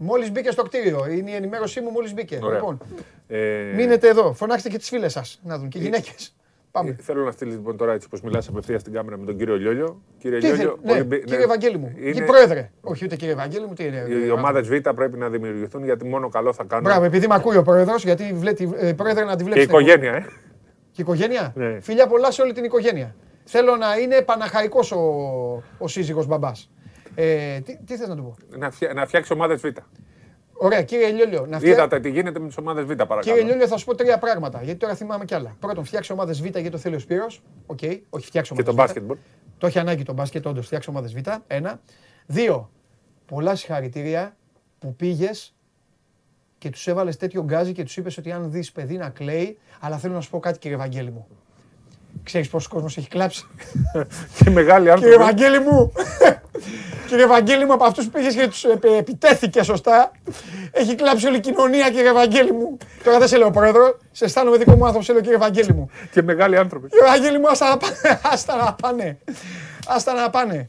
Μόλις 0.04 0.30
μπήκε 0.32 0.50
στο 0.50 0.62
κτίριο. 0.62 1.06
Είναι 1.10 1.30
η 1.30 1.34
ενημέρωσή 1.34 1.80
μου 1.80 1.90
μόλις 1.90 2.14
μπήκε. 2.14 2.38
Ωραία. 2.42 2.58
Λοιπόν, 2.58 2.80
Ε, 3.28 3.72
μείνετε 3.74 4.08
εδώ. 4.08 4.32
Φωνάξτε 4.32 4.68
και 4.68 4.78
τις 4.78 4.88
φίλες 4.88 5.12
σας 5.12 5.40
να 5.44 5.58
δουν 5.58 5.68
και 5.68 5.78
οι 5.78 5.82
γυναίκες. 5.82 6.34
Πάμε. 6.70 6.90
Ε, 6.90 6.96
θέλω 7.02 7.24
να 7.24 7.30
στείλεις 7.30 7.54
λοιπόν 7.54 7.76
τώρα 7.76 7.92
έτσι 7.92 8.06
όπως 8.06 8.20
μιλάς 8.20 8.48
απευθείας 8.48 8.80
στην 8.80 8.92
κάμερα 8.92 9.18
με 9.18 9.24
τον 9.26 9.36
κύριο 9.36 9.56
Λιόλιο. 9.56 10.02
Κύριε 10.18 10.38
τι 10.38 10.46
Λιόλιο, 10.46 10.78
ναι, 10.82 10.92
Ολυμπι... 10.92 11.18
κύριε 11.18 11.38
ναι, 11.38 11.44
Ευαγγέλη 11.44 11.78
μου. 11.78 11.92
Είναι... 11.96 12.10
Κύριε 12.10 12.26
Πρόεδρε. 12.26 12.70
Όχι 12.80 13.04
ούτε 13.04 13.16
κύριε 13.16 13.32
Ευαγγέλη 13.32 13.66
μου, 13.66 13.74
τι 13.74 13.84
είναι. 13.84 14.06
Οι 14.26 14.30
ομάδε 14.30 14.60
Β 14.60 14.88
πρέπει 14.94 15.18
να 15.18 15.28
δημιουργηθούν 15.28 15.84
γιατί 15.84 16.04
μόνο 16.04 16.28
καλό 16.28 16.52
θα 16.52 16.64
κάνουν. 16.64 16.84
Μπράβο, 16.84 17.04
επειδή 17.04 17.26
με 17.26 17.34
ακούει 17.34 17.56
ο 17.56 17.62
πρόεδρος, 17.62 18.04
γιατί 18.04 18.32
βλέπει, 18.32 18.72
ε, 18.76 18.92
πρόεδρε 18.92 19.24
να 19.24 19.36
τη 19.36 19.44
βλέπεις. 19.44 19.66
Και 19.66 19.72
η 19.72 19.76
οικογένεια, 19.78 20.12
ε. 20.12 20.20
Και 20.90 21.00
η 21.00 21.02
οικογένεια; 21.02 21.52
Ναι. 21.56 21.80
Φιλιά 21.80 22.06
πολλά 22.06 22.30
σε 22.30 22.42
όλη 22.42 22.52
την 22.52 22.64
οικογένεια. 22.64 23.14
Θέλω 23.44 23.76
να 23.76 23.96
είναι 23.96 24.22
παναχαϊκός 24.22 24.92
ο, 24.92 24.98
ο 25.78 25.88
σύζυγος 25.88 26.26
μπαμπάς. 26.26 26.70
Ε, 27.14 27.60
τι, 27.60 27.78
τι 27.86 27.96
θες 27.96 28.08
να 28.08 28.16
του 28.16 28.22
πω; 28.22 28.56
Να, 28.58 28.70
φτιά, 28.70 28.92
να 28.92 29.06
φτιάξει 29.06 29.32
ομάδες 29.32 29.60
Β. 29.60 29.64
Ωραία, 30.52 30.82
κύριε 30.82 31.10
Λιόλιο. 31.10 31.46
Να 31.48 31.58
φτιά... 31.58 31.70
Είδατε 31.70 32.00
τι 32.00 32.10
γίνεται 32.10 32.38
με 32.38 32.46
τις 32.46 32.56
ομάδες 32.56 32.84
Β, 32.84 32.88
παρακαλώ. 32.88 33.20
Κύριε 33.20 33.42
Λιόλιο, 33.42 33.66
θα 33.66 33.76
σου 33.76 33.84
πω 33.84 33.94
τρία 33.94 34.18
πράγματα. 34.18 34.62
Γιατί 34.62 34.78
τώρα 34.78 34.94
θυμάμαι 34.94 35.24
κι 35.24 35.34
άλλα. 35.34 35.56
Πρώτον, 35.60 35.84
φτιάξει 35.84 36.12
ομάδες 36.12 36.40
Β 36.40 36.44
γιατί 36.44 36.70
το 36.70 36.78
θέλει 36.78 36.94
ο 36.94 36.98
Σπύρος. 36.98 37.42
OK, 37.66 37.78
okay. 37.82 37.98
όχι 38.10 38.26
φτιάξει 38.26 38.52
ομάδες 38.52 38.70
Και 38.74 38.76
το 38.76 38.82
μπάσκετ. 38.82 39.18
Το 39.58 39.66
έχει 39.66 39.78
ανάγκη 39.78 40.02
το 40.02 40.12
μπάσκετ, 40.12 40.46
όντως 40.46 40.66
φτιάξει 40.66 40.90
ομάδες 40.90 41.14
Β. 41.14 41.18
Ένα. 41.46 41.80
Δύο. 42.26 42.70
Πολλά 43.26 43.54
συγχαρητήρια 43.54 44.36
που 44.78 44.94
πήγες 44.96 45.54
και 46.58 46.70
τους 46.70 46.86
έβαλες 46.86 47.16
τέτοιο 47.16 47.42
γκάζι 47.42 47.72
και 47.72 47.82
τους 47.82 47.96
είπες 47.96 48.16
ότι 48.16 48.32
αν 48.32 48.50
δεις 48.50 48.72
παιδί 48.72 48.96
να 48.96 49.08
κλαίει, 49.08 49.58
αλλά 49.80 49.98
θέλω 49.98 50.14
να 50.14 50.20
σου 50.20 50.30
πω 50.30 50.38
κάτι, 50.38 50.58
κύριε 50.58 50.76
Ευαγγέλη 50.76 51.10
μου. 51.10 51.26
Ξέρεις 52.22 52.48
πόσος 52.48 52.68
κόσμος 52.68 52.96
έχει 52.96 53.08
κλάψει; 53.08 53.46
και 54.44 54.50
μεγάλοι 54.50 54.90
άνθρωποι. 54.90 55.14
Κύριε 55.14 55.24
Ευαγγέλη 55.24 55.58
μου, 55.58 55.92
κύριε 57.12 57.26
Ευαγγέλη 57.26 57.64
μου, 57.64 57.72
από 57.72 57.84
αυτούς 57.84 58.04
που 58.04 58.10
πήγε 58.10 58.28
και 58.28 58.48
τους 58.48 58.64
επιτέθηκε 58.64 59.62
σωστά, 59.62 60.12
έχει 60.70 60.94
κλάψει 60.94 61.26
όλη 61.26 61.36
η 61.36 61.40
κοινωνία, 61.40 61.90
κύριε 61.90 62.08
Ευαγγέλη 62.08 62.52
μου. 62.52 62.76
Τώρα 63.04 63.18
δεν 63.18 63.28
σε 63.28 63.36
λέω 63.36 63.50
πρόεδρο, 63.50 63.98
σε 64.10 64.24
αισθάνομαι 64.24 64.56
δικό 64.56 64.76
μου 64.76 64.82
άνθρωπος, 64.82 65.04
σε 65.04 65.12
λέω 65.12 65.20
κύριε 65.20 65.36
Ευαγγέλη 65.36 65.72
μου. 65.72 65.90
Και 66.10 66.22
μεγάλοι 66.22 66.56
άνθρωποι. 66.56 66.88
Κύριε 66.88 67.04
Ευαγγέλη 67.06 67.38
μου, 67.38 67.48
άστα 68.22 68.56
να 68.64 68.74
πάνε. 68.74 69.18
Άστα 69.86 70.12
να 70.12 70.30
πάνε. 70.30 70.68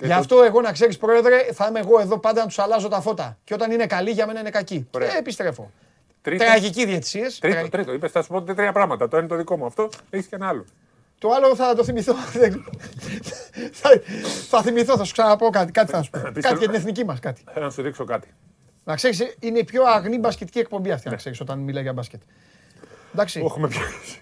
Γι' 0.00 0.12
αυτό 0.12 0.42
εγώ 0.42 0.60
να 0.60 0.72
ξέρεις, 0.72 0.96
Πρόεδρε, 0.96 1.36
θα 1.52 1.66
είμαι 1.68 1.78
εγώ 1.78 2.00
εδώ 2.00 2.18
πάντα 2.18 2.40
να 2.40 2.46
τους 2.46 2.58
αλλάζω 2.58 2.88
τα 2.88 3.00
φώτα. 3.00 3.38
Και 3.44 3.54
όταν 3.54 3.70
είναι 3.70 3.86
καλή, 3.86 4.10
για 4.10 4.26
μένα 4.26 4.40
είναι 4.40 4.50
κακή. 4.50 4.88
Και 4.90 4.98
επιστρέφω. 5.18 5.70
Τρίτο. 6.22 6.44
Τραγική 6.44 6.84
διαιτησίες. 6.84 7.38
Τρίτο, 7.38 7.68
τρίτο. 7.68 7.92
Είπες, 7.92 8.10
θα 8.10 8.22
σου 8.22 8.28
πω 8.28 8.42
τρία 8.42 8.72
πράγματα. 8.72 9.08
Το 9.08 9.16
ένα 9.16 9.24
είναι 9.24 9.34
το 9.34 9.38
δικό 9.38 9.56
μου 9.56 9.66
αυτό, 9.66 9.88
έχεις 10.10 10.26
και 10.26 10.34
ένα 10.34 10.48
άλλο. 10.48 10.64
Το 11.18 11.28
άλλο 11.30 11.54
θα 11.56 11.74
το 11.74 11.84
θυμηθώ. 11.84 12.14
θα, 13.72 13.90
θα 14.48 14.62
θυμηθώ, 14.62 14.96
θα 14.96 15.04
σου 15.04 15.12
ξαναπώ 15.12 15.50
κάτι. 15.50 15.72
Κάτι 15.72 15.90
θα 15.90 16.02
σου 16.02 16.10
πω. 16.10 16.18
κάτι 16.18 16.40
για 16.40 16.58
την 16.58 16.74
εθνική 16.74 17.04
μας. 17.04 17.20
Κάτι. 17.20 17.42
Θέλω 17.52 17.64
να 17.64 17.70
σου 17.70 17.82
δείξω 17.82 18.04
κάτι. 18.04 18.28
Να 18.84 18.94
ξέρεις, 18.94 19.36
είναι 19.40 19.58
η 19.58 19.64
πιο 19.64 19.82
αγνή 19.84 20.18
μπασκετική 20.18 20.58
εκπομπή 20.58 20.90
αυτή, 20.90 21.04
να 21.04 21.10
ναι. 21.10 21.16
ξέρεις, 21.16 21.40
όταν 21.40 21.58
μιλάει 21.58 21.82
για 21.82 21.92
μπάσκετ. 21.92 22.20
Εντάξει. 23.12 23.40
Όχι 23.44 23.60
με 23.60 23.68
πιάσεις. 23.68 24.20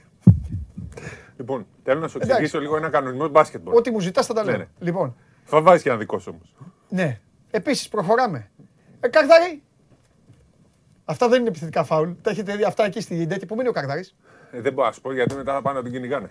Λοιπόν, 1.37 1.67
θέλω 1.85 2.01
να 2.01 2.09
σου 2.09 2.19
εξηγήσω 2.23 2.61
λίγο 2.61 2.77
ένα 2.77 2.89
κανονισμό 2.89 3.29
μπάσκετ. 3.29 3.61
Ό,τι 3.65 3.91
μου 3.91 4.01
ζητάς 4.01 4.27
θα 4.27 4.35
τα 4.35 4.45
λέω. 4.45 4.53
Ναι, 4.53 4.59
ναι. 4.59 4.69
Λοιπόν. 4.79 5.17
Θα 5.45 5.63
βάζεις 5.63 5.83
και 5.83 5.89
ένα 5.89 5.99
δικό 5.99 6.19
σου 6.19 6.31
όμως. 6.35 6.55
Ναι. 6.89 7.21
Επίσης 7.51 7.89
προχωράμε. 7.89 8.51
Ε, 9.01 9.09
Καρδάρι, 9.09 9.63
Αυτά 11.09 11.29
δεν 11.29 11.41
είναι 11.41 11.49
επιθετικά 11.49 11.85
φάουλ. 11.85 12.11
Τα 12.23 12.31
έχετε 12.31 12.57
δει 12.57 12.65
αυτά 12.65 12.85
εκεί 12.85 13.01
στην 13.01 13.29
τέτοια. 13.29 13.47
Πού 13.47 13.55
μείνει 13.55 13.69
ο 13.69 13.73
Καρδάρης; 13.73 14.15
Ε, 14.51 14.61
δεν 14.61 14.73
μπορώ 14.73 14.87
να 14.87 14.93
σου 14.93 15.01
πω 15.01 15.13
γιατί 15.13 15.35
μετά 15.35 15.53
θα 15.53 15.63
πάνε 15.63 15.77
να 15.77 15.83
τον 15.83 15.93
κυνηγάνε. 15.93 16.29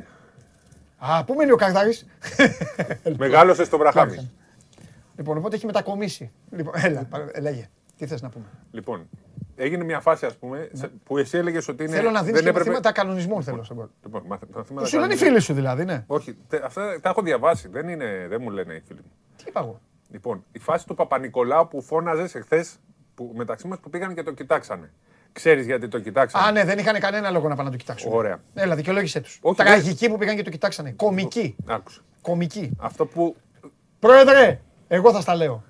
Α, 0.98 1.24
πού 1.24 1.34
μείνει 1.34 1.52
ο 1.52 1.56
Καρδάρη. 1.56 2.00
Μεγάλωσε 3.18 3.64
στο 3.64 3.78
βραχάμι. 3.78 4.32
Λοιπόν, 5.16 5.38
οπότε 5.38 5.56
έχει 5.56 5.66
μετακομίσει. 5.66 6.32
Λοιπόν, 6.52 6.74
έλα, 6.76 7.08
λέγε. 7.42 7.70
Τι 7.98 8.06
θες 8.08 8.22
να 8.22 8.30
πούμε; 8.30 8.46
Λοιπόν, 8.72 9.10
έγινε 9.56 9.84
μια 9.84 10.00
φάση, 10.00 10.26
ας 10.26 10.36
πούμε, 10.36 10.70
ναι. 10.72 10.88
που 11.04 11.18
εσύ 11.18 11.38
έλεγες 11.38 11.68
ότι 11.68 11.84
είναι. 11.84 11.96
Θέλω 11.96 12.12
να 12.12 12.24
δίνεις 12.24 12.42
και 12.42 12.50
έπρεπε... 12.50 12.70
μαθήματα 12.70 12.92
κανονισμών. 12.92 13.44
Θέλω. 13.44 13.66
Λοιπόν, 13.70 13.92
λοιπόν 14.04 14.24
μαθήματα 14.26 14.86
σου 14.86 15.00
λένε 15.00 15.14
οι 15.14 15.18
φίλοι 15.18 15.40
σου 15.40 15.54
δηλαδή, 15.54 15.86
ναι. 15.86 16.04
Όχι, 16.08 16.38
αυτά 16.64 17.00
τα 17.02 17.10
έχω 17.10 17.22
διαβάσει. 17.22 17.68
Δεν, 17.68 17.88
είναι, 17.88 18.26
δεν 18.30 18.42
μου 18.42 18.50
λένε 18.50 18.74
οι 18.74 18.82
φίλοι 18.88 19.00
μου. 19.04 19.12
Τι 19.36 19.44
είπα 19.48 19.60
εγώ; 19.60 19.82
Λοιπόν, 20.10 20.44
η 20.52 20.60
φάση 20.60 20.88
του 20.88 20.96
Παπα-Νικολάου 20.96 21.68
που 21.68 21.82
φώναζες 21.82 22.36
εχθές 22.36 22.76
που, 23.16 23.32
μεταξύ 23.36 23.68
μας 23.68 23.80
που 23.80 23.90
πήγαν 23.90 24.14
και 24.16 24.24
το 24.24 24.32
κοιτάξανε. 24.32 24.92
Ξέρεις 25.36 25.66
γιατί 25.66 25.88
το 25.88 26.00
κοιτάξανε. 26.00 26.48
Α, 26.48 26.52
ναι, 26.52 26.64
δεν 26.64 26.78
είχαν 26.78 27.00
κανένα 27.00 27.30
λόγο 27.30 27.48
να 27.48 27.56
πάνε 27.56 27.70
να 27.70 27.76
το 27.76 27.82
κοιτάξουν. 27.82 28.14
Ωραία. 28.14 28.40
Έλα, 28.54 28.76
δικαιολόγησέ 28.76 29.20
τους. 29.22 29.40
Τραγικοί 29.56 30.10
που 30.10 30.18
πήγαν 30.18 30.36
και 30.36 30.44
το 30.44 30.50
κοιτάξανε. 30.50 30.92
Κομική. 30.92 31.56
Άκουσα. 31.66 32.02
Κομική. 32.22 32.72
Αυτό 32.78 33.06
που. 33.06 33.36
Πρόεδρε, 34.00 34.60
εγώ 34.88 35.12
θα 35.12 35.22
στα 35.22 35.36
λέω. 35.36 35.64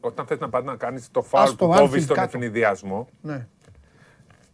Όταν 0.00 0.26
θες 0.26 0.38
να 0.38 0.48
πας 0.48 0.64
να 0.64 0.76
κάνεις 0.76 1.10
το 1.10 1.22
φάουλ 1.22 1.50
που 1.54 1.68
κόβεις 1.68 2.04
στον 2.04 2.18
ευνηδιασμό. 2.18 3.08
Ναι. 3.20 3.46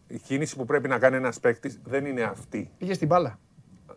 Η 0.07 0.17
κίνηση 0.19 0.55
που 0.55 0.65
πρέπει 0.65 0.87
να 0.87 0.97
κάνει 0.97 1.15
ένας 1.15 1.39
παίκτης 1.39 1.79
δεν 1.83 2.05
είναι 2.05 2.21
αυτή. 2.21 2.71
Πήγε 2.77 2.93
στην 2.93 3.07
μπάλα. 3.07 3.39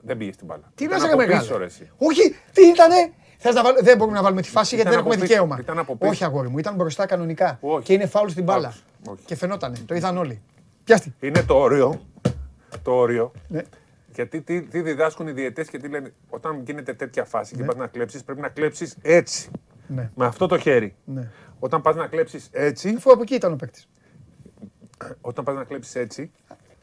Δεν 0.01 0.17
πήγε 0.17 0.33
στην 0.33 0.47
μπάλα. 0.47 0.63
Τι 0.75 0.89
λε, 0.89 1.17
μεγάλο. 1.17 1.69
Όχι, 1.99 2.37
τι 2.53 2.67
ήτανε; 2.67 3.13
Θες 3.39 3.55
να 3.55 3.63
βάλ... 3.63 3.75
Δεν 3.83 3.97
μπορούμε 3.97 4.17
να 4.17 4.23
βάλουμε 4.23 4.43
τη 4.43 4.49
φάση 4.49 4.75
γιατί 4.75 4.91
δεν 4.91 4.99
έχουμε 4.99 5.17
δικαίωμα. 5.17 5.59
Όχι, 5.99 6.25
αγόρι 6.25 6.49
μου, 6.49 6.59
ήταν 6.59 6.75
μπροστά 6.75 7.07
κανονικά. 7.07 7.59
Όχι. 7.61 7.85
Και 7.85 7.93
είναι 7.93 8.07
φάουλ 8.07 8.29
στην 8.29 8.45
μπάλα. 8.45 8.75
Όχι. 9.07 9.25
Και 9.25 9.37
φαινότανε. 9.37 9.77
Το 9.87 9.95
είδαν 9.95 10.17
όλοι. 10.17 10.43
Πιάστη. 10.85 11.15
Είναι 11.21 11.43
το 11.43 11.55
όριο. 11.55 12.01
Το 12.83 12.93
όριο. 12.93 13.33
Ναι. 13.49 13.63
Γιατί 14.15 14.41
τι, 14.41 14.63
τι 14.63 14.81
διδάσκουν 14.81 15.27
οι 15.27 15.33
διαιτές 15.33 15.69
και 15.69 15.79
τι 15.79 15.89
λένε. 15.89 16.13
Όταν 16.29 16.63
γίνεται 16.65 16.95
τέτοια 16.95 17.25
φάση 17.25 17.55
ναι. 17.55 17.61
και 17.61 17.67
πας 17.67 17.77
να 17.77 17.87
κλέψεις, 17.87 18.25
πρέπει 18.25 18.41
να 18.41 18.49
κλέψεις 18.49 18.97
έτσι. 19.03 19.51
Ναι. 19.87 20.11
Με 20.15 20.27
αυτό 20.27 20.47
το 20.47 20.59
χέρι. 20.59 20.95
Ναι. 21.05 21.31
Όταν 21.59 21.83
πας 21.83 21.97
να 21.97 22.07
κλέψεις 22.07 22.49
έτσι. 22.53 22.95
Αφού 22.97 23.13
από 23.13 23.23
εκεί 23.23 23.35
ήταν 23.35 23.53
ο 23.53 23.57
παίκτης. 23.57 23.89
Όταν 25.21 25.45
πας 25.45 25.55
να 25.55 25.65
κλέψεις 25.65 25.95
έτσι, 25.95 26.31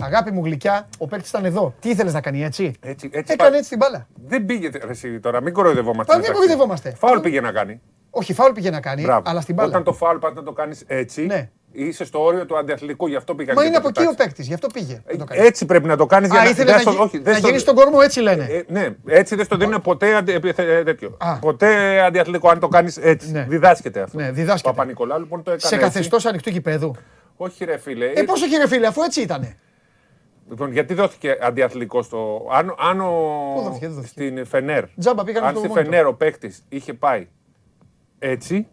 Αγάπη 0.02 0.32
μου 0.32 0.46
γλυκιά, 0.46 0.90
ο 0.98 1.08
παίκτης 1.08 1.30
ήταν 1.30 1.46
εδώ. 1.46 1.74
Τι 1.80 1.90
ήθελες 1.90 2.14
να 2.14 2.22
κάνει 2.22 2.44
έτσι; 2.44 2.74
έτσι, 2.80 3.10
έτσι 3.14 3.34
Έκανε 3.34 3.58
έτσι 3.58 3.70
την 3.70 3.78
μπάλα. 3.78 4.08
Δεν 4.26 4.46
πήγε 4.46 4.70
εσύ 4.88 5.20
τώρα, 5.20 5.41
μην 5.41 5.54
κοροϊδευόμαστε. 5.54 6.20
Δεν 6.20 6.34
κοροϊδευόμαστε. 6.34 6.96
Φάουλ 6.96 7.20
πήγε 7.20 7.41
να 7.41 7.52
κάνει. 7.52 7.82
Όχι, 8.10 8.34
φάουλ 8.34 8.52
πήγε 8.52 8.70
να 8.70 8.82
κάνει, 8.82 9.02
Μπράβο. 9.02 9.30
αλλά 9.30 9.41
στην 9.41 9.56
μπάλα. 9.56 9.70
Όταν 9.70 9.84
το 9.84 9.94
φάουλ 9.94 10.18
πάει 10.18 10.34
να 10.34 10.44
το 10.44 10.52
κάνεις 10.52 10.84
έτσι, 10.88 11.26
ναι. 11.26 11.50
Είσαι 11.72 12.06
στο 12.06 12.24
όριο 12.24 12.46
του 12.46 12.58
αντιαθλητικού, 12.58 13.08
γι' 13.08 13.16
αυτό 13.16 13.36
πήγα. 13.36 13.54
Μα 13.54 13.64
είναι 13.64 13.76
από 13.76 13.88
εκεί 13.88 14.06
ο 14.06 14.14
παίκτης, 14.18 14.48
γι' 14.48 14.54
αυτό 14.54 14.68
πήγε. 14.68 15.02
Ε, 15.30 15.46
έτσι 15.46 15.66
πρέπει 15.66 15.88
να 15.88 15.98
το 15.98 16.06
κάνεις 16.06 16.30
για 16.30 16.40
να, 16.40 16.50
ήθελε 16.50 16.72
να, 16.72 16.91
όχι, 16.91 17.20
να 17.20 17.38
γυρίσει 17.38 17.66
τον 17.66 17.76
κορμό, 17.76 17.98
έτσι 18.02 18.20
λένε. 18.20 18.44
Ε, 18.44 18.64
ναι, 18.68 18.96
έτσι 19.06 19.36
δεν 19.36 19.46
στο 19.46 19.56
δίνουν 19.56 19.82
ποτέ 19.82 20.16
αντι, 20.16 20.40
τέτοιο. 20.84 21.18
Ποτέ 21.41 22.02
αντιαθλητικό, 22.02 22.50
αν 22.50 22.60
το 22.60 22.68
κάνεις 22.68 22.98
έτσι. 22.98 23.32
Ναι. 23.32 23.46
Διδάσκεται 23.50 24.02
αυτό. 24.02 24.18
Ναι, 24.18 24.32
διδάσκεται. 24.32 24.70
Παπα-Νικολάου 24.70 25.20
λοιπόν 25.20 25.44
το 25.44 25.52
έκανε. 25.52 25.76
Σε 25.76 25.78
καθεστώς 25.78 26.26
ανοιχτού 26.26 26.50
γηπέδου. 26.50 26.96
Όχι, 27.36 27.66
ρε 27.66 27.78
φίλε. 27.78 28.06
Ε, 28.06 28.24
πόσο 28.24 28.48
και 28.48 28.58
ρε 28.58 28.68
φίλε, 28.68 28.88
αφού 28.88 29.02
έτσι 29.02 29.22
ήτανε. 29.22 29.58
Λοιπόν, 30.50 30.72
γιατί 30.72 30.94
δόθηκε 30.94 31.38
αντιαθλητικό 31.41 32.02
στο. 32.02 32.48
Αν, 32.52 32.76
αν 32.90 33.02
ο... 33.02 33.12
Πού 33.56 33.62
δόθηκε, 33.62 33.88
δόθηκε. 33.88 34.08
Στην 34.08 34.46
Φενέρ. 34.46 34.84
Τζάμπα 35.00 35.24
πήγαν 35.24 35.44
αν 35.44 35.56
στη 35.56 35.68
Φενέρ 35.68 36.06
ο 36.06 36.14
παίχτη 36.14 36.54
είχε 36.70 36.94
πάει 36.94 37.28
έτσι, 38.20 38.68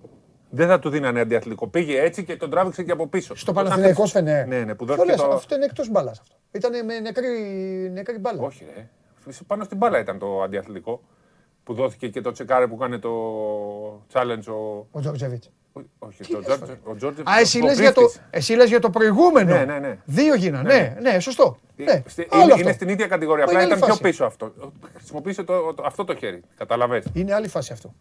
δεν 0.56 0.68
θα 0.68 0.78
του 0.78 0.88
δίνανε 0.88 1.20
αντιαθλητικό. 1.20 1.66
Πήγε 1.66 2.00
έτσι 2.00 2.24
και 2.24 2.36
τον 2.36 2.50
τράβηξε 2.50 2.82
και 2.82 2.92
από 2.92 3.06
πίσω. 3.06 3.34
Στο 3.34 3.52
Παναθηναϊκό 3.52 4.06
Φενέρ. 4.06 4.46
Ναι, 4.46 4.58
ναι, 4.64 4.74
που 4.74 4.84
δόθηκε. 4.84 5.14
το... 5.14 5.24
Αυτό 5.24 5.54
είναι 5.54 5.64
εκτός 5.64 5.90
μπάλας 5.90 6.20
αυτό. 6.20 6.36
Ήταν 6.52 6.84
με 6.84 6.98
νεκρή, 6.98 7.28
νεκρή 7.92 8.18
μπάλα. 8.18 8.42
Όχι, 8.42 8.66
ρε. 8.74 8.88
Πάνω 9.46 9.64
στην 9.64 9.76
μπάλα 9.76 9.98
ήταν 9.98 10.18
το 10.18 10.42
αντιαθλητικό. 10.42 11.02
Που 11.64 11.74
δόθηκε 11.74 12.08
και 12.08 12.20
το 12.20 12.32
τσεκάρε 12.32 12.66
που 12.66 12.76
κάνει 12.76 12.98
το 12.98 13.10
challenge 14.12 14.46
ο. 14.46 14.86
Ο 14.90 15.00
Τζορτζεβίτ. 15.00 15.42
Όχι, 15.98 16.22
ο 16.84 16.96
Τζόρτζεφ. 16.96 17.28
Α, 17.28 17.38
εσύ 17.40 17.62
λες, 17.62 17.80
για 17.80 17.92
το, 17.92 18.12
εσύ 18.30 18.54
λες 18.54 18.68
για 18.68 18.80
το 18.80 18.90
προηγούμενο. 18.90 19.54
Ναι, 19.54 19.64
ναι, 19.64 19.78
ναι. 19.78 19.98
Δύο 20.04 20.34
γίνανε. 20.34 20.74
Ναι, 20.74 20.96
ναι, 21.00 21.10
ναι, 21.12 21.20
σωστό. 21.20 21.58
Ε, 21.76 21.84
ναι. 21.84 22.02
Είναι, 22.42 22.60
είναι 22.60 22.72
στην 22.72 22.88
ίδια 22.88 23.06
κατηγορία. 23.06 23.44
Απλά 23.44 23.66
ήταν 23.66 23.80
πιο 23.80 23.96
πίσω 23.96 24.24
αυτό. 24.24 24.52
Χρησιμοποίησε 24.94 25.42
το, 25.42 25.74
το, 25.74 25.82
αυτό 25.86 26.04
το 26.04 26.14
χέρι. 26.14 26.42
Κατάλαβες. 26.56 27.04
Είναι 27.12 27.34
άλλη 27.34 27.48
φάση 27.48 27.72
αυτό. 27.72 27.94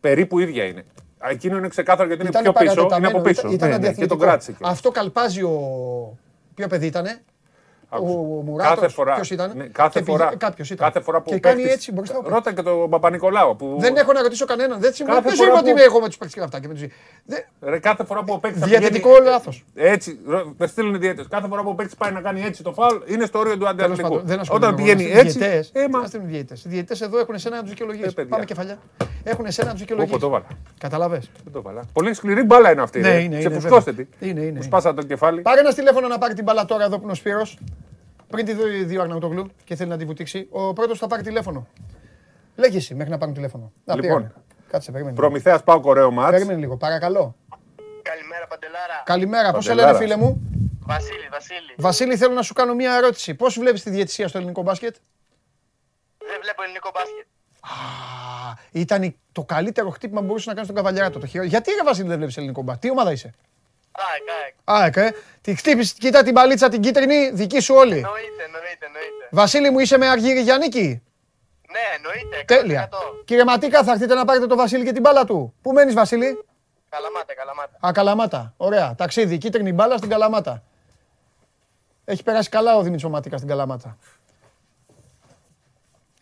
Περίπου 0.00 0.38
ίδια 0.38 0.64
είναι. 0.64 0.84
Εκείνο 1.30 1.56
είναι 1.56 1.68
ξεκάθαρο 1.68 2.06
γιατί 2.08 2.22
είναι 2.22 2.40
πιο 2.42 2.52
πίσω. 2.52 2.88
Είναι 2.96 3.06
από 3.06 3.20
πίσω. 3.20 3.48
Ήταν, 3.50 3.68
ναι, 3.68 3.78
ναι, 3.78 3.92
και 3.92 4.06
τον 4.06 4.18
κράτησε. 4.18 4.56
Αυτό 4.62 4.90
καλπάζει 4.90 5.42
ο. 5.42 6.18
Ποιο 6.54 6.66
παιδί 6.68 6.86
ήτανε; 6.86 7.22
Ο 8.00 8.42
Μουράτο. 8.44 8.74
Κάθε 8.74 8.88
φορά. 8.88 9.14
Ποιος 9.14 9.30
ήταν; 9.30 9.52
Ναι, 9.56 9.64
κάθε, 9.64 10.02
φορά, 10.02 10.34
κάποιος 10.36 10.70
ήταν. 10.70 10.86
κάθε 10.86 11.04
φορά 11.04 11.20
που 11.20 11.30
και 11.30 11.38
κάνει 11.38 11.62
έτσι 11.62 11.92
μπροστά. 11.92 12.20
Ρώτα 12.24 12.52
και 12.52 12.62
τον 12.62 12.90
Παπα-Νικολάου. 12.90 13.56
Που... 13.56 13.76
Δεν 13.78 13.96
έχω 13.96 14.12
να 14.12 14.22
ρωτήσω 14.22 14.44
κανέναν. 14.44 14.80
Δεν 14.80 14.92
σημαίνει 14.92 15.18
ότι 15.58 15.70
είμαι 15.70 15.82
εγώ 15.82 16.00
με 16.00 16.06
τους 16.06 16.16
παίκτες 16.16 16.34
και 16.34 16.40
αυτά. 16.40 16.60
Και 16.60 16.68
με 16.68 16.74
τους... 16.74 16.84
Ρε, 17.60 17.78
κάθε 17.78 18.04
φορά 18.04 18.24
που 18.24 18.32
ο 18.32 18.38
παίκτης. 18.38 18.62
Διατετικό 18.62 19.10
λάθος. 19.22 19.64
Έτσι. 19.74 20.18
Δεν 20.56 20.68
στείλουν 20.68 20.94
οι 20.94 20.98
διαιτέ. 20.98 21.24
Κάθε 21.28 21.48
φορά 21.48 21.62
που 21.62 21.68
ο 21.68 21.74
παίκτης 21.74 21.96
πάει 21.96 22.12
να 22.12 22.20
κάνει 22.20 22.42
έτσι 22.42 22.62
το 22.62 22.72
φάουλ 22.72 22.96
είναι 23.06 23.26
στο 23.26 23.38
όριο 23.38 23.58
του 23.58 23.68
αντιαθλητικού. 23.68 24.22
Όταν 24.48 24.74
πηγαίνει 24.74 25.10
έτσι. 25.12 25.38
Δεν 25.38 26.06
στείλουν 26.06 26.26
διαιτέ. 26.26 26.54
Οι 26.54 26.68
διαιτέ 26.68 26.96
εδώ 27.00 27.18
έχουν 27.18 27.34
εσένα 27.34 27.56
να 27.56 27.62
τους 27.62 27.70
δικαιολογήσει. 27.70 28.14
Ε, 28.16 28.22
Πάμε 28.22 28.44
κεφαλιά. 28.44 28.78
Έχουν 29.24 29.46
εσένα 29.46 29.66
να 29.66 29.72
τους 29.72 29.80
δικαιολογήσει. 29.80 30.18
Καταλαβέ. 30.78 31.22
Πολύ 31.92 32.14
σκληρή 32.14 32.42
μπάλα 32.42 32.70
είναι 32.72 32.82
αυτή. 32.82 33.02
Σε 33.40 33.50
φουσκώστε 33.50 33.92
τη. 33.92 34.06
Σπάσα 34.62 34.94
το 34.94 35.02
κεφάλι. 35.02 35.40
Πάρε 35.40 35.60
ένας 35.60 35.74
τηλέφωνο 35.74 36.08
να 36.08 36.18
πάρει 36.18 36.34
την 36.34 36.44
μπάλα 36.44 36.64
τώρα 36.64 36.84
εδώ 36.84 36.96
που 36.96 37.02
είναι 37.02 37.12
ο 37.12 37.14
Σπύρος 37.14 37.58
πριν 38.32 38.44
τη 38.44 38.52
δει 38.52 38.84
δύο 38.84 39.02
Αγναουτογλου 39.02 39.50
και 39.64 39.76
θέλει 39.76 39.90
να 39.90 39.96
τη 39.96 40.04
βουτήξει, 40.04 40.46
ο 40.50 40.72
πρώτος 40.72 40.98
θα 40.98 41.06
πάρει 41.06 41.22
τηλέφωνο. 41.22 41.66
Λέγε 42.56 42.76
εσύ 42.76 42.94
μέχρι 42.94 43.10
να 43.10 43.18
πάρει 43.18 43.32
τηλέφωνο. 43.32 43.72
Λοιπόν, 43.94 44.32
κάτσε, 44.68 44.90
περίμενε. 44.90 45.16
Προμηθέας 45.16 45.62
πάω 45.62 45.80
κορέο 45.80 46.10
μάτς. 46.10 46.30
Περίμενε 46.30 46.58
λίγο, 46.58 46.76
παρακαλώ. 46.76 47.36
Καλημέρα, 48.02 48.46
Παντελάρα. 48.46 49.02
Καλημέρα, 49.04 49.52
πώς 49.52 49.64
σε 49.64 49.74
λένε, 49.74 49.94
φίλε 49.94 50.16
μου; 50.16 50.40
Βασίλη, 50.80 51.28
Βασίλη. 51.30 51.74
Βασίλη, 51.76 52.16
θέλω 52.16 52.34
να 52.34 52.42
σου 52.42 52.54
κάνω 52.54 52.74
μια 52.74 52.94
ερώτηση. 52.94 53.34
Πώς 53.34 53.58
βλέπεις 53.58 53.82
τη 53.82 53.90
διαιτησία 53.90 54.28
στο 54.28 54.38
ελληνικό 54.38 54.62
μπάσκετ, 54.62 54.96
Δεν 56.18 56.38
βλέπω 56.42 56.62
ελληνικό 56.62 56.90
μπάσκετ. 56.94 57.26
Α, 57.60 57.70
ήταν 58.70 59.14
το 59.32 59.44
καλύτερο 59.44 59.90
χτύπημα 59.90 60.20
που 60.20 60.26
μπορούσες 60.26 60.46
να 60.46 60.52
κάνεις 60.52 60.68
στον 60.68 60.82
Καβαλιαράτο. 60.82 61.18
Το 61.18 61.26
χειρότερο. 61.26 61.50
Γιατί 61.54 61.70
ρε 61.70 61.82
Βασίλη 61.84 62.08
δεν 62.08 62.16
βλέπεις 62.16 62.36
ελληνικό 62.36 62.62
μπάσκετ, 62.62 62.82
τι 62.82 62.90
ομάδα 62.90 63.12
είσαι; 63.12 63.34
ΑΕΚ, 63.92 64.22
ΑΕΚ. 64.74 64.94
Α, 64.96 65.00
ε. 65.00 65.14
Τη 65.40 65.54
χτύπησε, 65.54 65.94
κοίτα 65.98 66.22
την 66.22 66.34
παλίτσα 66.34 66.68
την 66.68 66.80
κίτρινη, 66.80 67.30
δική 67.30 67.60
σου 67.60 67.74
όλη. 67.74 67.96
Εννοείται, 67.96 68.42
εννοείται, 68.44 68.86
εννοείται. 68.86 69.28
Βασίλη 69.30 69.70
μου, 69.70 69.78
είσαι 69.78 69.98
με 69.98 70.08
Αργύρι 70.08 70.40
Γιάννικη; 70.40 71.02
Ναι, 71.70 71.96
εννοείται. 71.96 72.44
Τέλεια. 72.54 72.88
100%. 72.92 73.24
Κύριε 73.24 73.44
Ματίκα, 73.44 73.82
θα 73.84 73.92
έρθετε 73.92 74.14
να 74.14 74.24
πάρετε 74.24 74.46
το 74.46 74.56
Βασίλη 74.56 74.84
και 74.84 74.92
την 74.92 75.00
μπάλα 75.00 75.24
του. 75.24 75.54
Πού 75.62 75.72
μένεις, 75.72 75.94
Βασίλη; 75.94 76.44
Καλαμάτα, 76.88 77.34
καλαμάτα. 77.34 77.86
Α, 77.86 77.92
Καλαμάτα. 77.92 78.54
Ωραία. 78.56 78.94
Ταξίδι. 78.94 79.38
Κίτρινη 79.38 79.72
μπάλα 79.72 79.96
στην 79.96 80.10
Καλαμάτα. 80.10 80.62
Έχει 82.04 82.22
περάσει 82.22 82.48
καλά 82.48 82.76
ο 82.76 82.82
Δημήτρης 82.82 83.04
ο 83.04 83.08
Ματίκα 83.08 83.36
στην 83.36 83.48
Καλαμάτα. 83.48 83.98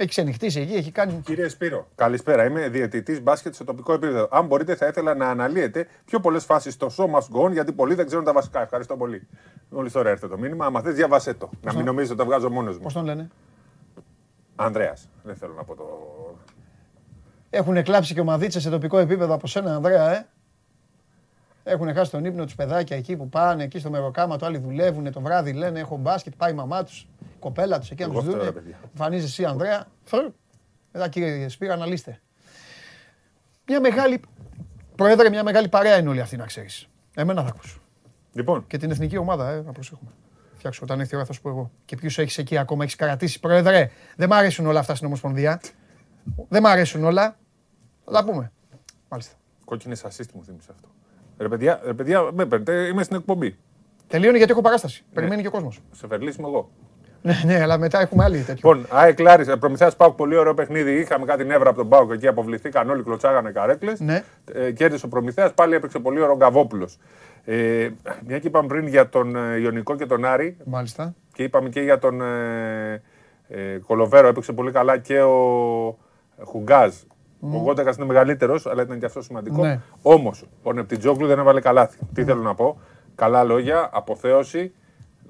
Έχει 0.00 0.08
ξενυχτήσει 0.08 0.60
εκεί, 0.60 0.72
έχει 0.72 0.90
κάνει. 0.90 1.20
Κύριε 1.24 1.48
Σπύρο, 1.48 1.88
καλησπέρα. 1.94 2.44
Είμαι 2.44 2.68
διαιτητής 2.68 3.22
μπάσκετ 3.22 3.54
σε 3.54 3.64
τοπικό 3.64 3.92
επίπεδο. 3.92 4.28
Αν 4.30 4.46
μπορείτε, 4.46 4.74
θα 4.74 4.86
ήθελα 4.86 5.14
να 5.14 5.28
αναλύετε 5.28 5.86
πιο 6.04 6.20
πολλές 6.20 6.44
φάσεις 6.44 6.74
στο 6.74 6.90
show 6.96 7.04
must 7.04 7.36
go 7.36 7.46
on, 7.46 7.52
γιατί 7.52 7.72
πολλοί 7.72 7.94
δεν 7.94 8.06
ξέρουν 8.06 8.24
τα 8.24 8.32
βασικά. 8.32 8.62
Ευχαριστώ 8.62 8.96
πολύ. 8.96 9.26
Μόλις 9.68 9.92
τώρα 9.92 10.10
έρθει 10.10 10.28
το 10.28 10.38
μήνυμα. 10.38 10.66
Αν 10.66 10.82
θες, 10.82 10.94
διαβάσέ 10.94 11.34
το. 11.34 11.50
Να 11.62 11.74
μην 11.74 11.84
νομίζετε 11.84 12.12
ότι 12.12 12.22
τα 12.22 12.28
βγάζω 12.28 12.50
μόνος 12.50 12.76
μου. 12.76 12.82
Πώς 12.82 12.92
τον 12.92 13.04
λένε; 13.04 13.28
Ανδρέας. 14.56 15.08
Δεν 15.22 15.36
θέλω 15.36 15.52
να 15.52 15.64
πω 15.64 15.74
το. 15.74 15.84
Έχουν 17.50 17.82
κλάψει 17.82 18.14
και 18.14 18.20
ομαδίτσε 18.20 18.60
σε 18.60 18.70
τοπικό 18.70 18.98
επίπεδο 18.98 19.34
από 19.34 19.46
σένα, 19.46 19.74
Ανδρέα, 19.74 20.12
ε; 20.12 20.26
Έχουν 21.64 21.94
χάσει 21.94 22.10
τον 22.10 22.24
ύπνο 22.24 22.44
τους 22.44 22.54
παιδάκια 22.54 22.96
εκεί 22.96 23.16
που 23.16 23.28
πάνε, 23.28 23.62
εκεί 23.64 23.78
στο 23.78 23.90
μεροκάματο. 23.90 24.46
Άλλοι 24.46 24.58
δουλεύουν 24.58 25.12
το 25.12 25.20
βράδυ, 25.20 25.52
λένε 25.52 25.80
έχω 25.80 25.96
μπάσκετ, 25.96 26.32
πάει 26.36 26.50
η 26.50 26.54
μαμά 26.54 26.84
τους, 26.84 27.00
η 27.00 27.19
κοπέλα 27.40 27.78
του 27.78 27.86
εκεί 27.90 28.02
να 28.02 28.08
τους 28.08 28.16
Εγώ 28.18 28.26
αυτό, 28.26 28.36
δουν. 28.36 28.44
ρε 28.46 28.52
παιδιά. 28.60 28.78
Εμφανίζεις 28.92 29.30
εσύ, 29.30 29.44
Ανδρέα. 29.44 29.86
Φρ. 30.04 30.16
Μετά 30.92 31.08
κύριε 31.08 31.48
Σπύρα, 31.48 31.72
αναλύστε. 31.72 32.20
Μια 33.66 33.80
μεγάλη. 33.80 34.20
Πρόεδρε, 34.96 35.28
μια 35.30 35.42
μεγάλη 35.42 35.68
παρέα 35.68 35.98
είναι 35.98 36.08
όλοι 36.08 36.20
αυτοί 36.20 36.36
να 36.36 36.46
ξέρεις. 36.46 36.88
Εμένα 37.14 37.42
θα 37.42 37.48
ακούσω. 37.48 37.80
Λοιπόν, 38.32 38.66
Και 38.66 38.78
την 38.78 38.90
εθνική 38.90 39.16
ομάδα, 39.16 39.50
ε, 39.50 39.62
να 39.62 39.72
προσέχουμε. 39.72 40.10
Φτιάξω 40.54 40.80
όταν 40.82 41.00
έρθει 41.00 41.14
η 41.14 41.16
ώρα 41.16 41.26
θα 41.26 41.32
σου 41.32 41.40
πω 41.40 41.48
εγώ. 41.48 41.70
Και 41.84 41.96
ποιους 41.96 42.18
έχεις 42.18 42.38
εκεί 42.38 42.58
ακόμα, 42.58 42.82
έχεις 42.84 42.96
κρατήσει. 42.96 43.40
Πρόεδρε, 43.40 43.90
δεν 44.16 44.28
μ' 44.28 44.32
αρέσουν 44.32 44.66
όλα 44.66 44.78
αυτά 44.80 44.94
στην 44.94 45.06
Ομοσπονδία. 45.06 45.60
Δεν 46.48 46.62
μ' 46.62 46.66
αρέσουν 46.66 47.04
όλα. 47.04 47.36
Θα 48.04 48.12
τα 48.12 48.24
πούμε. 48.24 48.52
Μάλιστα. 49.08 49.34
κόκκινες 49.64 50.04
assist 50.04 50.32
μου 50.34 50.44
θύμισε 50.44 50.68
αυτό. 50.72 50.88
Ρε 51.38 51.48
παιδιά, 51.48 51.80
ρε 51.84 51.94
παιδιά 51.94 52.22
με 52.32 52.46
παίρνετε, 52.46 52.86
είμαι 52.86 53.02
στην 53.02 53.16
εκπομπή. 53.16 53.58
Τελείωνε 54.06 54.36
γιατί 54.36 54.52
έχω 54.52 54.60
παράσταση. 54.60 55.04
Περιμένει 55.12 55.42
και 55.42 55.48
ο 55.48 55.50
κόσμος. 55.50 55.80
Σε 55.92 56.06
φερλίσιμο 56.06 56.46
εγώ. 56.50 56.70
Ναι, 57.22 57.42
ναι, 57.44 57.60
αλλά 57.62 57.78
μετά 57.78 58.00
έχουμε 58.00 58.24
άλλη 58.24 58.38
τέτοιο. 58.38 58.72
Λοιπόν, 58.72 58.86
ΑΕΚ 58.90 59.18
Λάρι, 59.18 59.58
Προμηθέα 59.58 59.90
Πάουκ, 59.96 60.16
πολύ 60.16 60.36
ωραίο 60.36 60.54
παιχνίδι. 60.54 60.92
Είχαμε 60.92 61.24
κάτι 61.24 61.44
νεύρα 61.44 61.68
από 61.68 61.78
τον 61.78 61.88
Πάουκ 61.88 62.12
εκεί, 62.12 62.26
αποβληθήκαν 62.26 62.90
όλοι, 62.90 63.02
κλωτσάγανε 63.02 63.50
καρέκλες. 63.50 64.00
Ναι. 64.00 64.22
Ε, 64.52 64.70
κέρδισε 64.70 65.06
ο 65.06 65.08
Προμηθέα, 65.08 65.52
πάλι 65.52 65.74
έπαιξε 65.74 65.98
πολύ 65.98 66.20
ωραίο 66.20 66.36
Γκαβόπουλος. 66.36 66.98
Ε, 67.44 67.88
μια 68.26 68.38
και 68.38 68.46
είπαμε 68.46 68.66
πριν 68.66 68.86
για 68.86 69.08
τον 69.08 69.36
ε, 69.36 69.60
Ιωνικό 69.60 69.96
και 69.96 70.06
τον 70.06 70.24
Άρη 70.24 70.56
Μάλιστα. 70.64 71.14
και 71.32 71.42
είπαμε 71.42 71.68
και 71.68 71.80
για 71.80 71.98
τον 71.98 72.20
ε, 72.20 73.02
ε, 73.48 73.78
Κολοβέρο, 73.86 74.26
έπαιξε 74.28 74.52
πολύ 74.52 74.70
καλά 74.70 74.98
και 74.98 75.20
ο 75.20 75.98
Χουγκάζ. 76.44 76.94
Ο 77.40 77.60
Γκόντεκα 77.62 77.92
είναι 77.96 78.06
μεγαλύτερος, 78.06 78.66
αλλά 78.66 78.82
ήταν 78.82 78.98
και 78.98 79.04
αυτός 79.06 79.24
σημαντικό. 79.24 79.62
Ναι. 79.62 79.80
Όμως, 80.02 80.44
ο 80.62 80.72
Νεπτιτζόγλου 80.72 81.26
δεν 81.26 81.38
έβαλε 81.38 81.60
καλάθι. 81.60 81.98
Τι 82.14 82.24
θέλω 82.24 82.42
να 82.42 82.54
πω; 82.54 82.80
Καλά 83.14 83.44
λόγια, 83.44 83.90
αποθέωση. 83.92 84.72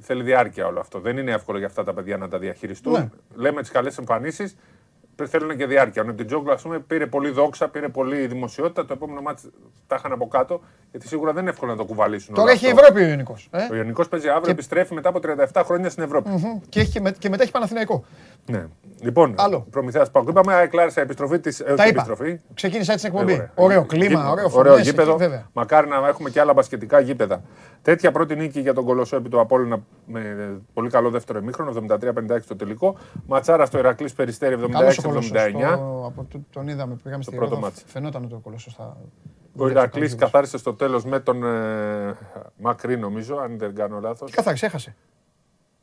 Θέλει 0.01 0.23
διάρκεια 0.23 0.67
όλο 0.67 0.81
αυτό. 0.81 1.01
Δεν 1.01 1.17
είναι 1.17 1.31
εύκολο 1.31 1.59
για 1.59 1.67
αυτά 1.67 1.85
τα 1.85 1.95
παιδιά 1.95 2.17
να 2.17 2.29
τα 2.29 2.39
διαχειριστούν. 2.39 2.93
Ναι. 2.93 3.11
Λέμε 3.35 3.61
τις 3.61 3.71
καλές 3.71 3.99
εμφανίσεις 3.99 4.57
θέλουν 5.27 5.57
και 5.57 5.67
διάρκεια. 5.67 6.05
Ο 6.09 6.13
Ντιτζόγκλου, 6.13 6.53
ας 6.53 6.63
πούμε, 6.63 6.79
πήρε 6.79 7.07
πολύ 7.07 7.31
δόξα, 7.31 7.69
πήρε 7.69 7.89
πολύ 7.89 8.27
δημοσιότητα. 8.27 8.85
Το 8.85 8.93
επόμενο 8.93 9.21
μάτι 9.21 9.43
τα 9.87 9.97
είχαν 9.99 10.13
από 10.13 10.29
κάτω, 10.29 10.61
γιατί 10.91 11.09
σίγουρα 11.09 11.33
δεν 11.33 11.43
είναι 11.43 11.51
εύκολο 11.51 11.71
να 11.71 11.77
το 11.77 11.85
κουβαλήσουν. 11.85 12.35
Τώρα 12.35 12.51
έχει 12.51 12.67
η 12.67 12.69
Ευρώπη 12.69 13.01
ο 13.01 13.09
Ιωνικό. 13.09 13.37
Ε; 13.51 13.67
Ο 13.71 13.75
Ιωνικό 13.75 14.05
παίζει 14.05 14.29
αύριο, 14.29 14.45
και... 14.45 14.51
επιστρέφει 14.51 14.95
μετά 14.95 15.09
από 15.09 15.21
37 15.53 15.63
χρόνια 15.65 15.91
στην 15.91 16.03
Ευρώπη. 16.03 16.31
Mm-hmm. 16.35 16.61
Και, 16.69 16.81
έχει, 16.81 17.03
και 17.19 17.29
μετά 17.29 17.43
έχει 17.43 17.53
Παναθηναϊκό. 17.53 18.05
Ναι. 18.47 18.67
Λοιπόν, 19.01 19.35
προμηθεία 19.71 20.07
Πάουκ. 20.13 20.29
Είπαμε, 20.29 20.61
εκλάρισα 20.61 21.01
επιστροφή 21.01 21.39
τη. 21.39 21.57
Ε, 21.65 21.65
τα 21.65 21.73
είπα. 21.73 21.85
Επιστροφή. 21.85 22.41
Ξεκίνησα 22.55 22.93
έτσι 22.93 23.05
την 23.05 23.15
εκπομπή. 23.15 23.33
Ε, 23.33 23.37
ωραίο, 23.37 23.51
ωραίο 23.55 23.85
κλίμα, 23.85 24.31
ωραίο, 24.31 24.51
ωραίο 24.53 24.79
γήπεδο. 24.79 25.17
Εκεί, 25.21 25.45
Μακάρι 25.53 25.89
να 25.89 26.09
έχουμε 26.09 26.31
και 26.31 26.41
άλλα 26.41 26.53
μπασκετικά 26.53 27.01
γήπεδα. 27.01 27.43
Τέτοια 27.83 28.11
πρώτη 28.11 28.37
νίκη 28.37 28.61
για 28.61 28.75
τον 28.75 28.85
Κολοσσό 28.85 29.17
επί 29.17 29.29
του 29.29 29.41
Απόλυνα 29.41 29.79
με 30.07 30.21
πολύ 30.75 30.91
καλό 30.91 31.11
δεύτερο 31.11 31.39
ημίχρονο, 31.39 31.85
73-56 31.89 31.97
το 32.49 32.57
τελικό. 32.57 32.97
Ματσάρα 33.27 33.67
στο 33.67 33.79
Ηρακλής 33.79 34.13
Περιστέρη 34.13 34.57
76-74 34.61 34.67
από 36.07 36.27
το- 36.31 36.41
Τον 36.53 36.69
είδαμε, 36.69 36.97
πήγαμε 37.03 37.23
στη 37.23 37.35
πρώτο 37.37 37.51
Ρόδο. 37.51 37.63
μάτς. 37.67 37.83
Φαινόταν 37.87 38.25
ότι 38.25 38.35
ο 38.35 38.39
Κολοσσός 38.39 38.75
θα... 38.75 38.97
Ο 39.57 39.69
Ηρακλής 39.69 40.15
καθάρισε 40.15 40.59
στο 40.59 40.75
τέλος 40.75 41.05
με 41.05 41.21
τον 41.21 41.45
ε, 41.45 42.17
Μακρύ, 42.57 42.99
νομίζω, 42.99 43.37
αν 43.37 43.59
δεν 43.59 43.75
κάνω 43.75 44.01
λάθος. 44.01 44.31
Καθάρισε, 44.31 44.67
έχασε. 44.67 44.97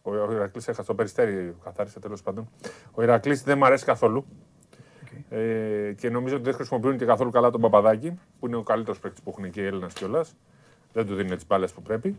Ο 0.02 0.32
Ηρακλής 0.32 0.68
έχασε 0.68 0.88
το 0.88 0.94
περιστέρι, 0.96 1.56
καθάρισε 1.64 2.00
τέλος 2.00 2.22
πάντων. 2.22 2.50
Ο 2.92 3.04
Ηρακλής 3.04 3.44
δεν 3.44 3.58
μ' 3.58 3.64
αρέσει 3.64 3.86
καθόλου. 3.86 4.26
Ε, 5.30 5.94
και 5.98 6.10
νομίζω 6.10 6.36
ότι 6.36 6.44
δεν 6.44 6.54
χρησιμοποιούν 6.54 6.98
και 6.98 7.06
καθόλου 7.06 7.30
καλά 7.32 7.50
τον 7.50 7.62
Παπαδάκη, 7.62 8.20
που 8.40 8.48
είναι 8.48 8.56
ο 8.56 8.64
καλύτερος 8.64 9.00
παίκτης 9.00 9.22
που 9.24 9.30
έχουν 9.38 9.52
και 9.52 9.62
οι 9.62 9.66
Έλληνες 9.66 9.94
κιόλας. 9.94 10.36
Δεν 10.94 11.08
του 11.08 11.16
δίνουν 11.16 11.36
τις 11.36 11.48
μπάλες 11.48 11.72
που 11.72 11.82
πρέπει. 11.82 12.16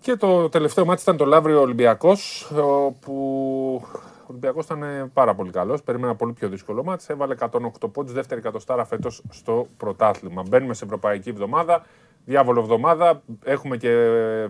Και 0.00 0.16
το 0.16 0.48
τελευταίο 0.48 0.84
μάτι 0.84 1.02
ήταν 1.02 1.16
το 1.16 1.24
Λαύριο 1.24 1.60
Ολυμπιακός, 1.60 2.50
όπου 2.56 3.82
ο 4.26 4.28
Ολυμπιακός 4.30 4.64
ήταν 4.64 4.82
ε, 4.82 5.10
πάρα 5.12 5.34
πολύ 5.34 5.50
καλός. 5.50 5.82
Περίμενα 5.82 6.14
πολύ 6.14 6.32
πιο 6.32 6.48
δύσκολο 6.48 6.84
μάτι. 6.84 7.04
Έβαλε 7.08 7.34
108 7.38 7.92
πόντους, 7.92 8.12
δεύτερη 8.12 8.40
εκατοστάρα 8.40 8.84
φέτος 8.84 9.22
στο 9.30 9.66
πρωτάθλημα. 9.76 10.42
Μπαίνουμε 10.48 10.74
σε 10.74 10.84
ευρωπαϊκή 10.84 11.28
εβδομάδα. 11.28 11.84
Διάβολο 12.24 12.60
εβδομάδα. 12.60 13.22
Έχουμε 13.44 13.76
και 13.76 13.90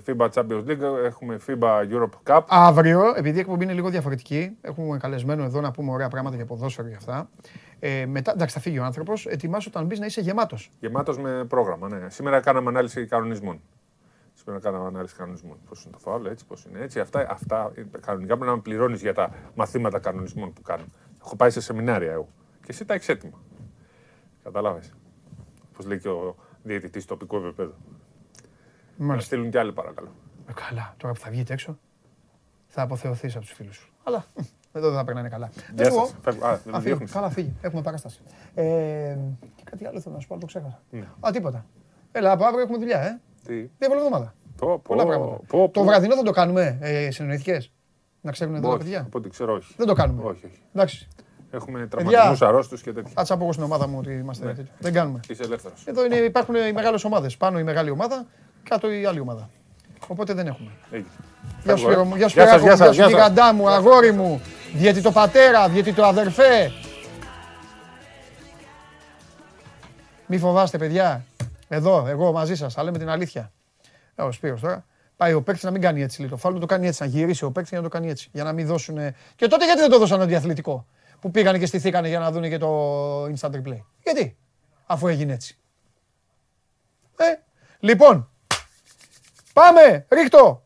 FIBA 0.06 0.28
Champions 0.28 0.64
League, 0.66 1.04
έχουμε 1.04 1.38
FIBA 1.46 1.80
Europe 1.92 2.32
Cup. 2.32 2.40
Αύριο, 2.48 3.02
επειδή 3.16 3.36
η 3.36 3.40
εκπομπή 3.40 3.64
είναι 3.64 3.72
λίγο 3.72 3.90
διαφορετική, 3.90 4.56
έχουμε 4.60 4.96
καλεσμένο 4.96 5.44
εδώ 5.44 5.60
να 5.60 5.70
πούμε 5.70 5.92
ωραία 5.92 6.08
πράγματα 6.08 6.36
για 6.36 6.44
ποδόσφαιρο 6.46 6.88
και 6.88 6.94
αυτά. 6.94 7.28
Ε, 7.78 8.06
μετά, 8.06 8.32
εντάξει, 8.32 8.54
θα 8.54 8.60
φύγει 8.60 8.78
ο 8.78 8.84
άνθρωπος. 8.84 9.26
Ετοιμάσου 9.26 9.70
όταν 9.72 9.86
μπεις 9.86 9.98
να 9.98 10.06
είσαι 10.06 10.20
γεμάτος. 10.20 10.70
Γεμάτος 10.80 11.18
με 11.18 11.44
πρόγραμμα, 11.48 11.88
ναι. 11.88 12.10
Σήμερα 12.10 12.40
κάναμε 12.40 12.68
ανάλυση 12.68 13.06
κανονισμών. 13.06 13.60
Σήμερα 14.46 14.64
κάναμε 14.64 14.86
ανάλυση 14.86 15.14
κανονισμών. 15.16 15.58
Πώς 15.68 15.82
είναι 15.84 15.92
το 15.92 15.98
φάουλ, 15.98 16.26
έτσι, 16.26 16.46
πώς 16.46 16.64
είναι 16.64 16.78
έτσι. 16.80 17.00
Αυτά, 17.00 17.26
αυτά 17.30 17.72
είναι 17.78 17.88
κανονικά 18.00 18.34
πρέπει 18.34 18.50
να 18.50 18.56
με 18.56 18.62
πληρώνεις 18.62 19.00
για 19.00 19.14
τα 19.14 19.30
μαθήματα 19.54 19.98
κανονισμών 19.98 20.52
που 20.52 20.62
κάνω. 20.62 20.84
Έχω 21.24 21.36
πάει 21.36 21.50
σε 21.50 21.60
σεμινάρια 21.60 22.12
εγώ. 22.12 22.28
Και 22.60 22.66
εσύ 22.68 22.84
τα 22.84 22.94
έχεις 22.94 23.08
έτοιμα. 23.08 23.38
Κατάλαβε. 24.42 24.80
Πώς 25.76 25.86
λέει 25.86 25.98
και 25.98 26.08
ο 26.08 26.36
διαιτητής 26.62 27.04
τοπικού 27.04 27.36
επίπεδου. 27.36 27.74
Να 28.96 29.06
Μάλιστα. 29.06 29.26
στείλουν 29.26 29.50
κι 29.50 29.58
άλλοι 29.58 29.72
παρακαλώ. 29.72 30.08
Ε, 30.48 30.52
καλά, 30.68 30.94
τώρα 30.96 31.14
που 31.14 31.20
θα 31.20 31.30
βγείτε 31.30 31.52
έξω, 31.52 31.78
θα 32.66 32.82
αποθεωθείς 32.82 33.36
από 33.36 33.44
τους 33.44 33.54
φίλους 33.54 33.76
σου. 33.76 33.92
Αλλά 34.02 34.24
εδώ 34.72 34.88
δεν 34.88 34.96
θα 34.98 35.04
περνάνε 35.04 35.28
καλά. 35.28 35.50
Γεια 35.54 35.74
Πες 35.74 35.88
μου, 35.90 35.98
σας. 35.98 36.14
Φεύγω. 36.22 36.46
Α, 36.46 36.50
Α, 36.50 36.56
δεν 36.64 36.72
φύγει. 36.74 36.84
διώχνεις. 36.86 37.12
Καλά, 37.12 37.30
φύγει. 37.30 37.54
Έχουμε 37.60 37.82
παράσταση. 37.82 38.20
Ε, 38.54 39.16
και 39.54 39.62
κάτι 39.70 39.86
άλλο 39.86 40.00
θέλω 40.00 40.14
να 40.14 40.20
σου 40.20 40.26
πω, 40.26 40.34
αλλά 40.34 40.40
το 40.40 40.46
ξέχασα. 40.46 40.82
Ναι. 40.90 41.08
Α, 41.20 41.30
τίποτα. 41.32 41.66
Έλα, 42.12 42.32
από 42.32 42.44
αύριο 42.44 42.62
έχουμε 42.62 42.78
δουλειά, 42.78 43.00
ε. 43.00 43.20
Τι; 43.46 43.54
Διάβολη 43.78 44.00
εβδομάδα. 44.00 44.34
Πω, 44.56 44.78
Πολλά 44.78 45.02
πω, 45.02 45.08
πράγματα. 45.08 45.36
πω, 45.46 45.66
πω. 45.66 45.70
Το 45.72 45.84
βραδινό 45.84 46.14
θα 46.16 46.22
το 46.22 46.30
κάνουμε, 46.30 46.78
ε, 46.80 47.10
συνεννοηθήκε. 47.10 47.60
Να 48.20 48.32
ξέρουν 48.32 48.54
εδώ 48.54 48.62
τα 48.62 48.68
Όχι, 48.68 48.78
παιδιά; 48.78 49.00
Από 49.00 49.18
ό,τι 49.18 49.28
ξέρω, 49.28 49.52
όχι. 49.54 49.74
Δεν 49.76 49.86
το 49.86 49.92
κάνουμε. 49.92 50.22
Όχι, 50.22 50.46
όχι. 50.46 50.60
Εντάξει. 50.74 51.08
Έχουμε 51.50 51.86
τραυματισμούς 51.86 52.42
αρρώστους 52.42 52.82
και 52.82 52.92
τέτοια. 52.92 53.10
Κάτσε 53.14 53.32
από 53.32 53.42
εγώ 53.42 53.52
στην 53.52 53.64
ομάδα 53.64 53.88
μου 53.88 53.98
ότι 53.98 54.12
είμαστε 54.12 54.46
τέτοιο. 54.46 54.64
Δεν 54.78 54.92
κάνουμε. 54.92 55.20
Είσαι 55.28 55.42
ελεύθερος. 55.42 55.82
Εδώ 55.86 56.04
είναι, 56.04 56.16
υπάρχουν 56.16 56.54
οι 56.54 56.72
μεγάλες 56.72 57.04
ομάδες. 57.04 57.36
Πάνω 57.36 57.58
η 57.58 57.62
μεγάλη 57.62 57.90
ομάδα, 57.90 58.26
κάτω 58.68 58.92
η 58.92 59.04
άλλη 59.04 59.20
ομάδα. 59.20 59.50
Οπότε 60.08 60.32
δεν 60.34 60.46
έχουμε. 60.46 60.70
Γεια 61.64 61.76
σου, 61.76 61.84
Σπύρο 61.84 62.04
μου. 62.04 62.16
Γεια 62.16 62.28
σου, 62.28 62.38
Γεια 62.38 62.46
σας, 62.48 62.60
Σπυράκο 62.60 62.64
γεια 62.64 62.70
μου. 62.72 62.76
σας, 62.76 62.94
Γεια 62.94 63.04
σου, 63.04 63.10
γεια 63.10 63.18
σας. 63.18 63.28
γιγαντά 63.34 63.52
μου, 63.54 63.68
αγόρι 63.68 64.12
μου. 64.12 64.40
Διότι 64.74 65.02
το 65.02 65.12
πατέρα, 65.12 65.68
διότι 65.68 65.92
το 65.92 66.04
αδερφέ. 66.04 66.70
Μη 70.26 70.38
φοβάστε, 70.38 70.78
παιδιά. 70.78 71.24
Εδώ, 71.68 72.06
εγώ 72.06 72.32
μαζί 72.32 72.54
σας, 72.56 72.74
θα 72.74 72.82
λέμε 72.82 72.98
την 72.98 73.08
αλήθεια. 73.08 73.52
Ε, 74.14 74.22
ο 74.22 74.32
Σπύρος 74.32 74.60
τώρα. 74.60 74.86
Πάει 75.16 75.32
ο 75.32 75.42
παίκτης 75.42 75.64
να 75.64 75.70
μην 75.70 75.80
κάνει 75.80 76.02
έτσι. 76.02 76.20
Λέει. 76.20 76.30
Το 76.30 76.36
φάουλ 76.36 76.54
να 76.54 76.60
το 76.60 76.66
κάνει 76.66 76.86
έτσι. 76.86 77.02
Να 77.02 77.08
γυρίσει 77.08 77.44
ο 77.44 77.50
παίκτης 77.50 77.70
για 77.70 77.78
να 77.78 77.84
το 77.84 77.90
κάνει 77.90 78.10
έτσι. 78.10 78.28
Για 78.32 78.44
να 78.44 78.52
μην 78.52 78.66
δώσουν. 78.66 78.96
Και 79.36 79.46
τότε 79.46 79.64
γιατί 79.64 79.80
δεν 79.80 79.90
το 79.90 79.98
δώσαν 79.98 80.20
αντιαθλητικό. 80.20 80.86
Που 81.20 81.30
πήγανε 81.30 81.58
και 81.58 81.66
στηθήκανε 81.66 82.08
για 82.08 82.18
να 82.18 82.32
δουν 82.32 82.42
και 82.42 82.58
το 82.58 83.24
instant 83.24 83.50
replay; 83.50 83.80
Γιατί, 84.02 84.36
αφού 84.86 85.08
έγινε 85.08 85.32
έτσι. 85.32 85.58
Ε, 87.16 87.24
λοιπόν. 87.80 88.30
Πάμε, 89.52 90.06
ρίχτω. 90.08 90.65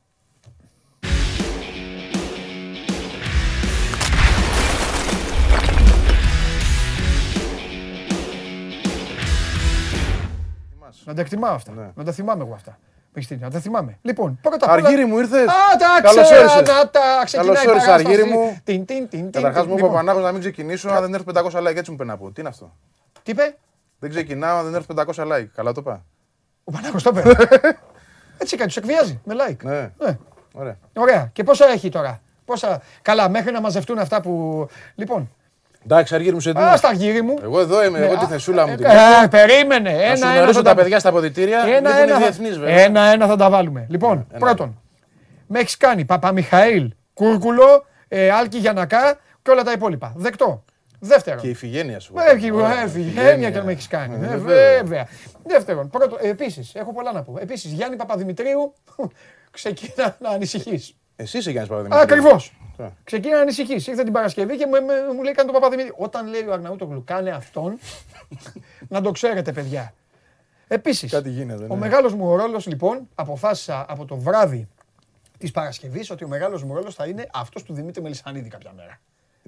Να 11.10 11.16
τα 11.16 11.22
εκτιμάω 11.22 11.54
αυτά. 11.54 11.92
Να 11.94 12.04
τα 12.04 12.12
θυμάμαι 12.12 12.44
εγώ 12.44 12.54
αυτά. 12.54 12.78
Μεγιστήνια, 13.12 13.48
δεν 13.48 13.60
θυμάμαι. 13.60 13.98
Λοιπόν, 14.02 14.38
πρώτα 14.42 14.66
απ' 14.66 14.72
όλα. 14.72 14.86
Αργύρι 14.86 15.04
μου 15.04 15.18
ήρθες. 15.18 15.46
Α, 15.46 15.76
τα 15.78 16.22
ξέρω. 16.22 16.54
Να 16.54 16.90
τα 16.90 17.00
ξεκινάει. 17.24 17.56
Καλώς 17.56 17.76
ήρθε, 17.76 17.90
Αργύρι 17.90 18.24
μου. 18.24 18.60
Την, 18.64 18.84
την, 18.84 19.08
την, 19.08 19.30
Καταρχάς 19.30 19.66
μου 19.66 19.72
είπε 19.72 19.82
ο 19.82 19.86
λοιπόν. 19.86 19.92
Πανάγος 19.92 20.22
να 20.22 20.32
μην 20.32 20.40
ξεκινήσω 20.40 20.88
αν 20.88 21.00
δεν 21.00 21.14
έρθει 21.14 21.26
500 21.34 21.68
like. 21.68 21.76
Έτσι 21.76 21.90
μου 21.90 21.96
πει 21.96 22.04
να 22.04 22.16
πω. 22.16 22.30
Τι 22.30 22.40
είναι 22.40 22.48
αυτό; 22.48 22.72
Τι 23.22 23.30
είπε; 23.30 23.56
Δεν 23.98 24.10
ξεκινάω 24.10 24.58
αν 24.58 24.64
δεν 24.64 24.74
έρθει 24.74 24.94
500 24.96 25.32
like. 25.32 25.46
Καλά 25.54 25.72
το 25.72 25.80
είπα. 25.80 26.04
Ο 26.64 26.70
Πανάγος 26.70 27.02
το 27.02 27.10
είπε. 27.14 27.32
Έτσι 28.42 28.56
κάτι, 28.56 28.68
τους 28.68 28.76
εκβιάζει 28.76 29.20
με 29.24 29.34
like. 29.38 29.62
Ναι. 29.62 29.90
ναι. 29.98 30.18
Ωραία. 30.52 30.78
Ωραία. 30.96 31.30
Και 31.32 31.44
πόσα 31.44 31.68
έχει 31.68 31.88
τώρα; 31.88 32.20
Πόσα... 32.44 32.82
Καλά, 33.02 33.28
μέχρι 33.28 33.52
να 33.52 33.60
μαζευτούν 33.60 33.98
αυτά 33.98 34.20
που. 34.20 34.66
Λοιπόν, 34.94 35.30
Εντάξει, 35.84 36.14
αργύρι 36.14 36.34
μου 36.34 36.40
σε 36.40 36.52
τι. 36.52 36.60
Α, 36.60 36.76
στα 36.76 36.88
αργύρι 36.88 37.22
μου. 37.22 37.38
Εγώ 37.42 37.60
εδώ 37.60 37.84
είμαι, 37.84 37.98
εγώ 37.98 38.16
τη 38.16 38.24
θεσούλα 38.24 38.66
μου. 38.66 38.72
Ε, 38.72 39.26
περίμενε. 39.30 39.90
Ένα, 39.90 40.30
ένα. 40.30 40.52
Θα 40.52 40.62
τα 40.62 40.74
παιδιά 40.74 40.98
στα 40.98 41.08
αποδητήρια. 41.08 41.60
Ένα, 41.60 41.98
ένα, 41.98 42.18
ένα, 42.66 43.00
ένα 43.00 43.26
θα 43.26 43.36
τα 43.36 43.50
βάλουμε. 43.50 43.86
Λοιπόν, 43.88 44.26
πρώτον, 44.38 44.80
με 45.46 45.58
έχεις 45.58 45.76
κάνει 45.76 46.04
Παπαμιχαήλ, 46.04 46.92
Κούρκουλο, 47.14 47.86
ε, 48.08 48.30
Άλκη 48.30 48.58
Γιανακά 48.58 49.18
και 49.42 49.50
όλα 49.50 49.62
τα 49.62 49.72
υπόλοιπα. 49.72 50.12
Δεκτό. 50.16 50.64
Δεύτερον. 51.00 51.40
Και 51.40 51.48
η 51.48 51.54
Φιγένεια 51.54 52.00
σου. 52.00 52.14
Ε, 52.84 52.88
Φιγένεια 52.88 53.50
και 53.50 53.62
με 53.62 53.72
έχεις 53.72 53.88
κάνει. 53.88 54.26
Ε, 54.26 54.36
βέβαια. 54.36 55.06
Δεύτερον, 55.44 55.88
πρώτο, 55.90 56.16
επίσης, 56.20 56.74
έχω 56.74 56.92
πολλά 56.92 57.12
να 57.12 57.22
πω. 57.22 57.38
Επίσης, 57.40 57.72
Γιάννη 57.72 57.96
Παπαδημητρίου, 57.96 58.74
ξεκινά 59.50 60.16
να 60.20 60.28
ανησυχείς. 60.28 60.94
Εσύ 61.20 61.38
είσαι 61.38 61.50
Γιάννης 61.50 61.70
Παπαδημητρίου. 61.70 62.02
Ακριβώς. 62.02 62.52
Ξεκίνα 63.04 63.34
να 63.34 63.40
ανησυχείς. 63.40 63.86
Ήρθε 63.86 64.02
την 64.02 64.12
Παρασκευή 64.12 64.56
και 64.56 64.66
μου, 64.66 65.22
λέει: 65.22 65.32
Κάνε 65.32 65.50
τον 65.50 65.60
Παπαδημητρίου. 65.60 65.94
Όταν 65.96 66.26
λέει 66.26 66.46
ο 66.48 66.52
Αγναούτογλου, 66.52 67.04
κάνε 67.04 67.30
αυτόν, 67.30 67.78
να 68.88 69.00
το 69.00 69.10
ξέρετε, 69.10 69.52
παιδιά. 69.52 69.94
Επίσης, 70.68 71.12
ο 71.14 71.20
ναι. 71.68 71.76
μεγάλος 71.76 72.14
μου 72.14 72.36
ρόλος 72.36 72.66
λοιπόν 72.66 73.08
αποφάσισα 73.14 73.86
από 73.88 74.04
το 74.04 74.16
βράδυ 74.16 74.68
της 75.38 75.50
Παρασκευής 75.50 76.10
ότι 76.10 76.24
ο 76.24 76.28
μεγάλος 76.28 76.64
μου 76.64 76.74
ρόλος 76.74 76.94
θα 76.94 77.06
είναι 77.06 77.26
αυτός 77.32 77.62
του 77.62 77.72
Δημήτρη 77.72 78.02
Μελισανίδη 78.02 78.48
κάποια 78.48 78.72
μέρα. 78.76 79.00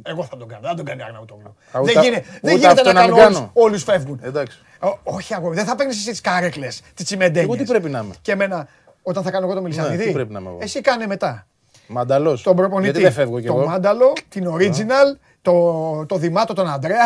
Εγώ 0.03 0.25
θα 0.25 0.37
τον 0.37 0.49
κάνω, 0.49 0.61
δεν 0.63 0.77
τον 0.77 0.85
κάνει 0.85 1.03
Αγναούτογλου. 1.03 1.57
Δεν, 1.73 2.03
γίνε, 2.03 2.25
δεν 2.41 2.57
γίνεται 2.57 2.93
να 2.93 3.09
κάνω 3.09 3.51
όλους 3.53 3.83
φεύγουν. 3.83 4.21
Εντάξει. 4.23 4.59
όχι, 5.03 5.35
αγόρι, 5.35 5.55
δεν 5.55 5.65
θα 5.65 5.75
παίρνει 5.75 5.93
εσύ 5.93 6.11
τις 6.11 6.21
κάρεκλες, 6.21 6.83
τις 6.95 7.05
τσιμεντένιες. 7.05 7.45
Εγώ 7.45 7.57
τι 7.57 7.65
πρέπει 7.65 7.89
να 7.89 7.99
είμαι. 7.99 8.15
Και 8.23 8.33
εμένα, 8.33 8.69
όταν 9.03 9.23
θα 9.23 9.31
κάνω 9.31 9.47
εγώ 9.47 9.55
το 9.55 9.63
Μελισανίδη. 9.63 10.27
Ναι, 10.29 10.41
εσύ 10.59 10.81
κάνε 10.81 11.07
μετά. 11.07 11.47
Μανταλό. 11.87 12.39
Τον 12.43 12.57
προπονητή. 12.57 12.91
Γιατί 12.91 13.01
δεν 13.01 13.13
φεύγω 13.13 13.41
κι 13.41 13.47
εγώ. 13.47 13.61
Το 13.61 13.67
μάνταλο, 13.67 14.13
την 14.29 14.49
original, 14.55 15.19
το, 15.43 16.07
το 16.07 16.17
Δημάτο, 16.17 16.55
τον 16.55 16.71
Αντρέα. 16.71 16.99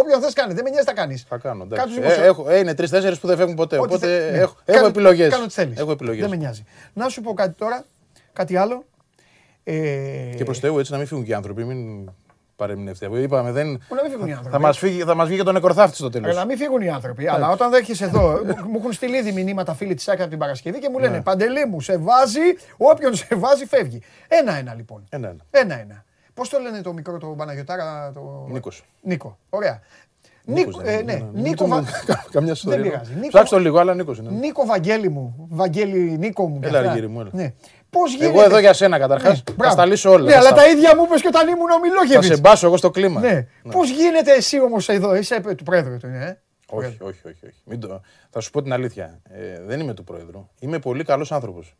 Όποιον 0.00 0.20
θες 0.20 0.32
κάνει. 0.32 0.54
Δεν 0.54 0.64
με 0.64 0.70
νοιάζει 0.70 0.86
να 0.86 0.92
κάνεις. 0.92 1.24
Θα 1.28 1.36
κάνω. 1.36 1.66
Ε, 2.00 2.26
έχω, 2.26 2.50
ε, 2.50 2.58
είναι 2.58 2.74
τρει-τέσσερι 2.74 3.16
που 3.16 3.26
δεν 3.26 3.36
φεύγουν 3.36 3.56
ποτέ. 3.56 3.78
Οπότε 3.78 4.06
θε... 4.06 4.30
ναι. 4.30 4.38
έχω, 4.38 4.56
έχω 4.64 4.86
επιλογές. 4.86 5.30
Κάνω 5.30 5.46
τις 5.46 5.54
θέλεις. 5.54 5.78
Έχω 5.78 5.90
επιλογές. 5.90 6.20
Δεν 6.20 6.30
με 6.30 6.36
νοιάζει. 6.36 6.64
Να 6.92 7.08
σου 7.08 7.20
πω 7.20 7.34
κάτι 7.34 7.54
τώρα, 7.58 7.84
κάτι 8.32 8.56
άλλο. 8.56 8.84
Ε... 9.64 9.74
Και 10.36 10.44
προς 10.44 10.58
Θεού 10.58 10.78
έτσι 10.78 10.92
να 10.92 10.98
μην 10.98 11.06
φύγουν 11.06 11.24
και 11.24 11.30
οι 11.30 11.34
άνθρωποι. 11.34 11.64
Μην 11.64 12.10
παρεμηνευτεί. 12.58 13.08
Είπαμε, 13.12 13.52
δεν... 13.52 13.66
να 13.66 14.02
μην 14.02 14.10
φύγουν 14.10 14.26
οι 14.26 14.32
άνθρωποι. 14.32 14.50
Θα 14.50 14.60
μας 14.60 14.78
φύγει, 14.78 15.02
θα 15.02 15.14
μας 15.14 15.28
βγει 15.28 15.36
και 15.36 15.42
τον 15.42 15.54
νεκροθάφτη 15.54 15.96
στο 15.96 16.10
τέλος. 16.10 16.36
Να 16.36 16.44
μην 16.44 16.56
φύγουν 16.56 16.80
οι 16.80 16.90
άνθρωποι. 16.90 17.28
Αλλά 17.28 17.50
όταν 17.50 17.72
έρχεσαι 17.72 18.04
εδώ, 18.04 18.40
μου 18.70 18.78
έχουν 18.78 18.92
στείλει 18.92 19.16
ήδη 19.16 19.32
μηνύματα 19.32 19.74
φίλοι 19.74 19.94
της 19.94 20.08
άκρας 20.08 20.28
την 20.28 20.38
Παρασκευή 20.38 20.78
και 20.78 20.88
μου 20.88 20.98
λένε 20.98 21.16
ναι. 21.16 21.22
Παντελή 21.22 21.66
μου, 21.66 21.80
σε 21.80 21.98
βάζει, 21.98 22.40
όποιον 22.76 23.14
σε 23.14 23.28
βάζει 23.34 23.66
φεύγει. 23.66 24.02
Ένα-ένα 24.28 24.74
λοιπόν. 24.74 25.04
Ένα-ένα. 25.08 25.44
Ένα-ένα. 25.50 26.04
Πώς 26.34 26.48
το 26.48 26.58
λένε 26.58 26.82
το 26.82 26.92
μικρό 26.92 27.18
το 27.18 27.26
Παναγιοτάρα, 27.26 28.10
το. 28.14 28.46
Νίκος. 28.50 28.84
Νίκο. 29.02 29.38
Ωραία. 29.50 29.80
Νίκος, 30.44 30.80
ε, 30.84 31.02
ναι, 31.02 31.22
Νίκο 31.32 31.68
Καμιά 32.32 32.56
Δεν 32.62 32.82
πειράζει. 32.82 33.12
Ψάξτε 33.28 33.56
το 33.56 33.62
λίγο, 33.62 33.78
αλλά 33.78 33.94
Νίκος 33.94 34.18
είναι. 34.18 34.30
Νίκο 34.30 34.66
Βαγγέλη 34.66 35.08
μου. 35.08 35.46
Βαγγέλη 35.50 36.18
Νίκο 36.18 36.48
μου. 36.48 36.60
Έλα, 36.62 37.08
μου. 37.08 37.28
Ναι. 37.32 37.52
Πώς 37.90 38.10
γίνεται; 38.10 38.26
Εγώ 38.26 38.42
εδώ 38.42 38.58
για 38.58 38.72
σένα 38.72 38.98
καταρχάς. 38.98 39.42
Ναι, 39.56 39.64
θα 39.64 39.70
στα 39.70 39.86
λύσω 39.86 40.10
όλα. 40.10 40.24
Ναι, 40.24 40.36
αλλά 40.36 40.52
τα 40.52 40.68
ίδια 40.68 40.96
μου 40.96 41.02
είπε 41.04 41.14
και 41.20 41.26
όταν 41.26 41.48
ήμουν 41.48 41.70
ο 41.70 41.78
Μιλόγεβιτ. 41.78 42.28
Θα 42.28 42.34
σε 42.34 42.40
μπάσω 42.40 42.66
εγώ 42.66 42.76
στο 42.76 42.90
κλίμα. 42.90 43.20
Ναι. 43.20 43.46
ναι. 43.62 43.72
Πώς 43.72 43.90
γίνεται 43.90 44.32
εσύ 44.32 44.60
όμως 44.60 44.88
εδώ, 44.88 45.14
είσαι 45.14 45.40
του 45.56 45.64
πρόεδρου 45.64 45.96
του, 45.96 46.06
ε; 46.06 46.40
Όχι, 46.66 46.86
όχι, 46.86 47.20
όχι. 47.26 47.46
όχι. 47.46 47.60
Μην 47.64 47.80
το... 47.80 48.00
Θα 48.30 48.40
σου 48.40 48.50
πω 48.50 48.62
την 48.62 48.72
αλήθεια. 48.72 49.20
Ε, 49.30 49.60
δεν 49.66 49.80
είμαι 49.80 49.94
του 49.94 50.04
πρόεδρου. 50.04 50.48
Είμαι 50.58 50.78
πολύ 50.78 51.04
καλός 51.04 51.32
άνθρωπος. 51.32 51.76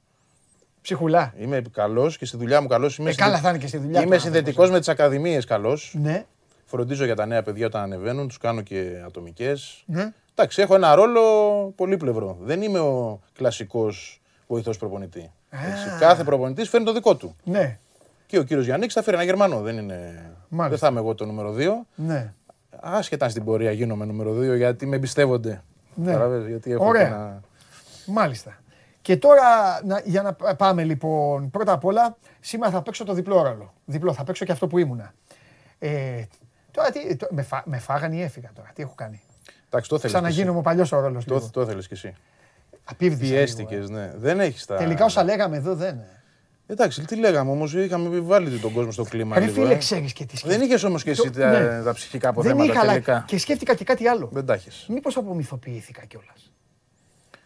Ψυχουλά. 0.83 1.35
Είμαι 1.39 1.63
καλός 1.73 2.19
και 2.19 2.25
στη 2.25 2.37
δουλειά 2.37 2.61
μου 2.61 2.69
καλός. 2.69 2.99
Είμαι, 2.99 3.11
ε, 3.11 3.15
καλά 3.15 3.39
θα 3.39 3.49
είναι 3.49 3.59
και 3.59 3.67
στη 3.67 3.79
δουλειά 3.79 4.03
είμαι 4.03 4.19
συνδετικός 4.19 4.71
με 4.71 4.79
τις 4.79 4.89
ακαδημίες 4.89 5.45
καλός. 5.45 5.95
Ναι. 6.01 6.25
Φροντίζω 6.65 7.05
για 7.05 7.17
τα 7.17 7.27
νέα 7.27 7.43
παιδιά 7.43 7.67
όταν 7.67 7.83
ανεβαίνουν, 7.83 8.29
τους 8.29 8.39
κάνω 8.39 8.61
και 8.61 9.03
ατομικές. 9.07 9.83
Ναι. 9.87 10.13
Εντάξει, 10.35 10.63
έχω 10.63 10.75
ένα 10.75 10.95
ρόλο 10.95 11.23
πολύπλευρο. 11.77 12.37
Δεν 12.41 12.63
είμαι 12.63 12.79
ο 12.79 13.21
κλασικός 13.33 14.21
βοηθός 14.47 14.79
προπονητή. 14.79 15.33
Κάθε 15.99 16.25
προπονητής 16.25 16.69
φέρνει 16.69 16.87
το 16.87 16.93
δικό 16.93 17.17
του. 17.17 17.37
Ναι. 17.45 17.79
Και 18.27 18.39
ο 18.39 18.43
κύριος 18.43 18.65
Γιάννης 18.67 18.93
θα 18.93 19.03
φέρει 19.03 19.17
ένα 19.17 19.25
Γερμανό. 19.25 19.61
Δεν, 19.61 19.79
είναι... 19.79 20.31
δεν 20.49 20.79
θα 20.79 20.89
είμαι 20.89 21.01
εγώ 21.01 21.15
το 21.15 21.25
νούμερο 21.27 21.55
2. 21.59 21.69
Ναι. 21.95 22.33
Άσχετα 22.81 23.29
στην 23.29 23.45
πορεία 23.45 23.73
γίνομαι 23.73 24.05
νούμερο 24.05 24.37
2 24.37 24.57
γιατί 24.57 24.87
με 24.87 24.97
εμπιστεύονται. 24.97 25.63
Ναι. 25.95 26.17
γιατί 26.49 26.73
έχω 26.73 26.87
Ωραία. 26.87 27.07
Ένα... 27.07 27.43
Μάλιστα. 28.07 28.59
Και 29.03 29.17
τώρα 29.17 29.45
για 30.05 30.23
να 30.23 30.33
πάμε 30.55 30.85
λοιπόν, 30.85 31.51
πρώτα 31.51 31.73
απ' 31.73 31.85
όλα, 31.85 32.17
σήμερα 32.41 32.71
θα 32.73 32.83
παίξω 32.83 33.05
το 33.05 33.13
διπλό 33.13 33.43
ρόλο. 33.43 33.73
Διπλό, 33.85 34.13
θα 34.13 34.25
παίξω 34.25 34.45
και 34.45 34.53
αυτό 34.53 34.67
που 34.67 34.79
ήμουνα. 34.79 35.15
Ε, 35.79 36.23
τώρα 36.71 36.91
τι, 36.91 37.17
το, 37.17 37.27
με, 37.31 37.43
φά, 37.43 37.63
με 37.65 37.79
φάγανε 37.79 38.17
ή 38.17 38.23
έφυγα 38.23 38.51
τώρα, 38.55 38.71
τι 38.75 38.83
έχω 38.83 38.95
κάνει; 38.97 39.21
Εντάξει, 39.67 39.91
το 39.91 39.99
Σαν 40.09 40.23
να 40.23 40.29
γίνομαι 40.29 40.59
ο 40.59 40.61
παλιός 40.61 40.93
ο 40.93 41.01
ρόλος. 41.01 41.25
Το, 41.25 41.51
το 41.51 41.61
ήθελε 41.61 41.83
κι 41.83 41.93
εσύ. 41.93 42.15
Πιέστηκε, 42.97 43.75
ε. 43.75 43.85
ναι. 43.89 44.13
Δεν 44.17 44.41
έχεις 44.41 44.65
τα. 44.67 44.77
Τελικά 44.77 45.05
όσα 45.05 45.25
λέγαμε 45.25 45.57
εδώ 45.57 45.75
δεν. 45.75 46.01
Εντάξει, 46.71 47.05
τι 47.05 47.17
λέγαμε 47.17 47.51
όμως, 47.51 47.75
είχαμε 47.75 48.21
βάλει 48.21 48.59
τον 48.59 48.73
κόσμο 48.73 48.91
στο 48.91 49.03
κλίμα. 49.03 49.39
Ρε 49.39 49.47
φίλε, 49.47 49.73
ε. 49.73 49.77
ξέρεις 49.77 50.13
και 50.13 50.25
τι 50.25 50.37
Δεν 50.45 50.61
είχες 50.61 50.83
όμως 50.83 51.03
και 51.03 51.11
εσύ 51.11 51.31
τα, 51.31 51.51
ναι. 51.51 51.83
τα 51.83 51.93
ψυχικά 51.93 52.29
αποθέματα 52.29 52.65
δεν 52.65 52.75
είχα, 52.75 52.87
τελικά. 52.87 53.25
Και 53.27 53.39
σκέφτηκα 53.39 53.75
και 53.75 53.85
κάτι 53.85 54.09
άλλο. 54.09 54.29
Δεν 54.33 54.47
τα 54.47 54.55
έχεις. 54.55 54.87
Μήπως 54.89 55.17
απομυθοποιήθηκα 55.17 56.05
κιόλας. 56.05 56.53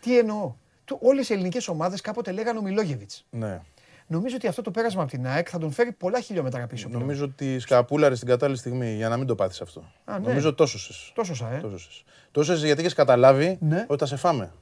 Τι 0.00 0.18
εννοώ. 0.18 0.54
Όλες 1.00 1.28
οι 1.28 1.32
ελληνικές 1.32 1.68
ομάδες 1.68 2.00
κάποτε 2.00 2.32
λέγανε 2.32 2.58
ο 2.58 2.62
Μιλόγεβιτς. 2.62 3.24
Ναι. 3.30 3.60
Νομίζω 4.06 4.36
ότι 4.36 4.46
αυτό 4.46 4.62
το 4.62 4.70
πέρασμα 4.70 5.02
από 5.02 5.10
την 5.10 5.26
ΑΕΚ 5.26 5.46
θα 5.50 5.58
τον 5.58 5.72
φέρει 5.72 5.92
πολλά 5.92 6.20
χιλιόμετρα 6.20 6.66
πίσω. 6.66 6.88
Νομίζω 6.88 7.24
ότι 7.24 7.58
σκαπούλαρε 7.58 8.14
στην 8.14 8.28
κατάλληλη 8.28 8.58
στιγμή 8.58 8.94
για 8.94 9.08
να 9.08 9.16
μην 9.16 9.26
το 9.26 9.34
πάθεις 9.34 9.60
αυτό. 9.60 9.92
Α, 10.04 10.18
ναι. 10.18 10.26
Νομίζω 10.26 10.54
τόσος. 10.54 11.12
Τόσος, 11.14 11.40
ες. 11.40 12.04
Τόσος 12.30 12.62
γιατί 12.62 12.84
έχει 12.84 12.94
καταλάβει 12.94 13.58
ναι. 13.60 13.84
ότι 13.88 14.00
θα 14.00 14.06
σε 14.06 14.16
φάμε. 14.16 14.52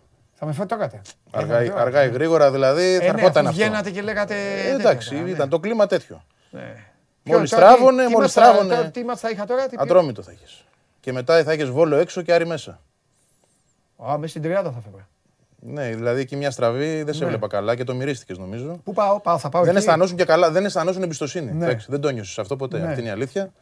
Θα 0.40 0.46
με 0.46 0.52
φωτάκατε. 0.52 1.00
Αργά, 1.30 1.74
αργά 1.76 2.04
ή 2.04 2.08
γρήγορα 2.08 2.50
δηλαδή 2.50 2.82
ε, 2.82 2.98
θα 2.98 3.12
ναι, 3.12 3.20
ερχόταν 3.20 3.46
αυτό. 3.46 3.58
Βγαίνατε 3.58 3.90
και 3.90 4.02
λέγατε. 4.02 4.34
Ε, 4.34 4.74
εντάξει, 4.74 5.14
ναι. 5.14 5.30
ήταν 5.30 5.48
το 5.48 5.60
κλίμα 5.60 5.86
τέτοιο. 5.86 6.24
Ναι. 6.50 6.74
Μόλις 7.22 7.50
τράβωνε, 7.50 8.08
μόλις 8.08 8.32
τράβωνε. 8.32 8.90
Τι 8.92 9.04
μα 9.04 9.16
θα 9.16 9.30
είχα 9.30 9.44
τώρα, 9.46 9.66
τι 9.66 9.76
Ατρόμητο 9.78 10.22
θα 10.22 10.30
έχει. 10.30 10.64
Και 11.00 11.12
μετά 11.12 11.44
θα 11.44 11.52
έχει 11.52 11.64
βόλο 11.64 11.96
έξω 11.96 12.22
και 12.22 12.32
άρι 12.32 12.46
μέσα. 12.46 12.80
Α, 14.06 14.18
μέσα 14.18 14.28
στην 14.28 14.42
τριάδα 14.42 14.70
θα 14.70 14.80
φεύγα. 14.80 15.08
Ναι, 15.60 15.94
δηλαδή 15.94 16.20
εκεί 16.20 16.36
μια 16.36 16.50
στραβή 16.50 17.02
δεν 17.02 17.14
σε 17.14 17.20
ναι. 17.20 17.26
έβλεπα 17.26 17.46
καλά 17.46 17.74
και 17.74 17.84
το 17.84 17.94
μυρίστηκες 17.94 18.38
νομίζω. 18.38 18.80
Πού 18.84 18.92
πάω, 18.92 19.20
πάω, 19.20 19.38
θα 19.38 19.48
πάω. 19.48 19.64
Δεν 19.64 19.76
αισθανόσουν 19.76 20.16
και 20.16 20.24
καλά, 20.24 20.50
δεν 20.50 20.64
αισθανόσουν 20.64 21.02
εμπιστοσύνη. 21.02 21.52
Ναι. 21.52 21.76
δεν 21.88 22.00
το 22.00 22.10
νιώσες 22.10 22.38
αυτό 22.38 22.56
ποτέ. 22.56 22.86
Αυτή 22.86 23.00
είναι 23.00 23.08
η 23.08 23.12
αλήθεια. 23.12 23.52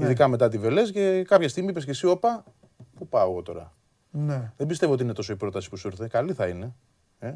Ειδικά 0.00 0.28
μετά 0.28 0.48
τη 0.48 0.58
Βελές 0.58 0.92
και 0.92 1.22
κάποια 1.22 1.48
στιγμή 1.48 1.70
είπες 1.70 1.84
και 1.84 1.90
εσύ, 1.90 2.06
Όπα, 2.06 2.44
πού 2.98 3.08
πάω 3.08 3.30
εγώ 3.30 3.42
τώρα; 3.42 3.72
Ναι. 4.18 4.52
Δεν 4.56 4.66
πιστεύω 4.66 4.92
ότι 4.92 5.02
είναι 5.02 5.12
τόσο 5.12 5.32
η 5.32 5.36
πρόταση 5.36 5.68
που 5.68 5.76
σου 5.76 5.88
ήρθε. 5.88 6.06
Καλή 6.06 6.32
θα 6.32 6.46
είναι. 6.46 6.72
Ε; 7.18 7.32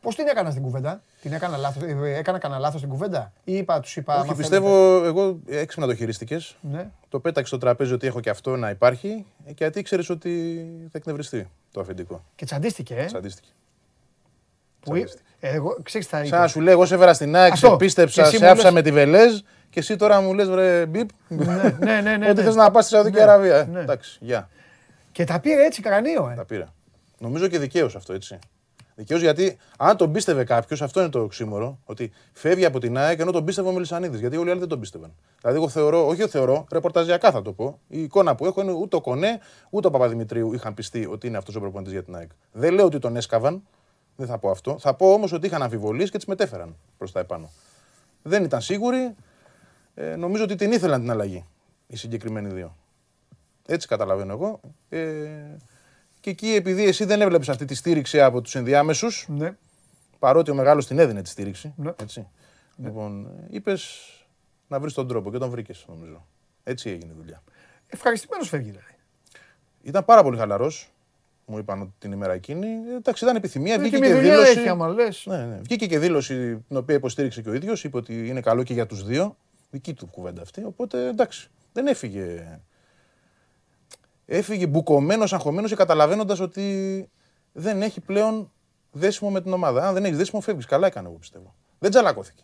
Πώς 0.00 0.14
την 0.14 0.26
έκανα 0.26 0.50
στην 0.50 0.62
κουβέντα, 0.62 1.02
την 1.22 1.32
έκανα 1.32 1.56
λάθος, 1.56 1.82
ε, 1.82 2.16
έκανα 2.16 2.38
κανένα 2.38 2.60
λάθος 2.60 2.78
στην 2.80 2.92
κουβέντα, 2.92 3.32
ή 3.44 3.56
είπα, 3.56 3.80
τους 3.80 3.96
είπα. 3.96 4.20
Όχι, 4.20 4.34
πιστεύω, 4.34 5.04
εγώ 5.04 5.38
έξυπνα 5.46 5.86
το 5.86 5.94
χειρίστηκες. 5.94 6.56
Ναι. 6.60 6.90
Το 7.08 7.20
πέταξε 7.20 7.46
στο 7.46 7.58
τραπέζι 7.58 7.92
ότι 7.92 8.06
έχω 8.06 8.20
και 8.20 8.30
αυτό 8.30 8.56
να 8.56 8.70
υπάρχει, 8.70 9.26
γιατί 9.56 9.78
ήξερες 9.78 10.10
ότι 10.10 10.64
θα 10.82 10.98
εκνευριστεί 10.98 11.48
το 11.72 11.80
αφεντικό. 11.80 12.24
Και 12.34 12.44
τσαντίστηκε, 12.44 12.94
ε. 12.94 13.04
Τσαντίστηκε. 13.04 13.48
Που, 14.80 15.04
εγώ, 15.40 15.76
ξέρεις, 15.82 16.06
θα 16.06 16.24
Σαν 16.24 16.40
να 16.40 16.46
σου 16.46 16.60
λέω, 16.60 16.72
εγώ 16.72 16.86
σε 16.86 16.94
έβερα 16.94 17.14
στην 17.14 17.36
ΑΕΚ, 17.36 17.56
σε 17.56 17.76
πίστεψα, 17.76 18.24
σε 18.24 18.48
άφησα 18.48 18.70
με 18.70 18.82
τη 18.82 18.92
Βελέζ 18.92 19.40
και 19.70 19.80
εσύ 19.80 19.96
τώρα 19.96 20.20
μου 20.20 20.34
λες, 20.34 20.48
βρε 20.48 20.86
μπιπ. 20.86 21.08
Ναι, 21.28 21.72
ναι, 21.78 22.00
ναι, 22.00 22.16
ναι, 22.16 22.28
ότι 22.28 22.42
θες 22.42 22.54
να 22.54 22.70
πας 22.70 22.84
στη 22.84 22.94
Σαουδική 22.94 23.20
Αραβία. 23.20 23.56
Εντάξει, 23.56 24.18
γεια. 24.20 24.48
Και 25.14 25.24
τα 25.24 25.40
πήρε 25.40 25.64
έτσι 25.64 25.82
κρανίο, 25.82 26.28
ε. 26.28 26.34
Τα 26.34 26.44
πήρε. 26.44 26.66
Νομίζω 27.18 27.48
και 27.48 27.58
δικαίως 27.58 27.96
αυτό 27.96 28.12
έτσι. 28.12 28.38
Δικαίως 28.94 29.20
γιατί 29.20 29.56
αν 29.78 29.96
τον 29.96 30.12
πίστευε 30.12 30.44
κάποιος, 30.44 30.82
αυτό 30.82 31.00
είναι 31.00 31.08
το 31.08 31.20
οξύμορο, 31.20 31.78
ότι 31.84 32.12
φεύγει 32.32 32.64
από 32.64 32.80
την 32.80 32.98
ΑΕΚ 32.98 33.20
ενώ 33.20 33.30
τον 33.30 33.44
πίστευε 33.44 33.68
ο 33.68 33.72
Μελισανίδης. 33.72 34.20
Γιατί 34.20 34.36
όλοι 34.36 34.48
οι 34.48 34.50
άλλοι 34.50 34.60
δεν 34.60 34.68
τον 34.68 34.80
πίστευαν. 34.80 35.14
Δηλαδή, 35.40 35.58
εγώ 35.58 35.68
θεωρώ, 35.68 36.06
όχι 36.06 36.28
θεωρώ, 36.28 36.66
ρεπορταζιακά 36.70 37.30
θα 37.30 37.42
το 37.42 37.52
πω. 37.52 37.80
Η 37.88 38.02
εικόνα 38.02 38.34
που 38.34 38.46
έχω 38.46 38.60
είναι 38.60 38.72
ούτε 38.72 38.96
ο 38.96 39.00
Κονέ 39.00 39.40
ούτε 39.70 39.86
ο 39.86 39.90
Παπαδημητρίου 39.90 40.52
είχαν 40.52 40.74
πιστεί 40.74 41.06
ότι 41.10 41.26
είναι 41.26 41.36
αυτός 41.36 41.54
ο 41.54 41.60
προπονητής 41.60 41.92
για 41.92 42.02
την 42.02 42.16
ΑΕΚ. 42.16 42.30
Δεν 42.52 42.74
λέω 42.74 42.84
ότι 42.84 42.98
τον 42.98 43.16
έσκαβαν, 43.16 43.62
δεν 44.16 44.26
θα 44.26 44.38
πω 44.38 44.50
αυτό. 44.50 44.78
Θα 44.78 44.94
πω 44.94 45.12
όμως 45.12 45.32
ότι 45.32 45.46
είχαν 45.46 45.62
αμφιβολίες 45.62 46.10
και 46.10 46.16
τις 46.16 46.26
μετέφεραν 46.26 46.76
προς 46.98 47.12
τα 47.12 47.20
επάνω. 47.20 47.50
Δεν 48.22 48.44
ήταν 48.44 48.60
σίγουροι. 48.60 49.14
Ε, 49.94 50.16
νομίζω 50.16 50.44
ότι 50.44 50.54
την 50.54 50.72
ήθελαν 50.72 51.00
την 51.00 51.10
αλλαγή 51.10 51.46
οι 51.86 51.96
συγκεκριμένοι 51.96 52.48
δύο. 52.48 52.76
Έτσι 53.66 53.86
καταλαβαίνω 53.86 54.32
εγώ. 54.32 54.60
Ε, 54.88 55.26
και 56.20 56.30
εκεί 56.30 56.48
επειδή 56.48 56.84
εσύ 56.84 57.04
δεν 57.04 57.20
έβλεπες 57.20 57.48
αυτή 57.48 57.64
τη 57.64 57.74
στήριξη 57.74 58.20
από 58.20 58.40
τους 58.40 58.54
ενδιάμεσους, 58.54 59.26
ναι. 59.28 59.56
παρότι 60.18 60.50
ο 60.50 60.54
μεγάλος 60.54 60.86
την 60.86 60.98
έδινε 60.98 61.22
τη 61.22 61.28
στήριξη. 61.28 61.74
Ναι. 61.76 61.92
Έτσι. 61.96 62.26
Ναι. 62.76 62.88
Λοιπόν, 62.88 63.30
είπες 63.50 64.00
να 64.68 64.80
βρεις 64.80 64.92
τον 64.94 65.08
τρόπο 65.08 65.30
και 65.30 65.38
τον 65.38 65.50
βρήκες, 65.50 65.84
νομίζω. 65.88 66.26
Έτσι 66.64 66.90
έγινε 66.90 67.12
η 67.12 67.16
δουλειά. 67.16 67.42
Ευχαριστημένος 67.86 68.48
φεύγει, 68.48 68.70
δηλαδή. 68.70 68.94
Ήταν 69.82 70.04
πάρα 70.04 70.22
πολύ 70.22 70.38
χαλαρός. 70.38 70.88
Μου 71.46 71.58
είπαν 71.58 71.94
την 71.98 72.12
ημέρα 72.12 72.32
εκείνη. 72.32 72.66
Εντάξει, 72.96 73.24
ήταν 73.24 73.36
επιθυμία. 73.36 73.78
Βγήκε 73.78 73.98
και 73.98 74.14
δήλωση. 74.14 74.58
Έχει, 74.58 74.68
άμα 74.68 74.88
λες. 74.88 75.24
Ναι, 75.26 75.44
ναι. 75.44 75.60
Βγήκε 75.62 75.86
και 75.86 75.98
δήλωση 75.98 76.64
την 76.68 76.76
οποία 76.76 76.94
υποστήριξε 76.94 77.42
και 77.42 77.48
ο 77.48 77.54
ίδιος. 77.54 77.84
Είπε 77.84 77.96
ότι 77.96 78.28
είναι 78.28 78.40
καλό 78.40 78.62
και 78.62 78.72
για 78.72 78.86
τους 78.86 79.04
δύο. 79.04 79.36
Δική 79.70 79.94
του 79.94 80.06
κουβέντα 80.06 80.42
αυτή. 80.42 80.64
Οπότε 80.64 81.06
εντάξει, 81.08 81.50
δεν 81.72 81.86
έφυγε. 81.86 82.58
Έφυγε 84.26 84.66
μπουκωμένος, 84.66 85.32
αγχωμένος 85.32 85.70
και 85.70 85.76
καταλαβαίνοντας 85.76 86.40
ότι 86.40 87.08
δεν 87.52 87.82
έχει 87.82 88.00
πλέον 88.00 88.50
δέσιμο 88.92 89.30
με 89.30 89.40
την 89.40 89.52
ομάδα. 89.52 89.88
Αν 89.88 89.94
δεν 89.94 90.04
έχει 90.04 90.14
δέσιμο, 90.14 90.40
φεύγεις. 90.40 90.66
Καλά 90.66 90.86
έκανε, 90.86 91.08
εγώ 91.08 91.16
πιστεύω. 91.16 91.54
Δεν 91.78 91.90
τζαλακώθηκε. 91.90 92.42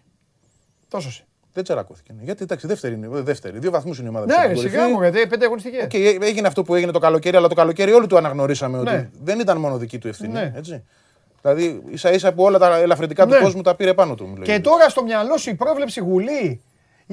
Τόσο 0.89 1.11
δεν 1.53 1.65
τσαλακώθηκε. 1.65 2.15
Γιατί 2.21 2.43
εντάξει, 2.43 2.67
δεύτερη 2.67 2.95
είναι. 2.95 3.09
Δεύτερη. 3.11 3.59
Δύο 3.59 3.71
βαθμούς 3.71 3.99
είναι 3.99 4.07
η 4.07 4.11
ομάδα. 4.11 4.49
Ναι, 4.49 4.55
σιγά 4.55 4.89
μου, 4.89 5.01
γιατί 5.01 5.27
πέντε 5.27 5.45
αγωνιστικές. 5.45 5.85
Okay, 5.85 6.19
έγινε 6.21 6.47
αυτό 6.47 6.63
που 6.63 6.75
έγινε 6.75 6.93
το 6.93 6.99
καλοκαίρι, 6.99 7.37
αλλά 7.37 7.49
το 7.49 7.55
καλοκαίρι 7.55 7.93
όλοι 7.93 8.07
του 8.07 8.17
αναγνωρίσαμε 8.17 8.83
ναι. 8.83 8.91
ότι 8.91 9.11
δεν 9.23 9.41
ήταν 9.41 9.59
μόνο 9.59 9.77
δική 9.77 9.99
του 9.99 10.09
ευθύνη. 10.09 10.33
Ναι. 10.33 10.53
Έτσι. 10.57 10.85
Δηλαδή, 11.43 11.83
ίσα 11.91 12.13
ίσα 12.13 12.33
που 12.33 12.43
όλα 12.43 12.59
τα 12.59 12.77
ελαφρυντικά 12.77 13.27
ναι. 13.27 13.37
του 13.37 13.43
κόσμου 13.43 13.63
τα 13.63 13.75
πήρε 13.75 13.95
πάνω 13.95 14.15
του. 14.15 14.39
Και 14.43 14.61
τώρα 14.61 14.89
στο 14.89 15.03
μυαλό 15.03 15.37
σου 15.37 15.51
η 15.51 15.55
πρόβλεψη 15.55 16.01
γουλή 16.01 16.61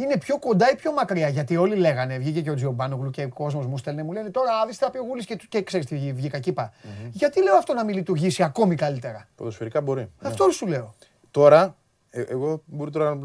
είναι 0.02 0.18
πιο 0.18 0.40
κοντά 0.40 0.72
ή 0.72 0.76
πιο 0.76 0.92
μακριά. 0.92 1.30
Γιατί 1.30 1.58
όλοι 1.58 1.76
λέγανε, 1.76 2.18
βγήκε 2.18 2.42
και 2.42 2.50
ο 2.50 2.56
Τζιομπάνογλου 2.56 3.10
και 3.10 3.24
ο 3.24 3.30
κόσμος 3.30 3.66
μου 3.66 3.78
στέλνε, 3.78 4.04
μου 4.04 4.12
λένε 4.12 4.30
τώρα 4.30 4.52
δει 4.68 4.74
θα 4.74 4.92
πει 4.92 4.98
ο 4.98 5.04
Γουλή 5.04 5.26
και, 5.26 5.40
και 5.50 5.62
ξέρεις 5.62 5.86
τι 5.86 6.14
βγήκα 6.14 6.40
και 6.40 6.50
είπα. 6.50 6.72
Mm-hmm. 6.72 7.10
Γιατί 7.12 7.44
λέω 7.44 7.56
αυτό 7.56 7.74
να 7.74 7.84
μην 7.84 7.96
λειτουργήσει 7.96 8.44
ακόμη 8.44 8.76
καλύτερα; 8.76 9.28
Ποδοσφαιρικά 9.36 9.82
μπορεί. 9.82 10.12
Αυτό 10.22 10.46
ναι. 10.46 10.52
σου 10.52 10.68
λέω. 10.68 10.96
Τώρα, 11.32 11.76
ε, 12.10 12.22
εγώ 12.22 12.62
μπορεί 12.66 12.92
τώρα 12.92 13.16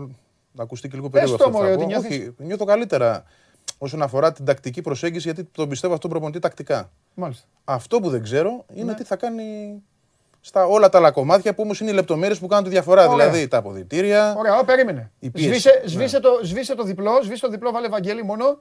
να 0.52 0.62
ακουστεί 0.62 0.88
και 0.88 0.96
λίγο 0.96 1.10
περίεργο 1.10 1.34
αυτό. 1.34 1.50
Μωρέ, 1.50 1.74
Όχι, 1.74 2.34
νιώθω 2.36 2.64
καλύτερα 2.64 3.24
όσον 3.78 4.02
αφορά 4.02 4.32
την 4.32 4.44
τακτική 4.44 4.82
προσέγγιση, 4.82 5.30
γιατί 5.32 5.44
τον 5.44 5.68
πιστεύω 5.68 5.94
αυτό 5.94 6.08
προπονητή 6.08 6.38
τακτικά. 6.38 6.90
Μάλιστα. 7.14 7.46
Αυτό 7.64 8.00
που 8.00 8.08
δεν 8.08 8.22
ξέρω 8.22 8.64
είναι 8.74 8.84
ναι. 8.84 8.94
τι 8.94 9.04
θα 9.04 9.16
κάνει 9.16 9.44
στα 10.44 10.66
όλα 10.66 10.88
τα 10.88 10.98
άλλα 10.98 11.10
κομμάτια 11.10 11.54
που 11.54 11.62
όμως 11.62 11.80
είναι 11.80 11.90
οι 11.90 11.94
λεπτομέρειες 11.94 12.38
που 12.38 12.46
κάνουν 12.46 12.64
τη 12.64 12.70
διαφορά. 12.70 13.08
Ωραία. 13.08 13.26
Δηλαδή 13.26 13.48
τα 13.48 13.56
αποδητήρια. 13.56 14.34
Ωραία, 14.38 14.58
Ω, 14.58 14.64
περίμενε. 14.64 15.10
Σβήσε, 15.34 15.82
σβήσε, 15.84 16.16
ναι. 16.16 16.22
το, 16.22 16.40
σβήσε 16.42 16.74
το 16.74 16.82
διπλό, 16.82 17.20
σβήσε 17.22 17.40
το 17.40 17.48
διπλό, 17.48 17.70
βάλε 17.70 17.88
Βαγγέλη 17.88 18.22
μόνο. 18.22 18.60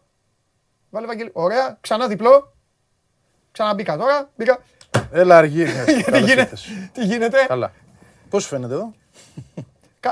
Βάλε 0.89 1.07
Βαγγέλη. 1.07 1.29
Ωραία, 1.33 1.77
ξανά 1.81 2.07
διπλό. 2.07 2.53
Ξαναμπήκα 3.51 3.97
τώρα. 3.97 4.29
Μπήκα. 4.35 4.59
Έλα 5.11 5.37
αργή. 5.37 5.65
τι, 6.11 6.19
γίνεται, 6.19 6.57
τι 6.91 7.05
γίνεται; 7.05 7.45
Καλά. 7.47 7.71
Πώς 8.29 8.45
φαίνεται 8.45 8.73
εδώ; 8.73 8.93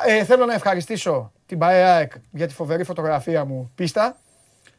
Ε, 0.05 0.23
θέλω 0.23 0.45
να 0.45 0.53
ευχαριστήσω 0.53 1.31
την 1.45 1.57
ΠαΕΑΕΚ 1.57 2.11
για 2.31 2.47
τη 2.47 2.53
φοβερή 2.53 2.83
φωτογραφία 2.83 3.45
μου 3.45 3.71
πίστα. 3.75 4.17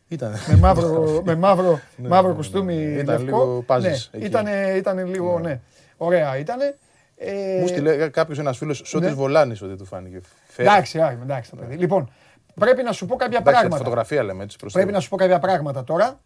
Ήταν. 0.09 0.35
Με 0.47 0.57
μαύρο, 0.57 1.05
με 1.25 1.37
μαύρο, 1.37 1.81
ναι, 1.97 2.09
μαύρο 2.09 2.29
ναι, 2.29 2.35
κουστούμι 2.35 2.75
ναι, 2.75 3.01
Ήταν 3.01 3.25
λίγο 3.25 3.63
πάζης. 3.67 4.11
Ναι, 4.13 4.25
ήτανε, 4.25 4.73
ήτανε 4.77 5.05
λίγο, 5.05 5.39
ναι. 5.39 5.61
Ωραία 6.03 6.39
ήτανε. 6.39 6.79
Ε... 7.17 7.59
Μου 7.61 7.67
στείλε 7.67 8.09
κάποιος 8.09 8.39
ένας 8.39 8.59
φίλος 8.59 8.83
Σώτη 8.85 9.05
ναι. 9.05 9.13
Βολάνη 9.13 9.53
ότι 9.63 9.77
του 9.77 9.85
φάνηκε. 9.85 10.21
Εντάξει, 10.57 10.99
εντάξει 11.23 11.51
το 11.51 11.57
παιδί. 11.57 11.77
Λοιπόν, 11.77 12.13
πρέπει 12.55 12.83
να 12.83 12.93
σου 12.93 13.07
πω 13.07 13.17
κάποια 13.17 13.39
εντάξει, 13.39 13.59
πράγματα. 13.59 13.77
φωτογραφία 13.77 14.23
λέμε 14.23 14.43
έτσι 14.43 14.57
προς 14.59 14.73
Πρέπει 14.73 14.93
να 14.93 15.01
σου 15.01 15.09
πω 15.09 15.17
κάποια 15.17 15.39
πράγματα 15.39 15.85
τώρα. 15.85 16.21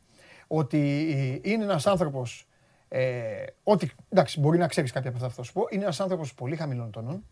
Ότι 0.46 1.40
είναι 1.44 1.64
ένας 1.64 1.86
άνθρωπος. 1.86 2.46
Ε, 2.88 3.44
ότι 3.62 3.90
εντάξει, 4.08 4.40
μπορεί 4.40 4.58
να 4.58 4.66
ξέρεις 4.66 4.92
κάποια 4.92 5.10
από 5.10 5.18
αυτά 5.18 5.28
που 5.28 5.34
θα 5.34 5.42
σου 5.42 5.52
πω. 5.52 5.66
Είναι 5.70 5.82
ένας 5.82 6.00
άνθρωπος 6.00 6.34
πολύ 6.34 6.56
χαμηλών 6.56 6.90
τόνων. 6.90 7.24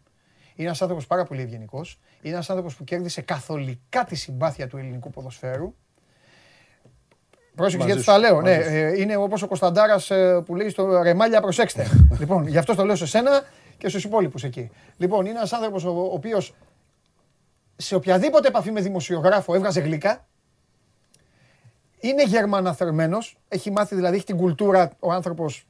Είναι 0.55 0.67
ένας 0.67 0.83
άνθρωπος 0.83 1.07
πάρα 1.07 1.25
πολύ 1.25 1.41
ευγενικός. 1.41 2.01
Είναι 2.23 2.35
ένας 2.35 2.51
άνθρωπος 2.51 2.77
που 2.77 2.85
κέρδισε 2.85 3.21
καθολικά 3.21 4.05
τη 4.05 4.15
συμπάθεια 4.15 4.67
του 4.67 4.77
ελληνικού 4.77 5.11
ποδοσφαίρου. 5.11 5.75
Πρόσεξε 7.55 7.87
γιατί 7.87 8.05
το 8.05 8.17
λέω. 8.17 8.41
Ναι, 8.41 8.55
ε, 8.55 9.01
είναι 9.01 9.17
όπως 9.17 9.43
ο 9.43 9.47
Κωνσταντάρας 9.47 10.11
ε, 10.11 10.43
που 10.47 10.55
λέει 10.55 10.69
στο 10.69 11.03
ρεμάλια, 11.03 11.41
προσέξτε. 11.41 11.87
λοιπόν, 12.21 12.47
γι' 12.47 12.59
αυτό 12.59 12.75
το 12.75 12.85
λέω 12.85 12.97
σε 12.97 13.07
σένα 13.07 13.43
και 13.79 13.89
στους 13.89 14.05
υπόλοιπους 14.05 14.45
εκεί. 14.45 14.71
Λοιπόν, 14.97 15.27
είναι 15.27 15.39
ένας 15.39 15.53
άνθρωπος 15.53 15.85
ο, 15.85 15.91
ο 15.91 16.13
οποίος 16.13 16.55
σε 17.77 17.95
οποιαδήποτε 17.95 18.49
επαφή 18.49 18.71
με 18.71 18.81
δημοσιογράφο 18.81 19.55
έβγαζε 19.55 19.81
γλυκά. 19.81 20.27
Είναι 22.01 22.25
Γερμαναθερμένος. 22.25 23.37
Έχει 23.49 23.71
μάθει 23.71 23.95
δηλαδή, 23.95 24.17
έχει 24.17 24.25
την 24.25 24.37
κουλτούρα 24.37 24.91
ο 24.99 25.13
άνθρωπος 25.13 25.67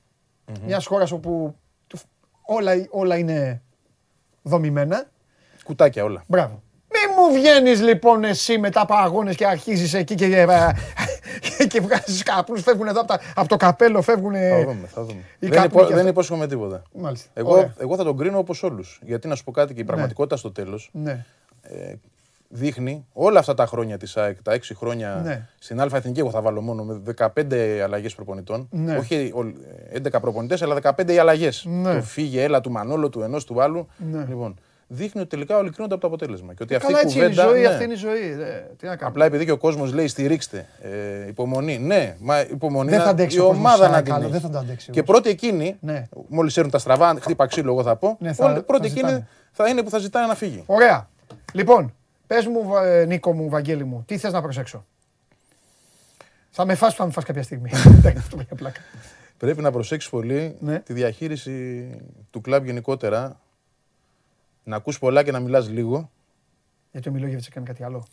mm-hmm. 0.47 0.59
μιας 0.65 0.87
χώρας 0.87 1.13
όπου 1.13 1.57
όλα, 2.43 2.87
όλα 2.91 3.17
είναι 3.17 3.63
δομημένα. 4.43 5.11
Κουτάκια 5.65 6.05
όλα. 6.05 6.25
Μπράβο. 6.27 6.63
Μη 6.89 7.15
μου 7.17 7.33
βγαίνεις 7.35 7.81
λοιπόν 7.81 8.25
εσύ 8.25 8.59
μετά 8.59 8.81
από 8.81 8.95
αγώνε 8.95 9.35
και 9.35 9.47
αρχίζεις 9.47 9.95
εκεί 9.95 10.15
και, 10.15 10.47
και, 11.41 11.65
και 11.71 11.81
βγάζεις 11.81 12.23
καπνούς, 12.23 12.63
φεύγουν 12.63 12.87
εδώ 12.87 13.01
από, 13.01 13.15
από, 13.35 13.49
το 13.49 13.57
καπέλο, 13.57 14.03
φεύγουν. 14.03 14.33
Θα 14.33 14.65
δούμε. 14.65 14.87
Θα 14.95 15.03
δούμε. 15.03 15.21
Δεν, 15.39 15.65
υπο, 15.65 15.87
δεν 15.87 16.07
υπόσχομαι 16.07 16.47
τίποτα. 16.47 16.83
Μάλιστα. 16.95 17.31
Εγώ, 17.35 17.73
εγώ 17.79 17.97
θα 17.97 18.05
τον 18.05 18.17
κρίνω 18.17 18.39
όπως 18.39 18.63
όλους. 18.63 19.01
Γιατί 19.03 19.29
να 19.29 19.35
σου 19.35 19.45
πω 19.45 19.51
κάτι 19.51 19.75
και 19.75 19.81
η 19.81 19.83
ναι. 19.83 19.89
πραγματικότητα 19.89 20.37
στο 20.37 20.53
τέλος. 20.53 20.91
Ναι. 20.93 21.25
Ε, 21.63 21.95
δείχνει 22.49 23.07
όλα 23.13 23.39
αυτά 23.39 23.55
τα 23.55 23.67
χρόνια 23.67 23.99
της 23.99 24.17
ΑΕΚ, 24.17 24.43
τα 24.43 24.57
6 24.57 24.59
χρόνια 24.75 25.21
ναι. 25.25 25.49
στην 25.59 25.81
Α 25.81 25.89
Εθνική, 25.93 26.21
εγώ 26.21 26.31
θα 26.31 26.41
βάλω 26.41 26.61
μόνο 26.61 26.85
με 26.85 27.03
15 27.17 27.55
αλλαγές 27.85 28.15
προπονητών. 28.15 28.69
Ναι. 28.71 28.97
Όχι 28.97 29.33
11 30.03 30.21
προπονητές, 30.21 30.63
αλλά 30.63 30.77
15 30.83 31.11
οι 31.11 31.19
αλλαγές. 31.19 31.65
Ναι. 31.69 31.95
Το 31.95 32.03
φύγε, 32.03 32.43
έλα 32.43 32.61
του 32.61 32.71
Μανόλο, 32.71 33.09
του 33.09 33.21
ενός 33.21 33.45
του 33.45 33.63
άλλου. 33.63 33.89
Ναι. 34.11 34.25
Λοιπόν, 34.29 34.59
δείχνει 34.93 35.21
ότι 35.21 35.31
τελικά 35.31 35.57
όλοι 35.57 35.71
κρίνονται 35.71 35.95
από 35.95 36.03
το 36.03 36.09
αποτέλεσμα. 36.09 36.55
Και 36.55 36.63
ότι 36.63 36.75
αυτή 36.75 36.93
Καλά, 36.93 37.01
η 37.03 37.05
κουβέντα. 37.05 37.43
Είναι 37.43 37.51
η 37.51 37.53
ζωή, 37.53 37.61
ναι. 37.61 37.67
αυτή 37.67 37.85
είναι 37.85 37.93
η 37.93 37.97
ζωή. 37.97 38.37
Τι 38.77 38.87
να 38.87 38.97
Απλά 39.01 39.25
επειδή 39.25 39.45
και 39.45 39.51
ο 39.51 39.57
κόσμος 39.57 39.93
λέει 39.93 40.09
στηρίξτε, 40.09 40.67
ε, 40.81 41.29
υπομονή. 41.29 41.79
Ναι, 41.79 42.17
μα 42.21 42.41
υπομονή. 42.41 42.91
Δεν 42.91 43.01
θα 43.01 43.09
αντέξει 43.09 43.37
η 43.37 43.41
ομάδα 43.41 43.89
να 43.89 44.03
την 44.03 44.31
Δεν 44.31 44.41
θα 44.41 44.51
το 44.51 44.59
αντέξει. 44.59 44.91
Και 44.91 45.03
πρώτη 45.03 45.29
εκείνη, 45.29 45.77
ναι. 45.81 46.05
μόλις 46.29 46.57
έρουν 46.57 46.71
τα 46.71 46.79
στραβά, 46.79 47.17
χτύπα 47.21 47.47
ξύλο, 47.47 47.73
εγώ 47.73 47.83
θα 47.83 47.97
πω. 47.97 48.17
Ναι, 48.21 48.33
θα, 48.33 48.63
πρώτη 48.67 48.87
εκείνη 48.87 49.27
θα 49.53 49.69
είναι 49.69 49.83
που 49.83 49.91
θα 49.91 49.99
ζητάει 49.99 50.27
να 50.27 50.35
φύγει. 50.35 50.63
Ωραία. 50.67 51.09
Λοιπόν, 51.53 51.95
Πες 52.33 52.47
μου, 52.47 52.77
ε, 52.77 53.05
Νίκο 53.05 53.33
μου, 53.33 53.49
Βαγγέλη 53.49 53.85
μου, 53.85 54.03
τι 54.07 54.19
θες 54.19 54.33
να 54.33 54.43
προσέξω; 54.43 54.85
Θα 56.51 56.65
με 56.65 56.75
φας 56.75 56.91
που 56.91 56.97
θα 56.97 57.07
με 57.07 57.13
φας 57.13 57.25
κάποια 57.25 57.43
στιγμή. 57.43 57.71
Πρέπει 59.39 59.63
να 59.63 59.71
προσέξεις 59.71 60.11
πολύ 60.11 60.57
ναι. 60.61 60.79
τη 60.79 60.93
διαχείριση 60.93 61.87
του 62.31 62.41
κλαμπ 62.41 62.65
γενικότερα. 62.65 63.41
Να 64.65 64.77
ακούς 64.77 64.99
πολλά 64.99 65.23
και 65.23 65.33
να 65.33 65.41
μιλάς 65.41 65.71
λίγο. 65.71 66.11
Γιατί 66.91 67.09
ο 67.09 67.13
Μιλόγεβιτς 67.13 67.47
έκανε 67.47 67.67
κάτι 67.67 67.85
άλλο; 67.85 68.07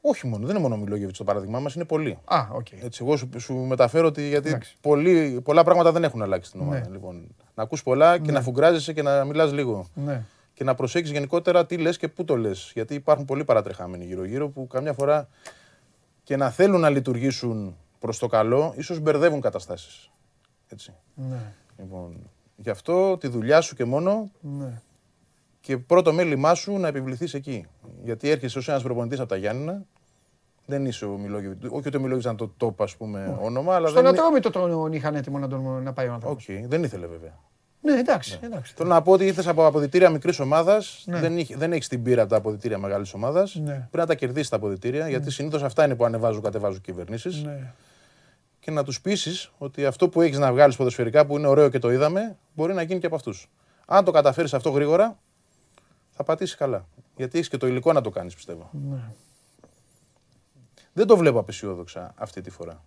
Όχι 0.00 0.26
μόνο, 0.26 0.46
δεν 0.46 0.54
είναι 0.54 0.62
μόνο 0.62 0.74
ο 0.74 0.78
Μιλόγεβιτς 0.78 1.18
το 1.18 1.24
παράδειγμά 1.24 1.60
μας, 1.60 1.74
είναι 1.74 1.84
πολλοί. 1.84 2.18
Α, 2.24 2.46
okay. 2.56 2.78
Έτσι, 2.82 3.04
εγώ 3.04 3.16
σου, 3.16 3.28
σου 3.38 3.54
μεταφέρω 3.54 4.06
ότι 4.06 4.28
γιατί 4.28 4.58
πολλοί, 4.80 5.40
πολλά 5.44 5.64
πράγματα 5.64 5.92
δεν 5.92 6.04
έχουν 6.04 6.22
αλλάξει 6.22 6.48
στην 6.48 6.60
ομάδα. 6.60 6.80
Ναι. 6.80 6.92
Λοιπόν, 6.92 7.34
να 7.54 7.62
ακούς 7.62 7.82
πολλά 7.82 8.18
και 8.18 8.26
ναι. 8.26 8.32
να 8.32 8.42
φουγκράζεσαι 8.42 8.92
και 8.92 9.02
να 9.02 9.24
μιλάς 9.24 9.52
λίγο. 9.52 9.88
Ναι 9.94 10.24
και 10.60 10.66
να 10.66 10.74
προσέξεις 10.74 11.12
γενικότερα 11.12 11.66
τι 11.66 11.76
λες 11.76 11.96
και 11.96 12.08
πού 12.08 12.24
το 12.24 12.36
λες. 12.36 12.70
Γιατί 12.74 12.94
υπάρχουν 12.94 13.24
πολλοί 13.24 13.44
παρατρεχάμενοι 13.44 14.04
γύρω-γύρω 14.04 14.48
που 14.48 14.66
καμιά 14.66 14.92
φορά 14.92 15.28
και 16.22 16.36
να 16.36 16.50
θέλουν 16.50 16.80
να 16.80 16.88
λειτουργήσουν 16.88 17.76
προς 17.98 18.18
το 18.18 18.26
καλό, 18.26 18.74
ίσως 18.76 18.98
μπερδεύουν 18.98 19.40
καταστάσεις. 19.40 20.10
Έτσι. 20.68 20.92
Ναι. 21.14 21.52
Λοιπόν, 21.78 22.30
γι' 22.56 22.70
αυτό 22.70 23.16
τη 23.18 23.28
δουλειά 23.28 23.60
σου 23.60 23.74
και 23.74 23.84
μόνο. 23.84 24.30
Ναι. 24.40 24.80
Και 25.70 25.78
πρώτο 25.78 26.12
μέλημά 26.12 26.54
σου 26.54 26.78
να 26.78 26.88
επιβληθείς 26.88 27.34
εκεί. 27.34 27.66
Γιατί 28.02 28.30
έρχεσαι 28.30 28.58
ως 28.58 28.68
ένας 28.68 28.82
προπονητής 28.82 29.20
από 29.20 29.28
τα 29.28 29.36
Γιάννηνα, 29.36 29.84
δεν 30.66 30.86
είσαι 30.86 31.04
ο 31.04 31.18
Μιλόγεβιτ. 31.18 31.64
Όχι 31.64 31.88
ότι 31.88 31.96
ο 31.96 32.00
Μιλόγεβιτ 32.00 32.24
ήταν 32.24 32.36
το 32.36 32.54
top, 32.60 32.84
ας 32.84 32.96
πούμε, 32.96 33.38
όνομα. 33.40 33.74
Αλλά 33.74 33.88
Στον 33.88 34.06
Ατρόμητο 34.06 34.50
τον 34.50 34.92
είχαν 34.92 35.14
έτοιμο 35.14 35.38
να, 35.38 35.48
τον, 35.48 35.82
να 35.82 35.92
πάει 35.92 36.08
ο 36.08 36.12
άνθρωπος. 36.12 36.46
Okay. 36.48 36.64
Δεν 36.66 36.82
ήθελε 36.82 37.06
βέβαια. 37.06 37.38
Ναι, 37.80 37.92
εντάξει. 37.92 38.38
Ναι. 38.40 38.46
εντάξει. 38.46 38.74
Θέλω 38.76 38.88
να 38.88 39.02
πω 39.02 39.12
ότι 39.12 39.26
ήρθες 39.26 39.46
από 39.46 39.66
αποδητήρια 39.66 40.10
μικρής 40.10 40.40
ομάδας. 40.40 41.04
Ναι. 41.06 41.20
Δεν, 41.20 41.46
δεν 41.56 41.72
έχεις 41.72 41.88
την 41.88 42.02
πείρα 42.02 42.22
από 42.22 42.30
τα 42.30 42.36
αποδητήρια 42.36 42.78
μεγάλης 42.78 43.14
ομάδας. 43.14 43.54
Ναι. 43.54 43.72
Πρέπει 43.72 43.96
να 43.96 44.06
τα 44.06 44.14
κερδίσεις 44.14 44.48
τα 44.48 44.56
αποδητήρια, 44.56 45.08
γιατί 45.08 45.24
ναι. 45.24 45.30
συνήθως 45.30 45.62
αυτά 45.62 45.84
είναι 45.84 45.94
που 45.94 46.04
ανεβάζουν, 46.04 46.42
κατεβάζουν 46.42 46.80
κυβερνήσεις. 46.80 47.42
Ναι. 47.42 47.72
Και 48.60 48.70
να 48.70 48.84
τους 48.84 49.00
πείσεις 49.00 49.52
ότι 49.58 49.86
αυτό 49.86 50.08
που 50.08 50.20
έχεις 50.20 50.38
να 50.38 50.52
βγάλεις 50.52 50.76
ποδοσφαιρικά, 50.76 51.26
που 51.26 51.36
είναι 51.38 51.46
ωραίο 51.46 51.68
και 51.68 51.78
το 51.78 51.92
είδαμε, 51.92 52.36
μπορεί 52.54 52.74
να 52.74 52.82
γίνει 52.82 53.00
και 53.00 53.06
από 53.06 53.14
αυτούς. 53.14 53.50
Αν 53.86 54.04
το 54.04 54.10
καταφέρεις 54.10 54.54
αυτό 54.54 54.70
γρήγορα, 54.70 55.18
θα 56.20 56.26
πατήσει 56.26 56.56
καλά. 56.56 56.86
Γιατί 57.16 57.36
έχεις 57.36 57.50
και 57.50 57.56
το 57.56 57.66
υλικό 57.66 57.92
να 57.92 58.00
το 58.00 58.10
κάνεις, 58.10 58.34
πιστεύω. 58.34 58.70
Ναι. 58.72 59.02
Δεν 60.92 61.06
το 61.06 61.16
βλέπω 61.16 61.38
απεσιόδοξα 61.38 62.14
αυτή 62.16 62.40
τη 62.40 62.50
φορά. 62.50 62.84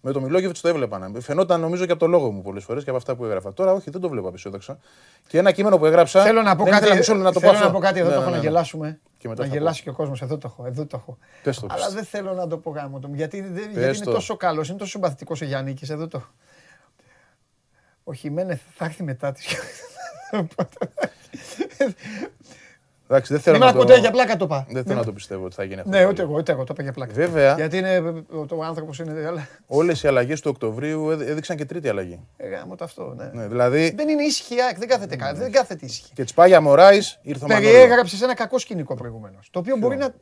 Με 0.00 0.12
το 0.12 0.20
Μιλόγεβιτς 0.20 0.60
το 0.60 0.68
έβλεπα. 0.68 1.12
Φαινόταν 1.20 1.60
νομίζω 1.60 1.86
και 1.86 1.92
από 1.92 2.00
το 2.00 2.06
λόγο 2.06 2.30
μου 2.30 2.42
πολλές 2.42 2.64
φορές 2.64 2.84
και 2.84 2.88
από 2.88 2.98
αυτά 2.98 3.16
που 3.16 3.24
έγραφα. 3.24 3.52
Τώρα 3.52 3.72
όχι, 3.72 3.90
δεν 3.90 4.00
το 4.00 4.08
βλέπω 4.08 4.28
απεσιόδοξα. 4.28 4.78
Και 5.26 5.38
ένα 5.38 5.52
κείμενο 5.52 5.78
που 5.78 5.86
έγραψα. 5.86 6.22
Θέλω 6.22 6.42
να 6.42 6.56
πω 6.56 6.64
κάτι, 6.64 6.88
να 6.88 6.96
το 7.32 7.40
θέλω 7.40 7.58
να 7.58 7.70
πω 7.70 7.78
κάτι 7.78 7.98
εδώ 7.98 8.08
ναι, 8.08 8.14
το 8.14 8.20
έχω 8.20 8.30
ναι, 8.30 8.36
να 8.36 8.42
ναι. 8.42 8.48
γελάσουμε. 8.48 9.00
Και 9.18 9.28
να 9.28 9.46
γελάσει 9.46 9.82
και 9.82 9.90
ο 9.90 9.92
κόσμος. 9.92 10.22
Εδώ 10.22 10.38
το 10.38 10.48
έχω. 10.50 10.66
Εδώ 10.66 10.86
το 10.86 10.96
έχω. 10.96 11.18
Πες 11.42 11.60
το, 11.60 11.66
Αλλά 11.70 11.90
δεν 11.90 12.04
θέλω 12.04 12.32
να 12.32 12.46
το 12.46 12.58
πω 12.58 12.70
γάμο 12.70 12.98
του. 12.98 13.10
Γιατί, 13.14 13.52
γιατί 13.72 13.96
είναι 13.96 14.04
τόσο 14.04 14.36
καλός, 14.36 14.68
είναι 14.68 14.78
τόσο 14.78 14.90
συμπαθητικός 14.90 15.40
ο 15.40 15.44
Γιάννη. 15.44 15.76
Εδώ 15.88 16.08
το. 16.08 16.22
Ο 18.04 18.12
Χιμένε 18.12 18.60
θα 18.74 18.84
έρθει 18.84 19.02
μετά 19.02 19.32
τη. 19.32 19.42
Εντάξει, 23.12 23.32
δεν 23.32 23.42
θέλω 23.42 23.56
Είμαι 23.56 23.64
να 23.64 23.72
το... 23.72 23.78
κοντά 23.78 23.96
για 23.96 24.10
πλάκα 24.10 24.36
το 24.36 24.46
πά. 24.46 24.66
Δεν 24.70 24.84
θέλω 24.84 24.98
να 24.98 25.04
το 25.04 25.12
πιστεύω 25.12 25.44
ότι 25.44 25.54
θα 25.54 25.64
γίνει 25.64 25.80
αυτό. 25.80 25.90
Ναι, 25.90 26.06
ούτε 26.06 26.22
εγώ, 26.22 26.34
ούτε 26.34 26.52
εγώ 26.52 26.64
το 26.64 26.72
είπα 26.72 26.82
για 26.82 26.92
πλάκα. 26.92 27.12
Βέβαια. 27.12 27.54
Γιατί 27.54 27.78
είναι, 27.78 28.24
ο 28.50 28.64
άνθρωπος 28.64 28.98
είναι. 28.98 29.48
Όλες 29.66 30.02
οι 30.02 30.08
αλλαγές 30.08 30.40
του 30.40 30.50
Οκτωβρίου 30.54 31.10
έδειξαν 31.10 31.56
και 31.56 31.64
τρίτη 31.64 31.88
αλλαγή. 31.88 32.20
Ε, 32.36 32.48
γάμο 32.48 32.74
το 32.74 32.84
αυτό, 32.84 33.14
ναι. 33.16 33.30
ναι 33.32 33.46
δηλαδή... 33.46 33.92
Δεν 33.96 34.08
είναι 34.08 34.22
ήσυχη, 34.22 34.54
δεν 34.78 34.88
κάθεται, 34.88 35.16
ναι. 35.16 35.32
δεν 35.32 35.52
κάθεται 35.52 35.84
ήσυχη. 35.84 36.12
Και 36.14 36.24
τσπάγια 36.24 36.60
Μωράης 36.60 37.18
ήρθε 37.22 37.44
ο 37.44 37.46
Περιέγραψε 37.46 38.24
ένα 38.24 38.34
κακό 38.34 38.58
σκηνικό 38.58 38.94
προηγουμένως. 38.94 39.48
Το 39.50 39.58
οποίο 39.58 39.76
μπορεί 39.76 39.96
να. 39.96 40.14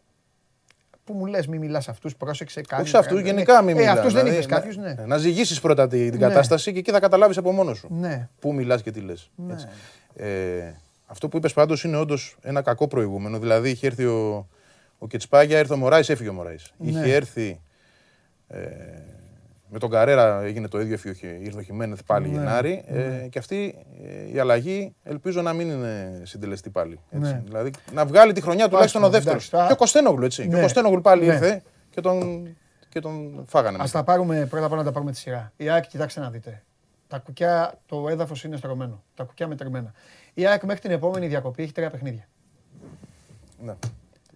Που 1.05 1.12
μου 1.12 1.27
λες, 1.27 1.47
μην 1.47 1.61
μιλάς 1.61 1.89
αυτούς, 1.89 2.16
πρόσεξε 2.16 2.61
κάτι. 2.61 2.82
Όχι 2.82 2.91
σε 2.91 2.99
αυτούς, 2.99 3.20
γενικά 3.20 3.62
μην 3.62 3.77
μιλάς. 3.77 3.97
Ε, 3.97 3.99
αυτούς 3.99 4.12
δεν 4.12 4.27
είπες 4.27 4.47
κάποιο, 4.47 4.73
ναι. 4.82 4.95
Να 5.07 5.16
ζυγίσεις 5.16 5.61
πρώτα 5.61 5.89
την 5.89 6.19
κατάσταση 6.19 6.73
και 6.73 6.78
εκεί 6.78 6.91
θα 6.91 7.01
καταλάβεις 7.01 7.37
από 7.37 7.53
μόνος 7.53 7.78
σου. 7.78 7.89
Ναι. 7.91 8.28
Πού 8.39 8.55
μιλάς 8.55 8.82
και 8.82 8.91
τι 8.91 9.01
λες. 9.01 9.31
Ε, 11.11 11.12
αυτό 11.12 11.28
που 11.28 11.37
είπες 11.37 11.53
πάντως 11.53 11.85
είναι 11.85 11.97
όντως 11.97 12.37
ένα 12.41 12.62
κακό 12.62 12.89
προηγούμενο. 12.89 13.39
Δηλαδή 13.39 13.70
είχε 13.70 13.87
έρθει 13.87 14.05
ο, 14.05 14.49
ο 14.99 15.07
Κετσπάγια, 15.07 15.59
ήρθε 15.59 15.73
ο 15.73 15.77
Μωράης, 15.77 16.09
έφυγε 16.09 16.28
ο 16.28 16.32
Μωράης. 16.32 16.73
Ναι. 16.77 16.91
Είχε 16.91 17.15
έρθει. 17.15 17.61
Ε, 18.49 18.61
με 19.73 19.78
τον 19.78 19.91
Καρέρα 19.91 20.43
έγινε 20.43 20.69
το 20.69 20.81
ίδιο, 20.81 20.99
ήρθε 21.41 21.59
ο 21.59 21.62
Χιμένεθ 21.62 22.01
πάλι 22.07 22.28
ναι, 22.28 22.39
Γενάρη. 22.39 22.85
Ε, 22.87 22.95
ναι. 22.95 23.28
και 23.28 23.39
αυτή 23.39 23.85
ε, 24.05 24.32
η 24.32 24.39
αλλαγή 24.39 24.95
ελπίζω 25.03 25.43
να 25.43 25.53
μην 25.53 25.70
είναι 25.70 26.23
συντελεστή 26.24 26.70
πάλι. 26.70 27.01
Έτσι. 27.11 27.32
Ναι. 27.32 27.43
Δηλαδή 27.45 27.70
να 27.93 28.07
βγάλει 28.07 28.32
τη 28.32 28.41
χρονιά 28.41 28.69
τουλάχιστον 28.69 29.05
ο 29.05 29.09
δεύτερος. 29.09 29.49
Και 29.49 29.73
ο 29.73 29.77
Κωστένογλου 29.77 30.24
έτσι. 30.24 30.49
Και 30.49 30.57
ο 30.57 30.61
Κωστένογλου 30.61 31.01
πάλι 31.01 31.24
ήρθε 31.24 31.62
και 31.91 32.01
τον, 32.01 32.49
και 32.89 33.01
τον 33.01 33.45
φάγανε. 33.47 33.82
Α 33.82 33.89
τα 33.93 34.05
πάρουμε 34.05 34.47
πρώτα 34.51 34.66
απ' 34.66 34.73
όλα 34.73 34.81
να 34.81 34.87
τα 34.87 34.93
πάρουμε 34.93 35.12
τη 35.12 35.19
σειρά. 35.19 35.53
Η 35.57 35.69
ΑΕΚ, 35.69 35.87
κοιτάξτε 35.87 36.20
να 36.20 36.31
δείτε. 36.31 36.62
Τα 37.09 37.19
κουκιά, 37.19 37.78
το 37.87 38.09
έδαφος 38.09 38.45
είναι 38.45 38.57
στρωμένο. 38.57 39.03
Τα 39.15 39.24
κουκιά 39.24 39.47
μετρημένα. 39.47 39.93
Η 40.35 40.47
ΑΕΚ 40.47 40.62
μέχρι 40.62 40.81
την 40.81 40.90
επόμενη 40.90 41.27
διακοπή 41.27 41.62
έχει 41.62 41.73
τρία 41.73 41.90
παιχνίδια. 41.90 42.28
Ναι. 43.59 43.77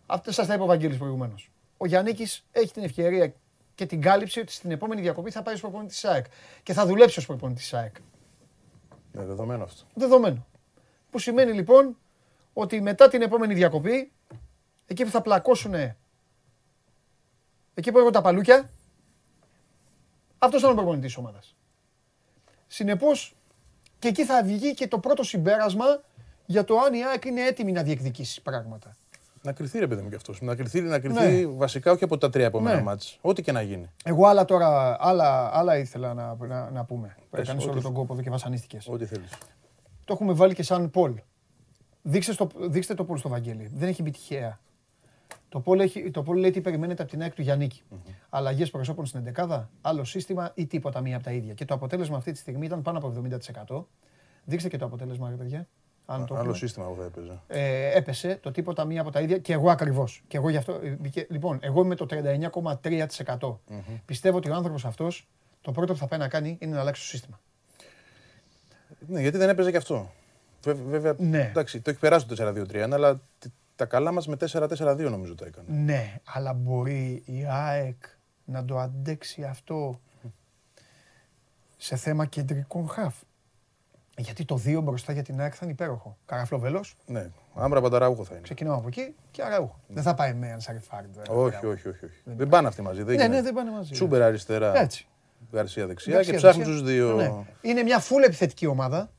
Αυτό 0.06 0.32
σας 0.32 0.46
τα 0.46 0.54
είπε 0.54 0.62
ο 0.62 0.66
Βαγγέλης 0.66 0.98
προηγουμένως. 0.98 1.50
Ο 1.76 1.86
Γιάννη 1.86 2.16
έχει 2.52 2.72
την 2.72 2.82
ευκαιρία 2.82 3.34
και 3.74 3.86
την 3.86 4.00
κάλυψη 4.00 4.40
ότι 4.40 4.52
στην 4.52 4.70
επόμενη 4.70 5.00
διακοπή 5.00 5.30
θα 5.30 5.42
πάει 5.42 5.54
ως 5.54 5.60
προπονητής 5.60 6.00
της 6.00 6.10
ΑΕΚ 6.10 6.24
και 6.62 6.72
θα 6.72 6.86
δουλέψει 6.86 7.18
ως 7.18 7.26
προπονητής 7.26 7.62
της 7.62 7.74
ΑΕΚ. 7.74 7.94
Ναι, 9.12 9.24
δεδομένο 9.24 9.64
αυτό. 9.64 9.84
Δεδομένο. 9.94 10.46
Που 11.10 11.18
σημαίνει 11.18 11.52
λοιπόν 11.52 11.96
ότι 12.52 12.80
μετά 12.80 13.08
την 13.08 13.22
επόμενη 13.22 13.54
διακοπή, 13.54 14.12
εκεί 14.86 15.04
που 15.04 15.10
θα 15.10 15.22
πλακώσουν, 15.22 15.74
εκεί 17.74 17.92
που 17.92 17.98
έχουν 17.98 18.12
τα 18.12 18.20
παλούκια, 18.20 18.70
αυτός 20.38 20.60
θα 20.60 20.66
είναι 20.66 20.76
ο 20.76 20.82
προπονητής 20.82 21.14
της 21.14 21.16
ομάδας. 21.16 21.56
Συνεπώς, 22.66 23.34
και 24.04 24.10
εκεί 24.10 24.24
θα 24.24 24.42
βγει 24.42 24.74
και 24.74 24.88
το 24.88 24.98
πρώτο 24.98 25.22
συμπέρασμα 25.22 25.84
για 26.46 26.64
το 26.64 26.78
αν 26.78 26.94
η 26.94 27.04
ΑΕΚ 27.04 27.24
είναι 27.24 27.40
έτοιμη 27.40 27.72
να 27.72 27.82
διεκδικήσει 27.82 28.42
πράγματα. 28.42 28.90
Να 29.42 29.52
κρυθεί 29.52 29.78
ρε 29.78 29.86
παιδί 29.86 30.02
μου 30.02 30.08
κι 30.08 30.14
αυτός. 30.14 30.40
Να 30.40 30.54
κρυθεί, 30.54 30.80
να 30.80 30.98
κρυθεί 30.98 31.44
ναι. 31.44 31.46
βασικά 31.46 31.92
όχι 31.92 32.04
από 32.04 32.18
τα 32.18 32.30
τρία 32.30 32.46
επόμενα 32.46 32.76
ναι. 32.76 32.82
μάτς. 32.82 33.18
Ό,τι 33.20 33.42
και 33.42 33.52
να 33.52 33.62
γίνει. 33.62 33.90
Εγώ 34.04 34.26
άλλα 34.26 34.44
τώρα, 34.44 34.96
άλλα, 35.00 35.50
άλλα 35.56 35.78
ήθελα 35.78 36.14
να, 36.14 36.36
να, 36.46 36.70
να 36.70 36.84
πούμε. 36.84 37.16
Έκανε 37.30 37.62
όλο 37.62 37.80
τον 37.80 37.92
κόπο 37.92 38.12
εδώ 38.12 38.22
και 38.22 38.30
βασανίστηκες. 38.30 38.88
Ό,τι 38.88 39.04
θέλεις. 39.04 39.30
Το 40.04 40.12
έχουμε 40.12 40.32
βάλει 40.32 40.54
και 40.54 40.62
σαν 40.62 40.90
Πολ. 40.90 41.14
Δείξτε, 42.02 42.34
το, 42.34 42.48
δείξτε 42.60 42.94
το 42.94 43.04
Πολ 43.04 43.18
στο 43.18 43.28
Βαγγέλη. 43.28 43.70
Δεν 43.74 43.88
έχει 43.88 44.02
μπει 44.02 44.10
τυχαία. 44.10 44.60
Το 45.54 45.60
Πολ, 45.60 45.80
έχει, 45.80 46.10
το 46.10 46.22
Πολ 46.22 46.38
λέει 46.38 46.50
τι 46.50 46.60
περιμένετε 46.60 47.02
από 47.02 47.10
την 47.10 47.22
ΑΕΚ 47.22 47.34
του 47.34 47.42
Γιάννικη. 47.42 47.82
Mm-hmm. 47.90 48.10
Αλλαγές 48.28 48.70
προσώπων 48.70 49.06
στην 49.06 49.32
11 49.36 49.64
άλλο 49.80 50.04
σύστημα 50.04 50.52
ή 50.54 50.66
τίποτα 50.66 51.00
μία 51.00 51.16
από 51.16 51.24
τα 51.24 51.32
ίδια. 51.32 51.54
Και 51.54 51.64
το 51.64 51.74
αποτέλεσμα 51.74 52.16
αυτή 52.16 52.32
τη 52.32 52.38
στιγμή 52.38 52.66
ήταν 52.66 52.82
πάνω 52.82 52.98
από 52.98 53.12
70%. 53.66 53.84
Δείξτε 54.44 54.68
και 54.68 54.76
το 54.76 54.84
αποτέλεσμα, 54.84 55.30
ρε 55.30 55.34
παιδιά. 55.34 55.66
Αν 56.06 56.26
το 56.26 56.34
Άλλο 56.34 56.54
σύστημα 56.54 56.86
που 56.86 56.96
θα 56.98 57.04
έπαιζε. 57.04 57.40
Ε, 57.46 57.96
έπεσε 57.96 58.38
το 58.42 58.50
τίποτα 58.50 58.84
μία 58.84 59.00
από 59.00 59.10
τα 59.10 59.20
ίδια 59.20 59.38
και 59.38 59.52
εγώ 59.52 59.70
ακριβώς. 59.70 60.22
Και 60.28 60.36
εγώ 60.36 60.48
γι' 60.48 60.56
αυτό. 60.56 60.72
Ε, 60.72 61.26
λοιπόν, 61.28 61.58
εγώ 61.62 61.82
είμαι 61.82 61.94
το 61.94 62.06
39,3%. 62.10 63.56
Πιστεύω 64.04 64.36
ότι 64.36 64.50
ο 64.50 64.54
άνθρωπος 64.54 64.84
αυτός 64.84 65.28
το 65.60 65.72
πρώτο 65.72 65.92
που 65.92 65.98
θα 65.98 66.06
πάει 66.06 66.18
να 66.18 66.28
κάνει 66.28 66.56
είναι 66.60 66.74
να 66.74 66.80
αλλάξει 66.80 67.02
το 67.02 67.08
σύστημα. 67.08 67.40
Ναι, 69.06 69.20
γιατί 69.20 69.36
δεν 69.36 69.48
έπαιζε 69.48 69.70
και 69.70 69.76
αυτό. 69.76 70.10
Βέβαια, 70.62 71.14
ναι. 71.18 71.48
εντάξει, 71.50 71.80
το 71.80 71.90
έχει 71.90 71.98
περάσει 71.98 72.26
το 72.26 72.36
4-2-3, 72.38 72.76
αλλά 72.76 73.20
τα 73.76 73.84
καλά 73.84 74.12
μας 74.12 74.26
με 74.26 74.36
4-4-2 74.40 74.96
νομίζω 75.10 75.34
το 75.34 75.44
έκανε. 75.44 75.68
Ναι, 75.70 76.20
αλλά 76.24 76.52
μπορεί 76.52 77.22
η 77.26 77.46
ΑΕΚ 77.48 78.02
να 78.44 78.64
το 78.64 78.78
αντέξει 78.78 79.44
αυτό 79.44 80.00
σε 81.76 81.96
θέμα 81.96 82.26
κεντρικών 82.26 82.88
χαφ; 82.88 83.14
Γιατί 84.16 84.44
το 84.44 84.60
2 84.64 84.80
μπροστά 84.82 85.12
για 85.12 85.22
την 85.22 85.40
ΑΕΚ 85.40 85.52
θα 85.54 85.60
είναι 85.62 85.72
υπέροχο. 85.72 86.16
Καραφλό 86.26 86.58
βέλο. 86.58 86.84
Ναι, 87.06 87.30
άμπρα 87.54 87.80
πανταράουχο 87.80 88.24
θα 88.24 88.32
είναι. 88.32 88.42
Ξεκινάω 88.42 88.76
από 88.76 88.88
εκεί 88.88 89.14
και 89.30 89.42
αραούχο. 89.42 89.80
Δεν 89.86 90.02
θα 90.02 90.14
πάει 90.14 90.34
με 90.34 90.52
Ανσαριφάρντ. 90.52 91.16
Όχι, 91.28 91.66
όχι, 91.66 91.88
όχι. 91.88 92.04
όχι. 92.04 92.20
Δεν, 92.24 92.48
πάνε 92.48 92.68
αυτοί 92.68 92.82
μαζί. 92.82 93.02
Δεν 93.02 93.16
ναι, 93.16 93.28
ναι, 93.28 93.42
δεν 93.42 93.54
πάνε 93.54 93.70
μαζί. 93.70 93.92
Τσούμπερ 93.92 94.22
αριστερά. 94.22 94.78
Έτσι. 94.78 95.06
Γαρσία 95.52 95.86
δεξιά 95.86 96.22
και 96.22 96.32
ψάχνουν 96.32 96.64
τους 96.64 96.82
δύο. 96.82 97.14
Ναι. 97.14 97.32
Είναι 97.60 97.82
μια 97.82 97.98
φουλ 97.98 98.22
επιθετική 98.22 98.66
ομάδα. 98.66 99.10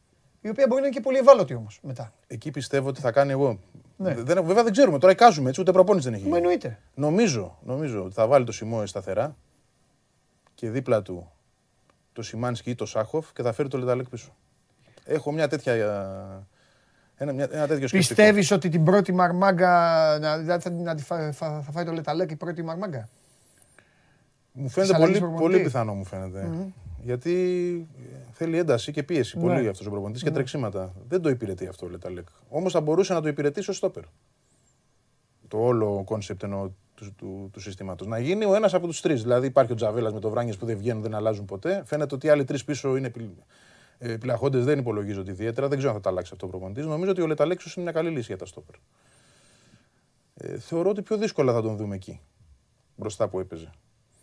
Η 0.41 0.49
οποία 0.49 0.65
μπορεί 0.67 0.81
να 0.81 0.87
είναι 0.87 0.95
και 0.95 1.01
πολύ 1.01 1.17
ευάλωτη 1.17 1.53
όμως 1.53 1.79
μετά. 1.83 2.13
Εκεί 2.27 2.51
πιστεύω 2.51 2.89
ότι 2.89 3.01
θα 3.01 3.11
κάνει 3.11 3.31
εγώ. 3.31 3.59
Ναι. 3.97 4.13
Δεν, 4.13 4.45
βέβαια 4.45 4.63
δεν 4.63 4.71
ξέρουμε. 4.71 4.99
Τώρα 4.99 5.13
εικάζουμε 5.13 5.49
έτσι, 5.49 5.61
ούτε 5.61 5.71
προπόνηση 5.71 6.09
δεν 6.09 6.19
έχει. 6.19 6.27
Μα 6.27 6.37
εννοείται. 6.37 6.79
Νομίζω, 6.95 7.57
νομίζω 7.63 8.03
ότι 8.03 8.13
θα 8.13 8.27
βάλει 8.27 8.45
το 8.45 8.51
Σιμόε 8.51 8.85
σταθερά 8.85 9.35
και 10.53 10.69
δίπλα 10.69 11.01
του 11.01 11.31
το 12.13 12.21
Σιμάνσκι 12.21 12.69
ή 12.69 12.75
το 12.75 12.85
Σάχοφ 12.85 13.33
και 13.33 13.41
θα 13.41 13.53
φέρει 13.53 13.69
το 13.69 13.77
Λεταλέκ 13.77 14.09
πίσω. 14.09 14.35
Έχω 15.05 15.31
μια 15.31 15.47
τέτοια. 15.47 15.73
Ένα, 17.17 17.33
μια, 17.33 17.47
ένα 17.51 17.67
τέτοιο 17.67 17.87
Πιστεύεις 17.91 18.51
ότι 18.51 18.69
την 18.69 18.83
πρώτη 18.83 19.11
μαρμάγκα 19.11 19.69
να, 20.19 20.59
θα, 20.59 20.69
να, 20.69 20.97
θα, 20.97 21.31
θα, 21.31 21.65
φάει 21.71 21.85
το 21.85 21.91
Λεταλέκ 21.91 22.31
η 22.31 22.35
πρώτη 22.35 22.63
μαρμάγκα; 22.63 23.09
Μου 24.51 24.69
φαίνεται 24.69 24.97
πολύ, 24.97 25.19
πολύ 25.19 25.59
πιθανό 25.59 25.93
μου 25.93 26.05
φαίνεται. 26.05 26.49
Mm-hmm. 26.51 26.71
Γιατί 27.01 27.87
θέλει 28.35 28.57
ένταση 28.57 28.91
και 28.91 29.03
πίεση 29.03 29.37
ναι. 29.37 29.43
πολύ 29.43 29.67
αυτός 29.67 29.87
ο 29.87 29.89
προπονητής 29.89 30.23
και 30.23 30.29
ναι. 30.29 30.35
τρεξίματα. 30.35 30.93
Δεν 31.07 31.21
το 31.21 31.29
υπηρετεί 31.29 31.67
αυτό 31.67 31.85
ο 31.85 31.89
Λε 31.89 31.99
Ταλέκ. 31.99 32.27
Όμως 32.49 32.71
θα 32.71 32.81
μπορούσε 32.81 33.13
να 33.13 33.21
το 33.21 33.27
υπηρετήσει 33.27 33.69
ως 33.69 33.77
στόπερ. 33.77 34.03
Το 35.47 35.57
όλο 35.57 36.01
concept 36.05 36.43
εννοώ 36.43 36.69
του, 36.95 37.13
του, 37.17 37.49
του 37.53 37.59
συστήματος. 37.59 38.07
Να 38.07 38.19
γίνει 38.19 38.45
ο 38.45 38.55
ένας 38.55 38.73
από 38.73 38.87
τους 38.87 39.01
τρεις. 39.01 39.21
Δηλαδή 39.21 39.47
υπάρχει 39.47 39.71
ο 39.71 39.75
Τζαβέλας 39.75 40.13
με 40.13 40.19
το 40.19 40.29
Βράνιες 40.29 40.53
που 40.53 40.65
δεν 40.65 40.77
βγαίνουν, 40.77 41.01
δεν 41.01 41.15
αλλάζουν 41.15 41.45
ποτέ. 41.45 41.83
Φαίνεται 41.85 42.15
ότι 42.15 42.27
οι 42.27 42.29
άλλοι 42.29 42.43
τρεις 42.43 42.63
πίσω 42.63 42.95
είναι 42.95 43.11
ε, 43.97 44.17
πλαχόντε 44.17 44.59
δεν 44.59 44.79
υπολογίζονται 44.79 45.31
ιδιαίτερα. 45.31 45.67
Δεν 45.67 45.77
ξέρω 45.77 45.93
αν 45.93 45.97
θα 45.97 46.03
τα 46.03 46.09
αλλάξει 46.09 46.31
αυτό 46.33 46.45
ο 46.45 46.49
προπονητής. 46.49 46.85
Νομίζω 46.85 47.11
ότι 47.11 47.21
ο 47.21 47.27
Λε 47.27 47.39
Ταλέκ 47.39 47.69
είναι 47.75 47.83
μια 47.83 48.01
καλή 48.01 48.09
λύση 48.09 48.25
για 48.27 48.37
τα 48.37 48.45
στόπερ. 48.45 48.75
Ε, 50.33 50.59
θεωρώ 50.59 50.89
ότι 50.89 51.01
πιο 51.01 51.17
δύσκολα 51.17 51.53
θα 51.53 51.61
τον 51.61 51.75
δούμε 51.77 51.95
εκεί. 51.95 52.19
Μπροστά 52.95 53.27
που 53.27 53.39
έπαιζε. 53.39 53.69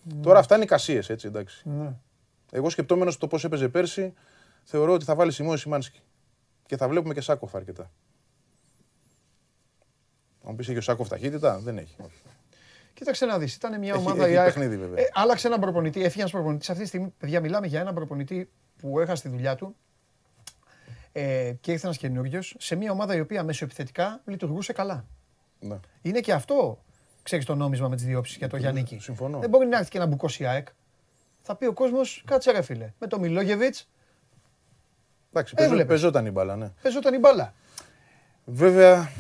Ναι. 0.03 0.23
Τώρα 0.23 0.39
αυτά 0.39 0.55
είναι 0.55 0.65
εικασίε, 0.65 1.03
έτσι 1.09 1.27
εντάξει. 1.27 1.69
Ναι. 1.69 1.95
Εγώ 2.55 2.71
σκεπτόμενος 2.71 3.19
το 3.19 3.27
πώς 3.27 3.45
έπαιζε 3.45 3.69
πέρσι, 3.69 4.13
θεωρώ 4.63 4.93
ότι 4.93 5.05
θα 5.05 5.15
βάλει 5.15 5.33
σημείο 5.33 5.57
Σιμάνσκι. 5.57 6.01
Και 6.67 6.77
θα 6.77 6.89
βλέπουμε 6.89 7.15
και 7.15 7.21
Σάκοφ 7.21 7.55
αρκετά. 7.55 7.91
Αν 10.45 10.57
πεις 10.57 10.69
έχει 10.69 10.79
ο 10.79 10.81
Σάκοφ 10.81 11.09
ταχύτητα, 11.09 11.59
δεν 11.59 11.79
έχει. 11.79 11.97
Κοίταξε 12.95 13.27
να 13.27 13.39
δεις. 13.39 13.55
Ήταν 13.55 13.79
μια 13.79 13.95
ομάδα. 13.95 14.25
Έχει, 14.25 14.35
έχει 14.35 14.45
παιχνίδι, 14.45 14.77
βέβαια. 14.77 15.05
Ε, 15.05 15.09
άλλαξε 15.13 15.47
έναν 15.47 15.61
προπονητή. 15.61 16.05
Έφυγε 16.05 16.21
ένας 16.21 16.33
προπονητής. 16.33 16.71
Αυτή 16.71 16.83
τη 16.83 16.89
στιγμή, 16.89 17.15
παιδιά, 17.19 17.41
μιλάμε 17.41 17.67
για 17.67 17.81
έναν 17.81 17.95
προπονητή 17.95 18.51
που 18.77 19.01
έχασε 19.01 19.23
τη 19.23 19.29
δουλειά 19.29 19.55
του 19.55 19.77
ε, 21.13 21.53
και 21.61 21.73
ήρθε 21.73 21.87
ένας 21.87 21.99
καινούριο 21.99 22.43
σε 22.43 22.75
μια 22.75 22.93
ομάδα 22.93 23.17
η 23.17 23.21
οποία 23.21 23.43
μεσοεπιθετικά 23.43 24.23
λειτουργούσε 24.25 24.73
καλά. 24.73 25.07
Ναι. 25.61 25.81
Είναι 26.03 26.21
και 26.21 26.33
αυτό, 26.33 26.85
ξέρεις 27.23 27.45
το 27.45 27.55
νόμισμα 27.55 27.89
με 27.89 27.97
τις 27.97 28.05
διώξεις 28.05 28.37
για 28.37 28.49
το 28.49 28.57
Γιάννη. 28.57 28.99
Συμφωνώ. 29.01 29.39
Δεν 29.39 29.51
μπορεί 29.51 29.67
να 29.67 29.79
έρθει 29.79 29.91
και 29.91 29.99
να 29.99 30.07
μπουκώσει 30.07 30.47
ΑΕΚ. 30.47 30.69
Θα 31.43 31.57
πει 31.57 31.67
ο 31.67 31.73
κόσμος, 31.73 32.23
κάτσε 32.27 32.51
ρε 32.51 32.63
φίλε. 32.63 32.93
Με 32.99 33.07
το 33.07 33.19
Μιλόγεβιτς. 33.19 33.89
Εντάξει, 35.33 35.55
πεζό, 35.55 35.85
πεζόταν 35.85 36.27
η 36.27 36.31
μπάλα, 36.31 36.57
ναι. 36.57 36.71
Πεζόταν 36.83 37.15
η 37.15 37.19
μπάλα. 37.19 37.55
Βέβαια, 38.45 39.11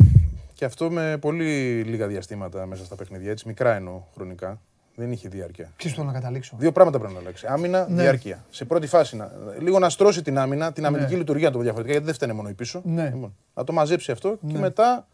και 0.54 0.64
αυτό 0.64 0.90
με 0.90 1.16
πολύ 1.20 1.82
λίγα 1.82 2.06
διαστήματα 2.06 2.66
μέσα 2.66 2.84
στα 2.84 2.96
παιχνίδια, 2.96 3.30
έτσι 3.30 3.48
μικρά 3.48 3.74
εννοώ 3.74 4.02
χρονικά. 4.14 4.60
Δεν 4.94 5.12
είχε 5.12 5.28
διάρκεια. 5.28 5.72
Ποιο 5.76 5.90
θέλω 5.90 6.06
να 6.06 6.12
καταλήξω. 6.12 6.56
Δύο 6.58 6.72
πράγματα 6.72 6.98
πρέπει 6.98 7.14
να 7.14 7.20
αλλάξει. 7.20 7.46
Άμυνα, 7.48 7.86
ναι. 7.88 8.02
διάρκεια. 8.02 8.44
Σε 8.50 8.64
πρώτη 8.64 8.86
φάση 8.86 9.16
να, 9.16 9.32
λίγο 9.58 9.78
να 9.78 9.88
στρώσει 9.88 10.22
την 10.22 10.38
άμυνα, 10.38 10.72
την 10.72 10.86
αμυντική 10.86 11.12
ναι. 11.12 11.18
λειτουργία 11.18 11.50
του 11.50 11.60
διαφορετικά, 11.60 11.90
γιατί 11.92 12.06
δεν 12.06 12.14
φταίνε 12.14 12.32
μόνο 12.32 12.48
η 12.48 12.54
πίσω. 12.54 12.82
Ναι. 12.84 13.04
Λοιπόν, 13.04 13.34
να 13.54 13.64
το 13.64 13.72
μαζέψει 13.72 14.12
αυτό 14.12 14.38
και 14.46 14.52
ναι. 14.52 14.58
μετά 14.58 15.06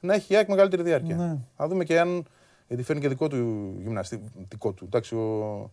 να 0.00 0.14
έχει 0.14 0.32
η 0.32 0.36
ΑΕΚ 0.36 0.48
μεγαλύτερη 0.48 0.82
διάρκεια. 0.82 1.16
Ναι. 1.16 1.36
Να 1.56 1.66
δούμε 1.66 1.84
και 1.84 2.00
αν. 2.00 2.26
Γιατί 2.68 2.82
φέρνει 2.82 3.00
και 3.00 3.08
δικό 3.08 3.28
του 3.28 3.74
γυμναστή. 3.82 4.22
Δικό 4.48 4.72
του. 4.72 4.84
Εντάξει, 4.84 5.14
ο, 5.14 5.70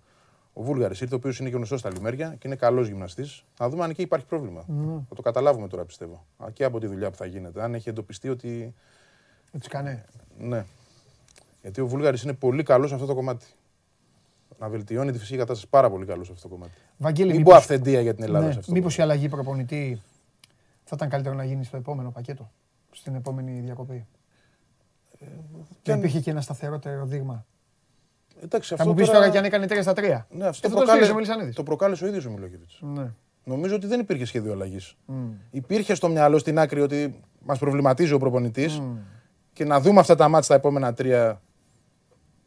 ο 0.53 0.63
Βούλγαρης 0.63 1.01
ήρθε, 1.01 1.13
ο 1.13 1.17
οποίος 1.17 1.39
είναι 1.39 1.49
γνωστός 1.49 1.79
στα 1.79 1.89
λιμέρια 1.91 2.35
και 2.39 2.47
είναι 2.47 2.55
καλός 2.55 2.87
γυμναστής. 2.87 3.43
Να 3.59 3.69
δούμε 3.69 3.83
αν 3.83 3.89
εκεί 3.89 4.01
υπάρχει 4.01 4.25
πρόβλημα. 4.25 4.63
Ναι. 4.67 4.99
Θα 5.09 5.15
το 5.15 5.21
καταλάβουμε 5.21 5.67
τώρα 5.67 5.85
πιστεύω. 5.85 6.25
Και 6.53 6.63
από 6.63 6.79
τη 6.79 6.87
δουλειά 6.87 7.09
που 7.09 7.17
θα 7.17 7.25
γίνεται. 7.25 7.63
Αν 7.63 7.73
έχει 7.73 7.89
εντοπιστεί 7.89 8.29
ότι. 8.29 8.73
Έτσι 9.51 9.69
κάνει. 9.69 10.03
Ναι. 10.37 10.65
Γιατί 11.61 11.81
ο 11.81 11.87
Βούλγαρης 11.87 12.23
είναι 12.23 12.33
πολύ 12.33 12.63
καλός 12.63 12.89
σε 12.89 12.95
αυτό 12.95 13.07
το 13.07 13.15
κομμάτι 13.15 13.45
να 14.59 14.69
βελτιώνει 14.69 15.11
τη 15.11 15.17
φυσική 15.17 15.37
κατάσταση 15.37 15.69
πάρα 15.69 15.89
πολύ 15.89 16.05
καλός 16.05 16.25
σε 16.25 16.31
αυτό 16.31 16.47
το 16.47 16.53
κομμάτι. 16.53 16.73
Βαγγέλη, 16.97 17.33
Μην 17.33 17.43
πω 17.43 17.53
αυθεντία 17.55 18.01
για 18.01 18.13
την 18.13 18.23
Ελλάδα. 18.23 18.47
Ναι, 18.47 18.59
Μήπως 18.67 18.97
η 18.97 19.01
αλλαγή 19.01 19.29
προπονητή 19.29 20.01
θα 20.83 20.91
ήταν 20.95 21.09
καλύτερο 21.09 21.35
να 21.35 21.43
γίνει 21.43 21.63
στο 21.63 21.77
επόμενο 21.77 22.11
πακέτο. 22.11 22.51
στην 22.91 23.15
επόμενη 23.15 23.59
διακοπή; 23.59 24.05
Ε, 25.19 25.25
και 25.81 25.91
αν 25.91 25.97
υπήρχε 25.97 26.19
και 26.19 26.31
ένα 26.31 26.41
σταθερότερο 26.41 27.05
δείγμα. 27.05 27.45
Εντάξει, 28.41 28.75
θα 28.75 28.87
μου 28.87 28.93
πεις 28.93 29.09
τώρα 29.09 29.29
και 29.29 29.37
αν 29.37 29.43
έκανε 29.43 29.65
3 29.69 29.77
στα 29.81 29.93
3. 29.95 30.25
Ναι, 30.29 30.47
αυτό 30.47 30.69
το, 30.69 30.75
προκάλε, 30.75 31.07
το 31.53 31.63
προκάλεσε 31.63 32.03
ο 32.03 32.07
ίδιος 32.07 32.25
ο 32.25 32.29
Μιλόγεβιτ. 32.29 32.69
Ναι. 32.79 33.11
Νομίζω 33.43 33.75
ότι 33.75 33.87
δεν 33.87 33.99
υπήρχε 33.99 34.25
σχέδιο 34.25 34.51
αλλαγής. 34.51 34.95
Mm. 35.07 35.13
Υπήρχε 35.51 35.95
στο 35.95 36.07
μυαλό 36.07 36.37
στην 36.37 36.59
άκρη 36.59 36.81
ότι 36.81 37.19
μας 37.39 37.59
προβληματίζει 37.59 38.13
ο 38.13 38.17
προπονητής 38.17 38.81
mm. 38.81 38.97
και 39.53 39.65
να 39.65 39.79
δούμε 39.79 39.99
αυτά 39.99 40.15
τα 40.15 40.27
μάτια 40.27 40.47
τα 40.47 40.55
επόμενα 40.55 40.93
τρία 40.93 41.41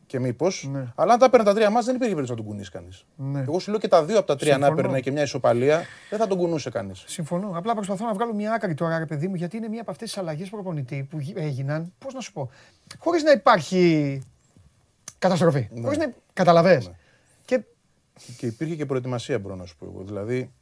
και 0.06 0.20
μήπως. 0.20 0.68
Ναι. 0.72 0.92
Αλλά 0.94 1.12
αν 1.12 1.18
τα 1.18 1.24
έπαιρνε 1.24 1.44
τα 1.46 1.54
τρία 1.54 1.70
μάτια 1.70 1.86
δεν 1.86 1.94
υπήρχε 1.94 2.14
περίπτωση 2.14 2.30
να 2.30 2.36
τον 2.36 2.46
κουνήσει 2.46 2.70
κανείς. 2.70 3.04
Ναι. 3.16 3.40
Εγώ 3.40 3.58
σου 3.58 3.70
λέω 3.70 3.80
και 3.80 3.88
τα 3.88 4.04
δύο 4.04 4.18
από 4.18 4.26
τα 4.26 4.36
τρία 4.36 4.52
Συμφωνώ. 4.52 4.74
να 4.74 4.80
έπαιρνε 4.80 5.00
και 5.00 5.10
μια 5.10 5.22
ισοπαλία 5.22 5.82
δεν 6.10 6.18
θα 6.18 6.26
τον 6.26 6.38
κουνούσε 6.38 6.70
κανείς. 6.70 7.04
Συμφωνώ. 7.06 7.52
Απλά 7.54 7.74
προσπαθώ 7.74 8.04
να 8.04 8.12
βγάλω 8.12 8.34
μια 8.34 8.52
άκρη 8.52 8.74
τώρα, 8.74 8.98
ρε 8.98 9.06
παιδί 9.06 9.28
μου, 9.28 9.34
γιατί 9.34 9.56
είναι 9.56 9.68
μια 9.68 9.80
από 9.80 9.90
αυτές 9.90 10.08
τις 10.08 10.18
αλλαγές 10.18 10.48
προπονητή 10.48 11.06
που 11.10 11.18
έγιναν. 11.34 11.92
Πώς 11.98 12.14
να 12.14 12.20
σου 12.20 12.32
πω. 12.32 12.50
Χωρίς 12.98 13.22
να 13.22 13.30
υπάρχει 13.30 14.22
καταστροφή. 15.28 15.68
Ναι. 15.72 15.80
Χωρίς 15.80 15.98
να. 15.98 16.12
Καταλαβέ. 16.32 16.76
Ναι. 16.76 16.96
Και... 17.44 17.64
και 18.36 18.46
υπήρχε 18.46 18.74
και 18.74 18.86
προετοιμασία, 18.86 19.38
μπορώ 19.38 19.54
να 19.54 19.64
σου 19.64 19.76
πω 19.76 19.86
εγώ. 19.86 20.02
Δηλαδή 20.02 20.52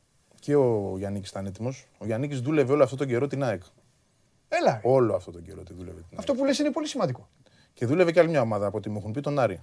και 0.41 0.57
ο 0.57 0.94
Γιάννη 0.99 1.23
ήταν 1.26 1.47
έτοιμος. 1.47 1.86
Ο 1.99 2.07
Γιάννη 2.07 2.26
δούλευε 2.26 2.73
όλο 2.73 2.83
αυτό 2.83 2.97
τον 2.97 3.07
καιρό 3.07 3.26
την 3.26 3.43
ΑΕΚ. 3.44 3.62
Έλα. 4.49 4.81
Όλο 4.83 5.15
αυτό 5.15 5.31
τον 5.31 5.43
καιρό 5.43 5.62
τη 5.62 5.73
δούλευε. 5.73 6.01
Την 6.09 6.18
αυτό 6.18 6.34
που 6.34 6.44
λες 6.44 6.59
είναι 6.59 6.70
πολύ 6.70 6.86
σημαντικό. 6.86 7.28
Και 7.73 7.86
δούλευε 7.86 8.12
και 8.12 8.20
άλλη 8.20 8.28
μια 8.28 8.41
ομάδα 8.41 8.67
από 8.67 8.76
ό,τι 8.76 8.91
μου 8.91 8.99
έχουν 8.99 9.12
πει 9.12 9.20
τον 9.20 9.39
Άρη. 9.39 9.62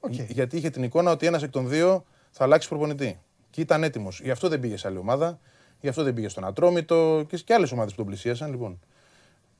Okay. 0.00 0.26
Γιατί 0.28 0.56
είχε 0.56 0.70
την 0.70 0.82
εικόνα 0.82 1.10
ότι 1.10 1.26
ένας 1.26 1.42
εκ 1.42 1.50
των 1.50 1.68
δύο 1.68 2.04
θα 2.30 2.44
αλλάξει 2.44 2.68
προπονητή. 2.68 3.20
Και 3.50 3.60
ήταν 3.60 3.82
έτοιμος. 3.82 4.20
Γι' 4.20 4.30
αυτό 4.30 4.48
δεν 4.48 4.60
πήγε 4.60 4.76
σε 4.76 4.88
άλλη 4.88 4.98
ομάδα. 4.98 5.40
Γι' 5.80 5.88
αυτό 5.88 6.02
δεν 6.02 6.14
πήγε 6.14 6.28
στον 6.28 6.44
Ατρόμητο 6.44 7.24
και 7.28 7.36
σε 7.36 7.44
άλλες 7.48 7.72
ομάδες 7.72 7.90
που 7.90 7.96
τον 7.96 8.06
πλησίασαν. 8.06 8.50
Λοιπόν. 8.50 8.80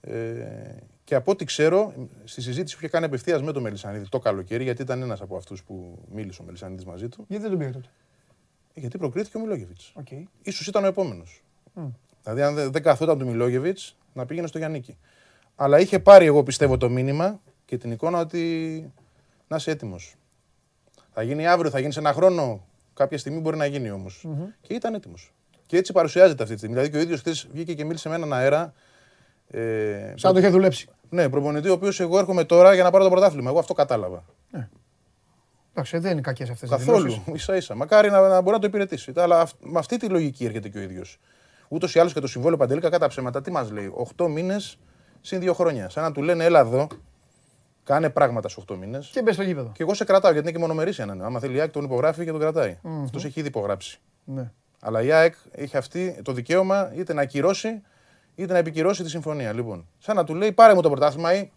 Ε, 0.05 0.76
και 1.05 1.14
από 1.14 1.31
ό,τι 1.31 1.44
ξέρω, 1.44 1.92
στη 2.24 2.42
συζήτηση 2.42 2.74
που 2.74 2.81
είχε 2.82 2.90
κάνει 2.90 3.05
απευθείας 3.05 3.42
με 3.42 3.52
τον 3.52 3.62
Μελισανίδη 3.62 4.08
το 4.08 4.18
καλοκαίρι, 4.18 4.64
γιατί 4.64 4.82
ήταν 4.82 5.02
ένας 5.02 5.20
από 5.20 5.36
αυτούς 5.36 5.62
που 5.62 5.98
μίλησε 6.12 6.42
ο 6.42 6.44
Μελισανίδης 6.44 6.84
μαζί 6.84 7.08
του. 7.08 7.24
Γιατί 7.28 7.42
δεν 7.42 7.50
τον 7.50 7.58
πήγε 7.58 7.70
τότε; 7.70 7.89
Γιατί 8.74 8.98
προκρίθηκε 8.98 9.36
ο 9.36 9.40
Μιλόγεβιτς. 9.40 9.92
Okay. 9.98 10.22
σω 10.52 10.64
ήταν 10.68 10.84
ο 10.84 10.86
επόμενος. 10.86 11.42
Mm. 11.76 11.90
Δηλαδή, 12.22 12.42
αν 12.42 12.70
δεν 12.72 12.82
καθόταν 12.82 13.18
του 13.18 13.26
Μιλόγεβιτς, 13.26 13.97
να 14.12 14.26
πήγαινε 14.26 14.47
στο 14.47 14.58
Γιάννικη. 14.58 14.98
Αλλά 15.56 15.81
είχε 15.81 15.98
πάρει, 15.98 16.26
εγώ 16.26 16.42
πιστεύω, 16.42 16.76
το 16.76 16.89
μήνυμα 16.90 17.40
και 17.64 17.78
την 17.78 17.90
εικόνα 17.90 18.18
ότι 18.18 18.92
να 19.48 19.56
είσαι 19.56 19.70
έτοιμος. 19.70 20.14
Θα 21.12 21.22
γίνει 21.22 21.47
αύριο, 21.47 21.70
θα 21.70 21.78
γίνεις 21.78 21.94
σε 21.94 22.00
ένα 22.00 22.12
χρόνο. 22.12 22.66
Κάποια 22.94 23.18
στιγμή 23.18 23.40
μπορεί 23.40 23.56
να 23.56 23.66
γίνει 23.66 23.90
όμως. 23.90 24.26
Mm-hmm. 24.28 24.52
Και 24.60 24.74
ήταν 24.74 24.94
έτοιμος. 24.94 25.32
Και 25.66 25.76
έτσι 25.76 25.92
παρουσιάζεται 25.92 26.42
αυτή 26.42 26.55
τη 26.55 26.58
στιγμή. 26.58 26.76
Δηλαδή 26.76 26.92
και 26.92 26.98
ο 26.98 27.05
ίδιος 27.05 27.20
χθες 27.20 27.48
βγήκε 27.52 27.74
και 27.74 27.84
μίλησε 27.84 28.08
με 28.08 28.14
έναν 28.14 28.32
αέρα. 28.32 28.72
Ε, 29.52 30.12
Σαν 30.16 30.32
το 30.32 30.39
είχε 30.39 30.48
δουλέψει. 30.48 30.89
Ναι, 31.08 31.28
προπονητή, 31.28 31.68
ο 31.68 31.72
οποίος 31.72 32.00
εγώ 32.00 32.18
έρχομαι 32.18 32.44
τώρα 32.44 32.74
για 32.74 32.82
να 32.82 32.90
πάρω 32.90 33.05
το 33.05 33.10
πρωτάθλημα. 33.10 33.50
Εγώ 33.50 33.58
αυτό 33.58 33.74
κατάλαβα. 33.74 34.24
Ναι. 34.50 34.68
Εντάξει, 35.70 35.98
δεν 35.98 36.12
είναι 36.12 36.20
κακές 36.20 36.50
αυτές 36.50 36.68
τι 36.68 36.76
Καθόλου. 36.76 37.22
σα 37.34 37.56
ίσα. 37.56 37.74
Μακάρι 37.74 38.10
να, 38.10 38.28
να 38.28 38.40
μπορεί 38.40 38.55
να 38.55 38.58
το 38.58 38.66
υπηρετήσει. 38.66 39.12
Αλλά 39.16 39.48
με 39.60 39.78
αυτή 39.78 39.97
τη 39.97 40.08
λογική 40.08 40.44
έρχεται 40.44 40.68
και 40.68 40.78
ο 40.78 40.81
ίδιος. 40.81 41.18
Ούτως 41.68 41.94
ή 41.94 41.98
άλλως 41.98 42.12
και 42.12 42.20
το 42.20 42.26
συμβόλαιο 42.26 42.56
παντελήκα 42.56 42.89
κατά 42.89 43.08
ψέματα 43.08 43.40
τι 43.40 43.50
μας 43.50 43.70
λέει; 43.70 43.92
8 44.16 44.28
μήνες 44.28 44.78
συν 45.20 45.40
2 45.42 45.55
χρόνια. 45.55 45.89
Σαν 45.89 46.02
να 46.02 46.12
του 46.12 46.22
λένε, 46.22 46.44
έλα 46.44 46.60
εδώ, 46.60 46.86
κάνε 47.84 48.10
πράγματα 48.10 48.48
σε 48.48 48.62
8 48.68 48.76
μήνες. 48.76 49.10
Και 49.12 49.22
μπες 49.22 49.34
στο 49.34 49.42
γήπεδο. 49.42 49.70
Και 49.74 49.82
εγώ 49.82 49.94
σε 49.94 50.05
κρατάω 50.05 50.32
γιατί 50.32 50.48
είναι 50.48 50.56
και 50.56 50.62
μονομερής 50.62 50.98
ένα. 50.98 51.24
Άμα 51.24 51.40
θέλει 51.40 51.56
η 51.56 51.60
ΑΕΚ 51.60 51.70
τον 51.70 51.84
υπογράφει 51.84 52.24
και 52.24 52.31
τον 52.31 52.40
κρατάει. 52.40 52.78
Mm-hmm. 52.82 53.02
Αυτός 53.05 53.24
έχει 53.24 53.39
ήδη 53.39 53.48
υπογράψει. 53.48 54.00
Ναι. 54.24 54.50
Αλλά 54.81 55.02
η 55.02 55.12
ΑΕΚ 55.12 55.34
έχει 55.50 55.76
αυτή 55.76 56.20
το 56.24 56.32
δικαίωμα 56.32 56.92
είτε 56.94 57.12
να 57.12 57.22
ακυρώσει 57.22 57.82
είτε 58.35 58.52
να 58.52 58.59
επικυρώσει 58.59 59.02
τη 59.02 59.11
συμφωνία. 59.11 59.52
Λοιπόν, 59.52 59.86
σαν 59.99 60.17
να 60.17 60.25
του 60.25 60.35
λέει 60.35 60.52
πάρε 60.52 60.75
μου 60.75 60.81
το 60.81 60.91
πρωτάθλημα 60.91 61.35
ή 61.35 61.51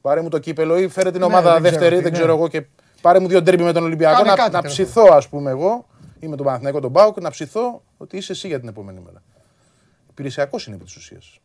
πάρε 0.00 0.20
μου 0.20 0.28
το 0.28 0.38
κύπελο 0.38 0.78
ή 0.78 0.88
φέρε 0.88 1.10
την 1.10 1.20
ναι, 1.20 1.26
ομάδα 1.26 1.60
δεύτερη, 1.60 2.00
δεν 2.00 2.12
ξέρω 2.12 2.32
εγώ 2.32 2.48
και 2.48 2.66
Πάρε 3.06 3.20
μου 3.20 3.28
δύο 3.28 3.42
ντέρμπι 3.42 3.62
με 3.62 3.72
τον 3.72 3.84
Ολυμπιακό 3.84 4.24
να, 4.24 4.34
κάτι, 4.34 4.50
να 4.50 4.62
ψηθώ, 4.62 5.06
ας 5.12 5.28
πούμε, 5.28 5.50
εγώ 5.50 5.86
ή 6.18 6.26
με 6.26 6.36
τον 6.36 6.46
Παναθηναϊκό 6.46 6.80
τον 6.80 6.90
Μπάουκ 6.90 7.20
να 7.20 7.30
ψηθώ 7.30 7.82
ότι 7.96 8.16
είσαι 8.16 8.32
εσύ 8.32 8.46
για 8.46 8.60
την 8.60 8.68
επόμενη 8.68 9.00
μέρα. 9.00 9.22
Υπηρεσιακός 10.10 10.66
είναι 10.66 10.76
επί 10.76 10.84
της 10.84 10.96
ουσίας. 10.96 11.40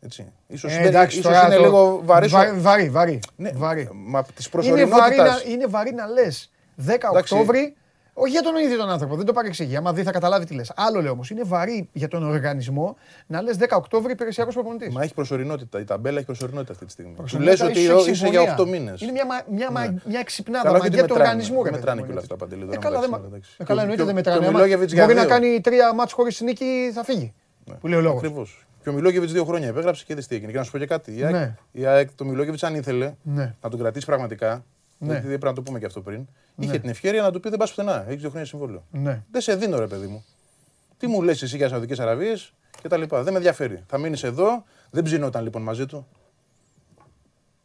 Έτσι. 0.00 0.32
Ίσως, 0.46 0.72
ε, 0.72 0.82
εντάξει, 0.82 1.18
ίσως 1.18 1.42
είναι 1.42 1.56
το... 1.56 1.62
λίγο 1.62 2.00
βαρύ. 2.04 2.28
Βαρύ, 2.56 2.90
βαρύ. 2.90 3.20
Ναι, 3.36 3.50
βαρύ. 3.54 3.88
Μα 3.92 4.24
της 4.24 4.50
είναι, 4.62 4.84
βαρύ 4.84 5.16
να, 5.16 5.42
είναι 5.48 5.66
βαρύ 5.66 5.94
να 5.94 6.06
λες 6.06 6.50
10 6.86 6.96
Οκτώβρη 7.12 7.76
όχι 8.18 8.30
για 8.30 8.42
τον 8.42 8.56
ίδιο 8.56 8.76
τον 8.76 8.90
άνθρωπο, 8.90 9.16
δεν 9.16 9.26
το 9.26 9.32
παρεξηγεί. 9.32 9.76
Άμα 9.76 9.92
δει, 9.92 10.02
θα 10.02 10.10
καταλάβει 10.10 10.44
τι 10.44 10.54
λες. 10.54 10.72
Άλλο 10.76 11.00
λέω 11.02 11.12
όμως. 11.12 11.30
Είναι 11.30 11.42
βαρύ 11.44 11.88
για 11.92 12.08
τον 12.08 12.22
οργανισμό 12.22 12.96
να 13.26 13.42
λες 13.42 13.56
10 13.58 13.66
Οκτώβρη 13.76 14.12
υπηρεσιακός 14.12 14.54
προπονητής. 14.54 14.94
Μα 14.94 15.02
έχει 15.02 15.14
προσωρινότητα. 15.14 15.80
Η 15.80 15.84
ταμπέλα 15.84 16.16
έχει 16.16 16.26
προσωρινότητα 16.26 16.72
αυτή 16.72 16.84
τη 16.84 16.90
στιγμή. 16.90 17.14
Του 17.26 17.38
λες 17.38 17.60
ότι 17.60 17.80
είσαι 18.10 18.28
για 18.28 18.56
8 18.58 18.66
μήνες. 18.66 19.00
Είναι 19.00 19.12
μια, 19.12 19.44
μια, 19.50 19.70
ναι. 19.70 19.94
μια 20.06 20.22
ξυπνάδα 20.22 20.78
μαγεία 20.78 21.04
του 21.04 21.14
οργανισμού. 21.18 21.62
Δεν 21.62 21.72
μετράνε 21.72 22.02
και 22.02 22.10
όλα 22.10 22.20
αυτά 22.20 22.36
παντελή. 22.36 22.68
Ε, 22.70 22.76
καλά, 22.76 23.00
ε, 23.56 23.64
καλά 23.64 23.80
εννοείται 23.80 24.04
δεν 24.04 24.14
μετράνε. 24.14 24.50
Μπορεί 24.50 25.14
να 25.14 25.24
κάνει 25.24 25.60
τρία 25.60 25.94
μάτς 25.94 26.12
χωρίς 26.12 26.40
νίκη, 26.40 26.90
θα 26.94 27.04
φύγει. 27.04 27.34
Ναι. 27.64 27.74
Που 27.74 27.86
λέει 27.86 27.98
ο 27.98 28.02
λόγος. 28.02 28.18
Ακριβώς. 28.18 28.66
Και 28.82 28.88
ο 28.88 28.94
Μιλόγεβιτς 28.94 29.32
δύο 29.32 29.44
χρόνια 29.44 29.68
επέγραψε 29.68 30.04
και 30.06 30.14
δεν 30.14 30.26
τι 30.28 30.34
έγινε. 30.34 30.52
Και 30.52 30.58
να 30.58 30.64
σου 30.64 30.70
πω 30.70 30.78
και 30.78 30.86
κάτι. 30.86 31.12
Η 31.72 31.86
ΑΕΚ, 31.86 32.08
το 32.14 32.24
Μιλόγεβιτς, 32.24 32.62
αν 32.62 32.74
ήθελε 32.74 33.14
ναι. 33.22 33.54
να 33.62 33.70
τον 33.70 33.78
κρατήσει 33.78 34.06
πραγματικά, 34.06 34.64
ναι. 34.98 35.12
Γιατί 35.12 35.26
δεν 35.26 35.38
πρέπει 35.38 35.44
να 35.44 35.52
το 35.52 35.62
πούμε 35.62 35.78
και 35.78 35.86
αυτό 35.86 36.00
πριν. 36.00 36.26
Ναι. 36.54 36.64
Είχε 36.64 36.78
την 36.78 36.88
ευκαιρία 36.88 37.22
να 37.22 37.30
του 37.30 37.40
πει 37.40 37.48
δεν 37.48 37.58
πας 37.58 37.68
πουθενά. 37.68 38.04
Έχει 38.08 38.16
δύο 38.16 38.28
χρόνια 38.28 38.46
συμβόλαιο. 38.46 38.84
Ναι. 38.90 39.22
Δεν 39.30 39.40
σε 39.40 39.56
δίνω, 39.56 39.78
ρε 39.78 39.86
παιδί 39.86 40.06
μου. 40.06 40.24
Τι 40.98 41.06
μου 41.06 41.22
λες 41.22 41.42
εσύ 41.42 41.56
για 41.56 41.68
Σαουδικέ 41.68 42.02
Αραβίε 42.02 42.34
και 42.82 42.88
τα 42.88 42.96
λοιπά. 42.96 43.22
Δεν 43.22 43.32
με 43.32 43.38
ενδιαφέρει. 43.38 43.84
Θα 43.86 43.98
μείνεις 43.98 44.22
εδώ. 44.22 44.64
Δεν 44.90 45.04
ψινόταν 45.04 45.42
λοιπόν 45.42 45.62
μαζί 45.62 45.86
του. 45.86 46.06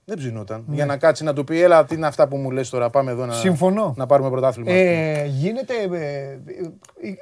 Δεν 0.06 0.18
ψινόταν. 0.18 0.64
Ναι. 0.68 0.76
Για 0.76 0.86
να 0.86 0.98
κάτσει 0.98 1.24
να 1.24 1.34
του 1.34 1.44
πει, 1.44 1.62
Έλα, 1.62 1.86
τι 1.86 1.96
είναι 1.96 2.08
αυτά 2.08 2.28
που 2.28 2.38
μου 2.38 2.52
λες 2.52 2.70
τώρα. 2.70 2.90
Πάμε 2.90 3.12
εδώ 3.12 3.26
να, 3.26 3.34
Συμφωνώ. 3.34 3.94
να 3.98 4.06
πάρουμε 4.06 4.30
πρωτάθλημα. 4.30 4.72
Ε, 4.72 5.26
γίνεται. 5.26 5.74
Ε, 5.74 6.32
ε, 6.32 6.40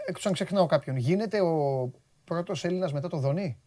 εκτό 0.06 0.28
αν 0.28 0.34
ξεχνάω 0.34 0.66
κάποιον, 0.66 0.98
γίνεται 0.98 1.42
ο 1.42 1.92
πρώτος 2.24 2.66
Έλληνας 2.66 2.94
μετά 2.94 3.08
το 3.08 3.18
Δονή. 3.18 3.58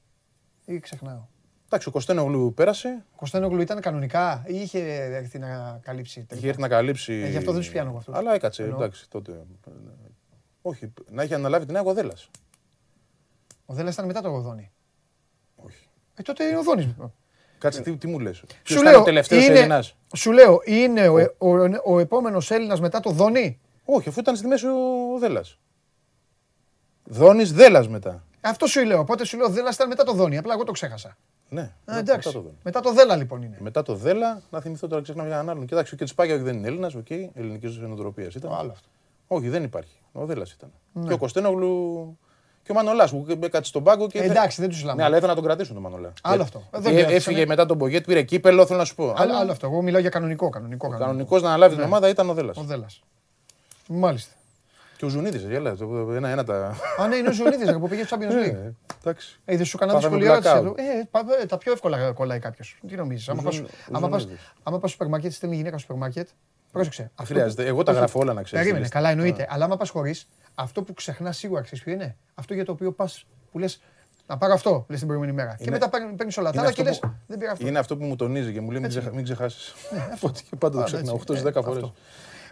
Ή 0.65 0.79
ξεχνάω; 0.79 1.27
Εντάξει, 1.73 1.91
ο 1.91 1.93
Κωστένογλου 1.93 2.55
πέρασε. 2.55 3.05
Ο 3.13 3.17
Κωστένογλου 3.17 3.61
ήταν 3.61 3.81
κανονικά 3.81 4.45
ή 4.47 4.61
είχε 4.61 4.79
έρθει 5.13 5.39
να 5.39 5.81
καλύψει. 5.83 6.27
Είχε 6.33 6.49
έρθει 6.49 6.61
να 6.61 6.69
καλύψει. 6.69 7.13
Ε, 7.13 7.29
γι' 7.29 7.37
αυτό 7.37 7.53
δεν 7.53 7.61
τους 7.61 7.71
πιάνω 7.71 7.97
αυτό. 7.97 8.13
Αλλά 8.15 8.35
έκατσε, 8.35 8.63
Εννοώ. 8.63 8.79
εντάξει 8.79 9.11
τότε. 9.11 9.43
Όχι, 10.63 10.93
να 11.11 11.23
είχε 11.23 11.35
αναλάβει 11.35 11.67
την 11.67 11.77
ο 11.77 11.93
Δέλλα. 11.93 12.15
Ο 13.67 13.75
Δέλλα 13.75 13.91
ήταν 13.91 14.07
μετά 14.07 14.21
το 14.21 14.29
Δόνη. 14.29 14.71
Όχι. 15.57 15.89
Ε, 16.15 16.23
τότε 16.23 16.45
είναι 16.45 16.57
ο 16.57 16.63
Δόνη. 16.63 16.97
Κάτσε, 17.59 17.83
τι, 17.83 17.97
τι 17.97 18.07
μου 18.07 18.19
λες; 18.19 18.45
Σου 18.63 18.83
λέω, 18.83 19.05
είναι, 19.31 19.83
σου 20.17 20.33
λέω, 20.33 20.61
είναι 20.65 21.09
ο, 21.09 21.15
ο, 21.39 21.49
ο, 21.49 21.71
ο 21.85 21.99
επόμενος 21.99 22.51
Έλληνας 22.51 22.81
μετά 22.81 23.01
το 23.01 23.11
Δόνη. 23.11 23.61
Όχι, 23.85 24.09
αφού 24.09 24.21
ήταν 24.21 24.37
στη 24.37 24.47
μέση 24.47 24.67
ο 24.67 25.19
Δέλλας. 25.19 25.59
Δόνης 27.05 27.53
Δέλλας 27.53 27.89
μετά. 27.89 28.25
Αυτό 28.41 28.67
σου 28.67 28.85
λέω. 28.85 28.99
Οπότε 28.99 29.25
σου 29.25 29.37
λέω 29.37 29.49
Δέλλα 29.49 29.71
ήταν 29.73 29.89
μετά 29.89 30.05
το 30.05 30.13
Δόνη. 30.13 30.39
Απλά 30.39 30.53
εγώ 30.55 30.65
το 30.65 30.73
ξέχασα. 30.73 31.17
Ναι, 31.53 31.71
Α, 31.85 31.99
εντάξει. 31.99 32.29
Μετά 32.29 32.41
το, 32.41 32.53
μετά 32.63 32.81
το 32.81 32.93
Δέλα 32.93 33.17
λοιπόν 33.17 33.43
είναι. 33.43 33.57
Μετά 33.61 33.83
το 33.83 33.95
Δέλα, 33.95 34.43
να 34.51 34.61
θυμηθώ 34.61 34.87
τώρα 34.87 35.03
ξεχνάμε 35.03 35.29
για 35.29 35.37
έναν 35.37 35.51
άλλον. 35.51 35.67
Κοιτάξτε, 35.67 35.97
Κετσπάγια 35.97 36.39
δεν 36.39 36.57
είναι 36.57 36.67
Έλληνας, 36.67 36.95
OK, 36.95 37.07
okay, 37.11 37.29
ελληνική 37.35 37.79
νοοτροπία 37.81 38.31
ήταν. 38.37 38.53
Άλλο 38.53 38.71
αυτό. 38.71 38.89
Όχι, 39.27 39.49
δεν 39.49 39.65
υπάρχει. 39.65 39.97
Ο 40.13 40.27
Δέλας 40.27 40.53
ήταν. 40.53 40.71
Ναι. 40.93 41.07
Και 41.07 41.13
ο 41.13 41.19
Κωστένογλου 41.19 42.19
και 42.63 42.73
ο 42.73 42.75
Μανολάς 42.75 43.11
που 43.11 43.27
κάτσε 43.41 43.65
στον 43.65 43.83
πάγκο 43.83 44.07
και. 44.09 44.19
Ε, 44.19 44.25
εντάξει, 44.25 44.61
δεν 44.61 44.71
τους 44.71 44.79
συλλαμβάνω. 44.79 45.01
Ναι, 45.01 45.07
αλλά 45.07 45.17
ήθελα 45.17 45.35
να 45.35 45.39
τον 45.41 45.49
κρατήσουν 45.49 45.75
τον 45.75 45.83
Μανολά. 45.83 46.13
Άλλο 46.23 46.43
αυτό. 46.43 46.63
Ε, 46.85 47.15
έφυγε 47.15 47.47
μετά 47.47 47.67
τον 47.67 47.77
Μπογκέτ, 47.77 48.05
πήρε 48.05 48.23
κύπελο, 48.23 48.67
θέλω 48.67 48.79
να 48.79 48.85
σου 48.85 48.95
πω. 48.95 49.15
Άλλο, 49.17 49.37
άλλο 49.37 49.51
αυτό. 49.51 49.67
Εγώ 49.67 49.83
μιλάω 49.83 50.01
για 50.01 50.11
κανονικό. 50.11 50.49
Κανονικό, 50.49 50.87
κανονικό. 50.87 51.07
κανονικός 51.09 51.43
να 51.43 51.49
αναλάβει 51.49 51.73
την 51.73 51.81
ναι. 51.81 51.89
ομάδα 51.89 52.09
ήταν 52.09 52.31
ο 52.31 52.35
Δέλας. 52.35 52.57
Ο 52.57 52.63
Δέλας. 52.63 53.03
Μάλιστα. 53.89 54.35
Και 54.97 55.05
ο 55.05 55.09
Ζουνίδης, 55.09 55.43
γέλα. 55.43 55.77
Ένα-ένα 56.15 56.45
τα. 56.45 56.77
Α, 57.01 57.07
ναι, 57.09 57.17
είναι 57.17 57.29
ο 57.29 57.33
Ζουνίδης 57.33 57.73
που 57.73 57.89
πήγε 57.89 58.05
στο 58.05 58.17
Champions 58.17 58.47
League. 58.47 58.73
Ε, 59.05 59.09
εντάξει. 59.09 59.41
Ε, 59.45 59.57
δεν 59.57 59.67
σου 59.67 59.77
έκανα 59.81 59.99
δυσκολία 59.99 60.41
ερώτηση. 60.45 61.09
Ε, 61.41 61.47
τα 61.47 61.59
πιο 61.59 61.73
εύκολα 61.73 62.13
κολλάει 62.13 62.39
κάποιος. 62.39 62.79
Τι 62.89 62.97
νομίζεις. 62.97 63.29
Άμα 63.29 63.43
πα 64.13 64.19
στο 64.79 64.87
σούπερ 64.87 65.09
μάρκετ, 65.09 65.33
στέλνει 65.33 65.57
γυναίκα 65.57 65.79
στο 65.79 65.87
σούπερ 65.87 65.97
μάρκετ. 65.97 66.29
Πρόσεξε. 66.73 67.11
Χρειάζεται. 67.25 67.67
Εγώ 67.67 67.83
τα 67.83 67.93
γράφω 67.93 68.21
όλα 68.21 68.33
να 68.33 68.43
ξέρω. 68.43 68.63
Περίμενε, 68.63 68.89
καλά 68.89 69.11
εννοείται. 69.11 69.47
Αλλά 69.51 69.65
άμα 69.65 69.77
πας 69.77 69.91
χωρίς, 69.91 70.29
αυτό 70.55 70.83
που 70.83 70.95
ξεχνά 70.95 71.33
σίγουρα 71.33 71.61
ξέρεις 71.61 71.85
ποιο 71.85 71.93
είναι; 71.93 72.17
Αυτό 72.35 72.55
για 72.55 72.65
το 72.65 72.73
οποίο 72.73 72.93
πας 72.93 73.27
που 73.53 73.59
λες. 73.59 73.81
Να 74.27 74.39
πάρω 74.39 74.53
αυτό, 74.53 74.85
λες 74.89 74.99
την 74.99 75.07
προηγούμενη 75.07 75.37
μέρα. 75.37 75.57
Και 75.63 75.71
μετά 75.71 75.89
παίρνει 75.89 76.33
όλα 76.39 76.53
τα 76.53 76.61
άλλα 76.61 76.73
και 76.73 76.83
λες. 76.83 77.01
Δεν 77.27 77.39
πήρα 77.39 77.53
αυτό. 77.53 77.67
Είναι 77.67 77.79
αυτό 77.79 77.97
που 77.97 78.05
μου 78.05 78.17
τονίζει 78.17 78.53
και 78.53 78.61
μου 78.61 78.71
λέει 78.71 78.81
μην 79.13 79.25
ξεχάσεις. 79.25 79.75
Και 80.51 80.57
πάντα 80.57 80.79
το 80.79 80.85
ξεχνάω 80.85 81.21
8-10 81.27 81.63
φορές. 81.63 81.93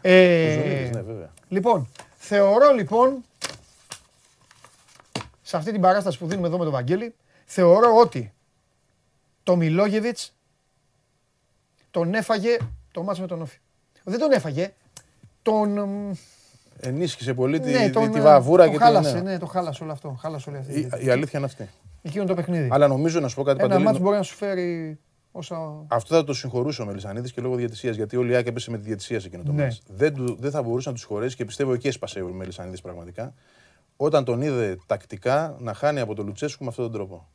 Ναι, 0.02 1.02
λοιπόν, 1.48 1.88
Θεωρώ 2.22 2.72
λοιπόν, 2.74 3.24
σε 5.50 5.56
αυτή 5.56 5.72
την 5.72 5.80
παράσταση 5.80 6.18
που 6.18 6.26
δίνουμε 6.26 6.46
εδώ 6.46 6.58
με 6.58 6.64
τον 6.64 6.72
Βαγγέλη, 6.72 7.14
θεωρώ 7.44 7.96
ότι 7.96 8.32
το 9.42 9.56
Μιλόγεβιτς 9.56 10.34
τον 11.90 12.14
έφαγε 12.14 12.56
το 12.92 13.02
μάτς 13.02 13.20
με 13.20 13.26
τον 13.26 13.42
Όφη. 13.42 13.58
Δεν 14.04 14.18
τον 14.18 14.32
έφαγε, 14.32 14.72
τον... 15.42 15.78
Ενίσχυσε 16.80 17.34
πολύ 17.34 17.58
ναι, 17.58 17.86
τη, 17.86 17.90
τον, 17.90 18.12
τη 18.12 18.20
βαβούρα 18.20 18.64
το 18.64 18.70
και 18.70 18.78
χάλασε, 18.78 19.14
την... 19.14 19.24
Ναι, 19.24 19.38
το 19.38 19.46
χάλασε 19.46 19.82
όλο 19.82 19.92
αυτό. 19.92 20.16
Χάλασε 20.20 20.50
όλη 20.50 20.58
αυτή. 20.58 20.80
Η, 20.80 20.88
η 21.04 21.10
αλήθεια 21.10 21.38
είναι 21.38 21.46
αυτή. 21.46 21.68
εκείνο 22.02 22.24
το 22.24 22.34
παιχνίδι. 22.34 22.68
Αλλά 22.72 22.88
νομίζω 22.88 23.20
να 23.20 23.28
σου 23.28 23.36
πω 23.36 23.42
κάτι 23.42 23.64
Ένα 23.64 23.78
μάτς 23.78 23.98
μπορεί 23.98 24.16
να 24.16 24.22
σου 24.22 24.34
φέρει 24.34 24.98
όσα... 25.32 25.84
Αυτό 25.88 26.14
θα 26.14 26.24
το 26.24 26.34
συγχωρούσε 26.34 26.82
ο 26.82 26.86
Μελισανίδης 26.86 27.32
και 27.32 27.40
λόγω 27.40 27.54
διαιτησίας. 27.54 27.96
Γιατί 27.96 28.16
όλη 28.16 28.32
η 28.32 28.36
Άκη 28.36 28.48
έπεσε 28.48 28.70
με 28.70 28.78
τη 28.78 28.84
διαιτησία 28.84 29.20
σε 29.20 29.26
εκείνο 29.26 29.42
το 29.42 29.52
ναι. 29.52 29.68
Δεν, 29.86 30.36
δεν 30.38 30.50
θα 30.50 30.62
μπορούσε 30.62 30.88
να 30.88 30.94
τους 30.94 31.02
συγχωρέσει 31.04 31.36
και 31.36 31.44
πιστεύω 31.44 31.72
εκεί 31.72 31.88
έσπασε 31.88 32.20
ο 32.20 32.28
Μελισανίδης 32.28 32.80
πραγματικά. 32.80 33.34
Όταν 34.02 34.24
τον 34.24 34.42
είδε 34.42 34.78
τακτικά 34.86 35.56
να 35.58 35.74
χάνει 35.74 36.00
από 36.00 36.14
τον 36.14 36.26
Λουτσέσκου 36.26 36.62
με 36.64 36.70
αυτόν 36.70 36.84
τον 36.84 36.92
τρόπο. 36.92 37.28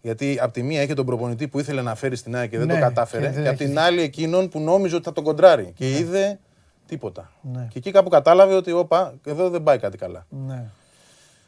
Γιατί 0.00 0.38
από 0.40 0.52
τη 0.52 0.62
μία 0.62 0.82
είχε 0.82 0.94
τον 0.94 1.06
προπονητή 1.06 1.48
που 1.48 1.58
ήθελε 1.58 1.82
να 1.82 1.94
φέρει 1.94 2.16
στην 2.16 2.36
ΑΕΚ 2.36 2.50
και 2.50 2.58
δεν 2.58 2.66
ναι, 2.66 2.74
το 2.74 2.80
κατάφερε. 2.80 3.30
Και, 3.30 3.40
και 3.40 3.48
από 3.48 3.58
την 3.58 3.78
άλλη 3.78 4.00
εκείνον 4.02 4.48
που 4.48 4.60
νόμιζε 4.60 4.94
ότι 4.94 5.04
θα 5.04 5.12
τον 5.12 5.24
κοντράρει. 5.24 5.72
Και 5.74 5.84
ναι. 5.84 5.90
είδε 5.90 6.38
τίποτα. 6.86 7.32
Ναι. 7.42 7.66
Και 7.70 7.78
εκεί 7.78 7.90
κάπου 7.90 8.08
κατάλαβε 8.08 8.54
ότι 8.54 8.72
όπα, 8.72 9.14
εδώ 9.24 9.50
δεν 9.50 9.62
πάει 9.62 9.78
κάτι 9.78 9.96
καλά. 9.96 10.26
Ναι. 10.28 10.70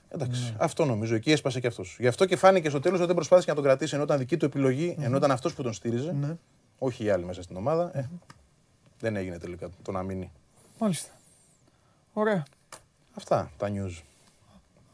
Εντάξει, 0.09 0.43
ναι. 0.43 0.57
αυτό 0.59 0.84
νομίζω. 0.84 1.15
Εκεί 1.15 1.33
έσπασε 1.33 1.60
και 1.60 1.67
αυτός. 1.67 1.97
Γι' 2.01 2.07
αυτό 2.07 2.26
και 2.26 2.36
φάνηκε 2.36 2.68
στο 2.68 2.81
τέλος 2.81 2.99
ότι 2.99 3.07
δεν 3.07 3.17
προσπάθησε 3.17 3.49
να 3.49 3.55
τον 3.55 3.65
κρατήσει 3.65 3.94
ενώ 3.94 4.05
ήταν 4.05 4.18
δική 4.18 4.36
του 4.36 4.44
επιλογή, 4.44 4.97
ενώ 5.01 5.17
ήταν 5.17 5.31
αυτός 5.31 5.55
που 5.55 5.62
τον 5.62 5.73
στήριζε. 5.73 6.12
Ναι. 6.12 6.36
Όχι 6.78 7.05
οι 7.05 7.10
άλλοι 7.10 7.25
μέσα 7.25 7.43
στην 7.43 7.57
ομάδα. 7.57 7.91
Ε, 7.99 8.09
δεν 8.99 9.17
έγινε 9.17 9.39
τελικά 9.39 9.68
το 9.83 9.93
να 9.93 10.02
μείνει. 10.02 10.33
Μάλιστα. 10.78 11.10
Ωραία. 12.12 12.43
Αυτά 13.15 13.51
τα 13.57 13.68
news. 13.68 14.02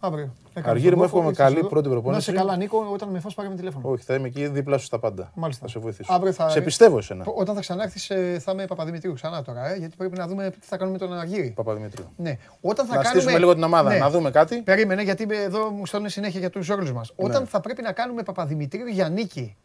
Αύριο. 0.00 0.32
Αργύρι 0.62 0.96
μου, 0.96 1.02
εύχομαι 1.02 1.32
καλή 1.32 1.64
πρώτη 1.64 1.88
προπόνηση. 1.88 2.30
Να 2.30 2.36
σε 2.36 2.42
καλά, 2.44 2.56
Νίκο, 2.56 2.88
όταν 2.92 3.08
με 3.08 3.20
φας 3.20 3.34
πάρε 3.34 3.48
με 3.48 3.54
τηλέφωνο. 3.54 3.88
Όχι, 3.88 4.04
θα 4.04 4.14
είμαι 4.14 4.26
εκεί 4.26 4.46
δίπλα 4.46 4.78
σου 4.78 4.84
στα 4.84 4.98
πάντα. 4.98 5.30
Μάλιστα. 5.34 5.64
Θα 5.64 5.70
σε 5.70 5.78
βοηθήσω. 5.78 6.12
Αύριο 6.12 6.32
θα... 6.32 6.48
Σε 6.48 6.60
πιστεύω 6.60 6.98
εσένα. 6.98 7.24
Όταν 7.34 7.54
θα 7.54 7.60
ξανάρθεις, 7.60 8.10
ε, 8.10 8.38
θα 8.40 8.52
είμαι 8.52 8.66
Παπαδημητρίου 8.66 9.12
ξανά 9.12 9.42
τώρα, 9.42 9.72
ε, 9.72 9.76
γιατί 9.76 9.96
πρέπει 9.96 10.16
να 10.16 10.26
δούμε 10.26 10.50
τι 10.50 10.66
θα 10.66 10.76
κάνουμε 10.76 10.98
με 11.00 11.06
τον 11.06 11.18
Αργύρι. 11.18 11.50
Παπαδημητρίου. 11.50 12.04
Ναι. 12.16 12.38
Όταν 12.60 12.86
θα 12.86 12.96
να 12.96 13.02
κάνουμε... 13.02 13.20
στήσουμε 13.20 13.38
λίγο 13.38 13.54
την 13.54 13.62
ομάδα, 13.62 13.90
ναι. 13.90 13.98
να 13.98 14.10
δούμε 14.10 14.30
κάτι. 14.30 14.62
Περίμενε, 14.62 15.02
γιατί 15.02 15.26
εδώ 15.30 15.70
μου 15.70 15.86
στέλνουν 15.86 16.08
συνέχεια 16.08 16.40
για 16.40 16.50
τους 16.50 16.68
όρου 16.68 16.92
μας. 16.92 17.12
Ναι. 17.16 17.26
Όταν 17.26 17.46
θα 17.46 17.60
πρέπει 17.60 17.82
να 17.82 17.92
κάνουμε 17.92 18.22
Παπαδημητρίου 18.22 18.86
για 18.86 19.08
νίκη 19.08 19.56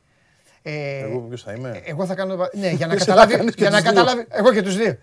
ε, 0.68 1.00
εγώ 1.00 1.20
ποιος 1.20 1.44
θα 1.44 1.52
είμαι; 1.52 1.82
Εγώ 1.86 2.06
θα 2.06 2.16
κάνω. 2.16 2.48
Ναι, 2.54 2.70
για 2.70 2.88
να 2.88 2.96
καταλάβει. 3.06 3.50
για 3.58 3.70
να 3.70 3.82
καταλάβει 3.82 4.26
εγώ 4.30 4.54
και 4.54 4.62
τους 4.62 4.76
δύο. 4.76 4.98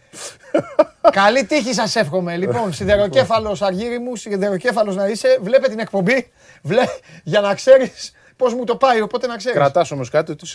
Καλή 1.11 1.45
τύχη 1.45 1.73
σας 1.75 1.97
εύχομαι. 1.97 2.37
Λοιπόν, 2.37 2.73
σιδεροκέφαλος 2.73 3.63
αργύρι 3.63 3.99
μου, 3.99 4.17
σιδεροκέφαλος 4.17 4.97
να 4.97 5.07
είσαι. 5.09 5.39
Βλέπε 5.43 5.69
την 5.69 5.79
εκπομπή. 5.79 6.31
Βλέ, 6.63 6.83
για 7.23 7.41
να 7.41 7.55
ξέρεις 7.55 8.13
πώς 8.37 8.55
μου 8.55 8.65
το 8.65 8.77
πάει. 8.77 9.01
Οπότε 9.01 9.27
να 9.27 9.37
ξέρεις. 9.37 9.59
Κρατάς 9.59 9.91
όμως 9.91 10.11
κάτι 10.11 10.33
ότι 10.33 10.47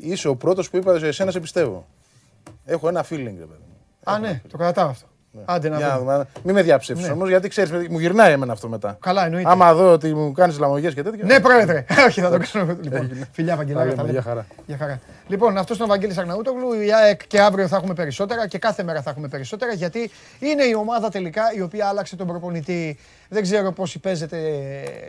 είσαι 0.00 0.28
ο 0.28 0.36
πρώτος 0.36 0.70
που 0.70 0.76
είπα 0.76 0.98
σε 0.98 1.06
εσένα 1.06 1.30
σε 1.30 1.40
πιστεύω. 1.40 1.86
Έχω 2.64 2.88
ένα 2.88 3.04
feeling, 3.10 3.36
ρε 3.38 3.46
παιδί. 3.46 3.64
Α, 4.04 4.18
ναι, 4.18 4.40
το 4.50 4.56
κρατάω 4.56 4.88
αυτό. 4.88 5.06
Ναι. 5.36 5.42
Άντε 5.44 5.68
να 5.68 5.98
δούμε. 5.98 6.26
Μην 6.42 6.54
με 6.54 6.62
διαψεύσεις 6.62 7.06
ναι. 7.06 7.12
όμως, 7.12 7.28
γιατί 7.28 7.48
ξέρεις, 7.48 7.88
μου 7.88 7.98
γυρνάει 7.98 8.32
εμένα 8.32 8.52
αυτό 8.52 8.68
μετά. 8.68 8.96
Καλά, 9.00 9.24
εννοείται. 9.24 9.50
Άμα 9.50 9.74
δω 9.74 9.92
ότι 9.92 10.14
μου 10.14 10.32
κάνεις 10.32 10.58
λαμογές 10.58 10.94
και 10.94 11.02
τέτοια. 11.02 11.24
Ναι, 11.24 11.40
πρόεδρε. 11.40 11.84
Όχι, 12.06 12.20
θα 12.20 12.30
το 12.30 12.38
κάνω. 12.52 12.76
Λοιπόν, 12.80 13.26
φιλιά, 13.32 13.56
Βαγγελάρα. 13.56 14.04
Για 14.10 14.22
χαρά. 14.22 14.46
Για 14.66 14.76
χαρά. 14.76 15.00
Λοιπόν, 15.28 15.56
αυτός 15.56 15.76
είναι 15.76 15.84
ο 15.84 15.88
Βαγγέλης 15.88 16.18
Αγναούτογλου. 16.18 16.72
Η 16.72 16.92
ΑΕΚ 16.92 17.26
και 17.26 17.40
αύριο 17.40 17.68
θα 17.68 17.76
έχουμε 17.76 17.94
περισσότερα 17.94 18.48
και 18.48 18.58
κάθε 18.58 18.82
μέρα 18.82 19.02
θα 19.02 19.10
έχουμε 19.10 19.28
περισσότερα 19.28 19.72
γιατί 19.72 20.10
είναι 20.38 20.64
η 20.64 20.74
ομάδα 20.74 21.08
τελικά 21.08 21.42
η 21.56 21.60
οποία 21.60 21.86
άλλαξε 21.86 22.16
τον 22.16 22.26
προπονητή. 22.26 22.98
Δεν 23.28 23.42
ξέρω 23.42 23.72
πόσοι 23.72 23.98
παίζετε 23.98 24.38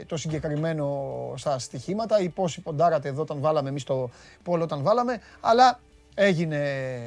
το 0.05 0.17
συγκεκριμένο 0.17 0.87
στα 1.35 1.59
στοιχήματα 1.59 2.19
ή 2.19 2.29
πόσοι 2.29 2.61
ποντάρατε 2.61 3.09
εδώ 3.09 3.21
όταν 3.21 3.37
βάλαμε 3.39 3.69
εμείς 3.69 3.83
το 3.83 4.09
πόλο 4.43 4.63
όταν 4.63 4.83
βάλαμε. 4.83 5.19
Αλλά 5.41 5.79
έγινε 6.15 6.59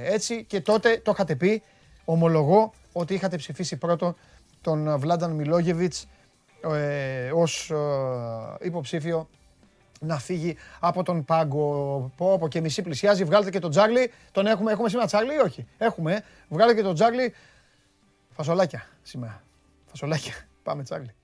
έτσι 0.05 0.45
και 0.45 0.61
τότε 0.61 1.01
το 1.05 1.11
είχατε 1.15 1.35
πει. 1.35 1.63
Ομολογώ 2.05 2.73
ότι 2.93 3.15
είχατε 3.15 3.37
ψηφίσει 3.37 3.77
πρώτο 3.77 4.15
τον 4.61 4.99
Βλάνταν 4.99 5.31
Μιλόγεβιτς 5.31 6.07
ε, 6.63 7.31
ως 7.35 7.71
ε, 7.71 8.67
υποψήφιο 8.67 9.29
να 10.01 10.19
φύγει 10.19 10.57
από 10.81 11.03
τον 11.03 11.25
πάγκο. 11.25 12.11
Πω, 12.17 12.39
πω 12.39 12.49
και 12.49 12.61
μισή 12.61 12.83
πλησιάζει. 12.83 13.25
Βγάλετε 13.25 13.51
και 13.51 13.59
τον 13.59 13.71
Τζάρλι. 13.71 14.13
Τον 14.33 14.47
έχουμε, 14.47 14.73
έχουμε 14.73 14.89
σήμερα 14.89 15.07
Τζάρλι 15.07 15.35
ή 15.35 15.39
όχι; 15.39 15.67
Έχουμε. 15.79 16.13
Ε. 16.15 16.23
Βγάλετε 16.49 16.77
και 16.77 16.85
τον 16.85 16.95
Τζάρλι. 16.95 17.35
Φασολάκια 18.31 18.87
σήμερα. 19.03 19.43
Φασολάκια. 19.87 20.35
Πάμε 20.63 20.83
Τζάρλι. 20.83 21.15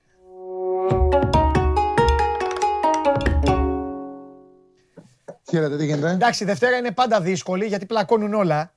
Χαίρετε, 5.51 5.77
τι 5.77 5.85
γίνεται; 5.85 6.11
Εντάξει, 6.11 6.45
Δευτέρα 6.45 6.77
είναι 6.77 6.91
πάντα 6.93 7.21
δύσκολη 7.21 7.67
γιατί 7.67 7.87
πλακώνουν 7.87 8.35
όλα. 8.35 8.73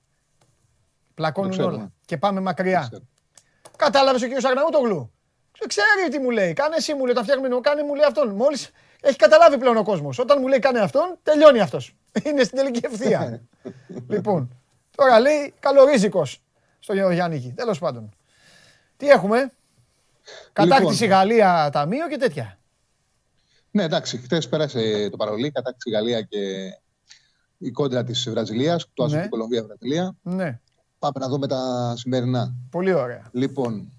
Πλακώνουν 1.19 1.59
όλα. 1.59 1.91
Και 2.05 2.17
πάμε 2.17 2.41
μακριά. 2.41 2.89
Κατάλαβες 3.77 4.21
ο 4.21 4.27
κ. 4.27 4.45
Αγναούτογλου; 4.45 5.11
Ξέρει 5.67 6.09
τι 6.11 6.19
μου 6.19 6.29
λέει. 6.29 6.53
Κάνε 6.53 6.75
εσύ 6.75 6.93
μου 6.93 7.05
λέει, 7.05 7.13
τα 7.13 7.23
φτιάχνουμε, 7.23 7.59
κάνε 7.61 7.83
μου 7.83 7.95
λέει 7.95 8.05
αυτόν. 8.05 8.29
Μόλις 8.29 8.71
έχει 9.01 9.15
καταλάβει 9.15 9.57
πλέον 9.57 9.77
ο 9.77 9.83
κόσμος. 9.83 10.19
Όταν 10.19 10.37
μου 10.41 10.47
λέει 10.47 10.59
κάνε 10.59 10.79
αυτόν, 10.79 11.17
τελειώνει 11.23 11.59
αυτός. 11.59 11.95
Είναι 12.25 12.43
στην 12.43 12.57
τελική 12.57 12.85
ευθεία. 12.85 13.41
λοιπόν, 14.13 14.55
τώρα 14.95 15.19
λέει 15.19 15.53
καλορίζικος 15.59 16.41
στο 16.79 16.93
Γιάννη. 16.93 17.53
Τέλος 17.55 17.79
πάντων. 17.79 18.15
Τι 18.97 19.09
έχουμε; 19.09 19.51
Κατάκτηση 20.53 21.03
λοιπόν. 21.03 21.17
Γαλλία 21.17 21.69
ταμείο 21.71 22.07
και 22.07 22.17
τέτοια. 22.17 22.57
Ναι, 23.71 23.83
εντάξει, 23.83 24.17
χθες 24.17 24.49
πέρασε 24.49 25.09
το 25.09 25.17
παρολί, 25.17 25.51
κατάκτηση 25.51 25.89
Γαλλία 25.89 26.21
και 26.21 26.37
η 27.57 27.71
κόντρα 27.71 28.03
της 28.03 28.29
Βραζιλίας, 28.29 28.89
το 28.93 29.07
ναι. 29.07 29.27
Κολομβία-Βραζιλία. 29.27 30.15
Ναι. 30.21 30.59
Πάμε 30.99 31.19
να 31.19 31.27
δούμε 31.27 31.47
τα 31.47 31.93
σημερινά. 31.97 32.55
Πολύ 32.71 32.93
ωραία. 32.93 33.29
Λοιπόν, 33.31 33.91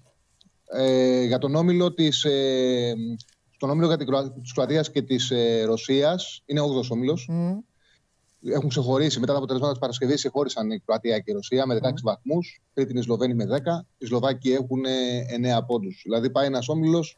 ε, 0.65 1.23
για 1.23 1.37
τον 1.37 1.55
όμιλο 1.55 1.93
της, 1.93 2.23
ε, 2.23 2.93
στον 3.51 3.69
όμιλο 3.69 3.87
για 3.87 3.97
την 3.97 4.07
της 4.41 4.53
Κροατίας 4.53 4.91
και 4.91 5.01
της 5.01 5.31
ε, 5.31 5.63
Ρωσίας, 5.63 6.41
είναι 6.45 6.61
8ος 6.61 6.89
όμιλος. 6.89 7.29
Mm. 7.31 7.57
Έχουν 8.43 8.69
ξεχωρίσει 8.69 9.19
μετά 9.19 9.31
τα 9.31 9.37
αποτελέσματα 9.37 9.71
της 9.71 9.81
Παρασκευής, 9.81 10.15
ξεχώρισαν 10.15 10.71
η 10.71 10.79
Κροατία 10.79 11.19
και 11.19 11.31
η 11.31 11.33
Ρωσία 11.33 11.65
με 11.65 11.79
16 11.81 11.87
mm. 11.87 11.93
βαθμούς. 12.03 12.61
Τρίτη 12.73 12.91
είναι 12.91 12.99
η 12.99 13.03
Σλοβαίνη 13.03 13.33
με 13.33 13.45
10. 13.45 13.85
Οι 13.97 14.05
Σλοβάκοι 14.05 14.51
έχουν 14.51 14.81
9 15.59 15.65
πόντους. 15.67 16.01
Δηλαδή 16.03 16.29
πάει 16.29 16.45
ένας 16.45 16.67
όμιλος 16.67 17.17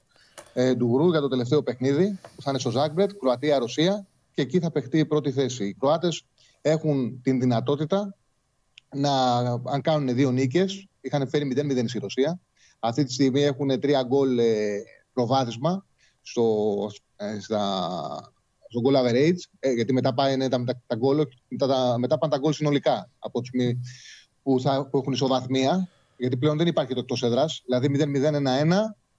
ε, 0.54 0.76
του 0.76 0.96
Γρου 0.96 1.10
για 1.10 1.20
το 1.20 1.28
τελευταίο 1.28 1.64
παιχνίδι, 1.64 2.20
που 2.36 2.42
θα 2.42 2.50
είναι 2.50 2.60
στο 2.60 2.70
Ζάγκμπρετ, 2.70 3.12
Κροατία-Ρωσία 3.20 4.08
και 4.34 4.42
εκεί 4.42 4.60
θα 4.60 4.72
παιχτεί 4.72 4.98
η 4.98 5.06
πρώτη 5.06 5.32
θέση. 5.32 5.66
Οι 5.66 5.74
Κροάτες 5.80 6.26
έχουν 6.62 7.22
την 7.22 7.40
δυνατότητα 7.40 8.16
να, 8.94 9.42
αν 9.46 9.82
κάνουν 9.82 10.16
δύο 10.16 10.32
νίκες, 10.32 10.88
είχαν 11.02 11.30
φέρει 11.30 11.54
0-0 11.56 11.84
στη 11.88 12.00
Ρωσία. 12.00 12.40
Αυτή 12.80 13.04
τη 13.04 13.14
στιγμή 13.14 13.42
έχουν 13.42 13.80
τρία 13.80 14.04
γκολ 14.04 14.38
ε, 14.38 14.82
προβάδισμα 15.14 15.86
στο, 16.22 16.90
ε, 17.16 17.40
στα, 17.40 18.34
στο 18.68 18.82
goal 18.86 18.96
average, 18.96 19.38
ε, 19.60 19.72
γιατί 19.72 19.94
μετά 19.94 20.14
πάνε 20.14 20.50
τα, 20.50 20.64
τα, 20.64 20.82
τα 20.88 20.96
γκολ, 20.96 21.26
μετά, 21.48 21.98
μετά 21.98 22.18
πάνε 22.18 22.34
τα 22.34 22.40
γκολ 22.40 22.54
συνολικά 22.54 23.10
από 23.20 23.42
τους 23.42 23.52
που, 24.44 24.62
θα, 24.62 24.88
που 24.88 24.98
έχουν 24.98 25.14
ισοβαθμία, 25.14 25.90
γιατί 26.18 26.38
πλέον 26.38 26.58
δεν 26.58 26.68
υπάρχει 26.68 26.94
το 26.94 27.00
εκτός 27.00 27.24
έδρας. 27.24 27.64
Δηλαδή 27.66 27.88
0-0-1-1 27.90 28.74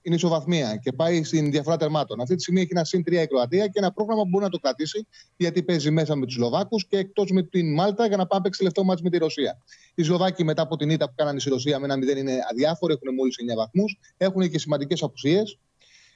είναι 0.05 0.15
ισοβαθμία 0.15 0.75
και 0.75 0.91
πάει 0.91 1.23
στην 1.23 1.51
διαφορά 1.51 1.77
τερμάτων. 1.77 2.21
Αυτή 2.21 2.35
τη 2.35 2.41
στιγμή 2.41 2.61
έχει 2.61 2.69
ένα 2.71 2.83
συν 2.83 3.03
3 3.07 3.11
η 3.11 3.27
Κροατία 3.27 3.67
και 3.67 3.79
ένα 3.79 3.91
πρόγραμμα 3.91 4.21
που 4.21 4.29
μπορεί 4.29 4.43
να 4.43 4.49
το 4.49 4.57
κρατήσει, 4.57 5.07
γιατί 5.37 5.63
παίζει 5.63 5.91
μέσα 5.91 6.15
με 6.15 6.25
τους 6.25 6.33
Σλοβάκους 6.33 6.87
και 6.87 6.97
εκτός 6.97 7.31
με 7.31 7.43
την 7.43 7.73
Μάλτα 7.73 8.07
για 8.07 8.17
να 8.17 8.27
πάμε 8.27 8.41
παίξει 8.41 8.59
τελευταίο 8.59 8.83
μάτι 8.83 9.03
με 9.03 9.09
τη 9.09 9.17
Ρωσία. 9.17 9.61
Οι 9.95 10.03
Σλοβάκοι 10.03 10.43
μετά 10.43 10.61
από 10.61 10.75
την 10.75 10.89
ήττα 10.89 11.05
που 11.05 11.13
κάνανε 11.15 11.39
στη 11.39 11.49
Ρωσία 11.49 11.79
με 11.79 11.85
ένα 11.85 11.95
0 11.95 12.17
είναι 12.17 12.37
αδιάφοροι, 12.51 12.93
έχουν 12.93 13.15
μόλις 13.15 13.35
9 13.53 13.55
βαθμούς, 13.55 13.99
έχουν 14.17 14.49
και 14.49 14.59
σημαντικές 14.59 15.03
απουσίες. 15.03 15.59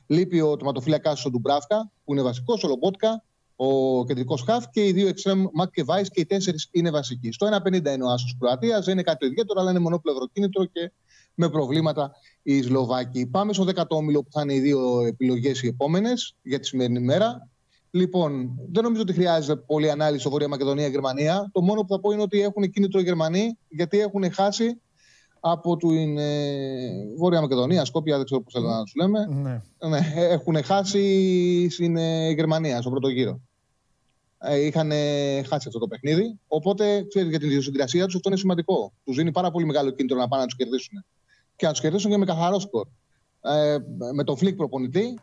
Λείπει 0.08 0.42
ο 0.42 0.58
τοματοφύλακα 0.58 1.18
ο 1.26 1.30
Ντουμπράφκα, 1.30 1.92
που 2.04 2.14
είναι 2.14 2.22
βασικός, 2.22 2.64
ο 2.64 2.68
Λομπότκα, 2.68 3.24
ο 3.56 4.06
κεντρικός 4.06 4.42
χαφ 4.42 4.70
και 4.70 4.86
οι 4.86 4.92
δύο 4.92 5.08
εξτρέμ 5.08 5.46
Μακ 5.54 5.72
και 5.72 5.84
Βάη 5.84 6.04
και 6.04 6.22
οι 6.22 6.26
τέσσερις 6.26 6.68
είναι 6.72 6.92
βασικοί. 6.92 7.32
Στο 7.32 7.48
1,50 7.48 7.94
είναι 7.94 8.04
ο 8.04 8.10
Άσος 8.10 8.36
Κροατίας, 8.40 8.86
δεν 8.86 8.94
είναι 8.94 9.04
κάτι 9.04 9.26
ιδιαίτερο, 9.26 9.60
αλλά 9.62 9.70
είναι 9.70 9.80
μονοπλευρο 9.80 10.28
κίνητρο 10.34 10.66
και 10.66 10.92
με 11.40 11.50
προβλήματα 11.50 12.12
οι 12.44 12.62
Σλοβάκοι. 12.62 13.26
Πάμε 13.26 13.54
στο 13.54 13.64
10ο 13.64 13.84
όμιλο 13.90 14.24
που 14.24 14.32
θα 14.32 14.42
είναι 14.42 14.54
οι 14.54 14.60
δύο 14.60 15.06
επιλογές 15.06 15.62
οι 15.62 15.68
επόμενες 15.68 16.36
για 16.42 16.60
τη 16.60 16.68
σημερινή 16.68 17.00
μέρα. 17.00 17.50
Λοιπόν, 17.92 18.60
δεν 18.72 18.84
νομίζω 18.84 19.02
ότι 19.02 19.14
χρειάζεται 19.14 19.62
πολλή 19.66 19.90
ανάλυση 19.90 20.20
στο 20.20 20.30
Βόρεια 20.30 20.48
Μακεδονία-Γερμανία. 20.48 21.50
Το 21.52 21.62
μόνο 21.62 21.82
που 21.82 21.88
θα 21.88 22.00
πω 22.00 22.12
είναι 22.12 22.22
ότι 22.22 22.42
έχουν 22.42 22.70
κίνητρο 22.70 23.00
οι 23.00 23.04
Γερμανοί 23.04 23.58
γιατί 23.70 24.00
έχουν 24.00 24.32
χάσει 24.34 24.82
από 25.40 25.78
την 25.78 26.18
ε, 26.18 26.90
Βόρεια 27.18 27.42
Μακεδονία, 27.42 27.86
Σκόπια, 27.86 28.16
δεν 28.16 28.26
ξέρω 28.26 28.42
πώς 28.42 28.54
θέλετε 28.54 28.74
να 28.74 28.84
τους 28.84 28.94
λέμε. 28.96 29.26
Ναι. 29.26 29.62
ναι. 29.88 30.00
έχουν 30.16 30.64
χάσει 30.64 31.68
στην 31.70 31.98
ε, 31.98 32.30
Γερμανία, 32.30 32.80
στον 32.80 32.92
πρώτο 32.92 33.08
γύρο. 33.08 33.42
Ε, 34.40 34.66
είχαν 34.66 34.92
χάσει 35.48 35.68
αυτό 35.68 35.80
το 35.80 35.88
παιχνίδι. 35.88 36.40
Οπότε, 36.48 37.06
ξέρετε, 37.08 37.30
για 37.30 37.40
την 37.40 37.48
ιδιοσυγκρασία 37.48 38.06
τους 38.06 38.16
αυτό 38.16 38.30
είναι 38.30 38.38
σημαντικό. 38.38 38.94
Τους 39.04 39.16
δίνει 39.16 39.32
πάρα 39.32 39.52
πολύ 39.52 39.66
μεγάλο 39.66 39.90
κίνητρο 39.92 40.18
να 40.18 40.28
πάνε 40.28 40.42
να 40.42 40.48
τους 40.48 40.58
κερδίσουν 40.58 41.04
και 41.60 41.66
να 41.66 41.72
τους 41.72 41.82
κερδίσουν 41.82 42.12
και 42.12 42.18
με 42.18 42.26
καθαρό 42.26 42.60
σκορ. 42.60 42.88
Ε, 43.42 43.78
με 44.14 44.24
τον 44.24 44.38
Φλικ 44.38 44.56
προπονητή, 44.56 45.20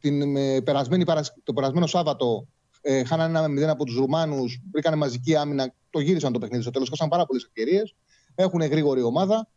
την, 0.00 0.30
με 0.30 0.60
περασμένη, 0.64 1.04
το 1.44 1.52
περασμένο 1.52 1.86
Σάββατο 1.86 2.46
ε, 2.80 3.04
χάνανε 3.04 3.38
ένα 3.38 3.48
μηδέν 3.48 3.68
από 3.68 3.84
τους 3.84 3.96
Ρουμάνους, 3.96 4.60
βρήκανε 4.72 4.96
μαζική 4.96 5.36
άμυνα, 5.36 5.74
το 5.90 6.00
γύρισαν 6.00 6.32
το 6.32 6.38
παιχνίδι 6.38 6.62
στο 6.62 6.70
τέλος. 6.70 6.88
Χάσαν 6.88 7.08
πάρα 7.08 7.26
πολλές 7.26 7.44
ευκαιρίες. 7.44 7.94
Έχουν 8.34 8.60
γρήγορη 8.60 9.02
ομάδα. 9.02 9.48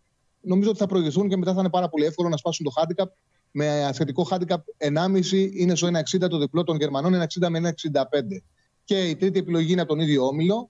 Νομίζω 0.42 0.70
ότι 0.70 0.80
θα 0.80 0.86
προηγηθούν 0.86 1.30
και 1.30 1.38
μετά 1.38 1.54
θα 1.54 1.60
είναι 1.60 1.70
πάρα 1.70 1.90
πολύ 1.90 2.06
εύκολο 2.06 2.30
να 2.30 2.38
σπάσουν 2.38 2.66
το 2.66 2.72
handicap 2.76 3.08
με 3.52 3.86
ασχετικό 3.86 4.28
handicap 4.30 4.58
1,5 4.78 5.50
είναι 5.54 5.76
στο 5.76 5.88
1,60 5.88 6.30
το 6.30 6.38
διπλό 6.38 6.64
των 6.64 6.78
Γερμανών, 6.78 7.14
1,60 7.14 7.50
με 7.50 7.60
1,65. 7.60 8.42
Και 8.84 9.10
η 9.10 9.16
τρίτη 9.16 9.40
επιλογή 9.40 9.72
είναι 9.72 9.82
από 9.82 9.90
τον 9.90 10.00
ίδιο 10.00 10.26
όμιλο. 10.26 10.70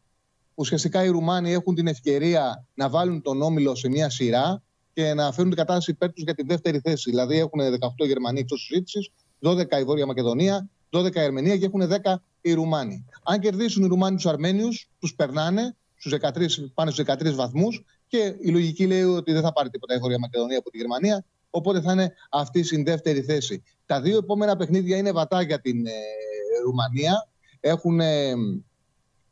Ουσιαστικά 0.55 1.03
οι 1.03 1.07
Ρουμάνοι 1.07 1.51
έχουν 1.51 1.75
την 1.75 1.87
ευκαιρία 1.87 2.67
να 2.73 2.89
βάλουν 2.89 3.21
τον 3.21 3.41
όμιλο 3.41 3.75
σε 3.75 3.89
μια 3.89 4.09
σειρά 4.09 4.63
και 4.93 5.13
να 5.13 5.31
φέρουν 5.31 5.49
την 5.49 5.59
κατάσταση 5.59 5.91
υπέρ 5.91 6.13
τους 6.13 6.23
για 6.23 6.33
τη 6.33 6.43
δεύτερη 6.43 6.79
θέση. 6.79 7.09
Δηλαδή 7.09 7.37
έχουν 7.37 7.59
18 7.59 8.07
Γερμανοί 8.07 8.39
εκτός 8.39 8.61
συζήτηση, 8.61 9.11
12 9.41 9.79
η 9.79 9.83
Βόρεια 9.83 10.05
Μακεδονία, 10.05 10.69
12 10.89 11.15
η 11.15 11.19
Αρμενία 11.19 11.57
και 11.57 11.65
έχουν 11.65 11.81
10 11.81 12.15
οι 12.41 12.53
Ρουμάνοι. 12.53 13.05
Αν 13.23 13.39
κερδίσουν 13.39 13.83
οι 13.83 13.87
Ρουμάνοι 13.87 14.15
τους 14.15 14.25
Αρμένιους, 14.25 14.89
τους 14.99 15.15
περνάνε, 15.15 15.75
στους 15.95 16.11
13, 16.11 16.71
πάνε 16.73 16.91
στους 16.91 17.05
13 17.05 17.35
βαθμούς 17.35 17.83
και 18.07 18.35
η 18.39 18.49
λογική 18.49 18.87
λέει 18.87 19.01
ότι 19.01 19.31
δεν 19.31 19.41
θα 19.41 19.53
πάρει 19.53 19.69
τίποτα 19.69 19.95
η 19.95 19.97
Βόρεια 19.97 20.19
Μακεδονία 20.19 20.57
από 20.57 20.69
τη 20.69 20.77
Γερμανία. 20.77 21.25
Οπότε 21.49 21.81
θα 21.81 21.91
είναι 21.91 22.13
αυτή 22.29 22.63
στην 22.63 22.83
δεύτερη 22.83 23.21
θέση. 23.21 23.63
Τα 23.85 24.01
δύο 24.01 24.17
επόμενα 24.17 24.55
παιχνίδια 24.55 24.97
είναι 24.97 25.11
βατά 25.11 25.41
για 25.41 25.61
την 25.61 25.85
ε, 25.85 25.91
Ρουμανία. 26.65 27.27
Έχουν 27.59 27.99
ε, 27.99 28.33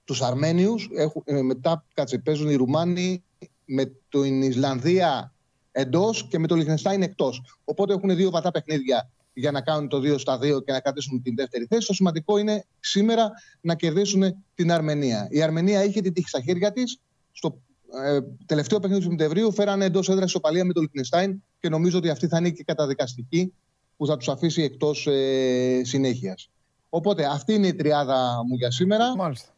τους 0.04 0.22
Αρμένιους, 0.22 0.90
ε, 1.24 1.42
μετά 1.42 1.86
κάτσε, 1.94 2.18
παίζουν 2.18 2.50
οι 2.50 2.56
Ρουμάνοι 2.56 3.24
με 3.66 3.92
την 4.10 4.42
Ισλανδία 4.42 5.34
εντός 5.72 6.28
και 6.28 6.40
με 6.40 6.48
το 6.48 6.56
Λιχνεστάιν 6.56 7.02
εκτός. 7.02 7.60
Οπότε 7.64 7.94
έχουν 7.94 8.16
δύο 8.16 8.30
βατά 8.30 8.52
παιχνίδια 8.52 9.10
για 9.34 9.52
να 9.52 9.62
κάνουν 9.62 9.88
το 9.88 9.98
2 9.98 10.20
στα 10.20 10.38
2 10.38 10.40
και 10.66 10.72
να 10.72 10.80
κρατήσουν 10.80 11.22
την 11.22 11.36
δεύτερη 11.36 11.66
θέση. 11.70 11.88
Το 11.88 11.94
σημαντικό 11.94 12.38
είναι 12.38 12.66
σήμερα 12.80 13.32
να 13.62 13.76
κερδίσουν 13.76 14.44
την 14.56 14.72
Αρμενία. 14.72 15.28
Η 15.30 15.42
Αρμενία 15.42 15.84
είχε 15.84 16.02
την 16.02 16.14
τύχη 16.14 16.28
στα 16.28 16.42
χέρια 16.42 16.72
της. 16.72 17.00
Στο 17.32 17.62
ε, 18.06 18.20
τελευταίο 18.46 18.80
παιχνίδι 18.80 19.04
του 19.04 19.10
Σεπτεμβρίου 19.10 19.54
φέρανε 19.54 19.86
εντός 19.86 20.10
έδρας 20.10 20.30
ισοπαλία 20.30 20.66
με 20.66 20.74
το 20.74 20.82
Λιχνεστάιν 20.82 21.44
και 21.60 21.70
νομίζω 21.70 21.98
ότι 21.98 22.10
αυτή 22.10 22.28
θα 22.28 22.38
είναι 22.38 22.50
και 22.50 22.64
καταδικαστική 22.64 23.54
που 23.98 24.08
θα 24.08 24.18
τους 24.18 24.30
αφήσει 24.30 24.62
εκτός 24.62 25.08
ε, 25.08 25.82
συνέχειας. 25.84 26.50
Οπότε 26.90 27.26
αυτή 27.26 27.54
είναι 27.54 27.68
η 27.68 27.76
τριάδα 27.76 28.44
μου 28.48 28.56
για 28.56 28.72
σήμερα. 28.72 29.16
Μάλιστα. 29.16 29.50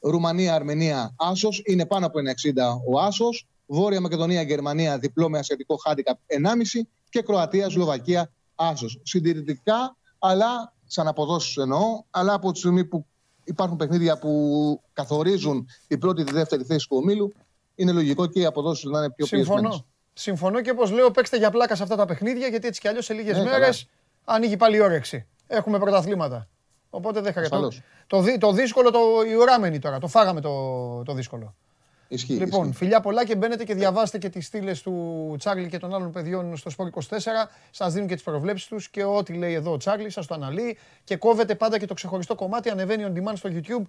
Ρουμανία, 0.00 0.54
Αρμενία, 0.54 1.14
Άσος. 1.16 1.62
Είναι 1.64 1.86
πάνω 1.86 2.06
από 2.06 2.18
1,60 2.18 2.32
ο 2.92 3.00
Άσος. 3.00 3.46
Βόρεια 3.72 4.00
Μακεδονία, 4.00 4.42
Γερμανία, 4.42 4.98
διπλό 4.98 5.28
με 5.28 5.38
ασιατικό 5.38 5.76
χάντικα 5.76 6.18
1,5 6.26 6.80
και 7.08 7.22
Κροατία, 7.22 7.68
Σλοβακία, 7.68 8.30
άσος. 8.54 9.00
Συντηρητικά, 9.02 9.96
αλλά 10.18 10.72
σαν 10.86 11.08
αποδόσεις 11.08 11.56
εννοώ, 11.56 12.02
αλλά 12.10 12.32
από 12.32 12.52
τη 12.52 12.58
στιγμή 12.58 12.84
που 12.84 13.06
υπάρχουν 13.44 13.76
παιχνίδια 13.76 14.18
που 14.18 14.82
καθορίζουν 14.92 15.68
την 15.86 15.98
πρώτη 15.98 16.24
τη 16.24 16.32
δεύτερη 16.32 16.64
θέση 16.64 16.88
του 16.88 16.96
ομίλου, 16.96 17.32
είναι 17.74 17.92
λογικό 17.92 18.26
και 18.26 18.40
οι 18.40 18.44
αποδόσεις 18.44 18.84
να 18.84 18.98
είναι 18.98 19.10
πιο 19.10 19.26
Συμφωνώ. 19.26 19.86
Συμφωνώ 20.12 20.60
και 20.60 20.70
όπως 20.70 20.90
λέω, 20.90 21.10
παίξτε 21.10 21.36
για 21.36 21.50
πλάκα 21.50 21.74
σε 21.76 21.82
αυτά 21.82 21.96
τα 21.96 22.04
παιχνίδια, 22.04 22.46
γιατί 22.46 22.66
έτσι 22.66 22.80
κι 22.80 22.88
αλλιώς 22.88 23.04
σε 23.04 23.12
λίγες 23.12 23.36
ναι, 23.36 23.44
μέρες 23.44 23.88
ανοίγει 24.24 24.56
πάλι 24.56 24.76
η 24.76 24.80
όρεξη. 24.80 25.26
Έχουμε 25.46 25.78
πρωταθλήματα. 25.78 26.48
Οπότε 26.90 27.20
δεν 27.20 27.32
χρειάζεται. 27.32 27.82
Το, 28.06 28.24
το, 28.38 28.52
δύσκολο, 28.52 28.90
το, 28.90 28.98
η 29.30 29.34
ουράμενη 29.34 29.78
τώρα. 29.78 29.98
Το 29.98 30.06
φάγαμε 30.06 30.40
το, 30.40 31.02
το 31.02 31.12
δύσκολο. 31.12 31.54
Ισχύει, 32.12 32.32
λοιπόν, 32.32 32.62
ισχύει. 32.62 32.76
φιλιά 32.76 33.00
πολλά 33.00 33.24
και 33.24 33.36
μπαίνετε 33.36 33.64
και 33.64 33.74
διαβάστε 33.74 34.18
και 34.18 34.28
τις 34.28 34.46
στήλες 34.46 34.82
του 34.82 35.34
Τσάρλι 35.38 35.68
και 35.68 35.78
των 35.78 35.94
άλλων 35.94 36.12
παιδιών 36.12 36.56
στο 36.56 36.70
Σπορ 36.70 36.90
24. 36.94 37.02
Σας 37.70 37.92
δίνουν 37.92 38.08
και 38.08 38.14
τις 38.14 38.22
προβλέψεις 38.22 38.66
τους 38.68 38.88
και 38.88 39.04
ό,τι 39.04 39.32
λέει 39.32 39.54
εδώ 39.54 39.72
ο 39.72 39.76
Τσάρλι, 39.76 40.10
σας 40.10 40.26
το 40.26 40.34
αναλύει. 40.34 40.78
Και 41.04 41.16
κόβετε 41.16 41.54
πάντα 41.54 41.78
και 41.78 41.86
το 41.86 41.94
ξεχωριστό 41.94 42.34
κομμάτι, 42.34 42.70
ανεβαίνει 42.70 43.04
on 43.06 43.18
demand 43.18 43.36
στο 43.36 43.50
YouTube 43.52 43.86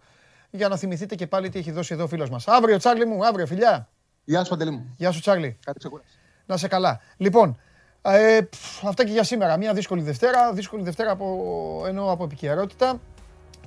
για 0.49 0.67
να 0.67 0.77
θυμηθείτε 0.77 1.15
και 1.15 1.27
πάλι 1.27 1.49
τι 1.49 1.59
έχει 1.59 1.71
δώσει 1.71 1.93
εδώ 1.93 2.03
ο 2.03 2.07
φίλος 2.07 2.29
μας. 2.29 2.47
Αύριο, 2.47 2.77
Τσάρλι 2.77 3.05
μου, 3.05 3.25
αύριο, 3.25 3.45
φιλιά. 3.45 3.89
Γεια 4.23 4.43
σου, 4.43 4.49
Παντελή 4.49 4.71
μου. 4.71 4.93
Γεια 4.97 5.11
σου, 5.11 5.19
Τσάρλι. 5.19 5.57
Κάτι 5.65 5.89
να 6.45 6.57
σε 6.57 6.67
καλά. 6.67 7.01
Λοιπόν, 7.17 7.59
ε, 8.01 8.39
αυτά 8.83 9.05
και 9.05 9.11
για 9.11 9.23
σήμερα. 9.23 9.57
Μια 9.57 9.73
δύσκολη 9.73 10.01
Δευτέρα. 10.01 10.53
Δύσκολη 10.53 10.83
Δευτέρα 10.83 11.11
από, 11.11 11.83
εννοώ 11.87 12.11
από 12.11 12.23
επικαιρότητα. 12.23 12.99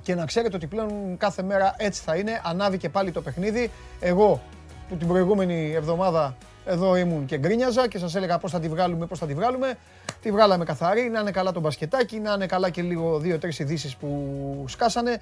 Και 0.05 0.15
να 0.15 0.25
ξέρετε 0.25 0.55
ότι 0.55 0.67
πλέον 0.67 1.17
κάθε 1.17 1.41
μέρα 1.41 1.73
έτσι 1.77 2.01
θα 2.05 2.15
είναι. 2.15 2.41
Ανάβει 2.43 2.77
και 2.77 2.89
πάλι 2.89 3.11
το 3.11 3.21
παιχνίδι. 3.21 3.71
Εγώ 3.99 4.41
που 4.89 4.95
την 4.95 5.07
προηγούμενη 5.07 5.71
εβδομάδα 5.75 6.35
εδώ 6.65 6.95
ήμουν 6.95 7.25
και 7.25 7.37
γκρίνιαζα 7.37 7.87
και 7.87 7.97
σας 7.97 8.15
έλεγα 8.15 8.37
πώς 8.37 8.51
θα 8.51 8.59
τη 8.59 8.67
βγάλουμε, 8.67 9.05
πώς 9.05 9.19
θα 9.19 9.25
τη 9.25 9.33
βγάλουμε. 9.33 9.77
Τη 10.21 10.31
βγάλαμε 10.31 10.65
καθαρή, 10.65 11.09
να 11.09 11.19
είναι 11.19 11.31
καλά 11.31 11.51
το 11.51 11.59
μπασκετάκι, 11.59 12.19
να 12.19 12.33
είναι 12.33 12.45
καλά 12.45 12.69
και 12.69 12.81
λίγο 12.81 13.19
δύο-τρεις 13.19 13.59
ειδήσεις 13.59 13.95
που 13.95 14.65
σκάσανε. 14.67 15.17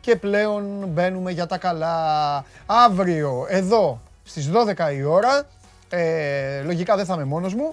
Και 0.00 0.16
πλέον 0.16 0.84
μπαίνουμε 0.88 1.30
για 1.30 1.46
τα 1.46 1.58
καλά. 1.58 2.44
Αύριο 2.66 3.46
εδώ 3.48 4.00
στις 4.24 4.50
12 4.50 4.92
η 4.92 5.02
ώρα, 5.02 5.42
ε, 5.88 6.62
λογικά 6.62 6.96
δεν 6.96 7.04
θα 7.04 7.14
είμαι 7.14 7.24
μόνος 7.24 7.54
μου, 7.54 7.70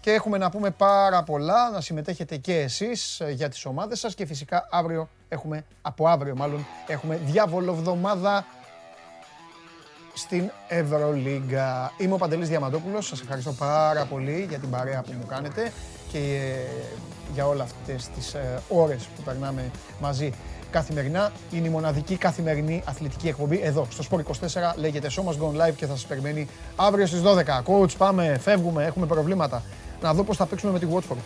και 0.00 0.10
έχουμε 0.10 0.38
να 0.38 0.50
πούμε 0.50 0.70
πάρα 0.70 1.22
πολλά, 1.22 1.70
να 1.70 1.80
συμμετέχετε 1.80 2.36
και 2.36 2.58
εσείς 2.58 3.20
ε, 3.20 3.30
για 3.30 3.48
τις 3.48 3.64
ομάδες 3.64 3.98
σας 3.98 4.14
και 4.14 4.26
φυσικά 4.26 4.68
αύριο 4.70 5.08
έχουμε, 5.28 5.64
από 5.82 6.08
αύριο 6.08 6.36
μάλλον, 6.36 6.66
έχουμε 6.86 7.20
διάβολο 7.24 7.78
στην 10.14 10.50
Ευρωλίγκα. 10.68 11.92
Είμαι 11.98 12.14
ο 12.14 12.16
Παντελής 12.16 12.48
Διαμαντόπουλος, 12.48 13.06
σας 13.06 13.20
ευχαριστώ 13.20 13.52
πάρα 13.52 14.04
πολύ 14.04 14.46
για 14.48 14.58
την 14.58 14.70
παρέα 14.70 15.02
που 15.02 15.12
μου 15.18 15.26
κάνετε 15.26 15.72
και 16.12 16.18
ε, 16.18 16.96
για 17.32 17.46
όλα 17.46 17.62
αυτές 17.62 18.08
τις 18.08 18.34
ε, 18.34 18.62
ώρες 18.68 19.04
που 19.16 19.22
περνάμε 19.22 19.70
μαζί 20.00 20.32
καθημερινά. 20.70 21.32
Είναι 21.50 21.66
η 21.66 21.70
μοναδική 21.70 22.16
καθημερινή 22.16 22.82
αθλητική 22.86 23.28
εκπομπή 23.28 23.60
εδώ 23.62 23.86
στο 23.90 24.04
Sport 24.10 24.20
24. 24.20 24.24
Λέγεται 24.76 25.08
Show 25.16 25.24
Must 25.24 25.38
Go 25.42 25.66
Live 25.66 25.74
και 25.76 25.86
θα 25.86 25.94
σας 25.94 26.06
περιμένει 26.06 26.48
αύριο 26.76 27.06
στις 27.06 27.22
12. 27.24 27.62
Coach, 27.64 27.96
πάμε, 27.96 28.38
φεύγουμε, 28.38 28.84
έχουμε 28.84 29.06
προβλήματα 29.06 29.62
να 30.02 30.14
δω 30.14 30.24
πώς 30.24 30.36
θα 30.36 30.46
παίξουμε 30.46 30.72
με 30.72 30.78
τη 30.78 30.86
Watford. 30.92 31.16